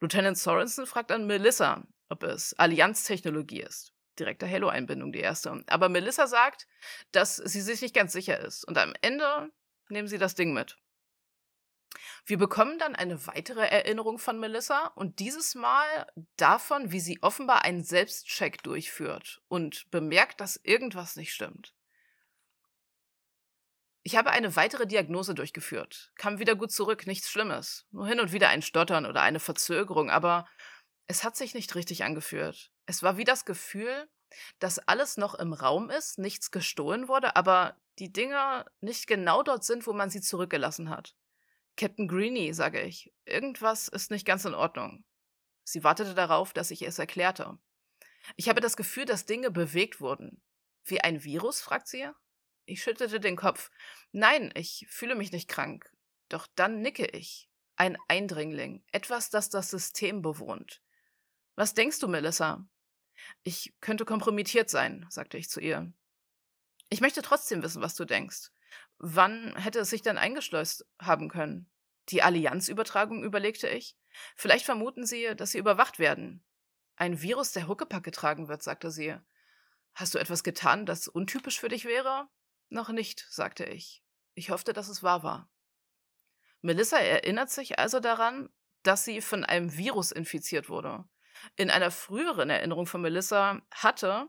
Lieutenant 0.00 0.38
Sorensen 0.38 0.86
fragt 0.86 1.10
an 1.10 1.26
Melissa, 1.26 1.82
ob 2.08 2.22
es 2.22 2.54
Allianztechnologie 2.54 3.62
ist. 3.62 3.92
Direkte 4.18 4.48
Halo-Einbindung, 4.48 5.12
die 5.12 5.20
erste. 5.20 5.64
Aber 5.66 5.88
Melissa 5.88 6.28
sagt, 6.28 6.68
dass 7.10 7.36
sie 7.36 7.60
sich 7.60 7.82
nicht 7.82 7.94
ganz 7.94 8.12
sicher 8.12 8.38
ist. 8.38 8.64
Und 8.64 8.78
am 8.78 8.94
Ende 9.02 9.50
nehmen 9.88 10.08
sie 10.08 10.18
das 10.18 10.36
Ding 10.36 10.54
mit. 10.54 10.78
Wir 12.24 12.38
bekommen 12.38 12.78
dann 12.78 12.94
eine 12.94 13.26
weitere 13.26 13.66
Erinnerung 13.66 14.18
von 14.18 14.38
Melissa 14.38 14.88
und 14.94 15.18
dieses 15.18 15.54
Mal 15.54 16.06
davon, 16.36 16.92
wie 16.92 17.00
sie 17.00 17.22
offenbar 17.22 17.64
einen 17.64 17.84
Selbstcheck 17.84 18.62
durchführt 18.62 19.42
und 19.48 19.90
bemerkt, 19.90 20.40
dass 20.40 20.60
irgendwas 20.62 21.16
nicht 21.16 21.32
stimmt. 21.32 21.74
Ich 24.02 24.14
habe 24.14 24.30
eine 24.30 24.54
weitere 24.54 24.86
Diagnose 24.86 25.34
durchgeführt, 25.34 26.12
kam 26.16 26.38
wieder 26.38 26.54
gut 26.54 26.70
zurück, 26.70 27.08
nichts 27.08 27.28
Schlimmes, 27.28 27.86
nur 27.90 28.06
hin 28.06 28.20
und 28.20 28.30
wieder 28.32 28.50
ein 28.50 28.62
Stottern 28.62 29.04
oder 29.04 29.22
eine 29.22 29.40
Verzögerung, 29.40 30.10
aber 30.10 30.46
es 31.08 31.24
hat 31.24 31.36
sich 31.36 31.54
nicht 31.54 31.74
richtig 31.74 32.04
angefühlt. 32.04 32.70
Es 32.86 33.02
war 33.02 33.16
wie 33.16 33.24
das 33.24 33.44
Gefühl, 33.44 34.08
dass 34.58 34.78
alles 34.78 35.16
noch 35.16 35.34
im 35.34 35.52
Raum 35.52 35.90
ist, 35.90 36.18
nichts 36.18 36.50
gestohlen 36.50 37.08
wurde, 37.08 37.36
aber 37.36 37.76
die 37.98 38.12
Dinge 38.12 38.66
nicht 38.80 39.06
genau 39.06 39.42
dort 39.42 39.64
sind, 39.64 39.86
wo 39.86 39.92
man 39.92 40.10
sie 40.10 40.20
zurückgelassen 40.20 40.90
hat. 40.90 41.16
Captain 41.76 42.08
Greeny, 42.08 42.52
sage 42.54 42.80
ich, 42.80 43.12
irgendwas 43.24 43.88
ist 43.88 44.10
nicht 44.10 44.26
ganz 44.26 44.44
in 44.44 44.54
Ordnung. 44.54 45.04
Sie 45.64 45.84
wartete 45.84 46.14
darauf, 46.14 46.52
dass 46.52 46.70
ich 46.70 46.82
es 46.82 46.98
erklärte. 46.98 47.58
Ich 48.36 48.48
habe 48.48 48.60
das 48.60 48.76
Gefühl, 48.76 49.04
dass 49.04 49.26
Dinge 49.26 49.50
bewegt 49.50 50.00
wurden. 50.00 50.42
Wie 50.84 51.00
ein 51.00 51.22
Virus? 51.22 51.60
fragt 51.60 51.88
sie. 51.88 52.08
Ich 52.64 52.82
schüttelte 52.82 53.20
den 53.20 53.36
Kopf. 53.36 53.70
Nein, 54.12 54.52
ich 54.54 54.86
fühle 54.88 55.14
mich 55.14 55.32
nicht 55.32 55.48
krank. 55.48 55.92
Doch 56.28 56.46
dann 56.54 56.80
nicke 56.80 57.06
ich. 57.06 57.48
Ein 57.76 57.98
Eindringling, 58.08 58.84
etwas, 58.90 59.30
das 59.30 59.50
das 59.50 59.70
System 59.70 60.22
bewohnt. 60.22 60.82
Was 61.56 61.74
denkst 61.74 62.00
du, 62.00 62.08
Melissa? 62.08 62.66
Ich 63.42 63.74
könnte 63.80 64.04
kompromittiert 64.04 64.70
sein, 64.70 65.06
sagte 65.10 65.36
ich 65.36 65.48
zu 65.50 65.60
ihr. 65.60 65.92
Ich 66.88 67.00
möchte 67.00 67.22
trotzdem 67.22 67.62
wissen, 67.62 67.82
was 67.82 67.94
du 67.94 68.04
denkst. 68.04 68.50
Wann 68.98 69.54
hätte 69.56 69.80
es 69.80 69.90
sich 69.90 70.02
denn 70.02 70.18
eingeschleust 70.18 70.86
haben 71.00 71.28
können? 71.28 71.70
Die 72.08 72.22
Allianzübertragung, 72.22 73.24
überlegte 73.24 73.68
ich. 73.68 73.96
Vielleicht 74.36 74.64
vermuten 74.64 75.04
sie, 75.04 75.34
dass 75.36 75.50
sie 75.52 75.58
überwacht 75.58 75.98
werden. 75.98 76.44
Ein 76.96 77.20
Virus, 77.20 77.52
der 77.52 77.68
Huckepack 77.68 78.04
getragen 78.04 78.48
wird, 78.48 78.62
sagte 78.62 78.90
sie. 78.90 79.16
Hast 79.94 80.14
du 80.14 80.18
etwas 80.18 80.44
getan, 80.44 80.86
das 80.86 81.08
untypisch 81.08 81.60
für 81.60 81.68
dich 81.68 81.84
wäre? 81.84 82.28
Noch 82.68 82.88
nicht, 82.88 83.26
sagte 83.30 83.64
ich. 83.64 84.02
Ich 84.34 84.50
hoffte, 84.50 84.72
dass 84.72 84.88
es 84.88 85.02
wahr 85.02 85.22
war. 85.22 85.50
Melissa 86.62 86.98
erinnert 86.98 87.50
sich 87.50 87.78
also 87.78 88.00
daran, 88.00 88.48
dass 88.82 89.04
sie 89.04 89.20
von 89.20 89.44
einem 89.44 89.76
Virus 89.76 90.12
infiziert 90.12 90.68
wurde. 90.68 91.04
In 91.56 91.70
einer 91.70 91.90
früheren 91.90 92.50
Erinnerung 92.50 92.86
von 92.86 93.02
Melissa 93.02 93.60
hatte, 93.70 94.28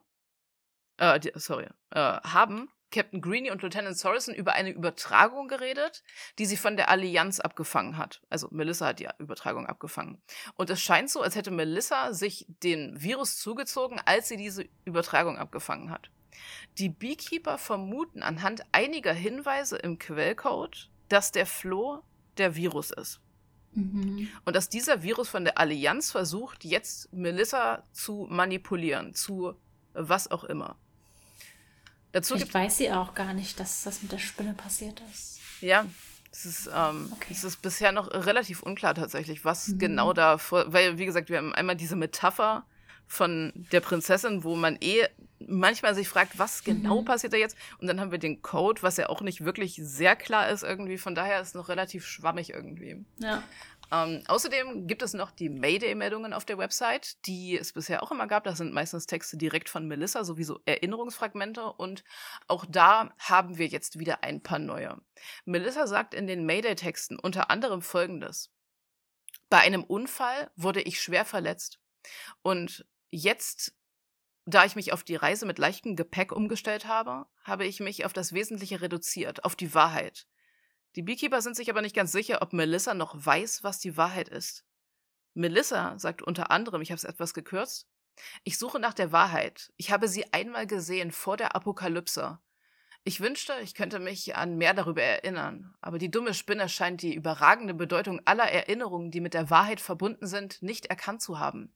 äh, 0.98 1.20
sorry, 1.36 1.68
äh, 1.92 2.00
haben 2.00 2.70
Captain 2.92 3.22
Greeny 3.22 3.52
und 3.52 3.62
Lieutenant 3.62 3.98
Sorensen 3.98 4.34
über 4.34 4.54
eine 4.54 4.70
Übertragung 4.70 5.48
geredet, 5.48 6.04
die 6.40 6.46
sie 6.46 6.58
von 6.58 6.78
der 6.78 6.90
Allianz 6.90 7.40
abgefangen 7.40 7.98
hat. 7.98 8.22
Also 8.30 8.48
Melissa 8.52 8.88
hat 8.88 9.00
die 9.00 9.10
Übertragung 9.20 9.66
abgefangen. 9.68 10.22
Und 10.56 10.70
es 10.70 10.82
scheint 10.82 11.10
so, 11.10 11.22
als 11.22 11.36
hätte 11.36 11.52
Melissa 11.52 12.14
sich 12.14 12.46
den 12.64 13.02
Virus 13.02 13.38
zugezogen, 13.38 14.00
als 14.06 14.30
sie 14.30 14.38
diese 14.38 14.68
Übertragung 14.86 15.38
abgefangen 15.38 15.92
hat. 15.92 16.10
Die 16.78 16.90
Beekeeper 16.90 17.58
vermuten 17.58 18.22
anhand 18.22 18.64
einiger 18.72 19.14
Hinweise 19.14 19.78
im 19.78 20.00
Quellcode, 20.00 20.90
dass 21.10 21.32
der 21.32 21.46
Floh 21.46 22.04
der 22.38 22.56
Virus 22.56 22.92
ist. 22.92 23.20
Mhm. 23.74 24.30
Und 24.46 24.56
dass 24.56 24.70
dieser 24.70 25.04
Virus 25.04 25.30
von 25.30 25.44
der 25.44 25.58
Allianz 25.58 26.12
versucht, 26.12 26.64
jetzt 26.64 27.12
Melissa 27.12 27.84
zu 27.92 28.28
manipulieren, 28.30 29.14
zu 29.14 29.54
was 29.94 30.30
auch 30.30 30.44
immer. 30.44 30.78
Dazu 32.18 32.34
ich 32.34 32.52
weiß 32.52 32.78
sie 32.78 32.92
auch 32.92 33.14
gar 33.14 33.36
nicht, 33.36 33.60
dass 33.60 33.84
das 33.84 34.02
mit 34.02 34.12
der 34.12 34.18
Spinne 34.18 34.56
passiert 34.56 35.04
ist. 35.14 35.40
Ja, 35.62 35.86
es 36.32 36.46
ist, 36.46 36.70
ähm, 36.76 37.12
okay. 37.12 37.28
es 37.30 37.44
ist 37.44 37.62
bisher 37.62 37.92
noch 37.92 38.12
relativ 38.12 38.64
unklar 38.64 38.96
tatsächlich, 38.96 39.46
was 39.46 39.68
mhm. 39.68 39.78
genau 39.78 40.14
da 40.14 40.40
vor, 40.40 40.74
weil, 40.74 40.98
wie 40.98 41.06
gesagt, 41.06 41.30
wir 41.30 41.38
haben 41.38 41.54
einmal 41.54 41.76
diese 41.76 41.96
Metapher 41.96 42.66
von 43.06 43.54
der 43.72 43.82
Prinzessin, 43.82 44.44
wo 44.44 44.56
man 44.56 44.78
eh 44.82 45.06
manchmal 45.40 45.94
sich 45.94 46.10
fragt, 46.10 46.40
was 46.40 46.64
genau 46.64 47.02
mhm. 47.02 47.06
passiert 47.06 47.34
da 47.34 47.38
jetzt? 47.38 47.56
Und 47.78 47.86
dann 47.86 48.00
haben 48.00 48.12
wir 48.12 48.18
den 48.18 48.42
Code, 48.42 48.82
was 48.82 48.98
ja 48.98 49.10
auch 49.10 49.22
nicht 49.22 49.46
wirklich 49.46 49.80
sehr 49.80 50.16
klar 50.16 50.50
ist 50.50 50.64
irgendwie. 50.64 50.98
Von 50.98 51.14
daher 51.14 51.40
ist 51.40 51.50
es 51.50 51.54
noch 51.54 51.70
relativ 51.70 52.04
schwammig 52.04 52.50
irgendwie. 52.50 53.06
Ja. 53.20 53.44
Ähm, 53.92 54.24
außerdem 54.28 54.88
gibt 54.88 55.02
es 55.02 55.14
noch 55.14 55.32
die 55.32 55.50
Mayday-Meldungen 55.50 56.34
auf 56.34 56.46
der 56.46 56.58
Website, 56.58 57.26
die 57.26 57.58
es 57.58 57.74
bisher 57.74 58.04
auch 58.04 58.12
immer 58.12 58.28
gab. 58.28 58.44
Das 58.44 58.58
sind 58.58 58.74
meistens 58.74 59.06
Texte 59.06 59.38
direkt 59.38 59.70
von 59.70 59.88
Melissa, 59.88 60.24
sowieso 60.24 60.60
Erinnerungsfragmente. 60.66 61.72
Und 61.74 62.04
auch 62.48 62.66
da 62.68 63.14
haben 63.18 63.58
wir 63.58 63.68
jetzt 63.68 64.00
wieder 64.00 64.24
ein 64.24 64.44
paar 64.44 64.60
neue. 64.60 64.98
Melissa 65.46 65.88
sagt 65.88 66.14
in 66.14 66.28
den 66.28 66.46
Mayday-Texten 66.46 67.18
unter 67.18 67.50
anderem 67.50 67.82
Folgendes. 67.82 68.52
Bei 69.50 69.60
einem 69.60 69.84
Unfall 69.84 70.52
wurde 70.56 70.82
ich 70.82 71.02
schwer 71.02 71.24
verletzt. 71.24 71.80
Und 72.42 72.86
jetzt, 73.10 73.74
da 74.46 74.66
ich 74.66 74.76
mich 74.76 74.92
auf 74.92 75.04
die 75.04 75.16
Reise 75.16 75.46
mit 75.46 75.60
leichtem 75.60 75.96
Gepäck 75.96 76.34
umgestellt 76.34 76.86
habe, 76.88 77.26
habe 77.44 77.66
ich 77.66 77.80
mich 77.80 78.06
auf 78.06 78.12
das 78.12 78.34
Wesentliche 78.34 78.82
reduziert, 78.82 79.46
auf 79.46 79.56
die 79.56 79.74
Wahrheit. 79.74 80.28
Die 80.98 81.04
Beekeeper 81.04 81.44
sind 81.44 81.56
sich 81.56 81.70
aber 81.70 81.84
nicht 81.84 81.96
ganz 81.96 82.12
sicher, 82.12 82.42
ob 82.42 82.54
Melissa 82.54 82.96
noch 82.96 83.14
weiß, 83.24 83.64
was 83.64 83.78
die 83.78 83.98
Wahrheit 83.98 84.30
ist. 84.30 84.66
Melissa 85.36 86.00
sagt 86.00 86.24
unter 86.24 86.50
anderem, 86.50 86.82
ich 86.82 86.90
habe 86.90 86.98
es 86.98 87.04
etwas 87.04 87.36
gekürzt, 87.36 87.88
ich 88.44 88.58
suche 88.58 88.80
nach 88.80 88.96
der 88.96 89.12
Wahrheit. 89.12 89.72
Ich 89.78 89.92
habe 89.92 90.08
sie 90.08 90.34
einmal 90.34 90.66
gesehen 90.66 91.12
vor 91.12 91.38
der 91.38 91.56
Apokalypse. 91.56 92.40
Ich 93.04 93.22
wünschte, 93.22 93.54
ich 93.62 93.76
könnte 93.76 94.00
mich 94.00 94.36
an 94.36 94.58
mehr 94.58 94.74
darüber 94.74 95.04
erinnern, 95.04 95.76
aber 95.82 96.00
die 96.00 96.10
dumme 96.10 96.34
Spinne 96.34 96.68
scheint 96.68 97.04
die 97.04 97.14
überragende 97.14 97.76
Bedeutung 97.76 98.20
aller 98.26 98.52
Erinnerungen, 98.52 99.12
die 99.12 99.22
mit 99.22 99.36
der 99.36 99.52
Wahrheit 99.52 99.80
verbunden 99.80 100.26
sind, 100.26 100.64
nicht 100.64 100.88
erkannt 100.88 101.22
zu 101.22 101.38
haben. 101.38 101.76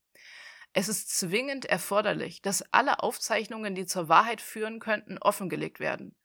Es 0.74 0.90
ist 0.90 1.16
zwingend 1.16 1.66
erforderlich, 1.66 2.42
dass 2.42 2.64
alle 2.74 3.04
Aufzeichnungen, 3.04 3.76
die 3.76 3.86
zur 3.86 4.10
Wahrheit 4.10 4.42
führen 4.42 4.80
könnten, 4.80 5.20
offengelegt 5.20 5.80
werden. 5.80 6.16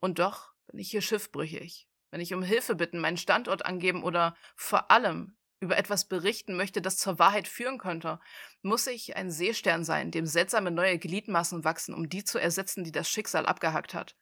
Und 0.00 0.20
doch 0.20 0.54
bin 0.68 0.78
ich 0.78 0.90
hier 0.90 1.02
schiffbrüchig 1.02 1.86
wenn 2.16 2.22
ich 2.22 2.32
um 2.32 2.42
Hilfe 2.42 2.74
bitten, 2.74 2.98
meinen 2.98 3.18
Standort 3.18 3.66
angeben 3.66 4.02
oder 4.02 4.34
vor 4.54 4.90
allem 4.90 5.36
über 5.60 5.76
etwas 5.76 6.08
berichten 6.08 6.56
möchte, 6.56 6.80
das 6.80 6.96
zur 6.96 7.18
Wahrheit 7.18 7.46
führen 7.46 7.76
könnte, 7.76 8.20
muss 8.62 8.86
ich 8.86 9.16
ein 9.16 9.30
Seestern 9.30 9.84
sein, 9.84 10.10
dem 10.10 10.24
seltsame 10.24 10.70
neue 10.70 10.96
Gliedmaßen 10.96 11.62
wachsen, 11.64 11.94
um 11.94 12.08
die 12.08 12.24
zu 12.24 12.38
ersetzen, 12.38 12.84
die 12.84 12.90
das 12.90 13.10
Schicksal 13.10 13.44
abgehackt 13.44 13.92
hat. 13.92 14.16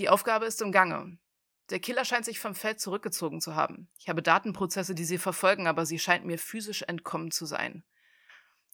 Die 0.00 0.08
Aufgabe 0.08 0.46
ist 0.46 0.60
im 0.62 0.72
Gange. 0.72 1.16
Der 1.70 1.78
Killer 1.78 2.04
scheint 2.04 2.24
sich 2.24 2.40
vom 2.40 2.56
Feld 2.56 2.80
zurückgezogen 2.80 3.40
zu 3.40 3.54
haben. 3.54 3.88
Ich 4.00 4.08
habe 4.08 4.20
Datenprozesse, 4.20 4.96
die 4.96 5.04
sie 5.04 5.18
verfolgen, 5.18 5.68
aber 5.68 5.86
sie 5.86 6.00
scheint 6.00 6.24
mir 6.24 6.38
physisch 6.38 6.82
entkommen 6.82 7.30
zu 7.30 7.46
sein. 7.46 7.84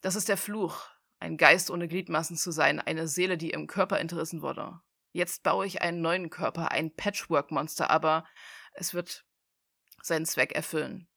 Das 0.00 0.16
ist 0.16 0.30
der 0.30 0.38
Fluch, 0.38 0.88
ein 1.18 1.36
Geist 1.36 1.70
ohne 1.70 1.86
Gliedmaßen 1.86 2.38
zu 2.38 2.50
sein, 2.50 2.80
eine 2.80 3.08
Seele, 3.08 3.36
die 3.36 3.50
im 3.50 3.66
Körper 3.66 4.00
entrissen 4.00 4.40
wurde. 4.40 4.80
Jetzt 5.12 5.42
baue 5.42 5.66
ich 5.66 5.82
einen 5.82 6.00
neuen 6.00 6.30
Körper, 6.30 6.70
ein 6.70 6.94
Patchwork-Monster, 6.94 7.90
aber 7.90 8.24
es 8.74 8.94
wird 8.94 9.24
seinen 10.02 10.26
Zweck 10.26 10.52
erfüllen. 10.52 11.08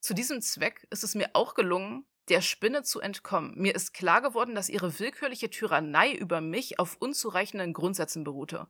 Zu 0.00 0.14
diesem 0.14 0.40
Zweck 0.40 0.86
ist 0.90 1.04
es 1.04 1.14
mir 1.14 1.30
auch 1.34 1.54
gelungen, 1.54 2.06
der 2.28 2.40
Spinne 2.40 2.82
zu 2.82 3.00
entkommen. 3.00 3.54
Mir 3.56 3.74
ist 3.74 3.94
klar 3.94 4.20
geworden, 4.20 4.54
dass 4.54 4.68
ihre 4.68 4.98
willkürliche 4.98 5.50
Tyrannei 5.50 6.12
über 6.12 6.40
mich 6.40 6.78
auf 6.80 6.96
unzureichenden 6.98 7.72
Grundsätzen 7.72 8.24
beruhte. 8.24 8.68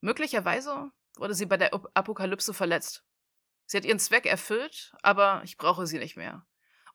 Möglicherweise 0.00 0.90
wurde 1.16 1.34
sie 1.34 1.46
bei 1.46 1.56
der 1.56 1.72
Apokalypse 1.94 2.52
verletzt. 2.52 3.04
Sie 3.66 3.76
hat 3.76 3.84
ihren 3.84 4.00
Zweck 4.00 4.26
erfüllt, 4.26 4.92
aber 5.02 5.42
ich 5.44 5.56
brauche 5.56 5.86
sie 5.86 5.98
nicht 5.98 6.16
mehr. 6.16 6.46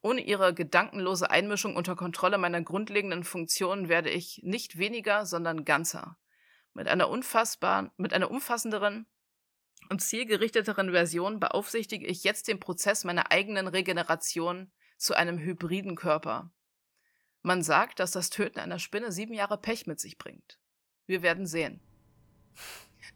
Ohne 0.01 0.21
ihre 0.21 0.53
gedankenlose 0.53 1.29
Einmischung 1.29 1.75
unter 1.75 1.95
Kontrolle 1.95 2.37
meiner 2.37 2.61
grundlegenden 2.61 3.23
Funktionen 3.23 3.87
werde 3.87 4.09
ich 4.09 4.41
nicht 4.43 4.77
weniger, 4.77 5.25
sondern 5.25 5.63
ganzer. 5.63 6.17
Mit 6.75 6.87
einer 6.87 7.09
unfassbaren, 7.09 7.89
mit 7.97 8.13
einer 8.13 8.29
umfassenderen 8.29 9.07
und 9.89 10.01
zielgerichteteren 10.01 10.91
Version 10.91 11.39
beaufsichtige 11.39 12.05
ich 12.05 12.23
jetzt 12.23 12.47
den 12.47 12.59
Prozess 12.59 13.05
meiner 13.05 13.31
eigenen 13.31 13.67
Regeneration 13.67 14.71
zu 14.97 15.15
einem 15.15 15.39
hybriden 15.39 15.95
Körper. 15.95 16.51
Man 17.43 17.63
sagt, 17.63 17.99
dass 17.99 18.11
das 18.11 18.29
Töten 18.29 18.59
einer 18.59 18.77
Spinne 18.77 19.11
sieben 19.11 19.33
Jahre 19.33 19.57
Pech 19.57 19.87
mit 19.87 19.99
sich 19.99 20.17
bringt. 20.17 20.59
Wir 21.07 21.21
werden 21.21 21.45
sehen. 21.45 21.79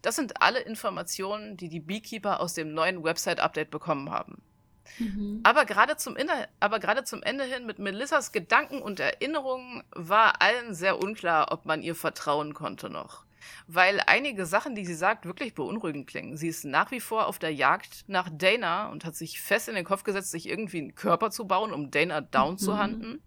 Das 0.02 0.16
sind 0.16 0.40
alle 0.40 0.60
Informationen, 0.60 1.56
die 1.56 1.68
die 1.68 1.80
Beekeeper 1.80 2.40
aus 2.40 2.54
dem 2.54 2.72
neuen 2.72 3.04
Website-Update 3.04 3.70
bekommen 3.70 4.10
haben. 4.10 4.42
Mhm. 4.98 5.40
Aber 5.42 5.66
gerade 5.66 5.96
zum, 5.96 6.16
zum 6.16 7.22
Ende 7.22 7.44
hin 7.44 7.66
mit 7.66 7.78
Melissas 7.78 8.32
Gedanken 8.32 8.80
und 8.80 9.00
Erinnerungen 9.00 9.84
war 9.90 10.40
allen 10.40 10.74
sehr 10.74 10.98
unklar, 10.98 11.52
ob 11.52 11.66
man 11.66 11.82
ihr 11.82 11.94
vertrauen 11.94 12.54
konnte 12.54 12.88
noch. 12.88 13.26
Weil 13.66 14.02
einige 14.06 14.46
Sachen, 14.46 14.74
die 14.74 14.84
sie 14.84 14.94
sagt, 14.94 15.26
wirklich 15.26 15.54
beunruhigend 15.54 16.06
klingen. 16.06 16.36
Sie 16.36 16.48
ist 16.48 16.64
nach 16.64 16.90
wie 16.90 17.00
vor 17.00 17.26
auf 17.26 17.38
der 17.38 17.52
Jagd 17.52 18.04
nach 18.06 18.28
Dana 18.32 18.88
und 18.88 19.04
hat 19.04 19.16
sich 19.16 19.40
fest 19.40 19.68
in 19.68 19.74
den 19.74 19.84
Kopf 19.84 20.04
gesetzt, 20.04 20.30
sich 20.30 20.48
irgendwie 20.48 20.78
einen 20.78 20.94
Körper 20.94 21.30
zu 21.30 21.46
bauen, 21.46 21.72
um 21.72 21.90
Dana 21.90 22.20
down 22.20 22.52
mhm. 22.52 22.58
zu 22.58 22.78
handen. 22.78 23.22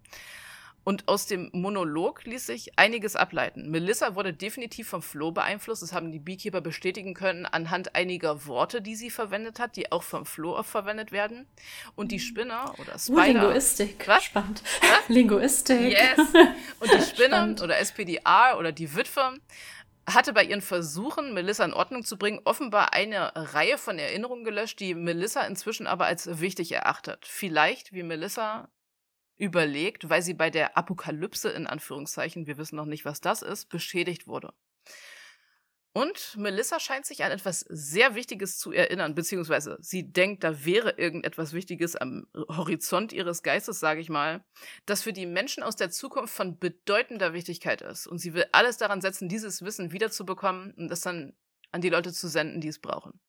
Und 0.84 1.08
aus 1.08 1.26
dem 1.26 1.48
Monolog 1.52 2.24
ließ 2.24 2.46
sich 2.46 2.78
einiges 2.78 3.16
ableiten. 3.16 3.70
Melissa 3.70 4.14
wurde 4.14 4.34
definitiv 4.34 4.88
vom 4.88 5.00
Flo 5.00 5.32
beeinflusst. 5.32 5.82
Das 5.82 5.94
haben 5.94 6.12
die 6.12 6.18
Beekeeper 6.18 6.60
bestätigen 6.60 7.14
können 7.14 7.46
anhand 7.46 7.94
einiger 7.94 8.44
Worte, 8.46 8.82
die 8.82 8.94
sie 8.94 9.08
verwendet 9.08 9.58
hat, 9.58 9.76
die 9.76 9.90
auch 9.90 10.02
vom 10.02 10.26
Flo 10.26 10.54
oft 10.54 10.68
verwendet 10.68 11.10
werden. 11.10 11.46
Und 11.96 12.12
die 12.12 12.20
Spinner 12.20 12.74
oder 12.78 12.96
uh, 12.96 12.98
Spider. 12.98 13.40
Uh, 13.40 13.46
Linguistik. 13.46 14.06
Was? 14.06 14.24
Spannend. 14.24 14.62
Was? 14.82 15.08
Linguistik. 15.08 15.92
Yes. 15.92 16.18
Und 16.80 16.92
die 16.92 17.00
Spinner 17.00 17.54
oder 17.62 17.78
SPDR 17.78 18.56
oder 18.58 18.70
die 18.70 18.94
Witwe 18.94 19.38
hatte 20.06 20.32
bei 20.32 20.44
ihren 20.44 20.60
Versuchen, 20.60 21.34
Melissa 21.34 21.64
in 21.64 21.72
Ordnung 21.72 22.04
zu 22.04 22.18
bringen, 22.18 22.40
offenbar 22.44 22.92
eine 22.92 23.32
Reihe 23.34 23.78
von 23.78 23.98
Erinnerungen 23.98 24.44
gelöscht, 24.44 24.80
die 24.80 24.94
Melissa 24.94 25.42
inzwischen 25.42 25.86
aber 25.86 26.06
als 26.06 26.40
wichtig 26.40 26.72
erachtet. 26.72 27.24
Vielleicht, 27.26 27.92
wie 27.92 28.02
Melissa 28.02 28.68
überlegt, 29.36 30.08
weil 30.08 30.22
sie 30.22 30.34
bei 30.34 30.50
der 30.50 30.76
Apokalypse 30.76 31.50
in 31.50 31.66
Anführungszeichen, 31.66 32.46
wir 32.46 32.58
wissen 32.58 32.76
noch 32.76 32.84
nicht, 32.84 33.04
was 33.04 33.20
das 33.20 33.42
ist, 33.42 33.68
beschädigt 33.68 34.26
wurde. 34.26 34.52
Und 35.96 36.36
Melissa 36.36 36.80
scheint 36.80 37.06
sich 37.06 37.22
an 37.22 37.30
etwas 37.30 37.60
sehr 37.68 38.16
Wichtiges 38.16 38.58
zu 38.58 38.72
erinnern, 38.72 39.14
beziehungsweise 39.14 39.78
sie 39.80 40.10
denkt, 40.10 40.42
da 40.42 40.64
wäre 40.64 40.98
irgendetwas 40.98 41.52
Wichtiges 41.52 41.94
am 41.94 42.26
Horizont 42.34 43.12
ihres 43.12 43.44
Geistes, 43.44 43.78
sage 43.78 44.00
ich 44.00 44.08
mal, 44.08 44.44
das 44.86 45.04
für 45.04 45.12
die 45.12 45.24
Menschen 45.24 45.62
aus 45.62 45.76
der 45.76 45.90
Zukunft 45.90 46.34
von 46.34 46.58
bedeutender 46.58 47.32
Wichtigkeit 47.32 47.80
ist. 47.80 48.08
Und 48.08 48.18
sie 48.18 48.34
will 48.34 48.44
alles 48.50 48.76
daran 48.76 49.00
setzen, 49.00 49.28
dieses 49.28 49.62
Wissen 49.62 49.92
wiederzubekommen 49.92 50.74
und 50.74 50.90
es 50.90 51.02
dann 51.02 51.32
an 51.70 51.80
die 51.80 51.90
Leute 51.90 52.12
zu 52.12 52.26
senden, 52.26 52.60
die 52.60 52.68
es 52.68 52.80
brauchen. 52.80 53.20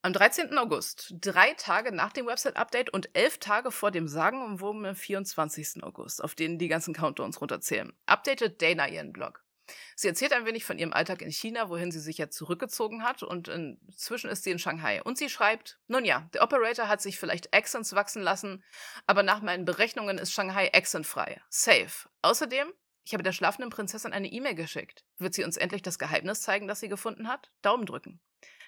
Am 0.00 0.14
13. 0.14 0.56
August, 0.56 1.16
drei 1.20 1.52
Tage 1.52 1.92
nach 1.92 2.14
dem 2.14 2.26
Website-Update 2.26 2.94
und 2.94 3.10
elf 3.12 3.36
Tage 3.38 3.70
vor 3.70 3.90
dem 3.90 4.08
sagenumwobenen 4.08 4.94
24. 4.94 5.82
August, 5.82 6.24
auf 6.24 6.34
denen 6.34 6.58
die 6.58 6.68
ganzen 6.68 6.94
Countdowns 6.94 7.42
runterzählen, 7.42 7.92
updatet 8.06 8.62
Dana 8.62 8.88
ihren 8.88 9.12
Blog. 9.12 9.45
Sie 9.94 10.08
erzählt 10.08 10.32
ein 10.32 10.46
wenig 10.46 10.64
von 10.64 10.78
ihrem 10.78 10.92
Alltag 10.92 11.22
in 11.22 11.30
China, 11.30 11.68
wohin 11.68 11.90
sie 11.90 12.00
sich 12.00 12.18
ja 12.18 12.28
zurückgezogen 12.28 13.02
hat 13.02 13.22
und 13.22 13.48
inzwischen 13.48 14.30
ist 14.30 14.44
sie 14.44 14.50
in 14.50 14.58
Shanghai. 14.58 15.02
Und 15.02 15.18
sie 15.18 15.28
schreibt, 15.28 15.78
nun 15.88 16.04
ja, 16.04 16.28
der 16.34 16.42
Operator 16.42 16.88
hat 16.88 17.02
sich 17.02 17.18
vielleicht 17.18 17.54
Accents 17.54 17.94
wachsen 17.94 18.22
lassen, 18.22 18.64
aber 19.06 19.22
nach 19.22 19.42
meinen 19.42 19.64
Berechnungen 19.64 20.18
ist 20.18 20.32
Shanghai 20.32 20.72
accentfrei. 20.72 21.40
Safe. 21.48 22.08
Außerdem, 22.22 22.72
ich 23.04 23.12
habe 23.12 23.22
der 23.22 23.32
schlafenden 23.32 23.70
Prinzessin 23.70 24.12
eine 24.12 24.28
E-Mail 24.28 24.54
geschickt. 24.54 25.04
Wird 25.18 25.34
sie 25.34 25.44
uns 25.44 25.56
endlich 25.56 25.82
das 25.82 25.98
Geheimnis 25.98 26.42
zeigen, 26.42 26.66
das 26.66 26.80
sie 26.80 26.88
gefunden 26.88 27.28
hat? 27.28 27.50
Daumen 27.62 27.86
drücken. 27.86 28.20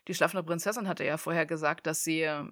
Die 0.07 0.15
schlafende 0.15 0.45
Prinzessin 0.45 0.89
hatte 0.89 1.05
ja 1.05 1.16
vorher 1.16 1.45
gesagt, 1.45 1.87
dass 1.87 2.05
sie 2.05 2.23
äh, 2.23 2.45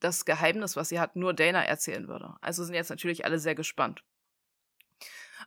das 0.00 0.24
Geheimnis, 0.24 0.76
was 0.76 0.88
sie 0.88 1.00
hat, 1.00 1.16
nur 1.16 1.34
Dana 1.34 1.64
erzählen 1.64 2.08
würde. 2.08 2.34
Also 2.40 2.64
sind 2.64 2.74
jetzt 2.74 2.90
natürlich 2.90 3.24
alle 3.24 3.38
sehr 3.38 3.54
gespannt. 3.54 4.04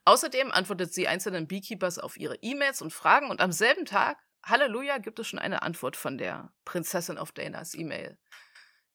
Außerdem 0.05 0.51
antwortet 0.51 0.93
sie 0.93 1.07
einzelnen 1.07 1.47
Beekeepers 1.47 1.99
auf 1.99 2.17
ihre 2.17 2.35
E-Mails 2.41 2.81
und 2.81 2.93
Fragen 2.93 3.29
und 3.29 3.41
am 3.41 3.51
selben 3.51 3.85
Tag, 3.85 4.17
Halleluja, 4.43 4.97
gibt 4.97 5.19
es 5.19 5.27
schon 5.27 5.39
eine 5.39 5.61
Antwort 5.61 5.95
von 5.95 6.17
der 6.17 6.53
Prinzessin 6.65 7.17
auf 7.17 7.31
Danas 7.31 7.73
E-Mail. 7.73 8.17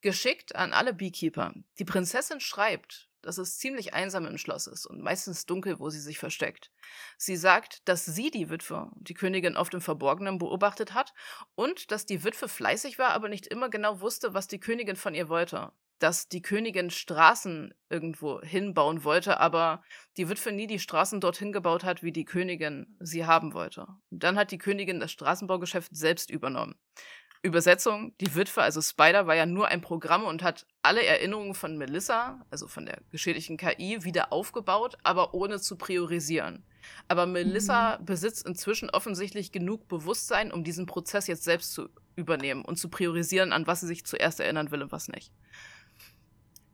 Geschickt 0.01 0.55
an 0.55 0.73
alle 0.73 0.93
Beekeeper. 0.93 1.53
Die 1.79 1.85
Prinzessin 1.85 2.39
schreibt, 2.39 3.08
dass 3.21 3.37
es 3.37 3.57
ziemlich 3.57 3.93
einsam 3.93 4.25
im 4.25 4.37
Schloss 4.37 4.67
ist 4.67 4.85
und 4.85 5.01
meistens 5.01 5.45
dunkel, 5.45 5.79
wo 5.79 5.89
sie 5.89 5.99
sich 5.99 6.19
versteckt. 6.19 6.71
Sie 7.17 7.35
sagt, 7.35 7.87
dass 7.87 8.05
sie 8.05 8.31
die 8.31 8.49
Witwe, 8.49 8.91
die 8.95 9.13
Königin 9.13 9.57
oft 9.57 9.73
im 9.73 9.81
Verborgenen 9.81 10.37
beobachtet 10.37 10.93
hat 10.93 11.13
und 11.55 11.91
dass 11.91 12.05
die 12.05 12.23
Witwe 12.23 12.47
fleißig 12.47 12.99
war, 12.99 13.11
aber 13.11 13.29
nicht 13.29 13.47
immer 13.47 13.69
genau 13.69 14.01
wusste, 14.01 14.33
was 14.33 14.47
die 14.47 14.59
Königin 14.59 14.95
von 14.95 15.13
ihr 15.13 15.29
wollte. 15.29 15.71
Dass 15.99 16.29
die 16.29 16.41
Königin 16.41 16.89
Straßen 16.89 17.73
irgendwo 17.89 18.41
hinbauen 18.41 19.03
wollte, 19.03 19.39
aber 19.39 19.83
die 20.15 20.29
Witwe 20.29 20.53
nie 20.53 20.67
die 20.67 20.79
Straßen 20.79 21.19
dorthin 21.19 21.51
gebaut 21.51 21.83
hat, 21.83 22.03
wie 22.03 22.13
die 22.13 22.23
Königin 22.23 22.95
sie 23.01 23.25
haben 23.25 23.53
wollte. 23.53 23.81
Und 24.09 24.23
dann 24.23 24.37
hat 24.37 24.51
die 24.51 24.57
Königin 24.57 25.01
das 25.01 25.11
Straßenbaugeschäft 25.11 25.93
selbst 25.93 26.29
übernommen. 26.29 26.79
Übersetzung, 27.41 28.13
die 28.19 28.35
Witwe, 28.35 28.61
also 28.61 28.81
Spider, 28.81 29.25
war 29.25 29.35
ja 29.35 29.45
nur 29.45 29.69
ein 29.69 29.81
Programm 29.81 30.25
und 30.25 30.43
hat 30.43 30.65
alle 30.81 31.05
Erinnerungen 31.05 31.55
von 31.55 31.77
Melissa, 31.77 32.45
also 32.49 32.67
von 32.67 32.85
der 32.85 32.99
geschädigten 33.11 33.55
KI, 33.55 34.03
wieder 34.03 34.33
aufgebaut, 34.33 34.97
aber 35.03 35.33
ohne 35.33 35.59
zu 35.59 35.77
priorisieren. 35.77 36.63
Aber 37.07 37.25
Melissa 37.25 37.97
mhm. 37.97 38.05
besitzt 38.05 38.45
inzwischen 38.45 38.89
offensichtlich 38.89 39.51
genug 39.53 39.87
Bewusstsein, 39.87 40.51
um 40.51 40.63
diesen 40.65 40.85
Prozess 40.85 41.27
jetzt 41.27 41.43
selbst 41.43 41.73
zu 41.73 41.89
übernehmen 42.15 42.65
und 42.65 42.77
zu 42.77 42.89
priorisieren, 42.89 43.53
an 43.53 43.67
was 43.67 43.81
sie 43.81 43.87
sich 43.87 44.05
zuerst 44.05 44.41
erinnern 44.41 44.71
will 44.71 44.81
und 44.81 44.91
was 44.91 45.07
nicht. 45.07 45.31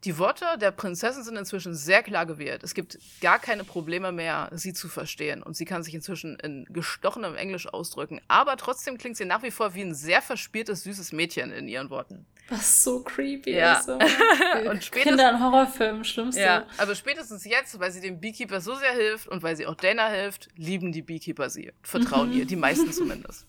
Die 0.05 0.19
Worte 0.19 0.45
der 0.61 0.69
Prinzessin 0.69 1.23
sind 1.23 1.35
inzwischen 1.35 1.73
sehr 1.73 2.03
klar 2.03 2.27
gewählt. 2.27 2.63
Es 2.63 2.75
gibt 2.75 2.99
gar 3.21 3.39
keine 3.39 3.63
Probleme 3.63 4.11
mehr, 4.11 4.51
sie 4.53 4.71
zu 4.71 4.87
verstehen. 4.87 5.41
Und 5.41 5.57
sie 5.57 5.65
kann 5.65 5.81
sich 5.81 5.95
inzwischen 5.95 6.37
in 6.39 6.65
gestochenem 6.69 7.35
Englisch 7.35 7.67
ausdrücken. 7.67 8.21
Aber 8.27 8.55
trotzdem 8.55 8.99
klingt 8.99 9.17
sie 9.17 9.25
nach 9.25 9.41
wie 9.41 9.49
vor 9.49 9.73
wie 9.73 9.81
ein 9.81 9.95
sehr 9.95 10.21
verspieltes, 10.21 10.83
süßes 10.83 11.11
Mädchen 11.11 11.51
in 11.51 11.67
ihren 11.67 11.89
Worten. 11.89 12.27
Was 12.49 12.83
so 12.83 13.01
creepy 13.01 13.55
ja. 13.55 13.79
ist. 13.79 13.87
und 13.89 14.91
Kinder 14.91 15.31
in 15.31 15.39
Horrorfilmen, 15.43 16.05
schlimmste. 16.05 16.41
Ja, 16.41 16.67
aber 16.77 16.93
spätestens 16.93 17.43
jetzt, 17.43 17.79
weil 17.79 17.91
sie 17.91 18.01
dem 18.01 18.19
Beekeeper 18.19 18.61
so 18.61 18.75
sehr 18.75 18.93
hilft 18.93 19.27
und 19.27 19.41
weil 19.41 19.55
sie 19.55 19.65
auch 19.65 19.73
Dana 19.73 20.09
hilft, 20.09 20.49
lieben 20.55 20.91
die 20.91 21.01
Beekeeper 21.01 21.49
sie. 21.49 21.73
Vertrauen 21.81 22.31
ihr, 22.31 22.45
die 22.45 22.55
meisten 22.55 22.91
zumindest. 22.93 23.47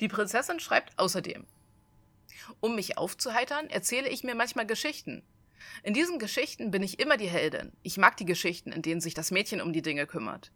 Die 0.00 0.08
Prinzessin 0.08 0.58
schreibt 0.58 0.98
außerdem, 0.98 1.46
um 2.58 2.74
mich 2.74 2.98
aufzuheitern, 2.98 3.70
erzähle 3.70 4.08
ich 4.08 4.24
mir 4.24 4.34
manchmal 4.34 4.66
Geschichten. 4.66 5.22
In 5.82 5.94
diesen 5.94 6.18
Geschichten 6.18 6.70
bin 6.70 6.82
ich 6.82 7.00
immer 7.00 7.16
die 7.16 7.28
Heldin. 7.28 7.72
Ich 7.82 7.96
mag 7.96 8.16
die 8.16 8.24
Geschichten, 8.24 8.72
in 8.72 8.82
denen 8.82 9.00
sich 9.00 9.14
das 9.14 9.30
Mädchen 9.30 9.60
um 9.60 9.72
die 9.72 9.82
Dinge 9.82 10.06
kümmert. 10.06 10.52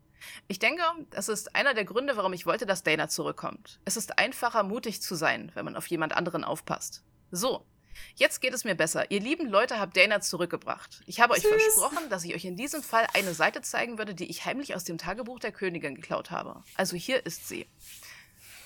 Ich 0.48 0.58
denke, 0.58 0.82
das 1.10 1.28
ist 1.28 1.54
einer 1.54 1.74
der 1.74 1.84
Gründe, 1.84 2.16
warum 2.16 2.32
ich 2.32 2.46
wollte, 2.46 2.66
dass 2.66 2.82
Dana 2.82 3.08
zurückkommt. 3.08 3.80
Es 3.84 3.96
ist 3.96 4.18
einfacher, 4.18 4.62
mutig 4.62 5.02
zu 5.02 5.14
sein, 5.14 5.50
wenn 5.54 5.64
man 5.64 5.76
auf 5.76 5.86
jemand 5.86 6.16
anderen 6.16 6.44
aufpasst. 6.44 7.02
So, 7.30 7.66
jetzt 8.14 8.40
geht 8.40 8.54
es 8.54 8.64
mir 8.64 8.74
besser. 8.74 9.10
Ihr 9.10 9.20
lieben 9.20 9.48
Leute 9.48 9.78
habt 9.78 9.96
Dana 9.96 10.20
zurückgebracht. 10.20 11.02
Ich 11.06 11.20
habe 11.20 11.34
Süß. 11.34 11.44
euch 11.44 11.62
versprochen, 11.62 12.08
dass 12.08 12.24
ich 12.24 12.34
euch 12.34 12.44
in 12.44 12.56
diesem 12.56 12.82
Fall 12.82 13.06
eine 13.14 13.34
Seite 13.34 13.62
zeigen 13.62 13.98
würde, 13.98 14.14
die 14.14 14.30
ich 14.30 14.44
heimlich 14.44 14.74
aus 14.74 14.84
dem 14.84 14.98
Tagebuch 14.98 15.40
der 15.40 15.52
Königin 15.52 15.94
geklaut 15.94 16.30
habe. 16.30 16.62
Also 16.76 16.96
hier 16.96 17.24
ist 17.26 17.48
sie. 17.48 17.66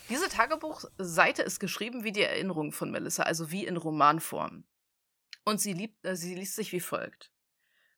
Diese 0.09 0.29
Tagebuchseite 0.29 1.43
ist 1.43 1.61
geschrieben 1.61 2.03
wie 2.03 2.13
die 2.13 2.23
Erinnerung 2.23 2.73
von 2.73 2.91
Melissa, 2.91 3.23
also 3.23 3.53
wie 3.53 3.65
in 3.65 3.77
Romanform 3.77 4.65
und 5.51 5.61
sie, 5.61 5.73
lieb, 5.73 5.97
äh, 6.05 6.17
sie 6.17 6.35
liest 6.35 6.57
sich 6.57 6.73
wie 6.73 6.81
folgt. 6.81 7.31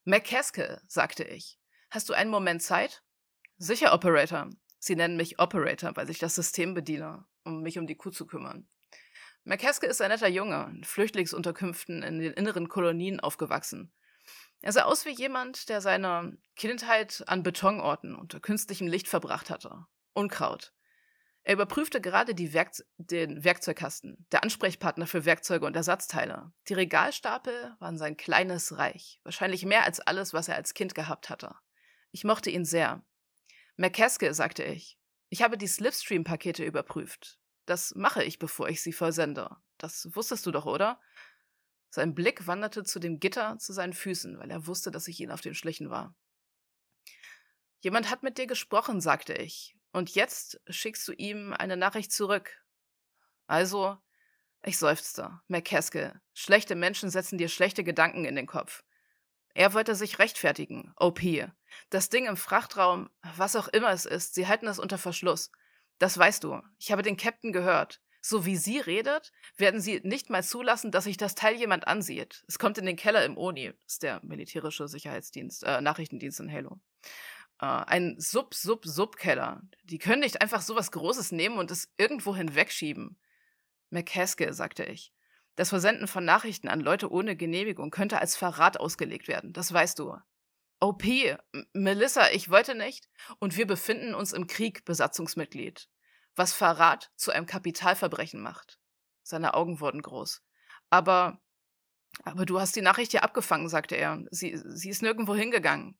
McCaskill, 0.03 0.81
sagte 0.87 1.23
ich. 1.23 1.59
Hast 1.89 2.09
du 2.09 2.13
einen 2.13 2.29
Moment 2.29 2.61
Zeit? 2.61 3.03
Sicher, 3.57 3.93
Operator. 3.93 4.49
Sie 4.79 4.95
nennen 4.95 5.15
mich 5.15 5.39
Operator, 5.39 5.95
weil 5.95 6.09
ich 6.09 6.19
das 6.19 6.35
System 6.35 6.73
bediene, 6.73 7.25
um 7.45 7.61
mich 7.61 7.79
um 7.79 7.87
die 7.87 7.95
Kuh 7.95 8.09
zu 8.09 8.25
kümmern. 8.25 8.67
McCaskill 9.45 9.89
ist 9.89 10.01
ein 10.01 10.09
netter 10.09 10.27
Junge, 10.27 10.69
in 10.75 10.83
Flüchtlingsunterkünften 10.83 12.03
in 12.03 12.19
den 12.19 12.33
inneren 12.33 12.67
Kolonien 12.67 13.19
aufgewachsen. 13.19 13.93
Er 14.61 14.71
sah 14.71 14.83
aus 14.83 15.05
wie 15.05 15.11
jemand, 15.11 15.69
der 15.69 15.81
seine 15.81 16.37
Kindheit 16.55 17.23
an 17.27 17.43
Betonorten 17.43 18.15
unter 18.15 18.39
künstlichem 18.39 18.87
Licht 18.87 19.07
verbracht 19.07 19.49
hatte. 19.49 19.85
Unkraut. 20.13 20.73
Er 21.45 21.55
überprüfte 21.55 21.99
gerade 21.99 22.33
Werkze 22.53 22.85
den 22.97 23.43
Werkzeugkasten, 23.43 24.25
der 24.31 24.43
Ansprechpartner 24.43 25.07
für 25.07 25.25
Werkzeuge 25.25 25.65
und 25.65 25.75
Ersatzteile. 25.75 26.53
Die 26.69 26.73
Regalstapel 26.73 27.75
waren 27.79 27.97
sein 27.97 28.15
kleines 28.15 28.77
Reich, 28.77 29.19
wahrscheinlich 29.23 29.65
mehr 29.65 29.83
als 29.83 29.99
alles, 29.99 30.33
was 30.33 30.47
er 30.47 30.55
als 30.55 30.73
Kind 30.73 30.95
gehabt 30.95 31.29
hatte. 31.29 31.53
Ich 32.11 32.23
mochte 32.23 32.49
ihn 32.49 32.63
sehr. 32.63 33.05
McCaskill, 33.75 34.33
sagte 34.33 34.63
ich. 34.63 34.97
Ich 35.29 35.41
habe 35.41 35.57
die 35.57 35.67
Slipstream-Pakete 35.67 36.63
überprüft. 36.63 37.39
Das 37.65 37.93
mache 37.95 38.23
ich, 38.23 38.39
bevor 38.39 38.69
ich 38.69 38.81
sie 38.81 38.93
versende. 38.93 39.49
Das 39.77 40.07
wusstest 40.13 40.45
du 40.45 40.51
doch, 40.51 40.65
oder? 40.65 41.01
Sein 41.89 42.15
Blick 42.15 42.47
wanderte 42.47 42.83
zu 42.83 42.99
dem 42.99 43.19
Gitter 43.19 43.57
zu 43.57 43.73
seinen 43.73 43.93
Füßen, 43.93 44.39
weil 44.39 44.49
er 44.49 44.65
wusste, 44.67 44.91
dass 44.91 45.07
ich 45.07 45.19
ihn 45.19 45.31
auf 45.31 45.41
den 45.41 45.55
Schlichen 45.55 45.89
war. 45.89 46.15
Jemand 47.81 48.09
hat 48.09 48.23
mit 48.23 48.37
dir 48.37 48.47
gesprochen, 48.47 49.01
sagte 49.01 49.33
ich, 49.33 49.75
und 49.93 50.13
jetzt 50.15 50.59
schickst 50.67 51.07
du 51.07 51.13
ihm 51.13 51.53
eine 51.53 51.77
Nachricht 51.77 52.11
zurück. 52.11 52.61
Also, 53.47 53.97
ich 54.63 54.77
seufzte. 54.77 55.39
McCaskill, 55.47 56.19
schlechte 56.33 56.75
Menschen 56.75 57.09
setzen 57.09 57.37
dir 57.37 57.47
schlechte 57.47 57.83
Gedanken 57.83 58.25
in 58.25 58.35
den 58.35 58.47
Kopf. 58.47 58.83
Er 59.53 59.73
wollte 59.73 59.95
sich 59.95 60.19
rechtfertigen. 60.19 60.93
OP. 60.97 61.21
Das 61.89 62.09
Ding 62.09 62.25
im 62.25 62.37
Frachtraum, 62.37 63.09
was 63.35 63.55
auch 63.55 63.67
immer 63.67 63.91
es 63.91 64.05
ist, 64.05 64.33
sie 64.33 64.47
halten 64.47 64.67
es 64.67 64.79
unter 64.79 64.97
Verschluss. 64.97 65.51
Das 65.99 66.17
weißt 66.17 66.43
du. 66.43 66.61
Ich 66.79 66.91
habe 66.91 67.03
den 67.03 67.17
Captain 67.17 67.53
gehört. 67.53 68.01
So 68.19 68.45
wie 68.45 68.55
sie 68.55 68.79
redet, 68.79 69.31
werden 69.57 69.81
sie 69.81 69.99
nicht 70.03 70.29
mal 70.29 70.43
zulassen, 70.43 70.91
dass 70.91 71.03
sich 71.03 71.17
das 71.17 71.35
Teil 71.35 71.55
jemand 71.55 71.87
ansieht. 71.87 72.45
Es 72.47 72.57
kommt 72.57 72.77
in 72.77 72.85
den 72.85 72.95
Keller 72.95 73.25
im 73.25 73.37
ONI. 73.37 73.73
Ist 73.85 74.01
der 74.01 74.21
militärische 74.23 74.87
Sicherheitsdienst, 74.87 75.63
äh, 75.63 75.81
Nachrichtendienst 75.81 76.39
in 76.39 76.51
Halo. 76.51 76.79
Äh, 77.63 77.85
ein 77.87 78.15
Sub-Sub-Sub-Keller. 78.19 79.61
Die 79.85 79.97
können 79.97 80.21
nicht 80.21 80.41
einfach 80.41 80.61
sowas 80.61 80.91
Großes 80.91 81.31
nehmen 81.31 81.57
und 81.57 81.71
es 81.71 81.93
irgendwo 81.97 82.35
hinwegschieben. 82.35 83.17
McCaskill, 83.89 84.51
sagte 84.51 84.83
ich. 84.83 85.13
Das 85.55 85.69
Versenden 85.69 86.07
von 86.07 86.25
Nachrichten 86.25 86.67
an 86.67 86.81
Leute 86.81 87.09
ohne 87.09 87.37
Genehmigung 87.37 87.89
könnte 87.89 88.19
als 88.19 88.35
Verrat 88.35 88.79
ausgelegt 88.79 89.29
werden. 89.29 89.53
Das 89.53 89.71
weißt 89.71 89.97
du. 89.99 90.17
OP, 90.81 91.05
M 91.05 91.37
Melissa, 91.71 92.29
ich 92.31 92.49
wollte 92.49 92.75
nicht. 92.75 93.07
Und 93.39 93.55
wir 93.55 93.65
befinden 93.65 94.13
uns 94.13 94.33
im 94.33 94.47
Krieg, 94.47 94.83
Besatzungsmitglied. 94.83 95.87
Was 96.35 96.51
Verrat 96.51 97.11
zu 97.15 97.31
einem 97.31 97.45
Kapitalverbrechen 97.45 98.41
macht. 98.41 98.77
Seine 99.21 99.53
Augen 99.53 99.79
wurden 99.79 100.01
groß. 100.01 100.41
Aber, 100.89 101.39
aber 102.25 102.45
du 102.45 102.59
hast 102.59 102.75
die 102.75 102.81
Nachricht 102.81 103.13
ja 103.13 103.21
abgefangen, 103.21 103.69
sagte 103.69 103.95
er. 103.95 104.21
Sie, 104.31 104.59
sie 104.65 104.89
ist 104.89 105.01
nirgendwo 105.01 105.33
hingegangen. 105.33 105.97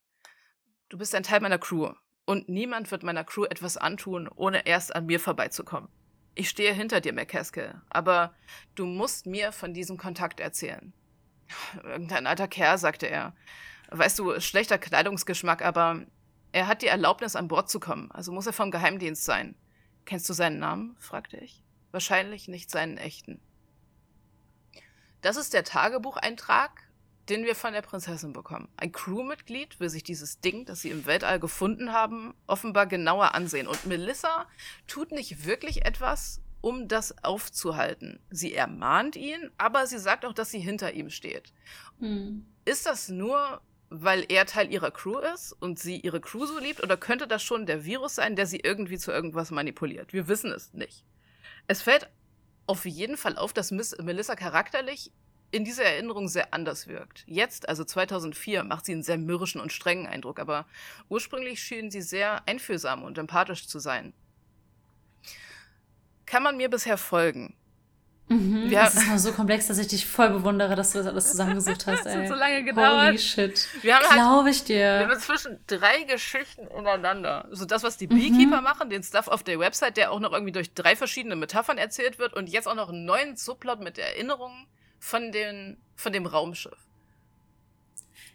Du 0.94 1.00
bist 1.00 1.16
ein 1.16 1.24
Teil 1.24 1.40
meiner 1.40 1.58
Crew. 1.58 1.92
Und 2.28 2.50
niemand 2.50 2.92
wird 2.92 3.02
meiner 3.02 3.24
Crew 3.24 3.46
etwas 3.46 3.78
antun, 3.78 4.28
ohne 4.28 4.68
erst 4.68 4.96
an 4.96 5.08
mir 5.08 5.20
vorbeizukommen. 5.20 5.90
Ich 6.36 6.50
stehe 6.50 6.72
hinter 6.72 7.02
dir, 7.02 7.14
McCaskill, 7.14 7.82
aber 7.90 8.36
du 8.76 8.86
musst 8.86 9.26
mir 9.26 9.52
von 9.52 9.74
diesem 9.74 9.98
Kontakt 9.98 10.40
erzählen. 10.40 10.94
Irgendein 11.84 12.28
alter 12.28 12.48
Kerl, 12.48 12.78
sagte 12.78 13.08
er. 13.08 13.36
Weißt 13.90 14.20
du, 14.20 14.40
schlechter 14.40 14.78
Kleidungsgeschmack, 14.78 15.64
aber 15.64 16.06
er 16.52 16.68
hat 16.68 16.84
die 16.84 16.88
Erlaubnis, 16.90 17.36
an 17.36 17.48
Bord 17.48 17.72
zu 17.72 17.80
kommen, 17.80 18.12
also 18.12 18.32
muss 18.32 18.46
er 18.46 18.54
vom 18.54 18.70
Geheimdienst 18.70 19.26
sein. 19.26 19.56
Kennst 20.06 20.30
du 20.30 20.34
seinen 20.34 20.60
Namen? 20.60 20.96
fragte 21.00 21.38
ich. 21.38 21.64
Wahrscheinlich 21.90 22.48
nicht 22.48 22.70
seinen 22.70 22.98
echten. 22.98 23.42
Das 25.22 25.38
ist 25.38 25.56
der 25.56 25.64
Tagebucheintrag, 25.64 26.83
den 27.30 27.46
wir 27.46 27.56
von 27.56 27.74
der 27.74 27.82
Prinzessin 27.82 28.34
bekommen. 28.34 28.68
Ein 28.78 28.92
Crewmitglied 28.92 29.80
will 29.80 29.90
sich 29.90 30.04
dieses 30.04 30.42
Ding, 30.42 30.66
das 30.66 30.82
sie 30.82 30.90
im 30.90 31.06
Weltall 31.06 31.40
gefunden 31.40 31.94
haben, 31.94 32.34
offenbar 32.48 32.86
genauer 32.86 33.34
ansehen. 33.34 33.68
Und 33.68 33.86
Melissa 33.86 34.48
tut 34.88 35.12
nicht 35.12 35.46
wirklich 35.46 35.86
etwas, 35.86 36.42
um 36.62 36.88
das 36.88 37.24
aufzuhalten. 37.24 38.20
Sie 38.30 38.54
ermahnt 38.54 39.16
ihn, 39.16 39.52
aber 39.58 39.88
sie 39.88 40.00
sagt 40.00 40.26
auch, 40.26 40.34
dass 40.34 40.50
sie 40.52 40.60
hinter 40.60 40.94
ihm 40.94 41.10
steht. 41.10 41.54
Mhm. 42.00 42.46
Ist 42.66 42.86
das 42.86 43.10
nur, 43.10 43.62
weil 43.90 44.26
er 44.30 44.46
Teil 44.46 44.72
ihrer 44.72 44.92
Crew 44.92 45.20
ist 45.20 45.54
und 45.54 45.80
sie 45.80 45.98
ihre 45.98 46.22
Crew 46.22 46.46
so 46.46 46.60
liebt, 46.60 46.82
oder 46.82 46.98
könnte 46.98 47.28
das 47.28 47.44
schon 47.44 47.66
der 47.66 47.86
Virus 47.86 48.16
sein, 48.16 48.36
der 48.36 48.48
sie 48.48 48.60
irgendwie 48.60 48.98
zu 48.98 49.12
irgendwas 49.12 49.52
manipuliert? 49.52 50.14
Wir 50.14 50.28
wissen 50.28 50.52
es 50.52 50.74
nicht. 50.74 51.06
Es 51.68 51.82
fällt 51.82 52.10
auf 52.66 52.86
jeden 52.86 53.18
Fall 53.18 53.38
auf, 53.38 53.54
dass 53.54 53.72
Miss 53.72 53.96
Melissa 54.02 54.36
charakterlich 54.36 55.12
in 55.54 55.64
dieser 55.64 55.84
Erinnerung 55.84 56.28
sehr 56.28 56.52
anders 56.52 56.88
wirkt. 56.88 57.24
Jetzt, 57.28 57.70
also 57.70 57.84
2004, 57.84 58.64
macht 58.64 58.86
sie 58.86 58.94
einen 58.94 59.04
sehr 59.04 59.20
mürrischen 59.20 59.62
und 59.62 59.72
strengen 59.72 60.08
Eindruck, 60.08 60.40
aber 60.40 60.66
ursprünglich 61.10 61.62
schien 61.62 61.92
sie 61.92 62.02
sehr 62.02 62.42
einfühlsam 62.48 63.04
und 63.04 63.20
empathisch 63.20 63.68
zu 63.68 63.78
sein. 63.78 64.14
Kann 66.26 66.42
man 66.42 66.58
mir 66.58 66.70
bisher 66.70 66.98
folgen? 66.98 67.56
Mhm, 68.30 68.70
ja. 68.72 68.86
Das 68.86 68.96
ist 68.96 69.08
mal 69.08 69.20
so 69.20 69.32
komplex, 69.32 69.68
dass 69.68 69.78
ich 69.78 69.88
dich 69.90 70.08
voll 70.08 70.32
bewundere, 70.32 70.76
dass 70.76 70.94
du 70.94 70.98
das 70.98 71.08
alles 71.08 71.30
zusammengesucht 71.30 71.86
hast. 71.88 72.04
das 72.04 72.16
hat 72.16 72.28
so 72.28 72.34
lange 72.34 72.64
gedauert. 72.64 73.10
Holy 73.10 73.20
shit. 73.20 73.68
Wir 73.84 73.96
haben 73.96 74.06
halt 74.06 74.14
Glaube 74.14 74.50
ich 74.50 74.64
dir. 74.64 74.76
Wir 74.76 75.00
haben 75.02 75.12
inzwischen 75.12 75.60
drei 75.68 76.02
Geschichten 76.04 76.66
ineinander. 76.66 77.48
So 77.52 77.66
das, 77.66 77.84
was 77.84 77.98
die 77.98 78.08
mhm. 78.08 78.16
Beekeeper 78.16 78.62
machen, 78.62 78.90
den 78.90 79.04
Stuff 79.04 79.28
auf 79.28 79.44
der 79.44 79.60
Website, 79.60 79.98
der 79.98 80.12
auch 80.12 80.20
noch 80.20 80.32
irgendwie 80.32 80.54
durch 80.54 80.74
drei 80.74 80.96
verschiedene 80.96 81.36
Metaphern 81.36 81.78
erzählt 81.78 82.18
wird 82.18 82.34
und 82.34 82.50
jetzt 82.50 82.68
auch 82.68 82.76
noch 82.76 82.90
einen 82.90 83.06
neuen 83.06 83.36
Subplot 83.36 83.82
mit 83.82 84.00
Erinnerungen 84.00 84.66
von, 85.04 85.34
den, 85.34 85.76
von 85.98 86.14
dem 86.14 86.26
Raumschiff. 86.26 86.78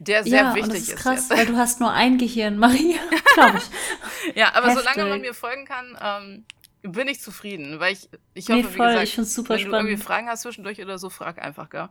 Der 0.01 0.23
sehr 0.23 0.43
ja, 0.43 0.55
wichtig 0.55 0.65
und 0.65 0.73
das 0.74 0.89
ist. 0.89 0.97
krass, 0.97 1.20
ist 1.23 1.31
weil 1.31 1.47
du 1.47 1.57
hast 1.57 1.81
nur 1.81 1.90
ein 1.90 2.19
Gehirn, 2.19 2.59
Maria, 2.59 2.99
glaube 3.35 3.59
ich. 3.59 4.35
ja, 4.36 4.55
aber 4.55 4.69
Heftig. 4.69 4.85
solange 4.85 5.11
man 5.11 5.20
mir 5.23 5.32
folgen 5.32 5.65
kann, 5.65 5.97
ähm, 6.01 6.93
bin 6.93 7.09
ich 7.09 7.20
zufrieden, 7.20 7.81
weil 7.81 7.95
ich, 7.95 8.11
ich 8.35 8.49
hoffe, 8.51 8.59
nee, 8.59 8.62
voll, 8.65 8.90
wie 8.90 9.01
gesagt, 9.01 9.16
wenn 9.16 9.27
spannend. 9.27 9.73
du 9.73 9.77
irgendwie 9.77 9.97
Fragen 9.97 10.28
hast 10.28 10.43
zwischendurch 10.43 10.81
oder 10.81 10.99
so, 10.99 11.09
frag 11.09 11.43
einfach, 11.43 11.70
gell? 11.70 11.89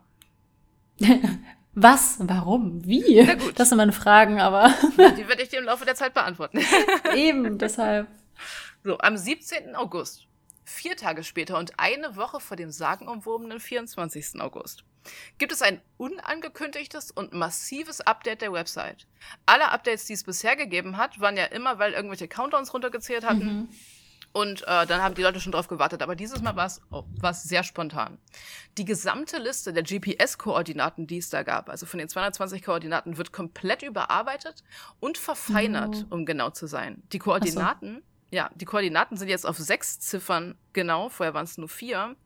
Was? 1.74 2.16
Warum? 2.20 2.84
Wie? 2.86 3.22
Na 3.24 3.34
gut. 3.34 3.58
Das 3.58 3.68
sind 3.68 3.78
meine 3.78 3.92
Fragen, 3.92 4.40
aber. 4.40 4.74
Die 4.96 5.28
werde 5.28 5.42
ich 5.42 5.48
dir 5.48 5.58
im 5.58 5.64
Laufe 5.64 5.84
der 5.84 5.94
Zeit 5.94 6.14
beantworten. 6.14 6.60
Eben, 7.14 7.58
deshalb. 7.58 8.08
So, 8.82 8.98
am 8.98 9.16
17. 9.16 9.76
August 9.76 10.27
Vier 10.68 10.96
Tage 10.96 11.24
später 11.24 11.56
und 11.56 11.72
eine 11.78 12.14
Woche 12.16 12.40
vor 12.40 12.56
dem 12.56 12.70
sagenumwobenen 12.70 13.58
24. 13.58 14.38
August 14.38 14.84
gibt 15.38 15.50
es 15.50 15.62
ein 15.62 15.80
unangekündigtes 15.96 17.10
und 17.10 17.32
massives 17.32 18.02
Update 18.02 18.42
der 18.42 18.52
Website. 18.52 19.06
Alle 19.46 19.70
Updates, 19.70 20.04
die 20.04 20.12
es 20.12 20.24
bisher 20.24 20.56
gegeben 20.56 20.98
hat, 20.98 21.20
waren 21.20 21.38
ja 21.38 21.46
immer, 21.46 21.78
weil 21.78 21.94
irgendwelche 21.94 22.28
Countdowns 22.28 22.74
runtergezählt 22.74 23.24
hatten. 23.24 23.46
Mhm. 23.46 23.68
Und 24.32 24.62
äh, 24.68 24.86
dann 24.86 25.02
haben 25.02 25.14
die 25.14 25.22
Leute 25.22 25.40
schon 25.40 25.52
drauf 25.52 25.68
gewartet. 25.68 26.02
Aber 26.02 26.14
dieses 26.14 26.42
Mal 26.42 26.54
war 26.54 26.66
es 26.66 26.82
oh, 26.90 27.04
sehr 27.32 27.62
spontan. 27.64 28.18
Die 28.76 28.84
gesamte 28.84 29.38
Liste 29.38 29.72
der 29.72 29.82
GPS-Koordinaten, 29.82 31.06
die 31.06 31.16
es 31.16 31.30
da 31.30 31.42
gab, 31.42 31.70
also 31.70 31.86
von 31.86 31.98
den 31.98 32.10
220 32.10 32.62
Koordinaten, 32.62 33.16
wird 33.16 33.32
komplett 33.32 33.82
überarbeitet 33.82 34.64
und 35.00 35.16
verfeinert, 35.16 35.96
mhm. 35.96 36.06
um 36.10 36.26
genau 36.26 36.50
zu 36.50 36.66
sein. 36.66 37.02
Die 37.12 37.18
Koordinaten 37.18 38.02
ja, 38.30 38.50
die 38.54 38.64
Koordinaten 38.64 39.16
sind 39.16 39.28
jetzt 39.28 39.46
auf 39.46 39.56
sechs 39.56 40.00
Ziffern 40.00 40.56
genau, 40.72 41.08
vorher 41.08 41.34
waren 41.34 41.44
es 41.44 41.58
nur 41.58 41.68
vier, 41.68 42.16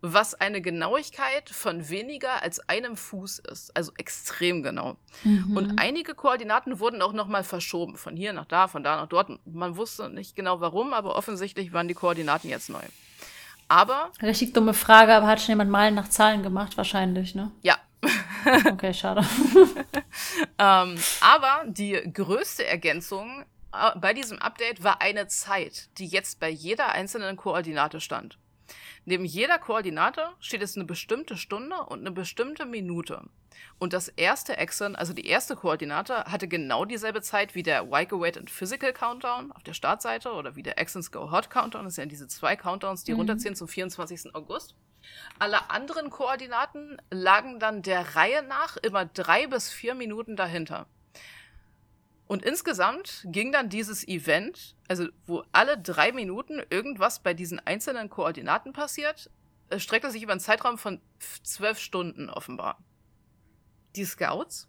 was 0.00 0.34
eine 0.34 0.60
Genauigkeit 0.60 1.50
von 1.50 1.88
weniger 1.88 2.42
als 2.42 2.60
einem 2.68 2.96
Fuß 2.96 3.40
ist, 3.40 3.76
also 3.76 3.92
extrem 3.96 4.62
genau. 4.62 4.96
Mhm. 5.24 5.56
Und 5.56 5.78
einige 5.78 6.14
Koordinaten 6.14 6.78
wurden 6.78 7.02
auch 7.02 7.12
nochmal 7.12 7.42
verschoben, 7.42 7.96
von 7.96 8.16
hier 8.16 8.32
nach 8.32 8.46
da, 8.46 8.68
von 8.68 8.84
da 8.84 8.96
nach 8.96 9.08
dort. 9.08 9.30
Man 9.44 9.76
wusste 9.76 10.08
nicht 10.08 10.36
genau 10.36 10.60
warum, 10.60 10.92
aber 10.92 11.16
offensichtlich 11.16 11.72
waren 11.72 11.88
die 11.88 11.94
Koordinaten 11.94 12.48
jetzt 12.48 12.70
neu. 12.70 12.82
Aber. 13.66 14.12
Richtig 14.22 14.54
dumme 14.54 14.72
Frage, 14.72 15.14
aber 15.14 15.26
hat 15.26 15.40
schon 15.40 15.52
jemand 15.52 15.70
mal 15.70 15.90
nach 15.90 16.08
Zahlen 16.08 16.42
gemacht, 16.42 16.76
wahrscheinlich, 16.76 17.34
ne? 17.34 17.50
Ja. 17.62 17.76
okay, 18.70 18.94
schade. 18.94 19.22
ähm, 20.58 20.96
aber 21.20 21.64
die 21.66 22.00
größte 22.12 22.64
Ergänzung 22.64 23.44
bei 24.00 24.14
diesem 24.14 24.38
Update 24.38 24.82
war 24.82 25.00
eine 25.00 25.28
Zeit, 25.28 25.88
die 25.98 26.06
jetzt 26.06 26.40
bei 26.40 26.48
jeder 26.48 26.90
einzelnen 26.92 27.36
Koordinate 27.36 28.00
stand. 28.00 28.38
Neben 29.04 29.24
jeder 29.24 29.58
Koordinate 29.58 30.30
steht 30.40 30.62
es 30.62 30.76
eine 30.76 30.84
bestimmte 30.84 31.36
Stunde 31.36 31.76
und 31.86 32.00
eine 32.00 32.10
bestimmte 32.10 32.66
Minute. 32.66 33.22
Und 33.78 33.92
das 33.92 34.08
erste 34.08 34.56
Exon, 34.56 34.96
also 34.96 35.12
die 35.12 35.26
erste 35.26 35.56
Koordinate, 35.56 36.24
hatte 36.24 36.48
genau 36.48 36.84
dieselbe 36.84 37.22
Zeit 37.22 37.54
wie 37.54 37.62
der 37.62 37.90
Wake 37.90 38.12
Wait 38.12 38.36
and 38.36 38.50
Physical 38.50 38.92
Countdown 38.92 39.52
auf 39.52 39.62
der 39.62 39.72
Startseite 39.72 40.32
oder 40.32 40.56
wie 40.56 40.62
der 40.62 40.78
Exons 40.78 41.12
Go 41.12 41.30
Hot 41.30 41.48
Countdown. 41.48 41.84
Das 41.84 41.94
sind 41.94 42.04
ja 42.04 42.08
diese 42.08 42.28
zwei 42.28 42.56
Countdowns, 42.56 43.04
die 43.04 43.12
mhm. 43.12 43.20
runterziehen 43.20 43.54
zum 43.54 43.68
24. 43.68 44.34
August. 44.34 44.74
Alle 45.38 45.70
anderen 45.70 46.10
Koordinaten 46.10 47.00
lagen 47.10 47.60
dann 47.60 47.82
der 47.82 48.16
Reihe 48.16 48.42
nach 48.42 48.76
immer 48.76 49.04
drei 49.06 49.46
bis 49.46 49.70
vier 49.70 49.94
Minuten 49.94 50.36
dahinter. 50.36 50.86
Und 52.28 52.44
insgesamt 52.44 53.24
ging 53.24 53.52
dann 53.52 53.70
dieses 53.70 54.06
Event, 54.06 54.76
also 54.86 55.08
wo 55.26 55.44
alle 55.50 55.78
drei 55.78 56.12
Minuten 56.12 56.62
irgendwas 56.68 57.20
bei 57.20 57.32
diesen 57.32 57.58
einzelnen 57.58 58.10
Koordinaten 58.10 58.74
passiert, 58.74 59.30
streckte 59.78 60.10
sich 60.10 60.22
über 60.22 60.32
einen 60.32 60.40
Zeitraum 60.40 60.76
von 60.76 61.00
zwölf 61.42 61.78
Stunden 61.78 62.28
offenbar. 62.28 62.78
Die 63.96 64.04
Scouts 64.04 64.68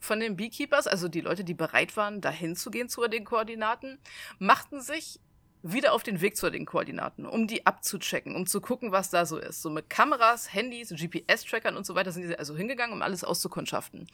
von 0.00 0.18
den 0.18 0.36
Beekeepers, 0.36 0.88
also 0.88 1.06
die 1.08 1.20
Leute, 1.20 1.44
die 1.44 1.54
bereit 1.54 1.96
waren, 1.96 2.20
dahin 2.20 2.56
zu 2.56 2.70
gehen 2.70 2.88
zu 2.88 3.06
den 3.06 3.24
Koordinaten, 3.24 4.00
machten 4.40 4.80
sich 4.80 5.20
wieder 5.62 5.92
auf 5.92 6.02
den 6.02 6.20
Weg 6.20 6.36
zu 6.36 6.50
den 6.50 6.66
Koordinaten, 6.66 7.26
um 7.26 7.46
die 7.46 7.66
abzuchecken, 7.66 8.36
um 8.36 8.46
zu 8.46 8.60
gucken, 8.60 8.92
was 8.92 9.10
da 9.10 9.26
so 9.26 9.38
ist. 9.38 9.62
So 9.62 9.70
mit 9.70 9.90
Kameras, 9.90 10.52
Handys, 10.52 10.90
GPS-Trackern 10.90 11.76
und 11.76 11.84
so 11.84 11.94
weiter 11.94 12.12
sind 12.12 12.28
die 12.28 12.38
also 12.38 12.56
hingegangen, 12.56 12.94
um 12.94 13.02
alles 13.02 13.24
auszukundschaften. 13.24 14.06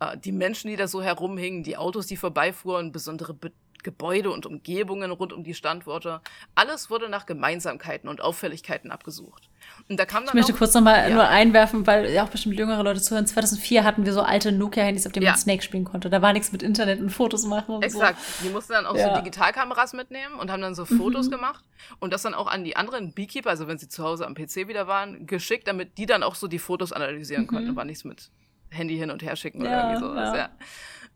Äh, 0.00 0.18
die 0.18 0.32
Menschen, 0.32 0.68
die 0.68 0.76
da 0.76 0.86
so 0.88 1.02
herumhingen, 1.02 1.62
die 1.62 1.76
Autos, 1.76 2.06
die 2.06 2.16
vorbeifuhren, 2.16 2.92
besondere 2.92 3.34
Be 3.34 3.52
Gebäude 3.82 4.30
und 4.30 4.46
Umgebungen 4.46 5.10
rund 5.10 5.32
um 5.32 5.44
die 5.44 5.54
Standorte. 5.54 6.20
Alles 6.54 6.90
wurde 6.90 7.08
nach 7.08 7.26
Gemeinsamkeiten 7.26 8.08
und 8.08 8.20
Auffälligkeiten 8.20 8.90
abgesucht. 8.90 9.48
Und 9.88 9.98
da 9.98 10.04
kam 10.04 10.24
dann 10.24 10.28
ich 10.28 10.34
möchte 10.34 10.54
auch, 10.54 10.58
kurz 10.58 10.74
nochmal 10.74 11.08
ja. 11.08 11.14
nur 11.14 11.26
einwerfen, 11.26 11.86
weil 11.86 12.10
ja 12.10 12.24
auch 12.24 12.28
bestimmt 12.28 12.56
jüngere 12.56 12.82
Leute 12.82 13.00
zuhören. 13.00 13.26
2004 13.26 13.84
hatten 13.84 14.04
wir 14.04 14.12
so 14.12 14.22
alte 14.22 14.52
Nokia-Handys, 14.52 15.06
auf 15.06 15.12
denen 15.12 15.26
ja. 15.26 15.32
man 15.32 15.38
Snake 15.38 15.62
spielen 15.62 15.84
konnte. 15.84 16.10
Da 16.10 16.22
war 16.22 16.32
nichts 16.32 16.52
mit 16.52 16.62
Internet 16.62 17.00
und 17.00 17.10
Fotos 17.10 17.44
machen 17.46 17.76
und 17.76 17.84
Exakt. 17.84 18.20
So. 18.20 18.46
Die 18.46 18.52
mussten 18.52 18.72
dann 18.72 18.86
auch 18.86 18.96
ja. 18.96 19.14
so 19.14 19.20
Digitalkameras 19.20 19.92
mitnehmen 19.92 20.38
und 20.38 20.50
haben 20.50 20.62
dann 20.62 20.74
so 20.74 20.84
Fotos 20.84 21.26
mhm. 21.26 21.32
gemacht 21.32 21.64
und 22.00 22.12
das 22.12 22.22
dann 22.22 22.34
auch 22.34 22.46
an 22.46 22.64
die 22.64 22.76
anderen 22.76 23.12
Beekeeper, 23.12 23.50
also 23.50 23.68
wenn 23.68 23.78
sie 23.78 23.88
zu 23.88 24.02
Hause 24.02 24.26
am 24.26 24.34
PC 24.34 24.68
wieder 24.68 24.86
waren, 24.86 25.26
geschickt, 25.26 25.68
damit 25.68 25.98
die 25.98 26.06
dann 26.06 26.22
auch 26.22 26.34
so 26.34 26.48
die 26.48 26.58
Fotos 26.58 26.92
analysieren 26.92 27.44
mhm. 27.44 27.48
konnten. 27.48 27.68
Da 27.68 27.76
war 27.76 27.84
nichts 27.84 28.04
mit 28.04 28.30
Handy 28.70 28.96
hin 28.96 29.10
und 29.10 29.22
her 29.22 29.36
schicken 29.36 29.60
oder 29.60 29.90
irgendwie 29.90 30.00
sowas. 30.00 30.36
Ja. 30.36 30.50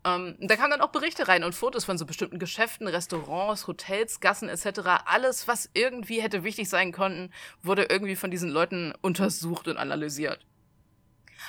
Ähm, 0.07 0.37
da 0.41 0.55
kamen 0.55 0.71
dann 0.71 0.81
auch 0.81 0.91
Berichte 0.91 1.27
rein 1.27 1.43
und 1.43 1.55
Fotos 1.55 1.85
von 1.85 1.99
so 1.99 2.07
bestimmten 2.07 2.39
Geschäften, 2.39 2.87
Restaurants, 2.87 3.67
Hotels, 3.67 4.21
Gassen 4.21 4.49
etc. 4.49 5.03
Alles, 5.05 5.49
was 5.49 5.69
irgendwie 5.75 6.23
hätte 6.23 6.45
wichtig 6.45 6.69
sein 6.69 6.93
können, 6.93 7.33
wurde 7.63 7.87
irgendwie 7.91 8.15
von 8.15 8.31
diesen 8.31 8.49
Leuten 8.49 8.95
untersucht 9.03 9.67
und 9.67 9.79
analysiert. 9.79 10.47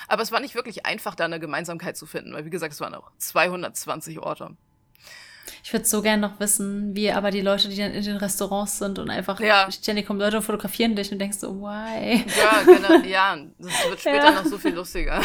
Aber 0.08 0.22
es 0.22 0.32
war 0.32 0.40
nicht 0.40 0.56
wirklich 0.56 0.86
einfach, 0.86 1.14
da 1.14 1.24
eine 1.24 1.38
Gemeinsamkeit 1.38 1.96
zu 1.96 2.06
finden, 2.06 2.32
weil 2.32 2.44
wie 2.44 2.50
gesagt, 2.50 2.72
es 2.72 2.80
waren 2.80 2.94
auch 2.94 3.12
220 3.18 4.18
Orte. 4.18 4.56
Ich 5.62 5.72
würde 5.72 5.84
so 5.84 6.02
gerne 6.02 6.20
noch 6.20 6.40
wissen, 6.40 6.96
wie 6.96 7.12
aber 7.12 7.30
die 7.30 7.40
Leute, 7.40 7.68
die 7.68 7.76
dann 7.76 7.92
in 7.92 8.02
den 8.02 8.16
Restaurants 8.16 8.78
sind 8.78 8.98
und 8.98 9.08
einfach 9.08 9.38
ja. 9.40 9.70
ständig 9.70 10.06
kommen 10.06 10.18
Leute 10.18 10.38
und 10.38 10.42
fotografieren 10.42 10.96
dich 10.96 11.12
und 11.12 11.18
denkst 11.20 11.38
so, 11.38 11.60
why? 11.60 12.24
Ja, 12.38 12.62
genau, 12.64 13.04
ja, 13.06 13.36
das 13.58 13.88
wird 13.88 14.00
später 14.00 14.24
ja. 14.24 14.30
noch 14.32 14.44
so 14.44 14.58
viel 14.58 14.74
lustiger. 14.74 15.22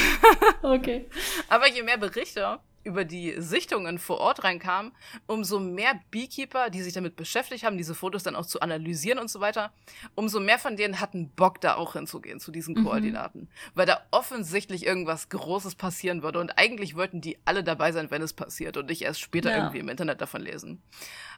Okay. 0.61 1.07
Aber 1.49 1.67
je 1.67 1.83
mehr 1.83 1.97
Berichte 1.97 2.59
über 2.83 3.05
die 3.05 3.35
Sichtungen 3.37 3.99
vor 3.99 4.19
Ort 4.19 4.43
reinkam, 4.43 4.91
umso 5.27 5.59
mehr 5.59 5.99
Beekeeper, 6.11 6.69
die 6.69 6.81
sich 6.81 6.93
damit 6.93 7.15
beschäftigt 7.15 7.63
haben, 7.63 7.77
diese 7.77 7.95
Fotos 7.95 8.23
dann 8.23 8.35
auch 8.35 8.45
zu 8.45 8.61
analysieren 8.61 9.19
und 9.19 9.29
so 9.29 9.39
weiter, 9.39 9.71
umso 10.15 10.39
mehr 10.39 10.59
von 10.59 10.75
denen 10.75 10.99
hatten 10.99 11.29
Bock, 11.29 11.61
da 11.61 11.75
auch 11.75 11.93
hinzugehen, 11.93 12.39
zu 12.39 12.51
diesen 12.51 12.75
mhm. 12.75 12.85
Koordinaten. 12.85 13.49
Weil 13.73 13.85
da 13.85 14.01
offensichtlich 14.11 14.85
irgendwas 14.85 15.29
Großes 15.29 15.75
passieren 15.75 16.23
würde 16.23 16.39
und 16.39 16.57
eigentlich 16.57 16.95
wollten 16.95 17.21
die 17.21 17.37
alle 17.45 17.63
dabei 17.63 17.91
sein, 17.91 18.11
wenn 18.11 18.21
es 18.21 18.33
passiert 18.33 18.77
und 18.77 18.87
nicht 18.87 19.01
erst 19.01 19.21
später 19.21 19.51
ja. 19.51 19.57
irgendwie 19.57 19.79
im 19.79 19.89
Internet 19.89 20.21
davon 20.21 20.41
lesen. 20.41 20.81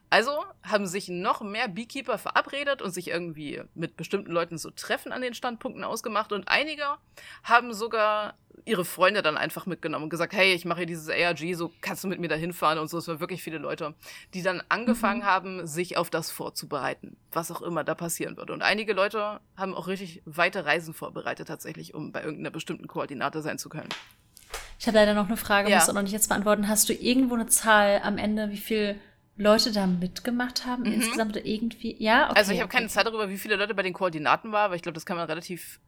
Also 0.10 0.32
haben 0.64 0.88
sich 0.88 1.10
noch 1.10 1.42
mehr 1.42 1.68
Beekeeper 1.68 2.18
verabredet 2.18 2.82
und 2.82 2.92
sich 2.92 3.10
irgendwie 3.10 3.62
mit 3.74 3.98
bestimmten 3.98 4.32
Leuten 4.32 4.58
so 4.58 4.70
Treffen 4.70 5.12
an 5.12 5.22
den 5.22 5.34
Standpunkten 5.34 5.84
ausgemacht 5.84 6.32
und 6.32 6.48
einige 6.48 6.86
haben 7.44 7.74
sogar 7.74 8.36
ihre 8.64 8.86
Freunde 8.86 9.22
dann 9.22 9.38
einfach 9.38 9.66
mitgenommen 9.66 10.06
und 10.06 10.10
gesagt, 10.10 10.34
hey, 10.34 10.54
ich 10.54 10.66
mache 10.66 10.80
hier 10.80 10.86
dieses 10.88 11.10
ARG, 11.10 11.56
so 11.56 11.72
kannst 11.82 12.04
du 12.04 12.08
mit 12.08 12.20
mir 12.20 12.30
da 12.30 12.36
hinfahren 12.36 12.80
und 12.80 12.90
so. 12.90 12.98
Es 12.98 13.08
waren 13.08 13.20
wirklich 13.20 13.44
viele 13.44 13.58
Leute, 13.58 13.94
die 14.34 14.42
dann 14.42 14.64
angefangen 14.70 15.22
mhm. 15.22 15.26
haben, 15.26 15.68
sich 15.68 15.98
auf 15.98 16.10
das 16.10 16.32
vorzubereiten, 16.32 17.18
was 17.32 17.52
auch 17.52 17.62
immer 17.62 17.84
da 17.84 17.94
passieren 17.96 18.38
würde. 18.38 18.54
Und 18.54 18.62
einige 18.62 18.94
Leute 18.94 19.40
haben 19.58 19.74
auch 19.74 19.88
richtig 19.88 20.22
weite 20.26 20.66
Reisen 20.66 20.94
vorbereitet 20.94 21.48
tatsächlich, 21.48 21.94
um 21.94 22.12
bei 22.12 22.24
irgendeiner 22.24 22.52
bestimmten 22.52 22.88
Koordinate 22.88 23.42
sein 23.42 23.58
zu 23.58 23.70
können. 23.70 23.90
Ich 24.80 24.88
habe 24.88 24.98
leider 24.98 25.14
noch 25.14 25.28
eine 25.28 25.38
Frage, 25.38 25.70
ja. 25.70 25.78
musst 25.78 25.90
du 25.90 25.94
noch 25.94 26.02
nicht 26.02 26.12
jetzt 26.12 26.30
beantworten. 26.30 26.68
Hast 26.68 26.90
du 26.90 26.94
irgendwo 26.94 27.36
eine 27.36 27.48
Zahl 27.48 28.02
am 28.04 28.18
Ende, 28.18 28.50
wie 28.52 28.58
viel 28.58 29.00
Leute 29.38 29.72
da 29.72 29.86
mitgemacht 29.86 30.66
haben 30.66 30.84
mhm. 30.84 30.94
insgesamt 30.94 31.36
oder 31.36 31.46
irgendwie? 31.46 31.96
Ja, 32.02 32.30
okay. 32.30 32.40
Also 32.40 32.54
ich 32.54 32.60
habe 32.62 32.70
keine 32.70 32.88
Zahl 32.88 33.04
darüber, 33.04 33.30
wie 33.30 33.38
viele 33.38 33.56
Leute 33.56 33.74
bei 33.74 33.84
den 33.84 33.94
Koordinaten 33.94 34.52
waren, 34.52 34.72
weil 34.72 34.78
ich 34.78 34.84
glaube, 34.84 34.94
das 34.94 35.06
kann 35.06 35.18
man 35.18 35.28
relativ 35.28 35.80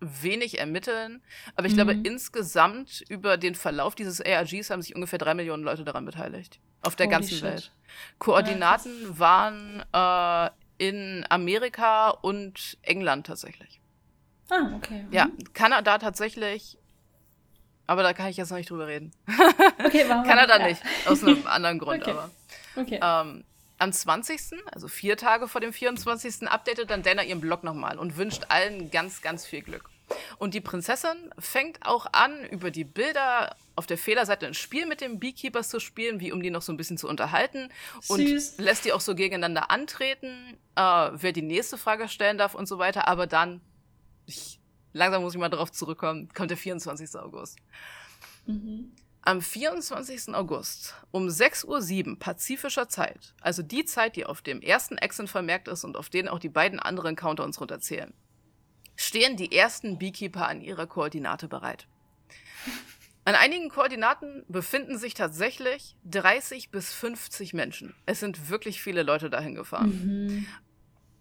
wenig 0.00 0.58
ermitteln. 0.58 1.22
Aber 1.54 1.66
ich 1.66 1.72
mhm. 1.72 1.76
glaube, 1.76 1.92
insgesamt 2.02 3.04
über 3.08 3.36
den 3.36 3.54
Verlauf 3.54 3.94
dieses 3.94 4.20
ARGs 4.20 4.70
haben 4.70 4.82
sich 4.82 4.94
ungefähr 4.94 5.18
drei 5.18 5.34
Millionen 5.34 5.62
Leute 5.62 5.84
daran 5.84 6.04
beteiligt. 6.04 6.60
Auf 6.82 6.96
der 6.96 7.06
Holy 7.06 7.16
ganzen 7.16 7.34
shit. 7.34 7.42
Welt. 7.42 7.72
Koordinaten 8.18 8.92
ja, 9.02 9.18
waren 9.18 9.82
äh, 9.92 10.50
in 10.78 11.24
Amerika 11.28 12.10
und 12.10 12.78
England 12.82 13.26
tatsächlich. 13.26 13.80
Ah, 14.50 14.74
okay. 14.76 15.04
Mhm. 15.04 15.12
Ja, 15.12 15.28
Kanada 15.54 15.98
tatsächlich. 15.98 16.78
Aber 17.86 18.02
da 18.02 18.12
kann 18.12 18.28
ich 18.28 18.36
jetzt 18.36 18.50
noch 18.50 18.58
nicht 18.58 18.70
drüber 18.70 18.86
reden. 18.86 19.12
Okay, 19.84 20.04
warum? 20.08 20.24
Kanada 20.26 20.58
ja. 20.58 20.68
nicht. 20.68 20.82
Aus 21.06 21.22
einem 21.22 21.46
anderen 21.46 21.78
Grund, 21.78 22.02
okay. 22.02 22.12
aber. 22.12 22.30
Okay. 22.76 23.00
Ähm, 23.02 23.44
am 23.78 23.92
20., 23.92 24.40
also 24.72 24.86
vier 24.86 25.16
Tage 25.16 25.48
vor 25.48 25.60
dem 25.60 25.72
24., 25.72 26.48
updatet 26.48 26.90
dann 26.90 27.02
Dana 27.02 27.24
ihren 27.24 27.40
Blog 27.40 27.64
nochmal 27.64 27.98
und 27.98 28.16
wünscht 28.16 28.44
allen 28.48 28.90
ganz, 28.90 29.22
ganz 29.22 29.44
viel 29.44 29.62
Glück. 29.62 29.90
Und 30.38 30.54
die 30.54 30.60
Prinzessin 30.60 31.16
fängt 31.38 31.84
auch 31.84 32.06
an, 32.12 32.44
über 32.50 32.70
die 32.70 32.84
Bilder 32.84 33.56
auf 33.74 33.86
der 33.86 33.98
Fehlerseite 33.98 34.46
ein 34.46 34.54
Spiel 34.54 34.86
mit 34.86 35.00
den 35.00 35.18
Beekeepers 35.18 35.68
zu 35.68 35.80
spielen, 35.80 36.20
wie 36.20 36.32
um 36.32 36.42
die 36.42 36.50
noch 36.50 36.62
so 36.62 36.72
ein 36.72 36.76
bisschen 36.76 36.98
zu 36.98 37.08
unterhalten. 37.08 37.70
Und 38.08 38.20
Süß. 38.20 38.58
lässt 38.58 38.84
die 38.84 38.92
auch 38.92 39.00
so 39.00 39.14
gegeneinander 39.14 39.70
antreten, 39.70 40.56
äh, 40.76 41.10
wer 41.12 41.32
die 41.32 41.42
nächste 41.42 41.78
Frage 41.78 42.08
stellen 42.08 42.38
darf 42.38 42.54
und 42.54 42.66
so 42.66 42.78
weiter. 42.78 43.08
Aber 43.08 43.26
dann, 43.26 43.60
ich, 44.26 44.60
langsam 44.92 45.22
muss 45.22 45.34
ich 45.34 45.40
mal 45.40 45.48
darauf 45.48 45.72
zurückkommen, 45.72 46.28
kommt 46.34 46.50
der 46.50 46.58
24. 46.58 47.18
August. 47.18 47.58
Mhm. 48.46 48.92
Am 49.24 49.40
24. 49.40 50.34
August 50.34 50.96
um 51.12 51.28
6.07 51.28 52.08
Uhr 52.08 52.18
pazifischer 52.18 52.88
Zeit, 52.88 53.34
also 53.40 53.62
die 53.62 53.84
Zeit, 53.84 54.16
die 54.16 54.26
auf 54.26 54.42
dem 54.42 54.60
ersten 54.60 54.98
Exen 54.98 55.28
vermerkt 55.28 55.68
ist 55.68 55.84
und 55.84 55.96
auf 55.96 56.08
denen 56.08 56.26
auch 56.26 56.40
die 56.40 56.48
beiden 56.48 56.80
anderen 56.80 57.14
Counter 57.14 57.44
uns 57.44 57.60
runterzählen, 57.60 58.12
stehen 58.96 59.36
die 59.36 59.56
ersten 59.56 59.96
Beekeeper 59.96 60.48
an 60.48 60.60
ihrer 60.60 60.88
Koordinate 60.88 61.46
bereit. 61.46 61.86
An 63.24 63.36
einigen 63.36 63.68
Koordinaten 63.68 64.44
befinden 64.48 64.98
sich 64.98 65.14
tatsächlich 65.14 65.94
30 66.04 66.70
bis 66.70 66.92
50 66.92 67.54
Menschen. 67.54 67.94
Es 68.06 68.18
sind 68.18 68.50
wirklich 68.50 68.82
viele 68.82 69.04
Leute 69.04 69.30
dahin 69.30 69.54
gefahren. 69.54 69.90
Mhm. 70.04 70.46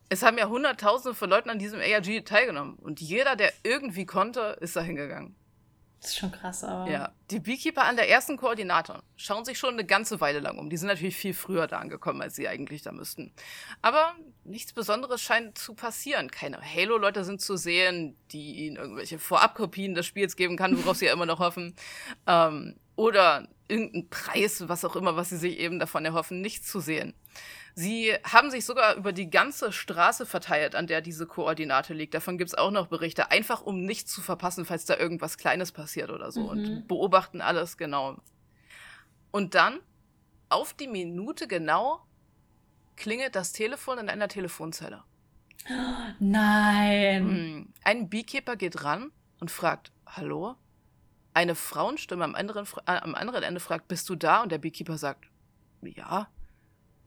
Es 0.09 0.23
haben 0.23 0.39
ja 0.39 0.49
Hunderttausende 0.49 1.15
von 1.15 1.29
Leuten 1.29 1.51
an 1.51 1.59
diesem 1.59 1.79
ARG 1.79 2.25
teilgenommen 2.25 2.77
und 2.77 2.99
jeder, 2.99 3.35
der 3.35 3.53
irgendwie 3.61 4.07
konnte, 4.07 4.57
ist 4.59 4.75
dahin 4.75 4.95
gegangen. 4.95 5.35
Das 6.01 6.09
ist 6.09 6.17
schon 6.17 6.31
krass, 6.31 6.63
aber. 6.63 6.89
Ja, 6.89 7.11
die 7.29 7.39
Beekeeper 7.39 7.83
an 7.83 7.95
der 7.95 8.09
ersten 8.09 8.35
Koordinate 8.35 9.03
schauen 9.15 9.45
sich 9.45 9.59
schon 9.59 9.75
eine 9.75 9.85
ganze 9.85 10.19
Weile 10.19 10.39
lang 10.39 10.57
um. 10.57 10.67
Die 10.67 10.77
sind 10.77 10.87
natürlich 10.87 11.15
viel 11.15 11.35
früher 11.35 11.67
da 11.67 11.77
angekommen, 11.77 12.23
als 12.23 12.35
sie 12.35 12.47
eigentlich 12.47 12.81
da 12.81 12.91
müssten. 12.91 13.31
Aber 13.83 14.15
nichts 14.43 14.73
Besonderes 14.73 15.21
scheint 15.21 15.59
zu 15.59 15.75
passieren. 15.75 16.31
Keine 16.31 16.59
Halo-Leute 16.59 17.23
sind 17.23 17.39
zu 17.39 17.55
sehen, 17.55 18.17
die 18.31 18.65
ihnen 18.65 18.77
irgendwelche 18.77 19.19
Vorabkopien 19.19 19.93
des 19.93 20.07
Spiels 20.07 20.35
geben 20.35 20.57
kann, 20.57 20.75
worauf 20.83 20.97
sie 20.97 21.05
ja 21.05 21.13
immer 21.13 21.27
noch 21.27 21.39
hoffen. 21.39 21.75
Ähm, 22.25 22.77
oder 22.95 23.47
irgendeinen 23.67 24.09
Preis, 24.09 24.67
was 24.67 24.83
auch 24.83 24.95
immer, 24.95 25.15
was 25.15 25.29
sie 25.29 25.37
sich 25.37 25.59
eben 25.59 25.77
davon 25.77 26.03
erhoffen, 26.03 26.41
nicht 26.41 26.65
zu 26.65 26.79
sehen. 26.79 27.13
Sie 27.75 28.13
haben 28.23 28.51
sich 28.51 28.65
sogar 28.65 28.95
über 28.95 29.13
die 29.13 29.29
ganze 29.29 29.71
Straße 29.71 30.25
verteilt, 30.25 30.75
an 30.75 30.87
der 30.87 31.01
diese 31.01 31.25
Koordinate 31.25 31.93
liegt. 31.93 32.13
Davon 32.13 32.37
gibt 32.37 32.49
es 32.49 32.57
auch 32.57 32.71
noch 32.71 32.87
Berichte, 32.87 33.31
einfach 33.31 33.61
um 33.61 33.85
nichts 33.85 34.11
zu 34.11 34.21
verpassen, 34.21 34.65
falls 34.65 34.85
da 34.85 34.97
irgendwas 34.97 35.37
Kleines 35.37 35.71
passiert 35.71 36.09
oder 36.09 36.31
so. 36.31 36.41
Mhm. 36.41 36.49
Und 36.49 36.87
beobachten 36.87 37.41
alles 37.41 37.77
genau. 37.77 38.17
Und 39.31 39.55
dann, 39.55 39.79
auf 40.49 40.73
die 40.73 40.87
Minute 40.87 41.47
genau, 41.47 42.05
klingelt 42.97 43.35
das 43.35 43.53
Telefon 43.53 43.97
in 43.97 44.09
einer 44.09 44.27
Telefonzelle. 44.27 45.03
Nein. 46.19 47.23
Hm. 47.23 47.73
Ein 47.83 48.09
Beekeeper 48.09 48.55
geht 48.55 48.83
ran 48.83 49.11
und 49.39 49.51
fragt, 49.51 49.91
hallo? 50.05 50.55
Eine 51.33 51.55
Frauenstimme 51.55 52.23
am 52.23 52.35
anderen, 52.35 52.65
äh, 52.85 52.91
am 52.91 53.15
anderen 53.15 53.43
Ende 53.43 53.59
fragt, 53.59 53.87
bist 53.87 54.09
du 54.09 54.15
da? 54.15 54.43
Und 54.43 54.51
der 54.51 54.57
Beekeeper 54.57 54.97
sagt, 54.97 55.25
ja. 55.81 56.27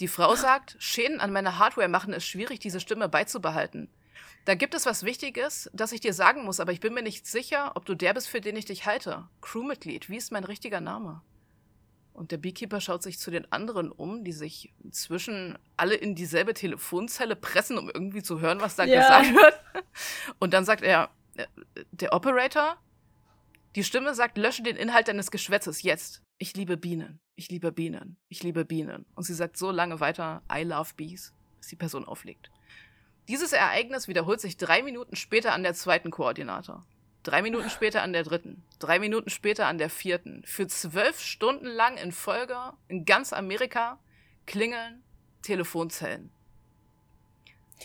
Die 0.00 0.08
Frau 0.08 0.34
sagt, 0.34 0.76
Schäden 0.78 1.20
an 1.20 1.32
meiner 1.32 1.58
Hardware 1.58 1.88
machen 1.88 2.12
es 2.12 2.26
schwierig, 2.26 2.58
diese 2.58 2.80
Stimme 2.80 3.08
beizubehalten. 3.08 3.88
Da 4.44 4.54
gibt 4.54 4.74
es 4.74 4.86
was 4.86 5.04
Wichtiges, 5.04 5.70
das 5.72 5.92
ich 5.92 6.00
dir 6.00 6.12
sagen 6.12 6.44
muss, 6.44 6.60
aber 6.60 6.72
ich 6.72 6.80
bin 6.80 6.92
mir 6.92 7.02
nicht 7.02 7.26
sicher, 7.26 7.72
ob 7.76 7.86
du 7.86 7.94
der 7.94 8.12
bist, 8.12 8.28
für 8.28 8.40
den 8.40 8.56
ich 8.56 8.66
dich 8.66 8.84
halte. 8.84 9.28
Crewmitglied, 9.40 10.10
wie 10.10 10.16
ist 10.16 10.32
mein 10.32 10.44
richtiger 10.44 10.80
Name? 10.80 11.22
Und 12.12 12.30
der 12.30 12.36
Beekeeper 12.36 12.80
schaut 12.80 13.02
sich 13.02 13.18
zu 13.18 13.30
den 13.30 13.50
anderen 13.50 13.90
um, 13.90 14.22
die 14.22 14.32
sich 14.32 14.72
inzwischen 14.84 15.58
alle 15.76 15.94
in 15.94 16.14
dieselbe 16.14 16.54
Telefonzelle 16.54 17.34
pressen, 17.34 17.78
um 17.78 17.90
irgendwie 17.90 18.22
zu 18.22 18.40
hören, 18.40 18.60
was 18.60 18.76
da 18.76 18.84
ja. 18.84 19.00
gesagt 19.00 19.34
wird. 19.34 19.60
Und 20.38 20.52
dann 20.54 20.64
sagt 20.64 20.82
er, 20.82 21.10
äh, 21.36 21.46
der 21.90 22.12
Operator, 22.12 22.76
die 23.74 23.82
Stimme 23.82 24.14
sagt, 24.14 24.38
lösche 24.38 24.62
den 24.62 24.76
Inhalt 24.76 25.08
deines 25.08 25.32
Geschwätzes 25.32 25.82
jetzt. 25.82 26.22
Ich 26.38 26.54
liebe 26.54 26.76
Bienen. 26.76 27.18
Ich 27.36 27.50
liebe 27.50 27.72
Bienen. 27.72 28.16
Ich 28.28 28.42
liebe 28.42 28.64
Bienen. 28.64 29.06
Und 29.14 29.24
sie 29.24 29.34
sagt 29.34 29.56
so 29.56 29.70
lange 29.70 29.98
weiter, 29.98 30.42
I 30.52 30.62
love 30.62 30.92
bees, 30.96 31.34
bis 31.58 31.68
die 31.68 31.76
Person 31.76 32.04
auflegt. 32.04 32.50
Dieses 33.26 33.52
Ereignis 33.52 34.06
wiederholt 34.06 34.40
sich 34.40 34.56
drei 34.56 34.82
Minuten 34.82 35.16
später 35.16 35.52
an 35.52 35.62
der 35.62 35.74
zweiten 35.74 36.10
Koordinate. 36.10 36.82
Drei 37.24 37.42
Minuten 37.42 37.70
später 37.70 38.02
an 38.02 38.12
der 38.12 38.22
dritten. 38.22 38.62
Drei 38.78 38.98
Minuten 39.00 39.30
später 39.30 39.66
an 39.66 39.78
der 39.78 39.90
vierten. 39.90 40.42
Für 40.46 40.68
zwölf 40.68 41.20
Stunden 41.20 41.66
lang 41.66 41.96
in 41.96 42.12
Folge 42.12 42.56
in 42.86 43.04
ganz 43.04 43.32
Amerika 43.32 43.98
klingeln 44.46 45.02
Telefonzellen. 45.42 46.30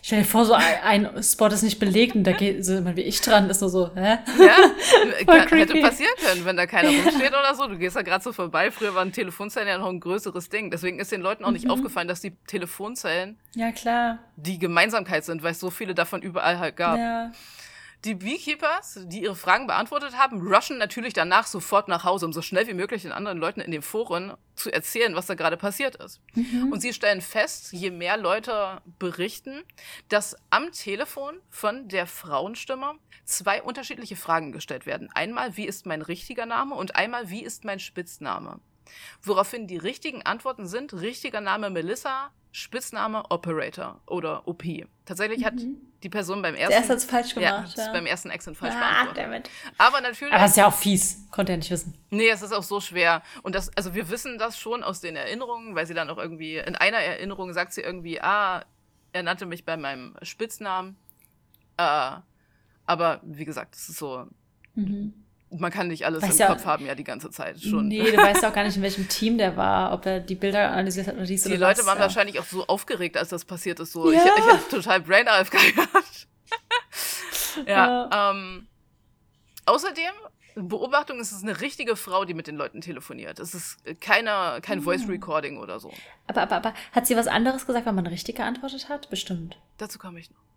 Stell 0.01 0.19
dir 0.19 0.25
vor, 0.25 0.45
so 0.45 0.53
ein, 0.53 0.63
ein 0.83 1.23
Spot 1.23 1.47
ist 1.47 1.63
nicht 1.63 1.79
belegt 1.79 2.15
und 2.15 2.23
da 2.23 2.31
geht 2.31 2.65
so 2.65 2.73
jemand 2.73 2.95
wie 2.95 3.01
ich 3.01 3.21
dran, 3.21 3.49
ist 3.49 3.61
nur 3.61 3.69
so, 3.69 3.91
hä? 3.95 4.17
Ja, 4.39 5.25
kann, 5.25 5.57
hätte 5.57 5.79
passieren 5.81 6.13
können, 6.17 6.45
wenn 6.45 6.57
da 6.57 6.65
keiner 6.65 6.89
rumsteht 6.89 7.29
oder 7.29 7.53
so. 7.55 7.67
Du 7.67 7.77
gehst 7.77 7.95
da 7.95 8.01
gerade 8.01 8.23
so 8.23 8.31
vorbei. 8.31 8.71
Früher 8.71 8.95
waren 8.95 9.11
Telefonzellen 9.11 9.67
ja 9.67 9.77
noch 9.77 9.89
ein 9.89 9.99
größeres 9.99 10.49
Ding. 10.49 10.71
Deswegen 10.71 10.99
ist 10.99 11.11
den 11.11 11.21
Leuten 11.21 11.43
auch 11.43 11.51
nicht 11.51 11.65
mhm. 11.65 11.71
aufgefallen, 11.71 12.07
dass 12.07 12.21
die 12.21 12.35
Telefonzellen 12.47 13.37
ja, 13.55 13.71
klar. 13.71 14.19
die 14.35 14.57
Gemeinsamkeit 14.59 15.25
sind, 15.25 15.43
weil 15.43 15.51
es 15.51 15.59
so 15.59 15.69
viele 15.69 15.93
davon 15.93 16.21
überall 16.21 16.59
halt 16.59 16.77
gab. 16.77 16.97
Ja. 16.97 17.31
Die 18.05 18.15
Beekeepers, 18.15 18.99
die 19.07 19.23
ihre 19.23 19.35
Fragen 19.35 19.67
beantwortet 19.67 20.17
haben, 20.17 20.41
rushen 20.47 20.77
natürlich 20.77 21.13
danach 21.13 21.45
sofort 21.45 21.89
nach 21.89 22.05
Hause, 22.05 22.25
um 22.25 22.31
so 22.31 22.41
schnell 22.41 22.65
wie 22.67 22.73
möglich 22.73 23.01
den 23.01 23.11
anderen 23.11 23.37
Leuten 23.37 23.59
in 23.59 23.71
den 23.71 23.81
Foren 23.81 24.37
zu 24.55 24.71
erzählen, 24.71 25.15
was 25.15 25.25
da 25.25 25.35
gerade 25.35 25.57
passiert 25.57 25.97
ist. 25.97 26.21
Mhm. 26.33 26.71
Und 26.71 26.79
sie 26.79 26.93
stellen 26.93 27.19
fest, 27.19 27.73
je 27.73 27.91
mehr 27.91 28.15
Leute 28.15 28.81
berichten, 28.99 29.63
dass 30.07 30.37
am 30.49 30.71
Telefon 30.71 31.41
von 31.49 31.89
der 31.89 32.07
Frauenstimme 32.07 32.95
zwei 33.25 33.61
unterschiedliche 33.61 34.15
Fragen 34.15 34.53
gestellt 34.53 34.85
werden. 34.85 35.09
Einmal, 35.13 35.57
wie 35.57 35.65
ist 35.65 35.85
mein 35.85 36.01
richtiger 36.01 36.45
Name 36.45 36.75
und 36.75 36.95
einmal, 36.95 37.29
wie 37.29 37.43
ist 37.43 37.65
mein 37.65 37.79
Spitzname? 37.79 38.61
Woraufhin 39.21 39.67
die 39.67 39.77
richtigen 39.77 40.21
Antworten 40.21 40.67
sind, 40.67 40.93
richtiger 40.93 41.41
Name 41.41 41.69
Melissa, 41.69 42.31
Spitzname 42.51 43.23
Operator 43.29 44.01
oder 44.07 44.47
OP. 44.47 44.63
Tatsächlich 45.05 45.39
mhm. 45.39 45.45
hat 45.45 45.53
die 46.03 46.09
Person 46.09 46.41
beim 46.41 46.55
ersten. 46.55 46.69
Der 46.69 46.77
erste 46.77 46.93
hat 46.93 46.99
es 46.99 47.05
falsch 47.05 47.33
gemacht. 47.35 47.77
Ja, 47.77 47.85
ja. 47.85 47.91
beim 47.91 48.05
ersten 48.05 48.31
Accent 48.31 48.57
falsch 48.57 48.73
ah, 48.75 48.79
beantwortet. 48.79 49.23
Damit. 49.23 49.49
Aber 49.77 50.01
natürlich. 50.01 50.33
Aber 50.33 50.43
das 50.43 50.51
ist 50.51 50.57
ja 50.57 50.67
auch 50.67 50.73
fies. 50.73 51.27
Konnte 51.31 51.51
er 51.51 51.57
nicht 51.57 51.69
wissen. 51.69 51.93
Nee, 52.09 52.29
es 52.29 52.41
ist 52.41 52.51
auch 52.51 52.63
so 52.63 52.79
schwer. 52.79 53.21
Und 53.43 53.55
das, 53.55 53.75
also 53.77 53.93
wir 53.93 54.09
wissen 54.09 54.37
das 54.37 54.57
schon 54.57 54.83
aus 54.83 55.01
den 55.01 55.15
Erinnerungen, 55.15 55.75
weil 55.75 55.85
sie 55.85 55.93
dann 55.93 56.09
auch 56.09 56.17
irgendwie, 56.17 56.57
in 56.57 56.75
einer 56.75 56.97
Erinnerung 56.97 57.53
sagt 57.53 57.73
sie 57.73 57.81
irgendwie, 57.81 58.21
ah, 58.21 58.65
er 59.11 59.23
nannte 59.23 59.45
mich 59.45 59.65
bei 59.65 59.77
meinem 59.77 60.15
Spitznamen. 60.21 60.95
Äh, 61.77 62.17
aber 62.85 63.21
wie 63.23 63.45
gesagt, 63.45 63.75
es 63.75 63.89
ist 63.89 63.97
so. 63.97 64.25
Mhm 64.75 65.13
man 65.51 65.71
kann 65.71 65.87
nicht 65.87 66.05
alles 66.05 66.21
weißt 66.21 66.33
im 66.33 66.39
ja, 66.39 66.47
Kopf 66.47 66.65
haben 66.65 66.85
ja 66.85 66.95
die 66.95 67.03
ganze 67.03 67.31
Zeit 67.31 67.59
schon. 67.59 67.87
Nee, 67.87 68.11
du 68.11 68.17
weißt 68.17 68.45
auch 68.45 68.53
gar 68.53 68.63
nicht, 68.63 68.77
in 68.77 68.83
welchem 68.83 69.07
Team 69.07 69.37
der 69.37 69.57
war, 69.57 69.93
ob 69.93 70.05
er 70.05 70.19
die 70.19 70.35
Bilder 70.35 70.71
analysiert 70.71 71.07
hat 71.07 71.15
oder 71.15 71.25
dies 71.25 71.43
Die 71.43 71.55
Leute 71.55 71.79
was, 71.79 71.85
waren 71.87 71.97
ja. 71.97 72.03
wahrscheinlich 72.03 72.39
auch 72.39 72.45
so 72.45 72.65
aufgeregt, 72.67 73.17
als 73.17 73.29
das 73.29 73.45
passiert 73.45 73.79
ist. 73.79 73.91
So, 73.91 74.11
ja. 74.11 74.19
ich, 74.19 74.25
ich 74.25 74.51
habe 74.51 74.69
total 74.69 75.01
Brain 75.01 75.27
AFK 75.27 75.57
gehabt. 75.75 76.27
ja. 77.67 78.31
Ähm, 78.31 78.67
außerdem, 79.65 80.11
Beobachtung, 80.55 81.19
ist 81.19 81.31
es 81.31 81.41
eine 81.41 81.61
richtige 81.61 81.95
Frau, 81.95 82.25
die 82.25 82.33
mit 82.33 82.47
den 82.47 82.55
Leuten 82.55 82.81
telefoniert. 82.81 83.39
Es 83.39 83.53
ist 83.53 83.77
keine, 84.01 84.59
kein 84.61 84.79
mhm. 84.79 84.83
Voice 84.83 85.07
Recording 85.07 85.57
oder 85.57 85.79
so. 85.79 85.91
Aber, 86.27 86.41
aber, 86.41 86.55
aber 86.57 86.73
hat 86.91 87.07
sie 87.07 87.15
was 87.15 87.27
anderes 87.27 87.65
gesagt, 87.65 87.85
wenn 87.85 87.95
man 87.95 88.07
richtig 88.07 88.35
geantwortet 88.35 88.89
hat? 88.89 89.09
Bestimmt. 89.09 89.57
Dazu 89.77 89.97
komme 89.97 90.19
ich 90.19 90.29
noch. 90.29 90.48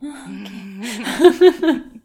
Okay. 0.00 1.82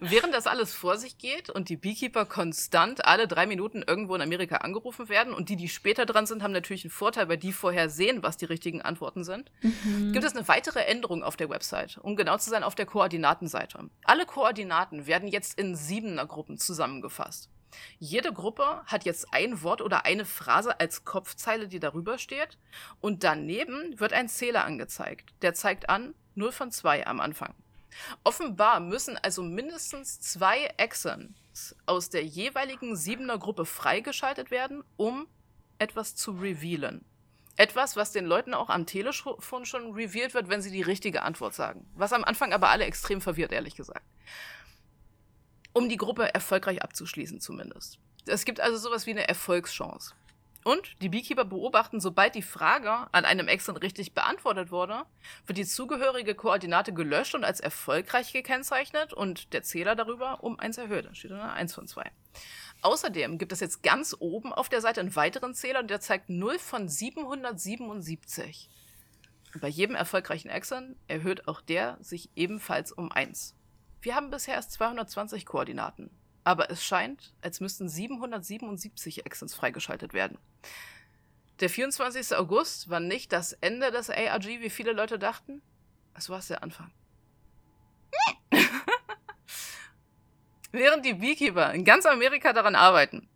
Während 0.00 0.34
das 0.34 0.46
alles 0.46 0.74
vor 0.74 0.96
sich 0.96 1.18
geht 1.18 1.50
und 1.50 1.68
die 1.68 1.76
Beekeeper 1.76 2.24
konstant 2.24 3.04
alle 3.04 3.28
drei 3.28 3.46
Minuten 3.46 3.82
irgendwo 3.86 4.14
in 4.14 4.22
Amerika 4.22 4.56
angerufen 4.56 5.08
werden 5.08 5.32
und 5.32 5.48
die, 5.48 5.56
die 5.56 5.68
später 5.68 6.06
dran 6.06 6.26
sind, 6.26 6.42
haben 6.42 6.52
natürlich 6.52 6.84
einen 6.84 6.90
Vorteil, 6.90 7.28
weil 7.28 7.36
die 7.36 7.52
vorher 7.52 7.90
sehen, 7.90 8.22
was 8.22 8.36
die 8.36 8.44
richtigen 8.44 8.82
Antworten 8.82 9.24
sind, 9.24 9.50
mhm. 9.62 10.12
gibt 10.12 10.24
es 10.24 10.34
eine 10.34 10.46
weitere 10.48 10.80
Änderung 10.80 11.22
auf 11.22 11.36
der 11.36 11.50
Website, 11.50 11.98
um 11.98 12.16
genau 12.16 12.38
zu 12.38 12.50
sein, 12.50 12.62
auf 12.62 12.74
der 12.74 12.86
Koordinatenseite. 12.86 13.90
Alle 14.04 14.26
Koordinaten 14.26 15.06
werden 15.06 15.28
jetzt 15.28 15.58
in 15.58 15.74
Siebener-Gruppen 15.74 16.58
zusammengefasst. 16.58 17.50
Jede 17.98 18.32
Gruppe 18.32 18.82
hat 18.86 19.04
jetzt 19.04 19.32
ein 19.32 19.62
Wort 19.62 19.82
oder 19.82 20.06
eine 20.06 20.24
Phrase 20.24 20.80
als 20.80 21.04
Kopfzeile, 21.04 21.68
die 21.68 21.80
darüber 21.80 22.16
steht. 22.16 22.56
Und 23.00 23.22
daneben 23.24 23.98
wird 23.98 24.14
ein 24.14 24.28
Zähler 24.28 24.64
angezeigt. 24.64 25.34
Der 25.42 25.52
zeigt 25.52 25.90
an 25.90 26.14
0 26.36 26.52
von 26.52 26.70
2 26.70 27.06
am 27.06 27.20
Anfang. 27.20 27.54
Offenbar 28.24 28.80
müssen 28.80 29.16
also 29.18 29.42
mindestens 29.42 30.20
zwei 30.20 30.70
Accents 30.78 31.74
aus 31.86 32.10
der 32.10 32.24
jeweiligen 32.24 32.96
Siebener 32.96 33.38
Gruppe 33.38 33.64
freigeschaltet 33.64 34.50
werden, 34.50 34.84
um 34.96 35.26
etwas 35.78 36.14
zu 36.14 36.32
revealen. 36.32 37.04
Etwas, 37.56 37.96
was 37.96 38.12
den 38.12 38.26
Leuten 38.26 38.52
auch 38.52 38.68
am 38.68 38.84
Telefon 38.84 39.64
schon 39.64 39.94
revealed 39.94 40.34
wird, 40.34 40.48
wenn 40.50 40.60
sie 40.60 40.70
die 40.70 40.82
richtige 40.82 41.22
Antwort 41.22 41.54
sagen. 41.54 41.88
Was 41.94 42.12
am 42.12 42.24
Anfang 42.24 42.52
aber 42.52 42.68
alle 42.68 42.84
extrem 42.84 43.22
verwirrt, 43.22 43.52
ehrlich 43.52 43.76
gesagt. 43.76 44.04
Um 45.72 45.88
die 45.88 45.96
Gruppe 45.96 46.34
erfolgreich 46.34 46.82
abzuschließen 46.82 47.40
zumindest. 47.40 47.98
Es 48.26 48.44
gibt 48.44 48.60
also 48.60 48.76
sowas 48.76 49.06
wie 49.06 49.12
eine 49.12 49.26
Erfolgschance. 49.26 50.14
Und 50.66 51.00
die 51.00 51.08
Beekeeper 51.08 51.44
beobachten, 51.44 52.00
sobald 52.00 52.34
die 52.34 52.42
Frage 52.42 52.90
an 53.12 53.24
einem 53.24 53.46
Exon 53.46 53.76
richtig 53.76 54.14
beantwortet 54.14 54.72
wurde, 54.72 55.04
wird 55.46 55.58
die 55.58 55.64
zugehörige 55.64 56.34
Koordinate 56.34 56.92
gelöscht 56.92 57.36
und 57.36 57.44
als 57.44 57.60
erfolgreich 57.60 58.32
gekennzeichnet 58.32 59.12
und 59.12 59.52
der 59.52 59.62
Zähler 59.62 59.94
darüber 59.94 60.42
um 60.42 60.58
eins 60.58 60.76
erhöht. 60.76 61.06
Da 61.06 61.14
steht 61.14 61.30
dann 61.30 61.38
1 61.38 61.72
von 61.72 61.86
2. 61.86 62.10
Außerdem 62.82 63.38
gibt 63.38 63.52
es 63.52 63.60
jetzt 63.60 63.84
ganz 63.84 64.16
oben 64.18 64.52
auf 64.52 64.68
der 64.68 64.80
Seite 64.80 64.98
einen 64.98 65.14
weiteren 65.14 65.54
Zähler 65.54 65.78
und 65.78 65.88
der 65.88 66.00
zeigt 66.00 66.30
0 66.30 66.58
von 66.58 66.88
777. 66.88 68.68
Und 69.54 69.60
bei 69.60 69.68
jedem 69.68 69.94
erfolgreichen 69.94 70.48
Exon 70.48 70.96
erhöht 71.06 71.46
auch 71.46 71.60
der 71.60 71.96
sich 72.00 72.30
ebenfalls 72.34 72.90
um 72.90 73.12
1. 73.12 73.54
Wir 74.02 74.16
haben 74.16 74.30
bisher 74.30 74.54
erst 74.54 74.72
220 74.72 75.46
Koordinaten 75.46 76.10
aber 76.46 76.70
es 76.70 76.84
scheint, 76.84 77.34
als 77.42 77.58
müssten 77.58 77.88
777 77.88 79.26
Exons 79.26 79.52
freigeschaltet 79.52 80.14
werden. 80.14 80.38
Der 81.58 81.68
24. 81.68 82.36
August 82.36 82.88
war 82.88 83.00
nicht 83.00 83.32
das 83.32 83.52
Ende 83.54 83.90
des 83.90 84.10
ARG, 84.10 84.60
wie 84.60 84.70
viele 84.70 84.92
Leute 84.92 85.18
dachten. 85.18 85.60
Es 86.14 86.30
war 86.30 86.40
der 86.48 86.62
Anfang. 86.62 86.92
Während 90.70 91.04
die 91.04 91.14
Beekeeper 91.14 91.74
in 91.74 91.84
ganz 91.84 92.06
Amerika 92.06 92.52
daran 92.52 92.76
arbeiten, 92.76 93.28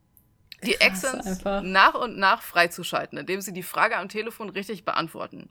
die 0.65 0.81
Accents 0.81 1.45
nach 1.45 1.95
und 1.95 2.19
nach 2.19 2.43
freizuschalten, 2.43 3.19
indem 3.19 3.41
sie 3.41 3.53
die 3.53 3.63
Frage 3.63 3.97
am 3.97 4.09
Telefon 4.09 4.51
richtig 4.51 4.85
beantworten. 4.85 5.49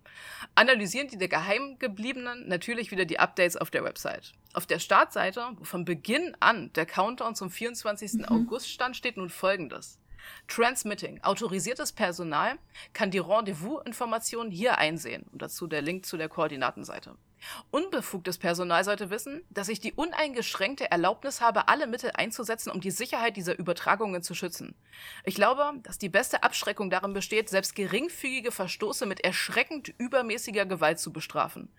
Analysieren 0.56 1.08
die 1.08 1.18
der 1.18 1.28
Geheimgebliebenen 1.28 2.48
natürlich 2.48 2.92
wieder 2.92 3.06
die 3.06 3.20
Updates 3.20 3.58
auf 3.58 3.72
der 3.72 3.84
Website. 3.84 4.34
Auf 4.54 4.66
der 4.66 4.80
Startseite, 4.80 5.48
wo 5.58 5.64
von 5.64 5.86
Beginn 5.86 6.36
an 6.40 6.72
der 6.74 6.86
Countdown 6.86 7.36
zum 7.36 7.50
24. 7.50 8.14
Mhm. 8.14 8.26
August 8.26 8.70
stand, 8.70 8.96
steht 8.96 9.18
nun 9.18 9.30
folgendes. 9.30 10.00
Transmitting. 10.48 11.24
Autorisiertes 11.24 11.92
Personal 11.92 12.58
kann 12.94 13.12
die 13.12 13.20
Rendezvous-Informationen 13.20 14.52
hier 14.52 14.78
einsehen. 14.78 15.26
Und 15.32 15.42
dazu 15.42 15.68
der 15.68 15.82
Link 15.82 16.06
zu 16.06 16.18
der 16.18 16.30
Koordinatenseite. 16.30 17.16
Unbefugtes 17.72 18.38
Personal 18.38 18.84
sollte 18.84 19.10
wissen, 19.10 19.44
dass 19.50 19.70
ich 19.70 19.80
die 19.80 19.94
uneingeschränkte 19.94 20.92
Erlaubnis 20.92 21.42
habe, 21.42 21.68
alle 21.68 21.88
Mittel 21.88 22.12
einzusetzen, 22.14 22.72
um 22.72 22.82
die 22.82 22.92
Sicherheit 22.92 23.38
dieser 23.38 23.58
Übertragungen 23.58 24.24
zu 24.24 24.36
schützen. 24.36 24.76
Ich 25.24 25.36
glaube, 25.36 25.74
dass 25.84 25.98
die 25.98 26.10
beste 26.10 26.44
Abschreckung 26.44 26.90
darin 26.90 27.14
besteht, 27.14 27.50
selbst 27.50 27.76
geringfügige 27.76 28.52
Verstoße 28.52 29.06
mit 29.06 29.22
erschreckend 29.22 29.94
übermäßiger 29.98 30.66
Gewalt 30.66 31.00
zu 31.00 31.12
bestrafen. 31.12 31.70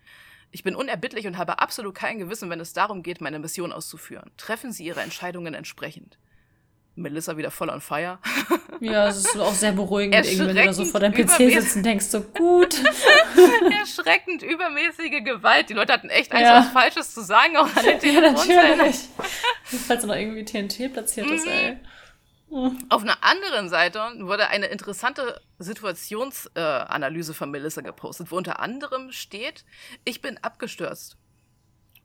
Ich 0.52 0.64
bin 0.64 0.74
unerbittlich 0.74 1.26
und 1.26 1.38
habe 1.38 1.60
absolut 1.60 1.94
kein 1.94 2.18
Gewissen, 2.18 2.50
wenn 2.50 2.60
es 2.60 2.72
darum 2.72 3.02
geht, 3.02 3.20
meine 3.20 3.38
Mission 3.38 3.72
auszuführen. 3.72 4.32
Treffen 4.36 4.72
Sie 4.72 4.84
Ihre 4.84 5.00
Entscheidungen 5.00 5.54
entsprechend. 5.54 6.18
Melissa 7.00 7.36
wieder 7.36 7.50
voll 7.50 7.70
on 7.70 7.80
fire. 7.80 8.18
Ja, 8.82 9.08
es 9.08 9.18
ist 9.18 9.36
auch 9.36 9.52
sehr 9.52 9.72
beruhigend, 9.72 10.14
wenn 10.14 10.66
du 10.66 10.72
so 10.72 10.86
vor 10.86 11.00
deinem 11.00 11.12
PC 11.12 11.52
sitzt 11.52 11.76
und 11.76 11.82
denkst 11.82 12.06
so, 12.06 12.20
gut. 12.34 12.80
Erschreckend 13.78 14.42
übermäßige 14.42 15.22
Gewalt. 15.22 15.68
Die 15.68 15.74
Leute 15.74 15.92
hatten 15.92 16.08
echt 16.08 16.32
Angst, 16.32 16.44
ja. 16.44 16.60
was 16.60 16.68
Falsches 16.68 17.12
zu 17.12 17.20
sagen, 17.20 17.58
auch 17.58 17.68
an 17.76 17.84
den. 17.84 18.14
Ja, 18.14 18.20
natürlich. 18.22 18.96
Falls 19.86 20.04
noch 20.04 20.14
irgendwie 20.14 20.46
TNT 20.46 20.90
platziert 20.94 21.30
ist, 21.30 21.44
mhm. 21.44 21.52
ey. 21.52 21.76
Auf 22.88 23.02
einer 23.02 23.22
anderen 23.22 23.68
Seite 23.68 24.00
wurde 24.20 24.48
eine 24.48 24.66
interessante 24.66 25.40
Situationsanalyse 25.58 27.32
äh, 27.32 27.34
von 27.34 27.50
Melissa 27.50 27.80
gepostet, 27.80 28.32
wo 28.32 28.36
unter 28.36 28.58
anderem 28.58 29.12
steht, 29.12 29.64
ich 30.04 30.20
bin 30.20 30.36
abgestürzt. 30.38 31.16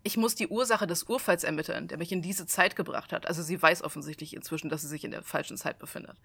Ich 0.08 0.18
muss 0.18 0.36
die 0.36 0.50
Ursache 0.50 0.86
des 0.86 1.10
Urfalls 1.10 1.44
ermitteln, 1.44 1.88
der 1.88 1.98
mich 1.98 2.12
in 2.12 2.22
diese 2.22 2.46
Zeit 2.46 2.76
gebracht 2.76 3.12
hat. 3.12 3.26
Also 3.26 3.42
sie 3.42 3.60
weiß 3.60 3.82
offensichtlich 3.82 4.36
inzwischen, 4.36 4.70
dass 4.70 4.84
sie 4.84 4.88
sich 4.88 5.04
in 5.04 5.10
der 5.10 5.24
falschen 5.24 5.58
Zeit 5.58 5.80
befindet. 5.80 6.16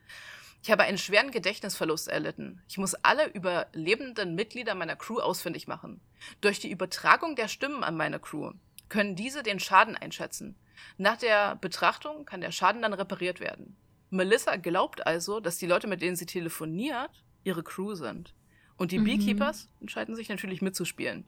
Ich 0.63 0.71
habe 0.71 0.83
einen 0.83 0.99
schweren 0.99 1.31
Gedächtnisverlust 1.31 2.09
erlitten. 2.09 2.61
Ich 2.69 2.77
muss 2.77 2.95
alle 2.95 3.29
überlebenden 3.29 4.35
Mitglieder 4.35 4.75
meiner 4.75 4.97
Crew 4.97 5.19
ausfindig 5.19 5.67
machen. 5.67 6.03
Durch 6.43 6.61
die 6.61 6.71
Übertragung 6.71 7.37
der 7.37 7.49
Stimmen 7.49 7.83
an 7.83 7.97
meine 7.97 8.21
Crew 8.21 8.53
können 8.91 9.17
diese 9.17 9.43
den 9.43 9.59
Schaden 9.59 9.97
einschätzen. 9.97 10.57
Nach 10.99 11.17
der 11.17 11.57
Betrachtung 11.57 12.27
kann 12.27 12.43
der 12.43 12.53
Schaden 12.53 12.83
dann 12.83 12.93
repariert 12.93 13.41
werden. 13.41 13.79
Melissa 14.11 14.57
glaubt 14.57 15.07
also, 15.07 15.41
dass 15.41 15.57
die 15.57 15.67
Leute, 15.67 15.87
mit 15.87 16.03
denen 16.03 16.17
sie 16.17 16.27
telefoniert, 16.27 17.25
ihre 17.45 17.63
Crew 17.63 17.95
sind. 17.95 18.35
Und 18.77 18.93
die 18.93 18.99
mhm. 18.99 19.05
Beekeepers 19.05 19.71
entscheiden 19.81 20.17
sich 20.17 20.29
natürlich 20.29 20.61
mitzuspielen. 20.61 21.25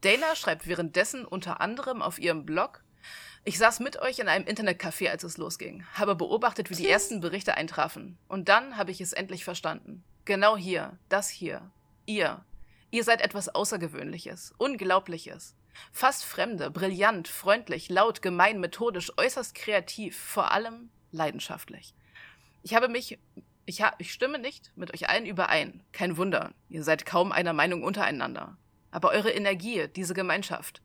Dana 0.00 0.34
schreibt 0.34 0.66
währenddessen 0.66 1.24
unter 1.24 1.60
anderem 1.60 2.02
auf 2.02 2.18
ihrem 2.18 2.44
Blog, 2.44 2.82
ich 3.44 3.56
saß 3.56 3.80
mit 3.80 3.98
euch 4.00 4.18
in 4.18 4.28
einem 4.28 4.44
Internetcafé, 4.44 5.08
als 5.08 5.24
es 5.24 5.38
losging, 5.38 5.84
habe 5.94 6.14
beobachtet, 6.14 6.70
wie 6.70 6.74
die 6.74 6.88
ersten 6.88 7.20
Berichte 7.20 7.54
eintrafen. 7.54 8.18
Und 8.28 8.48
dann 8.48 8.76
habe 8.76 8.90
ich 8.90 9.00
es 9.00 9.12
endlich 9.12 9.44
verstanden. 9.44 10.04
Genau 10.24 10.56
hier, 10.56 10.98
das 11.08 11.30
hier, 11.30 11.70
ihr. 12.04 12.44
Ihr 12.90 13.04
seid 13.04 13.22
etwas 13.22 13.48
Außergewöhnliches, 13.48 14.52
Unglaubliches. 14.58 15.54
Fast 15.92 16.24
fremde, 16.24 16.70
brillant, 16.70 17.28
freundlich, 17.28 17.88
laut, 17.88 18.20
gemein, 18.20 18.60
methodisch, 18.60 19.12
äußerst 19.16 19.54
kreativ, 19.54 20.18
vor 20.18 20.52
allem 20.52 20.90
leidenschaftlich. 21.12 21.94
Ich 22.62 22.74
habe 22.74 22.88
mich, 22.88 23.18
ich, 23.64 23.82
ha, 23.82 23.94
ich 23.98 24.12
stimme 24.12 24.38
nicht 24.38 24.72
mit 24.76 24.92
euch 24.92 25.08
allen 25.08 25.24
überein. 25.26 25.82
Kein 25.92 26.16
Wunder, 26.16 26.52
ihr 26.68 26.82
seid 26.82 27.06
kaum 27.06 27.32
einer 27.32 27.52
Meinung 27.52 27.82
untereinander. 27.82 28.58
Aber 28.90 29.10
eure 29.10 29.30
Energie, 29.30 29.88
diese 29.94 30.14
Gemeinschaft. 30.14 30.82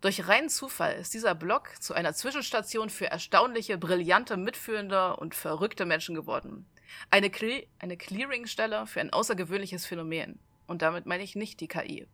Durch 0.00 0.28
reinen 0.28 0.50
Zufall 0.50 0.94
ist 0.96 1.14
dieser 1.14 1.34
Blog 1.34 1.70
zu 1.80 1.94
einer 1.94 2.12
Zwischenstation 2.14 2.90
für 2.90 3.06
erstaunliche, 3.06 3.78
brillante, 3.78 4.36
mitfühlende 4.36 5.16
und 5.16 5.34
verrückte 5.34 5.86
Menschen 5.86 6.14
geworden. 6.14 6.66
Eine, 7.10 7.30
Cle 7.30 7.66
eine 7.78 7.96
Clearingstelle 7.96 8.86
für 8.86 9.00
ein 9.00 9.12
außergewöhnliches 9.12 9.86
Phänomen. 9.86 10.38
Und 10.66 10.82
damit 10.82 11.06
meine 11.06 11.22
ich 11.22 11.36
nicht 11.36 11.60
die 11.60 11.68
KI. 11.68 12.06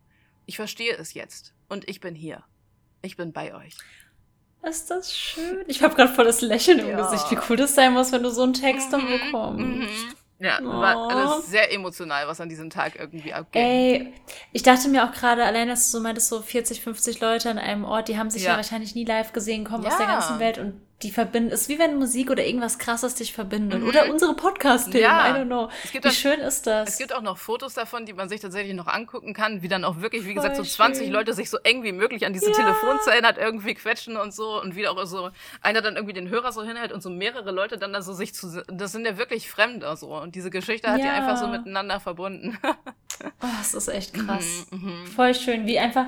Ich 0.47 0.57
verstehe 0.57 0.97
es 0.97 1.15
jetzt. 1.15 1.55
Und 1.69 1.89
ich 1.89 2.01
bin 2.01 2.15
hier. 2.15 2.45
Ich 3.03 3.17
bin 3.17 3.33
bei 3.33 3.55
euch. 3.55 3.77
Ist 4.63 4.91
das 4.91 5.17
schön? 5.17 5.65
Ich 5.69 5.83
habe 5.83 5.95
gerade 5.95 6.13
voll 6.13 6.27
das 6.27 6.43
Lächeln 6.43 6.81
im 6.81 6.91
ja. 6.91 7.01
Gesicht, 7.01 7.31
wie 7.31 7.39
cool 7.49 7.57
das 7.57 7.75
sein 7.75 7.93
muss, 7.93 8.13
wenn 8.13 8.23
du 8.23 8.31
so 8.31 8.43
einen 8.43 8.53
Text 8.53 8.93
dann 8.93 9.05
mhm, 9.05 9.19
bekommst. 9.19 9.65
Mhm. 9.65 10.15
Ja, 10.41 10.59
oh. 10.63 10.67
war 10.67 11.11
alles 11.11 11.47
sehr 11.49 11.71
emotional, 11.73 12.27
was 12.27 12.41
an 12.41 12.49
diesem 12.49 12.71
Tag 12.71 12.99
irgendwie 12.99 13.33
abgeht. 13.33 13.63
Ey, 13.63 14.15
ich 14.53 14.63
dachte 14.63 14.89
mir 14.89 15.05
auch 15.05 15.13
gerade, 15.13 15.45
allein, 15.45 15.69
dass 15.69 15.91
du 15.91 15.99
so 15.99 16.03
meintest, 16.03 16.29
so 16.29 16.41
40, 16.41 16.81
50 16.81 17.21
Leute 17.21 17.51
an 17.51 17.59
einem 17.59 17.85
Ort, 17.85 18.09
die 18.09 18.17
haben 18.17 18.31
sich 18.31 18.45
ja, 18.45 18.53
ja 18.53 18.57
wahrscheinlich 18.57 18.95
nie 18.95 19.05
live 19.05 19.33
gesehen, 19.33 19.65
kommen 19.65 19.85
ja. 19.85 19.91
aus 19.91 19.99
der 19.99 20.07
ganzen 20.07 20.39
Welt 20.39 20.57
und 20.57 20.81
die 21.03 21.11
verbinden, 21.11 21.51
ist 21.51 21.71
wie 21.71 21.79
wenn 21.79 21.99
Musik 21.99 22.31
oder 22.31 22.45
irgendwas 22.45 22.79
krasses 22.79 23.15
dich 23.15 23.33
verbindet. 23.33 23.81
Mhm. 23.81 23.89
Oder 23.89 24.11
unsere 24.11 24.35
Podcast-Themen, 24.35 25.03
ja. 25.03 25.31
I 25.31 25.41
don't 25.41 25.47
know. 25.47 25.71
wie 25.93 26.07
auch, 26.07 26.13
schön 26.13 26.41
ist 26.41 26.67
das? 26.67 26.91
Es 26.91 26.99
gibt 26.99 27.15
auch 27.15 27.23
noch 27.23 27.39
Fotos 27.39 27.73
davon, 27.73 28.05
die 28.05 28.13
man 28.13 28.29
sich 28.29 28.41
tatsächlich 28.41 28.75
noch 28.75 28.87
angucken 28.87 29.33
kann, 29.33 29.63
wie 29.63 29.69
dann 29.69 29.85
auch 29.85 30.01
wirklich, 30.03 30.27
wie 30.27 30.35
Voll 30.35 30.43
gesagt, 30.43 30.57
so 30.57 30.63
20 30.63 31.05
schön. 31.05 31.13
Leute 31.13 31.33
sich 31.33 31.49
so 31.49 31.57
eng 31.59 31.83
wie 31.85 31.93
möglich 31.93 32.27
an 32.27 32.35
diese 32.35 32.51
ja. 32.51 32.57
Telefonzellen 32.57 33.25
hat 33.25 33.39
irgendwie 33.39 33.75
quetschen 33.75 34.19
und 34.19 34.35
so 34.35 34.61
und 34.61 34.77
wieder 34.77 34.91
auch 34.93 35.07
so 35.07 35.31
einer 35.63 35.81
dann 35.81 35.97
irgendwie 35.97 36.13
den 36.13 36.29
Hörer 36.29 36.53
so 36.53 36.63
hinhält 36.63 36.93
und 36.93 37.03
so 37.03 37.09
mehrere 37.09 37.51
Leute 37.51 37.79
dann 37.79 37.95
da 37.95 38.03
so 38.03 38.13
sich 38.13 38.35
zu, 38.35 38.63
das 38.69 38.93
sind 38.93 39.07
ja 39.07 39.17
wirklich 39.17 39.51
Fremde 39.51 39.97
so 39.97 40.15
und 40.15 40.35
diese 40.35 40.51
Geschichte 40.51 40.91
hat 40.91 40.99
ja. 40.99 41.05
die 41.05 41.11
einfach 41.11 41.39
so 41.39 41.47
miteinander 41.47 41.99
verbunden. 41.99 42.59
oh, 42.63 43.47
das 43.59 43.73
ist 43.73 43.89
echt 43.89 44.13
krass. 44.13 44.67
Mhm, 44.71 44.85
mhm, 44.85 45.07
Voll 45.07 45.35
schön, 45.35 45.67
wie 45.67 45.79
einfach, 45.79 46.07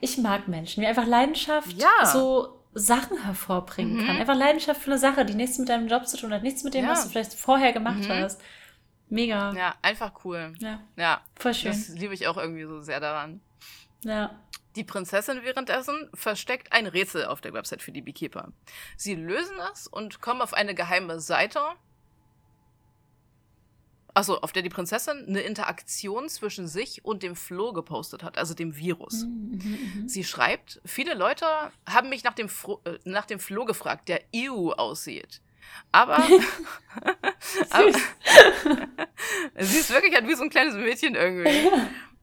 ich 0.00 0.16
mag 0.16 0.48
Menschen, 0.48 0.82
wie 0.82 0.86
einfach 0.86 1.06
Leidenschaft 1.06 1.74
ja. 1.74 2.06
so 2.06 2.63
Sachen 2.74 3.22
hervorbringen 3.22 3.96
mhm. 3.96 4.06
kann. 4.06 4.16
Einfach 4.16 4.36
Leidenschaft 4.36 4.82
für 4.82 4.90
eine 4.90 4.98
Sache, 4.98 5.24
die 5.24 5.34
nichts 5.34 5.58
mit 5.58 5.68
deinem 5.68 5.88
Job 5.88 6.06
zu 6.06 6.16
tun 6.16 6.32
hat, 6.32 6.42
nichts 6.42 6.64
mit 6.64 6.74
dem, 6.74 6.84
ja. 6.84 6.90
was 6.90 7.04
du 7.04 7.10
vielleicht 7.10 7.34
vorher 7.34 7.72
gemacht 7.72 8.08
mhm. 8.08 8.08
hast. 8.08 8.40
Mega. 9.08 9.52
Ja, 9.52 9.74
einfach 9.82 10.24
cool. 10.24 10.54
Ja. 10.58 10.80
Ja. 10.96 11.20
Voll 11.36 11.54
schön. 11.54 11.72
Das 11.72 11.88
liebe 11.88 12.14
ich 12.14 12.26
auch 12.26 12.36
irgendwie 12.36 12.64
so 12.64 12.80
sehr 12.80 13.00
daran. 13.00 13.40
Ja. 14.02 14.38
Die 14.76 14.84
Prinzessin 14.84 15.44
währenddessen 15.44 16.10
versteckt 16.14 16.72
ein 16.72 16.86
Rätsel 16.86 17.26
auf 17.26 17.40
der 17.40 17.52
Website 17.52 17.80
für 17.80 17.92
die 17.92 18.02
Beekeeper. 18.02 18.52
Sie 18.96 19.14
lösen 19.14 19.56
es 19.72 19.86
und 19.86 20.20
kommen 20.20 20.40
auf 20.40 20.52
eine 20.52 20.74
geheime 20.74 21.20
Seite, 21.20 21.60
also 24.14 24.40
auf 24.40 24.52
der 24.52 24.62
die 24.62 24.68
Prinzessin 24.68 25.26
eine 25.26 25.40
Interaktion 25.40 26.28
zwischen 26.28 26.68
sich 26.68 27.04
und 27.04 27.22
dem 27.22 27.34
Flo 27.34 27.72
gepostet 27.72 28.22
hat, 28.22 28.38
also 28.38 28.54
dem 28.54 28.76
Virus. 28.76 29.24
Mhm, 29.24 29.60
mhm, 29.62 30.00
mhm. 30.02 30.08
Sie 30.08 30.24
schreibt, 30.24 30.80
viele 30.84 31.14
Leute 31.14 31.46
haben 31.86 32.08
mich 32.08 32.22
nach 32.22 32.34
dem, 32.34 32.48
Fro 32.48 32.80
äh, 32.84 32.98
nach 33.04 33.26
dem 33.26 33.40
Flo 33.40 33.64
gefragt, 33.64 34.08
der 34.08 34.22
EU 34.34 34.70
aussieht. 34.70 35.40
Aber, 35.90 36.18
aber 37.70 37.92
sie 39.58 39.78
ist 39.78 39.90
wirklich 39.90 40.14
halt 40.14 40.28
wie 40.28 40.34
so 40.34 40.44
ein 40.44 40.50
kleines 40.50 40.76
Mädchen 40.76 41.16
irgendwie. 41.16 41.70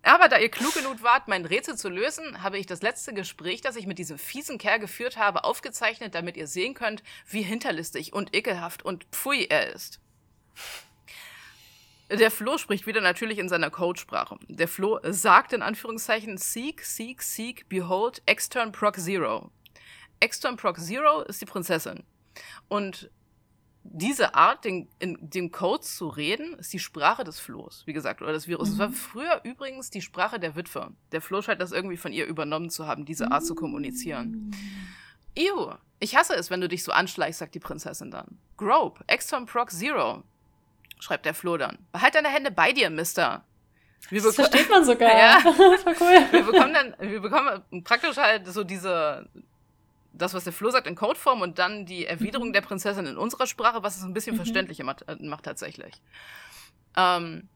Aber 0.03 0.29
da 0.29 0.39
ihr 0.39 0.49
klug 0.49 0.73
genug 0.73 1.03
wart, 1.03 1.27
mein 1.27 1.45
Rätsel 1.45 1.77
zu 1.77 1.89
lösen, 1.89 2.41
habe 2.41 2.57
ich 2.57 2.65
das 2.65 2.81
letzte 2.81 3.13
Gespräch, 3.13 3.61
das 3.61 3.75
ich 3.75 3.85
mit 3.85 3.99
diesem 3.99 4.17
fiesen 4.17 4.57
Kerl 4.57 4.79
geführt 4.79 5.17
habe, 5.17 5.43
aufgezeichnet, 5.43 6.15
damit 6.15 6.37
ihr 6.37 6.47
sehen 6.47 6.73
könnt, 6.73 7.03
wie 7.27 7.43
hinterlistig 7.43 8.13
und 8.13 8.35
ekelhaft 8.35 8.83
und 8.83 9.05
pfui 9.11 9.45
er 9.47 9.73
ist. 9.73 9.99
Der 12.11 12.29
Flo 12.29 12.57
spricht 12.57 12.87
wieder 12.87 12.99
natürlich 12.99 13.39
in 13.39 13.47
seiner 13.47 13.69
Codesprache. 13.69 14.37
Der 14.49 14.67
Flo 14.67 14.99
sagt 15.03 15.53
in 15.53 15.61
Anführungszeichen 15.61 16.37
Seek, 16.37 16.83
Seek, 16.83 17.21
Seek, 17.21 17.69
Behold, 17.69 18.21
Extern 18.25 18.73
Proc 18.73 18.97
Zero. 18.97 19.49
Extern 20.19 20.57
Proc 20.57 20.77
Zero 20.77 21.21
ist 21.21 21.41
die 21.41 21.45
Prinzessin. 21.45 22.03
Und 22.67 23.09
diese 23.83 24.35
Art, 24.35 24.65
den, 24.65 24.89
in 24.99 25.17
dem 25.21 25.51
Code 25.51 25.83
zu 25.83 26.09
reden, 26.09 26.55
ist 26.55 26.73
die 26.73 26.79
Sprache 26.79 27.23
des 27.23 27.39
Flohs, 27.39 27.83
wie 27.85 27.93
gesagt, 27.93 28.21
oder 28.21 28.33
des 28.33 28.45
Virus. 28.45 28.69
Es 28.69 28.75
mhm. 28.75 28.79
war 28.79 28.91
früher 28.91 29.41
übrigens 29.45 29.89
die 29.89 30.01
Sprache 30.01 30.37
der 30.37 30.55
Witwe. 30.57 30.91
Der 31.13 31.21
Floh 31.21 31.41
scheint 31.41 31.61
das 31.61 31.71
irgendwie 31.71 31.97
von 31.97 32.11
ihr 32.11 32.25
übernommen 32.25 32.69
zu 32.69 32.87
haben, 32.87 33.05
diese 33.05 33.31
Art 33.31 33.45
zu 33.45 33.55
kommunizieren. 33.55 34.51
Ew, 35.35 35.75
ich 35.99 36.17
hasse 36.17 36.35
es, 36.35 36.49
wenn 36.49 36.59
du 36.59 36.67
dich 36.67 36.83
so 36.83 36.91
anschleichst, 36.91 37.39
sagt 37.39 37.55
die 37.55 37.59
Prinzessin 37.59 38.11
dann. 38.11 38.37
Grope, 38.57 39.01
Extern 39.07 39.45
Proc 39.45 39.71
Zero 39.71 40.23
schreibt 41.01 41.25
der 41.25 41.33
Flo 41.33 41.57
dann. 41.57 41.77
Behalt 41.91 42.15
deine 42.15 42.29
Hände 42.29 42.51
bei 42.51 42.71
dir, 42.71 42.89
Mister. 42.89 43.43
Wir 44.09 44.21
das 44.21 44.35
versteht 44.35 44.69
man 44.69 44.85
sogar. 44.85 45.11
ja. 45.17 45.39
Voll 45.41 45.95
cool. 45.99 46.27
Wir 46.31 46.43
bekommen 46.43 46.73
dann, 46.73 46.95
wir 46.99 47.19
bekommen 47.19 47.83
praktisch 47.83 48.17
halt 48.17 48.47
so 48.47 48.63
diese, 48.63 49.27
das, 50.13 50.33
was 50.33 50.43
der 50.43 50.53
Flo 50.53 50.69
sagt 50.69 50.87
in 50.87 50.95
Codeform 50.95 51.41
und 51.41 51.59
dann 51.59 51.85
die 51.85 52.05
Erwiderung 52.05 52.49
mhm. 52.49 52.53
der 52.53 52.61
Prinzessin 52.61 53.05
in 53.05 53.17
unserer 53.17 53.47
Sprache, 53.47 53.83
was 53.83 53.97
es 53.97 54.03
ein 54.03 54.13
bisschen 54.13 54.35
mhm. 54.35 54.39
verständlicher 54.39 54.83
macht, 54.83 55.07
äh, 55.07 55.15
macht 55.19 55.45
tatsächlich. 55.45 56.01
Ähm, 56.95 57.49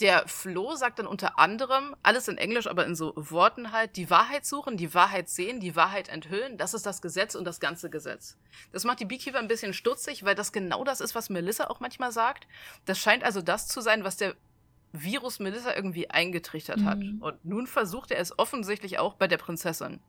der 0.00 0.26
Flo 0.26 0.74
sagt 0.74 0.98
dann 0.98 1.06
unter 1.06 1.38
anderem, 1.38 1.94
alles 2.02 2.28
in 2.28 2.38
Englisch, 2.38 2.66
aber 2.66 2.86
in 2.86 2.94
so 2.94 3.12
Worten 3.16 3.72
halt, 3.72 3.96
die 3.96 4.08
Wahrheit 4.08 4.46
suchen, 4.46 4.76
die 4.76 4.94
Wahrheit 4.94 5.28
sehen, 5.28 5.60
die 5.60 5.76
Wahrheit 5.76 6.08
enthüllen, 6.08 6.56
das 6.56 6.74
ist 6.74 6.86
das 6.86 7.02
Gesetz 7.02 7.34
und 7.34 7.44
das 7.44 7.60
ganze 7.60 7.90
Gesetz. 7.90 8.36
Das 8.72 8.84
macht 8.84 9.00
die 9.00 9.04
Beekeeper 9.04 9.38
ein 9.38 9.48
bisschen 9.48 9.74
stutzig, 9.74 10.24
weil 10.24 10.34
das 10.34 10.52
genau 10.52 10.84
das 10.84 11.00
ist, 11.00 11.14
was 11.14 11.30
Melissa 11.30 11.68
auch 11.68 11.80
manchmal 11.80 12.12
sagt. 12.12 12.46
Das 12.86 12.98
scheint 12.98 13.24
also 13.24 13.42
das 13.42 13.68
zu 13.68 13.80
sein, 13.80 14.04
was 14.04 14.16
der 14.16 14.34
Virus 14.92 15.38
Melissa 15.38 15.74
irgendwie 15.74 16.10
eingetrichtert 16.10 16.78
mhm. 16.78 16.86
hat. 16.86 16.98
Und 17.20 17.44
nun 17.44 17.66
versucht 17.66 18.10
er 18.10 18.18
es 18.18 18.38
offensichtlich 18.38 18.98
auch 18.98 19.14
bei 19.14 19.28
der 19.28 19.38
Prinzessin. 19.38 20.00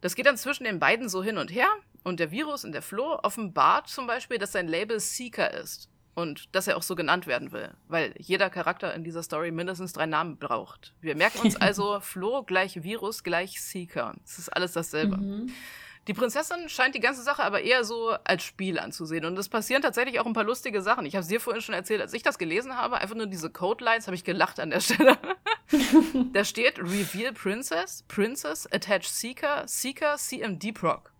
Das 0.00 0.14
geht 0.14 0.26
dann 0.26 0.36
zwischen 0.36 0.64
den 0.64 0.78
beiden 0.78 1.08
so 1.08 1.22
hin 1.22 1.38
und 1.38 1.50
her 1.50 1.68
und 2.02 2.20
der 2.20 2.30
Virus 2.30 2.64
und 2.64 2.72
der 2.72 2.82
Flo 2.82 3.18
offenbart 3.22 3.88
zum 3.88 4.06
Beispiel, 4.06 4.38
dass 4.38 4.52
sein 4.52 4.68
Label 4.68 5.00
Seeker 5.00 5.52
ist 5.52 5.88
und 6.16 6.54
dass 6.54 6.66
er 6.66 6.78
auch 6.78 6.82
so 6.82 6.96
genannt 6.96 7.26
werden 7.26 7.52
will, 7.52 7.70
weil 7.88 8.14
jeder 8.18 8.48
Charakter 8.48 8.92
in 8.94 9.04
dieser 9.04 9.22
Story 9.22 9.50
mindestens 9.50 9.92
drei 9.92 10.06
Namen 10.06 10.38
braucht. 10.38 10.94
Wir 11.00 11.14
merken 11.14 11.40
uns 11.40 11.56
also 11.60 12.00
Flo 12.00 12.42
gleich 12.42 12.82
Virus 12.82 13.22
gleich 13.22 13.60
Seeker. 13.60 14.14
Es 14.24 14.38
ist 14.38 14.48
alles 14.48 14.72
dasselbe. 14.72 15.18
Mhm. 15.18 15.52
Die 16.08 16.14
Prinzessin 16.14 16.68
scheint 16.68 16.94
die 16.94 17.00
ganze 17.00 17.22
Sache 17.22 17.42
aber 17.42 17.60
eher 17.60 17.84
so 17.84 18.16
als 18.24 18.44
Spiel 18.44 18.78
anzusehen. 18.78 19.26
Und 19.26 19.36
es 19.38 19.48
passieren 19.48 19.82
tatsächlich 19.82 20.18
auch 20.18 20.26
ein 20.26 20.32
paar 20.32 20.44
lustige 20.44 20.80
Sachen. 20.80 21.04
Ich 21.04 21.16
habe 21.16 21.22
es 21.22 21.28
dir 21.28 21.40
vorhin 21.40 21.60
schon 21.60 21.74
erzählt, 21.74 22.00
als 22.00 22.14
ich 22.14 22.22
das 22.22 22.38
gelesen 22.38 22.76
habe, 22.76 22.98
einfach 22.98 23.16
nur 23.16 23.26
diese 23.26 23.50
Codelines, 23.50 24.06
habe 24.06 24.14
ich 24.14 24.24
gelacht 24.24 24.58
an 24.58 24.70
der 24.70 24.80
Stelle. 24.80 25.18
da 26.32 26.44
steht 26.44 26.78
Reveal 26.78 27.32
Princess, 27.32 28.04
Princess, 28.08 28.66
Attach 28.72 29.02
Seeker, 29.02 29.64
Seeker, 29.66 30.16
CMD 30.16 30.72
Proc. 30.72 31.12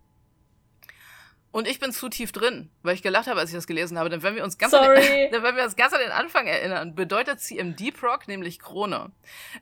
Und 1.57 1.67
ich 1.67 1.79
bin 1.79 1.91
zu 1.91 2.07
tief 2.07 2.31
drin, 2.31 2.69
weil 2.83 2.93
ich 2.93 3.01
gelacht 3.01 3.25
habe, 3.25 3.39
als 3.39 3.49
ich 3.49 3.55
das 3.55 3.65
gelesen 3.65 3.97
habe. 3.97 4.11
Denn 4.11 4.21
wenn 4.21 4.35
wir 4.35 4.43
uns 4.43 4.59
ganz, 4.59 4.73
Sorry. 4.73 5.25
An 5.25 5.31
den, 5.31 5.41
wenn 5.41 5.55
wir 5.55 5.63
uns 5.63 5.75
ganz 5.75 5.91
an 5.91 5.99
den 5.99 6.11
Anfang 6.11 6.45
erinnern, 6.45 6.93
bedeutet 6.93 7.39
CMD-Proc 7.39 8.27
nämlich 8.27 8.59
Krone. 8.59 9.11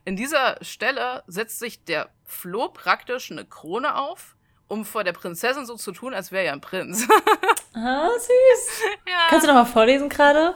In 0.04 0.14
dieser 0.14 0.58
Stelle 0.60 1.24
setzt 1.26 1.58
sich 1.58 1.84
der 1.84 2.10
Flo 2.22 2.68
praktisch 2.68 3.30
eine 3.30 3.46
Krone 3.46 3.96
auf, 3.96 4.36
um 4.68 4.84
vor 4.84 5.04
der 5.04 5.14
Prinzessin 5.14 5.64
so 5.64 5.76
zu 5.76 5.90
tun, 5.92 6.12
als 6.12 6.32
wäre 6.32 6.44
er 6.44 6.52
ein 6.52 6.60
Prinz. 6.60 7.08
ah, 7.72 8.10
süß. 8.10 8.82
Ja. 9.08 9.28
Kannst 9.30 9.46
du 9.46 9.48
noch 9.48 9.56
mal 9.56 9.64
vorlesen 9.64 10.10
gerade? 10.10 10.54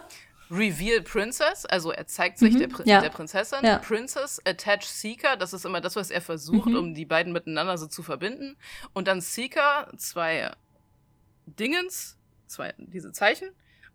Reveal 0.50 1.00
Princess, 1.00 1.64
also 1.64 1.90
er 1.90 2.06
zeigt 2.06 2.38
sich 2.38 2.52
mhm, 2.52 2.58
der, 2.58 2.68
Pri 2.68 2.82
ja. 2.84 3.00
der, 3.00 3.08
Prinzessin. 3.08 3.64
Ja. 3.64 3.78
Princess 3.78 4.42
Attach 4.44 4.82
Seeker, 4.82 5.38
das 5.38 5.54
ist 5.54 5.64
immer 5.64 5.80
das, 5.80 5.96
was 5.96 6.10
er 6.10 6.20
versucht, 6.20 6.66
mhm. 6.68 6.76
um 6.76 6.94
die 6.94 7.06
beiden 7.06 7.32
miteinander 7.32 7.78
so 7.78 7.86
zu 7.86 8.02
verbinden. 8.02 8.58
Und 8.92 9.08
dann 9.08 9.22
Seeker, 9.22 9.90
zwei 9.96 10.50
Dingens, 11.58 12.18
zwei, 12.46 12.74
diese 12.78 13.12
Zeichen, 13.12 13.48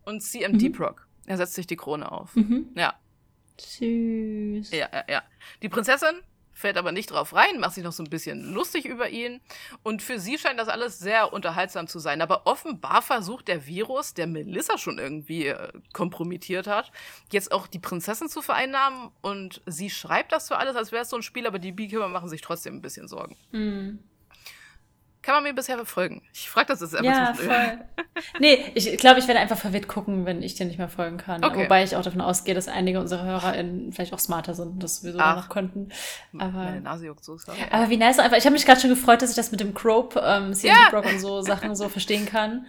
und 0.04 0.22
CMD 0.22 0.64
mhm. 0.64 0.72
Proc. 0.72 1.08
Er 1.26 1.38
setzt 1.38 1.56
sich 1.56 1.68
die 1.68 1.76
Krone 1.76 2.12
auf. 2.12 2.36
Mhm. 2.36 2.70
Ja. 2.76 2.94
Süß. 3.60 4.72
Ja, 4.72 4.90
ja, 4.92 5.04
ja. 5.08 5.24
Die 5.62 5.70
Prinzessin 5.70 6.22
fällt 6.56 6.78
aber 6.78 6.92
nicht 6.92 7.12
drauf 7.12 7.34
rein, 7.34 7.60
macht 7.60 7.76
sich 7.76 7.84
noch 7.84 7.92
so 7.92 8.02
ein 8.02 8.10
bisschen 8.10 8.54
lustig 8.54 8.86
über 8.86 9.10
ihn. 9.10 9.42
Und 9.84 10.02
für 10.02 10.20
sie 10.20 10.38
scheint 10.38 10.60
das 10.60 10.70
alles 10.70 11.00
sehr 11.00 11.34
unterhaltsam 11.34 11.88
zu 11.88 12.00
sein. 12.00 12.22
Aber 12.22 12.48
offenbar 12.48 13.02
versucht 13.02 13.48
der 13.48 13.68
Virus, 13.68 14.14
der 14.14 14.26
Melissa 14.26 14.78
schon 14.78 14.98
irgendwie 14.98 15.48
äh, 15.48 15.72
kompromittiert 15.94 16.68
hat, 16.68 16.92
jetzt 17.32 17.52
auch 17.52 17.68
die 17.68 17.80
Prinzessin 17.80 18.30
zu 18.30 18.42
vereinnahmen. 18.42 19.12
Und 19.22 19.62
sie 19.66 19.90
schreibt 19.90 20.32
das 20.32 20.48
für 20.48 20.58
alles, 20.58 20.76
als 20.76 20.92
wäre 20.92 21.04
es 21.04 21.10
so 21.10 21.18
ein 21.18 21.24
Spiel, 21.24 21.46
aber 21.46 21.60
die 21.60 21.74
Beekeeper 21.74 22.08
machen 22.08 22.30
sich 22.30 22.42
trotzdem 22.42 22.76
ein 22.76 22.82
bisschen 22.82 23.08
Sorgen. 23.08 23.38
Mhm. 23.52 24.00
Kann 25.26 25.34
man 25.34 25.44
mir 25.44 25.56
bisher 25.56 25.76
verfolgen? 25.76 26.22
Ich 26.34 26.52
frage 26.52 26.68
das 26.68 26.82
jetzt 26.82 26.96
einfach 26.96 27.12
Ja, 27.12 27.34
voll. 27.34 27.80
nee, 28.40 28.64
ich 28.76 28.96
glaube, 28.98 29.20
ich 29.20 29.28
werde 29.28 29.40
einfach 29.40 29.58
verwirrt 29.58 29.88
gucken, 29.88 30.28
wenn 30.28 30.44
ich 30.44 30.54
dir 30.54 30.68
nicht 30.68 30.78
mehr 30.78 30.88
folgen 30.88 31.18
kann. 31.18 31.44
Okay. 31.44 31.64
Wobei 31.64 31.84
ich 31.84 31.96
auch 31.96 32.04
davon 32.04 32.22
ausgehe, 32.22 32.54
dass 32.54 32.68
einige 32.68 33.00
unserer 33.00 33.24
HörerInnen 33.24 33.92
vielleicht 33.92 34.14
auch 34.14 34.20
smarter 34.20 34.54
sind 34.54 34.68
und 34.74 34.84
das 34.84 35.02
sowieso 35.02 35.18
Ach, 35.18 35.36
noch 35.36 35.50
könnten. 35.50 35.90
Aber, 36.38 36.52
meine 36.52 36.82
Nase 36.82 37.08
juckt 37.08 37.26
so. 37.26 37.40
Sorry. 37.40 37.58
Aber 37.72 37.90
wie 37.90 37.98
nice 37.98 38.20
einfach. 38.20 38.38
Ich 38.38 38.46
habe 38.46 38.54
mich 38.54 38.68
gerade 38.68 38.80
schon 38.80 38.92
gefreut, 38.92 39.24
dass 39.24 39.32
ich 39.32 39.36
das 39.36 39.50
mit 39.50 39.62
dem 39.62 39.74
Crope, 39.74 40.22
ähm, 40.24 40.54
CMD 40.54 40.78
ja. 40.78 40.90
Brock 40.92 41.08
und 41.08 41.20
so 41.20 41.42
Sachen 41.42 41.76
so 41.76 41.90
verstehen 41.90 42.28
kann. 42.28 42.68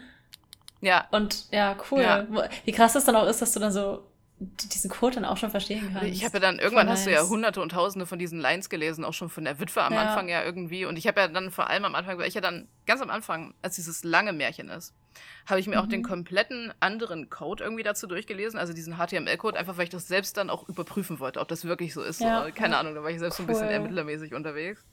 Ja. 0.81 1.05
Und 1.11 1.53
ja, 1.53 1.77
cool. 1.91 2.01
Ja. 2.01 2.27
Wie 2.65 2.73
krass 2.73 2.95
das 2.95 3.05
dann 3.05 3.17
auch 3.17 3.27
ist, 3.27 3.43
dass 3.43 3.53
du 3.53 3.61
dann 3.61 3.73
so 3.73 4.03
diesen 4.39 4.91
Code 4.91 5.15
dann 5.15 5.25
auch 5.25 5.39
schon 5.39 5.51
verstehen 5.51 5.91
kannst. 5.93 6.09
Ich 6.09 6.25
habe 6.25 6.35
ja 6.35 6.41
dann, 6.41 6.59
irgendwann 6.59 6.91
hast 6.91 7.07
du 7.07 7.11
ja 7.11 7.27
hunderte 7.27 7.63
und 7.63 7.71
tausende 7.71 8.05
von 8.05 8.19
diesen 8.19 8.39
Lines 8.39 8.69
gelesen, 8.69 9.05
auch 9.05 9.15
schon 9.15 9.31
von 9.31 9.45
der 9.45 9.59
Witwe 9.61 9.83
am 9.83 9.95
ja. 9.95 10.03
Anfang 10.03 10.29
ja 10.29 10.45
irgendwie. 10.45 10.85
Und 10.85 10.99
ich 10.99 11.07
habe 11.07 11.21
ja 11.21 11.29
dann 11.29 11.51
vor 11.51 11.71
allem 11.71 11.87
am 11.87 11.95
Anfang, 11.95 12.19
weil 12.19 12.29
ich 12.29 12.35
ja 12.35 12.43
dann 12.43 12.69
ganz 12.85 13.01
am 13.01 13.09
Anfang, 13.09 13.55
als 13.63 13.77
dieses 13.77 14.05
lange 14.05 14.35
Märchen 14.35 14.69
ist, 14.69 14.95
habe 15.47 15.59
ich 15.59 15.67
mir 15.67 15.77
mhm. 15.77 15.83
auch 15.83 15.87
den 15.87 16.01
mhm. 16.01 16.05
kompletten 16.05 16.75
anderen 16.81 17.31
Code 17.31 17.65
irgendwie 17.65 17.83
dazu 17.83 18.07
durchgelesen, 18.07 18.59
also 18.59 18.75
diesen 18.75 18.99
HTML-Code, 18.99 19.59
einfach 19.59 19.79
weil 19.79 19.85
ich 19.85 19.91
das 19.91 20.07
selbst 20.07 20.37
dann 20.37 20.51
auch 20.51 20.69
überprüfen 20.69 21.19
wollte, 21.19 21.41
ob 21.41 21.49
das 21.49 21.65
wirklich 21.65 21.95
so 21.95 22.03
ist. 22.03 22.21
Ja. 22.21 22.51
Keine 22.51 22.75
ja. 22.75 22.81
Ahnung, 22.81 22.95
da 22.95 23.03
war 23.03 23.11
ich 23.11 23.19
selbst 23.19 23.41
cool. 23.41 23.47
so 23.47 23.53
ein 23.53 23.55
bisschen 23.55 23.69
ermittlermäßig 23.71 24.35
unterwegs. 24.35 24.85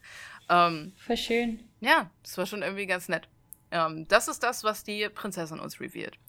Ähm, 0.49 0.93
Voll 1.05 1.17
schön. 1.17 1.59
Ja, 1.81 2.09
das 2.21 2.37
war 2.37 2.45
schon 2.45 2.61
irgendwie 2.61 2.85
ganz 2.85 3.09
nett. 3.09 3.27
Ähm, 3.73 4.07
das 4.07 4.27
ist 4.27 4.43
das, 4.43 4.63
was 4.63 4.83
die 4.83 5.09
Prinzessin 5.09 5.59
uns 5.59 5.81
revealed. 5.81 6.19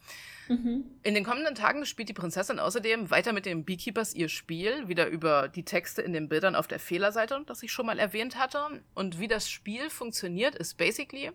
Mhm. 0.48 0.84
In 1.02 1.14
den 1.14 1.24
kommenden 1.24 1.54
Tagen 1.54 1.84
spielt 1.86 2.08
die 2.08 2.14
Prinzessin 2.14 2.58
außerdem 2.58 3.10
weiter 3.10 3.32
mit 3.32 3.46
den 3.46 3.64
Beekeepers 3.64 4.14
ihr 4.14 4.28
Spiel, 4.28 4.88
wieder 4.88 5.06
über 5.08 5.48
die 5.48 5.64
Texte 5.64 6.02
in 6.02 6.12
den 6.12 6.28
Bildern 6.28 6.54
auf 6.54 6.66
der 6.66 6.78
Fehlerseite, 6.78 7.42
das 7.46 7.62
ich 7.62 7.72
schon 7.72 7.86
mal 7.86 7.98
erwähnt 7.98 8.38
hatte. 8.38 8.82
Und 8.94 9.20
wie 9.20 9.28
das 9.28 9.48
Spiel 9.48 9.90
funktioniert, 9.90 10.54
ist 10.54 10.76
basically, 10.76 11.32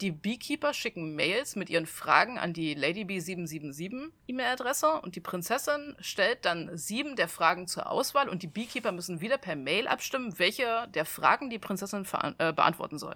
die 0.00 0.10
Beekeeper 0.10 0.74
schicken 0.74 1.14
Mails 1.14 1.56
mit 1.56 1.70
ihren 1.70 1.86
Fragen 1.86 2.38
an 2.38 2.52
die 2.52 2.76
LadyB777 2.76 4.10
E-Mail-Adresse 4.28 5.00
und 5.00 5.16
die 5.16 5.20
Prinzessin 5.20 5.96
stellt 6.00 6.44
dann 6.44 6.76
sieben 6.76 7.16
der 7.16 7.28
Fragen 7.28 7.66
zur 7.66 7.90
Auswahl 7.90 8.28
und 8.28 8.42
die 8.42 8.46
Beekeeper 8.46 8.92
müssen 8.92 9.20
wieder 9.20 9.38
per 9.38 9.56
Mail 9.56 9.88
abstimmen, 9.88 10.38
welche 10.38 10.86
der 10.94 11.04
Fragen 11.04 11.50
die 11.50 11.58
Prinzessin 11.58 12.06
äh, 12.38 12.52
beantworten 12.52 12.98
soll 12.98 13.14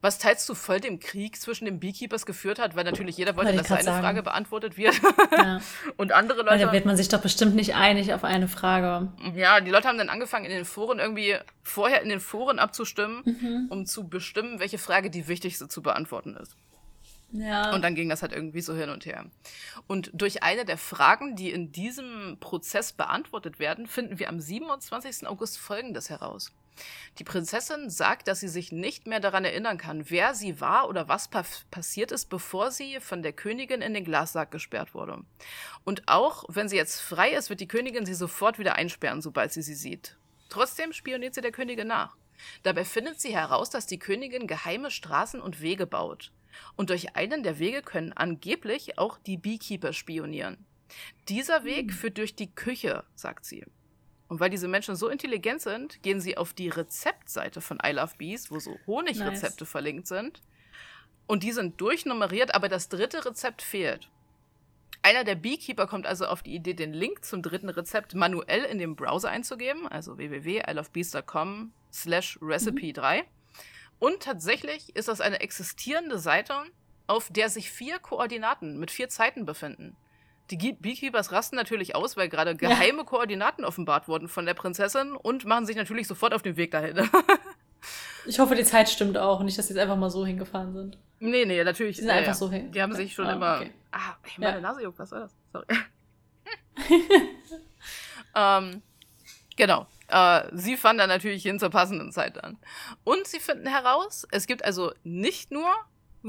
was 0.00 0.18
teils 0.18 0.46
zu 0.46 0.54
voll 0.54 0.80
dem 0.80 1.00
Krieg 1.00 1.40
zwischen 1.40 1.64
den 1.64 1.80
Beekeepers 1.80 2.24
geführt 2.24 2.58
hat, 2.58 2.76
weil 2.76 2.84
natürlich 2.84 3.16
jeder 3.16 3.36
wollte, 3.36 3.54
dass 3.54 3.68
seine 3.68 3.82
sagen. 3.82 4.02
Frage 4.02 4.22
beantwortet 4.22 4.76
wird. 4.76 5.00
Ja. 5.32 5.60
und 5.96 6.12
andere 6.12 6.38
Leute. 6.38 6.50
Weil 6.50 6.66
da 6.66 6.72
wird 6.72 6.86
man 6.86 6.96
sich 6.96 7.08
doch 7.08 7.20
bestimmt 7.20 7.54
nicht 7.54 7.74
einig 7.74 8.14
auf 8.14 8.24
eine 8.24 8.48
Frage. 8.48 9.08
Ja, 9.34 9.60
die 9.60 9.70
Leute 9.70 9.88
haben 9.88 9.98
dann 9.98 10.08
angefangen, 10.08 10.44
in 10.44 10.52
den 10.52 10.64
Foren 10.64 10.98
irgendwie 10.98 11.36
vorher 11.62 12.02
in 12.02 12.08
den 12.08 12.20
Foren 12.20 12.58
abzustimmen, 12.58 13.22
mhm. 13.24 13.66
um 13.70 13.86
zu 13.86 14.08
bestimmen, 14.08 14.60
welche 14.60 14.78
Frage 14.78 15.10
die 15.10 15.26
wichtigste 15.26 15.68
zu 15.68 15.82
beantworten 15.82 16.36
ist. 16.36 16.56
Ja. 17.32 17.74
Und 17.74 17.82
dann 17.82 17.94
ging 17.94 18.08
das 18.08 18.22
halt 18.22 18.32
irgendwie 18.32 18.60
so 18.60 18.74
hin 18.74 18.88
und 18.88 19.04
her. 19.04 19.26
Und 19.86 20.10
durch 20.14 20.42
eine 20.42 20.64
der 20.64 20.78
Fragen, 20.78 21.36
die 21.36 21.50
in 21.50 21.72
diesem 21.72 22.38
Prozess 22.40 22.92
beantwortet 22.92 23.58
werden, 23.58 23.86
finden 23.86 24.18
wir 24.18 24.28
am 24.28 24.40
27. 24.40 25.26
August 25.26 25.58
Folgendes 25.58 26.08
heraus. 26.08 26.52
Die 27.18 27.24
Prinzessin 27.24 27.90
sagt, 27.90 28.28
dass 28.28 28.40
sie 28.40 28.48
sich 28.48 28.72
nicht 28.72 29.06
mehr 29.06 29.20
daran 29.20 29.44
erinnern 29.44 29.78
kann, 29.78 30.10
wer 30.10 30.34
sie 30.34 30.60
war 30.60 30.88
oder 30.88 31.08
was 31.08 31.28
pa 31.28 31.44
passiert 31.70 32.12
ist, 32.12 32.26
bevor 32.26 32.70
sie 32.70 33.00
von 33.00 33.22
der 33.22 33.32
Königin 33.32 33.82
in 33.82 33.94
den 33.94 34.04
Glassack 34.04 34.50
gesperrt 34.50 34.94
wurde. 34.94 35.24
Und 35.84 36.02
auch 36.06 36.44
wenn 36.48 36.68
sie 36.68 36.76
jetzt 36.76 37.00
frei 37.00 37.30
ist, 37.30 37.50
wird 37.50 37.60
die 37.60 37.68
Königin 37.68 38.06
sie 38.06 38.14
sofort 38.14 38.58
wieder 38.58 38.76
einsperren, 38.76 39.22
sobald 39.22 39.52
sie 39.52 39.62
sie 39.62 39.74
sieht. 39.74 40.16
Trotzdem 40.48 40.92
spioniert 40.92 41.34
sie 41.34 41.40
der 41.40 41.52
Königin 41.52 41.88
nach. 41.88 42.16
Dabei 42.62 42.84
findet 42.84 43.20
sie 43.20 43.34
heraus, 43.34 43.70
dass 43.70 43.86
die 43.86 43.98
Königin 43.98 44.46
geheime 44.46 44.90
Straßen 44.90 45.40
und 45.40 45.60
Wege 45.60 45.86
baut. 45.86 46.32
Und 46.76 46.90
durch 46.90 47.16
einen 47.16 47.42
der 47.42 47.58
Wege 47.58 47.82
können 47.82 48.12
angeblich 48.12 48.98
auch 48.98 49.18
die 49.18 49.36
Beekeeper 49.36 49.92
spionieren. 49.92 50.66
Dieser 51.28 51.64
Weg 51.64 51.90
hm. 51.90 51.96
führt 51.96 52.18
durch 52.18 52.34
die 52.34 52.52
Küche, 52.52 53.04
sagt 53.14 53.44
sie. 53.44 53.64
Und 54.28 54.40
weil 54.40 54.50
diese 54.50 54.68
Menschen 54.68 54.94
so 54.94 55.08
intelligent 55.08 55.62
sind, 55.62 56.02
gehen 56.02 56.20
sie 56.20 56.36
auf 56.36 56.52
die 56.52 56.68
Rezeptseite 56.68 57.60
von 57.60 57.78
I 57.84 57.92
Love 57.92 58.12
Bees, 58.18 58.50
wo 58.50 58.58
so 58.60 58.78
Honigrezepte 58.86 59.64
nice. 59.64 59.70
verlinkt 59.70 60.06
sind. 60.06 60.42
Und 61.26 61.42
die 61.42 61.52
sind 61.52 61.80
durchnummeriert, 61.80 62.54
aber 62.54 62.68
das 62.68 62.88
dritte 62.88 63.24
Rezept 63.24 63.62
fehlt. 63.62 64.10
Einer 65.02 65.24
der 65.24 65.36
Beekeeper 65.36 65.86
kommt 65.86 66.06
also 66.06 66.26
auf 66.26 66.42
die 66.42 66.54
Idee, 66.54 66.74
den 66.74 66.92
Link 66.92 67.24
zum 67.24 67.42
dritten 67.42 67.68
Rezept 67.68 68.14
manuell 68.14 68.64
in 68.64 68.78
den 68.78 68.96
Browser 68.96 69.30
einzugeben, 69.30 69.86
also 69.86 70.18
www.ilovebees.com 70.18 71.72
slash 71.92 72.38
recipe 72.42 72.92
3. 72.92 73.22
Mhm. 73.22 73.26
Und 74.00 74.22
tatsächlich 74.22 74.94
ist 74.94 75.08
das 75.08 75.20
eine 75.20 75.40
existierende 75.40 76.18
Seite, 76.18 76.54
auf 77.06 77.30
der 77.30 77.48
sich 77.48 77.70
vier 77.70 77.98
Koordinaten 77.98 78.78
mit 78.78 78.90
vier 78.90 79.08
Zeiten 79.08 79.44
befinden. 79.44 79.96
Die 80.50 80.72
Beekeepers 80.72 81.30
rasten 81.30 81.56
natürlich 81.56 81.94
aus, 81.94 82.16
weil 82.16 82.28
gerade 82.28 82.56
geheime 82.56 82.98
ja. 82.98 83.04
Koordinaten 83.04 83.64
offenbart 83.64 84.08
wurden 84.08 84.28
von 84.28 84.46
der 84.46 84.54
Prinzessin 84.54 85.14
und 85.14 85.44
machen 85.44 85.66
sich 85.66 85.76
natürlich 85.76 86.06
sofort 86.06 86.32
auf 86.32 86.42
den 86.42 86.56
Weg 86.56 86.70
dahin. 86.70 86.96
ich 88.26 88.38
hoffe, 88.38 88.54
die 88.54 88.64
Zeit 88.64 88.88
stimmt 88.88 89.18
auch, 89.18 89.42
nicht, 89.42 89.58
dass 89.58 89.66
sie 89.68 89.74
jetzt 89.74 89.82
einfach 89.82 89.96
mal 89.96 90.10
so 90.10 90.24
hingefahren 90.24 90.72
sind. 90.72 90.98
Nee, 91.20 91.44
nee, 91.44 91.62
natürlich. 91.62 91.96
Die 91.96 92.02
sind 92.02 92.10
ja, 92.10 92.16
einfach 92.16 92.34
so 92.34 92.50
hin. 92.50 92.72
Die 92.72 92.80
haben 92.80 92.94
sich 92.94 93.12
schon 93.12 93.26
ah, 93.26 93.32
immer. 93.32 93.56
Okay. 93.56 93.72
Ah, 93.92 94.14
meine 94.38 94.54
ja. 94.54 94.60
Nase 94.60 94.82
juckt, 94.82 94.98
was 94.98 95.10
war 95.10 95.20
das? 95.20 95.36
Sorry. 95.52 95.66
ähm, 98.34 98.82
genau. 99.56 99.86
Äh, 100.08 100.44
sie 100.52 100.76
fahren 100.76 100.96
dann 100.96 101.08
natürlich 101.08 101.42
hin 101.42 101.58
zur 101.58 101.70
passenden 101.70 102.12
Zeit 102.12 102.42
an. 102.42 102.56
Und 103.04 103.26
sie 103.26 103.40
finden 103.40 103.66
heraus, 103.66 104.26
es 104.30 104.46
gibt 104.46 104.64
also 104.64 104.92
nicht 105.04 105.50
nur 105.50 105.68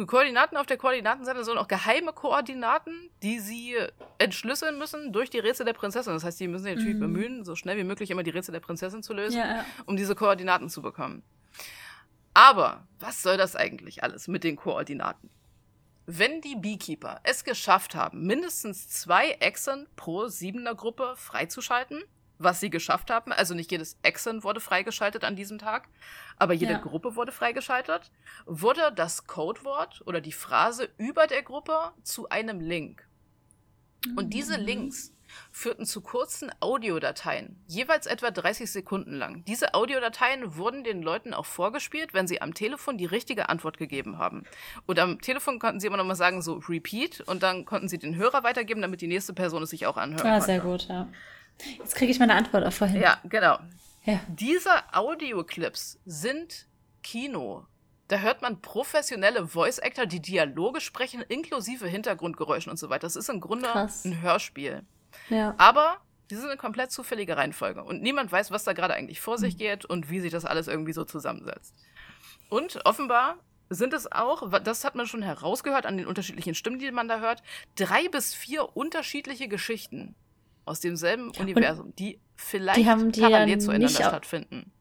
Koordinaten 0.08 0.58
auf 0.58 0.66
der 0.66 0.78
Koordinatenseite, 0.78 1.44
sondern 1.44 1.64
auch 1.64 1.68
geheime 1.68 2.14
Koordinaten, 2.14 3.10
die 3.24 3.40
sie 3.40 3.76
entschlüsseln 4.18 4.78
müssen 4.78 5.12
durch 5.14 5.30
die 5.30 5.40
Rätsel 5.40 5.66
der 5.66 5.74
Prinzessin. 5.74 6.14
Das 6.14 6.24
heißt, 6.24 6.38
sie 6.38 6.48
müssen 6.48 6.64
sich 6.64 6.76
natürlich 6.76 6.96
mhm. 6.96 7.00
bemühen, 7.00 7.46
so 7.46 7.56
schnell 7.56 7.78
wie 7.78 7.84
möglich 7.84 8.12
immer 8.12 8.24
die 8.24 8.30
Rätsel 8.30 8.52
der 8.52 8.60
Prinzessin 8.60 9.04
zu 9.04 9.14
lösen, 9.14 9.40
ja, 9.40 9.58
ja. 9.58 9.66
um 9.86 9.98
diese 9.98 10.16
Koordinaten 10.16 10.70
zu 10.70 10.82
bekommen. 10.82 11.24
Aber 12.34 12.88
was 13.00 13.22
soll 13.22 13.38
das 13.38 13.56
eigentlich 13.56 14.04
alles 14.04 14.28
mit 14.28 14.44
den 14.44 14.56
Koordinaten? 14.56 15.30
Wenn 16.06 16.42
die 16.42 16.56
Beekeeper 16.56 17.20
es 17.24 17.44
geschafft 17.44 17.94
haben, 17.96 18.26
mindestens 18.26 18.90
zwei 18.90 19.32
Echsen 19.32 19.88
pro 19.96 20.28
Siebener 20.28 20.74
Gruppe 20.74 21.14
freizuschalten, 21.16 22.02
was 22.40 22.60
sie 22.60 22.70
geschafft 22.70 23.11
haben. 23.11 23.32
Also 23.32 23.53
nicht 23.53 23.72
jedes 23.72 23.99
Exen 24.02 24.44
wurde 24.44 24.60
freigeschaltet 24.60 25.24
an 25.24 25.36
diesem 25.36 25.60
Tag, 25.60 25.90
aber 26.38 26.53
jede 26.53 26.74
ja. 26.74 26.80
Gruppe 26.80 27.16
wurde 27.16 27.32
freigeschaltet. 27.32 28.11
Wurde 28.45 28.91
das 28.95 29.28
Codewort 29.28 30.02
oder 30.07 30.22
die 30.22 30.32
Phrase 30.32 30.90
über 30.98 31.28
der 31.28 31.44
Gruppe 31.44 31.91
zu 32.03 32.30
einem 32.30 32.60
Link. 32.60 33.07
Und 34.16 34.34
diese 34.34 34.57
mhm. 34.57 34.66
Links 34.66 35.14
führten 35.52 35.86
zu 35.86 36.02
kurzen 36.02 36.52
Audiodateien, 36.60 37.61
jeweils 37.68 38.07
etwa 38.07 38.32
30 38.32 38.72
Sekunden 38.72 39.14
lang. 39.14 39.44
Diese 39.45 39.74
Audiodateien 39.74 40.56
wurden 40.56 40.84
den 40.84 41.02
Leuten 41.02 41.34
auch 41.34 41.45
vorgespielt, 41.45 42.14
wenn 42.14 42.28
sie 42.28 42.41
am 42.41 42.53
Telefon 42.53 42.98
die 42.98 43.06
richtige 43.06 43.49
Antwort 43.49 43.78
gegeben 43.78 44.18
haben. 44.18 44.44
Und 44.86 44.99
am 44.99 45.22
Telefon 45.22 45.60
konnten 45.60 45.80
sie 45.80 45.88
immer 45.88 45.98
noch 45.98 46.06
mal 46.06 46.16
sagen, 46.16 46.41
so 46.41 46.56
Repeat, 46.68 47.22
und 47.22 47.44
dann 47.44 47.66
konnten 47.66 47.88
sie 47.88 47.99
den 47.99 48.16
Hörer 48.16 48.44
weitergeben, 48.44 48.82
damit 48.82 49.02
die 49.02 49.07
nächste 49.07 49.34
Person 49.34 49.64
es 49.64 49.70
sich 49.70 49.86
auch 49.86 49.98
anhört. 49.98 50.26
Ah, 50.26 50.41
sehr 50.41 50.60
gut, 50.60 50.88
ja. 50.88 51.07
Jetzt 51.77 51.95
kriege 51.95 52.11
ich 52.11 52.19
meine 52.19 52.36
Antwort 52.36 52.64
auf 52.64 52.76
vorhin. 52.76 53.02
Ja, 53.02 53.19
genau. 53.26 53.60
Ja. 54.06 54.19
Diese 54.27 54.72
Audioclips 54.94 55.99
sind 56.06 56.68
Kino. 57.03 57.65
Da 58.07 58.18
hört 58.18 58.41
man 58.41 58.61
professionelle 58.61 59.48
Voice-Actor, 59.48 60.07
die 60.07 60.22
Dialoge 60.22 60.81
sprechen, 60.81 61.22
inklusive 61.22 61.88
Hintergrundgeräuschen 61.88 62.72
und 62.72 62.77
so 62.77 62.90
weiter. 62.90 63.02
Das 63.02 63.15
ist 63.15 63.30
im 63.30 63.40
Grunde 63.40 63.68
Krass. 63.68 64.03
ein 64.03 64.22
Hörspiel. 64.22 64.84
Ja. 65.30 65.53
Aber 65.57 65.98
die 66.31 66.36
sind 66.36 66.48
eine 66.48 66.57
komplett 66.57 66.91
zufällige 66.91 67.38
Reihenfolge. 67.38 67.84
Und 67.84 68.02
niemand 68.02 68.31
weiß, 68.31 68.52
was 68.52 68.64
da 68.64 68.73
gerade 68.73 68.95
eigentlich 68.95 69.22
vor 69.22 69.38
sich 69.38 69.56
mhm. 69.56 69.60
geht 69.60 69.86
und 69.86 70.10
wie 70.10 70.19
sich 70.19 70.31
das 70.31 70.45
alles 70.45 70.68
irgendwie 70.68 70.94
so 70.94 71.03
zusammensetzt. 71.03 71.76
Und 72.49 72.84
offenbar 72.86 73.38
sind 73.69 73.94
es 73.94 74.11
auch, 74.11 74.60
das 74.61 74.84
hat 74.84 74.95
man 74.95 75.06
schon 75.06 75.22
herausgehört 75.22 75.86
an 75.86 75.98
den 75.98 76.07
unterschiedlichen 76.07 76.56
Stimmen, 76.56 76.80
die 76.80 76.91
man 76.91 77.07
da 77.07 77.19
hört, 77.19 77.44
drei 77.76 78.07
bis 78.07 78.34
vier 78.34 78.76
unterschiedliche 78.76 79.48
Geschichten 79.48 80.15
aus 80.70 80.80
demselben 80.80 81.32
Universum, 81.32 81.94
die 81.96 82.20
vielleicht 82.36 82.80
die 82.80 82.86
haben 82.86 83.12
die 83.12 83.22
parallel 83.22 83.60
zueinander 83.60 83.90
stattfinden. 83.90 84.72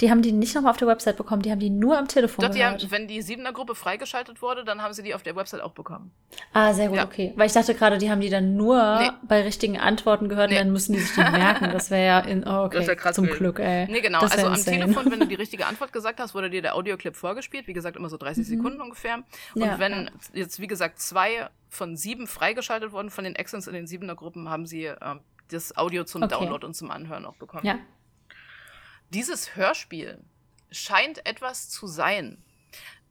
Die 0.00 0.10
haben 0.10 0.22
die 0.22 0.32
nicht 0.32 0.54
nochmal 0.54 0.70
auf 0.70 0.76
der 0.76 0.86
Website 0.86 1.16
bekommen, 1.16 1.42
die 1.42 1.50
haben 1.50 1.58
die 1.58 1.70
nur 1.70 1.98
am 1.98 2.06
Telefon 2.06 2.44
Doch, 2.44 2.52
gehört. 2.52 2.82
Haben, 2.82 2.90
wenn 2.90 3.08
die 3.08 3.20
Siebener 3.20 3.52
Gruppe 3.52 3.74
freigeschaltet 3.74 4.40
wurde, 4.42 4.64
dann 4.64 4.82
haben 4.82 4.92
sie 4.94 5.02
die 5.02 5.14
auf 5.14 5.22
der 5.22 5.34
Website 5.34 5.60
auch 5.60 5.72
bekommen. 5.72 6.12
Ah, 6.52 6.72
sehr 6.72 6.88
gut, 6.88 6.98
ja. 6.98 7.04
okay. 7.04 7.32
Weil 7.36 7.46
ich 7.46 7.52
dachte 7.52 7.74
gerade, 7.74 7.98
die 7.98 8.10
haben 8.10 8.20
die 8.20 8.30
dann 8.30 8.56
nur 8.56 8.98
nee. 9.00 9.10
bei 9.26 9.42
richtigen 9.42 9.78
Antworten 9.78 10.28
gehört 10.28 10.50
nee. 10.50 10.56
und 10.56 10.64
dann 10.64 10.72
müssen 10.72 10.92
die 10.92 11.00
sich 11.00 11.14
die 11.14 11.20
merken. 11.20 11.70
Das 11.72 11.90
wäre 11.90 12.06
ja 12.06 12.18
in, 12.20 12.46
oh, 12.46 12.64
okay, 12.64 12.94
krass 12.96 13.16
zum 13.16 13.26
wild. 13.26 13.38
Glück, 13.38 13.58
ey. 13.58 13.86
Nee, 13.90 14.00
genau. 14.00 14.20
Also 14.20 14.46
am 14.46 14.54
Telefon, 14.54 15.10
wenn 15.10 15.20
du 15.20 15.26
die 15.26 15.34
richtige 15.36 15.66
Antwort 15.66 15.92
gesagt 15.92 16.20
hast, 16.20 16.34
wurde 16.34 16.50
dir 16.50 16.62
der 16.62 16.76
Audioclip 16.76 17.16
vorgespielt. 17.16 17.66
Wie 17.66 17.72
gesagt, 17.72 17.96
immer 17.96 18.08
so 18.08 18.16
30 18.16 18.46
mhm. 18.46 18.56
Sekunden 18.56 18.80
ungefähr. 18.80 19.22
Und 19.54 19.62
ja, 19.62 19.78
wenn 19.78 19.92
ja. 19.92 20.10
jetzt, 20.34 20.60
wie 20.60 20.66
gesagt, 20.68 21.00
zwei 21.00 21.48
von 21.68 21.96
sieben 21.96 22.26
freigeschaltet 22.26 22.92
wurden 22.92 23.10
von 23.10 23.24
den 23.24 23.36
Accents 23.36 23.66
in 23.66 23.74
den 23.74 23.86
Siebener 23.86 24.14
Gruppen, 24.14 24.48
haben 24.48 24.66
sie 24.66 24.84
ähm, 24.84 25.20
das 25.50 25.76
Audio 25.76 26.04
zum 26.04 26.22
okay. 26.22 26.34
Download 26.34 26.64
und 26.64 26.74
zum 26.74 26.90
Anhören 26.90 27.24
auch 27.24 27.36
bekommen. 27.36 27.66
Ja. 27.66 27.78
Dieses 29.10 29.56
Hörspiel 29.56 30.22
scheint 30.70 31.26
etwas 31.26 31.70
zu 31.70 31.86
sein, 31.86 32.42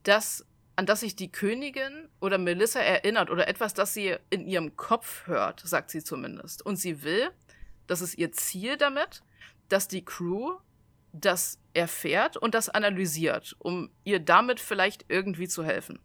das, 0.04 0.46
an 0.76 0.86
das 0.86 1.00
sich 1.00 1.16
die 1.16 1.32
Königin 1.32 2.08
oder 2.20 2.38
Melissa 2.38 2.80
erinnert 2.80 3.30
oder 3.30 3.48
etwas, 3.48 3.74
das 3.74 3.94
sie 3.94 4.16
in 4.30 4.46
ihrem 4.46 4.76
Kopf 4.76 5.26
hört, 5.26 5.60
sagt 5.60 5.90
sie 5.90 6.04
zumindest. 6.04 6.64
Und 6.64 6.76
sie 6.76 7.02
will, 7.02 7.30
das 7.88 8.00
ist 8.00 8.16
ihr 8.16 8.30
Ziel 8.32 8.76
damit, 8.76 9.22
dass 9.68 9.88
die 9.88 10.04
Crew 10.04 10.58
das 11.12 11.58
erfährt 11.74 12.36
und 12.36 12.54
das 12.54 12.68
analysiert, 12.68 13.56
um 13.58 13.90
ihr 14.04 14.20
damit 14.20 14.60
vielleicht 14.60 15.06
irgendwie 15.08 15.48
zu 15.48 15.64
helfen. 15.64 15.98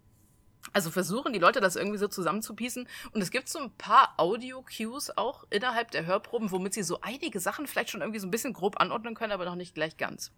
Also 0.72 0.90
versuchen 0.92 1.34
die 1.34 1.40
Leute 1.40 1.60
das 1.60 1.76
irgendwie 1.76 1.98
so 1.98 2.08
zusammenzupießen. 2.08 2.88
Und 3.12 3.22
es 3.22 3.32
gibt 3.32 3.50
so 3.50 3.60
ein 3.60 3.72
paar 3.72 4.14
Audio-Cues 4.18 5.18
auch 5.18 5.44
innerhalb 5.50 5.92
der 5.92 6.06
Hörproben, 6.06 6.52
womit 6.52 6.74
sie 6.74 6.84
so 6.84 7.02
einige 7.02 7.40
Sachen 7.40 7.68
vielleicht 7.68 7.90
schon 7.90 8.02
irgendwie 8.02 8.20
so 8.20 8.28
ein 8.28 8.32
bisschen 8.32 8.54
grob 8.54 8.80
anordnen 8.80 9.16
können, 9.16 9.34
aber 9.34 9.46
noch 9.46 9.56
nicht 9.56 9.76
gleich 9.76 9.98
ganz. 9.98 10.32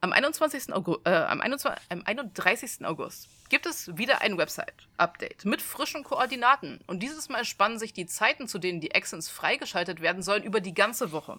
Am 0.00 0.12
21. 0.12 0.72
August, 0.72 1.00
äh, 1.06 1.10
am, 1.10 1.40
21, 1.40 1.82
am 1.90 2.02
31. 2.04 2.86
August 2.86 3.28
gibt 3.48 3.66
es 3.66 3.96
wieder 3.96 4.20
ein 4.20 4.38
Website-Update 4.38 5.44
mit 5.44 5.60
frischen 5.60 6.04
Koordinaten. 6.04 6.80
Und 6.86 7.02
dieses 7.02 7.28
Mal 7.28 7.44
spannen 7.44 7.78
sich 7.78 7.92
die 7.92 8.06
Zeiten, 8.06 8.46
zu 8.46 8.58
denen 8.58 8.80
die 8.80 8.92
Exons 8.92 9.28
freigeschaltet 9.28 10.00
werden 10.00 10.22
sollen, 10.22 10.44
über 10.44 10.60
die 10.60 10.74
ganze 10.74 11.10
Woche. 11.10 11.38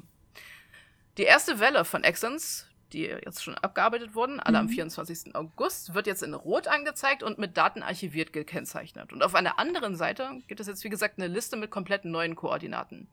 Die 1.17 1.23
erste 1.23 1.59
Welle 1.59 1.85
von 1.85 2.03
Exons 2.03 2.68
die 2.93 3.03
jetzt 3.03 3.43
schon 3.43 3.55
abgearbeitet 3.55 4.15
wurden, 4.15 4.39
alle 4.39 4.57
mhm. 4.57 4.67
am 4.67 4.69
24. 4.69 5.35
August, 5.35 5.93
wird 5.93 6.07
jetzt 6.07 6.23
in 6.23 6.33
Rot 6.33 6.67
angezeigt 6.67 7.23
und 7.23 7.37
mit 7.37 7.57
Daten 7.57 7.83
archiviert 7.83 8.33
gekennzeichnet. 8.33 9.13
Und 9.13 9.23
auf 9.23 9.35
einer 9.35 9.59
anderen 9.59 9.95
Seite 9.95 10.29
gibt 10.47 10.59
es 10.59 10.67
jetzt, 10.67 10.83
wie 10.83 10.89
gesagt, 10.89 11.17
eine 11.17 11.27
Liste 11.27 11.57
mit 11.57 11.71
kompletten 11.71 12.11
neuen 12.11 12.35
Koordinaten. 12.35 13.07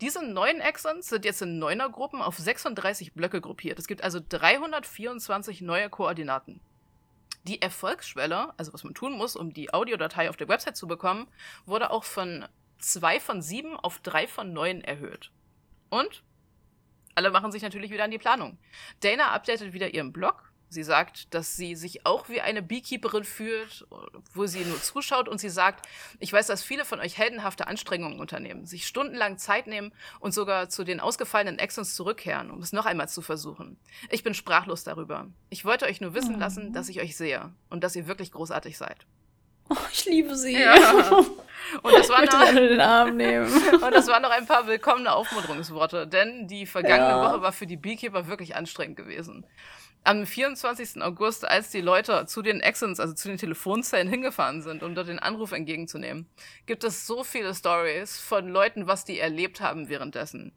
Diese 0.00 0.24
neuen 0.24 0.60
Exons 0.60 1.08
sind 1.08 1.24
jetzt 1.24 1.42
in 1.42 1.58
Neunergruppen 1.58 2.22
auf 2.22 2.36
36 2.36 3.12
Blöcke 3.14 3.40
gruppiert. 3.40 3.78
Es 3.78 3.86
gibt 3.86 4.02
also 4.02 4.20
324 4.26 5.60
neue 5.60 5.88
Koordinaten. 5.88 6.60
Die 7.44 7.62
Erfolgsschwelle, 7.62 8.52
also 8.58 8.72
was 8.72 8.84
man 8.84 8.94
tun 8.94 9.12
muss, 9.12 9.34
um 9.34 9.54
die 9.54 9.72
Audiodatei 9.72 10.28
auf 10.28 10.36
der 10.36 10.48
Website 10.48 10.76
zu 10.76 10.86
bekommen, 10.86 11.26
wurde 11.64 11.90
auch 11.90 12.04
von 12.04 12.46
2 12.80 13.20
von 13.20 13.42
7 13.42 13.76
auf 13.76 13.98
3 14.00 14.26
von 14.26 14.52
9 14.52 14.82
erhöht. 14.82 15.30
Und 15.88 16.22
alle 17.14 17.30
machen 17.30 17.52
sich 17.52 17.62
natürlich 17.62 17.90
wieder 17.90 18.04
an 18.04 18.10
die 18.10 18.18
Planung. 18.18 18.58
Dana 19.00 19.30
updatet 19.30 19.72
wieder 19.72 19.92
ihren 19.92 20.12
Blog. 20.12 20.50
Sie 20.72 20.84
sagt, 20.84 21.34
dass 21.34 21.56
sie 21.56 21.74
sich 21.74 22.06
auch 22.06 22.28
wie 22.28 22.40
eine 22.40 22.62
Beekeeperin 22.62 23.24
fühlt, 23.24 23.84
wo 24.34 24.46
sie 24.46 24.64
nur 24.64 24.80
zuschaut 24.80 25.28
und 25.28 25.40
sie 25.40 25.48
sagt, 25.48 25.84
ich 26.20 26.32
weiß, 26.32 26.46
dass 26.46 26.62
viele 26.62 26.84
von 26.84 27.00
euch 27.00 27.18
heldenhafte 27.18 27.66
Anstrengungen 27.66 28.20
unternehmen, 28.20 28.66
sich 28.66 28.86
stundenlang 28.86 29.36
Zeit 29.36 29.66
nehmen 29.66 29.92
und 30.20 30.32
sogar 30.32 30.68
zu 30.68 30.84
den 30.84 31.00
ausgefallenen 31.00 31.58
Exons 31.58 31.96
zurückkehren, 31.96 32.52
um 32.52 32.60
es 32.60 32.72
noch 32.72 32.86
einmal 32.86 33.08
zu 33.08 33.20
versuchen. 33.20 33.78
Ich 34.10 34.22
bin 34.22 34.32
sprachlos 34.32 34.84
darüber. 34.84 35.26
Ich 35.48 35.64
wollte 35.64 35.86
euch 35.86 36.00
nur 36.00 36.14
wissen 36.14 36.38
lassen, 36.38 36.72
dass 36.72 36.88
ich 36.88 37.00
euch 37.00 37.16
sehe 37.16 37.52
und 37.68 37.82
dass 37.82 37.96
ihr 37.96 38.06
wirklich 38.06 38.30
großartig 38.30 38.78
seid. 38.78 39.06
Oh, 39.70 39.76
ich 39.92 40.04
liebe 40.04 40.36
sie. 40.36 40.58
Ja. 40.58 40.74
Und 41.82 41.94
das, 41.94 42.08
waren 42.08 42.24
noch, 42.24 43.82
und 43.86 43.94
das 43.94 44.08
waren 44.08 44.22
noch 44.22 44.30
ein 44.30 44.46
paar 44.46 44.66
willkommene 44.66 45.12
Aufmunterungsworte, 45.12 46.06
denn 46.06 46.48
die 46.48 46.66
vergangene 46.66 47.10
ja. 47.10 47.22
Woche 47.22 47.42
war 47.42 47.52
für 47.52 47.66
die 47.66 47.76
Beekeeper 47.76 48.26
wirklich 48.26 48.56
anstrengend 48.56 48.96
gewesen. 48.96 49.46
Am 50.02 50.26
24. 50.26 51.02
August, 51.02 51.46
als 51.46 51.70
die 51.70 51.82
Leute 51.82 52.24
zu 52.26 52.40
den 52.40 52.60
Exons, 52.60 53.00
also 53.00 53.12
zu 53.12 53.28
den 53.28 53.36
Telefonzellen 53.36 54.08
hingefahren 54.08 54.62
sind, 54.62 54.82
um 54.82 54.94
dort 54.94 55.08
den 55.08 55.18
Anruf 55.18 55.52
entgegenzunehmen, 55.52 56.26
gibt 56.64 56.84
es 56.84 57.06
so 57.06 57.22
viele 57.22 57.54
Stories 57.54 58.18
von 58.18 58.48
Leuten, 58.48 58.86
was 58.86 59.04
die 59.04 59.20
erlebt 59.20 59.60
haben 59.60 59.90
währenddessen. 59.90 60.52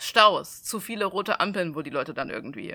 Staus, 0.00 0.62
zu 0.62 0.80
viele 0.80 1.04
rote 1.04 1.40
Ampeln, 1.40 1.74
wo 1.74 1.82
die 1.82 1.90
Leute 1.90 2.14
dann 2.14 2.30
irgendwie 2.30 2.74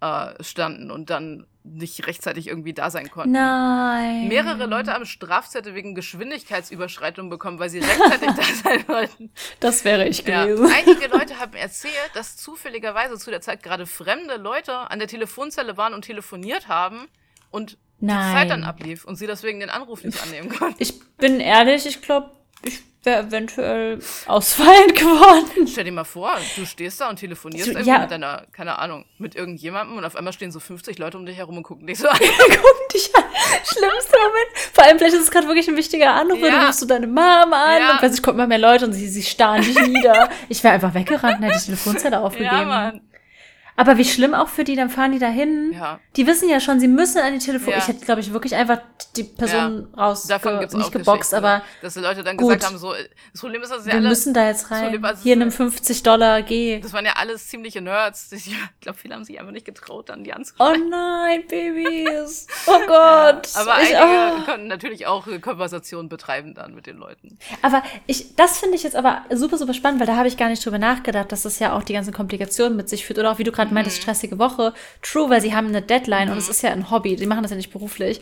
äh, 0.00 0.42
standen 0.42 0.90
und 0.90 1.10
dann 1.10 1.46
nicht 1.62 2.06
rechtzeitig 2.06 2.48
irgendwie 2.48 2.74
da 2.74 2.90
sein 2.90 3.10
konnten. 3.10 3.32
Nein. 3.32 4.28
Mehrere 4.28 4.66
Leute 4.66 4.92
haben 4.92 5.06
Strafzettel 5.06 5.74
wegen 5.74 5.94
Geschwindigkeitsüberschreitung 5.94 7.30
bekommen, 7.30 7.58
weil 7.58 7.70
sie 7.70 7.78
rechtzeitig 7.78 8.30
da 8.36 8.42
sein 8.64 8.88
wollten. 8.88 9.30
Das 9.60 9.84
wäre 9.84 10.06
ich 10.06 10.24
gewesen. 10.24 10.66
Ja. 10.66 10.74
Einige 10.74 11.06
Leute 11.06 11.38
haben 11.40 11.54
erzählt, 11.54 12.10
dass 12.14 12.36
zufälligerweise 12.36 13.16
zu 13.16 13.30
der 13.30 13.40
Zeit 13.40 13.62
gerade 13.62 13.86
fremde 13.86 14.36
Leute 14.36 14.90
an 14.90 14.98
der 14.98 15.08
Telefonzelle 15.08 15.76
waren 15.76 15.94
und 15.94 16.02
telefoniert 16.02 16.68
haben 16.68 17.08
und 17.50 17.78
Nein. 17.98 18.18
die 18.18 18.32
Zeit 18.32 18.50
dann 18.50 18.64
ablief 18.64 19.04
und 19.04 19.16
sie 19.16 19.26
deswegen 19.26 19.60
den 19.60 19.70
Anruf 19.70 20.04
nicht 20.04 20.22
annehmen 20.22 20.48
konnten. 20.48 20.76
Ich 20.78 21.00
bin 21.16 21.40
ehrlich, 21.40 21.86
ich 21.86 22.02
glaube, 22.02 22.30
ich 22.62 22.82
wäre 23.06 23.22
eventuell 23.22 24.00
ausfallend 24.26 24.94
geworden. 24.94 25.66
Stell 25.66 25.84
dir 25.84 25.92
mal 25.92 26.04
vor, 26.04 26.36
du 26.56 26.66
stehst 26.66 27.00
da 27.00 27.08
und 27.08 27.16
telefonierst 27.16 27.68
irgendwie 27.68 27.88
ja. 27.88 28.00
mit 28.00 28.10
deiner, 28.10 28.46
keine 28.52 28.78
Ahnung, 28.78 29.06
mit 29.18 29.34
irgendjemandem 29.34 29.96
und 29.96 30.04
auf 30.04 30.16
einmal 30.16 30.32
stehen 30.32 30.52
so 30.52 30.60
50 30.60 30.98
Leute 30.98 31.16
um 31.16 31.24
dich 31.24 31.36
herum 31.36 31.56
und 31.56 31.62
gucken 31.62 31.86
dich 31.86 31.98
so 31.98 32.08
an. 32.08 32.18
gucken 32.18 32.88
dich 32.92 33.10
an. 33.14 33.24
Schlimmster 33.64 34.18
Moment. 34.18 34.48
Vor 34.72 34.84
allem, 34.84 34.98
vielleicht 34.98 35.14
ist 35.14 35.22
es 35.22 35.30
gerade 35.30 35.46
wirklich 35.46 35.68
ein 35.68 35.76
wichtiger 35.76 36.12
Anruf, 36.12 36.40
ja. 36.40 36.50
du 36.50 36.66
rufst 36.66 36.82
du 36.82 36.86
deine 36.86 37.06
Mama 37.06 37.64
an 37.64 37.80
ja. 37.80 37.92
und 37.92 37.98
plötzlich 38.00 38.22
kommen 38.22 38.38
immer 38.38 38.48
mehr 38.48 38.58
Leute 38.58 38.84
und 38.84 38.92
sie, 38.92 39.08
sie 39.08 39.22
starren 39.22 39.62
dich 39.62 39.78
nieder. 39.80 40.28
Ich 40.48 40.62
wäre 40.62 40.74
einfach 40.74 40.92
weggerannt 40.92 41.38
und 41.38 41.44
hätte 41.44 41.58
die 41.58 41.64
Telefonzelle 41.66 42.20
aufgegeben. 42.20 42.56
Ja, 42.56 42.64
Mann. 42.64 43.00
Aber 43.76 43.98
wie 43.98 44.04
schlimm 44.04 44.34
auch 44.34 44.48
für 44.48 44.64
die, 44.64 44.74
dann 44.74 44.90
fahren 44.90 45.12
die 45.12 45.18
da 45.18 45.28
hin. 45.28 45.72
Ja. 45.74 46.00
Die 46.16 46.26
wissen 46.26 46.48
ja 46.48 46.60
schon, 46.60 46.80
sie 46.80 46.88
müssen 46.88 47.18
an 47.18 47.32
die 47.32 47.38
Telefon. 47.38 47.72
Ja. 47.72 47.78
Ich 47.78 47.88
hätte, 47.88 48.04
glaube 48.04 48.20
ich, 48.20 48.32
wirklich 48.32 48.54
einfach 48.54 48.78
die 49.16 49.24
Person 49.24 49.88
ja. 49.94 50.02
raus, 50.02 50.26
Davon 50.26 50.60
gibt's 50.60 50.74
nicht 50.74 50.92
geboxt, 50.92 51.34
aber. 51.34 51.62
Dass 51.82 51.94
die 51.94 52.00
Leute 52.00 52.22
dann 52.24 52.36
gut. 52.36 52.48
gesagt 52.48 52.66
haben, 52.66 52.78
so, 52.78 52.92
das 53.32 53.40
Problem 53.40 53.62
ist, 53.62 53.70
dass 53.70 53.84
sie 53.84 53.90
Wir 53.90 53.98
alle, 53.98 54.08
müssen 54.08 54.32
da 54.34 54.46
jetzt 54.46 54.70
rein. 54.70 54.92
Problem, 54.92 55.16
Hier 55.22 55.34
in 55.34 55.42
einem 55.42 55.52
50 55.52 56.02
Dollar 56.02 56.42
G. 56.42 56.80
Das 56.80 56.92
waren 56.92 57.04
ja 57.04 57.12
alles 57.16 57.48
ziemliche 57.48 57.80
Nerds. 57.80 58.30
Ich 58.46 58.80
glaube, 58.80 58.98
viele 58.98 59.14
haben 59.14 59.24
sich 59.24 59.40
einfach 59.40 59.52
nicht 59.52 59.66
getraut, 59.66 60.08
dann 60.08 60.22
die 60.22 60.32
anzurufen. 60.32 60.82
Oh 60.84 60.88
nein, 60.88 61.42
Babys. 61.48 62.46
Oh 62.66 62.80
Gott. 62.86 63.48
aber 63.54 63.82
ich, 63.82 63.96
einige 63.96 64.42
oh. 64.42 64.44
konnten 64.44 64.66
natürlich 64.68 65.06
auch 65.06 65.26
Konversationen 65.40 66.08
betreiben 66.08 66.54
dann 66.54 66.74
mit 66.74 66.86
den 66.86 66.96
Leuten. 66.96 67.38
Aber 67.62 67.82
ich, 68.06 68.36
das 68.36 68.58
finde 68.58 68.76
ich 68.76 68.82
jetzt 68.82 68.94
aber 68.94 69.24
super, 69.32 69.58
super 69.58 69.74
spannend, 69.74 70.00
weil 70.00 70.06
da 70.06 70.16
habe 70.16 70.28
ich 70.28 70.36
gar 70.36 70.48
nicht 70.48 70.64
drüber 70.64 70.78
nachgedacht, 70.78 71.32
dass 71.32 71.42
das 71.42 71.58
ja 71.58 71.76
auch 71.76 71.82
die 71.82 71.92
ganzen 71.92 72.12
Komplikationen 72.12 72.76
mit 72.76 72.88
sich 72.88 73.04
führt. 73.04 73.18
Oder 73.18 73.32
auch, 73.32 73.38
wie 73.38 73.44
du 73.44 73.52
gerade 73.52 73.65
gerade 73.66 73.74
meintest, 73.74 74.02
stressige 74.02 74.38
Woche. 74.38 74.72
True, 75.02 75.30
weil 75.30 75.40
sie 75.40 75.54
haben 75.54 75.68
eine 75.68 75.82
Deadline 75.82 76.26
mhm. 76.26 76.32
und 76.32 76.38
es 76.38 76.48
ist 76.48 76.62
ja 76.62 76.70
ein 76.70 76.90
Hobby. 76.90 77.16
Sie 77.16 77.26
machen 77.26 77.42
das 77.42 77.50
ja 77.50 77.56
nicht 77.56 77.72
beruflich. 77.72 78.20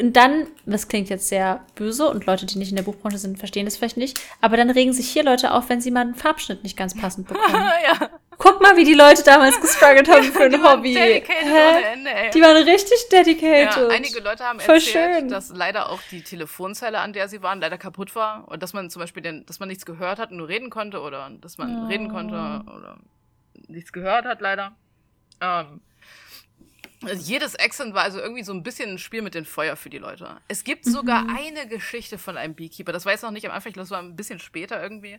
Und 0.00 0.16
dann, 0.16 0.46
das 0.64 0.88
klingt 0.88 1.08
jetzt 1.08 1.28
sehr 1.28 1.64
böse 1.74 2.08
und 2.08 2.24
Leute, 2.26 2.46
die 2.46 2.56
nicht 2.56 2.70
in 2.70 2.76
der 2.76 2.84
Buchbranche 2.84 3.18
sind, 3.18 3.38
verstehen 3.38 3.64
das 3.64 3.76
vielleicht 3.76 3.96
nicht, 3.96 4.20
aber 4.40 4.56
dann 4.56 4.70
regen 4.70 4.92
sich 4.92 5.08
hier 5.08 5.24
Leute 5.24 5.52
auf, 5.52 5.68
wenn 5.68 5.80
sie 5.80 5.90
mal 5.90 6.02
einen 6.02 6.14
Farbschnitt 6.14 6.62
nicht 6.62 6.76
ganz 6.76 6.96
passend 6.96 7.26
bekommen. 7.26 7.54
ja. 7.84 8.10
Guck 8.38 8.62
mal, 8.62 8.76
wie 8.76 8.84
die 8.84 8.94
Leute 8.94 9.22
damals 9.24 9.60
gestruggelt 9.60 10.08
haben 10.08 10.24
für 10.24 10.44
ein 10.44 10.62
Hobby. 10.64 10.96
Ende, 10.96 12.10
die 12.32 12.40
waren 12.40 12.56
richtig 12.62 13.08
dedicated. 13.10 13.76
Ja, 13.76 13.88
einige 13.88 14.20
Leute 14.20 14.44
haben 14.44 14.60
Voll 14.60 14.76
erzählt, 14.76 15.20
schön. 15.20 15.28
dass 15.28 15.50
leider 15.50 15.90
auch 15.90 16.00
die 16.10 16.22
Telefonzelle, 16.22 16.98
an 16.98 17.12
der 17.12 17.28
sie 17.28 17.42
waren, 17.42 17.60
leider 17.60 17.78
kaputt 17.78 18.14
war 18.14 18.48
und 18.48 18.62
dass 18.62 18.72
man 18.72 18.88
zum 18.88 19.00
Beispiel, 19.00 19.22
den, 19.22 19.44
dass 19.46 19.60
man 19.60 19.68
nichts 19.68 19.84
gehört 19.84 20.18
hat 20.18 20.30
und 20.30 20.38
nur 20.38 20.48
reden 20.48 20.70
konnte 20.70 21.00
oder 21.00 21.30
dass 21.40 21.58
man 21.58 21.84
oh. 21.84 21.86
reden 21.88 22.08
konnte 22.08 22.34
oder 22.34 22.98
nichts 23.72 23.92
gehört 23.92 24.24
hat, 24.24 24.40
leider. 24.40 24.76
Ähm, 25.40 25.80
also 27.04 27.22
jedes 27.24 27.56
Accent 27.56 27.94
war 27.94 28.02
also 28.02 28.20
irgendwie 28.20 28.44
so 28.44 28.52
ein 28.52 28.62
bisschen 28.62 28.90
ein 28.90 28.98
Spiel 28.98 29.22
mit 29.22 29.34
dem 29.34 29.44
Feuer 29.44 29.76
für 29.76 29.90
die 29.90 29.98
Leute. 29.98 30.40
Es 30.48 30.64
gibt 30.64 30.84
sogar 30.84 31.24
mhm. 31.24 31.36
eine 31.36 31.68
Geschichte 31.68 32.18
von 32.18 32.36
einem 32.36 32.54
Beekeeper, 32.54 32.92
das 32.92 33.04
war 33.04 33.12
jetzt 33.12 33.22
noch 33.22 33.30
nicht 33.30 33.46
am 33.46 33.52
Anfang, 33.52 33.72
das 33.72 33.90
war 33.90 34.00
ein 34.00 34.16
bisschen 34.16 34.38
später 34.38 34.80
irgendwie, 34.80 35.18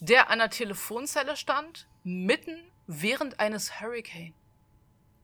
der 0.00 0.30
an 0.30 0.38
der 0.38 0.50
Telefonzelle 0.50 1.36
stand, 1.36 1.86
mitten 2.02 2.56
während 2.86 3.38
eines 3.40 3.80
Hurricane. 3.80 4.34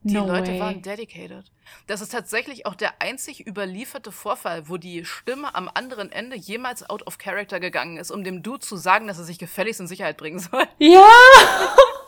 Die 0.02 0.12
no 0.12 0.26
Leute 0.26 0.52
way. 0.52 0.60
waren 0.60 0.82
dedicated. 0.82 1.50
Das 1.86 2.02
ist 2.02 2.12
tatsächlich 2.12 2.66
auch 2.66 2.74
der 2.74 3.00
einzig 3.00 3.46
überlieferte 3.46 4.12
Vorfall, 4.12 4.68
wo 4.68 4.76
die 4.76 5.06
Stimme 5.06 5.54
am 5.54 5.70
anderen 5.72 6.12
Ende 6.12 6.36
jemals 6.36 6.88
out 6.90 7.06
of 7.06 7.16
character 7.16 7.58
gegangen 7.58 7.96
ist, 7.96 8.10
um 8.10 8.22
dem 8.22 8.42
Dude 8.42 8.58
zu 8.58 8.76
sagen, 8.76 9.06
dass 9.06 9.16
er 9.16 9.24
sich 9.24 9.38
gefälligst 9.38 9.80
in 9.80 9.86
Sicherheit 9.86 10.18
bringen 10.18 10.38
soll. 10.38 10.64
Ja! 10.78 11.08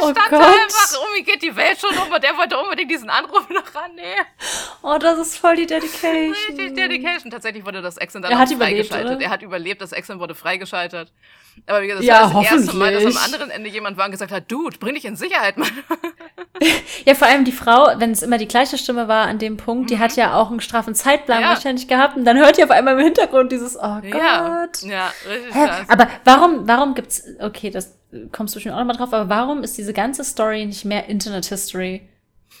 Oh 0.00 0.10
stand 0.10 0.30
Gott. 0.30 0.40
da 0.40 0.46
einfach, 0.46 1.02
irgendwie 1.02 1.22
geht 1.24 1.42
die 1.42 1.54
Welt 1.56 1.78
schon 1.78 1.96
um 1.96 2.12
und 2.12 2.22
der 2.22 2.36
wollte 2.36 2.58
unbedingt 2.58 2.90
diesen 2.90 3.10
Anruf 3.10 3.48
noch 3.50 3.74
annehmen. 3.74 4.26
Oh, 4.82 4.98
das 4.98 5.18
ist 5.18 5.38
voll 5.38 5.56
die 5.56 5.66
Dedication. 5.66 6.34
Richtig 6.48 6.74
Dedication. 6.74 7.30
Tatsächlich 7.30 7.64
wurde 7.64 7.82
das 7.82 7.96
Exen 7.96 8.22
dann 8.22 8.32
er 8.32 8.42
auch 8.42 8.48
freigeschaltet. 8.48 9.16
Oder? 9.16 9.24
Er 9.24 9.30
hat 9.30 9.42
überlebt, 9.42 9.80
das 9.80 9.92
Exen 9.92 10.20
wurde 10.20 10.34
freigeschaltet. 10.34 11.12
Aber 11.66 11.82
wie 11.82 11.86
gesagt, 11.88 12.00
das 12.00 12.06
ja, 12.06 12.34
war 12.34 12.42
das 12.42 12.52
erste 12.52 12.76
Mal, 12.76 12.92
dass 12.92 13.04
am 13.04 13.22
anderen 13.22 13.50
Ende 13.50 13.68
jemand 13.68 13.96
war 13.96 14.06
und 14.06 14.12
gesagt 14.12 14.32
hat, 14.32 14.50
Dude, 14.50 14.78
bring 14.78 14.94
dich 14.94 15.04
in 15.04 15.16
Sicherheit, 15.16 15.58
Mann. 15.58 15.70
ja, 17.04 17.14
vor 17.14 17.28
allem 17.28 17.44
die 17.44 17.52
Frau, 17.52 17.88
wenn 17.96 18.12
es 18.12 18.22
immer 18.22 18.38
die 18.38 18.48
gleiche 18.48 18.78
Stimme 18.78 19.08
war 19.08 19.26
an 19.26 19.38
dem 19.38 19.56
Punkt, 19.56 19.84
mhm. 19.84 19.86
die 19.88 19.98
hat 19.98 20.16
ja 20.16 20.34
auch 20.34 20.50
einen 20.50 20.60
straffen 20.60 20.94
Zeitplan 20.94 21.42
ja. 21.42 21.48
wahrscheinlich 21.50 21.88
gehabt 21.88 22.16
und 22.16 22.24
dann 22.24 22.38
hört 22.38 22.58
ihr 22.58 22.64
auf 22.64 22.70
einmal 22.70 22.98
im 22.98 23.04
Hintergrund 23.04 23.52
dieses, 23.52 23.76
oh 23.76 24.00
Gott. 24.00 24.14
Ja, 24.14 24.66
ja 24.82 25.12
richtig 25.28 25.54
Hä? 25.54 25.68
Aber 25.88 26.08
warum, 26.24 26.66
warum 26.66 26.94
gibt's, 26.94 27.24
okay, 27.40 27.70
das 27.70 27.99
kommst 28.32 28.54
du 28.54 28.60
schon 28.60 28.72
auch 28.72 28.78
nochmal 28.78 28.96
drauf, 28.96 29.12
aber 29.12 29.28
warum 29.28 29.62
ist 29.62 29.78
diese 29.78 29.92
ganze 29.92 30.24
Story 30.24 30.66
nicht 30.66 30.84
mehr 30.84 31.08
Internet 31.08 31.46
History? 31.46 32.08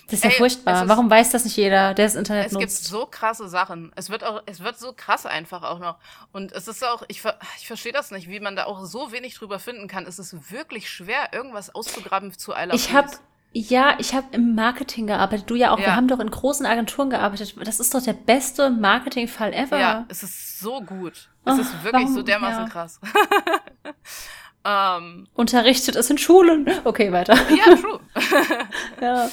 Das 0.06 0.18
ist 0.18 0.24
ja 0.24 0.30
Ey, 0.30 0.36
furchtbar. 0.36 0.82
Ist, 0.82 0.88
Warum 0.88 1.08
weiß 1.08 1.30
das 1.30 1.44
nicht 1.44 1.56
jeder, 1.56 1.94
der 1.94 2.06
das 2.06 2.14
Internet 2.16 2.46
es 2.46 2.52
nutzt? 2.52 2.64
Es 2.64 2.78
gibt 2.80 2.90
so 2.90 3.06
krasse 3.06 3.48
Sachen. 3.48 3.92
Es 3.94 4.10
wird 4.10 4.24
auch, 4.24 4.42
es 4.46 4.60
wird 4.60 4.78
so 4.78 4.92
krass 4.92 5.24
einfach 5.24 5.62
auch 5.62 5.78
noch. 5.78 5.98
Und 6.32 6.52
es 6.52 6.68
ist 6.68 6.84
auch, 6.84 7.02
ich, 7.08 7.22
ich 7.58 7.66
verstehe 7.66 7.92
das 7.92 8.10
nicht, 8.10 8.28
wie 8.28 8.40
man 8.40 8.56
da 8.56 8.64
auch 8.64 8.84
so 8.84 9.12
wenig 9.12 9.34
drüber 9.34 9.58
finden 9.58 9.86
kann. 9.88 10.06
Es 10.06 10.18
ist 10.18 10.50
wirklich 10.50 10.90
schwer, 10.90 11.32
irgendwas 11.32 11.74
auszugraben 11.74 12.32
zu 12.36 12.54
Eiler. 12.54 12.74
Ich 12.74 12.92
habe 12.92 13.10
Ja, 13.52 13.96
ich 13.98 14.14
habe 14.14 14.26
im 14.32 14.54
Marketing 14.54 15.06
gearbeitet. 15.06 15.48
Du 15.48 15.54
ja 15.54 15.72
auch. 15.72 15.78
Ja. 15.78 15.86
Wir 15.86 15.96
haben 15.96 16.08
doch 16.08 16.20
in 16.20 16.30
großen 16.30 16.66
Agenturen 16.66 17.10
gearbeitet. 17.10 17.54
Das 17.64 17.78
ist 17.78 17.94
doch 17.94 18.02
der 18.02 18.12
beste 18.12 18.70
Marketingfall 18.70 19.52
ever. 19.52 19.78
Ja, 19.78 20.06
es 20.08 20.22
ist 20.22 20.60
so 20.60 20.80
gut. 20.80 21.30
Es 21.44 21.56
oh, 21.56 21.60
ist 21.60 21.84
wirklich 21.84 22.02
warum? 22.02 22.14
so 22.14 22.22
dermaßen 22.22 22.64
ja. 22.64 22.68
krass. 22.68 23.00
ähm, 24.64 25.26
Unterrichtet 25.34 25.96
es 25.96 26.10
in 26.10 26.18
Schulen. 26.18 26.70
Okay, 26.84 27.12
weiter. 27.12 27.34
Ja, 27.50 27.76
true. 27.76 28.00
ja. 29.00 29.30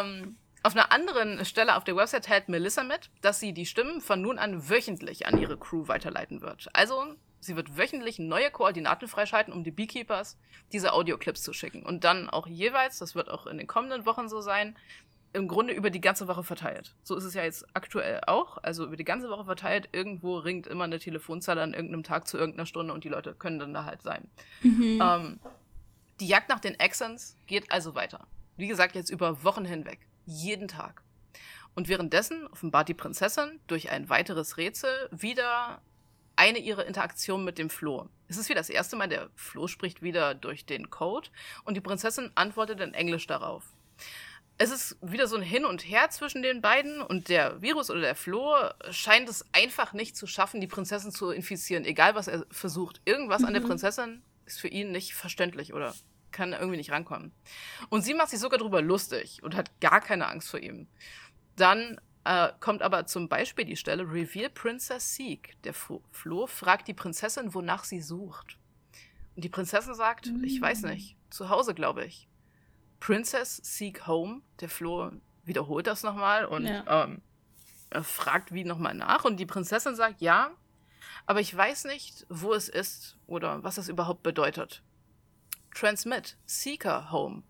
ähm, 0.00 0.36
auf 0.62 0.74
einer 0.74 0.90
anderen 0.92 1.44
Stelle 1.44 1.76
auf 1.76 1.84
der 1.84 1.96
Website 1.96 2.24
teilt 2.24 2.48
Melissa 2.48 2.82
mit, 2.82 3.10
dass 3.20 3.38
sie 3.38 3.52
die 3.52 3.66
Stimmen 3.66 4.00
von 4.00 4.20
nun 4.20 4.38
an 4.38 4.68
wöchentlich 4.68 5.26
an 5.26 5.38
ihre 5.38 5.58
Crew 5.58 5.88
weiterleiten 5.88 6.40
wird. 6.40 6.68
Also 6.72 7.16
Sie 7.44 7.56
wird 7.56 7.76
wöchentlich 7.76 8.18
neue 8.18 8.50
Koordinaten 8.50 9.06
freischalten, 9.06 9.52
um 9.52 9.64
die 9.64 9.70
Beekeepers 9.70 10.38
diese 10.72 10.94
Audioclips 10.94 11.42
zu 11.42 11.52
schicken. 11.52 11.84
Und 11.84 12.04
dann 12.04 12.30
auch 12.30 12.46
jeweils, 12.46 12.98
das 12.98 13.14
wird 13.14 13.28
auch 13.28 13.46
in 13.46 13.58
den 13.58 13.66
kommenden 13.66 14.06
Wochen 14.06 14.28
so 14.28 14.40
sein, 14.40 14.76
im 15.34 15.48
Grunde 15.48 15.74
über 15.74 15.90
die 15.90 16.00
ganze 16.00 16.28
Woche 16.28 16.44
verteilt. 16.44 16.94
So 17.02 17.16
ist 17.16 17.24
es 17.24 17.34
ja 17.34 17.42
jetzt 17.42 17.66
aktuell 17.74 18.20
auch. 18.26 18.58
Also 18.62 18.84
über 18.86 18.96
die 18.96 19.04
ganze 19.04 19.28
Woche 19.28 19.44
verteilt, 19.44 19.88
irgendwo 19.92 20.38
ringt 20.38 20.66
immer 20.66 20.84
eine 20.84 21.00
Telefonzelle 21.00 21.60
an 21.60 21.74
irgendeinem 21.74 22.04
Tag 22.04 22.28
zu 22.28 22.38
irgendeiner 22.38 22.66
Stunde 22.66 22.94
und 22.94 23.04
die 23.04 23.08
Leute 23.08 23.34
können 23.34 23.58
dann 23.58 23.74
da 23.74 23.84
halt 23.84 24.02
sein. 24.02 24.28
Mhm. 24.62 25.00
Ähm, 25.02 25.40
die 26.20 26.28
Jagd 26.28 26.48
nach 26.48 26.60
den 26.60 26.78
Accents 26.78 27.36
geht 27.46 27.72
also 27.72 27.96
weiter. 27.96 28.26
Wie 28.56 28.68
gesagt, 28.68 28.94
jetzt 28.94 29.10
über 29.10 29.42
Wochen 29.42 29.64
hinweg. 29.64 30.06
Jeden 30.24 30.68
Tag. 30.68 31.02
Und 31.74 31.88
währenddessen 31.88 32.46
offenbart 32.46 32.88
die 32.88 32.94
Prinzessin 32.94 33.58
durch 33.66 33.90
ein 33.90 34.08
weiteres 34.08 34.56
Rätsel 34.56 35.08
wieder 35.10 35.82
eine 36.36 36.58
ihrer 36.58 36.86
Interaktionen 36.86 37.44
mit 37.44 37.58
dem 37.58 37.70
Floh. 37.70 38.08
Es 38.28 38.36
ist 38.36 38.48
wie 38.48 38.54
das 38.54 38.70
erste 38.70 38.94
Mal, 38.94 39.08
der 39.08 39.30
Floh 39.34 39.66
spricht 39.66 40.02
wieder 40.02 40.34
durch 40.34 40.64
den 40.64 40.90
Code 40.90 41.28
und 41.64 41.76
die 41.76 41.80
Prinzessin 41.80 42.30
antwortet 42.36 42.80
in 42.80 42.94
Englisch 42.94 43.26
darauf. 43.26 43.64
Es 44.56 44.70
ist 44.70 44.96
wieder 45.02 45.26
so 45.26 45.36
ein 45.36 45.42
Hin 45.42 45.64
und 45.64 45.82
Her 45.82 46.10
zwischen 46.10 46.42
den 46.42 46.60
beiden 46.60 47.02
und 47.02 47.28
der 47.28 47.60
Virus 47.60 47.90
oder 47.90 48.00
der 48.00 48.14
Floh 48.14 48.54
scheint 48.90 49.28
es 49.28 49.44
einfach 49.52 49.92
nicht 49.92 50.16
zu 50.16 50.26
schaffen, 50.26 50.60
die 50.60 50.68
Prinzessin 50.68 51.10
zu 51.10 51.30
infizieren, 51.30 51.84
egal 51.84 52.14
was 52.14 52.28
er 52.28 52.46
versucht. 52.50 53.00
Irgendwas 53.04 53.40
mhm. 53.40 53.48
an 53.48 53.52
der 53.54 53.62
mhm. 53.62 53.68
Prinzessin 53.68 54.22
ist 54.46 54.60
für 54.60 54.68
ihn 54.68 54.92
nicht 54.92 55.14
verständlich 55.14 55.74
oder 55.74 55.94
kann 56.30 56.52
irgendwie 56.52 56.76
nicht 56.76 56.92
rankommen. 56.92 57.32
Und 57.88 58.02
sie 58.02 58.14
macht 58.14 58.30
sich 58.30 58.40
sogar 58.40 58.58
darüber 58.58 58.82
lustig 58.82 59.42
und 59.42 59.56
hat 59.56 59.80
gar 59.80 60.00
keine 60.00 60.28
Angst 60.28 60.50
vor 60.50 60.60
ihm. 60.60 60.86
Dann 61.56 62.00
äh, 62.24 62.50
kommt 62.60 62.82
aber 62.82 63.06
zum 63.06 63.28
Beispiel 63.28 63.64
die 63.64 63.76
Stelle 63.76 64.02
Reveal 64.02 64.50
Princess 64.50 65.14
Seek. 65.14 65.56
Der 65.62 65.74
Flo 65.74 66.46
fragt 66.46 66.88
die 66.88 66.94
Prinzessin, 66.94 67.54
wonach 67.54 67.84
sie 67.84 68.00
sucht. 68.00 68.58
Und 69.36 69.44
die 69.44 69.48
Prinzessin 69.48 69.94
sagt, 69.94 70.26
mm. 70.26 70.44
ich 70.44 70.60
weiß 70.60 70.82
mm. 70.82 70.88
nicht, 70.88 71.16
zu 71.30 71.48
Hause, 71.48 71.74
glaube 71.74 72.04
ich. 72.04 72.28
Princess 73.04 73.60
Seek 73.62 74.06
Home. 74.06 74.40
Der 74.60 74.70
Flo 74.70 75.10
wiederholt 75.44 75.86
das 75.86 76.02
nochmal 76.02 76.46
und 76.46 76.64
ja. 76.64 77.04
ähm, 77.04 77.20
fragt 78.02 78.52
wie 78.52 78.64
nochmal 78.64 78.94
nach. 78.94 79.26
Und 79.26 79.36
die 79.36 79.44
Prinzessin 79.44 79.94
sagt, 79.94 80.22
ja, 80.22 80.50
aber 81.26 81.40
ich 81.40 81.54
weiß 81.54 81.84
nicht, 81.84 82.24
wo 82.30 82.54
es 82.54 82.70
ist 82.70 83.18
oder 83.26 83.62
was 83.62 83.76
es 83.76 83.90
überhaupt 83.90 84.22
bedeutet. 84.22 84.82
Transmit, 85.74 86.38
Seeker 86.46 87.10
Home 87.12 87.42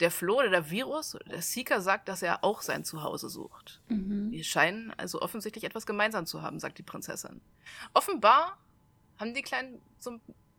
der 0.00 0.10
Flo 0.10 0.38
oder 0.38 0.50
der 0.50 0.70
Virus 0.70 1.16
der 1.30 1.42
Seeker 1.42 1.80
sagt, 1.80 2.08
dass 2.08 2.22
er 2.22 2.44
auch 2.44 2.62
sein 2.62 2.84
Zuhause 2.84 3.28
sucht. 3.28 3.80
Mhm. 3.88 4.30
Wir 4.30 4.44
scheinen 4.44 4.92
also 4.96 5.20
offensichtlich 5.20 5.64
etwas 5.64 5.86
gemeinsam 5.86 6.26
zu 6.26 6.42
haben, 6.42 6.58
sagt 6.58 6.78
die 6.78 6.82
Prinzessin. 6.82 7.40
Offenbar 7.94 8.58
haben 9.18 9.34
die 9.34 9.42
Kleinen 9.42 9.80
so 9.98 10.18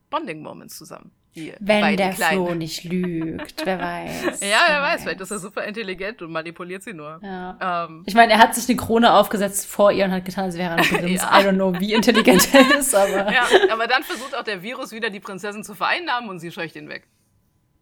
Bonding-Moments 0.10 0.78
zusammen. 0.78 1.12
Die 1.36 1.54
Wenn 1.60 1.96
der 1.98 2.12
Kleinen. 2.14 2.46
Flo 2.46 2.56
nicht 2.56 2.84
lügt, 2.84 3.66
wer 3.66 3.80
weiß. 3.80 4.40
ja, 4.42 4.60
wer 4.68 4.82
weiß, 4.82 5.04
vielleicht 5.04 5.22
ist 5.22 5.32
er 5.32 5.40
super 5.40 5.64
intelligent 5.66 6.22
und 6.22 6.32
manipuliert 6.32 6.82
sie 6.84 6.94
nur. 6.94 7.20
Ja. 7.22 7.86
Ähm, 7.86 8.04
ich 8.08 8.16
meine, 8.16 8.34
er 8.34 8.40
hat 8.40 8.56
sich 8.56 8.68
eine 8.68 8.78
Krone 8.78 9.14
aufgesetzt 9.14 9.68
vor 9.68 9.92
ihr 9.92 10.06
und 10.06 10.12
hat 10.12 10.26
getan, 10.26 10.46
als 10.46 10.58
wäre 10.58 10.72
er 10.72 10.78
ein 10.78 10.84
Prinz. 11.00 11.22
ja. 11.22 11.40
I 11.40 11.44
don't 11.44 11.54
know, 11.54 11.74
wie 11.80 11.94
intelligent 11.94 12.54
er 12.54 12.78
ist, 12.80 12.96
aber. 12.96 13.32
Ja, 13.32 13.46
aber 13.72 13.88
dann 13.88 14.04
versucht 14.04 14.36
auch 14.36 14.44
der 14.44 14.64
Virus 14.64 14.92
wieder 14.92 15.10
die 15.10 15.20
Prinzessin 15.20 15.64
zu 15.64 15.76
vereinnahmen 15.76 16.30
und 16.30 16.40
sie 16.40 16.52
scheucht 16.52 16.76
ihn 16.76 16.90
weg. 16.90 17.08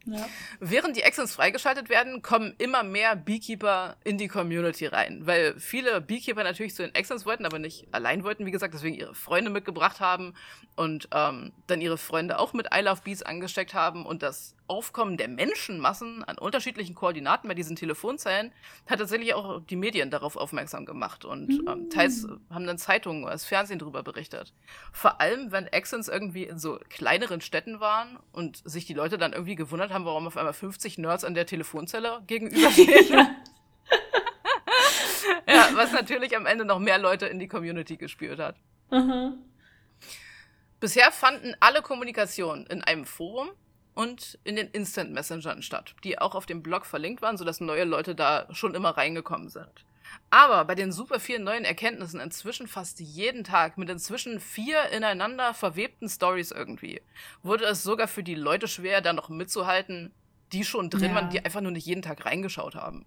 Ja. 0.06 0.28
Während 0.60 0.96
die 0.96 1.02
Exons 1.02 1.34
freigeschaltet 1.34 1.90
werden, 1.90 2.22
kommen 2.22 2.54
immer 2.58 2.84
mehr 2.84 3.16
Beekeeper 3.16 3.98
in 4.04 4.18
die 4.18 4.28
Community 4.28 4.86
rein, 4.86 5.26
weil 5.26 5.60
viele 5.60 6.00
Beekeeper 6.00 6.44
natürlich 6.44 6.76
zu 6.76 6.84
den 6.84 6.94
Exons 6.94 7.26
wollten, 7.26 7.46
aber 7.46 7.60
nicht 7.60 7.88
allein 7.92 8.24
wollten, 8.24 8.46
wie 8.46 8.52
gesagt, 8.52 8.74
deswegen 8.74 8.96
ihre 8.96 9.16
Freunde 9.16 9.50
mitgebracht 9.50 10.00
haben 10.00 10.34
und 10.76 11.10
ähm, 11.12 11.54
dann 11.68 11.82
ihre 11.82 11.98
Freunde 11.98 12.38
auch 12.40 12.54
mit 12.54 12.68
I 12.74 12.82
Love 12.82 13.02
Bees 13.04 13.24
angesteckt 13.24 13.74
haben 13.74 14.06
und 14.06 14.22
das 14.22 14.55
Aufkommen 14.68 15.18
der 15.18 15.28
Menschenmassen 15.28 16.24
an 16.24 16.38
unterschiedlichen 16.38 16.96
Koordinaten 16.96 17.48
bei 17.48 17.54
diesen 17.54 17.76
Telefonzellen 17.76 18.52
hat 18.88 19.00
tatsächlich 19.00 19.34
auch 19.34 19.62
die 19.62 19.76
Medien 19.76 20.10
darauf 20.10 20.36
aufmerksam 20.36 20.86
gemacht 20.86 21.26
und 21.26 21.52
ähm, 21.68 21.90
teils 21.90 22.28
haben 22.50 22.66
dann 22.66 22.78
Zeitungen 22.78 23.24
oder 23.24 23.34
das 23.34 23.46
Fernsehen 23.46 23.80
darüber 23.80 24.04
berichtet. 24.04 24.54
Vor 24.92 25.22
allem, 25.22 25.52
wenn 25.52 25.68
Exons 25.68 26.08
irgendwie 26.08 26.44
in 26.44 26.58
so 26.58 26.80
kleineren 26.90 27.42
Städten 27.42 27.80
waren 27.80 28.18
und 28.32 28.62
sich 28.68 28.86
die 28.86 28.94
Leute 28.94 29.18
dann 29.18 29.34
irgendwie 29.34 29.56
gewundert 29.56 29.92
haben, 29.92 30.06
warum 30.06 30.28
auf 30.28 30.38
einmal 30.38 30.54
50 30.54 30.98
Nerds 30.98 31.24
an 31.24 31.34
der 31.34 31.46
Telefonzelle 31.46 32.22
gegenüberstehen. 32.28 33.28
ja, 35.48 35.70
was 35.74 35.92
natürlich 35.92 36.36
am 36.36 36.46
Ende 36.46 36.66
noch 36.66 36.80
mehr 36.80 36.98
Leute 36.98 37.28
in 37.28 37.40
die 37.40 37.48
Community 37.48 37.98
gespürt 37.98 38.40
hat. 38.40 38.56
Mhm. 38.92 39.38
Bisher 40.80 41.12
fanden 41.12 41.56
alle 41.60 41.82
Kommunikationen 41.82 42.68
in 42.68 42.84
einem 42.84 43.06
Forum 43.06 43.50
und 43.96 44.38
in 44.44 44.58
den 44.58 44.68
Instant 44.68 45.12
Messengern 45.12 45.62
statt, 45.62 45.96
die 46.04 46.20
auch 46.20 46.36
auf 46.36 46.46
dem 46.46 46.62
Blog 46.62 46.86
verlinkt 46.86 47.22
waren, 47.22 47.38
sodass 47.38 47.62
neue 47.62 47.86
Leute 47.86 48.14
da 48.14 48.46
schon 48.52 48.76
immer 48.76 48.92
reingekommen 48.92 49.50
sind. 49.50 49.86
Aber 50.30 50.66
bei 50.66 50.76
den 50.76 50.92
super 50.92 51.20
vielen 51.20 51.44
neuen 51.44 51.66
Erkenntnissen 51.66 52.20
inzwischen 52.20 52.68
fast 52.68 53.00
jeden 53.00 53.44
Tag 53.44 53.78
mit 53.78 53.90
inzwischen 53.90 54.40
vier 54.40 54.90
ineinander 54.90 55.54
verwebten 55.54 56.10
Stories 56.10 56.52
irgendwie, 56.52 57.02
wurde 57.42 57.66
es 57.66 57.84
sogar 57.84 58.08
für 58.08 58.24
die 58.24 58.36
Leute 58.36 58.68
schwer, 58.68 59.02
da 59.02 59.14
noch 59.14 59.30
mitzuhalten, 59.30 60.14
die 60.52 60.64
schon 60.64 60.90
drin 60.90 61.10
ja. 61.10 61.16
waren, 61.16 61.30
die 61.30 61.44
einfach 61.44 61.62
nur 61.62 61.72
nicht 61.72 61.88
jeden 61.88 62.02
Tag 62.02 62.26
reingeschaut 62.26 62.76
haben. 62.76 63.06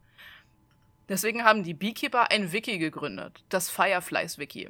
Deswegen 1.09 1.45
haben 1.45 1.63
die 1.63 1.75
Beekeeper 1.75 2.31
ein 2.31 2.53
Wiki 2.53 2.79
gegründet, 2.79 3.45
das 3.49 3.71
Fireflies 3.71 4.39
Wiki. 4.39 4.69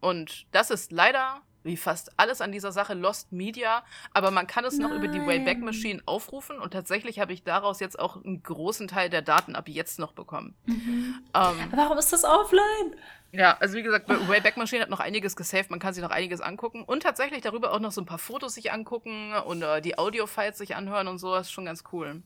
Und 0.00 0.46
das 0.52 0.70
ist 0.70 0.92
leider 0.92 1.42
wie 1.62 1.76
fast 1.76 2.18
alles 2.18 2.40
an 2.40 2.52
dieser 2.52 2.72
Sache 2.72 2.94
Lost 2.94 3.32
Media, 3.32 3.82
aber 4.12 4.30
man 4.30 4.46
kann 4.46 4.64
es 4.64 4.78
Nein. 4.78 4.88
noch 4.88 4.96
über 4.96 5.08
die 5.08 5.20
Wayback 5.20 5.60
Machine 5.60 6.02
aufrufen 6.06 6.58
und 6.58 6.72
tatsächlich 6.72 7.18
habe 7.18 7.32
ich 7.32 7.44
daraus 7.44 7.80
jetzt 7.80 7.98
auch 7.98 8.22
einen 8.22 8.42
großen 8.42 8.88
Teil 8.88 9.10
der 9.10 9.22
Daten 9.22 9.54
ab 9.54 9.68
jetzt 9.68 9.98
noch 9.98 10.12
bekommen. 10.12 10.54
Mhm. 10.66 11.20
Ähm, 11.34 11.56
Warum 11.72 11.98
ist 11.98 12.12
das 12.12 12.24
offline? 12.24 12.96
Ja, 13.32 13.56
also 13.60 13.76
wie 13.76 13.82
gesagt, 13.82 14.08
Wayback 14.08 14.56
Machine 14.56 14.82
hat 14.82 14.90
noch 14.90 15.00
einiges 15.00 15.36
gesaved, 15.36 15.70
man 15.70 15.78
kann 15.78 15.94
sich 15.94 16.02
noch 16.02 16.10
einiges 16.10 16.40
angucken 16.40 16.82
und 16.82 17.02
tatsächlich 17.02 17.42
darüber 17.42 17.72
auch 17.72 17.80
noch 17.80 17.92
so 17.92 18.00
ein 18.00 18.06
paar 18.06 18.18
Fotos 18.18 18.54
sich 18.54 18.72
angucken 18.72 19.34
und 19.46 19.62
äh, 19.62 19.80
die 19.80 19.98
Audio-Files 19.98 20.58
sich 20.58 20.74
anhören 20.74 21.06
und 21.08 21.18
so, 21.18 21.34
das 21.34 21.46
ist 21.46 21.52
schon 21.52 21.66
ganz 21.66 21.84
cool. 21.92 22.22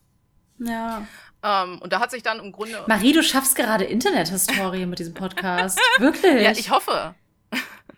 Ja. 0.59 1.07
Ähm, 1.43 1.79
und 1.81 1.93
da 1.93 2.01
hat 2.01 2.11
sich 2.11 2.23
dann 2.23 2.39
im 2.39 2.53
Grunde. 2.53 2.83
Marie, 2.87 3.13
du 3.13 3.23
schaffst 3.23 3.57
gerade 3.57 3.85
Internethistorie 3.85 4.87
mit 4.87 4.99
diesem 4.99 5.15
Podcast. 5.15 5.79
Wirklich? 5.99 6.43
Ja, 6.43 6.53
ich 6.53 6.71
hoffe. 6.71 7.15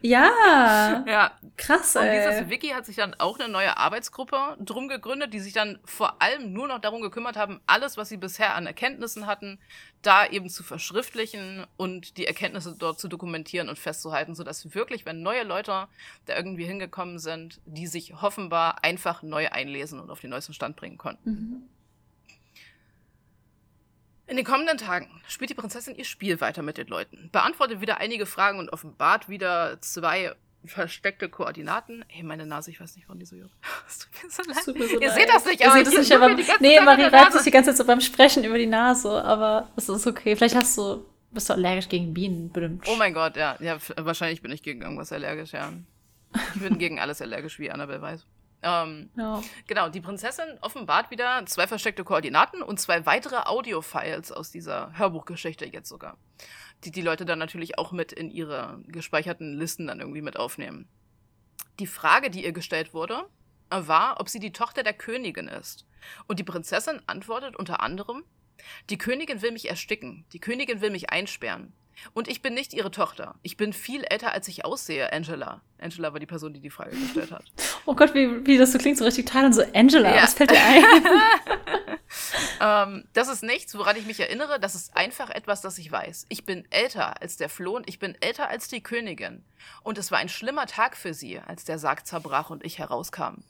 Ja. 0.06 1.04
Ja. 1.06 1.32
Krass, 1.56 1.96
ey. 1.96 2.02
Und 2.02 2.30
dieses 2.30 2.50
Wiki 2.50 2.68
hat 2.68 2.86
sich 2.86 2.96
dann 2.96 3.14
auch 3.14 3.38
eine 3.38 3.48
neue 3.48 3.76
Arbeitsgruppe 3.76 4.56
drum 4.60 4.88
gegründet, 4.88 5.32
die 5.32 5.40
sich 5.40 5.52
dann 5.52 5.78
vor 5.84 6.20
allem 6.22 6.52
nur 6.52 6.68
noch 6.68 6.78
darum 6.78 7.02
gekümmert 7.02 7.36
haben, 7.36 7.60
alles, 7.66 7.96
was 7.96 8.08
sie 8.08 8.16
bisher 8.16 8.54
an 8.54 8.66
Erkenntnissen 8.66 9.26
hatten, 9.26 9.58
da 10.02 10.26
eben 10.26 10.48
zu 10.48 10.62
verschriftlichen 10.62 11.66
und 11.76 12.16
die 12.16 12.26
Erkenntnisse 12.26 12.76
dort 12.78 13.00
zu 13.00 13.08
dokumentieren 13.08 13.68
und 13.68 13.78
festzuhalten, 13.78 14.34
sodass 14.34 14.74
wirklich, 14.74 15.06
wenn 15.06 15.22
neue 15.22 15.42
Leute 15.42 15.88
da 16.26 16.36
irgendwie 16.36 16.64
hingekommen 16.64 17.18
sind, 17.18 17.60
die 17.64 17.86
sich 17.86 18.14
offenbar 18.14 18.84
einfach 18.84 19.22
neu 19.22 19.48
einlesen 19.48 19.98
und 19.98 20.10
auf 20.10 20.20
den 20.20 20.30
neuesten 20.30 20.54
Stand 20.54 20.76
bringen 20.76 20.98
konnten. 20.98 21.30
Mhm. 21.30 21.75
In 24.26 24.36
den 24.36 24.44
kommenden 24.44 24.76
Tagen 24.76 25.08
spielt 25.28 25.50
die 25.50 25.54
Prinzessin 25.54 25.94
ihr 25.94 26.04
Spiel 26.04 26.40
weiter 26.40 26.62
mit 26.62 26.78
den 26.78 26.88
Leuten, 26.88 27.28
beantwortet 27.30 27.80
wieder 27.80 27.98
einige 27.98 28.26
Fragen 28.26 28.58
und 28.58 28.70
offenbart 28.72 29.28
wieder 29.28 29.80
zwei 29.80 30.34
versteckte 30.64 31.28
Koordinaten. 31.28 32.04
Ey, 32.08 32.24
meine 32.24 32.44
Nase, 32.44 32.72
ich 32.72 32.80
weiß 32.80 32.96
nicht, 32.96 33.08
wann 33.08 33.20
die 33.20 33.24
so 33.24 33.36
juckt. 33.36 33.54
Es 33.88 33.98
tut 33.98 34.22
mir 34.22 34.30
so 34.30 34.42
leid. 34.42 34.64
So 34.64 34.72
Ihr 34.72 35.08
leid. 35.08 35.14
seht 35.14 35.28
das 35.28 35.44
nicht, 35.44 35.64
aber 35.64 35.78
Ihr 35.78 35.84
seht 35.84 35.98
das 35.98 36.00
nicht, 36.00 36.12
aber 36.12 36.34
nee, 36.60 36.80
Marie 36.80 37.04
reibt 37.04 37.32
sich 37.34 37.42
die 37.42 37.50
ganze 37.52 37.70
Zeit 37.70 37.76
so 37.76 37.84
beim 37.84 38.00
Sprechen 38.00 38.42
über 38.42 38.58
die 38.58 38.66
Nase, 38.66 39.22
aber 39.24 39.70
es 39.76 39.88
ist 39.88 40.06
okay. 40.08 40.34
Vielleicht 40.34 40.56
hast 40.56 40.76
du, 40.76 41.04
bist 41.30 41.48
du 41.48 41.52
allergisch 41.52 41.88
gegen 41.88 42.12
Bienen, 42.12 42.50
bestimmt. 42.50 42.84
Oh 42.88 42.96
mein 42.96 43.14
Gott, 43.14 43.36
ja. 43.36 43.56
ja. 43.60 43.78
Wahrscheinlich 43.96 44.42
bin 44.42 44.50
ich 44.50 44.62
gegen 44.62 44.82
irgendwas 44.82 45.12
allergisch, 45.12 45.52
ja. 45.52 45.72
Ich 46.54 46.60
bin 46.60 46.78
gegen 46.78 46.98
alles 46.98 47.22
allergisch, 47.22 47.60
wie 47.60 47.70
Annabelle 47.70 48.02
weiß. 48.02 48.26
Ähm, 48.66 49.10
ja. 49.16 49.42
Genau, 49.68 49.88
die 49.88 50.00
Prinzessin 50.00 50.58
offenbart 50.60 51.12
wieder 51.12 51.46
zwei 51.46 51.68
versteckte 51.68 52.02
Koordinaten 52.02 52.62
und 52.62 52.80
zwei 52.80 53.06
weitere 53.06 53.36
Audio-Files 53.36 54.32
aus 54.32 54.50
dieser 54.50 54.98
Hörbuchgeschichte 54.98 55.66
jetzt 55.66 55.88
sogar. 55.88 56.18
Die 56.84 56.90
die 56.90 57.02
Leute 57.02 57.24
dann 57.24 57.38
natürlich 57.38 57.78
auch 57.78 57.92
mit 57.92 58.12
in 58.12 58.28
ihre 58.30 58.82
gespeicherten 58.88 59.56
Listen 59.56 59.86
dann 59.86 60.00
irgendwie 60.00 60.22
mit 60.22 60.36
aufnehmen. 60.36 60.88
Die 61.78 61.86
Frage, 61.86 62.28
die 62.28 62.44
ihr 62.44 62.52
gestellt 62.52 62.92
wurde, 62.92 63.26
war, 63.70 64.20
ob 64.20 64.28
sie 64.28 64.40
die 64.40 64.52
Tochter 64.52 64.82
der 64.82 64.94
Königin 64.94 65.48
ist. 65.48 65.86
Und 66.26 66.38
die 66.38 66.44
Prinzessin 66.44 67.00
antwortet 67.06 67.56
unter 67.56 67.80
anderem, 67.80 68.24
Die 68.90 68.98
Königin 68.98 69.42
will 69.42 69.52
mich 69.52 69.68
ersticken. 69.68 70.24
Die 70.32 70.40
Königin 70.40 70.80
will 70.80 70.90
mich 70.90 71.10
einsperren. 71.10 71.72
Und 72.12 72.28
ich 72.28 72.42
bin 72.42 72.54
nicht 72.54 72.74
ihre 72.74 72.90
Tochter. 72.90 73.36
Ich 73.42 73.56
bin 73.56 73.72
viel 73.72 74.04
älter, 74.04 74.32
als 74.32 74.48
ich 74.48 74.64
aussehe, 74.64 75.12
Angela. 75.12 75.62
Angela 75.78 76.12
war 76.12 76.20
die 76.20 76.26
Person, 76.26 76.52
die 76.52 76.60
die 76.60 76.70
Frage 76.70 76.96
gestellt 76.96 77.32
hat. 77.32 77.44
Oh 77.88 77.94
Gott, 77.94 78.14
wie, 78.14 78.44
wie 78.44 78.58
das 78.58 78.72
so 78.72 78.78
klingt, 78.78 78.98
so 78.98 79.04
richtig 79.04 79.26
teil 79.26 79.44
und 79.44 79.52
so 79.52 79.62
Angela. 79.72 80.12
Ja. 80.12 80.24
Was 80.24 80.34
fällt 80.34 80.50
dir 80.50 80.60
ein? 80.60 80.82
ähm, 82.60 83.04
das 83.12 83.28
ist 83.28 83.44
nichts, 83.44 83.76
woran 83.78 83.96
ich 83.96 84.06
mich 84.06 84.18
erinnere. 84.18 84.58
Das 84.58 84.74
ist 84.74 84.96
einfach 84.96 85.30
etwas, 85.30 85.60
das 85.60 85.78
ich 85.78 85.92
weiß. 85.92 86.26
Ich 86.28 86.44
bin 86.44 86.64
älter 86.70 87.22
als 87.22 87.36
der 87.36 87.48
Floh 87.48 87.76
und 87.76 87.88
ich 87.88 88.00
bin 88.00 88.16
älter 88.20 88.48
als 88.48 88.66
die 88.66 88.82
Königin. 88.82 89.44
Und 89.84 89.98
es 89.98 90.10
war 90.10 90.18
ein 90.18 90.28
schlimmer 90.28 90.66
Tag 90.66 90.96
für 90.96 91.14
sie, 91.14 91.38
als 91.38 91.64
der 91.64 91.78
Sarg 91.78 92.08
zerbrach 92.08 92.50
und 92.50 92.64
ich 92.64 92.80
herauskam. 92.80 93.44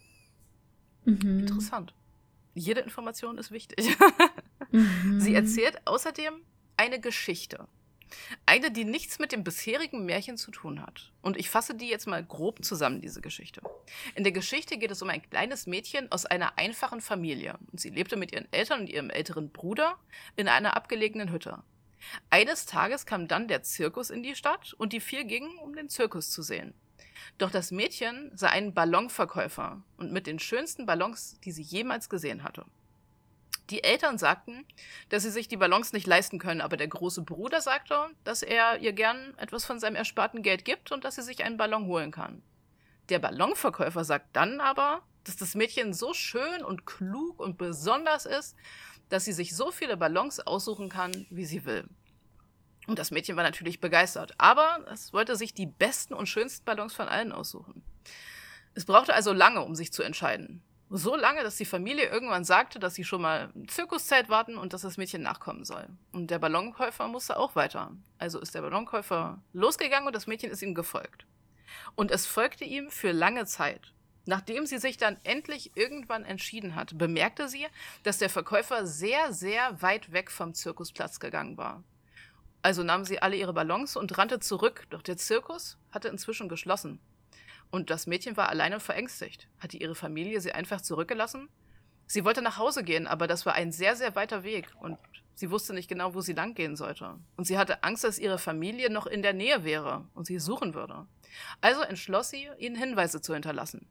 Mhm. 1.06 1.40
Interessant. 1.40 1.94
Jede 2.52 2.80
Information 2.80 3.38
ist 3.38 3.50
wichtig. 3.50 3.96
mhm. 4.76 5.20
Sie 5.20 5.34
erzählt 5.34 5.80
außerdem 5.86 6.34
eine 6.76 7.00
Geschichte. 7.00 7.66
Eine, 8.44 8.70
die 8.70 8.84
nichts 8.84 9.18
mit 9.18 9.32
dem 9.32 9.42
bisherigen 9.42 10.04
Märchen 10.04 10.36
zu 10.36 10.50
tun 10.50 10.80
hat. 10.80 11.12
Und 11.22 11.36
ich 11.36 11.50
fasse 11.50 11.74
die 11.74 11.88
jetzt 11.88 12.06
mal 12.06 12.24
grob 12.24 12.64
zusammen, 12.64 13.00
diese 13.00 13.20
Geschichte. 13.20 13.60
In 14.14 14.22
der 14.22 14.32
Geschichte 14.32 14.78
geht 14.78 14.90
es 14.90 15.02
um 15.02 15.10
ein 15.10 15.22
kleines 15.28 15.66
Mädchen 15.66 16.10
aus 16.12 16.24
einer 16.24 16.56
einfachen 16.56 17.00
Familie. 17.00 17.58
Und 17.72 17.80
sie 17.80 17.90
lebte 17.90 18.16
mit 18.16 18.32
ihren 18.32 18.50
Eltern 18.52 18.80
und 18.80 18.88
ihrem 18.88 19.10
älteren 19.10 19.50
Bruder 19.50 19.98
in 20.36 20.48
einer 20.48 20.76
abgelegenen 20.76 21.32
Hütte. 21.32 21.62
Eines 22.30 22.66
Tages 22.66 23.06
kam 23.06 23.26
dann 23.26 23.48
der 23.48 23.62
Zirkus 23.62 24.10
in 24.10 24.22
die 24.22 24.36
Stadt 24.36 24.74
und 24.74 24.92
die 24.92 25.00
vier 25.00 25.24
gingen, 25.24 25.58
um 25.58 25.74
den 25.74 25.88
Zirkus 25.88 26.30
zu 26.30 26.42
sehen. 26.42 26.74
Doch 27.38 27.50
das 27.50 27.70
Mädchen 27.70 28.30
sah 28.34 28.48
einen 28.48 28.74
Ballonverkäufer 28.74 29.82
und 29.96 30.12
mit 30.12 30.26
den 30.26 30.38
schönsten 30.38 30.86
Ballons, 30.86 31.40
die 31.44 31.52
sie 31.52 31.62
jemals 31.62 32.08
gesehen 32.08 32.44
hatte. 32.44 32.64
Die 33.70 33.82
Eltern 33.82 34.16
sagten, 34.16 34.64
dass 35.08 35.24
sie 35.24 35.30
sich 35.30 35.48
die 35.48 35.56
Ballons 35.56 35.92
nicht 35.92 36.06
leisten 36.06 36.38
können, 36.38 36.60
aber 36.60 36.76
der 36.76 36.86
große 36.86 37.22
Bruder 37.22 37.60
sagte, 37.60 38.08
dass 38.22 38.42
er 38.42 38.78
ihr 38.78 38.92
gern 38.92 39.34
etwas 39.38 39.64
von 39.64 39.80
seinem 39.80 39.96
ersparten 39.96 40.42
Geld 40.42 40.64
gibt 40.64 40.92
und 40.92 41.04
dass 41.04 41.16
sie 41.16 41.22
sich 41.22 41.44
einen 41.44 41.56
Ballon 41.56 41.86
holen 41.86 42.12
kann. 42.12 42.42
Der 43.08 43.18
Ballonverkäufer 43.18 44.04
sagt 44.04 44.34
dann 44.34 44.60
aber, 44.60 45.02
dass 45.24 45.36
das 45.36 45.56
Mädchen 45.56 45.92
so 45.92 46.14
schön 46.14 46.64
und 46.64 46.86
klug 46.86 47.40
und 47.40 47.58
besonders 47.58 48.26
ist, 48.26 48.56
dass 49.08 49.24
sie 49.24 49.32
sich 49.32 49.54
so 49.54 49.72
viele 49.72 49.96
Ballons 49.96 50.40
aussuchen 50.40 50.88
kann, 50.88 51.26
wie 51.30 51.44
sie 51.44 51.64
will. 51.64 51.88
Und 52.86 53.00
das 53.00 53.10
Mädchen 53.10 53.36
war 53.36 53.42
natürlich 53.42 53.80
begeistert, 53.80 54.34
aber 54.38 54.84
es 54.92 55.12
wollte 55.12 55.34
sich 55.34 55.54
die 55.54 55.66
besten 55.66 56.14
und 56.14 56.28
schönsten 56.28 56.64
Ballons 56.64 56.94
von 56.94 57.08
allen 57.08 57.32
aussuchen. 57.32 57.82
Es 58.74 58.84
brauchte 58.84 59.14
also 59.14 59.32
lange, 59.32 59.62
um 59.62 59.74
sich 59.74 59.92
zu 59.92 60.02
entscheiden. 60.02 60.62
So 60.88 61.16
lange, 61.16 61.42
dass 61.42 61.56
die 61.56 61.64
Familie 61.64 62.08
irgendwann 62.08 62.44
sagte, 62.44 62.78
dass 62.78 62.94
sie 62.94 63.02
schon 63.02 63.22
mal 63.22 63.50
im 63.56 63.66
Zirkuszelt 63.66 64.28
warten 64.28 64.56
und 64.56 64.72
dass 64.72 64.82
das 64.82 64.98
Mädchen 64.98 65.20
nachkommen 65.20 65.64
soll. 65.64 65.88
Und 66.12 66.30
der 66.30 66.38
Ballonkäufer 66.38 67.08
musste 67.08 67.38
auch 67.38 67.56
weiter. 67.56 67.90
Also 68.18 68.38
ist 68.38 68.54
der 68.54 68.62
Ballonkäufer 68.62 69.42
losgegangen 69.52 70.06
und 70.06 70.14
das 70.14 70.28
Mädchen 70.28 70.50
ist 70.50 70.62
ihm 70.62 70.74
gefolgt. 70.74 71.26
Und 71.96 72.12
es 72.12 72.26
folgte 72.26 72.64
ihm 72.64 72.88
für 72.90 73.10
lange 73.10 73.46
Zeit. 73.46 73.92
Nachdem 74.26 74.66
sie 74.66 74.78
sich 74.78 74.96
dann 74.96 75.16
endlich 75.24 75.76
irgendwann 75.76 76.24
entschieden 76.24 76.76
hat, 76.76 76.96
bemerkte 76.96 77.48
sie, 77.48 77.66
dass 78.04 78.18
der 78.18 78.30
Verkäufer 78.30 78.86
sehr, 78.86 79.32
sehr 79.32 79.82
weit 79.82 80.12
weg 80.12 80.30
vom 80.30 80.54
Zirkusplatz 80.54 81.18
gegangen 81.18 81.56
war. 81.56 81.82
Also 82.62 82.82
nahm 82.82 83.04
sie 83.04 83.22
alle 83.22 83.36
ihre 83.36 83.52
Ballons 83.52 83.96
und 83.96 84.18
rannte 84.18 84.40
zurück, 84.40 84.86
doch 84.90 85.02
der 85.02 85.16
Zirkus 85.16 85.78
hatte 85.90 86.08
inzwischen 86.08 86.48
geschlossen. 86.48 87.00
Und 87.70 87.90
das 87.90 88.06
Mädchen 88.06 88.36
war 88.36 88.48
alleine 88.48 88.76
und 88.76 88.80
verängstigt. 88.80 89.48
Hatte 89.58 89.76
ihre 89.76 89.94
Familie 89.94 90.40
sie 90.40 90.52
einfach 90.52 90.80
zurückgelassen? 90.80 91.48
Sie 92.06 92.24
wollte 92.24 92.42
nach 92.42 92.58
Hause 92.58 92.84
gehen, 92.84 93.06
aber 93.06 93.26
das 93.26 93.46
war 93.46 93.54
ein 93.54 93.72
sehr, 93.72 93.96
sehr 93.96 94.14
weiter 94.14 94.44
Weg 94.44 94.68
und 94.80 94.96
sie 95.34 95.50
wusste 95.50 95.74
nicht 95.74 95.88
genau, 95.88 96.14
wo 96.14 96.20
sie 96.20 96.34
langgehen 96.34 96.76
sollte. 96.76 97.18
Und 97.36 97.46
sie 97.46 97.58
hatte 97.58 97.82
Angst, 97.82 98.04
dass 98.04 98.18
ihre 98.18 98.38
Familie 98.38 98.90
noch 98.90 99.06
in 99.06 99.22
der 99.22 99.32
Nähe 99.32 99.64
wäre 99.64 100.06
und 100.14 100.26
sie 100.26 100.38
suchen 100.38 100.74
würde. 100.74 101.06
Also 101.60 101.82
entschloss 101.82 102.30
sie, 102.30 102.48
ihnen 102.58 102.76
Hinweise 102.76 103.20
zu 103.20 103.34
hinterlassen. 103.34 103.88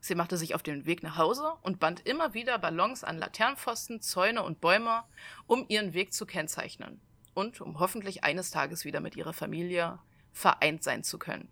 Sie 0.00 0.14
machte 0.14 0.36
sich 0.36 0.54
auf 0.54 0.62
den 0.62 0.86
Weg 0.86 1.02
nach 1.02 1.16
Hause 1.16 1.52
und 1.62 1.80
band 1.80 2.06
immer 2.06 2.34
wieder 2.34 2.58
Ballons 2.58 3.04
an 3.04 3.18
Laternenpfosten, 3.18 4.00
Zäune 4.00 4.42
und 4.42 4.60
Bäume, 4.60 5.04
um 5.46 5.64
ihren 5.68 5.94
Weg 5.94 6.12
zu 6.12 6.26
kennzeichnen 6.26 7.00
und 7.34 7.60
um 7.60 7.78
hoffentlich 7.78 8.24
eines 8.24 8.50
Tages 8.50 8.84
wieder 8.84 9.00
mit 9.00 9.16
ihrer 9.16 9.32
Familie 9.32 9.98
vereint 10.32 10.82
sein 10.82 11.02
zu 11.02 11.18
können. 11.18 11.48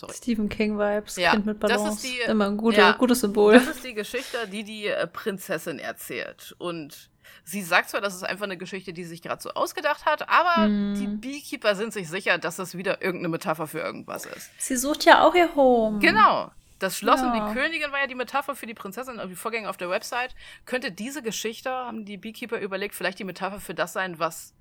Sorry. 0.00 0.14
Stephen 0.14 0.48
King 0.48 0.78
Vibes, 0.78 1.16
ja, 1.16 1.32
Kind 1.32 1.44
mit 1.44 1.60
Balance. 1.60 1.84
Das 1.84 1.94
ist 1.96 2.04
die, 2.04 2.20
Immer 2.30 2.46
ein 2.46 2.56
gute, 2.56 2.78
ja, 2.78 2.92
gutes 2.92 3.20
Symbol. 3.20 3.52
Das 3.52 3.68
ist 3.68 3.84
die 3.84 3.92
Geschichte, 3.92 4.48
die 4.50 4.64
die 4.64 4.86
äh, 4.86 5.06
Prinzessin 5.06 5.78
erzählt. 5.78 6.54
Und 6.56 7.10
sie 7.44 7.60
sagt 7.60 7.90
zwar, 7.90 8.00
das 8.00 8.14
ist 8.14 8.22
einfach 8.22 8.44
eine 8.44 8.56
Geschichte, 8.56 8.94
die 8.94 9.04
sie 9.04 9.10
sich 9.10 9.22
gerade 9.22 9.42
so 9.42 9.50
ausgedacht 9.50 10.06
hat, 10.06 10.26
aber 10.30 10.64
hm. 10.64 10.94
die 10.98 11.06
Beekeeper 11.06 11.74
sind 11.74 11.92
sich 11.92 12.08
sicher, 12.08 12.38
dass 12.38 12.56
das 12.56 12.78
wieder 12.78 13.02
irgendeine 13.02 13.28
Metapher 13.28 13.66
für 13.66 13.80
irgendwas 13.80 14.24
ist. 14.24 14.50
Sie 14.56 14.76
sucht 14.76 15.04
ja 15.04 15.22
auch 15.22 15.34
ihr 15.34 15.54
Home. 15.54 15.98
Genau. 15.98 16.50
Das 16.78 16.96
Schloss 16.96 17.20
ja. 17.20 17.30
und 17.30 17.34
die 17.34 17.54
Königin 17.60 17.92
war 17.92 18.00
ja 18.00 18.06
die 18.06 18.14
Metapher 18.14 18.56
für 18.56 18.66
die 18.66 18.72
Prinzessin 18.72 19.18
und 19.18 19.28
die 19.28 19.36
Vorgänger 19.36 19.68
auf 19.68 19.76
der 19.76 19.90
Website. 19.90 20.34
Könnte 20.64 20.90
diese 20.90 21.20
Geschichte, 21.20 21.68
haben 21.68 22.06
die 22.06 22.16
Beekeeper 22.16 22.58
überlegt, 22.58 22.94
vielleicht 22.94 23.18
die 23.18 23.24
Metapher 23.24 23.60
für 23.60 23.74
das 23.74 23.92
sein, 23.92 24.18
was 24.18 24.54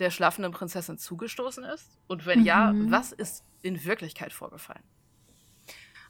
der 0.00 0.10
schlafenden 0.10 0.52
Prinzessin 0.52 0.98
zugestoßen 0.98 1.64
ist? 1.64 1.98
Und 2.08 2.26
wenn 2.26 2.40
mhm. 2.40 2.46
ja, 2.46 2.72
was 2.74 3.12
ist 3.12 3.44
in 3.62 3.84
Wirklichkeit 3.84 4.32
vorgefallen? 4.32 4.82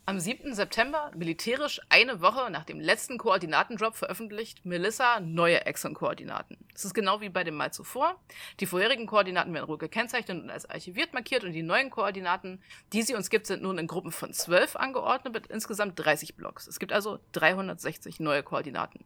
Am 0.06 0.18
7. 0.18 0.54
September, 0.54 1.12
militärisch 1.14 1.80
eine 1.88 2.20
Woche 2.20 2.50
nach 2.50 2.64
dem 2.64 2.80
letzten 2.80 3.18
Koordinatendrop, 3.18 3.94
veröffentlicht 3.94 4.64
Melissa 4.64 5.20
neue 5.20 5.66
Exxon-Koordinaten. 5.66 6.56
Das 6.72 6.84
ist 6.84 6.94
genau 6.94 7.20
wie 7.20 7.28
bei 7.28 7.44
dem 7.44 7.54
Mal 7.54 7.72
zuvor. 7.72 8.18
Die 8.58 8.66
vorherigen 8.66 9.06
Koordinaten 9.06 9.54
werden 9.54 9.66
rot 9.66 9.78
gekennzeichnet 9.78 10.42
und 10.42 10.50
als 10.50 10.68
archiviert 10.68 11.12
markiert 11.12 11.44
und 11.44 11.52
die 11.52 11.62
neuen 11.62 11.90
Koordinaten, 11.90 12.60
die 12.92 13.02
sie 13.02 13.14
uns 13.14 13.30
gibt, 13.30 13.46
sind 13.46 13.62
nun 13.62 13.78
in 13.78 13.86
Gruppen 13.86 14.10
von 14.10 14.32
12 14.32 14.74
angeordnet 14.74 15.34
mit 15.34 15.46
insgesamt 15.46 15.96
30 15.96 16.34
Blocks. 16.34 16.66
Es 16.66 16.80
gibt 16.80 16.92
also 16.92 17.20
360 17.32 18.18
neue 18.18 18.42
Koordinaten. 18.42 19.04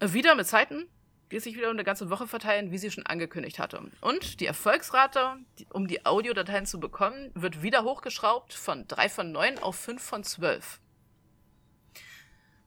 Wieder 0.00 0.34
mit 0.34 0.46
Zeiten, 0.46 0.86
die 1.30 1.40
sich 1.40 1.56
wieder 1.56 1.70
eine 1.70 1.84
ganze 1.84 2.10
Woche 2.10 2.26
verteilen, 2.26 2.70
wie 2.70 2.78
sie 2.78 2.90
schon 2.90 3.06
angekündigt 3.06 3.58
hatte. 3.58 3.82
Und 4.00 4.40
die 4.40 4.46
Erfolgsrate, 4.46 5.36
um 5.70 5.88
die 5.88 6.04
Audiodateien 6.06 6.66
zu 6.66 6.78
bekommen, 6.78 7.30
wird 7.34 7.62
wieder 7.62 7.84
hochgeschraubt 7.84 8.52
von 8.52 8.86
3 8.86 9.08
von 9.08 9.32
9 9.32 9.58
auf 9.58 9.76
5 9.76 10.02
von 10.02 10.24
12. 10.24 10.80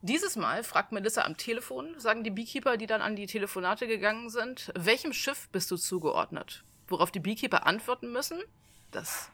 Dieses 0.01 0.35
Mal 0.35 0.63
fragt 0.63 0.91
Melissa 0.91 1.23
am 1.23 1.37
Telefon, 1.37 1.99
sagen 1.99 2.23
die 2.23 2.29
Beekeeper, 2.29 2.77
die 2.77 2.85
dann 2.85 3.01
an 3.01 3.15
die 3.15 3.25
Telefonate 3.25 3.87
gegangen 3.87 4.29
sind, 4.29 4.71
welchem 4.75 5.11
Schiff 5.11 5.49
bist 5.49 5.71
du 5.71 5.77
zugeordnet? 5.77 6.63
Worauf 6.87 7.11
die 7.11 7.19
Beekeeper 7.19 7.65
antworten 7.65 8.11
müssen, 8.11 8.39
das 8.91 9.31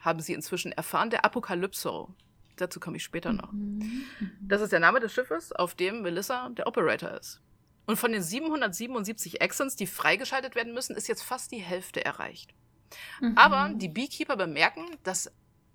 haben 0.00 0.20
sie 0.20 0.32
inzwischen 0.32 0.72
erfahren, 0.72 1.10
der 1.10 1.24
Apokalypso. 1.24 2.14
Dazu 2.56 2.80
komme 2.80 2.96
ich 2.96 3.04
später 3.04 3.32
noch. 3.32 3.52
Mhm. 3.52 4.04
Das 4.40 4.60
ist 4.60 4.72
der 4.72 4.80
Name 4.80 5.00
des 5.00 5.12
Schiffes, 5.12 5.52
auf 5.52 5.74
dem 5.74 6.02
Melissa 6.02 6.50
der 6.50 6.66
Operator 6.66 7.10
ist. 7.10 7.40
Und 7.86 7.96
von 7.96 8.12
den 8.12 8.22
777 8.22 9.40
Exons, 9.40 9.76
die 9.76 9.86
freigeschaltet 9.86 10.54
werden 10.54 10.72
müssen, 10.72 10.96
ist 10.96 11.08
jetzt 11.08 11.22
fast 11.22 11.52
die 11.52 11.58
Hälfte 11.58 12.04
erreicht. 12.04 12.54
Mhm. 13.20 13.36
Aber 13.36 13.72
die 13.74 13.88
Beekeeper 13.88 14.36
bemerken, 14.36 14.86
dass 15.02 15.32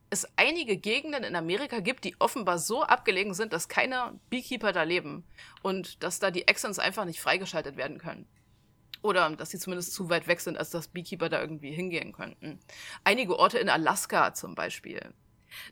es 0.10 0.28
einige 0.38 0.78
Gegenden 0.78 1.24
in 1.24 1.36
Amerika 1.36 1.80
gibt, 1.80 2.06
die 2.06 2.16
offenbar 2.20 2.60
so 2.60 2.84
abgelegen 2.84 3.34
sind, 3.34 3.52
dass 3.52 3.68
keine 3.68 4.20
Beekeeper 4.30 4.72
da 4.72 4.84
leben 4.84 5.26
und 5.64 6.02
dass 6.02 6.20
da 6.20 6.32
die 6.32 6.48
Exons 6.48 6.80
einfach 6.80 7.06
nicht 7.06 7.20
freigeschaltet 7.20 7.76
werden 7.76 7.98
können. 7.98 8.28
Oder 9.02 9.30
dass 9.32 9.52
sie 9.52 9.60
zumindest 9.60 9.94
zu 9.94 10.10
weit 10.10 10.28
weg 10.28 10.40
sind, 10.40 10.58
als 10.58 10.70
dass 10.70 10.88
Beekeeper 10.88 11.30
da 11.30 11.42
irgendwie 11.42 11.72
hingehen 11.72 12.14
könnten. 12.14 12.60
Einige 13.04 13.38
Orte 13.38 13.60
in 13.60 13.70
Alaska 13.70 14.34
zum 14.34 14.56
Beispiel. 14.56 15.14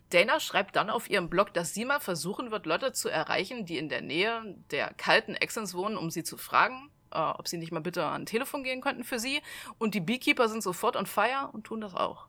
Dana 0.09 0.39
schreibt 0.39 0.75
dann 0.75 0.89
auf 0.89 1.09
ihrem 1.09 1.29
Blog, 1.29 1.53
dass 1.53 1.73
sie 1.73 1.85
mal 1.85 1.99
versuchen 1.99 2.51
wird, 2.51 2.65
Leute 2.65 2.91
zu 2.91 3.09
erreichen, 3.09 3.65
die 3.65 3.77
in 3.77 3.89
der 3.89 4.01
Nähe 4.01 4.55
der 4.71 4.93
kalten 4.93 5.35
Exons 5.35 5.73
wohnen, 5.73 5.97
um 5.97 6.09
sie 6.09 6.23
zu 6.23 6.37
fragen, 6.37 6.89
äh, 7.11 7.19
ob 7.19 7.47
sie 7.47 7.57
nicht 7.57 7.71
mal 7.71 7.81
bitte 7.81 8.05
an 8.05 8.25
Telefon 8.25 8.63
gehen 8.63 8.81
könnten 8.81 9.03
für 9.03 9.19
sie. 9.19 9.41
Und 9.77 9.95
die 9.95 10.01
Beekeeper 10.01 10.49
sind 10.49 10.63
sofort 10.63 10.95
on 10.95 11.05
fire 11.05 11.49
und 11.51 11.65
tun 11.65 11.81
das 11.81 11.95
auch. 11.95 12.27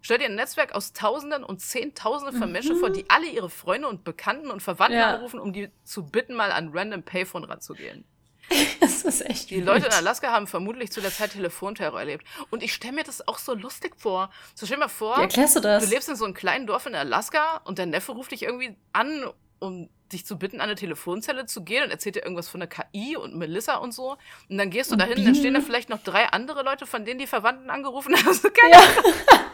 Stell 0.00 0.18
dir 0.18 0.26
ein 0.26 0.34
Netzwerk 0.34 0.74
aus 0.74 0.92
Tausenden 0.92 1.44
und 1.44 1.62
Zehntausenden 1.62 2.36
von 2.36 2.48
mhm. 2.48 2.52
Menschen 2.52 2.76
vor, 2.76 2.90
die 2.90 3.08
alle 3.08 3.26
ihre 3.26 3.48
Freunde 3.48 3.88
und 3.88 4.04
Bekannten 4.04 4.50
und 4.50 4.62
Verwandten 4.62 4.98
ja. 4.98 5.14
anrufen, 5.14 5.40
um 5.40 5.54
die 5.54 5.70
zu 5.82 6.04
bitten, 6.04 6.34
mal 6.34 6.52
an 6.52 6.70
random 6.74 7.02
Payphone 7.02 7.44
ranzugehen. 7.44 8.04
das 8.80 9.02
ist 9.02 9.24
echt 9.28 9.50
Die 9.50 9.60
Leute 9.60 9.86
in 9.86 9.92
Alaska 9.92 10.30
haben 10.30 10.46
vermutlich 10.46 10.90
zu 10.90 11.00
der 11.00 11.12
Zeit 11.12 11.32
Telefonterror 11.32 11.98
erlebt. 11.98 12.26
Und 12.50 12.62
ich 12.62 12.72
stelle 12.72 12.94
mir 12.94 13.04
das 13.04 13.26
auch 13.26 13.38
so 13.38 13.54
lustig 13.54 13.94
vor. 13.96 14.30
So 14.54 14.66
stell 14.66 14.76
dir 14.76 14.84
mal 14.84 14.88
vor, 14.88 15.18
erklärst 15.18 15.56
du, 15.56 15.60
du 15.60 15.86
lebst 15.86 16.08
in 16.08 16.16
so 16.16 16.24
einem 16.24 16.34
kleinen 16.34 16.66
Dorf 16.66 16.86
in 16.86 16.94
Alaska 16.94 17.60
und 17.64 17.78
dein 17.78 17.90
Neffe 17.90 18.12
ruft 18.12 18.32
dich 18.32 18.42
irgendwie 18.42 18.76
an, 18.92 19.24
um 19.58 19.88
dich 20.12 20.26
zu 20.26 20.38
bitten, 20.38 20.56
an 20.56 20.68
eine 20.68 20.74
Telefonzelle 20.74 21.46
zu 21.46 21.64
gehen 21.64 21.84
und 21.84 21.90
erzählt 21.90 22.16
dir 22.16 22.22
irgendwas 22.22 22.48
von 22.48 22.60
der 22.60 22.68
KI 22.68 23.16
und 23.16 23.34
Melissa 23.36 23.76
und 23.76 23.92
so. 23.92 24.16
Und 24.48 24.58
dann 24.58 24.70
gehst 24.70 24.92
du 24.92 24.96
dahin 24.96 25.18
und 25.18 25.24
dann 25.24 25.34
stehen 25.34 25.54
da 25.54 25.60
vielleicht 25.60 25.88
noch 25.88 26.02
drei 26.02 26.26
andere 26.26 26.62
Leute, 26.62 26.86
von 26.86 27.04
denen 27.04 27.18
die 27.18 27.26
Verwandten 27.26 27.70
angerufen 27.70 28.14
haben. 28.14 28.24
Also, 28.34 28.48
keine 28.50 28.72
ja. 28.72 28.80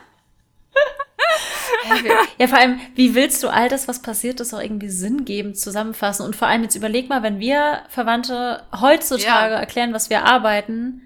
ja, 2.38 2.46
vor 2.46 2.58
allem, 2.58 2.80
wie 2.94 3.14
willst 3.14 3.42
du 3.42 3.48
all 3.48 3.68
das, 3.68 3.88
was 3.88 4.02
passiert 4.02 4.40
ist, 4.40 4.54
auch 4.54 4.60
irgendwie 4.60 4.88
sinngebend 4.88 5.58
zusammenfassen? 5.58 6.24
Und 6.24 6.36
vor 6.36 6.48
allem 6.48 6.62
jetzt 6.62 6.76
überleg 6.76 7.08
mal, 7.08 7.22
wenn 7.22 7.40
wir 7.40 7.82
Verwandte 7.88 8.62
heutzutage 8.80 9.54
ja. 9.54 9.60
erklären, 9.60 9.92
was 9.92 10.10
wir 10.10 10.24
arbeiten, 10.24 11.02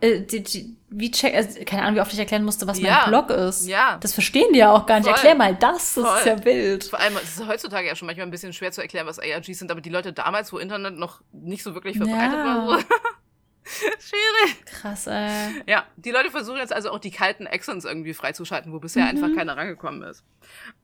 äh, 0.00 0.20
die, 0.20 0.42
die, 0.42 0.76
wie 0.90 1.10
check, 1.10 1.34
also, 1.34 1.58
keine 1.64 1.82
Ahnung, 1.82 1.96
wie 1.96 2.00
oft 2.00 2.12
ich 2.12 2.18
erklären 2.18 2.44
musste, 2.44 2.66
was 2.66 2.78
ja. 2.78 3.02
mein 3.02 3.10
Blog 3.10 3.30
ist. 3.30 3.66
Ja. 3.66 3.98
Das 4.00 4.14
verstehen 4.14 4.52
die 4.52 4.60
ja 4.60 4.72
auch 4.72 4.86
gar 4.86 4.96
nicht. 4.96 5.06
Voll. 5.06 5.14
Erklär 5.14 5.34
mal 5.34 5.54
das, 5.54 5.94
das 5.94 6.04
Voll. 6.04 6.18
ist 6.18 6.26
ja 6.26 6.44
wild. 6.44 6.84
Vor 6.84 7.00
allem, 7.00 7.16
es 7.16 7.36
ist 7.36 7.46
heutzutage 7.46 7.88
ja 7.88 7.96
schon 7.96 8.06
manchmal 8.06 8.26
ein 8.26 8.30
bisschen 8.30 8.52
schwer 8.52 8.72
zu 8.72 8.80
erklären, 8.80 9.06
was 9.06 9.18
ARGs 9.18 9.58
sind, 9.58 9.70
aber 9.70 9.80
die 9.80 9.90
Leute 9.90 10.12
damals, 10.12 10.52
wo 10.52 10.58
Internet 10.58 10.96
noch 10.96 11.20
nicht 11.32 11.62
so 11.62 11.74
wirklich 11.74 11.96
verbreitet 11.96 12.38
ja. 12.38 12.44
war, 12.44 12.78
so. 12.78 12.84
Schwierig. 13.98 14.64
Krass, 14.64 15.06
ey. 15.06 15.62
Ja, 15.66 15.86
die 15.96 16.10
Leute 16.10 16.30
versuchen 16.30 16.58
jetzt 16.58 16.72
also 16.72 16.90
auch 16.90 16.98
die 16.98 17.10
kalten 17.10 17.46
Accents 17.46 17.84
irgendwie 17.84 18.14
freizuschalten, 18.14 18.72
wo 18.72 18.78
bisher 18.78 19.04
mhm. 19.04 19.10
einfach 19.10 19.36
keiner 19.36 19.56
rangekommen 19.56 20.02
ist. 20.02 20.24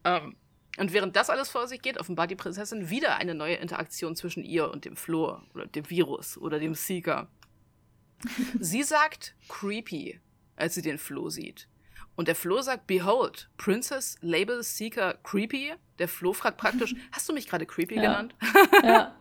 Ähm, 0.04 0.36
und 0.76 0.92
während 0.92 1.14
das 1.16 1.30
alles 1.30 1.50
vor 1.50 1.68
sich 1.68 1.82
geht, 1.82 1.98
offenbart 1.98 2.30
die 2.30 2.36
Prinzessin 2.36 2.90
wieder 2.90 3.16
eine 3.16 3.34
neue 3.34 3.54
Interaktion 3.54 4.16
zwischen 4.16 4.42
ihr 4.42 4.70
und 4.70 4.84
dem 4.84 4.96
Flor 4.96 5.44
oder 5.54 5.66
dem 5.66 5.88
Virus 5.88 6.36
oder 6.36 6.58
dem 6.58 6.74
Seeker. 6.74 7.28
sie 8.58 8.82
sagt 8.84 9.34
creepy, 9.48 10.20
als 10.56 10.74
sie 10.74 10.82
den 10.82 10.98
Flo 10.98 11.30
sieht. 11.30 11.68
Und 12.16 12.28
der 12.28 12.36
Flo 12.36 12.60
sagt, 12.60 12.86
behold, 12.86 13.48
Princess 13.56 14.16
Label 14.20 14.62
Seeker 14.62 15.14
creepy. 15.22 15.74
Der 15.98 16.08
Flo 16.08 16.32
fragt 16.32 16.58
praktisch, 16.58 16.94
hast 17.12 17.28
du 17.28 17.32
mich 17.32 17.48
gerade 17.48 17.66
creepy 17.66 17.96
ja. 17.96 18.02
genannt? 18.02 18.34
ja. 18.82 19.14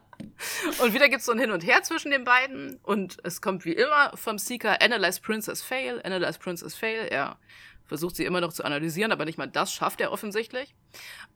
Und 0.82 0.94
wieder 0.94 1.10
gibt 1.10 1.20
es 1.20 1.26
so 1.26 1.32
ein 1.32 1.40
Hin 1.40 1.52
und 1.52 1.66
Her 1.66 1.84
zwischen 1.84 2.12
den 2.12 2.24
beiden. 2.24 2.80
Und 2.84 3.18
es 3.24 3.42
kommt 3.42 3.66
wie 3.66 3.74
immer 3.74 4.12
vom 4.16 4.38
Seeker 4.38 4.82
Analyze 4.82 5.22
Princess 5.22 5.62
Fail, 5.62 6.02
Analyze 6.04 6.40
Princess 6.40 6.76
Fail. 6.76 7.08
Er 7.10 7.38
versucht 7.86 8.16
sie 8.16 8.26
immer 8.26 8.42
noch 8.42 8.54
zu 8.54 8.64
analysieren, 8.64 9.12
aber 9.12 9.26
nicht 9.26 9.38
mal 9.38 9.48
das 9.48 9.74
schafft 9.74 10.02
er 10.02 10.12
offensichtlich. 10.12 10.74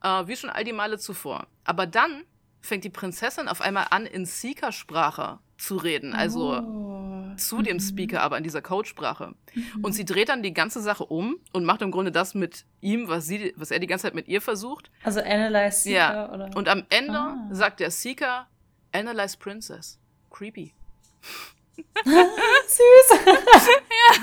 Äh, 0.02 0.26
wie 0.26 0.36
schon 0.36 0.50
all 0.50 0.64
die 0.64 0.72
Male 0.72 0.98
zuvor. 0.98 1.46
Aber 1.64 1.86
dann 1.86 2.24
fängt 2.60 2.84
die 2.84 2.90
Prinzessin 2.90 3.48
auf 3.48 3.60
einmal 3.60 3.86
an, 3.90 4.06
in 4.06 4.26
Seeker-Sprache 4.26 5.38
zu 5.56 5.76
reden. 5.76 6.14
Also 6.14 6.54
oh. 6.54 7.36
zu 7.36 7.62
dem 7.62 7.76
mhm. 7.76 7.80
Speaker, 7.80 8.22
aber 8.22 8.38
in 8.38 8.44
dieser 8.44 8.62
Codesprache. 8.62 9.34
Mhm. 9.54 9.84
Und 9.84 9.92
sie 9.92 10.04
dreht 10.04 10.28
dann 10.28 10.42
die 10.42 10.54
ganze 10.54 10.80
Sache 10.80 11.04
um 11.04 11.36
und 11.52 11.64
macht 11.64 11.82
im 11.82 11.90
Grunde 11.90 12.12
das 12.12 12.34
mit 12.34 12.64
ihm, 12.80 13.08
was, 13.08 13.26
sie, 13.26 13.52
was 13.56 13.70
er 13.70 13.80
die 13.80 13.86
ganze 13.86 14.04
Zeit 14.04 14.14
mit 14.14 14.28
ihr 14.28 14.40
versucht. 14.40 14.90
Also 15.02 15.20
Analyze 15.20 15.80
Seeker, 15.80 15.96
ja. 15.96 16.32
oder? 16.32 16.50
Und 16.56 16.68
am 16.68 16.84
Ende 16.90 17.18
ah. 17.18 17.48
sagt 17.50 17.80
der 17.80 17.90
Seeker, 17.90 18.48
Analyze 18.92 19.36
Princess. 19.38 19.98
Creepy. 20.30 20.74
Süß. 22.04 23.18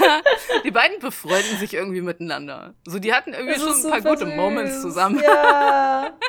ja. 0.02 0.22
Die 0.64 0.72
beiden 0.72 1.00
befreunden 1.00 1.58
sich 1.58 1.74
irgendwie 1.74 2.02
miteinander. 2.02 2.74
So, 2.86 3.00
die 3.00 3.14
hatten 3.14 3.34
irgendwie 3.34 3.60
schon 3.60 3.74
ein 3.74 4.02
paar 4.02 4.02
gute 4.02 4.26
süß. 4.26 4.36
Moments 4.36 4.82
zusammen. 4.82 5.22
Ja. 5.24 6.12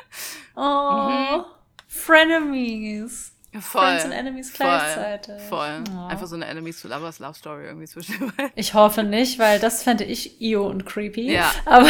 Oh. 0.59 1.11
Mhm. 1.11 1.45
Frenemies. 1.87 3.33
Voll. 3.53 3.83
Friends 3.83 4.05
and 4.05 4.15
Enemies 4.15 4.53
gleichzeitig. 4.55 5.43
Voll. 5.51 5.85
Oh. 5.95 6.07
Einfach 6.07 6.27
so 6.27 6.35
eine 6.35 6.47
Enemies 6.47 6.81
to 6.81 6.89
Lovers 6.89 7.19
Love 7.19 7.35
Story 7.35 7.67
irgendwie 7.67 7.87
zwischen 7.87 8.19
den 8.19 8.33
beiden. 8.35 8.53
Ich 8.55 8.73
hoffe 8.73 9.03
nicht, 9.03 9.39
weil 9.39 9.61
das 9.61 9.83
fände 9.83 10.05
ich 10.05 10.41
Io 10.41 10.67
und 10.67 10.87
creepy. 10.87 11.31
Ja. 11.31 11.53
Aber. 11.67 11.85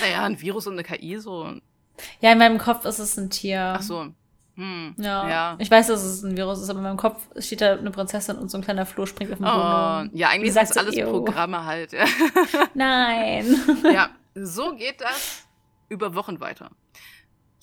naja, 0.00 0.24
ein 0.24 0.40
Virus 0.40 0.66
und 0.66 0.72
eine 0.72 0.82
KI 0.82 1.18
so. 1.18 1.48
Ja, 2.20 2.32
in 2.32 2.38
meinem 2.38 2.58
Kopf 2.58 2.84
ist 2.86 2.98
es 2.98 3.16
ein 3.16 3.30
Tier. 3.30 3.74
Ach 3.78 3.82
so. 3.82 4.08
Hm, 4.56 4.94
ja. 4.98 5.28
ja. 5.28 5.56
Ich 5.58 5.70
weiß, 5.70 5.88
dass 5.88 6.02
es 6.04 6.22
ein 6.22 6.36
Virus 6.36 6.60
ist, 6.60 6.70
aber 6.70 6.78
in 6.78 6.84
meinem 6.84 6.96
Kopf 6.96 7.26
steht 7.38 7.60
da 7.60 7.74
eine 7.74 7.90
Prinzessin 7.90 8.36
und 8.36 8.50
so 8.50 8.58
ein 8.58 8.62
kleiner 8.62 8.86
Floh 8.86 9.06
springt 9.06 9.32
auf 9.32 9.38
den 9.38 9.44
Boden. 9.44 10.10
Oh, 10.12 10.16
ja, 10.16 10.28
eigentlich 10.28 10.52
sind 10.52 10.68
das 10.68 10.76
alles 10.76 10.96
Ew. 10.96 11.10
Programme 11.10 11.64
halt. 11.64 11.92
Nein. 12.74 13.56
ja, 13.92 14.10
so 14.34 14.74
geht 14.76 15.00
das 15.00 15.46
über 15.88 16.14
Wochen 16.14 16.40
weiter. 16.40 16.70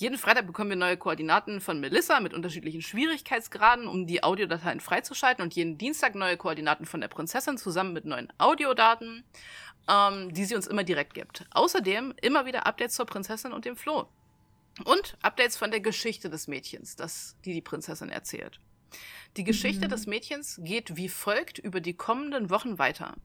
Jeden 0.01 0.17
Freitag 0.17 0.47
bekommen 0.47 0.71
wir 0.71 0.77
neue 0.77 0.97
Koordinaten 0.97 1.61
von 1.61 1.79
Melissa 1.79 2.19
mit 2.21 2.33
unterschiedlichen 2.33 2.81
Schwierigkeitsgraden, 2.81 3.87
um 3.87 4.07
die 4.07 4.23
Audiodateien 4.23 4.79
freizuschalten 4.79 5.43
und 5.43 5.53
jeden 5.53 5.77
Dienstag 5.77 6.15
neue 6.15 6.37
Koordinaten 6.37 6.87
von 6.87 7.01
der 7.01 7.07
Prinzessin 7.07 7.59
zusammen 7.59 7.93
mit 7.93 8.05
neuen 8.05 8.33
Audiodaten, 8.39 9.23
ähm, 9.87 10.33
die 10.33 10.45
sie 10.45 10.55
uns 10.55 10.65
immer 10.65 10.83
direkt 10.83 11.13
gibt. 11.13 11.45
Außerdem 11.51 12.15
immer 12.19 12.47
wieder 12.47 12.65
Updates 12.65 12.95
zur 12.95 13.05
Prinzessin 13.05 13.53
und 13.53 13.65
dem 13.65 13.75
Floh. 13.75 14.07
Und 14.85 15.17
Updates 15.21 15.57
von 15.57 15.71
der 15.71 15.81
Geschichte 15.81 16.29
des 16.29 16.47
Mädchens, 16.47 16.95
das, 16.95 17.35
die 17.45 17.53
die 17.53 17.61
Prinzessin 17.61 18.09
erzählt. 18.09 18.59
Die 19.37 19.43
Geschichte 19.43 19.85
mhm. 19.85 19.89
des 19.91 20.07
Mädchens 20.07 20.59
geht 20.63 20.95
wie 20.97 21.09
folgt 21.09 21.57
über 21.57 21.81
die 21.81 21.93
kommenden 21.93 22.49
Wochen 22.49 22.77
weiter. 22.79 23.15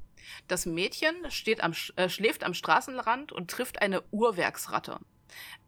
Das 0.48 0.66
Mädchen 0.66 1.14
am, 1.60 1.74
äh, 1.96 2.08
schläft 2.08 2.44
am 2.44 2.54
Straßenrand 2.54 3.32
und 3.32 3.50
trifft 3.50 3.80
eine 3.80 4.02
Uhrwerksratte. 4.10 5.00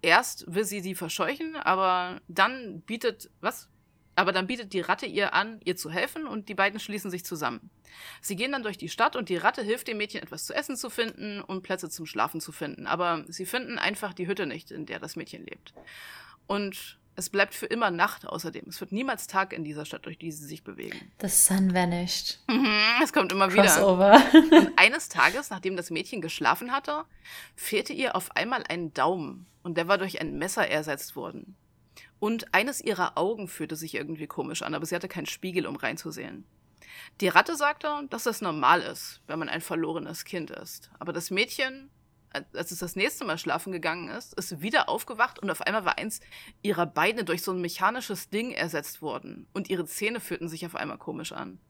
Erst 0.02 0.52
will 0.52 0.64
sie 0.64 0.80
sie 0.80 0.94
verscheuchen, 0.94 1.56
aber 1.56 2.20
dann 2.28 2.80
bietet, 2.82 3.30
was? 3.40 3.68
Aber 4.18 4.32
dann 4.32 4.48
bietet 4.48 4.72
die 4.72 4.80
Ratte 4.80 5.06
ihr 5.06 5.32
an, 5.32 5.60
ihr 5.64 5.76
zu 5.76 5.90
helfen 5.90 6.26
und 6.26 6.48
die 6.48 6.54
beiden 6.54 6.80
schließen 6.80 7.08
sich 7.08 7.24
zusammen. 7.24 7.70
Sie 8.20 8.34
gehen 8.34 8.50
dann 8.50 8.64
durch 8.64 8.76
die 8.76 8.88
Stadt 8.88 9.14
und 9.14 9.28
die 9.28 9.36
Ratte 9.36 9.62
hilft 9.62 9.86
dem 9.86 9.98
Mädchen 9.98 10.20
etwas 10.20 10.44
zu 10.44 10.54
essen 10.54 10.76
zu 10.76 10.90
finden 10.90 11.40
und 11.40 11.62
Plätze 11.62 11.88
zum 11.88 12.04
Schlafen 12.04 12.40
zu 12.40 12.50
finden. 12.50 12.88
Aber 12.88 13.24
sie 13.28 13.46
finden 13.46 13.78
einfach 13.78 14.12
die 14.12 14.26
Hütte 14.26 14.46
nicht, 14.46 14.72
in 14.72 14.86
der 14.86 14.98
das 14.98 15.14
Mädchen 15.14 15.46
lebt. 15.46 15.72
Und 16.48 16.98
es 17.14 17.30
bleibt 17.30 17.54
für 17.54 17.66
immer 17.66 17.92
Nacht 17.92 18.26
außerdem. 18.26 18.64
Es 18.68 18.80
wird 18.80 18.90
niemals 18.90 19.28
Tag 19.28 19.52
in 19.52 19.62
dieser 19.62 19.84
Stadt, 19.84 20.04
durch 20.06 20.18
die 20.18 20.32
sie 20.32 20.46
sich 20.46 20.64
bewegen. 20.64 21.12
The 21.20 21.28
sun 21.28 21.72
vanished. 21.72 22.40
Mhm, 22.48 22.66
es 23.02 23.12
kommt 23.12 23.30
immer 23.30 23.46
Crossover. 23.46 24.14
wieder. 24.32 24.56
Und 24.58 24.72
eines 24.76 25.08
Tages, 25.08 25.50
nachdem 25.50 25.76
das 25.76 25.90
Mädchen 25.90 26.20
geschlafen 26.20 26.72
hatte, 26.72 27.04
fehlte 27.54 27.92
ihr 27.92 28.16
auf 28.16 28.34
einmal 28.36 28.64
ein 28.68 28.92
Daumen 28.94 29.46
und 29.62 29.76
der 29.76 29.86
war 29.86 29.98
durch 29.98 30.20
ein 30.20 30.38
Messer 30.38 30.68
ersetzt 30.68 31.14
worden. 31.14 31.56
Und 32.20 32.52
eines 32.52 32.80
ihrer 32.80 33.16
Augen 33.16 33.48
fühlte 33.48 33.76
sich 33.76 33.94
irgendwie 33.94 34.26
komisch 34.26 34.62
an, 34.62 34.74
aber 34.74 34.86
sie 34.86 34.94
hatte 34.94 35.08
keinen 35.08 35.26
Spiegel, 35.26 35.66
um 35.66 35.76
reinzusehen. 35.76 36.44
Die 37.20 37.28
Ratte 37.28 37.56
sagte, 37.56 38.06
dass 38.10 38.24
das 38.24 38.40
normal 38.40 38.82
ist, 38.82 39.20
wenn 39.26 39.38
man 39.38 39.48
ein 39.48 39.60
verlorenes 39.60 40.24
Kind 40.24 40.50
ist. 40.50 40.90
Aber 40.98 41.12
das 41.12 41.30
Mädchen, 41.30 41.90
als 42.52 42.70
es 42.70 42.78
das 42.78 42.96
nächste 42.96 43.24
Mal 43.24 43.38
schlafen 43.38 43.72
gegangen 43.72 44.08
ist, 44.08 44.34
ist 44.34 44.60
wieder 44.60 44.88
aufgewacht 44.88 45.38
und 45.38 45.50
auf 45.50 45.62
einmal 45.62 45.84
war 45.84 45.98
eins 45.98 46.20
ihrer 46.62 46.86
Beine 46.86 47.24
durch 47.24 47.42
so 47.42 47.52
ein 47.52 47.60
mechanisches 47.60 48.30
Ding 48.30 48.52
ersetzt 48.52 49.00
worden. 49.00 49.46
Und 49.52 49.70
ihre 49.70 49.86
Zähne 49.86 50.20
fühlten 50.20 50.48
sich 50.48 50.66
auf 50.66 50.74
einmal 50.74 50.98
komisch 50.98 51.32
an. 51.32 51.60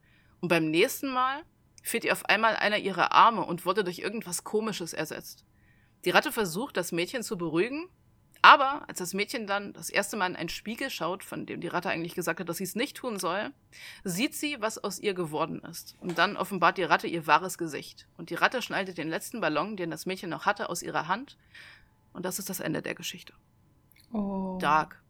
Und 0.40 0.48
beim 0.48 0.70
nächsten 0.70 1.12
Mal 1.12 1.42
fehlt 1.82 2.04
ihr 2.04 2.12
auf 2.12 2.24
einmal 2.26 2.56
einer 2.56 2.78
ihrer 2.78 3.12
Arme 3.12 3.44
und 3.44 3.66
wurde 3.66 3.84
durch 3.84 3.98
irgendwas 3.98 4.44
Komisches 4.44 4.92
ersetzt. 4.92 5.44
Die 6.04 6.10
Ratte 6.10 6.32
versucht, 6.32 6.76
das 6.76 6.92
Mädchen 6.92 7.22
zu 7.22 7.36
beruhigen, 7.36 7.88
aber 8.42 8.88
als 8.88 8.98
das 8.98 9.14
Mädchen 9.14 9.46
dann 9.46 9.72
das 9.72 9.90
erste 9.90 10.16
Mal 10.16 10.28
in 10.30 10.36
einen 10.36 10.48
Spiegel 10.48 10.90
schaut, 10.90 11.24
von 11.24 11.46
dem 11.46 11.60
die 11.60 11.68
Ratte 11.68 11.90
eigentlich 11.90 12.14
gesagt 12.14 12.40
hat, 12.40 12.48
dass 12.48 12.58
sie 12.58 12.64
es 12.64 12.76
nicht 12.76 12.96
tun 12.96 13.18
soll, 13.18 13.50
sieht 14.04 14.34
sie, 14.34 14.60
was 14.60 14.78
aus 14.78 14.98
ihr 14.98 15.14
geworden 15.14 15.60
ist. 15.60 15.96
Und 16.00 16.18
dann 16.18 16.36
offenbart 16.36 16.78
die 16.78 16.84
Ratte 16.84 17.06
ihr 17.06 17.26
wahres 17.26 17.58
Gesicht. 17.58 18.06
Und 18.16 18.30
die 18.30 18.34
Ratte 18.34 18.62
schneidet 18.62 18.98
den 18.98 19.08
letzten 19.08 19.40
Ballon, 19.40 19.76
den 19.76 19.90
das 19.90 20.06
Mädchen 20.06 20.30
noch 20.30 20.46
hatte, 20.46 20.68
aus 20.68 20.82
ihrer 20.82 21.08
Hand. 21.08 21.36
Und 22.12 22.24
das 22.24 22.38
ist 22.38 22.48
das 22.48 22.60
Ende 22.60 22.80
der 22.80 22.94
Geschichte. 22.94 23.34
Oh. 24.12 24.58
Dark. 24.60 25.02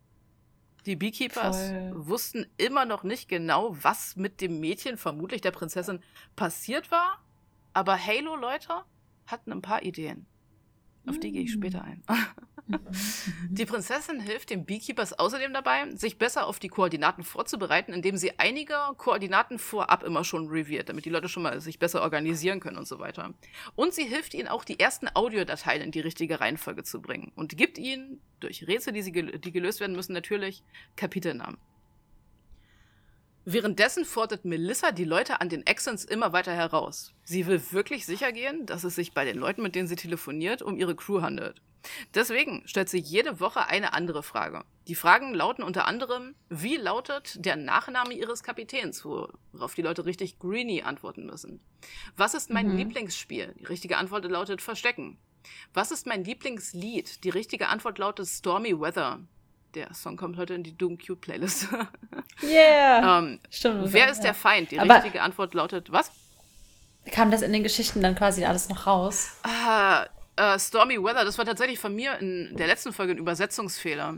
Die 0.87 0.97
Beekeepers 0.97 1.69
Voll. 1.69 1.93
wussten 1.95 2.47
immer 2.57 2.87
noch 2.87 3.03
nicht 3.03 3.29
genau, 3.29 3.77
was 3.83 4.17
mit 4.17 4.41
dem 4.41 4.59
Mädchen, 4.59 4.97
vermutlich 4.97 5.43
der 5.43 5.51
Prinzessin, 5.51 6.03
passiert 6.35 6.91
war. 6.91 7.23
Aber 7.75 7.99
Halo, 7.99 8.37
Leute, 8.37 8.73
hatten 9.27 9.53
ein 9.53 9.63
paar 9.63 9.83
Ideen. 9.83 10.27
Auf 11.07 11.19
die 11.21 11.33
gehe 11.33 11.43
ich 11.43 11.53
später 11.53 11.83
ein. 11.83 12.03
Die 13.51 13.65
Prinzessin 13.65 14.21
hilft 14.21 14.51
den 14.51 14.65
Beekeepers 14.65 15.19
außerdem 15.19 15.53
dabei, 15.53 15.91
sich 15.97 16.19
besser 16.19 16.47
auf 16.47 16.59
die 16.59 16.69
Koordinaten 16.69 17.25
vorzubereiten, 17.25 17.93
indem 17.93 18.17
sie 18.17 18.39
einige 18.39 18.75
Koordinaten 18.97 19.59
vorab 19.59 20.03
immer 20.03 20.25
schon 20.25 20.49
reviert, 20.49 20.89
damit 20.89 21.05
die 21.05 21.11
Leute 21.11 21.29
schon 21.29 21.43
mal 21.43 21.61
sich 21.61 21.79
besser 21.79 22.03
organisieren 22.03 22.61
können 22.61 22.79
und 22.79 22.87
so 22.87 22.99
weiter. 22.99 23.35
Und 23.75 23.95
sie 23.95 24.05
hilft 24.05 24.35
ihnen 24.35 24.49
auch, 24.49 24.65
die 24.65 24.79
ersten 24.79 25.09
Audiodateien 25.13 25.83
in 25.83 25.91
die 25.91 26.01
richtige 26.01 26.41
Reihenfolge 26.41 26.85
zu 26.85 27.01
bringen 27.01 27.33
und 27.35 27.57
gibt 27.57 27.79
ihnen 27.79 28.21
durch 28.41 28.67
Rätsel, 28.67 28.93
die, 28.93 29.03
sie 29.03 29.13
gel 29.13 29.39
die 29.39 29.53
gelöst 29.53 29.81
werden 29.81 29.97
müssen, 29.97 30.13
natürlich 30.13 30.63
Kapitelnamen. 30.97 31.59
Währenddessen 33.45 34.05
fordert 34.05 34.45
Melissa 34.45 34.93
die 34.93 35.05
Leute 35.05 35.41
an 35.41 35.49
den 35.49 35.67
Accents 35.67 36.05
immer 36.05 36.33
weiter 36.33 36.53
heraus. 36.53 37.15
Sie 37.25 37.47
will 37.47 37.63
wirklich 37.73 38.05
sicher 38.05 38.33
gehen, 38.33 38.67
dass 38.67 38.85
es 38.85 38.95
sich 38.95 39.15
bei 39.15 39.25
den 39.25 39.39
Leuten, 39.39 39.63
mit 39.63 39.75
denen 39.75 39.89
sie 39.89 39.97
telefoniert, 39.97 40.61
um 40.61 40.77
ihre 40.77 40.95
Crew 40.95 41.23
handelt. 41.23 41.63
Deswegen 42.15 42.63
stellt 42.67 42.89
sie 42.89 42.99
jede 42.99 43.41
Woche 43.41 43.67
eine 43.67 43.93
andere 43.93 44.23
Frage. 44.23 44.65
Die 44.89 44.95
Fragen 44.95 45.35
lauten 45.35 45.63
unter 45.63 45.87
anderem, 45.87 46.35
wie 46.49 46.77
lautet 46.77 47.45
der 47.45 47.57
Nachname 47.57 48.15
ihres 48.15 48.43
Kapitäns, 48.43 49.05
worauf 49.05 49.75
die 49.75 49.83
Leute 49.83 50.05
richtig 50.05 50.39
Greeny 50.39 50.83
antworten 50.83 51.27
müssen. 51.27 51.61
Was 52.17 52.35
ist 52.35 52.51
mein 52.51 52.69
mhm. 52.69 52.77
Lieblingsspiel? 52.77 53.55
Die 53.59 53.67
richtige 53.67 53.97
Antwort 53.97 54.25
lautet 54.25 54.61
Verstecken. 54.61 55.19
Was 55.73 55.91
ist 55.91 56.07
mein 56.07 56.25
Lieblingslied? 56.25 57.25
Die 57.25 57.31
richtige 57.31 57.69
Antwort 57.69 57.99
lautet 57.99 58.27
Stormy 58.27 58.79
Weather 58.79 59.21
der 59.79 59.95
Song 59.95 60.17
kommt 60.17 60.37
heute 60.37 60.55
in 60.55 60.65
die 60.65 60.77
Doom 60.77 60.99
Cute 60.99 61.21
Playlist. 61.21 61.69
yeah. 62.43 63.19
ähm, 63.19 63.39
Stimmt. 63.49 63.93
Wer 63.93 64.11
ist 64.11 64.19
ja. 64.19 64.25
der 64.25 64.35
Feind? 64.35 64.71
Die 64.73 64.81
Aber 64.81 64.97
richtige 64.97 65.23
Antwort 65.23 65.55
lautet 65.55 65.93
was? 65.93 66.11
Kam 67.13 67.31
das 67.31 67.43
in 67.43 67.53
den 67.53 67.63
Geschichten 67.63 68.03
dann 68.03 68.17
quasi 68.17 68.45
alles 68.45 68.69
noch 68.69 68.87
raus? 68.87 69.37
Ah, 69.45 70.07
äh, 70.37 70.59
Stormy 70.59 71.03
Weather, 71.03 71.25
das 71.25 71.39
war 71.39 71.45
tatsächlich 71.45 71.79
von 71.79 71.95
mir 71.95 72.19
in 72.19 72.57
der 72.57 72.67
letzten 72.67 72.93
Folge 72.93 73.13
ein 73.13 73.19
Übersetzungsfehler. 73.19 74.17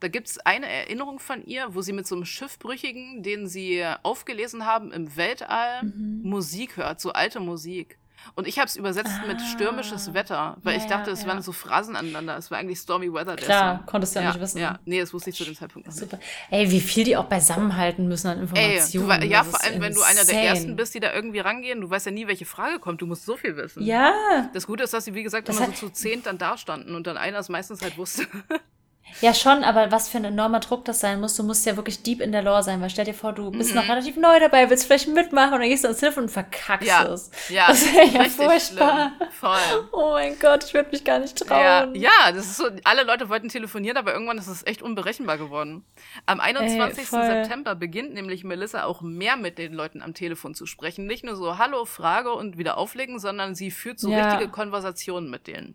Da 0.00 0.08
gibt 0.08 0.28
es 0.28 0.38
eine 0.38 0.66
Erinnerung 0.66 1.18
von 1.18 1.44
ihr, 1.44 1.74
wo 1.74 1.82
sie 1.82 1.92
mit 1.92 2.06
so 2.06 2.14
einem 2.14 2.24
Schiffbrüchigen, 2.24 3.22
den 3.22 3.46
sie 3.46 3.84
aufgelesen 4.02 4.64
haben 4.64 4.92
im 4.92 5.14
Weltall, 5.16 5.84
mhm. 5.84 6.22
Musik 6.22 6.78
hört, 6.78 7.00
so 7.00 7.12
alte 7.12 7.38
Musik. 7.38 7.98
Und 8.34 8.46
ich 8.46 8.58
habe 8.58 8.66
es 8.66 8.76
übersetzt 8.76 9.12
ah, 9.22 9.26
mit 9.26 9.40
stürmisches 9.40 10.14
Wetter, 10.14 10.56
weil 10.62 10.76
ja, 10.76 10.82
ich 10.82 10.88
dachte, 10.88 11.10
es 11.10 11.22
ja. 11.22 11.28
waren 11.28 11.42
so 11.42 11.52
Phrasen 11.52 11.96
aneinander. 11.96 12.36
Es 12.36 12.50
war 12.50 12.58
eigentlich 12.58 12.78
Stormy 12.78 13.12
Weather. 13.12 13.36
Klar, 13.36 13.82
konntest 13.86 14.16
du 14.16 14.20
ja, 14.20 14.28
nicht 14.28 14.40
wissen. 14.40 14.58
Ja, 14.58 14.78
nee, 14.84 15.00
das 15.00 15.12
wusste 15.12 15.30
ich 15.30 15.36
zu 15.36 15.44
dem 15.44 15.54
Zeitpunkt 15.54 15.88
noch 15.88 15.94
Super. 15.94 16.16
nicht. 16.16 16.28
Ey, 16.50 16.70
wie 16.70 16.80
viel 16.80 17.04
die 17.04 17.16
auch 17.16 17.26
beisammenhalten 17.26 18.08
müssen 18.08 18.28
an 18.28 18.40
Informationen. 18.40 19.22
Ey, 19.22 19.28
ja, 19.28 19.44
vor 19.44 19.62
allem, 19.62 19.80
wenn 19.80 19.94
du 19.94 20.02
einer 20.02 20.24
der 20.24 20.42
Ersten 20.42 20.76
bist, 20.76 20.94
die 20.94 21.00
da 21.00 21.12
irgendwie 21.12 21.40
rangehen, 21.40 21.80
du 21.80 21.90
weißt 21.90 22.06
ja 22.06 22.12
nie, 22.12 22.26
welche 22.26 22.46
Frage 22.46 22.78
kommt. 22.78 23.02
Du 23.02 23.06
musst 23.06 23.24
so 23.26 23.36
viel 23.36 23.56
wissen. 23.56 23.82
Ja. 23.82 24.50
Das 24.52 24.66
Gute 24.66 24.84
ist, 24.84 24.92
dass 24.92 25.04
sie, 25.04 25.14
wie 25.14 25.22
gesagt, 25.22 25.48
das 25.48 25.56
immer 25.56 25.66
so 25.66 25.72
zu 25.72 25.90
zehn 25.90 26.22
dann 26.22 26.38
dastanden 26.38 26.94
und 26.94 27.06
dann 27.06 27.16
einer 27.16 27.38
es 27.38 27.48
meistens 27.48 27.82
halt 27.82 27.96
wusste. 27.98 28.26
Ja, 29.20 29.34
schon, 29.34 29.64
aber 29.64 29.92
was 29.92 30.08
für 30.08 30.18
ein 30.18 30.24
enormer 30.24 30.60
Druck 30.60 30.84
das 30.84 31.00
sein 31.00 31.20
muss. 31.20 31.36
Du 31.36 31.42
musst 31.42 31.66
ja 31.66 31.76
wirklich 31.76 32.02
deep 32.02 32.20
in 32.20 32.32
der 32.32 32.42
Lore 32.42 32.62
sein, 32.62 32.80
weil 32.80 32.90
stell 32.90 33.04
dir 33.04 33.14
vor, 33.14 33.32
du 33.32 33.50
bist 33.50 33.70
mhm. 33.70 33.76
noch 33.76 33.88
relativ 33.88 34.16
neu 34.16 34.40
dabei, 34.40 34.70
willst 34.70 34.86
vielleicht 34.86 35.08
mitmachen 35.08 35.54
und 35.54 35.60
dann 35.60 35.68
gehst 35.68 35.84
du 35.84 35.88
ans 35.88 36.00
Telefon 36.00 36.24
und 36.24 36.28
verkackst 36.30 36.88
ja. 36.88 37.04
es. 37.04 37.30
Ja, 37.48 37.66
das 37.68 37.92
wäre 37.92 38.06
ja 38.06 38.24
furchtbar. 38.24 39.12
Schlimm. 39.16 39.30
Voll. 39.32 39.88
Oh 39.92 40.10
mein 40.12 40.38
Gott, 40.38 40.64
ich 40.64 40.74
würde 40.74 40.90
mich 40.90 41.04
gar 41.04 41.18
nicht 41.18 41.36
trauen. 41.36 41.94
Ja, 41.94 42.10
ja, 42.26 42.32
das 42.32 42.46
ist 42.46 42.56
so, 42.56 42.68
alle 42.84 43.04
Leute 43.04 43.28
wollten 43.28 43.48
telefonieren, 43.48 43.96
aber 43.96 44.12
irgendwann 44.12 44.38
ist 44.38 44.48
es 44.48 44.66
echt 44.66 44.82
unberechenbar 44.82 45.38
geworden. 45.38 45.84
Am 46.26 46.40
21. 46.40 46.98
Ey, 46.98 47.04
September 47.04 47.74
beginnt 47.74 48.14
nämlich 48.14 48.44
Melissa 48.44 48.84
auch 48.84 49.02
mehr 49.02 49.36
mit 49.36 49.58
den 49.58 49.72
Leuten 49.72 50.02
am 50.02 50.14
Telefon 50.14 50.54
zu 50.54 50.66
sprechen. 50.66 51.06
Nicht 51.06 51.24
nur 51.24 51.36
so 51.36 51.58
Hallo, 51.58 51.84
Frage 51.84 52.32
und 52.32 52.58
wieder 52.58 52.78
auflegen, 52.78 53.18
sondern 53.18 53.54
sie 53.54 53.70
führt 53.70 53.98
so 54.00 54.10
ja. 54.10 54.30
richtige 54.30 54.50
Konversationen 54.50 55.30
mit 55.30 55.46
denen. 55.46 55.74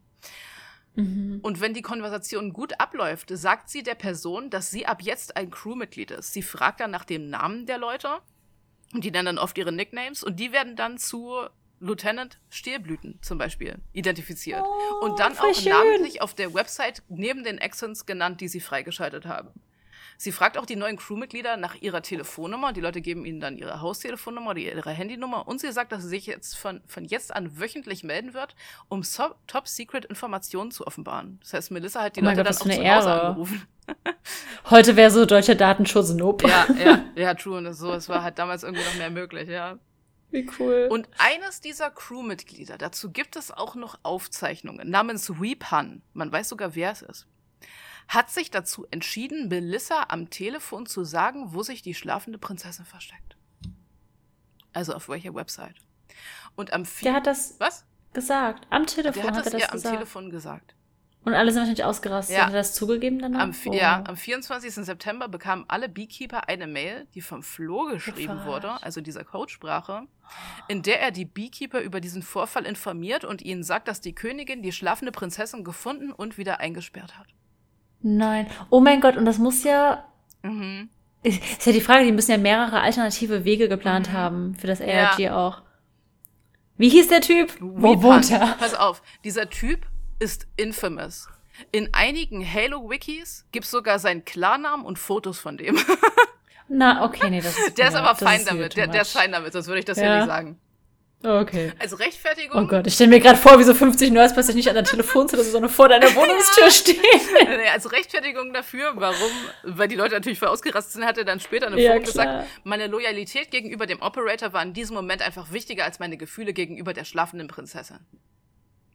Mhm. 0.97 1.39
Und 1.43 1.61
wenn 1.61 1.73
die 1.73 1.81
Konversation 1.81 2.51
gut 2.51 2.79
abläuft, 2.79 3.29
sagt 3.29 3.69
sie 3.69 3.83
der 3.83 3.95
Person, 3.95 4.49
dass 4.49 4.71
sie 4.71 4.85
ab 4.85 5.01
jetzt 5.01 5.37
ein 5.37 5.51
Crewmitglied 5.51 6.11
ist. 6.11 6.33
Sie 6.33 6.41
fragt 6.41 6.79
dann 6.79 6.91
nach 6.91 7.05
dem 7.05 7.29
Namen 7.29 7.65
der 7.65 7.77
Leute 7.77 8.09
und 8.93 9.03
die 9.03 9.11
nennen 9.11 9.27
dann 9.27 9.37
oft 9.37 9.57
ihre 9.57 9.71
Nicknames 9.71 10.23
und 10.23 10.39
die 10.39 10.51
werden 10.51 10.75
dann 10.75 10.97
zu 10.97 11.35
Lieutenant 11.79 12.39
Stierblüten 12.49 13.19
zum 13.21 13.37
Beispiel 13.37 13.77
identifiziert. 13.93 14.63
Oh, 14.63 15.05
und 15.05 15.19
dann 15.19 15.37
auch 15.37 15.53
schön. 15.53 15.71
namentlich 15.71 16.21
auf 16.21 16.33
der 16.33 16.55
Website 16.55 17.03
neben 17.07 17.43
den 17.43 17.61
Accents 17.61 18.07
genannt, 18.07 18.41
die 18.41 18.47
sie 18.47 18.59
freigeschaltet 18.59 19.27
haben. 19.27 19.51
Sie 20.19 20.31
fragt 20.31 20.57
auch 20.57 20.65
die 20.65 20.75
neuen 20.75 20.97
Crewmitglieder 20.97 21.57
nach 21.57 21.75
ihrer 21.75 22.01
Telefonnummer. 22.01 22.73
Die 22.73 22.81
Leute 22.81 23.01
geben 23.01 23.23
ihnen 23.23 23.39
dann 23.39 23.55
ihre 23.55 23.81
Haustelefonnummer 23.81 24.49
oder 24.49 24.59
ihre 24.59 24.89
Handynummer. 24.89 25.47
Und 25.47 25.61
sie 25.61 25.71
sagt, 25.71 25.91
dass 25.91 26.01
sie 26.01 26.09
sich 26.09 26.25
jetzt 26.25 26.57
von, 26.57 26.81
von 26.87 27.05
jetzt 27.05 27.35
an 27.35 27.59
wöchentlich 27.59 28.03
melden 28.03 28.33
wird, 28.33 28.55
um 28.89 29.03
so 29.03 29.25
Top-Secret-Informationen 29.45 30.71
zu 30.71 30.87
offenbaren. 30.87 31.39
Das 31.41 31.53
heißt, 31.53 31.71
Melissa 31.71 32.01
hat 32.01 32.15
die 32.15 32.21
oh 32.21 32.25
Leute 32.25 32.37
Gott, 32.37 32.47
dann 32.47 32.55
auch 32.55 32.61
zu 32.61 32.69
Ehre. 32.69 32.97
Hause 32.97 33.21
angerufen. 33.21 33.67
Heute 34.71 34.95
wäre 34.95 35.11
so 35.11 35.25
deutscher 35.25 35.55
Datenschutz 35.55 36.09
Nope. 36.09 36.47
Ja, 36.47 36.65
ja, 36.83 37.05
ja, 37.15 37.33
true. 37.35 37.59
Und 37.59 37.71
so, 37.73 37.93
es 37.93 38.09
war 38.09 38.23
halt 38.23 38.39
damals 38.39 38.63
irgendwie 38.63 38.83
noch 38.83 38.95
mehr 38.95 39.11
möglich, 39.11 39.47
ja. 39.47 39.77
Wie 40.31 40.49
cool. 40.59 40.87
Und 40.89 41.07
eines 41.19 41.61
dieser 41.61 41.91
Crewmitglieder, 41.91 42.77
dazu 42.77 43.11
gibt 43.11 43.35
es 43.35 43.51
auch 43.51 43.75
noch 43.75 43.99
Aufzeichnungen 44.01 44.89
namens 44.89 45.39
Weepan. 45.39 46.01
Man 46.13 46.31
weiß 46.31 46.49
sogar, 46.49 46.75
wer 46.75 46.91
es 46.91 47.03
ist 47.03 47.27
hat 48.07 48.29
sich 48.29 48.51
dazu 48.51 48.85
entschieden, 48.91 49.49
Melissa 49.49 50.05
am 50.09 50.29
Telefon 50.29 50.85
zu 50.85 51.03
sagen, 51.03 51.53
wo 51.53 51.63
sich 51.63 51.81
die 51.81 51.93
schlafende 51.93 52.39
Prinzessin 52.39 52.85
versteckt. 52.85 53.37
Also 54.73 54.93
auf 54.93 55.09
welcher 55.09 55.33
Website. 55.33 55.75
Und 56.55 56.73
am 56.73 56.83
Der 57.03 57.13
hat 57.13 57.27
das 57.27 57.55
was? 57.59 57.85
gesagt. 58.13 58.65
Am 58.69 58.85
Telefon 58.85 59.21
Der 59.21 59.31
hat, 59.31 59.37
hat 59.37 59.45
das 59.45 59.53
er 59.53 59.59
das 59.59 59.69
am 59.69 59.75
gesagt. 59.75 59.95
Telefon 59.95 60.29
gesagt. 60.29 60.75
Und 61.27 61.33
alle 61.33 61.51
sind 61.51 61.59
wahrscheinlich 61.59 61.83
ausgerastet. 61.83 62.37
Ja. 62.37 62.45
Hat 62.45 62.53
er 62.53 62.59
das 62.59 62.73
zugegeben 62.73 63.19
dann? 63.19 63.35
Am, 63.35 63.53
oh. 63.65 63.73
Ja, 63.73 64.01
am 64.07 64.15
24. 64.15 64.73
September 64.73 65.27
bekamen 65.27 65.65
alle 65.67 65.89
Beekeeper 65.89 66.47
eine 66.47 66.67
Mail, 66.67 67.05
die 67.15 67.21
vom 67.21 67.43
Flo 67.43 67.83
geschrieben 67.85 68.45
wurde, 68.45 68.81
also 68.81 69.01
dieser 69.01 69.25
Codesprache, 69.25 70.03
in 70.69 70.83
der 70.83 71.01
er 71.01 71.11
die 71.11 71.25
Beekeeper 71.25 71.81
über 71.81 71.99
diesen 71.99 72.23
Vorfall 72.23 72.65
informiert 72.65 73.25
und 73.25 73.41
ihnen 73.41 73.63
sagt, 73.63 73.89
dass 73.89 73.99
die 73.99 74.15
Königin 74.15 74.61
die 74.61 74.71
schlafende 74.71 75.11
Prinzessin 75.11 75.65
gefunden 75.65 76.13
und 76.13 76.37
wieder 76.37 76.61
eingesperrt 76.61 77.17
hat. 77.17 77.27
Nein. 78.15 78.47
Oh 78.69 78.79
mein 78.79 79.01
Gott, 79.01 79.17
und 79.17 79.25
das 79.25 79.37
muss 79.37 79.63
ja. 79.63 80.05
Mhm. 80.43 80.89
Ist 81.23 81.65
ja 81.65 81.73
die 81.73 81.81
Frage, 81.81 82.05
die 82.05 82.13
müssen 82.13 82.31
ja 82.31 82.37
mehrere 82.37 82.79
alternative 82.79 83.43
Wege 83.43 83.67
geplant 83.67 84.09
mhm. 84.09 84.13
haben 84.13 84.55
für 84.55 84.67
das 84.67 84.79
ARG 84.79 85.19
ja. 85.19 85.35
auch. 85.35 85.61
Wie 86.77 86.89
hieß 86.89 87.09
der 87.09 87.21
Typ? 87.21 87.53
Wo 87.59 88.01
wohnt 88.01 88.31
er? 88.31 88.55
Pass 88.59 88.75
auf, 88.75 89.01
dieser 89.23 89.49
Typ 89.49 89.85
ist 90.19 90.47
infamous. 90.55 91.27
In 91.71 91.93
einigen 91.93 92.45
Halo-Wikis 92.45 93.47
gibt 93.51 93.65
es 93.65 93.71
sogar 93.71 93.99
seinen 93.99 94.23
Klarnamen 94.23 94.85
und 94.85 94.99
Fotos 94.99 95.39
von 95.39 95.57
dem. 95.57 95.77
Na, 96.69 97.03
okay, 97.03 97.29
nee, 97.29 97.41
das 97.41 97.57
ist. 97.57 97.77
Der 97.77 97.87
ist 97.87 97.95
aber 97.95 98.15
fein 98.15 98.45
damit. 98.45 98.77
Der, 98.77 98.87
der 98.87 99.01
ist 99.01 99.11
fein 99.11 99.31
damit, 99.31 99.53
sonst 99.53 99.67
würde 99.67 99.79
ich 99.79 99.85
das 99.85 99.97
ja, 99.97 100.05
ja 100.05 100.17
nicht 100.17 100.27
sagen. 100.27 100.59
Okay. 101.23 101.73
Also 101.79 101.95
Rechtfertigung. 101.95 102.63
Oh 102.63 102.67
Gott, 102.67 102.85
ich 102.85 102.93
stelle 102.93 103.09
mir 103.09 103.19
gerade 103.19 103.37
vor, 103.37 103.57
wie 103.57 103.63
so 103.63 103.73
50 103.73 104.11
Nerds 104.11 104.33
plötzlich 104.33 104.55
nicht 104.55 104.69
an 104.69 104.75
der 104.75 104.83
Telefonzelle, 104.83 105.43
sondern 105.43 105.71
vor 105.71 105.89
deiner 105.89 106.07
Wohnungstür 106.15 106.69
stehen. 106.69 106.97
also 107.73 107.89
Rechtfertigung 107.89 108.53
dafür, 108.53 108.91
warum, 108.95 109.31
weil 109.63 109.87
die 109.87 109.95
Leute 109.95 110.13
natürlich 110.13 110.37
voll 110.37 110.49
ausgerastet 110.49 110.93
sind, 110.93 111.05
hat 111.05 111.17
er 111.17 111.25
dann 111.25 111.39
später 111.39 111.67
eine 111.67 111.81
ja, 111.81 111.93
Form 111.93 112.03
gesagt, 112.03 112.47
meine 112.63 112.87
Loyalität 112.87 113.49
gegenüber 113.49 113.87
dem 113.87 114.01
Operator 114.01 114.53
war 114.53 114.61
in 114.61 114.73
diesem 114.73 114.95
Moment 114.95 115.23
einfach 115.23 115.51
wichtiger 115.51 115.85
als 115.85 115.99
meine 115.99 116.17
Gefühle 116.17 116.53
gegenüber 116.53 116.93
der 116.93 117.03
schlafenden 117.03 117.47
Prinzessin. 117.47 117.97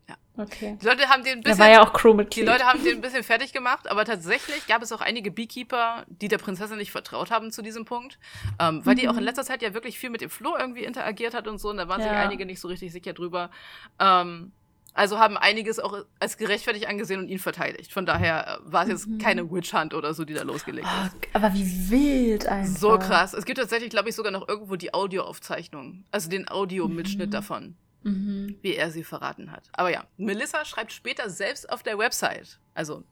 Ja. 0.09 0.17
Okay. 0.37 0.79
Die 0.81 0.87
Leute 0.87 1.09
haben 1.09 1.23
den 1.23 1.39
ein 1.39 1.43
bisschen. 1.43 1.59
War 1.59 1.71
ja 1.71 1.83
auch 1.83 1.93
Crewmitglied. 1.93 2.47
Die 2.47 2.51
Leute 2.51 2.65
haben 2.65 2.83
den 2.83 2.97
ein 2.97 3.01
bisschen 3.03 3.23
fertig 3.23 3.53
gemacht, 3.53 3.91
aber 3.91 4.05
tatsächlich 4.05 4.67
gab 4.67 4.83
es 4.83 4.93
auch 4.93 5.01
einige 5.01 5.31
Beekeeper, 5.31 6.05
die 6.09 6.29
der 6.29 6.39
Prinzessin 6.39 6.79
nicht 6.79 6.91
vertraut 6.91 7.31
haben 7.31 7.51
zu 7.53 7.63
diesem 7.63 7.85
Punkt. 7.85 8.19
Ähm, 8.59 8.85
weil 8.85 8.95
mhm. 8.95 8.99
die 8.99 9.09
auch 9.09 9.17
in 9.17 9.25
letzter 9.25 9.45
Zeit 9.45 9.63
ja 9.63 9.75
wirklich 9.75 9.99
viel 9.99 10.11
mit 10.11 10.21
dem 10.21 10.31
Flo 10.31 10.57
irgendwie 10.59 10.85
interagiert 10.85 11.35
hat 11.35 11.47
und 11.47 11.59
so. 11.59 11.71
Und 11.71 11.77
da 11.77 11.89
waren 11.89 12.01
ja. 12.01 12.09
sich 12.09 12.17
einige 12.17 12.47
nicht 12.47 12.61
so 12.61 12.69
richtig 12.69 12.93
sicher 12.93 13.13
drüber. 13.13 13.51
Ähm, 13.99 14.53
also 14.95 15.19
haben 15.19 15.39
einiges 15.39 15.79
auch 15.81 16.05
als 16.21 16.37
gerechtfertigt 16.37 16.87
angesehen 16.87 17.21
und 17.21 17.29
ihn 17.29 17.39
verteidigt. 17.39 17.93
Von 17.93 18.05
daher 18.05 18.61
äh, 18.61 18.73
war 18.73 18.83
es 18.83 18.89
jetzt 18.89 19.07
mhm. 19.07 19.19
keine 19.19 19.51
Witch 19.51 19.73
Hunt 19.73 19.95
oder 19.95 20.13
so, 20.13 20.25
die 20.25 20.35
da 20.35 20.43
losgelegt 20.43 20.87
oh, 20.87 21.07
ist. 21.07 21.35
Aber 21.35 21.55
wie 21.55 21.91
wild 21.91 22.47
einfach. 22.47 22.79
So 22.79 22.99
krass. 22.99 23.33
Es 23.33 23.47
gibt 23.47 23.59
tatsächlich, 23.59 23.91
glaube 23.91 24.11
ich, 24.11 24.15
sogar 24.15 24.33
noch 24.33 24.47
irgendwo 24.49 24.77
die 24.77 24.93
Audioaufzeichnung. 24.93 26.05
Also 26.11 26.29
den 26.29 26.49
Audiomitschnitt 26.49 27.29
mhm. 27.29 27.33
davon 27.33 27.77
mhm. 28.03 28.57
wie 28.63 28.75
er 28.75 28.91
sie 28.91 29.05
verraten 29.05 29.51
hat. 29.51 29.69
Aber 29.73 29.91
ja, 29.91 30.05
Melissa 30.17 30.65
schreibt 30.65 30.93
später 30.93 31.31
selbst 31.31 31.71
auf 31.71 31.83
der 31.83 31.99
Website, 31.99 32.59
also 32.75 33.05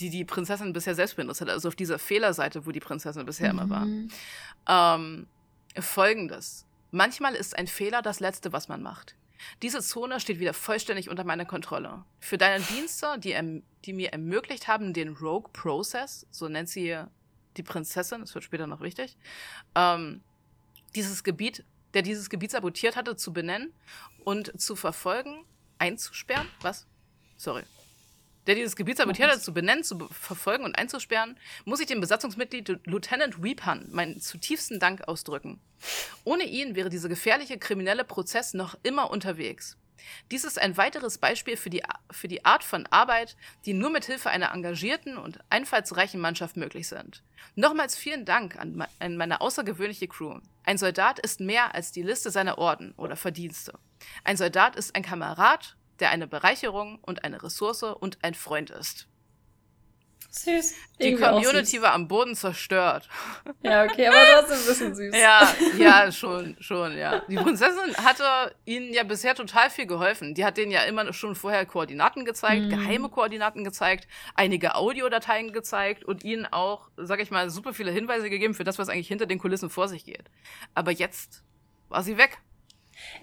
die 0.00 0.10
die 0.10 0.24
Prinzessin 0.24 0.72
bisher 0.72 0.94
selbst 0.94 1.16
benutzt 1.16 1.40
hat, 1.40 1.50
also 1.50 1.68
auf 1.68 1.76
dieser 1.76 1.98
Fehlerseite, 1.98 2.66
wo 2.66 2.72
die 2.72 2.80
Prinzessin 2.80 3.26
bisher 3.26 3.52
mhm. 3.52 3.58
immer 3.58 3.70
war, 3.70 3.84
mhm. 3.86 4.10
ähm, 4.68 5.26
folgendes. 5.78 6.66
Manchmal 6.90 7.34
ist 7.34 7.56
ein 7.56 7.66
Fehler 7.66 8.02
das 8.02 8.20
Letzte, 8.20 8.52
was 8.52 8.68
man 8.68 8.82
macht. 8.82 9.14
Diese 9.62 9.80
Zone 9.80 10.20
steht 10.20 10.38
wieder 10.38 10.52
vollständig 10.52 11.08
unter 11.08 11.24
meiner 11.24 11.44
Kontrolle. 11.44 12.04
Für 12.18 12.38
deine 12.38 12.62
Dienste, 12.64 13.18
die, 13.18 13.32
erm-, 13.32 13.62
die 13.84 13.92
mir 13.92 14.12
ermöglicht 14.12 14.68
haben, 14.68 14.92
den 14.92 15.16
Rogue 15.16 15.50
Process, 15.52 16.26
so 16.30 16.48
nennt 16.48 16.68
sie 16.68 16.98
die 17.56 17.62
Prinzessin, 17.62 18.20
das 18.20 18.34
wird 18.34 18.44
später 18.44 18.66
noch 18.66 18.80
wichtig, 18.80 19.16
ähm, 19.74 20.22
dieses 20.94 21.24
Gebiet 21.24 21.64
der 21.94 22.02
dieses 22.02 22.30
Gebiet 22.30 22.50
sabotiert 22.50 22.96
hatte, 22.96 23.16
zu 23.16 23.32
benennen 23.32 23.72
und 24.24 24.60
zu 24.60 24.76
verfolgen, 24.76 25.44
einzusperren. 25.78 26.48
Was? 26.60 26.86
Sorry. 27.36 27.62
Der 28.46 28.54
dieses 28.54 28.74
Gebiet 28.74 28.96
sabotiert 28.96 29.30
hatte, 29.30 29.40
zu 29.40 29.52
benennen, 29.52 29.84
zu 29.84 30.08
verfolgen 30.10 30.64
und 30.64 30.76
einzusperren, 30.78 31.38
muss 31.64 31.80
ich 31.80 31.86
dem 31.86 32.00
Besatzungsmitglied 32.00 32.80
Lieutenant 32.84 33.42
Weepan 33.42 33.86
meinen 33.92 34.20
zutiefsten 34.20 34.80
Dank 34.80 35.06
ausdrücken. 35.08 35.60
Ohne 36.24 36.44
ihn 36.44 36.74
wäre 36.74 36.88
dieser 36.88 37.08
gefährliche 37.08 37.58
kriminelle 37.58 38.04
Prozess 38.04 38.54
noch 38.54 38.76
immer 38.82 39.10
unterwegs. 39.10 39.76
Dies 40.30 40.44
ist 40.44 40.58
ein 40.58 40.76
weiteres 40.76 41.18
Beispiel 41.18 41.56
für 41.56 41.70
die, 41.70 41.82
für 42.10 42.28
die 42.28 42.44
Art 42.44 42.64
von 42.64 42.86
Arbeit, 42.86 43.36
die 43.64 43.72
nur 43.72 43.90
mit 43.90 44.04
Hilfe 44.04 44.30
einer 44.30 44.52
engagierten 44.52 45.16
und 45.16 45.38
einfallsreichen 45.50 46.20
Mannschaft 46.20 46.56
möglich 46.56 46.88
sind. 46.88 47.22
Nochmals 47.54 47.96
vielen 47.96 48.24
Dank 48.24 48.56
an, 48.56 48.86
an 48.98 49.16
meine 49.16 49.40
außergewöhnliche 49.40 50.08
Crew. 50.08 50.40
Ein 50.64 50.78
Soldat 50.78 51.18
ist 51.18 51.40
mehr 51.40 51.74
als 51.74 51.92
die 51.92 52.02
Liste 52.02 52.30
seiner 52.30 52.58
Orden 52.58 52.92
oder 52.96 53.16
Verdienste. 53.16 53.78
Ein 54.24 54.36
Soldat 54.36 54.76
ist 54.76 54.94
ein 54.94 55.02
Kamerad, 55.02 55.76
der 55.98 56.10
eine 56.10 56.26
Bereicherung 56.26 56.98
und 57.02 57.24
eine 57.24 57.42
Ressource 57.42 57.82
und 57.82 58.18
ein 58.22 58.34
Freund 58.34 58.70
ist. 58.70 59.09
Süß. 60.32 60.74
Die 61.00 61.16
Community 61.16 61.82
war 61.82 61.92
am 61.92 62.06
Boden 62.06 62.36
zerstört. 62.36 63.08
Ja, 63.62 63.84
okay, 63.84 64.06
aber 64.06 64.16
trotzdem 64.32 64.58
ein 64.58 64.66
bisschen 64.66 64.94
süß. 64.94 65.16
ja, 65.16 65.54
ja, 65.76 66.12
schon, 66.12 66.56
schon, 66.60 66.96
ja. 66.96 67.22
Die 67.28 67.34
Prinzessin 67.36 67.96
hatte 67.96 68.54
ihnen 68.64 68.94
ja 68.94 69.02
bisher 69.02 69.34
total 69.34 69.70
viel 69.70 69.86
geholfen. 69.86 70.34
Die 70.34 70.44
hat 70.44 70.56
denen 70.56 70.70
ja 70.70 70.84
immer 70.84 71.12
schon 71.12 71.34
vorher 71.34 71.66
Koordinaten 71.66 72.24
gezeigt, 72.24 72.62
mhm. 72.62 72.70
geheime 72.70 73.08
Koordinaten 73.08 73.64
gezeigt, 73.64 74.06
einige 74.36 74.76
Audiodateien 74.76 75.52
gezeigt 75.52 76.04
und 76.04 76.22
ihnen 76.22 76.46
auch, 76.46 76.90
sag 76.96 77.20
ich 77.20 77.32
mal, 77.32 77.50
super 77.50 77.74
viele 77.74 77.90
Hinweise 77.90 78.30
gegeben 78.30 78.54
für 78.54 78.64
das, 78.64 78.78
was 78.78 78.88
eigentlich 78.88 79.08
hinter 79.08 79.26
den 79.26 79.38
Kulissen 79.40 79.68
vor 79.68 79.88
sich 79.88 80.04
geht. 80.04 80.24
Aber 80.74 80.92
jetzt 80.92 81.42
war 81.88 82.04
sie 82.04 82.18
weg. 82.18 82.38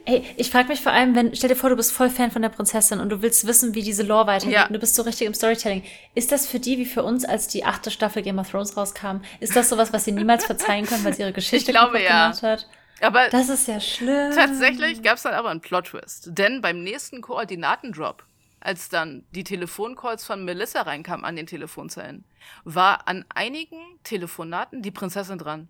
Ey, 0.06 0.24
ich 0.38 0.50
frage 0.50 0.70
mich 0.70 0.82
vor 0.82 0.94
allem, 0.94 1.16
wenn, 1.16 1.36
stell 1.36 1.50
dir 1.50 1.56
vor, 1.56 1.70
du 1.70 1.76
bist 1.76 1.92
voll 1.92 2.10
Fan 2.10 2.32
von 2.32 2.42
der 2.42 2.50
Prinzessin 2.50 3.00
und 3.00 3.10
du 3.10 3.22
willst 3.22 3.46
wissen, 3.46 3.76
wie 3.76 3.84
diese 3.84 4.04
Lore 4.04 4.28
weitergeht 4.28 4.56
ja. 4.56 4.68
und 4.68 4.74
du 4.74 4.80
bist 4.80 4.96
so 4.96 5.02
richtig 5.02 5.28
im 5.28 5.34
Storytelling. 5.34 5.84
Ist 6.16 6.32
das 6.32 6.48
für 6.48 6.60
die 6.60 6.78
wie 6.78 6.86
für 6.86 7.04
uns, 7.04 7.26
als 7.26 7.48
die 7.50 7.66
achte 7.66 7.92
Staffel 7.92 8.22
Game 8.22 8.40
of 8.40 8.50
Thrones 8.50 8.78
rauskam, 8.78 9.18
ist 9.42 9.56
das 9.56 9.68
sowas, 9.68 9.92
was 9.92 10.06
sie 10.06 10.14
niemals 10.14 10.46
verzeihen 10.46 10.86
können, 10.86 11.04
weil 11.04 11.14
sie 11.14 11.24
ihre 11.24 11.34
Geschichte 11.34 11.72
ich 11.72 11.78
glaube, 11.78 12.02
ja. 12.02 12.28
gemacht 12.28 12.44
hat? 12.44 12.68
Aber 13.02 13.30
das 13.30 13.50
ist 13.50 13.68
ja 13.68 13.80
schlimm. 13.80 14.32
Tatsächlich 14.34 15.04
gab 15.04 15.18
es 15.18 15.24
dann 15.24 15.34
aber 15.34 15.50
einen 15.50 15.62
Plot-Twist. 15.62 16.30
Denn 16.32 16.62
beim 16.62 16.84
nächsten 16.84 17.22
Koordinatendrop, 17.22 18.24
als 18.60 18.90
dann 18.90 19.24
die 19.32 19.44
Telefoncalls 19.44 20.26
von 20.26 20.44
Melissa 20.46 20.82
reinkamen 20.82 21.26
an 21.26 21.36
den 21.36 21.48
Telefonzellen, 21.48 22.24
war 22.64 23.08
an 23.08 23.26
einigen 23.30 23.80
Telefonaten 24.04 24.82
die 24.82 24.92
Prinzessin 24.92 25.38
dran. 25.38 25.68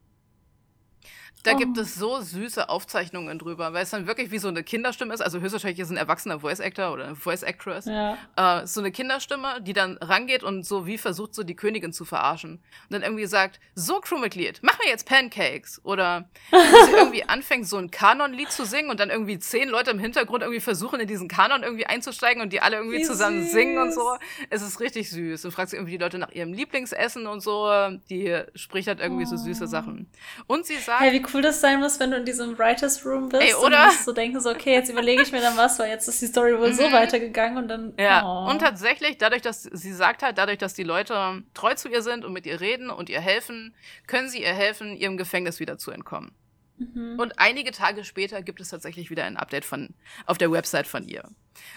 Da 1.44 1.54
oh. 1.54 1.58
gibt 1.58 1.78
es 1.78 1.96
so 1.96 2.20
süße 2.20 2.68
Aufzeichnungen 2.68 3.40
drüber, 3.40 3.74
weil 3.74 3.84
es 3.84 3.92
dann 3.92 4.08
wirklich 4.08 4.32
wie 4.32 4.40
so 4.40 4.48
eine 4.48 4.64
Kinderstimme 4.64 5.14
ist. 5.14 5.22
Also 5.22 5.40
höchstwahrscheinlich 5.40 5.80
ist 5.80 5.92
ein 5.92 5.98
erwachsener 5.98 6.40
Voice 6.40 6.60
Actor 6.60 6.92
oder 6.92 7.06
eine 7.06 7.16
Voice 7.16 7.44
Actress. 7.44 7.86
Ja. 7.86 8.18
Äh, 8.36 8.66
so 8.66 8.82
eine 8.82 8.92
Kinderstimme, 8.92 9.62
die 9.62 9.74
dann 9.74 9.98
rangeht 9.98 10.44
und 10.44 10.66
so 10.66 10.86
wie 10.86 10.98
versucht, 10.98 11.36
so 11.36 11.44
die 11.44 11.56
Königin 11.56 11.94
zu 11.94 12.06
verarschen. 12.06 12.54
Und 12.54 12.62
dann 12.90 13.04
irgendwie 13.04 13.28
sagt, 13.28 13.60
so 13.76 14.00
Crewmitglied, 14.00 14.60
mach 14.64 14.80
mir 14.80 14.88
jetzt 14.90 15.08
Pancakes. 15.08 15.80
Oder 15.84 16.28
sie 16.52 16.92
irgendwie 16.98 17.24
anfängt, 17.24 17.68
so 17.68 17.78
ein 17.78 17.92
Kanonlied 17.92 18.52
zu 18.52 18.66
singen 18.66 18.90
und 18.90 19.00
dann 19.00 19.10
irgendwie 19.10 19.40
zehn 19.40 19.70
Leute 19.70 19.92
im 19.92 20.00
Hintergrund 20.00 20.42
irgendwie 20.42 20.62
versuchen, 20.62 21.00
in 21.00 21.08
diesen 21.08 21.28
Kanon 21.28 21.64
irgendwie 21.64 21.86
einzusteigen 21.86 22.42
und 22.42 22.52
die 22.52 22.62
alle 22.62 22.78
irgendwie 22.78 23.00
wie 23.00 23.04
zusammen 23.04 23.44
süß. 23.44 23.52
singen 23.52 23.78
und 23.78 23.94
so. 23.94 24.18
Es 24.50 24.62
ist 24.62 24.80
richtig 24.80 25.10
süß. 25.12 25.46
Und 25.46 25.52
fragt 25.52 25.70
sie 25.70 25.78
irgendwie 25.78 25.92
die 25.92 26.04
Leute 26.04 26.18
nach 26.18 26.32
ihrem 26.32 26.52
Lieblingsessen 26.52 27.28
und 27.28 27.42
so. 27.42 27.70
Die 28.10 28.42
spricht 28.56 28.88
halt 28.88 29.00
irgendwie 29.00 29.24
oh. 29.24 29.30
so 29.30 29.38
süße 29.38 29.68
Sachen. 29.68 30.10
Und 30.48 30.66
sie 30.66 30.78
sagt. 30.78 31.02
Hey, 31.02 31.12
cool 31.34 31.42
das 31.42 31.62
sein 31.62 31.80
muss, 31.80 32.00
wenn 32.00 32.12
du 32.12 32.18
in 32.18 32.26
diesem 32.26 32.58
Writers 32.58 33.06
Room 33.06 33.30
bist. 33.30 33.44
Ey, 33.44 33.54
oder? 33.56 33.86
Und 33.86 33.94
so 33.94 34.12
denken, 34.12 34.40
so, 34.40 34.50
okay, 34.50 34.74
jetzt 34.74 34.90
überlege 34.90 35.22
ich 35.22 35.32
mir 35.32 35.42
dann 35.42 35.58
was, 35.58 35.80
weil 35.80 35.90
jetzt 35.90 36.08
ist 36.08 36.22
die 36.22 36.28
Story 36.28 36.58
wohl 36.58 36.74
so 36.74 36.88
mhm. 36.88 36.94
weitergegangen 36.94 37.58
und 37.58 37.68
dann. 37.68 37.94
Ja, 38.00 38.24
oh. 38.26 38.50
und 38.50 38.60
tatsächlich, 38.60 39.18
dadurch, 39.18 39.42
dass 39.42 39.64
sie 39.64 39.94
sagt 39.94 40.24
halt, 40.24 40.38
dadurch, 40.38 40.58
dass 40.58 40.74
die 40.74 40.84
Leute 40.84 41.44
treu 41.54 41.74
zu 41.76 41.90
ihr 41.90 42.02
sind 42.02 42.26
und 42.26 42.34
mit 42.34 42.46
ihr 42.46 42.60
reden 42.60 42.90
und 42.90 43.10
ihr 43.10 43.22
helfen, 43.22 43.76
können 44.08 44.30
sie 44.30 44.42
ihr 44.42 44.54
helfen, 44.54 44.96
ihrem 44.96 45.18
Gefängnis 45.18 45.60
wieder 45.60 45.78
zu 45.78 45.92
entkommen. 45.92 46.32
Mhm. 46.78 47.20
Und 47.20 47.40
einige 47.40 47.72
Tage 47.72 48.04
später 48.04 48.42
gibt 48.42 48.62
es 48.62 48.70
tatsächlich 48.70 49.10
wieder 49.10 49.24
ein 49.24 49.38
Update 49.38 49.66
von, 49.66 49.90
auf 50.26 50.38
der 50.38 50.52
Website 50.52 50.88
von 50.88 51.08
ihr. 51.08 51.24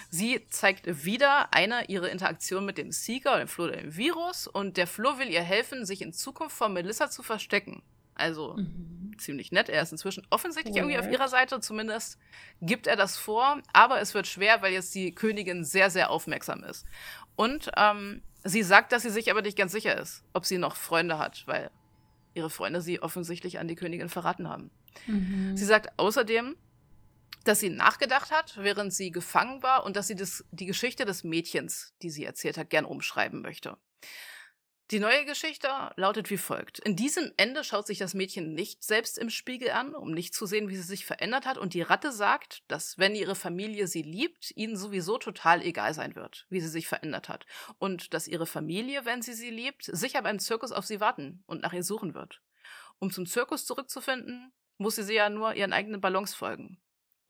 Sie 0.09 0.45
zeigt 0.49 1.05
wieder 1.05 1.53
eine 1.53 1.85
ihre 1.85 2.09
Interaktion 2.09 2.65
mit 2.65 2.77
dem 2.77 2.91
Seeker, 2.91 3.39
dem 3.39 3.47
Flo, 3.47 3.67
dem 3.67 3.95
Virus, 3.95 4.47
und 4.47 4.77
der 4.77 4.87
Flo 4.87 5.17
will 5.17 5.29
ihr 5.29 5.41
helfen, 5.41 5.85
sich 5.85 6.01
in 6.01 6.13
Zukunft 6.13 6.55
vor 6.55 6.69
Melissa 6.69 7.09
zu 7.09 7.23
verstecken. 7.23 7.81
Also 8.15 8.55
mhm. 8.57 9.13
ziemlich 9.17 9.51
nett. 9.51 9.69
Er 9.69 9.81
ist 9.81 9.91
inzwischen 9.91 10.25
offensichtlich 10.29 10.75
irgendwie 10.75 10.97
auf 10.97 11.09
ihrer 11.09 11.27
Seite. 11.27 11.59
Zumindest 11.59 12.19
gibt 12.61 12.87
er 12.87 12.95
das 12.95 13.17
vor. 13.17 13.61
Aber 13.73 14.01
es 14.01 14.13
wird 14.13 14.27
schwer, 14.27 14.61
weil 14.61 14.73
jetzt 14.73 14.93
die 14.95 15.13
Königin 15.13 15.63
sehr, 15.63 15.89
sehr 15.89 16.09
aufmerksam 16.09 16.63
ist. 16.63 16.85
Und 17.35 17.71
ähm, 17.77 18.21
sie 18.43 18.63
sagt, 18.63 18.91
dass 18.91 19.03
sie 19.03 19.09
sich 19.09 19.31
aber 19.31 19.41
nicht 19.41 19.57
ganz 19.57 19.71
sicher 19.71 19.97
ist, 19.97 20.23
ob 20.33 20.45
sie 20.45 20.57
noch 20.57 20.75
Freunde 20.75 21.17
hat, 21.17 21.43
weil 21.47 21.71
ihre 22.33 22.49
Freunde 22.49 22.81
sie 22.81 23.01
offensichtlich 23.01 23.59
an 23.59 23.67
die 23.67 23.75
Königin 23.75 24.09
verraten 24.09 24.47
haben. 24.47 24.71
Mhm. 25.07 25.55
Sie 25.55 25.65
sagt 25.65 25.97
außerdem, 25.97 26.55
dass 27.43 27.59
sie 27.59 27.69
nachgedacht 27.69 28.31
hat, 28.31 28.57
während 28.57 28.93
sie 28.93 29.11
gefangen 29.11 29.63
war 29.63 29.83
und 29.85 29.95
dass 29.95 30.07
sie 30.07 30.15
das, 30.15 30.45
die 30.51 30.65
Geschichte 30.65 31.05
des 31.05 31.23
Mädchens, 31.23 31.93
die 32.01 32.09
sie 32.09 32.23
erzählt 32.23 32.57
hat, 32.57 32.69
gern 32.69 32.85
umschreiben 32.85 33.41
möchte. 33.41 33.77
Die 34.91 34.99
neue 34.99 35.23
Geschichte 35.23 35.69
lautet 35.95 36.29
wie 36.29 36.37
folgt. 36.37 36.79
In 36.79 36.97
diesem 36.97 37.31
Ende 37.37 37.63
schaut 37.63 37.87
sich 37.87 37.97
das 37.97 38.13
Mädchen 38.13 38.53
nicht 38.53 38.83
selbst 38.83 39.17
im 39.17 39.29
Spiegel 39.29 39.71
an, 39.71 39.95
um 39.95 40.11
nicht 40.11 40.35
zu 40.35 40.45
sehen, 40.45 40.67
wie 40.67 40.75
sie 40.75 40.81
sich 40.81 41.05
verändert 41.05 41.45
hat, 41.45 41.57
und 41.57 41.73
die 41.73 41.81
Ratte 41.81 42.11
sagt, 42.11 42.63
dass 42.67 42.97
wenn 42.97 43.15
ihre 43.15 43.35
Familie 43.35 43.87
sie 43.87 44.01
liebt, 44.01 44.51
ihnen 44.57 44.75
sowieso 44.75 45.17
total 45.17 45.61
egal 45.61 45.93
sein 45.93 46.15
wird, 46.15 46.45
wie 46.49 46.59
sie 46.59 46.67
sich 46.67 46.89
verändert 46.89 47.29
hat, 47.29 47.45
und 47.79 48.13
dass 48.13 48.27
ihre 48.27 48.45
Familie, 48.45 49.05
wenn 49.05 49.21
sie 49.21 49.33
sie 49.33 49.49
liebt, 49.49 49.85
sicher 49.85 50.21
beim 50.23 50.39
Zirkus 50.39 50.73
auf 50.73 50.85
sie 50.85 50.99
warten 50.99 51.41
und 51.45 51.61
nach 51.61 51.71
ihr 51.71 51.83
suchen 51.83 52.13
wird. 52.13 52.41
Um 52.99 53.11
zum 53.11 53.25
Zirkus 53.25 53.65
zurückzufinden, 53.65 54.51
muss 54.77 54.97
sie 54.97 55.03
sie 55.03 55.15
ja 55.15 55.29
nur 55.29 55.53
ihren 55.53 55.71
eigenen 55.71 56.01
Ballons 56.01 56.33
folgen. 56.33 56.81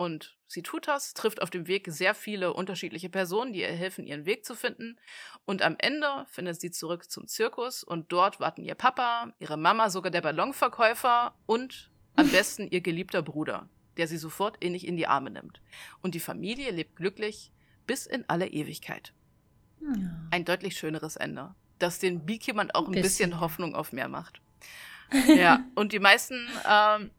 Und 0.02 0.36
sie 0.48 0.64
tut 0.64 0.88
das, 0.88 1.14
trifft 1.14 1.44
auf 1.44 1.52
dem 1.52 1.68
Weg 1.68 1.86
sehr 1.88 2.16
viele 2.16 2.56
unterschiedliche 2.56 3.08
Personen, 3.08 3.54
die 3.54 3.60
ihr 3.60 3.68
helfen, 3.68 4.08
ihren 4.08 4.26
Weg 4.26 4.44
zu 4.44 4.56
finden. 4.56 4.98
Und 5.46 5.62
am 5.62 5.76
Ende 5.78 6.26
findet 6.28 6.60
sie 6.60 6.72
zurück 6.72 7.12
zum 7.12 7.28
Zirkus 7.28 7.84
und 7.84 8.12
dort 8.12 8.40
warten 8.40 8.64
ihr 8.64 8.74
Papa, 8.74 9.32
ihre 9.38 9.58
Mama, 9.58 9.92
sogar 9.92 10.10
der 10.10 10.22
Ballonverkäufer 10.22 11.36
und 11.46 11.92
am 12.16 12.28
besten 12.32 12.68
ihr 12.68 12.82
geliebter 12.82 13.22
Bruder, 13.22 13.70
der 13.98 14.08
sie 14.08 14.18
sofort 14.18 14.58
innig 14.60 14.88
in 14.88 14.98
die 14.98 15.06
Arme 15.06 15.30
nimmt. 15.30 15.62
Und 16.02 16.16
die 16.16 16.20
Familie 16.20 16.72
lebt 16.72 16.96
glücklich 16.96 17.52
bis 17.86 18.08
in 18.08 18.28
alle 18.28 18.48
Ewigkeit. 18.48 19.14
Ja. 19.82 20.28
Ein 20.32 20.46
deutlich 20.46 20.80
schöneres 20.80 21.16
Ende, 21.16 21.54
das 21.78 22.00
den 22.00 22.26
Beekeepern 22.26 22.72
auch 22.72 22.88
ein 22.88 22.94
bisschen. 22.94 23.04
bisschen 23.04 23.40
Hoffnung 23.40 23.76
auf 23.76 23.92
mehr 23.92 24.10
macht. 24.10 24.42
ja, 25.28 25.64
und 25.76 25.92
die 25.92 26.00
meisten 26.00 26.48
ähm, 26.68 27.12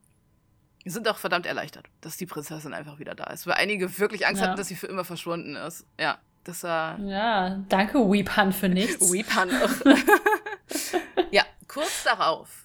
sind 0.90 1.08
auch 1.08 1.18
verdammt 1.18 1.46
erleichtert, 1.46 1.86
dass 2.00 2.16
die 2.16 2.26
Prinzessin 2.26 2.74
einfach 2.74 2.98
wieder 2.98 3.14
da 3.14 3.24
ist. 3.24 3.46
Weil 3.46 3.54
einige 3.54 3.98
wirklich 3.98 4.26
Angst 4.26 4.40
ja. 4.40 4.48
hatten, 4.48 4.58
dass 4.58 4.68
sie 4.68 4.76
für 4.76 4.86
immer 4.86 5.04
verschwunden 5.04 5.56
ist. 5.56 5.86
Ja, 5.98 6.18
das 6.44 6.64
war. 6.64 6.98
Ja, 7.00 7.62
danke, 7.68 7.98
Weepan, 7.98 8.52
für 8.52 8.68
nichts. 8.68 9.00
Weepan. 9.12 9.50
ja, 11.30 11.44
kurz 11.68 12.02
darauf 12.04 12.62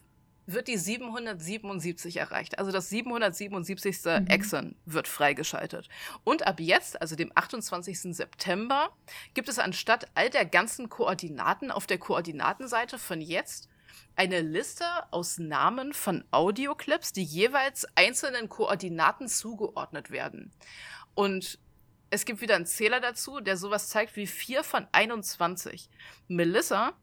wird 0.47 0.69
die 0.69 0.77
777 0.77 2.17
erreicht. 2.17 2.57
Also 2.57 2.71
das 2.71 2.89
777. 2.89 4.05
Mhm. 4.05 4.27
Exon 4.27 4.75
wird 4.85 5.07
freigeschaltet. 5.07 5.89
Und 6.23 6.47
ab 6.47 6.59
jetzt, 6.59 7.01
also 7.01 7.15
dem 7.15 7.31
28. 7.35 8.15
September, 8.15 8.89
gibt 9.33 9.49
es 9.49 9.59
anstatt 9.59 10.07
all 10.15 10.29
der 10.29 10.45
ganzen 10.45 10.89
Koordinaten 10.89 11.69
auf 11.69 11.85
der 11.85 11.97
Koordinatenseite 11.97 12.97
von 12.97 13.21
jetzt 13.21 13.67
eine 14.15 14.41
Liste 14.41 14.85
aus 15.11 15.37
Namen 15.37 15.93
von 15.93 16.23
Audioclips, 16.31 17.13
die 17.13 17.23
jeweils 17.23 17.87
einzelnen 17.95 18.49
Koordinaten 18.49 19.27
zugeordnet 19.27 20.11
werden. 20.11 20.51
Und 21.13 21.59
es 22.09 22.25
gibt 22.25 22.41
wieder 22.41 22.55
einen 22.55 22.65
Zähler 22.65 22.99
dazu, 22.99 23.39
der 23.39 23.57
sowas 23.57 23.89
zeigt 23.89 24.15
wie 24.15 24.27
4 24.27 24.63
von 24.63 24.87
21. 24.91 25.89
Melissa 26.27 26.93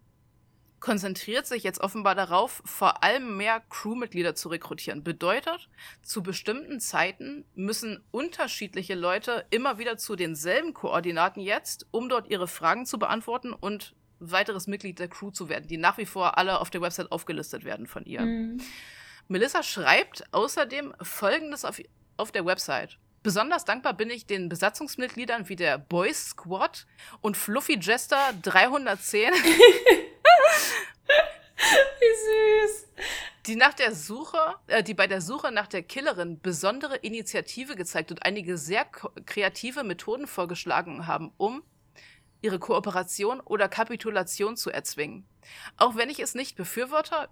konzentriert 0.85 1.47
sich 1.47 1.62
jetzt 1.62 1.81
offenbar 1.81 2.15
darauf, 2.15 2.62
vor 2.66 3.03
allem 3.03 3.39
mehr 3.39 3.62
Crewmitglieder 3.71 4.35
zu 4.35 4.51
rekrutieren. 4.51 5.03
Bedeutet, 5.03 5.71
zu 6.03 6.23
bestimmten 6.23 6.79
Zeiten 6.79 7.47
müssen 7.55 8.05
unterschiedliche 8.11 8.95
Leute 8.95 9.47
immer 9.49 9.79
wieder 9.79 9.97
zu 9.97 10.15
denselben 10.15 10.75
Koordinaten 10.75 11.41
jetzt, 11.41 11.87
um 11.91 12.11
dort 12.11 12.29
ihre 12.29 12.47
Fragen 12.47 12.85
zu 12.85 12.99
beantworten 12.99 13.55
und 13.55 13.95
weiteres 14.31 14.67
Mitglied 14.67 14.99
der 14.99 15.09
Crew 15.09 15.31
zu 15.31 15.49
werden, 15.49 15.67
die 15.67 15.77
nach 15.77 15.99
wie 15.99 16.07
vor 16.07 16.39
alle 16.39 16.61
auf 16.61 16.71
der 16.71 16.81
Website 16.81 17.13
aufgelistet 17.13 17.65
werden 17.65 17.87
von 17.87 18.05
ihr. 18.05 18.23
Mhm. 18.23 18.61
Melissa 19.29 19.63
schreibt 19.63 20.25
außerdem 20.33 20.95
Folgendes 21.01 21.65
auf, 21.65 21.81
auf 22.17 22.33
der 22.33 22.45
Website. 22.45 22.99
Besonders 23.23 23.65
dankbar 23.65 23.95
bin 23.95 24.11
ich 24.11 24.27
den 24.27 24.51
Besatzungsmitgliedern 24.51 25.49
wie 25.49 25.57
der 25.57 25.79
Boys 25.79 26.27
Squad 26.31 26.87
und 27.23 27.39
Fluffy 27.39 27.79
Jester 27.79 28.35
310. 28.43 29.33
wie 32.01 32.69
süß. 32.69 32.86
Die 33.47 33.57
nach 33.57 33.75
der 33.75 33.94
Suche, 33.94 34.39
äh, 34.67 34.83
die 34.83 34.94
bei 34.94 35.07
der 35.07 35.20
Suche 35.20 35.53
nach 35.53 35.67
der 35.67 35.83
Killerin 35.83 36.41
besondere 36.41 36.97
Initiative 36.97 37.77
gezeigt 37.77 38.11
und 38.11 38.25
einige 38.25 38.59
sehr 38.59 38.85
kreative 38.85 39.85
Methoden 39.85 40.27
vorgeschlagen 40.27 41.07
haben, 41.07 41.33
um 41.36 41.62
ihre 42.44 42.58
Kooperation 42.58 43.40
oder 43.40 43.68
Kapitulation 43.68 44.56
zu 44.56 44.70
erzwingen. 44.70 45.26
Auch 45.78 45.97
wenn 45.97 46.10
ich 46.10 46.20
es 46.20 46.34
nicht 46.34 46.56
befürworte, 46.56 47.28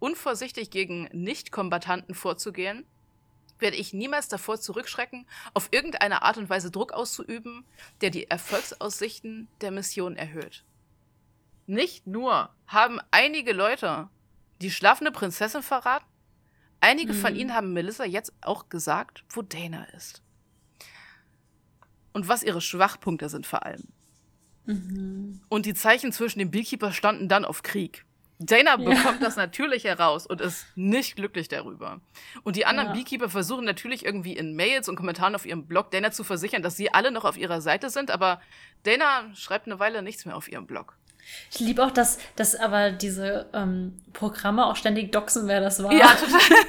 unvorsichtig 0.00 0.70
gegen 0.70 1.08
Nicht-Kombatanten 1.12 2.16
vorzugehen, 2.16 2.84
werde 3.60 3.76
ich 3.76 3.92
niemals 3.92 4.26
davor 4.26 4.60
zurückschrecken, 4.60 5.26
auf 5.54 5.68
irgendeine 5.70 6.22
Art 6.22 6.36
und 6.36 6.50
Weise 6.50 6.70
Druck 6.70 6.92
auszuüben, 6.92 7.64
der 8.00 8.10
die 8.10 8.28
Erfolgsaussichten 8.28 9.46
der 9.60 9.70
Mission 9.70 10.16
erhöht. 10.16 10.64
Nicht 11.66 12.06
nur 12.06 12.50
haben 12.66 12.98
einige 13.12 13.52
Leute 13.52 14.08
die 14.60 14.70
schlafende 14.70 15.12
Prinzessin 15.12 15.62
verraten, 15.62 16.06
einige 16.80 17.12
mhm. 17.12 17.18
von 17.18 17.36
ihnen 17.36 17.54
haben 17.54 17.72
Melissa 17.72 18.04
jetzt 18.04 18.32
auch 18.40 18.68
gesagt, 18.68 19.24
wo 19.28 19.42
Dana 19.42 19.84
ist. 19.96 20.22
Und 22.12 22.26
was 22.26 22.42
ihre 22.42 22.60
Schwachpunkte 22.60 23.28
sind 23.28 23.46
vor 23.46 23.64
allem. 23.64 23.86
Mhm. 24.72 25.40
Und 25.48 25.66
die 25.66 25.74
Zeichen 25.74 26.12
zwischen 26.12 26.38
dem 26.38 26.50
Beekeeper 26.50 26.92
standen 26.92 27.28
dann 27.28 27.44
auf 27.44 27.62
Krieg. 27.62 28.04
Dana 28.42 28.76
bekommt 28.76 29.22
das 29.22 29.36
natürlich 29.36 29.84
heraus 29.84 30.26
und 30.26 30.40
ist 30.40 30.66
nicht 30.74 31.14
glücklich 31.14 31.48
darüber. 31.48 32.00
Und 32.42 32.56
die 32.56 32.64
anderen 32.64 32.88
ja. 32.88 32.94
Beekeeper 32.94 33.28
versuchen 33.28 33.66
natürlich 33.66 34.02
irgendwie 34.02 34.32
in 34.32 34.56
Mails 34.56 34.88
und 34.88 34.96
Kommentaren 34.96 35.34
auf 35.34 35.44
ihrem 35.44 35.66
Blog 35.66 35.90
Dana 35.90 36.10
zu 36.10 36.24
versichern, 36.24 36.62
dass 36.62 36.76
sie 36.76 36.92
alle 36.92 37.10
noch 37.10 37.26
auf 37.26 37.36
ihrer 37.36 37.60
Seite 37.60 37.90
sind, 37.90 38.10
aber 38.10 38.40
Dana 38.84 39.28
schreibt 39.34 39.66
eine 39.66 39.78
Weile 39.78 40.02
nichts 40.02 40.24
mehr 40.24 40.36
auf 40.36 40.50
ihrem 40.50 40.66
Blog. 40.66 40.96
Ich 41.50 41.60
liebe 41.60 41.84
auch, 41.84 41.90
dass, 41.90 42.18
dass 42.36 42.54
aber 42.56 42.90
diese 42.92 43.50
ähm, 43.52 43.94
Programme 44.14 44.66
auch 44.66 44.76
ständig 44.76 45.12
doxen, 45.12 45.46
wer 45.46 45.60
das 45.60 45.82
war. 45.82 45.92
Ja, 45.92 46.08
total. 46.14 46.40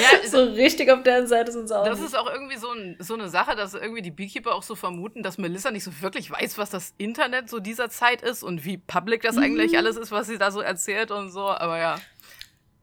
ja, 0.00 0.28
so 0.28 0.44
richtig 0.44 0.90
auf 0.90 1.02
deren 1.02 1.26
Seite 1.26 1.52
sind 1.52 1.68
sie 1.68 1.78
auch. 1.78 1.84
Das 1.84 1.98
nicht. 1.98 2.08
ist 2.08 2.14
auch 2.16 2.30
irgendwie 2.30 2.56
so, 2.56 2.70
ein, 2.70 2.96
so 2.98 3.14
eine 3.14 3.28
Sache, 3.28 3.56
dass 3.56 3.74
irgendwie 3.74 4.02
die 4.02 4.10
Beekeeper 4.10 4.54
auch 4.54 4.62
so 4.62 4.74
vermuten, 4.74 5.22
dass 5.22 5.38
Melissa 5.38 5.70
nicht 5.70 5.84
so 5.84 5.90
wirklich 6.00 6.30
weiß, 6.30 6.58
was 6.58 6.70
das 6.70 6.94
Internet 6.98 7.48
so 7.48 7.60
dieser 7.60 7.90
Zeit 7.90 8.22
ist 8.22 8.42
und 8.42 8.64
wie 8.64 8.78
public 8.78 9.22
das 9.22 9.36
mhm. 9.36 9.42
eigentlich 9.42 9.76
alles 9.76 9.96
ist, 9.96 10.10
was 10.10 10.26
sie 10.26 10.38
da 10.38 10.50
so 10.50 10.60
erzählt 10.60 11.10
und 11.10 11.30
so. 11.30 11.48
Aber 11.48 11.78
ja. 11.78 11.96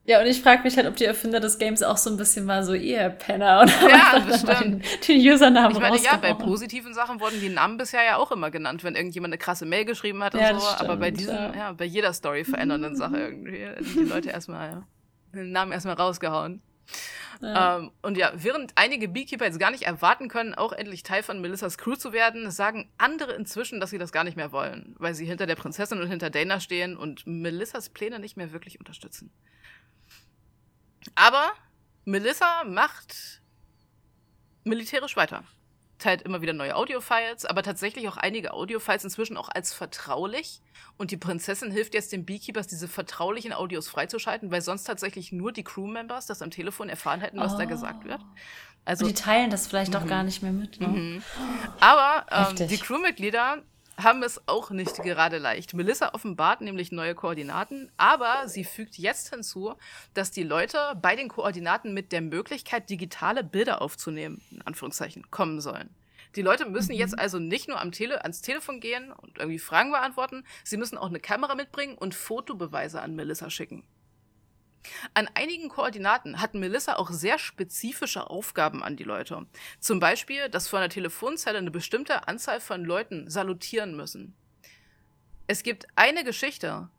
Ja, 0.07 0.21
und 0.21 0.25
ich 0.27 0.41
frage 0.41 0.63
mich 0.63 0.77
halt, 0.77 0.87
ob 0.87 0.95
die 0.95 1.03
Erfinder 1.03 1.41
des 1.41 1.57
Games 1.57 1.83
auch 1.83 1.97
so 1.97 2.09
ein 2.09 2.15
bisschen 2.15 2.45
mal 2.45 2.63
so 2.63 2.73
ihr 2.73 3.09
Penner 3.09 3.59
und 3.59 3.71
ja, 3.89 4.19
den, 4.61 4.81
den 5.05 5.19
Usernamen 5.19 5.73
Ich 5.73 5.81
meine, 5.81 5.97
ja, 5.97 6.15
bei 6.15 6.33
positiven 6.33 6.93
Sachen 6.93 7.19
wurden 7.19 7.41
die 7.41 7.49
Namen 7.49 7.75
bisher 7.75 8.05
ja 8.05 8.15
auch 8.15 8.31
immer 8.31 8.49
genannt, 8.49 8.85
wenn 8.85 8.95
irgendjemand 8.95 9.33
eine 9.33 9.37
krasse 9.37 9.65
Mail 9.65 9.83
geschrieben 9.83 10.23
hat 10.23 10.33
und 10.33 10.39
ja, 10.39 10.53
so. 10.53 10.61
Stimmt, 10.61 10.79
aber 10.79 10.95
bei 10.95 11.11
diesen, 11.11 11.35
ja. 11.35 11.53
ja. 11.53 11.71
bei 11.73 11.83
jeder 11.83 12.13
Story 12.13 12.45
verändernden 12.45 12.95
Sache 12.95 13.17
irgendwie, 13.17 13.67
die 13.95 14.05
Leute 14.05 14.29
erstmal, 14.29 14.69
ja, 14.69 14.83
den 15.33 15.51
Namen 15.51 15.73
erstmal 15.73 15.95
rausgehauen. 15.95 16.61
Ja. 17.41 17.77
Ähm, 17.77 17.91
und 18.01 18.17
ja, 18.17 18.31
während 18.35 18.73
einige 18.75 19.07
Beekeeper 19.07 19.45
jetzt 19.45 19.59
gar 19.59 19.71
nicht 19.71 19.83
erwarten 19.83 20.27
können, 20.27 20.55
auch 20.55 20.71
endlich 20.71 21.03
Teil 21.03 21.23
von 21.23 21.39
Melissas 21.39 21.77
Crew 21.77 21.95
zu 21.95 22.13
werden, 22.13 22.49
sagen 22.51 22.89
andere 22.97 23.33
inzwischen, 23.33 23.79
dass 23.79 23.91
sie 23.91 23.97
das 23.97 24.11
gar 24.11 24.23
nicht 24.23 24.37
mehr 24.37 24.51
wollen, 24.51 24.95
weil 24.97 25.13
sie 25.13 25.25
hinter 25.25 25.45
der 25.45 25.55
Prinzessin 25.55 26.01
und 26.01 26.07
hinter 26.07 26.29
Dana 26.29 26.59
stehen 26.59 26.97
und 26.97 27.27
Melissas 27.27 27.89
Pläne 27.89 28.19
nicht 28.19 28.37
mehr 28.37 28.51
wirklich 28.51 28.79
unterstützen. 28.79 29.31
Aber 31.15 31.51
Melissa 32.05 32.63
macht 32.63 33.41
militärisch 34.63 35.15
weiter. 35.15 35.43
Teilt 35.99 36.21
immer 36.21 36.41
wieder 36.41 36.53
neue 36.53 36.75
Audio-Files, 36.75 37.45
aber 37.45 37.63
tatsächlich 37.63 38.07
auch 38.07 38.17
einige 38.17 38.53
Audio-Files 38.53 39.03
inzwischen 39.03 39.35
auch 39.35 39.49
als 39.49 39.73
vertraulich. 39.73 40.61
Und 40.97 41.11
die 41.11 41.17
Prinzessin 41.17 41.71
hilft 41.71 41.93
jetzt 41.93 42.11
den 42.11 42.25
Beekeepers, 42.25 42.67
diese 42.67 42.87
vertraulichen 42.87 43.51
Audios 43.53 43.87
freizuschalten, 43.87 44.51
weil 44.51 44.61
sonst 44.61 44.83
tatsächlich 44.83 45.31
nur 45.31 45.51
die 45.51 45.63
Crewmembers 45.63 46.27
das 46.27 46.41
am 46.41 46.51
Telefon 46.51 46.89
erfahren 46.89 47.21
hätten, 47.21 47.39
was 47.39 47.55
oh. 47.55 47.57
da 47.57 47.65
gesagt 47.65 48.05
wird. 48.05 48.21
Also, 48.85 49.05
Und 49.05 49.17
die 49.17 49.21
teilen 49.21 49.49
das 49.49 49.67
vielleicht 49.67 49.95
auch 49.95 50.07
gar 50.07 50.23
nicht 50.23 50.41
mehr 50.41 50.53
mit. 50.53 50.79
Ne? 50.79 50.87
Mhm. 50.87 51.23
Aber 51.79 52.25
ähm, 52.31 52.67
die 52.67 52.77
Crewmitglieder 52.77 53.63
haben 53.99 54.21
es 54.21 54.47
auch 54.47 54.69
nicht 54.69 55.01
gerade 55.01 55.39
leicht. 55.39 55.73
Melissa 55.73 56.13
offenbart 56.13 56.61
nämlich 56.61 56.91
neue 56.91 57.15
Koordinaten, 57.15 57.91
aber 57.97 58.47
sie 58.47 58.63
fügt 58.63 58.97
jetzt 58.97 59.29
hinzu, 59.29 59.73
dass 60.13 60.31
die 60.31 60.43
Leute 60.43 60.77
bei 61.01 61.15
den 61.15 61.29
Koordinaten 61.29 61.93
mit 61.93 62.11
der 62.11 62.21
Möglichkeit, 62.21 62.89
digitale 62.89 63.43
Bilder 63.43 63.81
aufzunehmen, 63.81 64.41
in 64.51 64.61
Anführungszeichen, 64.61 65.31
kommen 65.31 65.61
sollen. 65.61 65.89
Die 66.35 66.43
Leute 66.43 66.69
müssen 66.69 66.93
mhm. 66.93 66.99
jetzt 66.99 67.17
also 67.17 67.39
nicht 67.39 67.67
nur 67.67 67.81
am 67.81 67.91
Tele 67.91 68.21
ans 68.21 68.41
Telefon 68.41 68.79
gehen 68.79 69.11
und 69.11 69.39
irgendwie 69.39 69.59
Fragen 69.59 69.91
beantworten, 69.91 70.43
sie 70.63 70.77
müssen 70.77 70.97
auch 70.97 71.09
eine 71.09 71.19
Kamera 71.19 71.55
mitbringen 71.55 71.97
und 71.97 72.13
Fotobeweise 72.13 73.01
an 73.01 73.15
Melissa 73.15 73.49
schicken. 73.49 73.83
An 75.13 75.29
einigen 75.33 75.69
Koordinaten 75.69 76.41
hat 76.41 76.53
Melissa 76.53 76.95
auch 76.95 77.11
sehr 77.11 77.39
spezifische 77.39 78.29
Aufgaben 78.29 78.83
an 78.83 78.95
die 78.95 79.03
Leute. 79.03 79.45
Zum 79.79 79.99
Beispiel, 79.99 80.49
dass 80.49 80.67
vor 80.67 80.79
einer 80.79 80.89
Telefonzelle 80.89 81.57
eine 81.57 81.71
bestimmte 81.71 82.27
Anzahl 82.27 82.59
von 82.59 82.83
Leuten 82.83 83.29
salutieren 83.29 83.95
müssen. 83.95 84.35
Es 85.47 85.63
gibt 85.63 85.87
eine 85.95 86.23
Geschichte, 86.23 86.89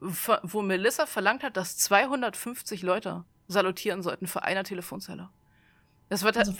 wo 0.00 0.62
Melissa 0.62 1.06
verlangt 1.06 1.44
hat, 1.44 1.56
dass 1.56 1.78
250 1.78 2.82
Leute 2.82 3.24
salutieren 3.46 4.02
sollten 4.02 4.26
vor 4.26 4.42
einer 4.42 4.64
Telefonzelle. 4.64 5.30
Das 6.08 6.22
war, 6.24 6.36
also 6.36 6.52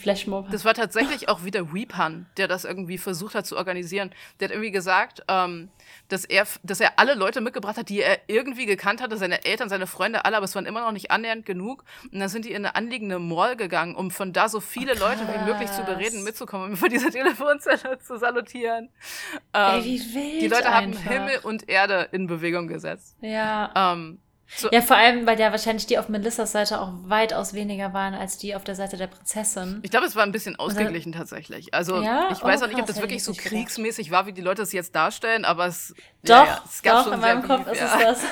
das 0.51 0.65
war 0.65 0.73
tatsächlich 0.73 1.29
auch 1.29 1.43
wieder 1.43 1.71
Weepan, 1.71 2.25
der 2.37 2.47
das 2.47 2.65
irgendwie 2.65 2.97
versucht 2.97 3.35
hat 3.35 3.45
zu 3.45 3.55
organisieren. 3.55 4.09
Der 4.39 4.47
hat 4.47 4.51
irgendwie 4.51 4.71
gesagt, 4.71 5.21
ähm, 5.27 5.69
dass, 6.07 6.25
er, 6.25 6.47
dass 6.63 6.79
er 6.79 6.97
alle 6.97 7.13
Leute 7.13 7.39
mitgebracht 7.39 7.77
hat, 7.77 7.89
die 7.89 8.01
er 8.01 8.17
irgendwie 8.25 8.65
gekannt 8.65 8.99
hatte, 8.99 9.15
seine 9.15 9.45
Eltern, 9.45 9.69
seine 9.69 9.85
Freunde, 9.85 10.25
alle, 10.25 10.37
aber 10.37 10.45
es 10.45 10.55
waren 10.55 10.65
immer 10.65 10.81
noch 10.81 10.91
nicht 10.91 11.11
annähernd 11.11 11.45
genug. 11.45 11.83
Und 12.11 12.19
dann 12.19 12.29
sind 12.29 12.45
die 12.45 12.49
in 12.49 12.65
eine 12.65 12.75
anliegende 12.75 13.19
Mall 13.19 13.55
gegangen, 13.55 13.93
um 13.93 14.09
von 14.09 14.33
da 14.33 14.49
so 14.49 14.59
viele 14.59 14.95
oh, 14.95 14.99
Leute 14.99 15.21
wie 15.21 15.45
möglich 15.45 15.71
zu 15.71 15.83
bereden, 15.83 16.23
mitzukommen 16.23 16.71
und 16.71 16.77
vor 16.77 16.89
dieser 16.89 17.11
Telefonzelle 17.11 17.99
zu 17.99 18.17
salutieren. 18.17 18.89
Ähm, 19.53 19.83
Ey, 19.83 20.39
die 20.41 20.47
Leute 20.47 20.71
einfach. 20.71 20.73
haben 20.73 20.97
Himmel 20.97 21.39
und 21.43 21.69
Erde 21.69 22.09
in 22.11 22.25
Bewegung 22.25 22.67
gesetzt. 22.67 23.17
Ja. 23.21 23.93
Ähm, 23.93 24.17
so. 24.55 24.69
Ja, 24.71 24.81
vor 24.81 24.95
allem, 24.95 25.25
weil 25.25 25.39
ja 25.39 25.51
wahrscheinlich 25.51 25.87
die 25.87 25.97
auf 25.97 26.09
Melissas 26.09 26.51
Seite 26.51 26.79
auch 26.79 26.91
weitaus 27.05 27.53
weniger 27.53 27.93
waren 27.93 28.13
als 28.13 28.37
die 28.37 28.55
auf 28.55 28.63
der 28.63 28.75
Seite 28.75 28.97
der 28.97 29.07
Prinzessin. 29.07 29.79
Ich 29.81 29.89
glaube, 29.89 30.05
es 30.05 30.15
war 30.15 30.23
ein 30.23 30.31
bisschen 30.31 30.55
ausgeglichen 30.57 31.11
dann, 31.11 31.21
tatsächlich. 31.21 31.73
Also 31.73 32.01
ja? 32.01 32.29
ich 32.31 32.43
weiß 32.43 32.61
oh, 32.61 32.65
auch 32.65 32.69
nicht, 32.69 32.79
ob 32.79 32.85
das 32.85 33.01
wirklich 33.01 33.23
so 33.23 33.33
kriegsmäßig 33.33 34.11
war, 34.11 34.27
wie 34.27 34.33
die 34.33 34.41
Leute 34.41 34.61
es 34.61 34.71
jetzt 34.71 34.95
darstellen, 34.95 35.43
aber 35.43 35.65
es, 35.65 35.95
doch, 36.23 36.35
ja, 36.35 36.45
ja, 36.45 36.63
es 36.65 36.83
gab 36.83 36.97
doch, 36.97 37.03
schon 37.05 37.13
in 37.13 37.19
meinem 37.19 37.43
Kopf 37.43 37.65
Beef, 37.65 37.73
ist 37.73 37.81
es 37.81 37.99
das. 37.99 38.23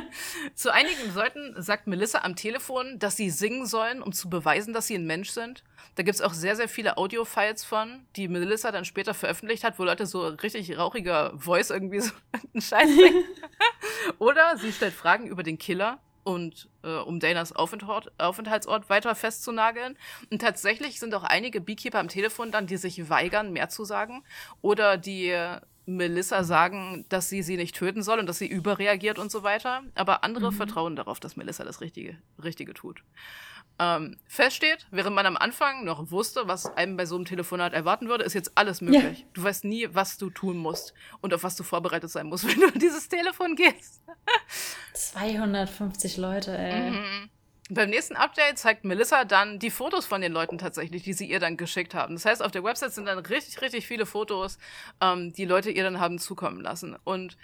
Zu 0.54 0.72
einigen 0.72 1.14
Leuten 1.14 1.54
sagt 1.58 1.86
Melissa 1.86 2.20
am 2.20 2.34
Telefon, 2.34 2.98
dass 2.98 3.16
sie 3.16 3.30
singen 3.30 3.66
sollen, 3.66 4.02
um 4.02 4.12
zu 4.12 4.28
beweisen, 4.28 4.74
dass 4.74 4.88
sie 4.88 4.96
ein 4.96 5.06
Mensch 5.06 5.30
sind. 5.30 5.62
Da 5.98 6.04
gibt 6.04 6.14
es 6.14 6.22
auch 6.22 6.32
sehr, 6.32 6.54
sehr 6.54 6.68
viele 6.68 6.96
Audio-Files 6.96 7.64
von, 7.64 8.06
die 8.14 8.28
Melissa 8.28 8.70
dann 8.70 8.84
später 8.84 9.14
veröffentlicht 9.14 9.64
hat, 9.64 9.80
wo 9.80 9.84
Leute 9.84 10.06
so 10.06 10.28
richtig 10.28 10.78
rauchiger 10.78 11.36
Voice 11.36 11.70
irgendwie 11.70 11.98
so 11.98 12.12
einen 12.54 12.62
Scheiß 12.62 12.88
singen. 12.94 13.24
Oder 14.20 14.56
sie 14.58 14.70
stellt 14.70 14.94
Fragen 14.94 15.26
über 15.26 15.42
den 15.42 15.58
Killer 15.58 15.98
und 16.22 16.68
äh, 16.84 16.98
um 16.98 17.18
Danas 17.18 17.50
Aufenthalt, 17.50 18.12
Aufenthaltsort 18.16 18.88
weiter 18.88 19.16
festzunageln. 19.16 19.98
Und 20.30 20.40
tatsächlich 20.40 21.00
sind 21.00 21.12
auch 21.16 21.24
einige 21.24 21.60
Beekeeper 21.60 21.98
am 21.98 22.06
Telefon 22.06 22.52
dann, 22.52 22.68
die 22.68 22.76
sich 22.76 23.10
weigern, 23.10 23.52
mehr 23.52 23.68
zu 23.68 23.84
sagen. 23.84 24.22
Oder 24.62 24.98
die 24.98 25.36
Melissa 25.84 26.44
sagen, 26.44 27.06
dass 27.08 27.28
sie 27.28 27.42
sie 27.42 27.56
nicht 27.56 27.74
töten 27.74 28.04
soll 28.04 28.20
und 28.20 28.28
dass 28.28 28.38
sie 28.38 28.46
überreagiert 28.46 29.18
und 29.18 29.32
so 29.32 29.42
weiter. 29.42 29.82
Aber 29.96 30.22
andere 30.22 30.52
mhm. 30.52 30.56
vertrauen 30.56 30.94
darauf, 30.94 31.18
dass 31.18 31.34
Melissa 31.34 31.64
das 31.64 31.80
Richtige, 31.80 32.18
Richtige 32.40 32.72
tut 32.72 33.02
ähm, 33.78 34.16
feststeht, 34.26 34.86
während 34.90 35.14
man 35.14 35.26
am 35.26 35.36
Anfang 35.36 35.84
noch 35.84 36.10
wusste, 36.10 36.48
was 36.48 36.66
einem 36.66 36.96
bei 36.96 37.06
so 37.06 37.14
einem 37.14 37.24
Telefonat 37.24 37.72
erwarten 37.72 38.08
würde, 38.08 38.24
ist 38.24 38.34
jetzt 38.34 38.52
alles 38.56 38.80
möglich. 38.80 39.20
Ja. 39.20 39.26
Du 39.34 39.42
weißt 39.42 39.64
nie, 39.64 39.88
was 39.92 40.18
du 40.18 40.30
tun 40.30 40.56
musst 40.56 40.94
und 41.20 41.32
auf 41.32 41.44
was 41.44 41.56
du 41.56 41.62
vorbereitet 41.62 42.10
sein 42.10 42.26
musst, 42.26 42.46
wenn 42.48 42.60
du 42.60 42.66
an 42.66 42.78
dieses 42.78 43.08
Telefon 43.08 43.54
gehst. 43.54 44.02
250 44.94 46.16
Leute, 46.16 46.56
ey. 46.56 46.90
Mhm. 46.90 47.30
Beim 47.70 47.90
nächsten 47.90 48.16
Update 48.16 48.58
zeigt 48.58 48.84
Melissa 48.84 49.26
dann 49.26 49.58
die 49.58 49.70
Fotos 49.70 50.06
von 50.06 50.22
den 50.22 50.32
Leuten 50.32 50.56
tatsächlich, 50.56 51.02
die 51.02 51.12
sie 51.12 51.26
ihr 51.26 51.38
dann 51.38 51.58
geschickt 51.58 51.94
haben. 51.94 52.14
Das 52.14 52.24
heißt, 52.24 52.42
auf 52.42 52.50
der 52.50 52.64
Website 52.64 52.94
sind 52.94 53.06
dann 53.06 53.18
richtig, 53.18 53.60
richtig 53.60 53.86
viele 53.86 54.06
Fotos, 54.06 54.58
ähm, 55.02 55.34
die 55.34 55.44
Leute 55.44 55.70
ihr 55.70 55.84
dann 55.84 56.00
haben 56.00 56.18
zukommen 56.18 56.62
lassen. 56.62 56.96
Und 57.04 57.36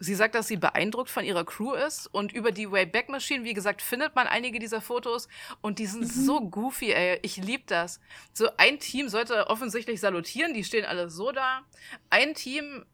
Sie 0.00 0.14
sagt, 0.14 0.34
dass 0.34 0.46
sie 0.46 0.56
beeindruckt 0.56 1.10
von 1.10 1.24
ihrer 1.24 1.44
Crew 1.44 1.74
ist 1.74 2.06
und 2.06 2.32
über 2.32 2.52
die 2.52 2.70
Wayback 2.70 3.08
Machine, 3.08 3.44
wie 3.44 3.54
gesagt, 3.54 3.82
findet 3.82 4.14
man 4.14 4.26
einige 4.26 4.58
dieser 4.58 4.80
Fotos 4.80 5.28
und 5.60 5.78
die 5.78 5.86
sind 5.86 6.02
mhm. 6.02 6.06
so 6.06 6.40
goofy, 6.40 6.92
ey. 6.92 7.18
Ich 7.22 7.36
lieb 7.36 7.66
das. 7.66 8.00
So 8.32 8.48
ein 8.56 8.78
Team 8.78 9.08
sollte 9.08 9.48
offensichtlich 9.48 10.00
salutieren, 10.00 10.54
die 10.54 10.64
stehen 10.64 10.84
alle 10.84 11.10
so 11.10 11.32
da. 11.32 11.62
Ein 12.10 12.34
Team 12.34 12.84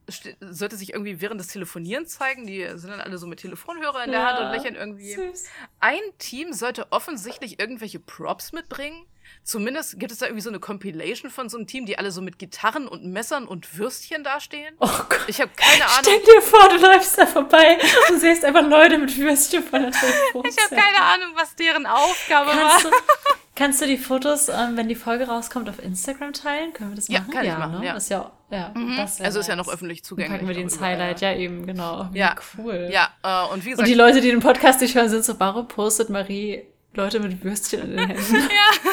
sollte 0.41 0.77
sich 0.77 0.93
irgendwie 0.93 1.21
während 1.21 1.41
des 1.41 1.49
Telefonierens 1.49 2.11
zeigen, 2.11 2.47
die 2.47 2.67
sind 2.75 2.91
dann 2.91 3.01
alle 3.01 3.19
so 3.19 3.27
mit 3.27 3.41
Telefonhörer 3.41 4.05
in 4.05 4.11
der 4.11 4.21
ja, 4.21 4.27
Hand 4.29 4.47
und 4.47 4.53
lächeln 4.53 4.75
irgendwie. 4.75 5.13
Süß. 5.13 5.45
Ein 5.81 6.01
Team 6.19 6.53
sollte 6.53 6.91
offensichtlich 6.91 7.61
irgendwelche 7.61 8.01
Props 8.01 8.53
mitbringen. 8.53 9.07
Zumindest 9.43 9.99
gibt 9.99 10.11
es 10.11 10.19
da 10.19 10.27
irgendwie 10.27 10.43
so 10.43 10.49
eine 10.49 10.59
Compilation 10.59 11.31
von 11.31 11.49
so 11.49 11.59
einem 11.59 11.67
Team, 11.67 11.85
die 11.85 11.99
alle 11.99 12.11
so 12.11 12.23
mit 12.23 12.39
Gitarren 12.39 12.89
und 12.89 13.05
Messern 13.05 13.47
und 13.47 13.79
Würstchen 13.79 14.25
dastehen. 14.25 14.75
Oh 14.81 14.89
Gott. 15.09 15.25
Ich 15.27 15.41
habe 15.41 15.51
keine 15.57 15.85
Ahnung. 15.85 15.99
Stell 16.03 16.21
dir 16.21 16.43
vor, 16.43 16.69
du 16.69 16.77
läufst 16.77 17.19
da 17.19 17.27
vorbei 17.27 17.79
und 18.11 18.21
siehst 18.21 18.45
einfach 18.45 18.67
Leute 18.67 18.99
mit 18.99 19.17
Würstchen 19.19 19.63
von 19.63 19.83
der 19.83 19.91
Telefon. 19.91 20.45
Ich 20.55 20.57
habe 20.63 20.75
keine 20.75 21.05
Ahnung, 21.05 21.37
was 21.37 21.55
deren 21.57 21.87
Aufgabe 21.87 22.51
kannst 22.51 22.85
war. 22.85 22.91
Du, 22.91 22.97
kannst 23.55 23.81
du 23.83 23.87
die 23.87 23.97
Fotos, 23.97 24.49
ähm, 24.49 24.77
wenn 24.77 24.89
die 24.89 24.95
Folge 24.95 25.27
rauskommt, 25.27 25.69
auf 25.69 25.83
Instagram 25.83 26.33
teilen? 26.33 26.73
Können 26.73 26.91
wir 26.91 26.97
das 26.97 27.09
machen? 27.09 27.27
Ja, 27.27 27.33
kann 27.33 27.45
ja, 27.45 27.53
ich 27.53 27.59
machen, 27.59 27.81
ne? 27.81 27.87
ja. 27.87 27.97
Ist 27.97 28.11
ja, 28.11 28.33
ja 28.51 28.73
mhm. 28.75 28.97
das 28.97 29.21
also 29.21 29.41
ist 29.41 29.49
ja 29.49 29.57
noch 29.57 29.69
öffentlich 29.69 30.05
zugänglich. 30.05 30.31
Dann 30.31 30.39
packen 30.39 30.49
wir 30.49 30.55
die 30.55 30.63
ins 30.63 30.81
Highlight, 30.81 31.21
ja. 31.21 31.33
ja 31.33 31.39
eben, 31.39 31.67
genau. 31.67 32.09
Ja, 32.13 32.35
cool. 32.57 32.89
Ja, 32.93 33.11
äh, 33.23 33.53
und 33.53 33.65
wie 33.65 33.71
gesagt. 33.71 33.81
Und 33.81 33.89
die 33.89 33.95
Leute, 33.95 34.21
die 34.21 34.31
den 34.31 34.41
Podcast 34.41 34.81
nicht 34.81 34.95
hören, 34.95 35.09
sind 35.09 35.25
so, 35.25 35.39
warum 35.39 35.69
postet 35.69 36.11
Marie 36.11 36.67
Leute 36.97 37.21
mit 37.21 37.43
Würstchen 37.43 37.83
in 37.83 37.97
den 37.97 37.99
Händen. 38.09 38.35
ja. 38.35 38.91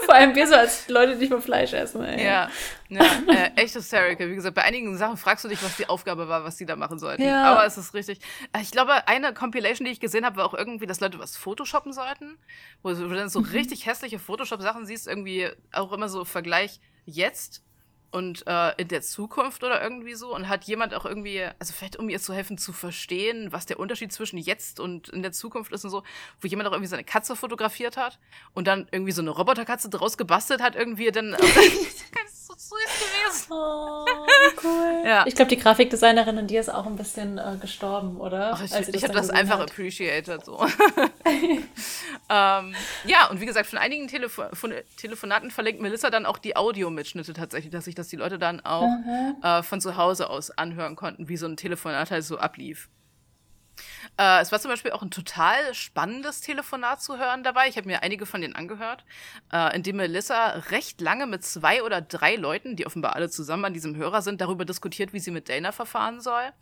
Vor 0.04 0.14
allem 0.14 0.34
wir 0.34 0.46
so 0.46 0.54
als 0.54 0.88
Leute, 0.88 1.14
die 1.14 1.20
nicht 1.20 1.30
mehr 1.30 1.40
Fleisch 1.40 1.72
essen. 1.72 2.02
Ey. 2.02 2.24
Ja, 2.24 2.50
ja 2.88 3.04
äh, 3.28 3.50
echt 3.56 3.74
hysterical. 3.74 4.30
Wie 4.30 4.34
gesagt, 4.34 4.54
bei 4.54 4.62
einigen 4.62 4.96
Sachen 4.96 5.16
fragst 5.16 5.44
du 5.44 5.48
dich, 5.48 5.62
was 5.62 5.76
die 5.76 5.88
Aufgabe 5.88 6.28
war, 6.28 6.44
was 6.44 6.56
die 6.56 6.66
da 6.66 6.76
machen 6.76 6.98
sollten. 6.98 7.22
Ja. 7.22 7.52
Aber 7.52 7.66
es 7.66 7.76
ist 7.76 7.94
richtig. 7.94 8.20
Äh, 8.52 8.62
ich 8.62 8.70
glaube, 8.70 9.08
eine 9.08 9.34
Compilation, 9.34 9.84
die 9.84 9.92
ich 9.92 10.00
gesehen 10.00 10.24
habe, 10.24 10.36
war 10.36 10.46
auch 10.46 10.54
irgendwie, 10.54 10.86
dass 10.86 11.00
Leute 11.00 11.18
was 11.18 11.36
photoshoppen 11.36 11.92
sollten. 11.92 12.38
Wo 12.82 12.92
du 12.92 13.08
dann 13.08 13.28
so 13.28 13.40
mhm. 13.40 13.46
richtig 13.46 13.86
hässliche 13.86 14.18
Photoshop-Sachen 14.18 14.86
siehst, 14.86 15.06
irgendwie 15.06 15.48
auch 15.72 15.92
immer 15.92 16.08
so 16.08 16.24
Vergleich 16.24 16.80
jetzt 17.04 17.62
und 18.10 18.46
äh, 18.46 18.72
in 18.76 18.88
der 18.88 19.02
Zukunft 19.02 19.62
oder 19.62 19.82
irgendwie 19.82 20.14
so 20.14 20.34
und 20.34 20.48
hat 20.48 20.64
jemand 20.64 20.94
auch 20.94 21.04
irgendwie, 21.04 21.44
also 21.58 21.72
vielleicht 21.72 21.96
um 21.96 22.08
ihr 22.08 22.20
zu 22.20 22.34
helfen 22.34 22.58
zu 22.58 22.72
verstehen, 22.72 23.52
was 23.52 23.66
der 23.66 23.78
Unterschied 23.78 24.12
zwischen 24.12 24.38
jetzt 24.38 24.80
und 24.80 25.08
in 25.10 25.22
der 25.22 25.32
Zukunft 25.32 25.72
ist 25.72 25.84
und 25.84 25.90
so, 25.90 26.02
wo 26.40 26.48
jemand 26.48 26.68
auch 26.68 26.72
irgendwie 26.72 26.88
seine 26.88 27.04
Katze 27.04 27.36
fotografiert 27.36 27.96
hat 27.96 28.18
und 28.54 28.66
dann 28.66 28.88
irgendwie 28.90 29.12
so 29.12 29.22
eine 29.22 29.30
Roboterkatze 29.30 29.88
draus 29.90 30.16
gebastelt 30.16 30.60
hat 30.62 30.76
irgendwie, 30.76 31.10
dann 31.10 31.32
das 31.38 32.32
ist 32.32 32.46
so 32.46 32.54
süß 32.54 32.70
gewesen. 32.70 33.52
Oh, 33.52 34.06
cool. 34.64 35.02
Ja. 35.04 35.24
Ich 35.26 35.34
glaube, 35.34 35.48
die 35.48 35.56
Grafikdesignerin 35.56 36.38
in 36.38 36.46
dir 36.46 36.60
ist 36.60 36.68
auch 36.68 36.86
ein 36.86 36.96
bisschen 36.96 37.38
äh, 37.38 37.56
gestorben, 37.60 38.16
oder? 38.16 38.52
Ach, 38.54 38.62
ich 38.62 38.72
ich 38.72 39.04
habe 39.04 39.14
das 39.14 39.30
einfach 39.30 39.58
hat. 39.58 39.70
appreciated 39.70 40.44
so. 40.44 40.60
ähm, 42.28 42.74
ja, 43.04 43.28
und 43.30 43.40
wie 43.40 43.46
gesagt, 43.46 43.68
von 43.68 43.78
einigen 43.78 44.08
Telefo 44.08 44.44
von 44.52 44.72
Telefonaten 44.96 45.50
verlinkt 45.50 45.80
Melissa 45.80 46.10
dann 46.10 46.26
auch 46.26 46.38
die 46.38 46.56
Audiomitschnitte 46.56 47.32
tatsächlich, 47.32 47.72
dass 47.72 47.84
sich 47.84 47.94
das 48.00 48.08
die 48.08 48.16
Leute 48.16 48.38
dann 48.38 48.60
auch 48.60 48.88
äh, 49.42 49.62
von 49.62 49.80
zu 49.80 49.96
Hause 49.96 50.28
aus 50.28 50.50
anhören 50.50 50.96
konnten, 50.96 51.28
wie 51.28 51.36
so 51.36 51.46
ein 51.46 51.56
Telefonat 51.56 52.10
halt 52.10 52.24
so 52.24 52.38
ablief. 52.38 52.88
Äh, 54.20 54.42
es 54.42 54.52
war 54.52 54.60
zum 54.60 54.70
Beispiel 54.70 54.90
auch 54.90 55.00
ein 55.00 55.10
total 55.10 55.72
spannendes 55.72 56.42
Telefonat 56.42 57.00
zu 57.00 57.18
hören 57.18 57.42
dabei. 57.42 57.68
Ich 57.68 57.78
habe 57.78 57.86
mir 57.86 58.02
einige 58.02 58.26
von 58.26 58.42
denen 58.42 58.54
angehört, 58.54 59.02
äh, 59.50 59.74
in 59.74 59.82
dem 59.82 59.96
Melissa 59.96 60.48
recht 60.70 61.00
lange 61.00 61.26
mit 61.26 61.42
zwei 61.42 61.82
oder 61.82 62.02
drei 62.02 62.36
Leuten, 62.36 62.76
die 62.76 62.86
offenbar 62.86 63.16
alle 63.16 63.30
zusammen 63.30 63.64
an 63.64 63.72
diesem 63.72 63.96
Hörer 63.96 64.20
sind, 64.20 64.42
darüber 64.42 64.66
diskutiert, 64.66 65.14
wie 65.14 65.20
sie 65.20 65.30
mit 65.30 65.48
Dana 65.48 65.72
verfahren 65.72 66.20
soll. 66.20 66.52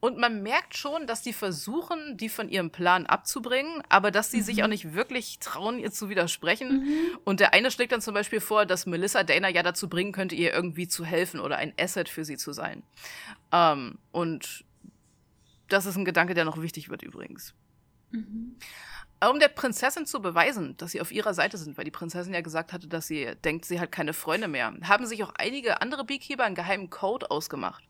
Und 0.00 0.18
man 0.18 0.42
merkt 0.42 0.76
schon, 0.76 1.06
dass 1.06 1.22
die 1.22 1.32
versuchen, 1.32 2.16
die 2.16 2.28
von 2.28 2.48
ihrem 2.48 2.70
Plan 2.70 3.06
abzubringen, 3.06 3.82
aber 3.88 4.10
dass 4.10 4.32
sie 4.32 4.38
mhm. 4.38 4.42
sich 4.42 4.64
auch 4.64 4.68
nicht 4.68 4.92
wirklich 4.92 5.38
trauen, 5.38 5.78
ihr 5.78 5.92
zu 5.92 6.08
widersprechen. 6.08 6.80
Mhm. 6.80 7.18
Und 7.24 7.38
der 7.38 7.54
eine 7.54 7.70
schlägt 7.70 7.92
dann 7.92 8.02
zum 8.02 8.14
Beispiel 8.14 8.40
vor, 8.40 8.66
dass 8.66 8.84
Melissa 8.84 9.22
Dana 9.22 9.48
ja 9.48 9.62
dazu 9.62 9.88
bringen 9.88 10.10
könnte, 10.10 10.34
ihr 10.34 10.52
irgendwie 10.52 10.88
zu 10.88 11.04
helfen 11.04 11.38
oder 11.38 11.56
ein 11.56 11.72
Asset 11.78 12.08
für 12.08 12.24
sie 12.24 12.36
zu 12.36 12.52
sein. 12.52 12.82
Ähm, 13.52 13.98
und 14.10 14.65
das 15.68 15.86
ist 15.86 15.96
ein 15.96 16.04
Gedanke, 16.04 16.34
der 16.34 16.44
noch 16.44 16.60
wichtig 16.60 16.88
wird 16.88 17.02
übrigens. 17.02 17.54
Mhm. 18.10 18.56
Um 19.28 19.40
der 19.40 19.48
Prinzessin 19.48 20.04
zu 20.04 20.20
beweisen, 20.20 20.76
dass 20.76 20.92
sie 20.92 21.00
auf 21.00 21.10
ihrer 21.10 21.32
Seite 21.32 21.56
sind, 21.56 21.78
weil 21.78 21.84
die 21.84 21.90
Prinzessin 21.90 22.34
ja 22.34 22.42
gesagt 22.42 22.72
hatte, 22.72 22.86
dass 22.86 23.06
sie 23.06 23.32
denkt, 23.44 23.64
sie 23.64 23.80
hat 23.80 23.90
keine 23.90 24.12
Freunde 24.12 24.46
mehr, 24.46 24.74
haben 24.82 25.06
sich 25.06 25.24
auch 25.24 25.32
einige 25.36 25.80
andere 25.80 26.04
Beekeeper 26.04 26.44
einen 26.44 26.54
geheimen 26.54 26.90
Code 26.90 27.30
ausgemacht. 27.30 27.82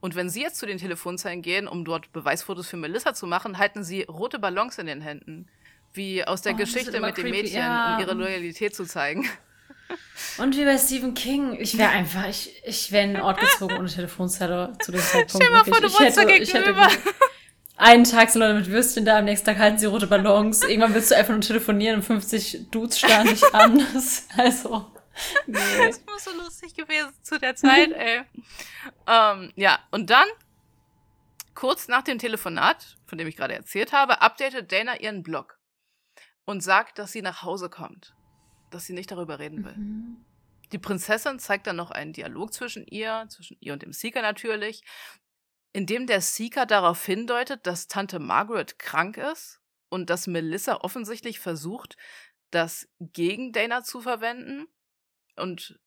Und 0.00 0.14
wenn 0.14 0.30
sie 0.30 0.40
jetzt 0.40 0.58
zu 0.58 0.66
den 0.66 0.78
Telefonzellen 0.78 1.42
gehen, 1.42 1.68
um 1.68 1.84
dort 1.84 2.12
Beweisfotos 2.12 2.66
für 2.66 2.76
Melissa 2.76 3.14
zu 3.14 3.26
machen, 3.26 3.58
halten 3.58 3.84
sie 3.84 4.02
rote 4.02 4.38
Ballons 4.38 4.78
in 4.78 4.86
den 4.86 5.00
Händen. 5.00 5.46
Wie 5.92 6.24
aus 6.24 6.42
der 6.42 6.54
oh, 6.54 6.56
Geschichte 6.56 7.00
mit 7.00 7.14
creepy, 7.14 7.22
dem 7.22 7.30
Mädchen, 7.30 7.58
ja. 7.58 7.94
um 7.96 8.00
ihre 8.00 8.14
Loyalität 8.14 8.74
zu 8.74 8.84
zeigen. 8.84 9.28
Und 10.38 10.56
wie 10.56 10.64
bei 10.64 10.78
Stephen 10.78 11.14
King, 11.14 11.58
ich 11.60 11.76
wäre 11.76 11.90
einfach, 11.90 12.26
ich, 12.28 12.62
ich 12.64 12.92
wäre 12.92 13.04
in 13.04 13.16
einen 13.16 13.24
Ort 13.24 13.40
gezogen 13.40 13.76
ohne 13.76 13.88
Telefonzelle 13.88 14.72
zu 14.80 14.92
dem 14.92 15.00
Zeitpunkt. 15.00 15.30
Stell 15.30 15.50
mal 15.50 15.64
vor, 15.64 15.80
du 15.80 15.86
ich 15.86 15.98
hätte, 15.98 16.32
ich 16.32 16.54
hätte 16.54 16.74
einen 17.76 18.04
Tag 18.04 18.28
sind 18.28 18.40
Leute 18.40 18.54
mit 18.54 18.70
Würstchen 18.70 19.06
da, 19.06 19.18
am 19.18 19.24
nächsten 19.24 19.46
Tag 19.46 19.58
halten 19.58 19.78
sie 19.78 19.86
rote 19.86 20.06
Ballons. 20.06 20.62
Irgendwann 20.62 20.94
willst 20.94 21.10
du 21.10 21.16
einfach 21.16 21.32
nur 21.32 21.40
telefonieren 21.40 21.96
und 21.96 22.02
50 22.02 22.70
Dudes 22.70 22.98
starren 22.98 23.26
dich 23.26 23.42
an. 23.54 23.86
also, 24.36 24.92
nee. 25.46 25.58
Das 25.86 26.02
muss 26.04 26.24
so 26.24 26.30
lustig 26.32 26.74
gewesen 26.74 27.10
zu 27.22 27.38
der 27.38 27.56
Zeit, 27.56 27.92
ey. 27.92 28.22
ähm, 29.06 29.52
ja, 29.56 29.78
und 29.90 30.10
dann, 30.10 30.28
kurz 31.54 31.88
nach 31.88 32.02
dem 32.02 32.18
Telefonat, 32.18 32.98
von 33.06 33.16
dem 33.16 33.26
ich 33.26 33.36
gerade 33.36 33.54
erzählt 33.54 33.92
habe, 33.92 34.20
updatet 34.20 34.70
Dana 34.70 35.00
ihren 35.00 35.22
Blog 35.22 35.58
und 36.44 36.62
sagt, 36.62 36.98
dass 36.98 37.12
sie 37.12 37.22
nach 37.22 37.42
Hause 37.42 37.70
kommt 37.70 38.14
dass 38.70 38.86
sie 38.86 38.92
nicht 38.92 39.10
darüber 39.10 39.38
reden 39.38 39.64
will. 39.64 39.76
Mhm. 39.76 40.24
Die 40.72 40.78
Prinzessin 40.78 41.38
zeigt 41.38 41.66
dann 41.66 41.76
noch 41.76 41.90
einen 41.90 42.12
Dialog 42.12 42.52
zwischen 42.52 42.86
ihr, 42.86 43.26
zwischen 43.28 43.56
ihr 43.60 43.72
und 43.72 43.82
dem 43.82 43.92
Seeker 43.92 44.22
natürlich, 44.22 44.82
in 45.72 45.86
dem 45.86 46.06
der 46.06 46.20
Seeker 46.20 46.66
darauf 46.66 47.04
hindeutet, 47.04 47.66
dass 47.66 47.88
Tante 47.88 48.18
Margaret 48.18 48.78
krank 48.78 49.16
ist 49.16 49.60
und 49.88 50.10
dass 50.10 50.26
Melissa 50.26 50.76
offensichtlich 50.76 51.40
versucht, 51.40 51.96
das 52.50 52.88
gegen 53.00 53.52
Dana 53.52 53.82
zu 53.82 54.00
verwenden. 54.00 54.66
Und 55.36 55.78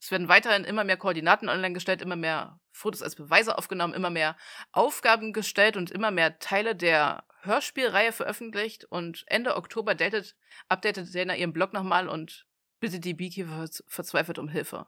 es 0.00 0.10
werden 0.10 0.28
weiterhin 0.28 0.64
immer 0.64 0.84
mehr 0.84 0.96
Koordinaten 0.96 1.48
online 1.48 1.74
gestellt, 1.74 2.02
immer 2.02 2.16
mehr 2.16 2.60
Fotos 2.70 3.02
als 3.02 3.16
Beweise 3.16 3.58
aufgenommen, 3.58 3.94
immer 3.94 4.10
mehr 4.10 4.36
Aufgaben 4.70 5.32
gestellt 5.32 5.76
und 5.76 5.90
immer 5.90 6.10
mehr 6.10 6.38
Teile 6.38 6.76
der 6.76 7.24
Hörspielreihe 7.42 8.12
veröffentlicht. 8.12 8.84
Und 8.84 9.24
Ende 9.26 9.56
Oktober 9.56 9.94
datet, 9.94 10.36
updatet 10.68 11.14
Dana 11.14 11.36
ihren 11.36 11.52
Blog 11.52 11.72
nochmal 11.72 12.08
und 12.08 12.46
bittet 12.78 13.04
die 13.04 13.14
Beekeeper 13.14 13.66
verzweifelt 13.88 14.38
um 14.38 14.48
Hilfe. 14.48 14.86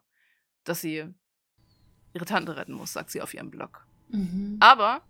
Dass 0.63 0.81
sie 0.81 1.13
ihre 2.13 2.25
Tante 2.25 2.57
retten 2.57 2.75
muss, 2.75 2.93
sagt 2.93 3.11
sie 3.11 3.23
auf 3.23 3.35
ihrem 3.35 3.51
Blog. 3.51 3.87
Mhm. 4.09 4.59
Aber 4.61 5.03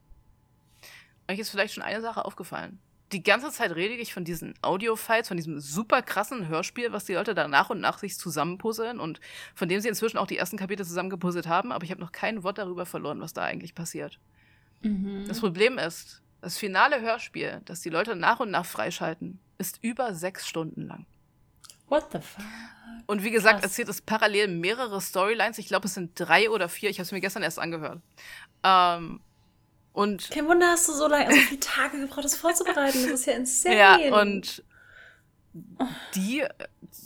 euch 1.28 1.38
ist 1.38 1.50
vielleicht 1.50 1.74
schon 1.74 1.82
eine 1.82 2.00
Sache 2.00 2.24
aufgefallen 2.24 2.80
die 3.12 3.22
ganze 3.22 3.50
Zeit 3.50 3.74
rede 3.74 3.94
ich 3.94 4.14
von 4.14 4.24
diesen 4.24 4.54
Audio-Files, 4.62 5.28
von 5.28 5.36
diesem 5.36 5.58
super 5.58 6.02
krassen 6.02 6.48
Hörspiel, 6.48 6.92
was 6.92 7.04
die 7.04 7.14
Leute 7.14 7.34
da 7.34 7.48
nach 7.48 7.70
und 7.70 7.80
nach 7.80 7.98
sich 7.98 8.16
zusammenpuzzeln 8.16 9.00
und 9.00 9.20
von 9.54 9.68
dem 9.68 9.80
sie 9.80 9.88
inzwischen 9.88 10.18
auch 10.18 10.26
die 10.26 10.36
ersten 10.36 10.56
Kapitel 10.56 10.86
zusammengepuzzelt 10.86 11.48
haben, 11.48 11.72
aber 11.72 11.84
ich 11.84 11.90
habe 11.90 12.00
noch 12.00 12.12
kein 12.12 12.42
Wort 12.42 12.58
darüber 12.58 12.86
verloren, 12.86 13.20
was 13.20 13.32
da 13.32 13.42
eigentlich 13.42 13.74
passiert. 13.74 14.18
Mhm. 14.82 15.24
Das 15.26 15.40
Problem 15.40 15.78
ist, 15.78 16.22
das 16.40 16.56
finale 16.56 17.00
Hörspiel, 17.00 17.60
das 17.64 17.80
die 17.80 17.90
Leute 17.90 18.16
nach 18.16 18.40
und 18.40 18.50
nach 18.50 18.64
freischalten, 18.64 19.40
ist 19.58 19.78
über 19.82 20.14
sechs 20.14 20.48
Stunden 20.48 20.86
lang. 20.86 21.06
What 21.88 22.06
the 22.12 22.18
fuck? 22.18 22.44
Und 23.06 23.24
wie 23.24 23.32
gesagt, 23.32 23.60
Krass. 23.60 23.72
erzählt 23.72 23.88
es 23.88 24.00
parallel 24.00 24.46
mehrere 24.46 25.00
Storylines. 25.00 25.58
Ich 25.58 25.66
glaube, 25.66 25.86
es 25.86 25.94
sind 25.94 26.12
drei 26.14 26.48
oder 26.48 26.68
vier. 26.68 26.90
Ich 26.90 26.98
habe 26.98 27.04
es 27.04 27.12
mir 27.12 27.20
gestern 27.20 27.42
erst 27.42 27.58
angehört. 27.58 28.00
Ähm, 28.62 29.20
und 29.92 30.30
Kein 30.30 30.46
Wunder, 30.46 30.68
hast 30.68 30.88
du 30.88 30.92
so 30.92 31.08
lange, 31.08 31.32
so 31.32 31.40
viele 31.40 31.60
Tage 31.60 32.00
gebraucht, 32.00 32.24
das 32.24 32.36
vorzubereiten. 32.36 33.02
Das 33.02 33.20
ist 33.20 33.26
ja 33.26 33.32
insane. 33.34 33.76
Ja, 33.76 34.20
und 34.20 34.62
die 36.14 36.44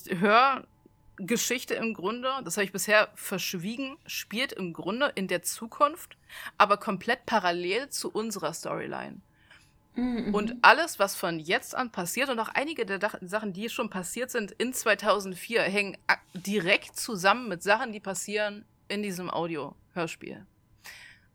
Hörgeschichte 0.08 1.74
im 1.74 1.94
Grunde, 1.94 2.30
das 2.44 2.56
habe 2.56 2.64
ich 2.64 2.72
bisher 2.72 3.08
verschwiegen, 3.14 3.96
spielt 4.06 4.52
im 4.52 4.72
Grunde 4.72 5.12
in 5.14 5.28
der 5.28 5.42
Zukunft, 5.42 6.16
aber 6.58 6.76
komplett 6.76 7.24
parallel 7.26 7.88
zu 7.88 8.10
unserer 8.10 8.52
Storyline. 8.52 9.20
Mhm. 9.94 10.34
Und 10.34 10.56
alles, 10.62 10.98
was 10.98 11.14
von 11.14 11.38
jetzt 11.38 11.74
an 11.74 11.90
passiert 11.90 12.28
und 12.28 12.38
auch 12.40 12.48
einige 12.48 12.84
der 12.84 12.98
Sachen, 13.22 13.52
die 13.52 13.68
schon 13.68 13.90
passiert 13.90 14.30
sind 14.30 14.50
in 14.52 14.72
2004, 14.72 15.62
hängen 15.62 15.96
direkt 16.34 16.96
zusammen 16.98 17.48
mit 17.48 17.62
Sachen, 17.62 17.92
die 17.92 18.00
passieren 18.00 18.64
in 18.88 19.02
diesem 19.02 19.30
Audio-Hörspiel. 19.30 20.44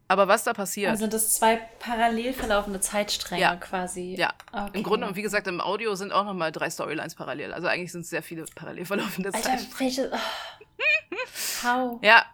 Aber 0.10 0.28
was 0.28 0.44
da 0.44 0.54
passiert. 0.54 0.90
Also 0.90 1.02
sind 1.02 1.14
das 1.14 1.36
zwei 1.36 1.58
parallel 1.78 2.34
verlaufende 2.34 2.80
Zeitstränge 2.80 3.44
ja. 3.44 3.56
quasi. 3.56 4.16
Ja. 4.18 4.34
Okay. 4.52 4.72
Im 4.74 4.84
Grunde, 4.84 5.08
und 5.08 5.16
wie 5.16 5.22
gesagt, 5.22 5.46
im 5.46 5.62
Audio 5.62 5.94
sind 5.94 6.12
auch 6.12 6.26
nochmal 6.26 6.52
drei 6.52 6.68
Storylines 6.68 7.14
parallel. 7.14 7.54
Also 7.54 7.68
eigentlich 7.68 7.92
sind 7.92 8.02
es 8.02 8.10
sehr 8.10 8.24
viele 8.24 8.46
parallel 8.56 8.86
verlaufende 8.86 9.32
Alter, 9.32 9.50
Zeitstränge. 9.50 10.12
Oh. 10.12 11.18
How? 11.64 12.00
Ja. 12.04 12.26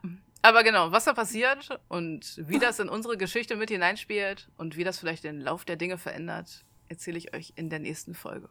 Aber 0.42 0.64
genau, 0.64 0.94
was 0.94 1.04
da 1.04 1.14
passiert 1.14 1.70
und 1.90 2.42
wie 2.48 2.60
das 2.60 2.80
in 2.80 2.88
unsere 2.88 3.18
Geschichte 3.18 3.58
mit 3.58 3.70
hineinspielt 3.70 4.48
und 4.58 4.78
wie 4.78 4.86
das 4.86 4.98
vielleicht 4.98 5.26
den 5.26 5.42
Lauf 5.42 5.66
der 5.66 5.76
Dinge 5.76 5.98
verändert, 5.98 6.64
erzähle 6.88 7.18
ich 7.18 7.36
euch 7.36 7.52
in 7.58 7.70
der 7.70 7.80
nächsten 7.80 8.14
Folge. 8.14 8.48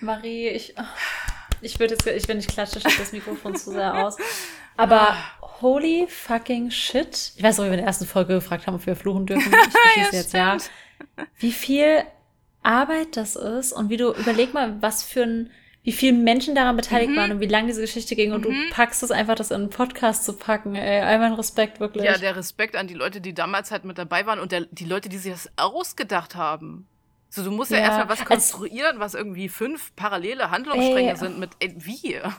Marie, 0.00 0.48
ich. 0.48 0.74
Oh. 0.76 0.82
Ich 1.60 1.78
würde 1.78 1.94
jetzt, 1.94 2.06
ich, 2.06 2.28
wenn 2.28 2.38
ich 2.38 2.48
klatsche, 2.48 2.80
das 2.80 3.12
Mikrofon 3.12 3.54
zu 3.56 3.70
sehr 3.70 4.04
aus. 4.04 4.16
Aber 4.76 5.16
holy 5.60 6.06
fucking 6.08 6.70
shit. 6.70 7.32
Ich 7.36 7.42
weiß 7.42 7.58
noch, 7.58 7.64
wie 7.64 7.70
wir 7.70 7.74
in 7.74 7.80
der 7.80 7.86
ersten 7.86 8.06
Folge 8.06 8.34
gefragt 8.34 8.66
haben, 8.66 8.74
ob 8.74 8.86
wir 8.86 8.96
fluchen 8.96 9.26
dürfen. 9.26 9.52
Ich 9.96 10.02
ja, 10.02 10.08
jetzt 10.12 10.32
ja. 10.34 10.56
Wie 11.38 11.52
viel 11.52 12.02
Arbeit 12.62 13.16
das 13.16 13.36
ist 13.36 13.72
und 13.72 13.88
wie 13.88 13.96
du, 13.96 14.12
überleg 14.12 14.52
mal, 14.52 14.80
was 14.82 15.02
für 15.02 15.22
ein, 15.22 15.50
wie 15.84 15.92
viele 15.92 16.14
Menschen 16.14 16.54
daran 16.54 16.76
beteiligt 16.76 17.12
mhm. 17.12 17.16
waren 17.16 17.32
und 17.32 17.40
wie 17.40 17.46
lange 17.46 17.68
diese 17.68 17.80
Geschichte 17.80 18.16
ging 18.16 18.32
und 18.32 18.44
mhm. 18.46 18.52
du 18.52 18.70
packst 18.70 19.02
es 19.02 19.10
einfach, 19.10 19.36
das 19.36 19.50
in 19.50 19.62
einen 19.62 19.70
Podcast 19.70 20.24
zu 20.24 20.34
packen, 20.34 20.74
ey. 20.74 21.00
Einmal 21.00 21.28
ein 21.28 21.34
Respekt, 21.34 21.80
wirklich. 21.80 22.04
Ja, 22.04 22.18
der 22.18 22.36
Respekt 22.36 22.76
an 22.76 22.88
die 22.88 22.94
Leute, 22.94 23.20
die 23.20 23.34
damals 23.34 23.70
halt 23.70 23.84
mit 23.84 23.96
dabei 23.96 24.26
waren 24.26 24.40
und 24.40 24.52
der, 24.52 24.66
die 24.70 24.84
Leute, 24.84 25.08
die 25.08 25.18
sich 25.18 25.32
das 25.32 25.50
ausgedacht 25.56 26.34
haben. 26.34 26.86
So, 27.28 27.44
du 27.44 27.50
musst 27.50 27.70
ja, 27.70 27.78
ja 27.78 27.84
erstmal 27.84 28.08
was 28.08 28.24
konstruieren, 28.24 28.98
was 28.98 29.14
irgendwie 29.14 29.48
fünf 29.48 29.94
parallele 29.94 30.50
Handlungsstränge 30.50 31.10
ey, 31.10 31.16
sind 31.16 31.38
mit, 31.38 31.50
ey, 31.60 31.74
wie? 31.76 32.20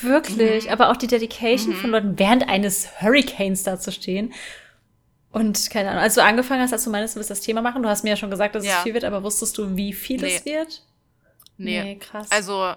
Wirklich, 0.00 0.66
mhm. 0.66 0.70
aber 0.70 0.90
auch 0.90 0.96
die 0.96 1.06
Dedication 1.06 1.74
mhm. 1.74 1.78
von 1.78 1.90
Leuten 1.90 2.18
während 2.18 2.48
eines 2.48 3.02
Hurricanes 3.02 3.62
da 3.62 3.78
zu 3.78 3.92
stehen. 3.92 4.32
Und 5.30 5.70
keine 5.70 5.90
Ahnung, 5.90 6.02
als 6.02 6.14
du 6.14 6.22
angefangen 6.22 6.62
hast, 6.62 6.72
als 6.72 6.84
du 6.84 6.90
meinst, 6.90 7.14
du 7.14 7.18
willst 7.18 7.30
das 7.30 7.40
Thema 7.40 7.62
machen, 7.62 7.82
du 7.82 7.88
hast 7.88 8.04
mir 8.04 8.10
ja 8.10 8.16
schon 8.16 8.30
gesagt, 8.30 8.54
dass 8.54 8.64
ja. 8.64 8.78
es 8.78 8.82
viel 8.82 8.94
wird, 8.94 9.04
aber 9.04 9.22
wusstest 9.22 9.56
du, 9.58 9.76
wie 9.76 9.92
viel 9.92 10.20
nee. 10.20 10.36
es 10.36 10.44
wird? 10.44 10.82
Nee. 11.56 11.82
nee, 11.82 11.96
krass. 11.96 12.30
Also, 12.30 12.74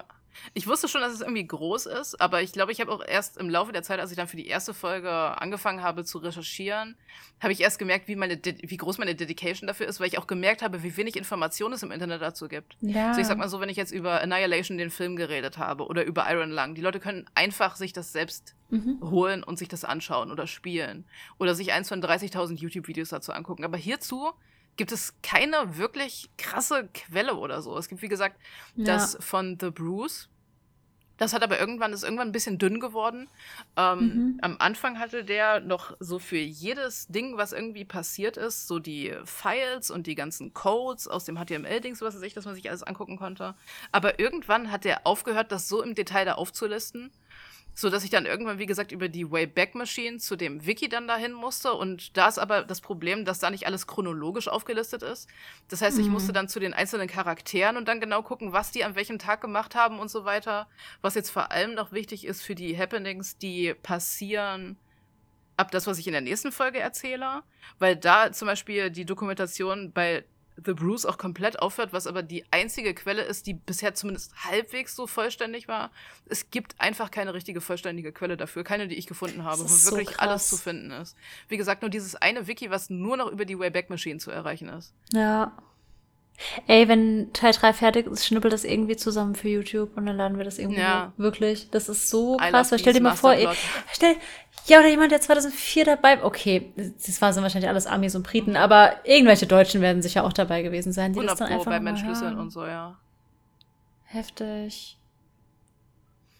ich 0.54 0.66
wusste 0.66 0.88
schon, 0.88 1.00
dass 1.00 1.12
es 1.12 1.20
irgendwie 1.20 1.46
groß 1.46 1.86
ist, 1.86 2.20
aber 2.20 2.42
ich 2.42 2.52
glaube, 2.52 2.72
ich 2.72 2.80
habe 2.80 2.92
auch 2.92 3.02
erst 3.06 3.36
im 3.36 3.50
Laufe 3.50 3.72
der 3.72 3.82
Zeit, 3.82 4.00
als 4.00 4.10
ich 4.10 4.16
dann 4.16 4.28
für 4.28 4.36
die 4.36 4.46
erste 4.46 4.74
Folge 4.74 5.10
angefangen 5.10 5.82
habe 5.82 6.04
zu 6.04 6.18
recherchieren, 6.18 6.96
habe 7.40 7.52
ich 7.52 7.60
erst 7.60 7.78
gemerkt, 7.78 8.08
wie, 8.08 8.16
meine 8.16 8.40
wie 8.42 8.76
groß 8.76 8.98
meine 8.98 9.14
Dedication 9.14 9.66
dafür 9.66 9.86
ist, 9.86 10.00
weil 10.00 10.08
ich 10.08 10.18
auch 10.18 10.26
gemerkt 10.26 10.62
habe, 10.62 10.82
wie 10.82 10.96
wenig 10.96 11.16
Informationen 11.16 11.74
es 11.74 11.82
im 11.82 11.90
Internet 11.90 12.22
dazu 12.22 12.48
gibt. 12.48 12.76
Ja. 12.80 13.08
Also 13.08 13.20
ich 13.20 13.26
sag 13.26 13.38
mal 13.38 13.48
so, 13.48 13.60
wenn 13.60 13.68
ich 13.68 13.76
jetzt 13.76 13.92
über 13.92 14.20
Annihilation, 14.20 14.78
den 14.78 14.90
Film, 14.90 15.16
geredet 15.16 15.58
habe 15.58 15.86
oder 15.86 16.04
über 16.04 16.30
Iron 16.30 16.50
Lung, 16.50 16.74
die 16.74 16.80
Leute 16.80 17.00
können 17.00 17.26
einfach 17.34 17.76
sich 17.76 17.92
das 17.92 18.12
selbst 18.12 18.54
mhm. 18.70 18.98
holen 19.02 19.42
und 19.42 19.58
sich 19.58 19.68
das 19.68 19.84
anschauen 19.84 20.30
oder 20.30 20.46
spielen 20.46 21.04
oder 21.38 21.54
sich 21.54 21.72
eins 21.72 21.88
von 21.88 22.02
30.000 22.02 22.56
YouTube-Videos 22.56 23.10
dazu 23.10 23.32
angucken. 23.32 23.64
Aber 23.64 23.76
hierzu 23.76 24.32
gibt 24.76 24.92
es 24.92 25.14
keine 25.22 25.76
wirklich 25.76 26.30
krasse 26.38 26.88
Quelle 26.92 27.36
oder 27.36 27.62
so. 27.62 27.76
Es 27.76 27.88
gibt, 27.88 28.02
wie 28.02 28.08
gesagt, 28.08 28.36
ja. 28.74 28.84
das 28.84 29.16
von 29.20 29.58
The 29.60 29.70
Bruce. 29.70 30.28
Das 31.18 31.32
hat 31.32 31.42
aber 31.42 31.58
irgendwann, 31.58 31.94
ist 31.94 32.04
irgendwann 32.04 32.28
ein 32.28 32.32
bisschen 32.32 32.58
dünn 32.58 32.78
geworden. 32.78 33.30
Ähm, 33.76 33.98
mhm. 33.98 34.38
Am 34.42 34.56
Anfang 34.58 34.98
hatte 34.98 35.24
der 35.24 35.60
noch 35.60 35.96
so 35.98 36.18
für 36.18 36.36
jedes 36.36 37.06
Ding, 37.06 37.38
was 37.38 37.52
irgendwie 37.52 37.86
passiert 37.86 38.36
ist, 38.36 38.68
so 38.68 38.78
die 38.78 39.14
Files 39.24 39.90
und 39.90 40.06
die 40.06 40.14
ganzen 40.14 40.52
Codes 40.52 41.08
aus 41.08 41.24
dem 41.24 41.36
HTML-Dings, 41.36 42.02
was 42.02 42.16
weiß 42.16 42.22
ich, 42.22 42.34
dass 42.34 42.44
man 42.44 42.54
sich 42.54 42.68
alles 42.68 42.82
angucken 42.82 43.16
konnte. 43.16 43.54
Aber 43.92 44.18
irgendwann 44.18 44.70
hat 44.70 44.84
der 44.84 45.06
aufgehört, 45.06 45.52
das 45.52 45.68
so 45.68 45.82
im 45.82 45.94
Detail 45.94 46.26
da 46.26 46.34
aufzulisten 46.34 47.10
so 47.78 47.90
dass 47.90 48.04
ich 48.04 48.10
dann 48.10 48.24
irgendwann, 48.24 48.58
wie 48.58 48.64
gesagt, 48.64 48.90
über 48.90 49.10
die 49.10 49.30
Wayback 49.30 49.74
Machine 49.74 50.16
zu 50.16 50.34
dem 50.34 50.64
Wiki 50.64 50.88
dann 50.88 51.06
dahin 51.06 51.34
musste. 51.34 51.74
Und 51.74 52.16
da 52.16 52.26
ist 52.26 52.38
aber 52.38 52.62
das 52.62 52.80
Problem, 52.80 53.26
dass 53.26 53.38
da 53.38 53.50
nicht 53.50 53.66
alles 53.66 53.86
chronologisch 53.86 54.48
aufgelistet 54.48 55.02
ist. 55.02 55.28
Das 55.68 55.82
heißt, 55.82 55.98
ich 55.98 56.08
musste 56.08 56.32
mhm. 56.32 56.34
dann 56.34 56.48
zu 56.48 56.58
den 56.58 56.72
einzelnen 56.72 57.06
Charakteren 57.06 57.76
und 57.76 57.86
dann 57.86 58.00
genau 58.00 58.22
gucken, 58.22 58.54
was 58.54 58.70
die 58.70 58.82
an 58.82 58.94
welchem 58.94 59.18
Tag 59.18 59.42
gemacht 59.42 59.74
haben 59.74 59.98
und 59.98 60.10
so 60.10 60.24
weiter. 60.24 60.68
Was 61.02 61.14
jetzt 61.14 61.28
vor 61.28 61.52
allem 61.52 61.74
noch 61.74 61.92
wichtig 61.92 62.24
ist 62.24 62.40
für 62.40 62.54
die 62.54 62.76
Happenings, 62.78 63.36
die 63.36 63.74
passieren 63.74 64.78
ab 65.58 65.70
das, 65.70 65.86
was 65.86 65.98
ich 65.98 66.06
in 66.06 66.14
der 66.14 66.22
nächsten 66.22 66.52
Folge 66.52 66.80
erzähle. 66.80 67.42
Weil 67.78 67.94
da 67.94 68.32
zum 68.32 68.46
Beispiel 68.46 68.90
die 68.90 69.04
Dokumentation 69.04 69.92
bei 69.92 70.24
The 70.64 70.72
Bruce 70.72 71.04
auch 71.04 71.18
komplett 71.18 71.58
aufhört, 71.58 71.92
was 71.92 72.06
aber 72.06 72.22
die 72.22 72.44
einzige 72.50 72.94
Quelle 72.94 73.22
ist, 73.22 73.46
die 73.46 73.54
bisher 73.54 73.94
zumindest 73.94 74.32
halbwegs 74.44 74.96
so 74.96 75.06
vollständig 75.06 75.68
war. 75.68 75.90
Es 76.26 76.50
gibt 76.50 76.80
einfach 76.80 77.10
keine 77.10 77.34
richtige 77.34 77.60
vollständige 77.60 78.12
Quelle 78.12 78.36
dafür, 78.36 78.64
keine, 78.64 78.88
die 78.88 78.94
ich 78.94 79.06
gefunden 79.06 79.44
habe, 79.44 79.60
wo 79.60 79.66
so 79.66 79.90
wirklich 79.90 80.16
krass. 80.16 80.28
alles 80.28 80.48
zu 80.48 80.56
finden 80.56 80.90
ist. 80.92 81.16
Wie 81.48 81.56
gesagt, 81.56 81.82
nur 81.82 81.90
dieses 81.90 82.14
eine 82.16 82.46
Wiki, 82.46 82.70
was 82.70 82.88
nur 82.90 83.16
noch 83.16 83.30
über 83.30 83.44
die 83.44 83.58
Wayback 83.58 83.90
Machine 83.90 84.18
zu 84.18 84.30
erreichen 84.30 84.68
ist. 84.68 84.94
Ja. 85.12 85.52
Ey, 86.66 86.88
wenn 86.88 87.32
Teil 87.32 87.52
3 87.52 87.72
fertig 87.72 88.06
ist, 88.06 88.26
schnippelt 88.26 88.52
das 88.52 88.64
irgendwie 88.64 88.96
zusammen 88.96 89.34
für 89.34 89.48
YouTube 89.48 89.96
und 89.96 90.06
dann 90.06 90.16
laden 90.16 90.38
wir 90.38 90.44
das 90.44 90.58
irgendwie 90.58 90.80
ja. 90.80 91.12
Wirklich. 91.16 91.70
Das 91.70 91.88
ist 91.88 92.10
so 92.10 92.36
krass. 92.36 92.72
Weil 92.72 92.78
stell 92.78 92.92
dir 92.92 93.00
mal 93.00 93.16
vor, 93.16 93.32
ey, 93.32 93.48
stell, 93.92 94.16
ja, 94.66 94.78
oder 94.80 94.88
jemand, 94.88 95.12
der 95.12 95.20
2004 95.20 95.84
dabei, 95.84 96.22
okay, 96.24 96.72
das 96.76 97.20
waren 97.22 97.34
wahrscheinlich 97.42 97.68
alles 97.68 97.86
Amis 97.86 98.14
und 98.14 98.26
Briten, 98.26 98.56
aber 98.56 98.96
irgendwelche 99.04 99.46
Deutschen 99.46 99.80
werden 99.80 100.02
sicher 100.02 100.24
auch 100.24 100.32
dabei 100.32 100.62
gewesen 100.62 100.92
sein, 100.92 101.12
die 101.12 101.24
das 101.24 101.38
dann 101.38 101.48
einfach 101.48 101.70
bei 101.70 101.80
Menschlüsseln 101.80 102.38
und 102.38 102.50
so, 102.50 102.66
ja. 102.66 102.96
Heftig. 104.04 104.96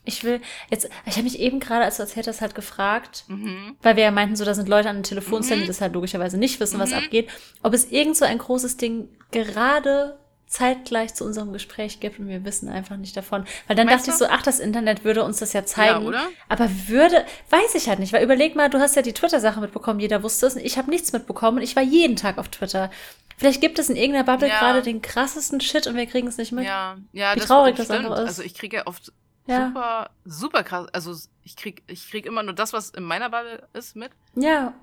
Ich 0.07 0.25
will 0.25 0.41
jetzt, 0.71 0.89
ich 1.05 1.13
habe 1.13 1.25
mich 1.25 1.39
eben 1.39 1.61
gerade, 1.61 1.85
als 1.85 1.99
du 1.99 2.03
erzählt 2.03 2.27
hast, 2.27 2.41
halt 2.41 2.55
gefragt, 2.55 3.25
mhm. 3.29 3.77
weil 3.83 3.97
wir 3.97 4.05
ja 4.05 4.11
meinten, 4.11 4.37
so 4.37 4.45
da 4.45 4.55
sind 4.55 4.69
Leute 4.69 4.89
an 4.89 4.99
den 4.99 5.03
Telefonzellen, 5.03 5.61
mhm. 5.61 5.65
die 5.65 5.69
das 5.69 5.81
halt 5.81 5.93
logischerweise 5.93 6.39
nicht 6.39 6.59
wissen, 6.61 6.79
mhm. 6.79 6.83
was 6.83 6.93
abgeht, 6.93 7.29
ob 7.63 7.75
es 7.75 7.91
irgend 7.91 8.17
so 8.17 8.25
ein 8.25 8.39
großes 8.39 8.79
Ding 8.79 9.09
gerade 9.31 10.17
zeitgleich 10.47 11.13
zu 11.15 11.25
unserem 11.25 11.53
Gespräch 11.53 11.99
gibt 11.99 12.21
und 12.21 12.29
wir 12.29 12.45
wissen 12.45 12.69
einfach 12.69 12.97
nicht 12.97 13.17
davon. 13.17 13.45
Weil 13.67 13.75
dann 13.75 13.87
Meinst 13.87 14.07
dachte 14.07 14.19
du? 14.19 14.25
ich 14.25 14.31
so, 14.31 14.35
ach, 14.35 14.43
das 14.43 14.61
Internet 14.61 15.05
würde 15.05 15.25
uns 15.25 15.39
das 15.39 15.53
ja 15.53 15.65
zeigen. 15.65 16.03
Ja, 16.03 16.09
oder? 16.09 16.29
Aber 16.49 16.71
würde, 16.87 17.25
weiß 17.51 17.75
ich 17.75 17.89
halt 17.89 17.99
nicht, 17.99 18.13
weil 18.13 18.23
überleg 18.23 18.55
mal, 18.55 18.71
du 18.71 18.79
hast 18.79 18.95
ja 18.95 19.03
die 19.03 19.13
Twitter-Sache 19.13 19.61
mitbekommen, 19.61 19.99
jeder 19.99 20.23
wusste 20.23 20.47
es. 20.47 20.57
Ich 20.57 20.79
habe 20.79 20.91
nichts 20.91 21.13
mitbekommen 21.13 21.59
und 21.59 21.65
ich 21.65 21.75
war 21.75 21.83
jeden 21.83 22.15
Tag 22.15 22.39
auf 22.39 22.49
Twitter. 22.49 22.91
Vielleicht 23.37 23.61
gibt 23.61 23.79
es 23.79 23.91
in 23.91 23.97
irgendeiner 23.97 24.25
Bubble 24.25 24.49
ja. 24.49 24.59
gerade 24.59 24.83
den 24.83 25.03
krassesten 25.03 25.61
Shit 25.61 25.87
und 25.89 25.97
wir 25.97 26.07
kriegen 26.07 26.29
es 26.29 26.39
nicht 26.39 26.53
mit. 26.53 26.65
Ja, 26.65 26.97
ja, 27.13 27.35
Wie 27.35 27.41
das 27.41 27.49
traurig 27.49 27.77
das 27.77 27.91
einfach 27.91 28.13
ist. 28.13 28.27
Also 28.27 28.43
ich 28.43 28.55
kriege 28.55 28.79
ja 28.79 28.87
oft 28.87 29.13
ja. 29.47 29.69
super, 29.69 30.11
super 30.25 30.63
krass. 30.63 30.89
Also 30.93 31.15
ich 31.43 31.57
krieg, 31.57 31.83
ich 31.87 32.11
krieg 32.11 32.27
immer 32.27 32.43
nur 32.43 32.55
das, 32.55 32.73
was 32.73 32.91
in 32.91 33.05
meiner 33.05 33.31
Bubble 33.31 33.69
ist, 33.73 33.97
mit. 33.97 34.11
Ja, 34.35 34.75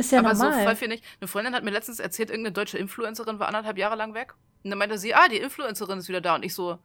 ist 0.00 0.12
ja 0.12 0.20
Aber 0.20 0.32
normal. 0.32 0.54
so 0.54 0.60
voll 0.60 0.76
viel 0.76 0.88
nicht. 0.88 1.04
Eine 1.20 1.28
Freundin 1.28 1.54
hat 1.54 1.62
mir 1.62 1.70
letztens 1.70 2.00
erzählt, 2.00 2.30
irgendeine 2.30 2.54
deutsche 2.54 2.78
Influencerin 2.78 3.38
war 3.38 3.48
anderthalb 3.48 3.76
Jahre 3.76 3.96
lang 3.96 4.14
weg. 4.14 4.34
Und 4.64 4.70
dann 4.70 4.78
meinte 4.78 4.96
sie, 4.96 5.14
ah, 5.14 5.28
die 5.28 5.36
Influencerin 5.36 5.98
ist 5.98 6.08
wieder 6.08 6.22
da. 6.22 6.36
Und 6.36 6.42
ich 6.42 6.54
so, 6.54 6.78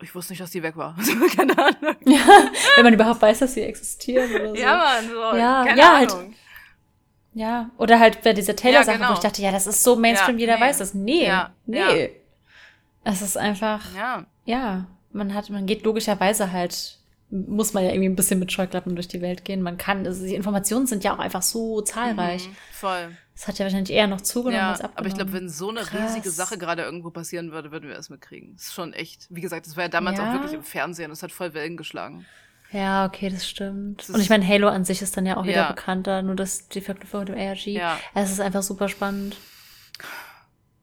ich 0.00 0.14
wusste 0.14 0.32
nicht, 0.32 0.40
dass 0.40 0.52
die 0.52 0.62
weg 0.62 0.76
war. 0.76 0.96
keine 1.36 1.58
Ahnung. 1.58 1.96
Ja, 2.06 2.50
wenn 2.76 2.84
man 2.84 2.94
überhaupt 2.94 3.20
weiß, 3.20 3.40
dass 3.40 3.54
sie 3.54 3.62
existieren 3.62 4.32
oder 4.32 4.48
so. 4.50 4.54
Ja, 4.54 4.76
man, 4.76 5.08
so. 5.08 5.36
Ja, 5.36 5.64
keine 5.64 5.80
ja, 5.80 5.96
halt 5.96 6.12
Ahnung. 6.12 6.24
Halt, 6.26 6.36
ja, 7.34 7.70
oder 7.78 7.98
halt 7.98 8.22
bei 8.22 8.32
dieser 8.32 8.54
Taylor-Sache, 8.54 8.92
ja, 8.92 8.96
genau. 8.98 9.10
wo 9.10 9.14
ich 9.14 9.18
dachte, 9.20 9.42
ja, 9.42 9.50
das 9.50 9.66
ist 9.66 9.82
so 9.82 9.96
Mainstream, 9.96 10.38
ja, 10.38 10.40
jeder 10.40 10.54
nee. 10.56 10.60
weiß 10.60 10.78
das. 10.78 10.94
Nee, 10.94 11.32
nee. 11.66 12.10
Es 13.04 13.22
ist 13.22 13.36
einfach, 13.36 13.80
ja. 13.96 14.24
ja, 14.44 14.86
man 15.12 15.34
hat, 15.34 15.50
man 15.50 15.66
geht 15.66 15.84
logischerweise 15.84 16.52
halt, 16.52 16.98
muss 17.30 17.74
man 17.74 17.84
ja 17.84 17.90
irgendwie 17.90 18.08
ein 18.08 18.16
bisschen 18.16 18.38
mit 18.38 18.52
Scheuklappen 18.52 18.94
durch 18.94 19.08
die 19.08 19.20
Welt 19.20 19.44
gehen. 19.44 19.62
Man 19.62 19.78
kann, 19.78 20.06
also 20.06 20.24
die 20.24 20.34
Informationen 20.34 20.86
sind 20.86 21.04
ja 21.04 21.14
auch 21.14 21.18
einfach 21.18 21.42
so 21.42 21.82
zahlreich. 21.82 22.48
Mhm, 22.48 22.56
voll. 22.72 23.16
Das 23.34 23.46
hat 23.46 23.58
ja 23.58 23.66
wahrscheinlich 23.66 23.94
eher 23.94 24.06
noch 24.06 24.20
zugenommen 24.20 24.56
ja, 24.56 24.70
als 24.70 24.80
abgenommen. 24.80 24.98
Aber 24.98 25.08
ich 25.08 25.14
glaube, 25.14 25.32
wenn 25.32 25.48
so 25.48 25.70
eine 25.70 25.80
Krass. 25.82 26.10
riesige 26.10 26.30
Sache 26.30 26.58
gerade 26.58 26.82
irgendwo 26.82 27.10
passieren 27.10 27.52
würde, 27.52 27.70
würden 27.70 27.88
wir 27.88 27.96
es 27.96 28.10
mitkriegen. 28.10 28.54
Das 28.56 28.64
ist 28.64 28.74
schon 28.74 28.92
echt, 28.92 29.26
wie 29.30 29.40
gesagt, 29.40 29.66
das 29.66 29.76
war 29.76 29.84
ja 29.84 29.88
damals 29.88 30.18
ja. 30.18 30.28
auch 30.28 30.32
wirklich 30.32 30.54
im 30.54 30.64
Fernsehen. 30.64 31.10
Das 31.10 31.22
hat 31.22 31.30
voll 31.30 31.54
Wellen 31.54 31.76
geschlagen. 31.76 32.26
Ja, 32.72 33.06
okay, 33.06 33.30
das 33.30 33.48
stimmt. 33.48 34.08
Das 34.08 34.10
und 34.10 34.20
ich 34.20 34.28
meine, 34.28 34.46
Halo 34.46 34.68
an 34.68 34.84
sich 34.84 35.00
ist 35.00 35.16
dann 35.16 35.24
ja 35.24 35.36
auch 35.36 35.44
wieder 35.44 35.56
ja. 35.56 35.68
bekannter, 35.68 36.22
nur 36.22 36.34
das, 36.34 36.68
die 36.68 36.80
Verknüpfung 36.80 37.20
mit 37.20 37.28
dem 37.30 37.38
ARG. 37.38 37.66
Ja. 37.66 37.98
Es 38.14 38.30
ist 38.30 38.40
einfach 38.40 38.62
super 38.62 38.88
spannend. 38.88 39.36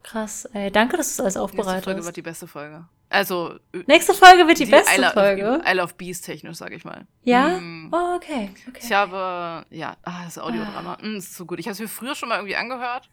Krass, 0.06 0.44
ey. 0.52 0.70
Danke, 0.70 0.96
dass 0.96 1.08
du 1.08 1.12
es 1.14 1.20
alles 1.20 1.36
aufbereitet 1.36 1.66
hast. 1.66 1.74
Nächste 1.74 1.90
Folge 1.90 2.04
wird 2.04 2.16
die 2.16 2.22
beste 2.22 2.46
Folge. 2.46 2.84
Also. 3.08 3.58
Nächste 3.88 4.14
Folge 4.14 4.46
wird 4.46 4.60
die, 4.60 4.64
die 4.64 4.70
beste 4.70 5.00
I 5.00 5.04
Folge. 5.12 5.60
I 5.68 5.72
Love 5.74 5.94
Bees 5.96 6.20
technisch, 6.20 6.58
sag 6.58 6.72
ich 6.72 6.84
mal. 6.84 7.08
Ja? 7.24 7.58
Mm. 7.58 7.90
Oh, 7.92 8.14
okay. 8.14 8.50
okay. 8.68 8.80
Ich 8.80 8.92
habe, 8.92 9.66
ja, 9.70 9.96
ah, 10.04 10.24
das 10.24 10.38
Audiodrama. 10.38 10.94
Ah. 10.94 11.04
Mm, 11.04 11.16
ist 11.16 11.34
so 11.34 11.44
gut. 11.44 11.58
Ich 11.58 11.66
habe 11.66 11.72
es 11.72 11.80
mir 11.80 11.88
früher 11.88 12.14
schon 12.14 12.28
mal 12.28 12.36
irgendwie 12.36 12.54
angehört. 12.54 13.10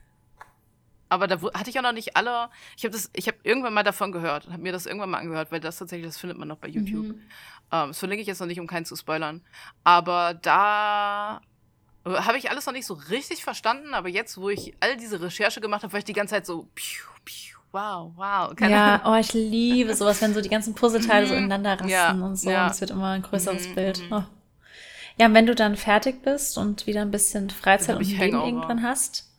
Aber 1.10 1.26
da 1.26 1.42
hatte 1.54 1.72
ich 1.72 1.80
auch 1.80 1.84
noch 1.84 1.94
nicht 1.94 2.16
alle. 2.16 2.50
Ich 2.78 2.84
habe 2.84 2.92
das, 2.92 3.10
ich 3.14 3.28
habe 3.28 3.38
irgendwann 3.42 3.74
mal 3.74 3.84
davon 3.84 4.12
gehört, 4.12 4.48
habe 4.50 4.62
mir 4.62 4.72
das 4.72 4.86
irgendwann 4.86 5.10
mal 5.10 5.20
angehört, 5.20 5.52
weil 5.52 5.60
das 5.60 5.78
tatsächlich, 5.78 6.08
das 6.08 6.18
findet 6.18 6.38
man 6.38 6.48
noch 6.48 6.58
bei 6.58 6.68
YouTube. 6.68 7.08
Mhm. 7.08 7.22
Ähm, 7.72 7.88
das 7.88 8.00
verlinke 8.00 8.22
ich 8.22 8.28
jetzt 8.28 8.40
noch 8.40 8.48
nicht, 8.48 8.60
um 8.60 8.68
keinen 8.68 8.86
zu 8.86 8.96
spoilern. 8.96 9.42
Aber 9.84 10.36
da 10.36 11.42
habe 12.06 12.38
ich 12.38 12.50
alles 12.50 12.66
noch 12.66 12.74
nicht 12.74 12.86
so 12.86 12.96
richtig 12.96 13.44
verstanden, 13.44 13.94
aber 13.94 14.10
jetzt, 14.10 14.38
wo 14.38 14.50
ich 14.50 14.74
all 14.80 14.98
diese 14.98 15.22
Recherche 15.22 15.62
gemacht 15.62 15.84
habe, 15.84 15.94
war 15.94 16.00
ich 16.00 16.06
die 16.06 16.14
ganze 16.14 16.36
Zeit 16.36 16.46
so, 16.46 16.68
piu, 16.76 17.04
piu, 17.24 17.58
wow, 17.72 18.12
wow. 18.16 18.56
Keine 18.56 18.74
ja, 18.74 19.02
oh, 19.06 19.16
ich 19.16 19.34
liebe 19.34 19.96
sowas, 19.96 20.22
wenn 20.22 20.34
so 20.34 20.42
die 20.42 20.50
ganzen 20.50 20.76
Puzzleteile 20.76 21.28
so 21.28 21.34
mhm. 21.34 21.46
ineinander 21.46 21.74
rasten 21.74 21.90
ja, 21.90 22.12
und 22.12 22.36
so. 22.36 22.50
Ja. 22.50 22.66
Und 22.66 22.72
es 22.72 22.82
wird 22.82 22.92
immer 22.92 23.12
ein 23.12 23.22
größeres 23.22 23.70
mhm, 23.70 23.76
Bild. 23.76 24.00
Mhm. 24.00 24.14
Oh. 24.14 24.24
Ja, 25.18 25.28
und 25.28 25.34
wenn 25.34 25.46
du 25.46 25.56
dann 25.56 25.76
fertig 25.76 26.22
bist 26.24 26.58
und 26.58 26.88
wieder 26.88 27.02
ein 27.02 27.12
bisschen 27.12 27.50
Freizeit 27.50 27.98
und 27.98 28.08
Leben 28.08 28.36
irgendwann 28.36 28.84
hast, 28.84 29.30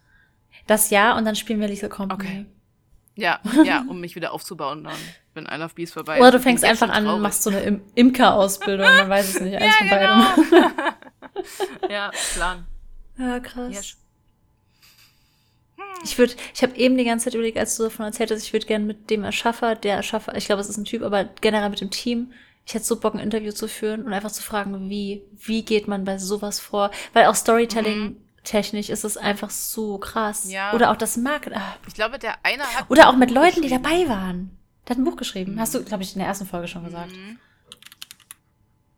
das 0.67 0.91
ja, 0.91 1.17
und 1.17 1.25
dann 1.25 1.37
spielen 1.37 1.61
wir 1.61 1.69
Lethal 1.69 1.89
Company. 1.89 2.23
Okay. 2.23 2.47
Ja, 3.17 3.41
ja, 3.65 3.85
um 3.89 4.01
mich 4.01 4.17
wieder 4.17 4.33
aufzubauen 4.33 4.85
dann, 4.85 4.95
wenn 5.35 5.45
I 5.45 5.57
Love 5.57 5.75
Bees 5.75 5.93
vorbei 5.93 6.17
ist. 6.17 6.21
Oder 6.21 6.33
du 6.33 6.41
fängst 6.41 6.65
einfach 6.65 6.89
an 6.89 7.07
und 7.07 7.21
machst 7.21 7.43
so 7.43 7.51
eine 7.51 7.61
Im 7.61 7.81
Imker-Ausbildung, 7.95 8.87
man 8.87 9.09
weiß 9.09 9.35
es 9.35 9.41
nicht, 9.41 9.57
eins 9.61 9.75
ja, 9.75 9.79
von 9.79 9.89
beidem. 9.89 10.51
Genau. 10.51 10.71
ja, 11.91 12.11
Plan. 12.35 12.67
Ja, 13.19 13.41
krass. 13.41 13.75
Yes. 13.75 13.97
Ich 16.03 16.19
würde, 16.19 16.35
ich 16.55 16.63
habe 16.63 16.77
eben 16.77 16.97
die 16.97 17.05
ganze 17.05 17.25
Zeit 17.25 17.35
überlegt, 17.35 17.59
als 17.59 17.77
du 17.77 17.85
davon 17.85 18.05
erzählt 18.05 18.31
hast, 18.31 18.43
ich 18.43 18.53
würde 18.53 18.67
gerne 18.67 18.85
mit 18.85 19.11
dem 19.11 19.25
Erschaffer, 19.25 19.75
der 19.75 19.97
Erschaffer, 19.97 20.37
ich 20.37 20.47
glaube, 20.47 20.61
es 20.61 20.69
ist 20.69 20.77
ein 20.77 20.85
Typ, 20.85 21.03
aber 21.03 21.25
generell 21.41 21.71
mit 21.71 21.81
dem 21.81 21.91
Team, 21.91 22.33
ich 22.67 22.75
hätte 22.75 22.85
so 22.85 22.99
Bock, 22.99 23.15
ein 23.15 23.21
Interview 23.21 23.53
zu 23.53 23.69
führen 23.69 24.05
und 24.05 24.13
einfach 24.13 24.31
zu 24.31 24.43
fragen, 24.43 24.89
wie, 24.89 25.23
wie 25.33 25.65
geht 25.65 25.87
man 25.89 26.05
bei 26.05 26.19
sowas 26.19 26.61
vor? 26.61 26.91
Weil 27.13 27.27
auch 27.27 27.35
Storytelling 27.35 28.03
mhm. 28.03 28.17
technisch 28.43 28.89
ist 28.89 29.05
es 29.05 29.17
einfach 29.17 29.51
so 29.51 29.99
krass. 29.99 30.51
Ja. 30.51 30.73
Oder 30.73 30.91
auch 30.91 30.97
das 30.97 31.17
Marketing. 31.17 31.59
Ah. 31.59 31.77
Ich 31.87 31.95
glaube, 31.95 32.19
der 32.19 32.37
eine 32.43 32.63
hat. 32.63 32.91
Oder 32.91 33.09
auch 33.09 33.17
mit 33.17 33.31
Leuten, 33.31 33.61
die 33.63 33.69
dabei 33.69 34.09
waren. 34.09 34.57
Der 34.87 34.97
hat 34.97 34.99
ein 34.99 35.05
Buch 35.05 35.17
geschrieben. 35.17 35.55
Mhm. 35.55 35.61
Hast 35.61 35.75
du, 35.75 35.85
glaube 35.85 36.03
ich, 36.03 36.15
in 36.15 36.21
der 36.21 36.29
ersten 36.29 36.47
Folge 36.47 36.69
schon 36.69 36.85
gesagt. 36.85 37.13
Mhm. 37.13 37.39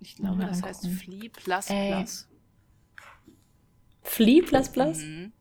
Ich 0.00 0.16
glaube, 0.16 0.46
das 0.46 0.62
heißt 0.62 0.86
Flea 0.86 1.28
Plus 1.32 1.68
Ey. 1.68 1.92
Plus. 1.92 2.28
Flea 4.06 4.42
Plus 4.42 4.70
Plus? 4.70 4.98
Mhm. 4.98 5.32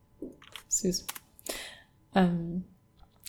Süß. 0.67 1.07
Ähm, 2.15 2.65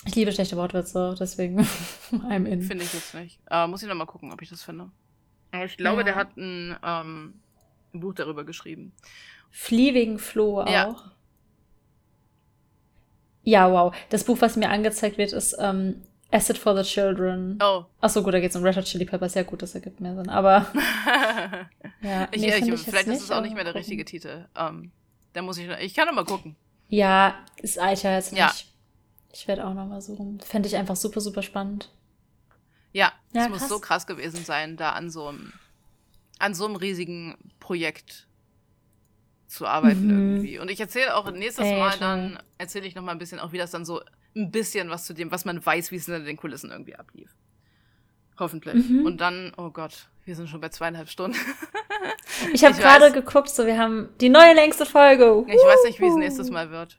ich 0.04 0.14
liebe 0.14 0.32
schlechte 0.32 0.56
Wortwitze, 0.56 1.14
deswegen 1.18 1.60
I'm 2.10 2.46
in. 2.46 2.62
Finde 2.62 2.84
ich 2.84 2.92
jetzt 2.92 3.14
nicht. 3.14 3.38
Aber 3.46 3.68
muss 3.68 3.82
ich 3.82 3.88
noch 3.88 3.94
mal 3.94 4.06
gucken, 4.06 4.32
ob 4.32 4.42
ich 4.42 4.48
das 4.48 4.62
finde. 4.62 4.90
Aber 5.52 5.64
ich 5.64 5.76
glaube, 5.76 5.98
ja. 5.98 6.04
der 6.04 6.14
hat 6.16 6.36
ein, 6.36 6.76
ähm, 6.84 7.40
ein, 7.94 8.00
Buch 8.00 8.14
darüber 8.14 8.44
geschrieben. 8.44 8.92
Flea 9.50 9.94
wegen 9.94 10.18
Flo 10.18 10.62
auch. 10.62 10.70
Ja. 10.70 11.12
ja, 13.42 13.70
wow. 13.70 13.94
Das 14.10 14.24
Buch, 14.24 14.40
was 14.40 14.56
mir 14.56 14.70
angezeigt 14.70 15.18
wird, 15.18 15.32
ist 15.32 15.56
ähm, 15.58 16.02
Acid 16.30 16.58
for 16.58 16.76
the 16.76 16.82
Children. 16.82 17.58
Oh. 17.62 17.84
Achso, 18.00 18.22
gut, 18.22 18.34
da 18.34 18.40
geht 18.40 18.50
es 18.50 18.56
um 18.56 18.62
Red 18.62 18.76
Hot 18.76 18.84
Chili 18.84 19.04
Peppers. 19.04 19.34
Ja, 19.34 19.44
gut, 19.44 19.62
das 19.62 19.74
ergibt 19.74 20.00
mehr 20.00 20.14
Sinn. 20.14 20.28
Aber. 20.28 20.66
ja, 22.02 22.28
nee, 22.34 22.54
ich, 22.54 22.68
ich, 22.68 22.80
vielleicht 22.80 23.08
ist 23.08 23.22
es 23.22 23.30
auch 23.30 23.40
nicht 23.40 23.54
mehr 23.54 23.64
der 23.64 23.74
richtige 23.74 24.04
Titel. 24.04 24.46
Ähm, 24.56 24.90
da 25.36 25.42
muss 25.42 25.58
ich. 25.58 25.68
Ich 25.80 25.94
kann 25.94 26.06
noch 26.08 26.14
mal 26.14 26.24
gucken. 26.24 26.56
Ja, 26.88 27.44
ist 27.58 27.78
Alter 27.78 28.14
jetzt 28.14 28.32
nicht. 28.32 28.40
Ja. 28.40 28.52
Ich 29.32 29.46
werde 29.46 29.66
auch 29.66 29.74
noch 29.74 29.86
mal 29.86 30.00
suchen. 30.00 30.40
Fände 30.40 30.66
ich 30.66 30.76
einfach 30.76 30.96
super, 30.96 31.20
super 31.20 31.42
spannend. 31.42 31.92
Ja, 32.92 33.12
es 33.32 33.44
ja, 33.44 33.48
muss 33.50 33.68
so 33.68 33.78
krass 33.78 34.06
gewesen 34.06 34.42
sein, 34.44 34.78
da 34.78 34.92
an 34.92 35.10
so 35.10 35.28
einem, 35.28 35.52
an 36.38 36.54
so 36.54 36.64
einem 36.64 36.76
riesigen 36.76 37.36
Projekt 37.60 38.26
zu 39.46 39.66
arbeiten 39.66 40.06
mhm. 40.06 40.36
irgendwie. 40.36 40.58
Und 40.58 40.70
ich 40.70 40.80
erzähle 40.80 41.14
auch 41.14 41.30
nächstes 41.30 41.66
Ey, 41.66 41.78
Mal 41.78 41.90
schon. 41.90 42.00
dann, 42.00 42.38
erzähle 42.56 42.86
ich 42.86 42.94
noch 42.94 43.02
mal 43.02 43.12
ein 43.12 43.18
bisschen 43.18 43.38
auch, 43.38 43.52
wie 43.52 43.58
das 43.58 43.70
dann 43.70 43.84
so 43.84 44.00
ein 44.34 44.50
bisschen 44.50 44.88
was 44.88 45.04
zu 45.04 45.12
dem, 45.12 45.30
was 45.30 45.44
man 45.44 45.64
weiß, 45.64 45.90
wie 45.90 45.96
es 45.96 46.08
in 46.08 46.24
den 46.24 46.38
Kulissen 46.38 46.70
irgendwie 46.70 46.96
ablief. 46.96 47.36
Hoffentlich. 48.38 48.88
Mhm. 48.88 49.04
Und 49.04 49.20
dann, 49.20 49.52
oh 49.58 49.68
Gott, 49.68 50.08
wir 50.24 50.34
sind 50.34 50.48
schon 50.48 50.62
bei 50.62 50.70
zweieinhalb 50.70 51.10
Stunden. 51.10 51.36
ich 52.52 52.64
habe 52.64 52.76
gerade 52.76 53.12
geguckt, 53.12 53.50
so 53.50 53.66
wir 53.66 53.78
haben 53.78 54.08
die 54.20 54.28
neue 54.28 54.54
längste 54.54 54.86
Folge. 54.86 55.44
Ich 55.46 55.54
weiß 55.54 55.84
nicht, 55.84 56.00
wie 56.00 56.06
es 56.06 56.14
nächstes 56.16 56.50
Mal 56.50 56.70
wird. 56.70 56.98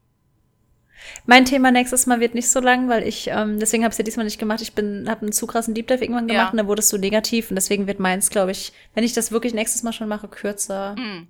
Mein 1.25 1.45
Thema 1.45 1.71
nächstes 1.71 2.05
Mal 2.05 2.19
wird 2.19 2.35
nicht 2.35 2.49
so 2.49 2.59
lang, 2.59 2.89
weil 2.89 3.03
ich, 3.03 3.27
ähm, 3.27 3.59
deswegen 3.59 3.83
habe 3.83 3.91
ich 3.91 3.95
es 3.95 3.97
ja 3.99 4.03
diesmal 4.03 4.25
nicht 4.25 4.39
gemacht. 4.39 4.61
Ich 4.61 4.73
bin, 4.73 5.09
habe 5.09 5.21
einen 5.21 5.31
zu 5.31 5.47
krassen 5.47 5.73
Deep 5.73 5.87
Dive 5.87 6.03
irgendwann 6.03 6.27
gemacht 6.27 6.47
ja. 6.47 6.51
und 6.51 6.57
da 6.57 6.67
wurde 6.67 6.79
es 6.79 6.89
so 6.89 6.97
negativ 6.97 7.49
und 7.49 7.55
deswegen 7.55 7.87
wird 7.87 7.99
meins, 7.99 8.29
glaube 8.29 8.51
ich, 8.51 8.73
wenn 8.93 9.03
ich 9.03 9.13
das 9.13 9.31
wirklich 9.31 9.53
nächstes 9.53 9.83
Mal 9.83 9.93
schon 9.93 10.07
mache, 10.07 10.27
kürzer. 10.27 10.95
Mhm. 10.97 11.27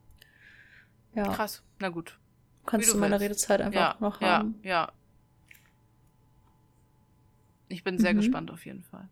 Ja. 1.16 1.34
Krass, 1.34 1.64
na 1.80 1.90
gut. 1.90 2.18
Kannst 2.66 2.90
du, 2.90 2.94
du 2.94 3.00
meine 3.00 3.20
Redezeit 3.20 3.62
einfach 3.62 3.80
ja, 3.80 3.96
noch 4.00 4.22
haben. 4.22 4.60
Ja, 4.64 4.70
ja. 4.70 4.92
Ich 7.70 7.84
bin 7.84 7.98
sehr 7.98 8.14
mhm. 8.14 8.18
gespannt 8.18 8.52
auf 8.52 8.66
jeden 8.66 8.84
Fall. 8.84 9.10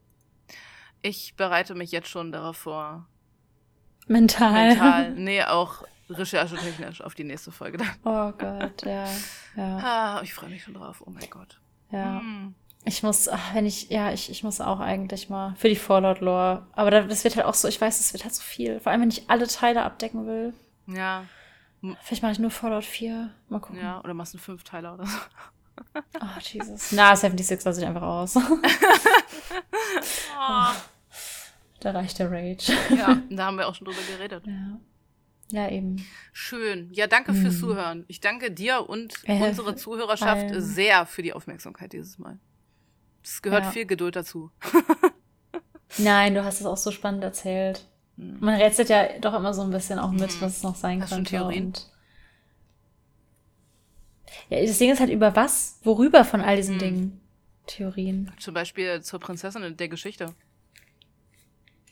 Ich 1.01 1.35
bereite 1.35 1.75
mich 1.75 1.91
jetzt 1.91 2.09
schon 2.09 2.31
darauf 2.31 2.57
vor. 2.57 3.07
Mental. 4.07 4.51
Mental. 4.51 5.11
Nee, 5.11 5.43
auch 5.43 5.83
recherchetechnisch 6.09 7.01
auf 7.01 7.15
die 7.15 7.23
nächste 7.23 7.51
Folge 7.51 7.77
dann. 7.77 7.89
Oh 8.03 8.31
Gott, 8.37 8.83
ja. 8.85 9.05
ja. 9.55 9.77
Ah, 9.77 10.21
ich 10.23 10.33
freue 10.33 10.49
mich 10.49 10.63
schon 10.63 10.75
drauf. 10.75 11.03
Oh 11.05 11.09
mein 11.09 11.29
Gott. 11.29 11.59
Ja. 11.91 12.19
Hm. 12.19 12.53
Ich 12.87 13.01
muss, 13.01 13.27
ach, 13.27 13.55
wenn 13.55 13.65
ich, 13.65 13.89
ja, 13.89 14.11
ich, 14.11 14.29
ich 14.29 14.43
muss 14.43 14.61
auch 14.61 14.79
eigentlich 14.79 15.27
mal 15.29 15.55
für 15.57 15.69
die 15.69 15.75
Fallout-Lore. 15.75 16.67
Aber 16.73 16.91
das 16.91 17.23
wird 17.23 17.35
halt 17.35 17.47
auch 17.47 17.55
so, 17.55 17.67
ich 17.67 17.81
weiß, 17.81 17.99
es 17.99 18.13
wird 18.13 18.23
halt 18.23 18.35
so 18.35 18.43
viel. 18.43 18.79
Vor 18.79 18.91
allem, 18.91 19.01
wenn 19.01 19.09
ich 19.09 19.27
alle 19.27 19.47
Teile 19.47 19.81
abdecken 19.81 20.27
will. 20.27 20.53
Ja. 20.85 21.25
Vielleicht 22.03 22.21
mache 22.21 22.33
ich 22.33 22.39
nur 22.39 22.51
Fallout 22.51 22.85
4. 22.85 23.31
Mal 23.49 23.59
gucken. 23.59 23.79
Ja, 23.79 24.01
oder 24.01 24.13
machst 24.13 24.35
du 24.35 24.37
fünf 24.37 24.63
Teile 24.63 24.93
oder 24.93 25.07
so. 25.07 25.17
Oh, 26.21 26.39
Jesus. 26.39 26.91
Na, 26.93 27.15
76 27.15 27.65
lasse 27.65 27.81
ich 27.81 27.87
einfach 27.87 28.03
aus. 28.03 28.35
oh. 28.37 28.41
Da 31.85 31.91
reicht 31.91 32.17
der 32.17 32.31
Rage. 32.31 32.73
Ja, 32.97 33.21
da 33.29 33.45
haben 33.45 33.57
wir 33.59 33.67
auch 33.67 33.75
schon 33.75 33.85
drüber 33.85 33.99
geredet. 34.11 34.43
Ja. 34.47 34.79
Ja, 35.51 35.69
eben. 35.69 36.03
Schön. 36.33 36.89
Ja, 36.93 37.05
danke 37.05 37.31
mhm. 37.31 37.43
fürs 37.43 37.59
Zuhören. 37.59 38.05
Ich 38.07 38.21
danke 38.21 38.49
dir 38.49 38.89
und 38.89 39.13
äh, 39.25 39.39
unsere 39.47 39.75
Zuhörerschaft 39.75 40.49
weil... 40.49 40.61
sehr 40.61 41.05
für 41.05 41.21
die 41.21 41.31
Aufmerksamkeit 41.31 41.93
dieses 41.93 42.17
Mal. 42.17 42.39
Es 43.23 43.39
gehört 43.43 43.65
ja. 43.65 43.69
viel 43.69 43.85
Geduld 43.85 44.15
dazu. 44.15 44.49
Nein, 45.99 46.33
du 46.33 46.43
hast 46.43 46.59
es 46.59 46.65
auch 46.65 46.75
so 46.75 46.89
spannend 46.89 47.23
erzählt. 47.23 47.87
Mhm. 48.17 48.37
Man 48.39 48.55
rätselt 48.55 48.89
ja 48.89 49.19
doch 49.19 49.35
immer 49.35 49.53
so 49.53 49.61
ein 49.61 49.69
bisschen 49.69 49.99
auch 49.99 50.09
mit, 50.09 50.21
mhm. 50.21 50.41
was 50.41 50.57
es 50.57 50.63
noch 50.63 50.73
sein 50.73 51.03
hast 51.03 51.11
könnte. 51.11 51.29
Theorien? 51.29 51.65
Und 51.67 51.91
ja, 54.49 54.59
das 54.59 54.79
Ding 54.79 54.91
ist 54.91 54.99
halt 54.99 55.11
über 55.11 55.35
was? 55.35 55.79
Worüber 55.83 56.25
von 56.25 56.41
all 56.41 56.55
diesen 56.55 56.77
mhm. 56.77 56.79
Dingen? 56.79 57.21
Theorien. 57.67 58.31
Zum 58.39 58.55
Beispiel 58.55 59.03
zur 59.03 59.19
Prinzessin 59.19 59.77
der 59.77 59.87
Geschichte. 59.87 60.33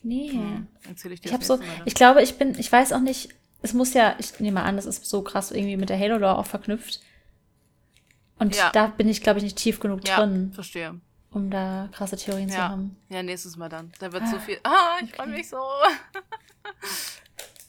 Nee. 0.03 0.31
Hm, 0.31 0.67
erzähl 0.87 1.13
ich 1.13 1.21
dir. 1.21 1.27
Ich 1.27 1.33
habe 1.33 1.43
so, 1.43 1.59
ich 1.85 1.95
glaube, 1.95 2.21
ich 2.21 2.37
bin, 2.37 2.57
ich 2.59 2.71
weiß 2.71 2.93
auch 2.93 2.99
nicht, 2.99 3.29
es 3.61 3.73
muss 3.73 3.93
ja, 3.93 4.15
ich 4.19 4.39
nehme 4.39 4.59
mal 4.59 4.65
an, 4.65 4.75
das 4.75 4.85
ist 4.85 5.05
so 5.05 5.21
krass 5.21 5.51
irgendwie 5.51 5.77
mit 5.77 5.89
der 5.89 5.97
Halo-Lore 5.97 6.37
auch 6.37 6.45
verknüpft. 6.45 6.99
Und 8.37 8.55
ja. 8.55 8.71
da 8.71 8.87
bin 8.87 9.07
ich, 9.07 9.21
glaube 9.21 9.39
ich, 9.39 9.43
nicht 9.43 9.57
tief 9.57 9.79
genug 9.79 10.05
ja, 10.07 10.17
drin. 10.17 10.51
verstehe. 10.53 10.99
Um 11.31 11.49
da 11.49 11.89
krasse 11.93 12.17
Theorien 12.17 12.49
ja. 12.49 12.55
zu 12.55 12.61
haben. 12.61 12.97
Ja, 13.09 13.23
nächstes 13.23 13.55
Mal 13.55 13.69
dann. 13.69 13.91
Da 13.99 14.11
wird 14.11 14.23
ah, 14.23 14.27
so 14.27 14.39
viel. 14.39 14.57
Ah, 14.63 14.97
ich 14.97 15.05
okay. 15.05 15.15
freue 15.15 15.27
mich 15.27 15.49
so. 15.49 15.57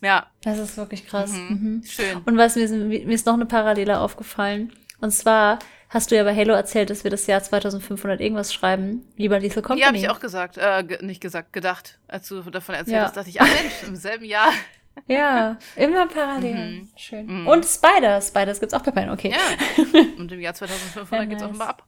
ja. 0.02 0.26
Das 0.42 0.58
ist 0.58 0.76
wirklich 0.76 1.06
krass. 1.06 1.32
Mhm. 1.32 1.48
Mhm. 1.48 1.82
Schön. 1.84 2.18
Und 2.24 2.36
was 2.36 2.56
mir, 2.56 2.68
mir 2.68 3.14
ist 3.14 3.26
noch 3.26 3.34
eine 3.34 3.46
Parallele 3.46 4.00
aufgefallen. 4.00 4.72
Und 5.00 5.12
zwar 5.12 5.60
hast 5.94 6.10
du 6.10 6.16
ja 6.16 6.24
bei 6.24 6.34
Halo 6.34 6.52
erzählt, 6.52 6.90
dass 6.90 7.04
wir 7.04 7.10
das 7.10 7.26
Jahr 7.26 7.42
2500 7.42 8.20
irgendwas 8.20 8.52
schreiben. 8.52 9.06
Lieber 9.16 9.38
Lethal 9.38 9.62
Company. 9.62 9.80
Ja, 9.80 9.86
habe 9.86 9.96
ich 9.96 10.10
auch 10.10 10.20
gesagt. 10.20 10.58
Äh, 10.58 10.98
nicht 11.00 11.20
gesagt, 11.20 11.52
gedacht. 11.52 11.98
Als 12.08 12.28
du 12.28 12.42
davon 12.42 12.74
erzählt 12.74 12.96
ja. 12.96 13.04
hast, 13.04 13.16
dachte 13.16 13.30
ich, 13.30 13.40
ach 13.40 13.46
Mensch, 13.46 13.82
im 13.86 13.96
selben 13.96 14.26
Jahr. 14.26 14.50
Ja, 15.08 15.58
immer 15.74 16.06
parallel. 16.06 16.82
Mhm. 16.82 16.88
Schön. 16.94 17.26
Mhm. 17.26 17.48
Und 17.48 17.66
Spider. 17.66 18.20
Spiders 18.20 18.60
gibt's 18.60 18.74
auch 18.74 18.82
bei 18.82 18.92
beiden, 18.92 19.10
okay. 19.10 19.32
Ja. 19.32 20.00
Und 20.18 20.30
im 20.30 20.40
Jahr 20.40 20.54
2500 20.54 21.12
ja, 21.12 21.24
geht's 21.24 21.40
nice. 21.40 21.50
offenbar 21.50 21.68
ab. 21.70 21.84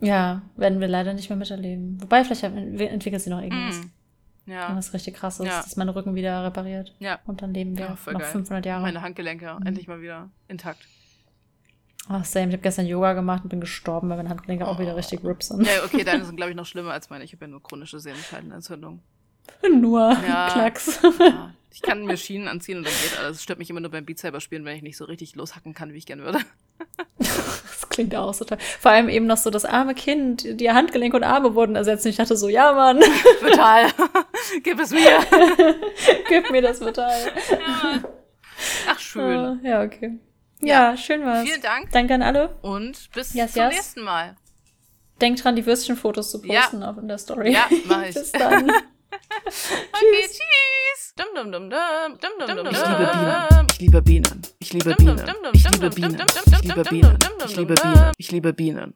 Ja, 0.00 0.42
werden 0.54 0.80
wir 0.80 0.86
leider 0.86 1.14
nicht 1.14 1.30
mehr 1.30 1.38
miterleben. 1.38 1.96
Wobei, 2.02 2.24
vielleicht 2.24 2.44
entwickelt 2.44 3.22
sie 3.22 3.30
noch 3.30 3.40
irgendwas. 3.40 3.76
Mhm. 3.76 3.90
Ja. 4.44 4.64
Irgendwas 4.64 4.92
richtig 4.92 5.14
krasses, 5.14 5.46
ja. 5.46 5.62
dass 5.62 5.76
mein 5.76 5.88
Rücken 5.88 6.14
wieder 6.14 6.44
repariert. 6.44 6.94
Ja. 6.98 7.20
Und 7.24 7.40
dann 7.40 7.54
leben 7.54 7.78
wir 7.78 7.86
ja, 7.86 7.90
noch 7.92 8.04
geil. 8.04 8.20
500 8.20 8.66
Jahre. 8.66 8.82
Meine 8.82 9.00
Handgelenke 9.00 9.56
mhm. 9.58 9.66
endlich 9.66 9.88
mal 9.88 10.02
wieder 10.02 10.28
intakt. 10.48 10.86
Ach, 12.08 12.24
Sam, 12.24 12.48
ich 12.48 12.54
habe 12.54 12.62
gestern 12.62 12.86
Yoga 12.86 13.14
gemacht 13.14 13.44
und 13.44 13.48
bin 13.48 13.60
gestorben, 13.60 14.10
weil 14.10 14.18
meine 14.18 14.28
Handgelenke 14.28 14.64
oh. 14.64 14.68
auch 14.68 14.78
wieder 14.78 14.94
richtig 14.94 15.24
rips 15.24 15.48
sind. 15.48 15.66
Ja, 15.66 15.84
okay, 15.84 16.04
deine 16.04 16.24
sind, 16.26 16.36
glaube 16.36 16.50
ich, 16.50 16.56
noch 16.56 16.66
schlimmer 16.66 16.92
als 16.92 17.08
meine. 17.10 17.24
Ich 17.24 17.32
habe 17.32 17.44
ja 17.46 17.50
nur 17.50 17.62
chronische 17.62 17.98
Sehnenscheidenentzündung. 17.98 19.00
Nur 19.70 20.16
ja, 20.26 20.50
Klacks. 20.50 21.00
Ja. 21.02 21.54
Ich 21.74 21.82
kann 21.82 22.06
mir 22.06 22.16
Schienen 22.16 22.46
anziehen 22.46 22.78
und 22.78 22.86
dann 22.86 22.92
geht 23.02 23.18
alles. 23.18 23.38
Es 23.38 23.42
stört 23.42 23.58
mich 23.58 23.68
immer 23.68 23.80
nur 23.80 23.90
beim 23.90 24.04
Beat 24.04 24.20
Saber 24.20 24.38
spielen, 24.38 24.64
wenn 24.64 24.76
ich 24.76 24.84
nicht 24.84 24.96
so 24.96 25.06
richtig 25.06 25.34
loshacken 25.34 25.74
kann, 25.74 25.92
wie 25.92 25.98
ich 25.98 26.06
gerne 26.06 26.22
würde. 26.22 26.38
das 27.18 27.88
klingt 27.88 28.14
auch 28.14 28.32
so 28.32 28.44
toll. 28.44 28.58
Vor 28.78 28.92
allem 28.92 29.08
eben 29.08 29.26
noch 29.26 29.38
so 29.38 29.50
das 29.50 29.64
arme 29.64 29.96
Kind, 29.96 30.60
die 30.60 30.70
Handgelenke 30.70 31.16
und 31.16 31.24
Arme 31.24 31.56
wurden 31.56 31.74
ersetzt. 31.74 32.04
Und 32.06 32.10
ich 32.10 32.16
dachte 32.16 32.36
so, 32.36 32.48
ja, 32.48 32.72
Mann. 32.74 33.00
Total. 33.40 33.88
Gib 34.62 34.78
es 34.78 34.92
mir. 34.92 35.18
Gib 36.28 36.48
mir 36.52 36.62
das 36.62 36.78
Metall. 36.78 37.32
Ja. 37.50 38.04
Ach, 38.90 38.98
schön. 39.00 39.58
Uh, 39.58 39.66
ja, 39.66 39.82
okay. 39.82 40.20
Ja, 40.66 40.90
ja, 40.90 40.96
schön 40.96 41.24
war's. 41.24 41.46
Vielen 41.46 41.62
Dank. 41.62 41.90
Danke 41.92 42.14
an 42.14 42.22
alle. 42.22 42.56
Und 42.62 43.10
bis 43.12 43.34
yes, 43.34 43.52
zum 43.52 43.62
yes. 43.62 43.74
nächsten 43.74 44.02
Mal. 44.02 44.36
Denkt 45.20 45.44
dran, 45.44 45.56
die 45.56 45.64
Würstchenfotos 45.64 46.30
zu 46.30 46.42
posten 46.42 46.82
ja. 46.82 46.96
in 47.00 47.08
der 47.08 47.18
Story. 47.18 47.52
Ja, 47.52 47.66
mach 47.86 48.02
ich. 48.04 48.14
bis 48.14 48.32
dann. 48.32 48.70
okay, 49.46 50.26
tschüss. 50.26 51.14
Dum, 51.16 51.26
dum, 51.34 51.52
dum, 51.52 51.70
dum, 51.70 52.18
dum, 52.38 52.56
dum, 52.56 52.66
ich 53.70 53.80
liebe 53.80 54.02
Bienen. 54.02 54.42
Ich 54.58 54.72
liebe 54.72 54.94
Bienen. 54.94 55.20
Ich 55.52 55.70
liebe 55.70 55.90
Bienen. 55.90 56.20
Ich 56.32 56.60
liebe 56.60 56.60
Bienen. 56.60 56.62
Ich 56.62 56.66
liebe 56.66 56.84
Bienen. 56.84 57.18
Ich 57.46 57.56
liebe 57.56 57.74
Bienen. 57.74 58.12
Ich 58.16 58.30
liebe 58.32 58.52
Bienen. 58.52 58.92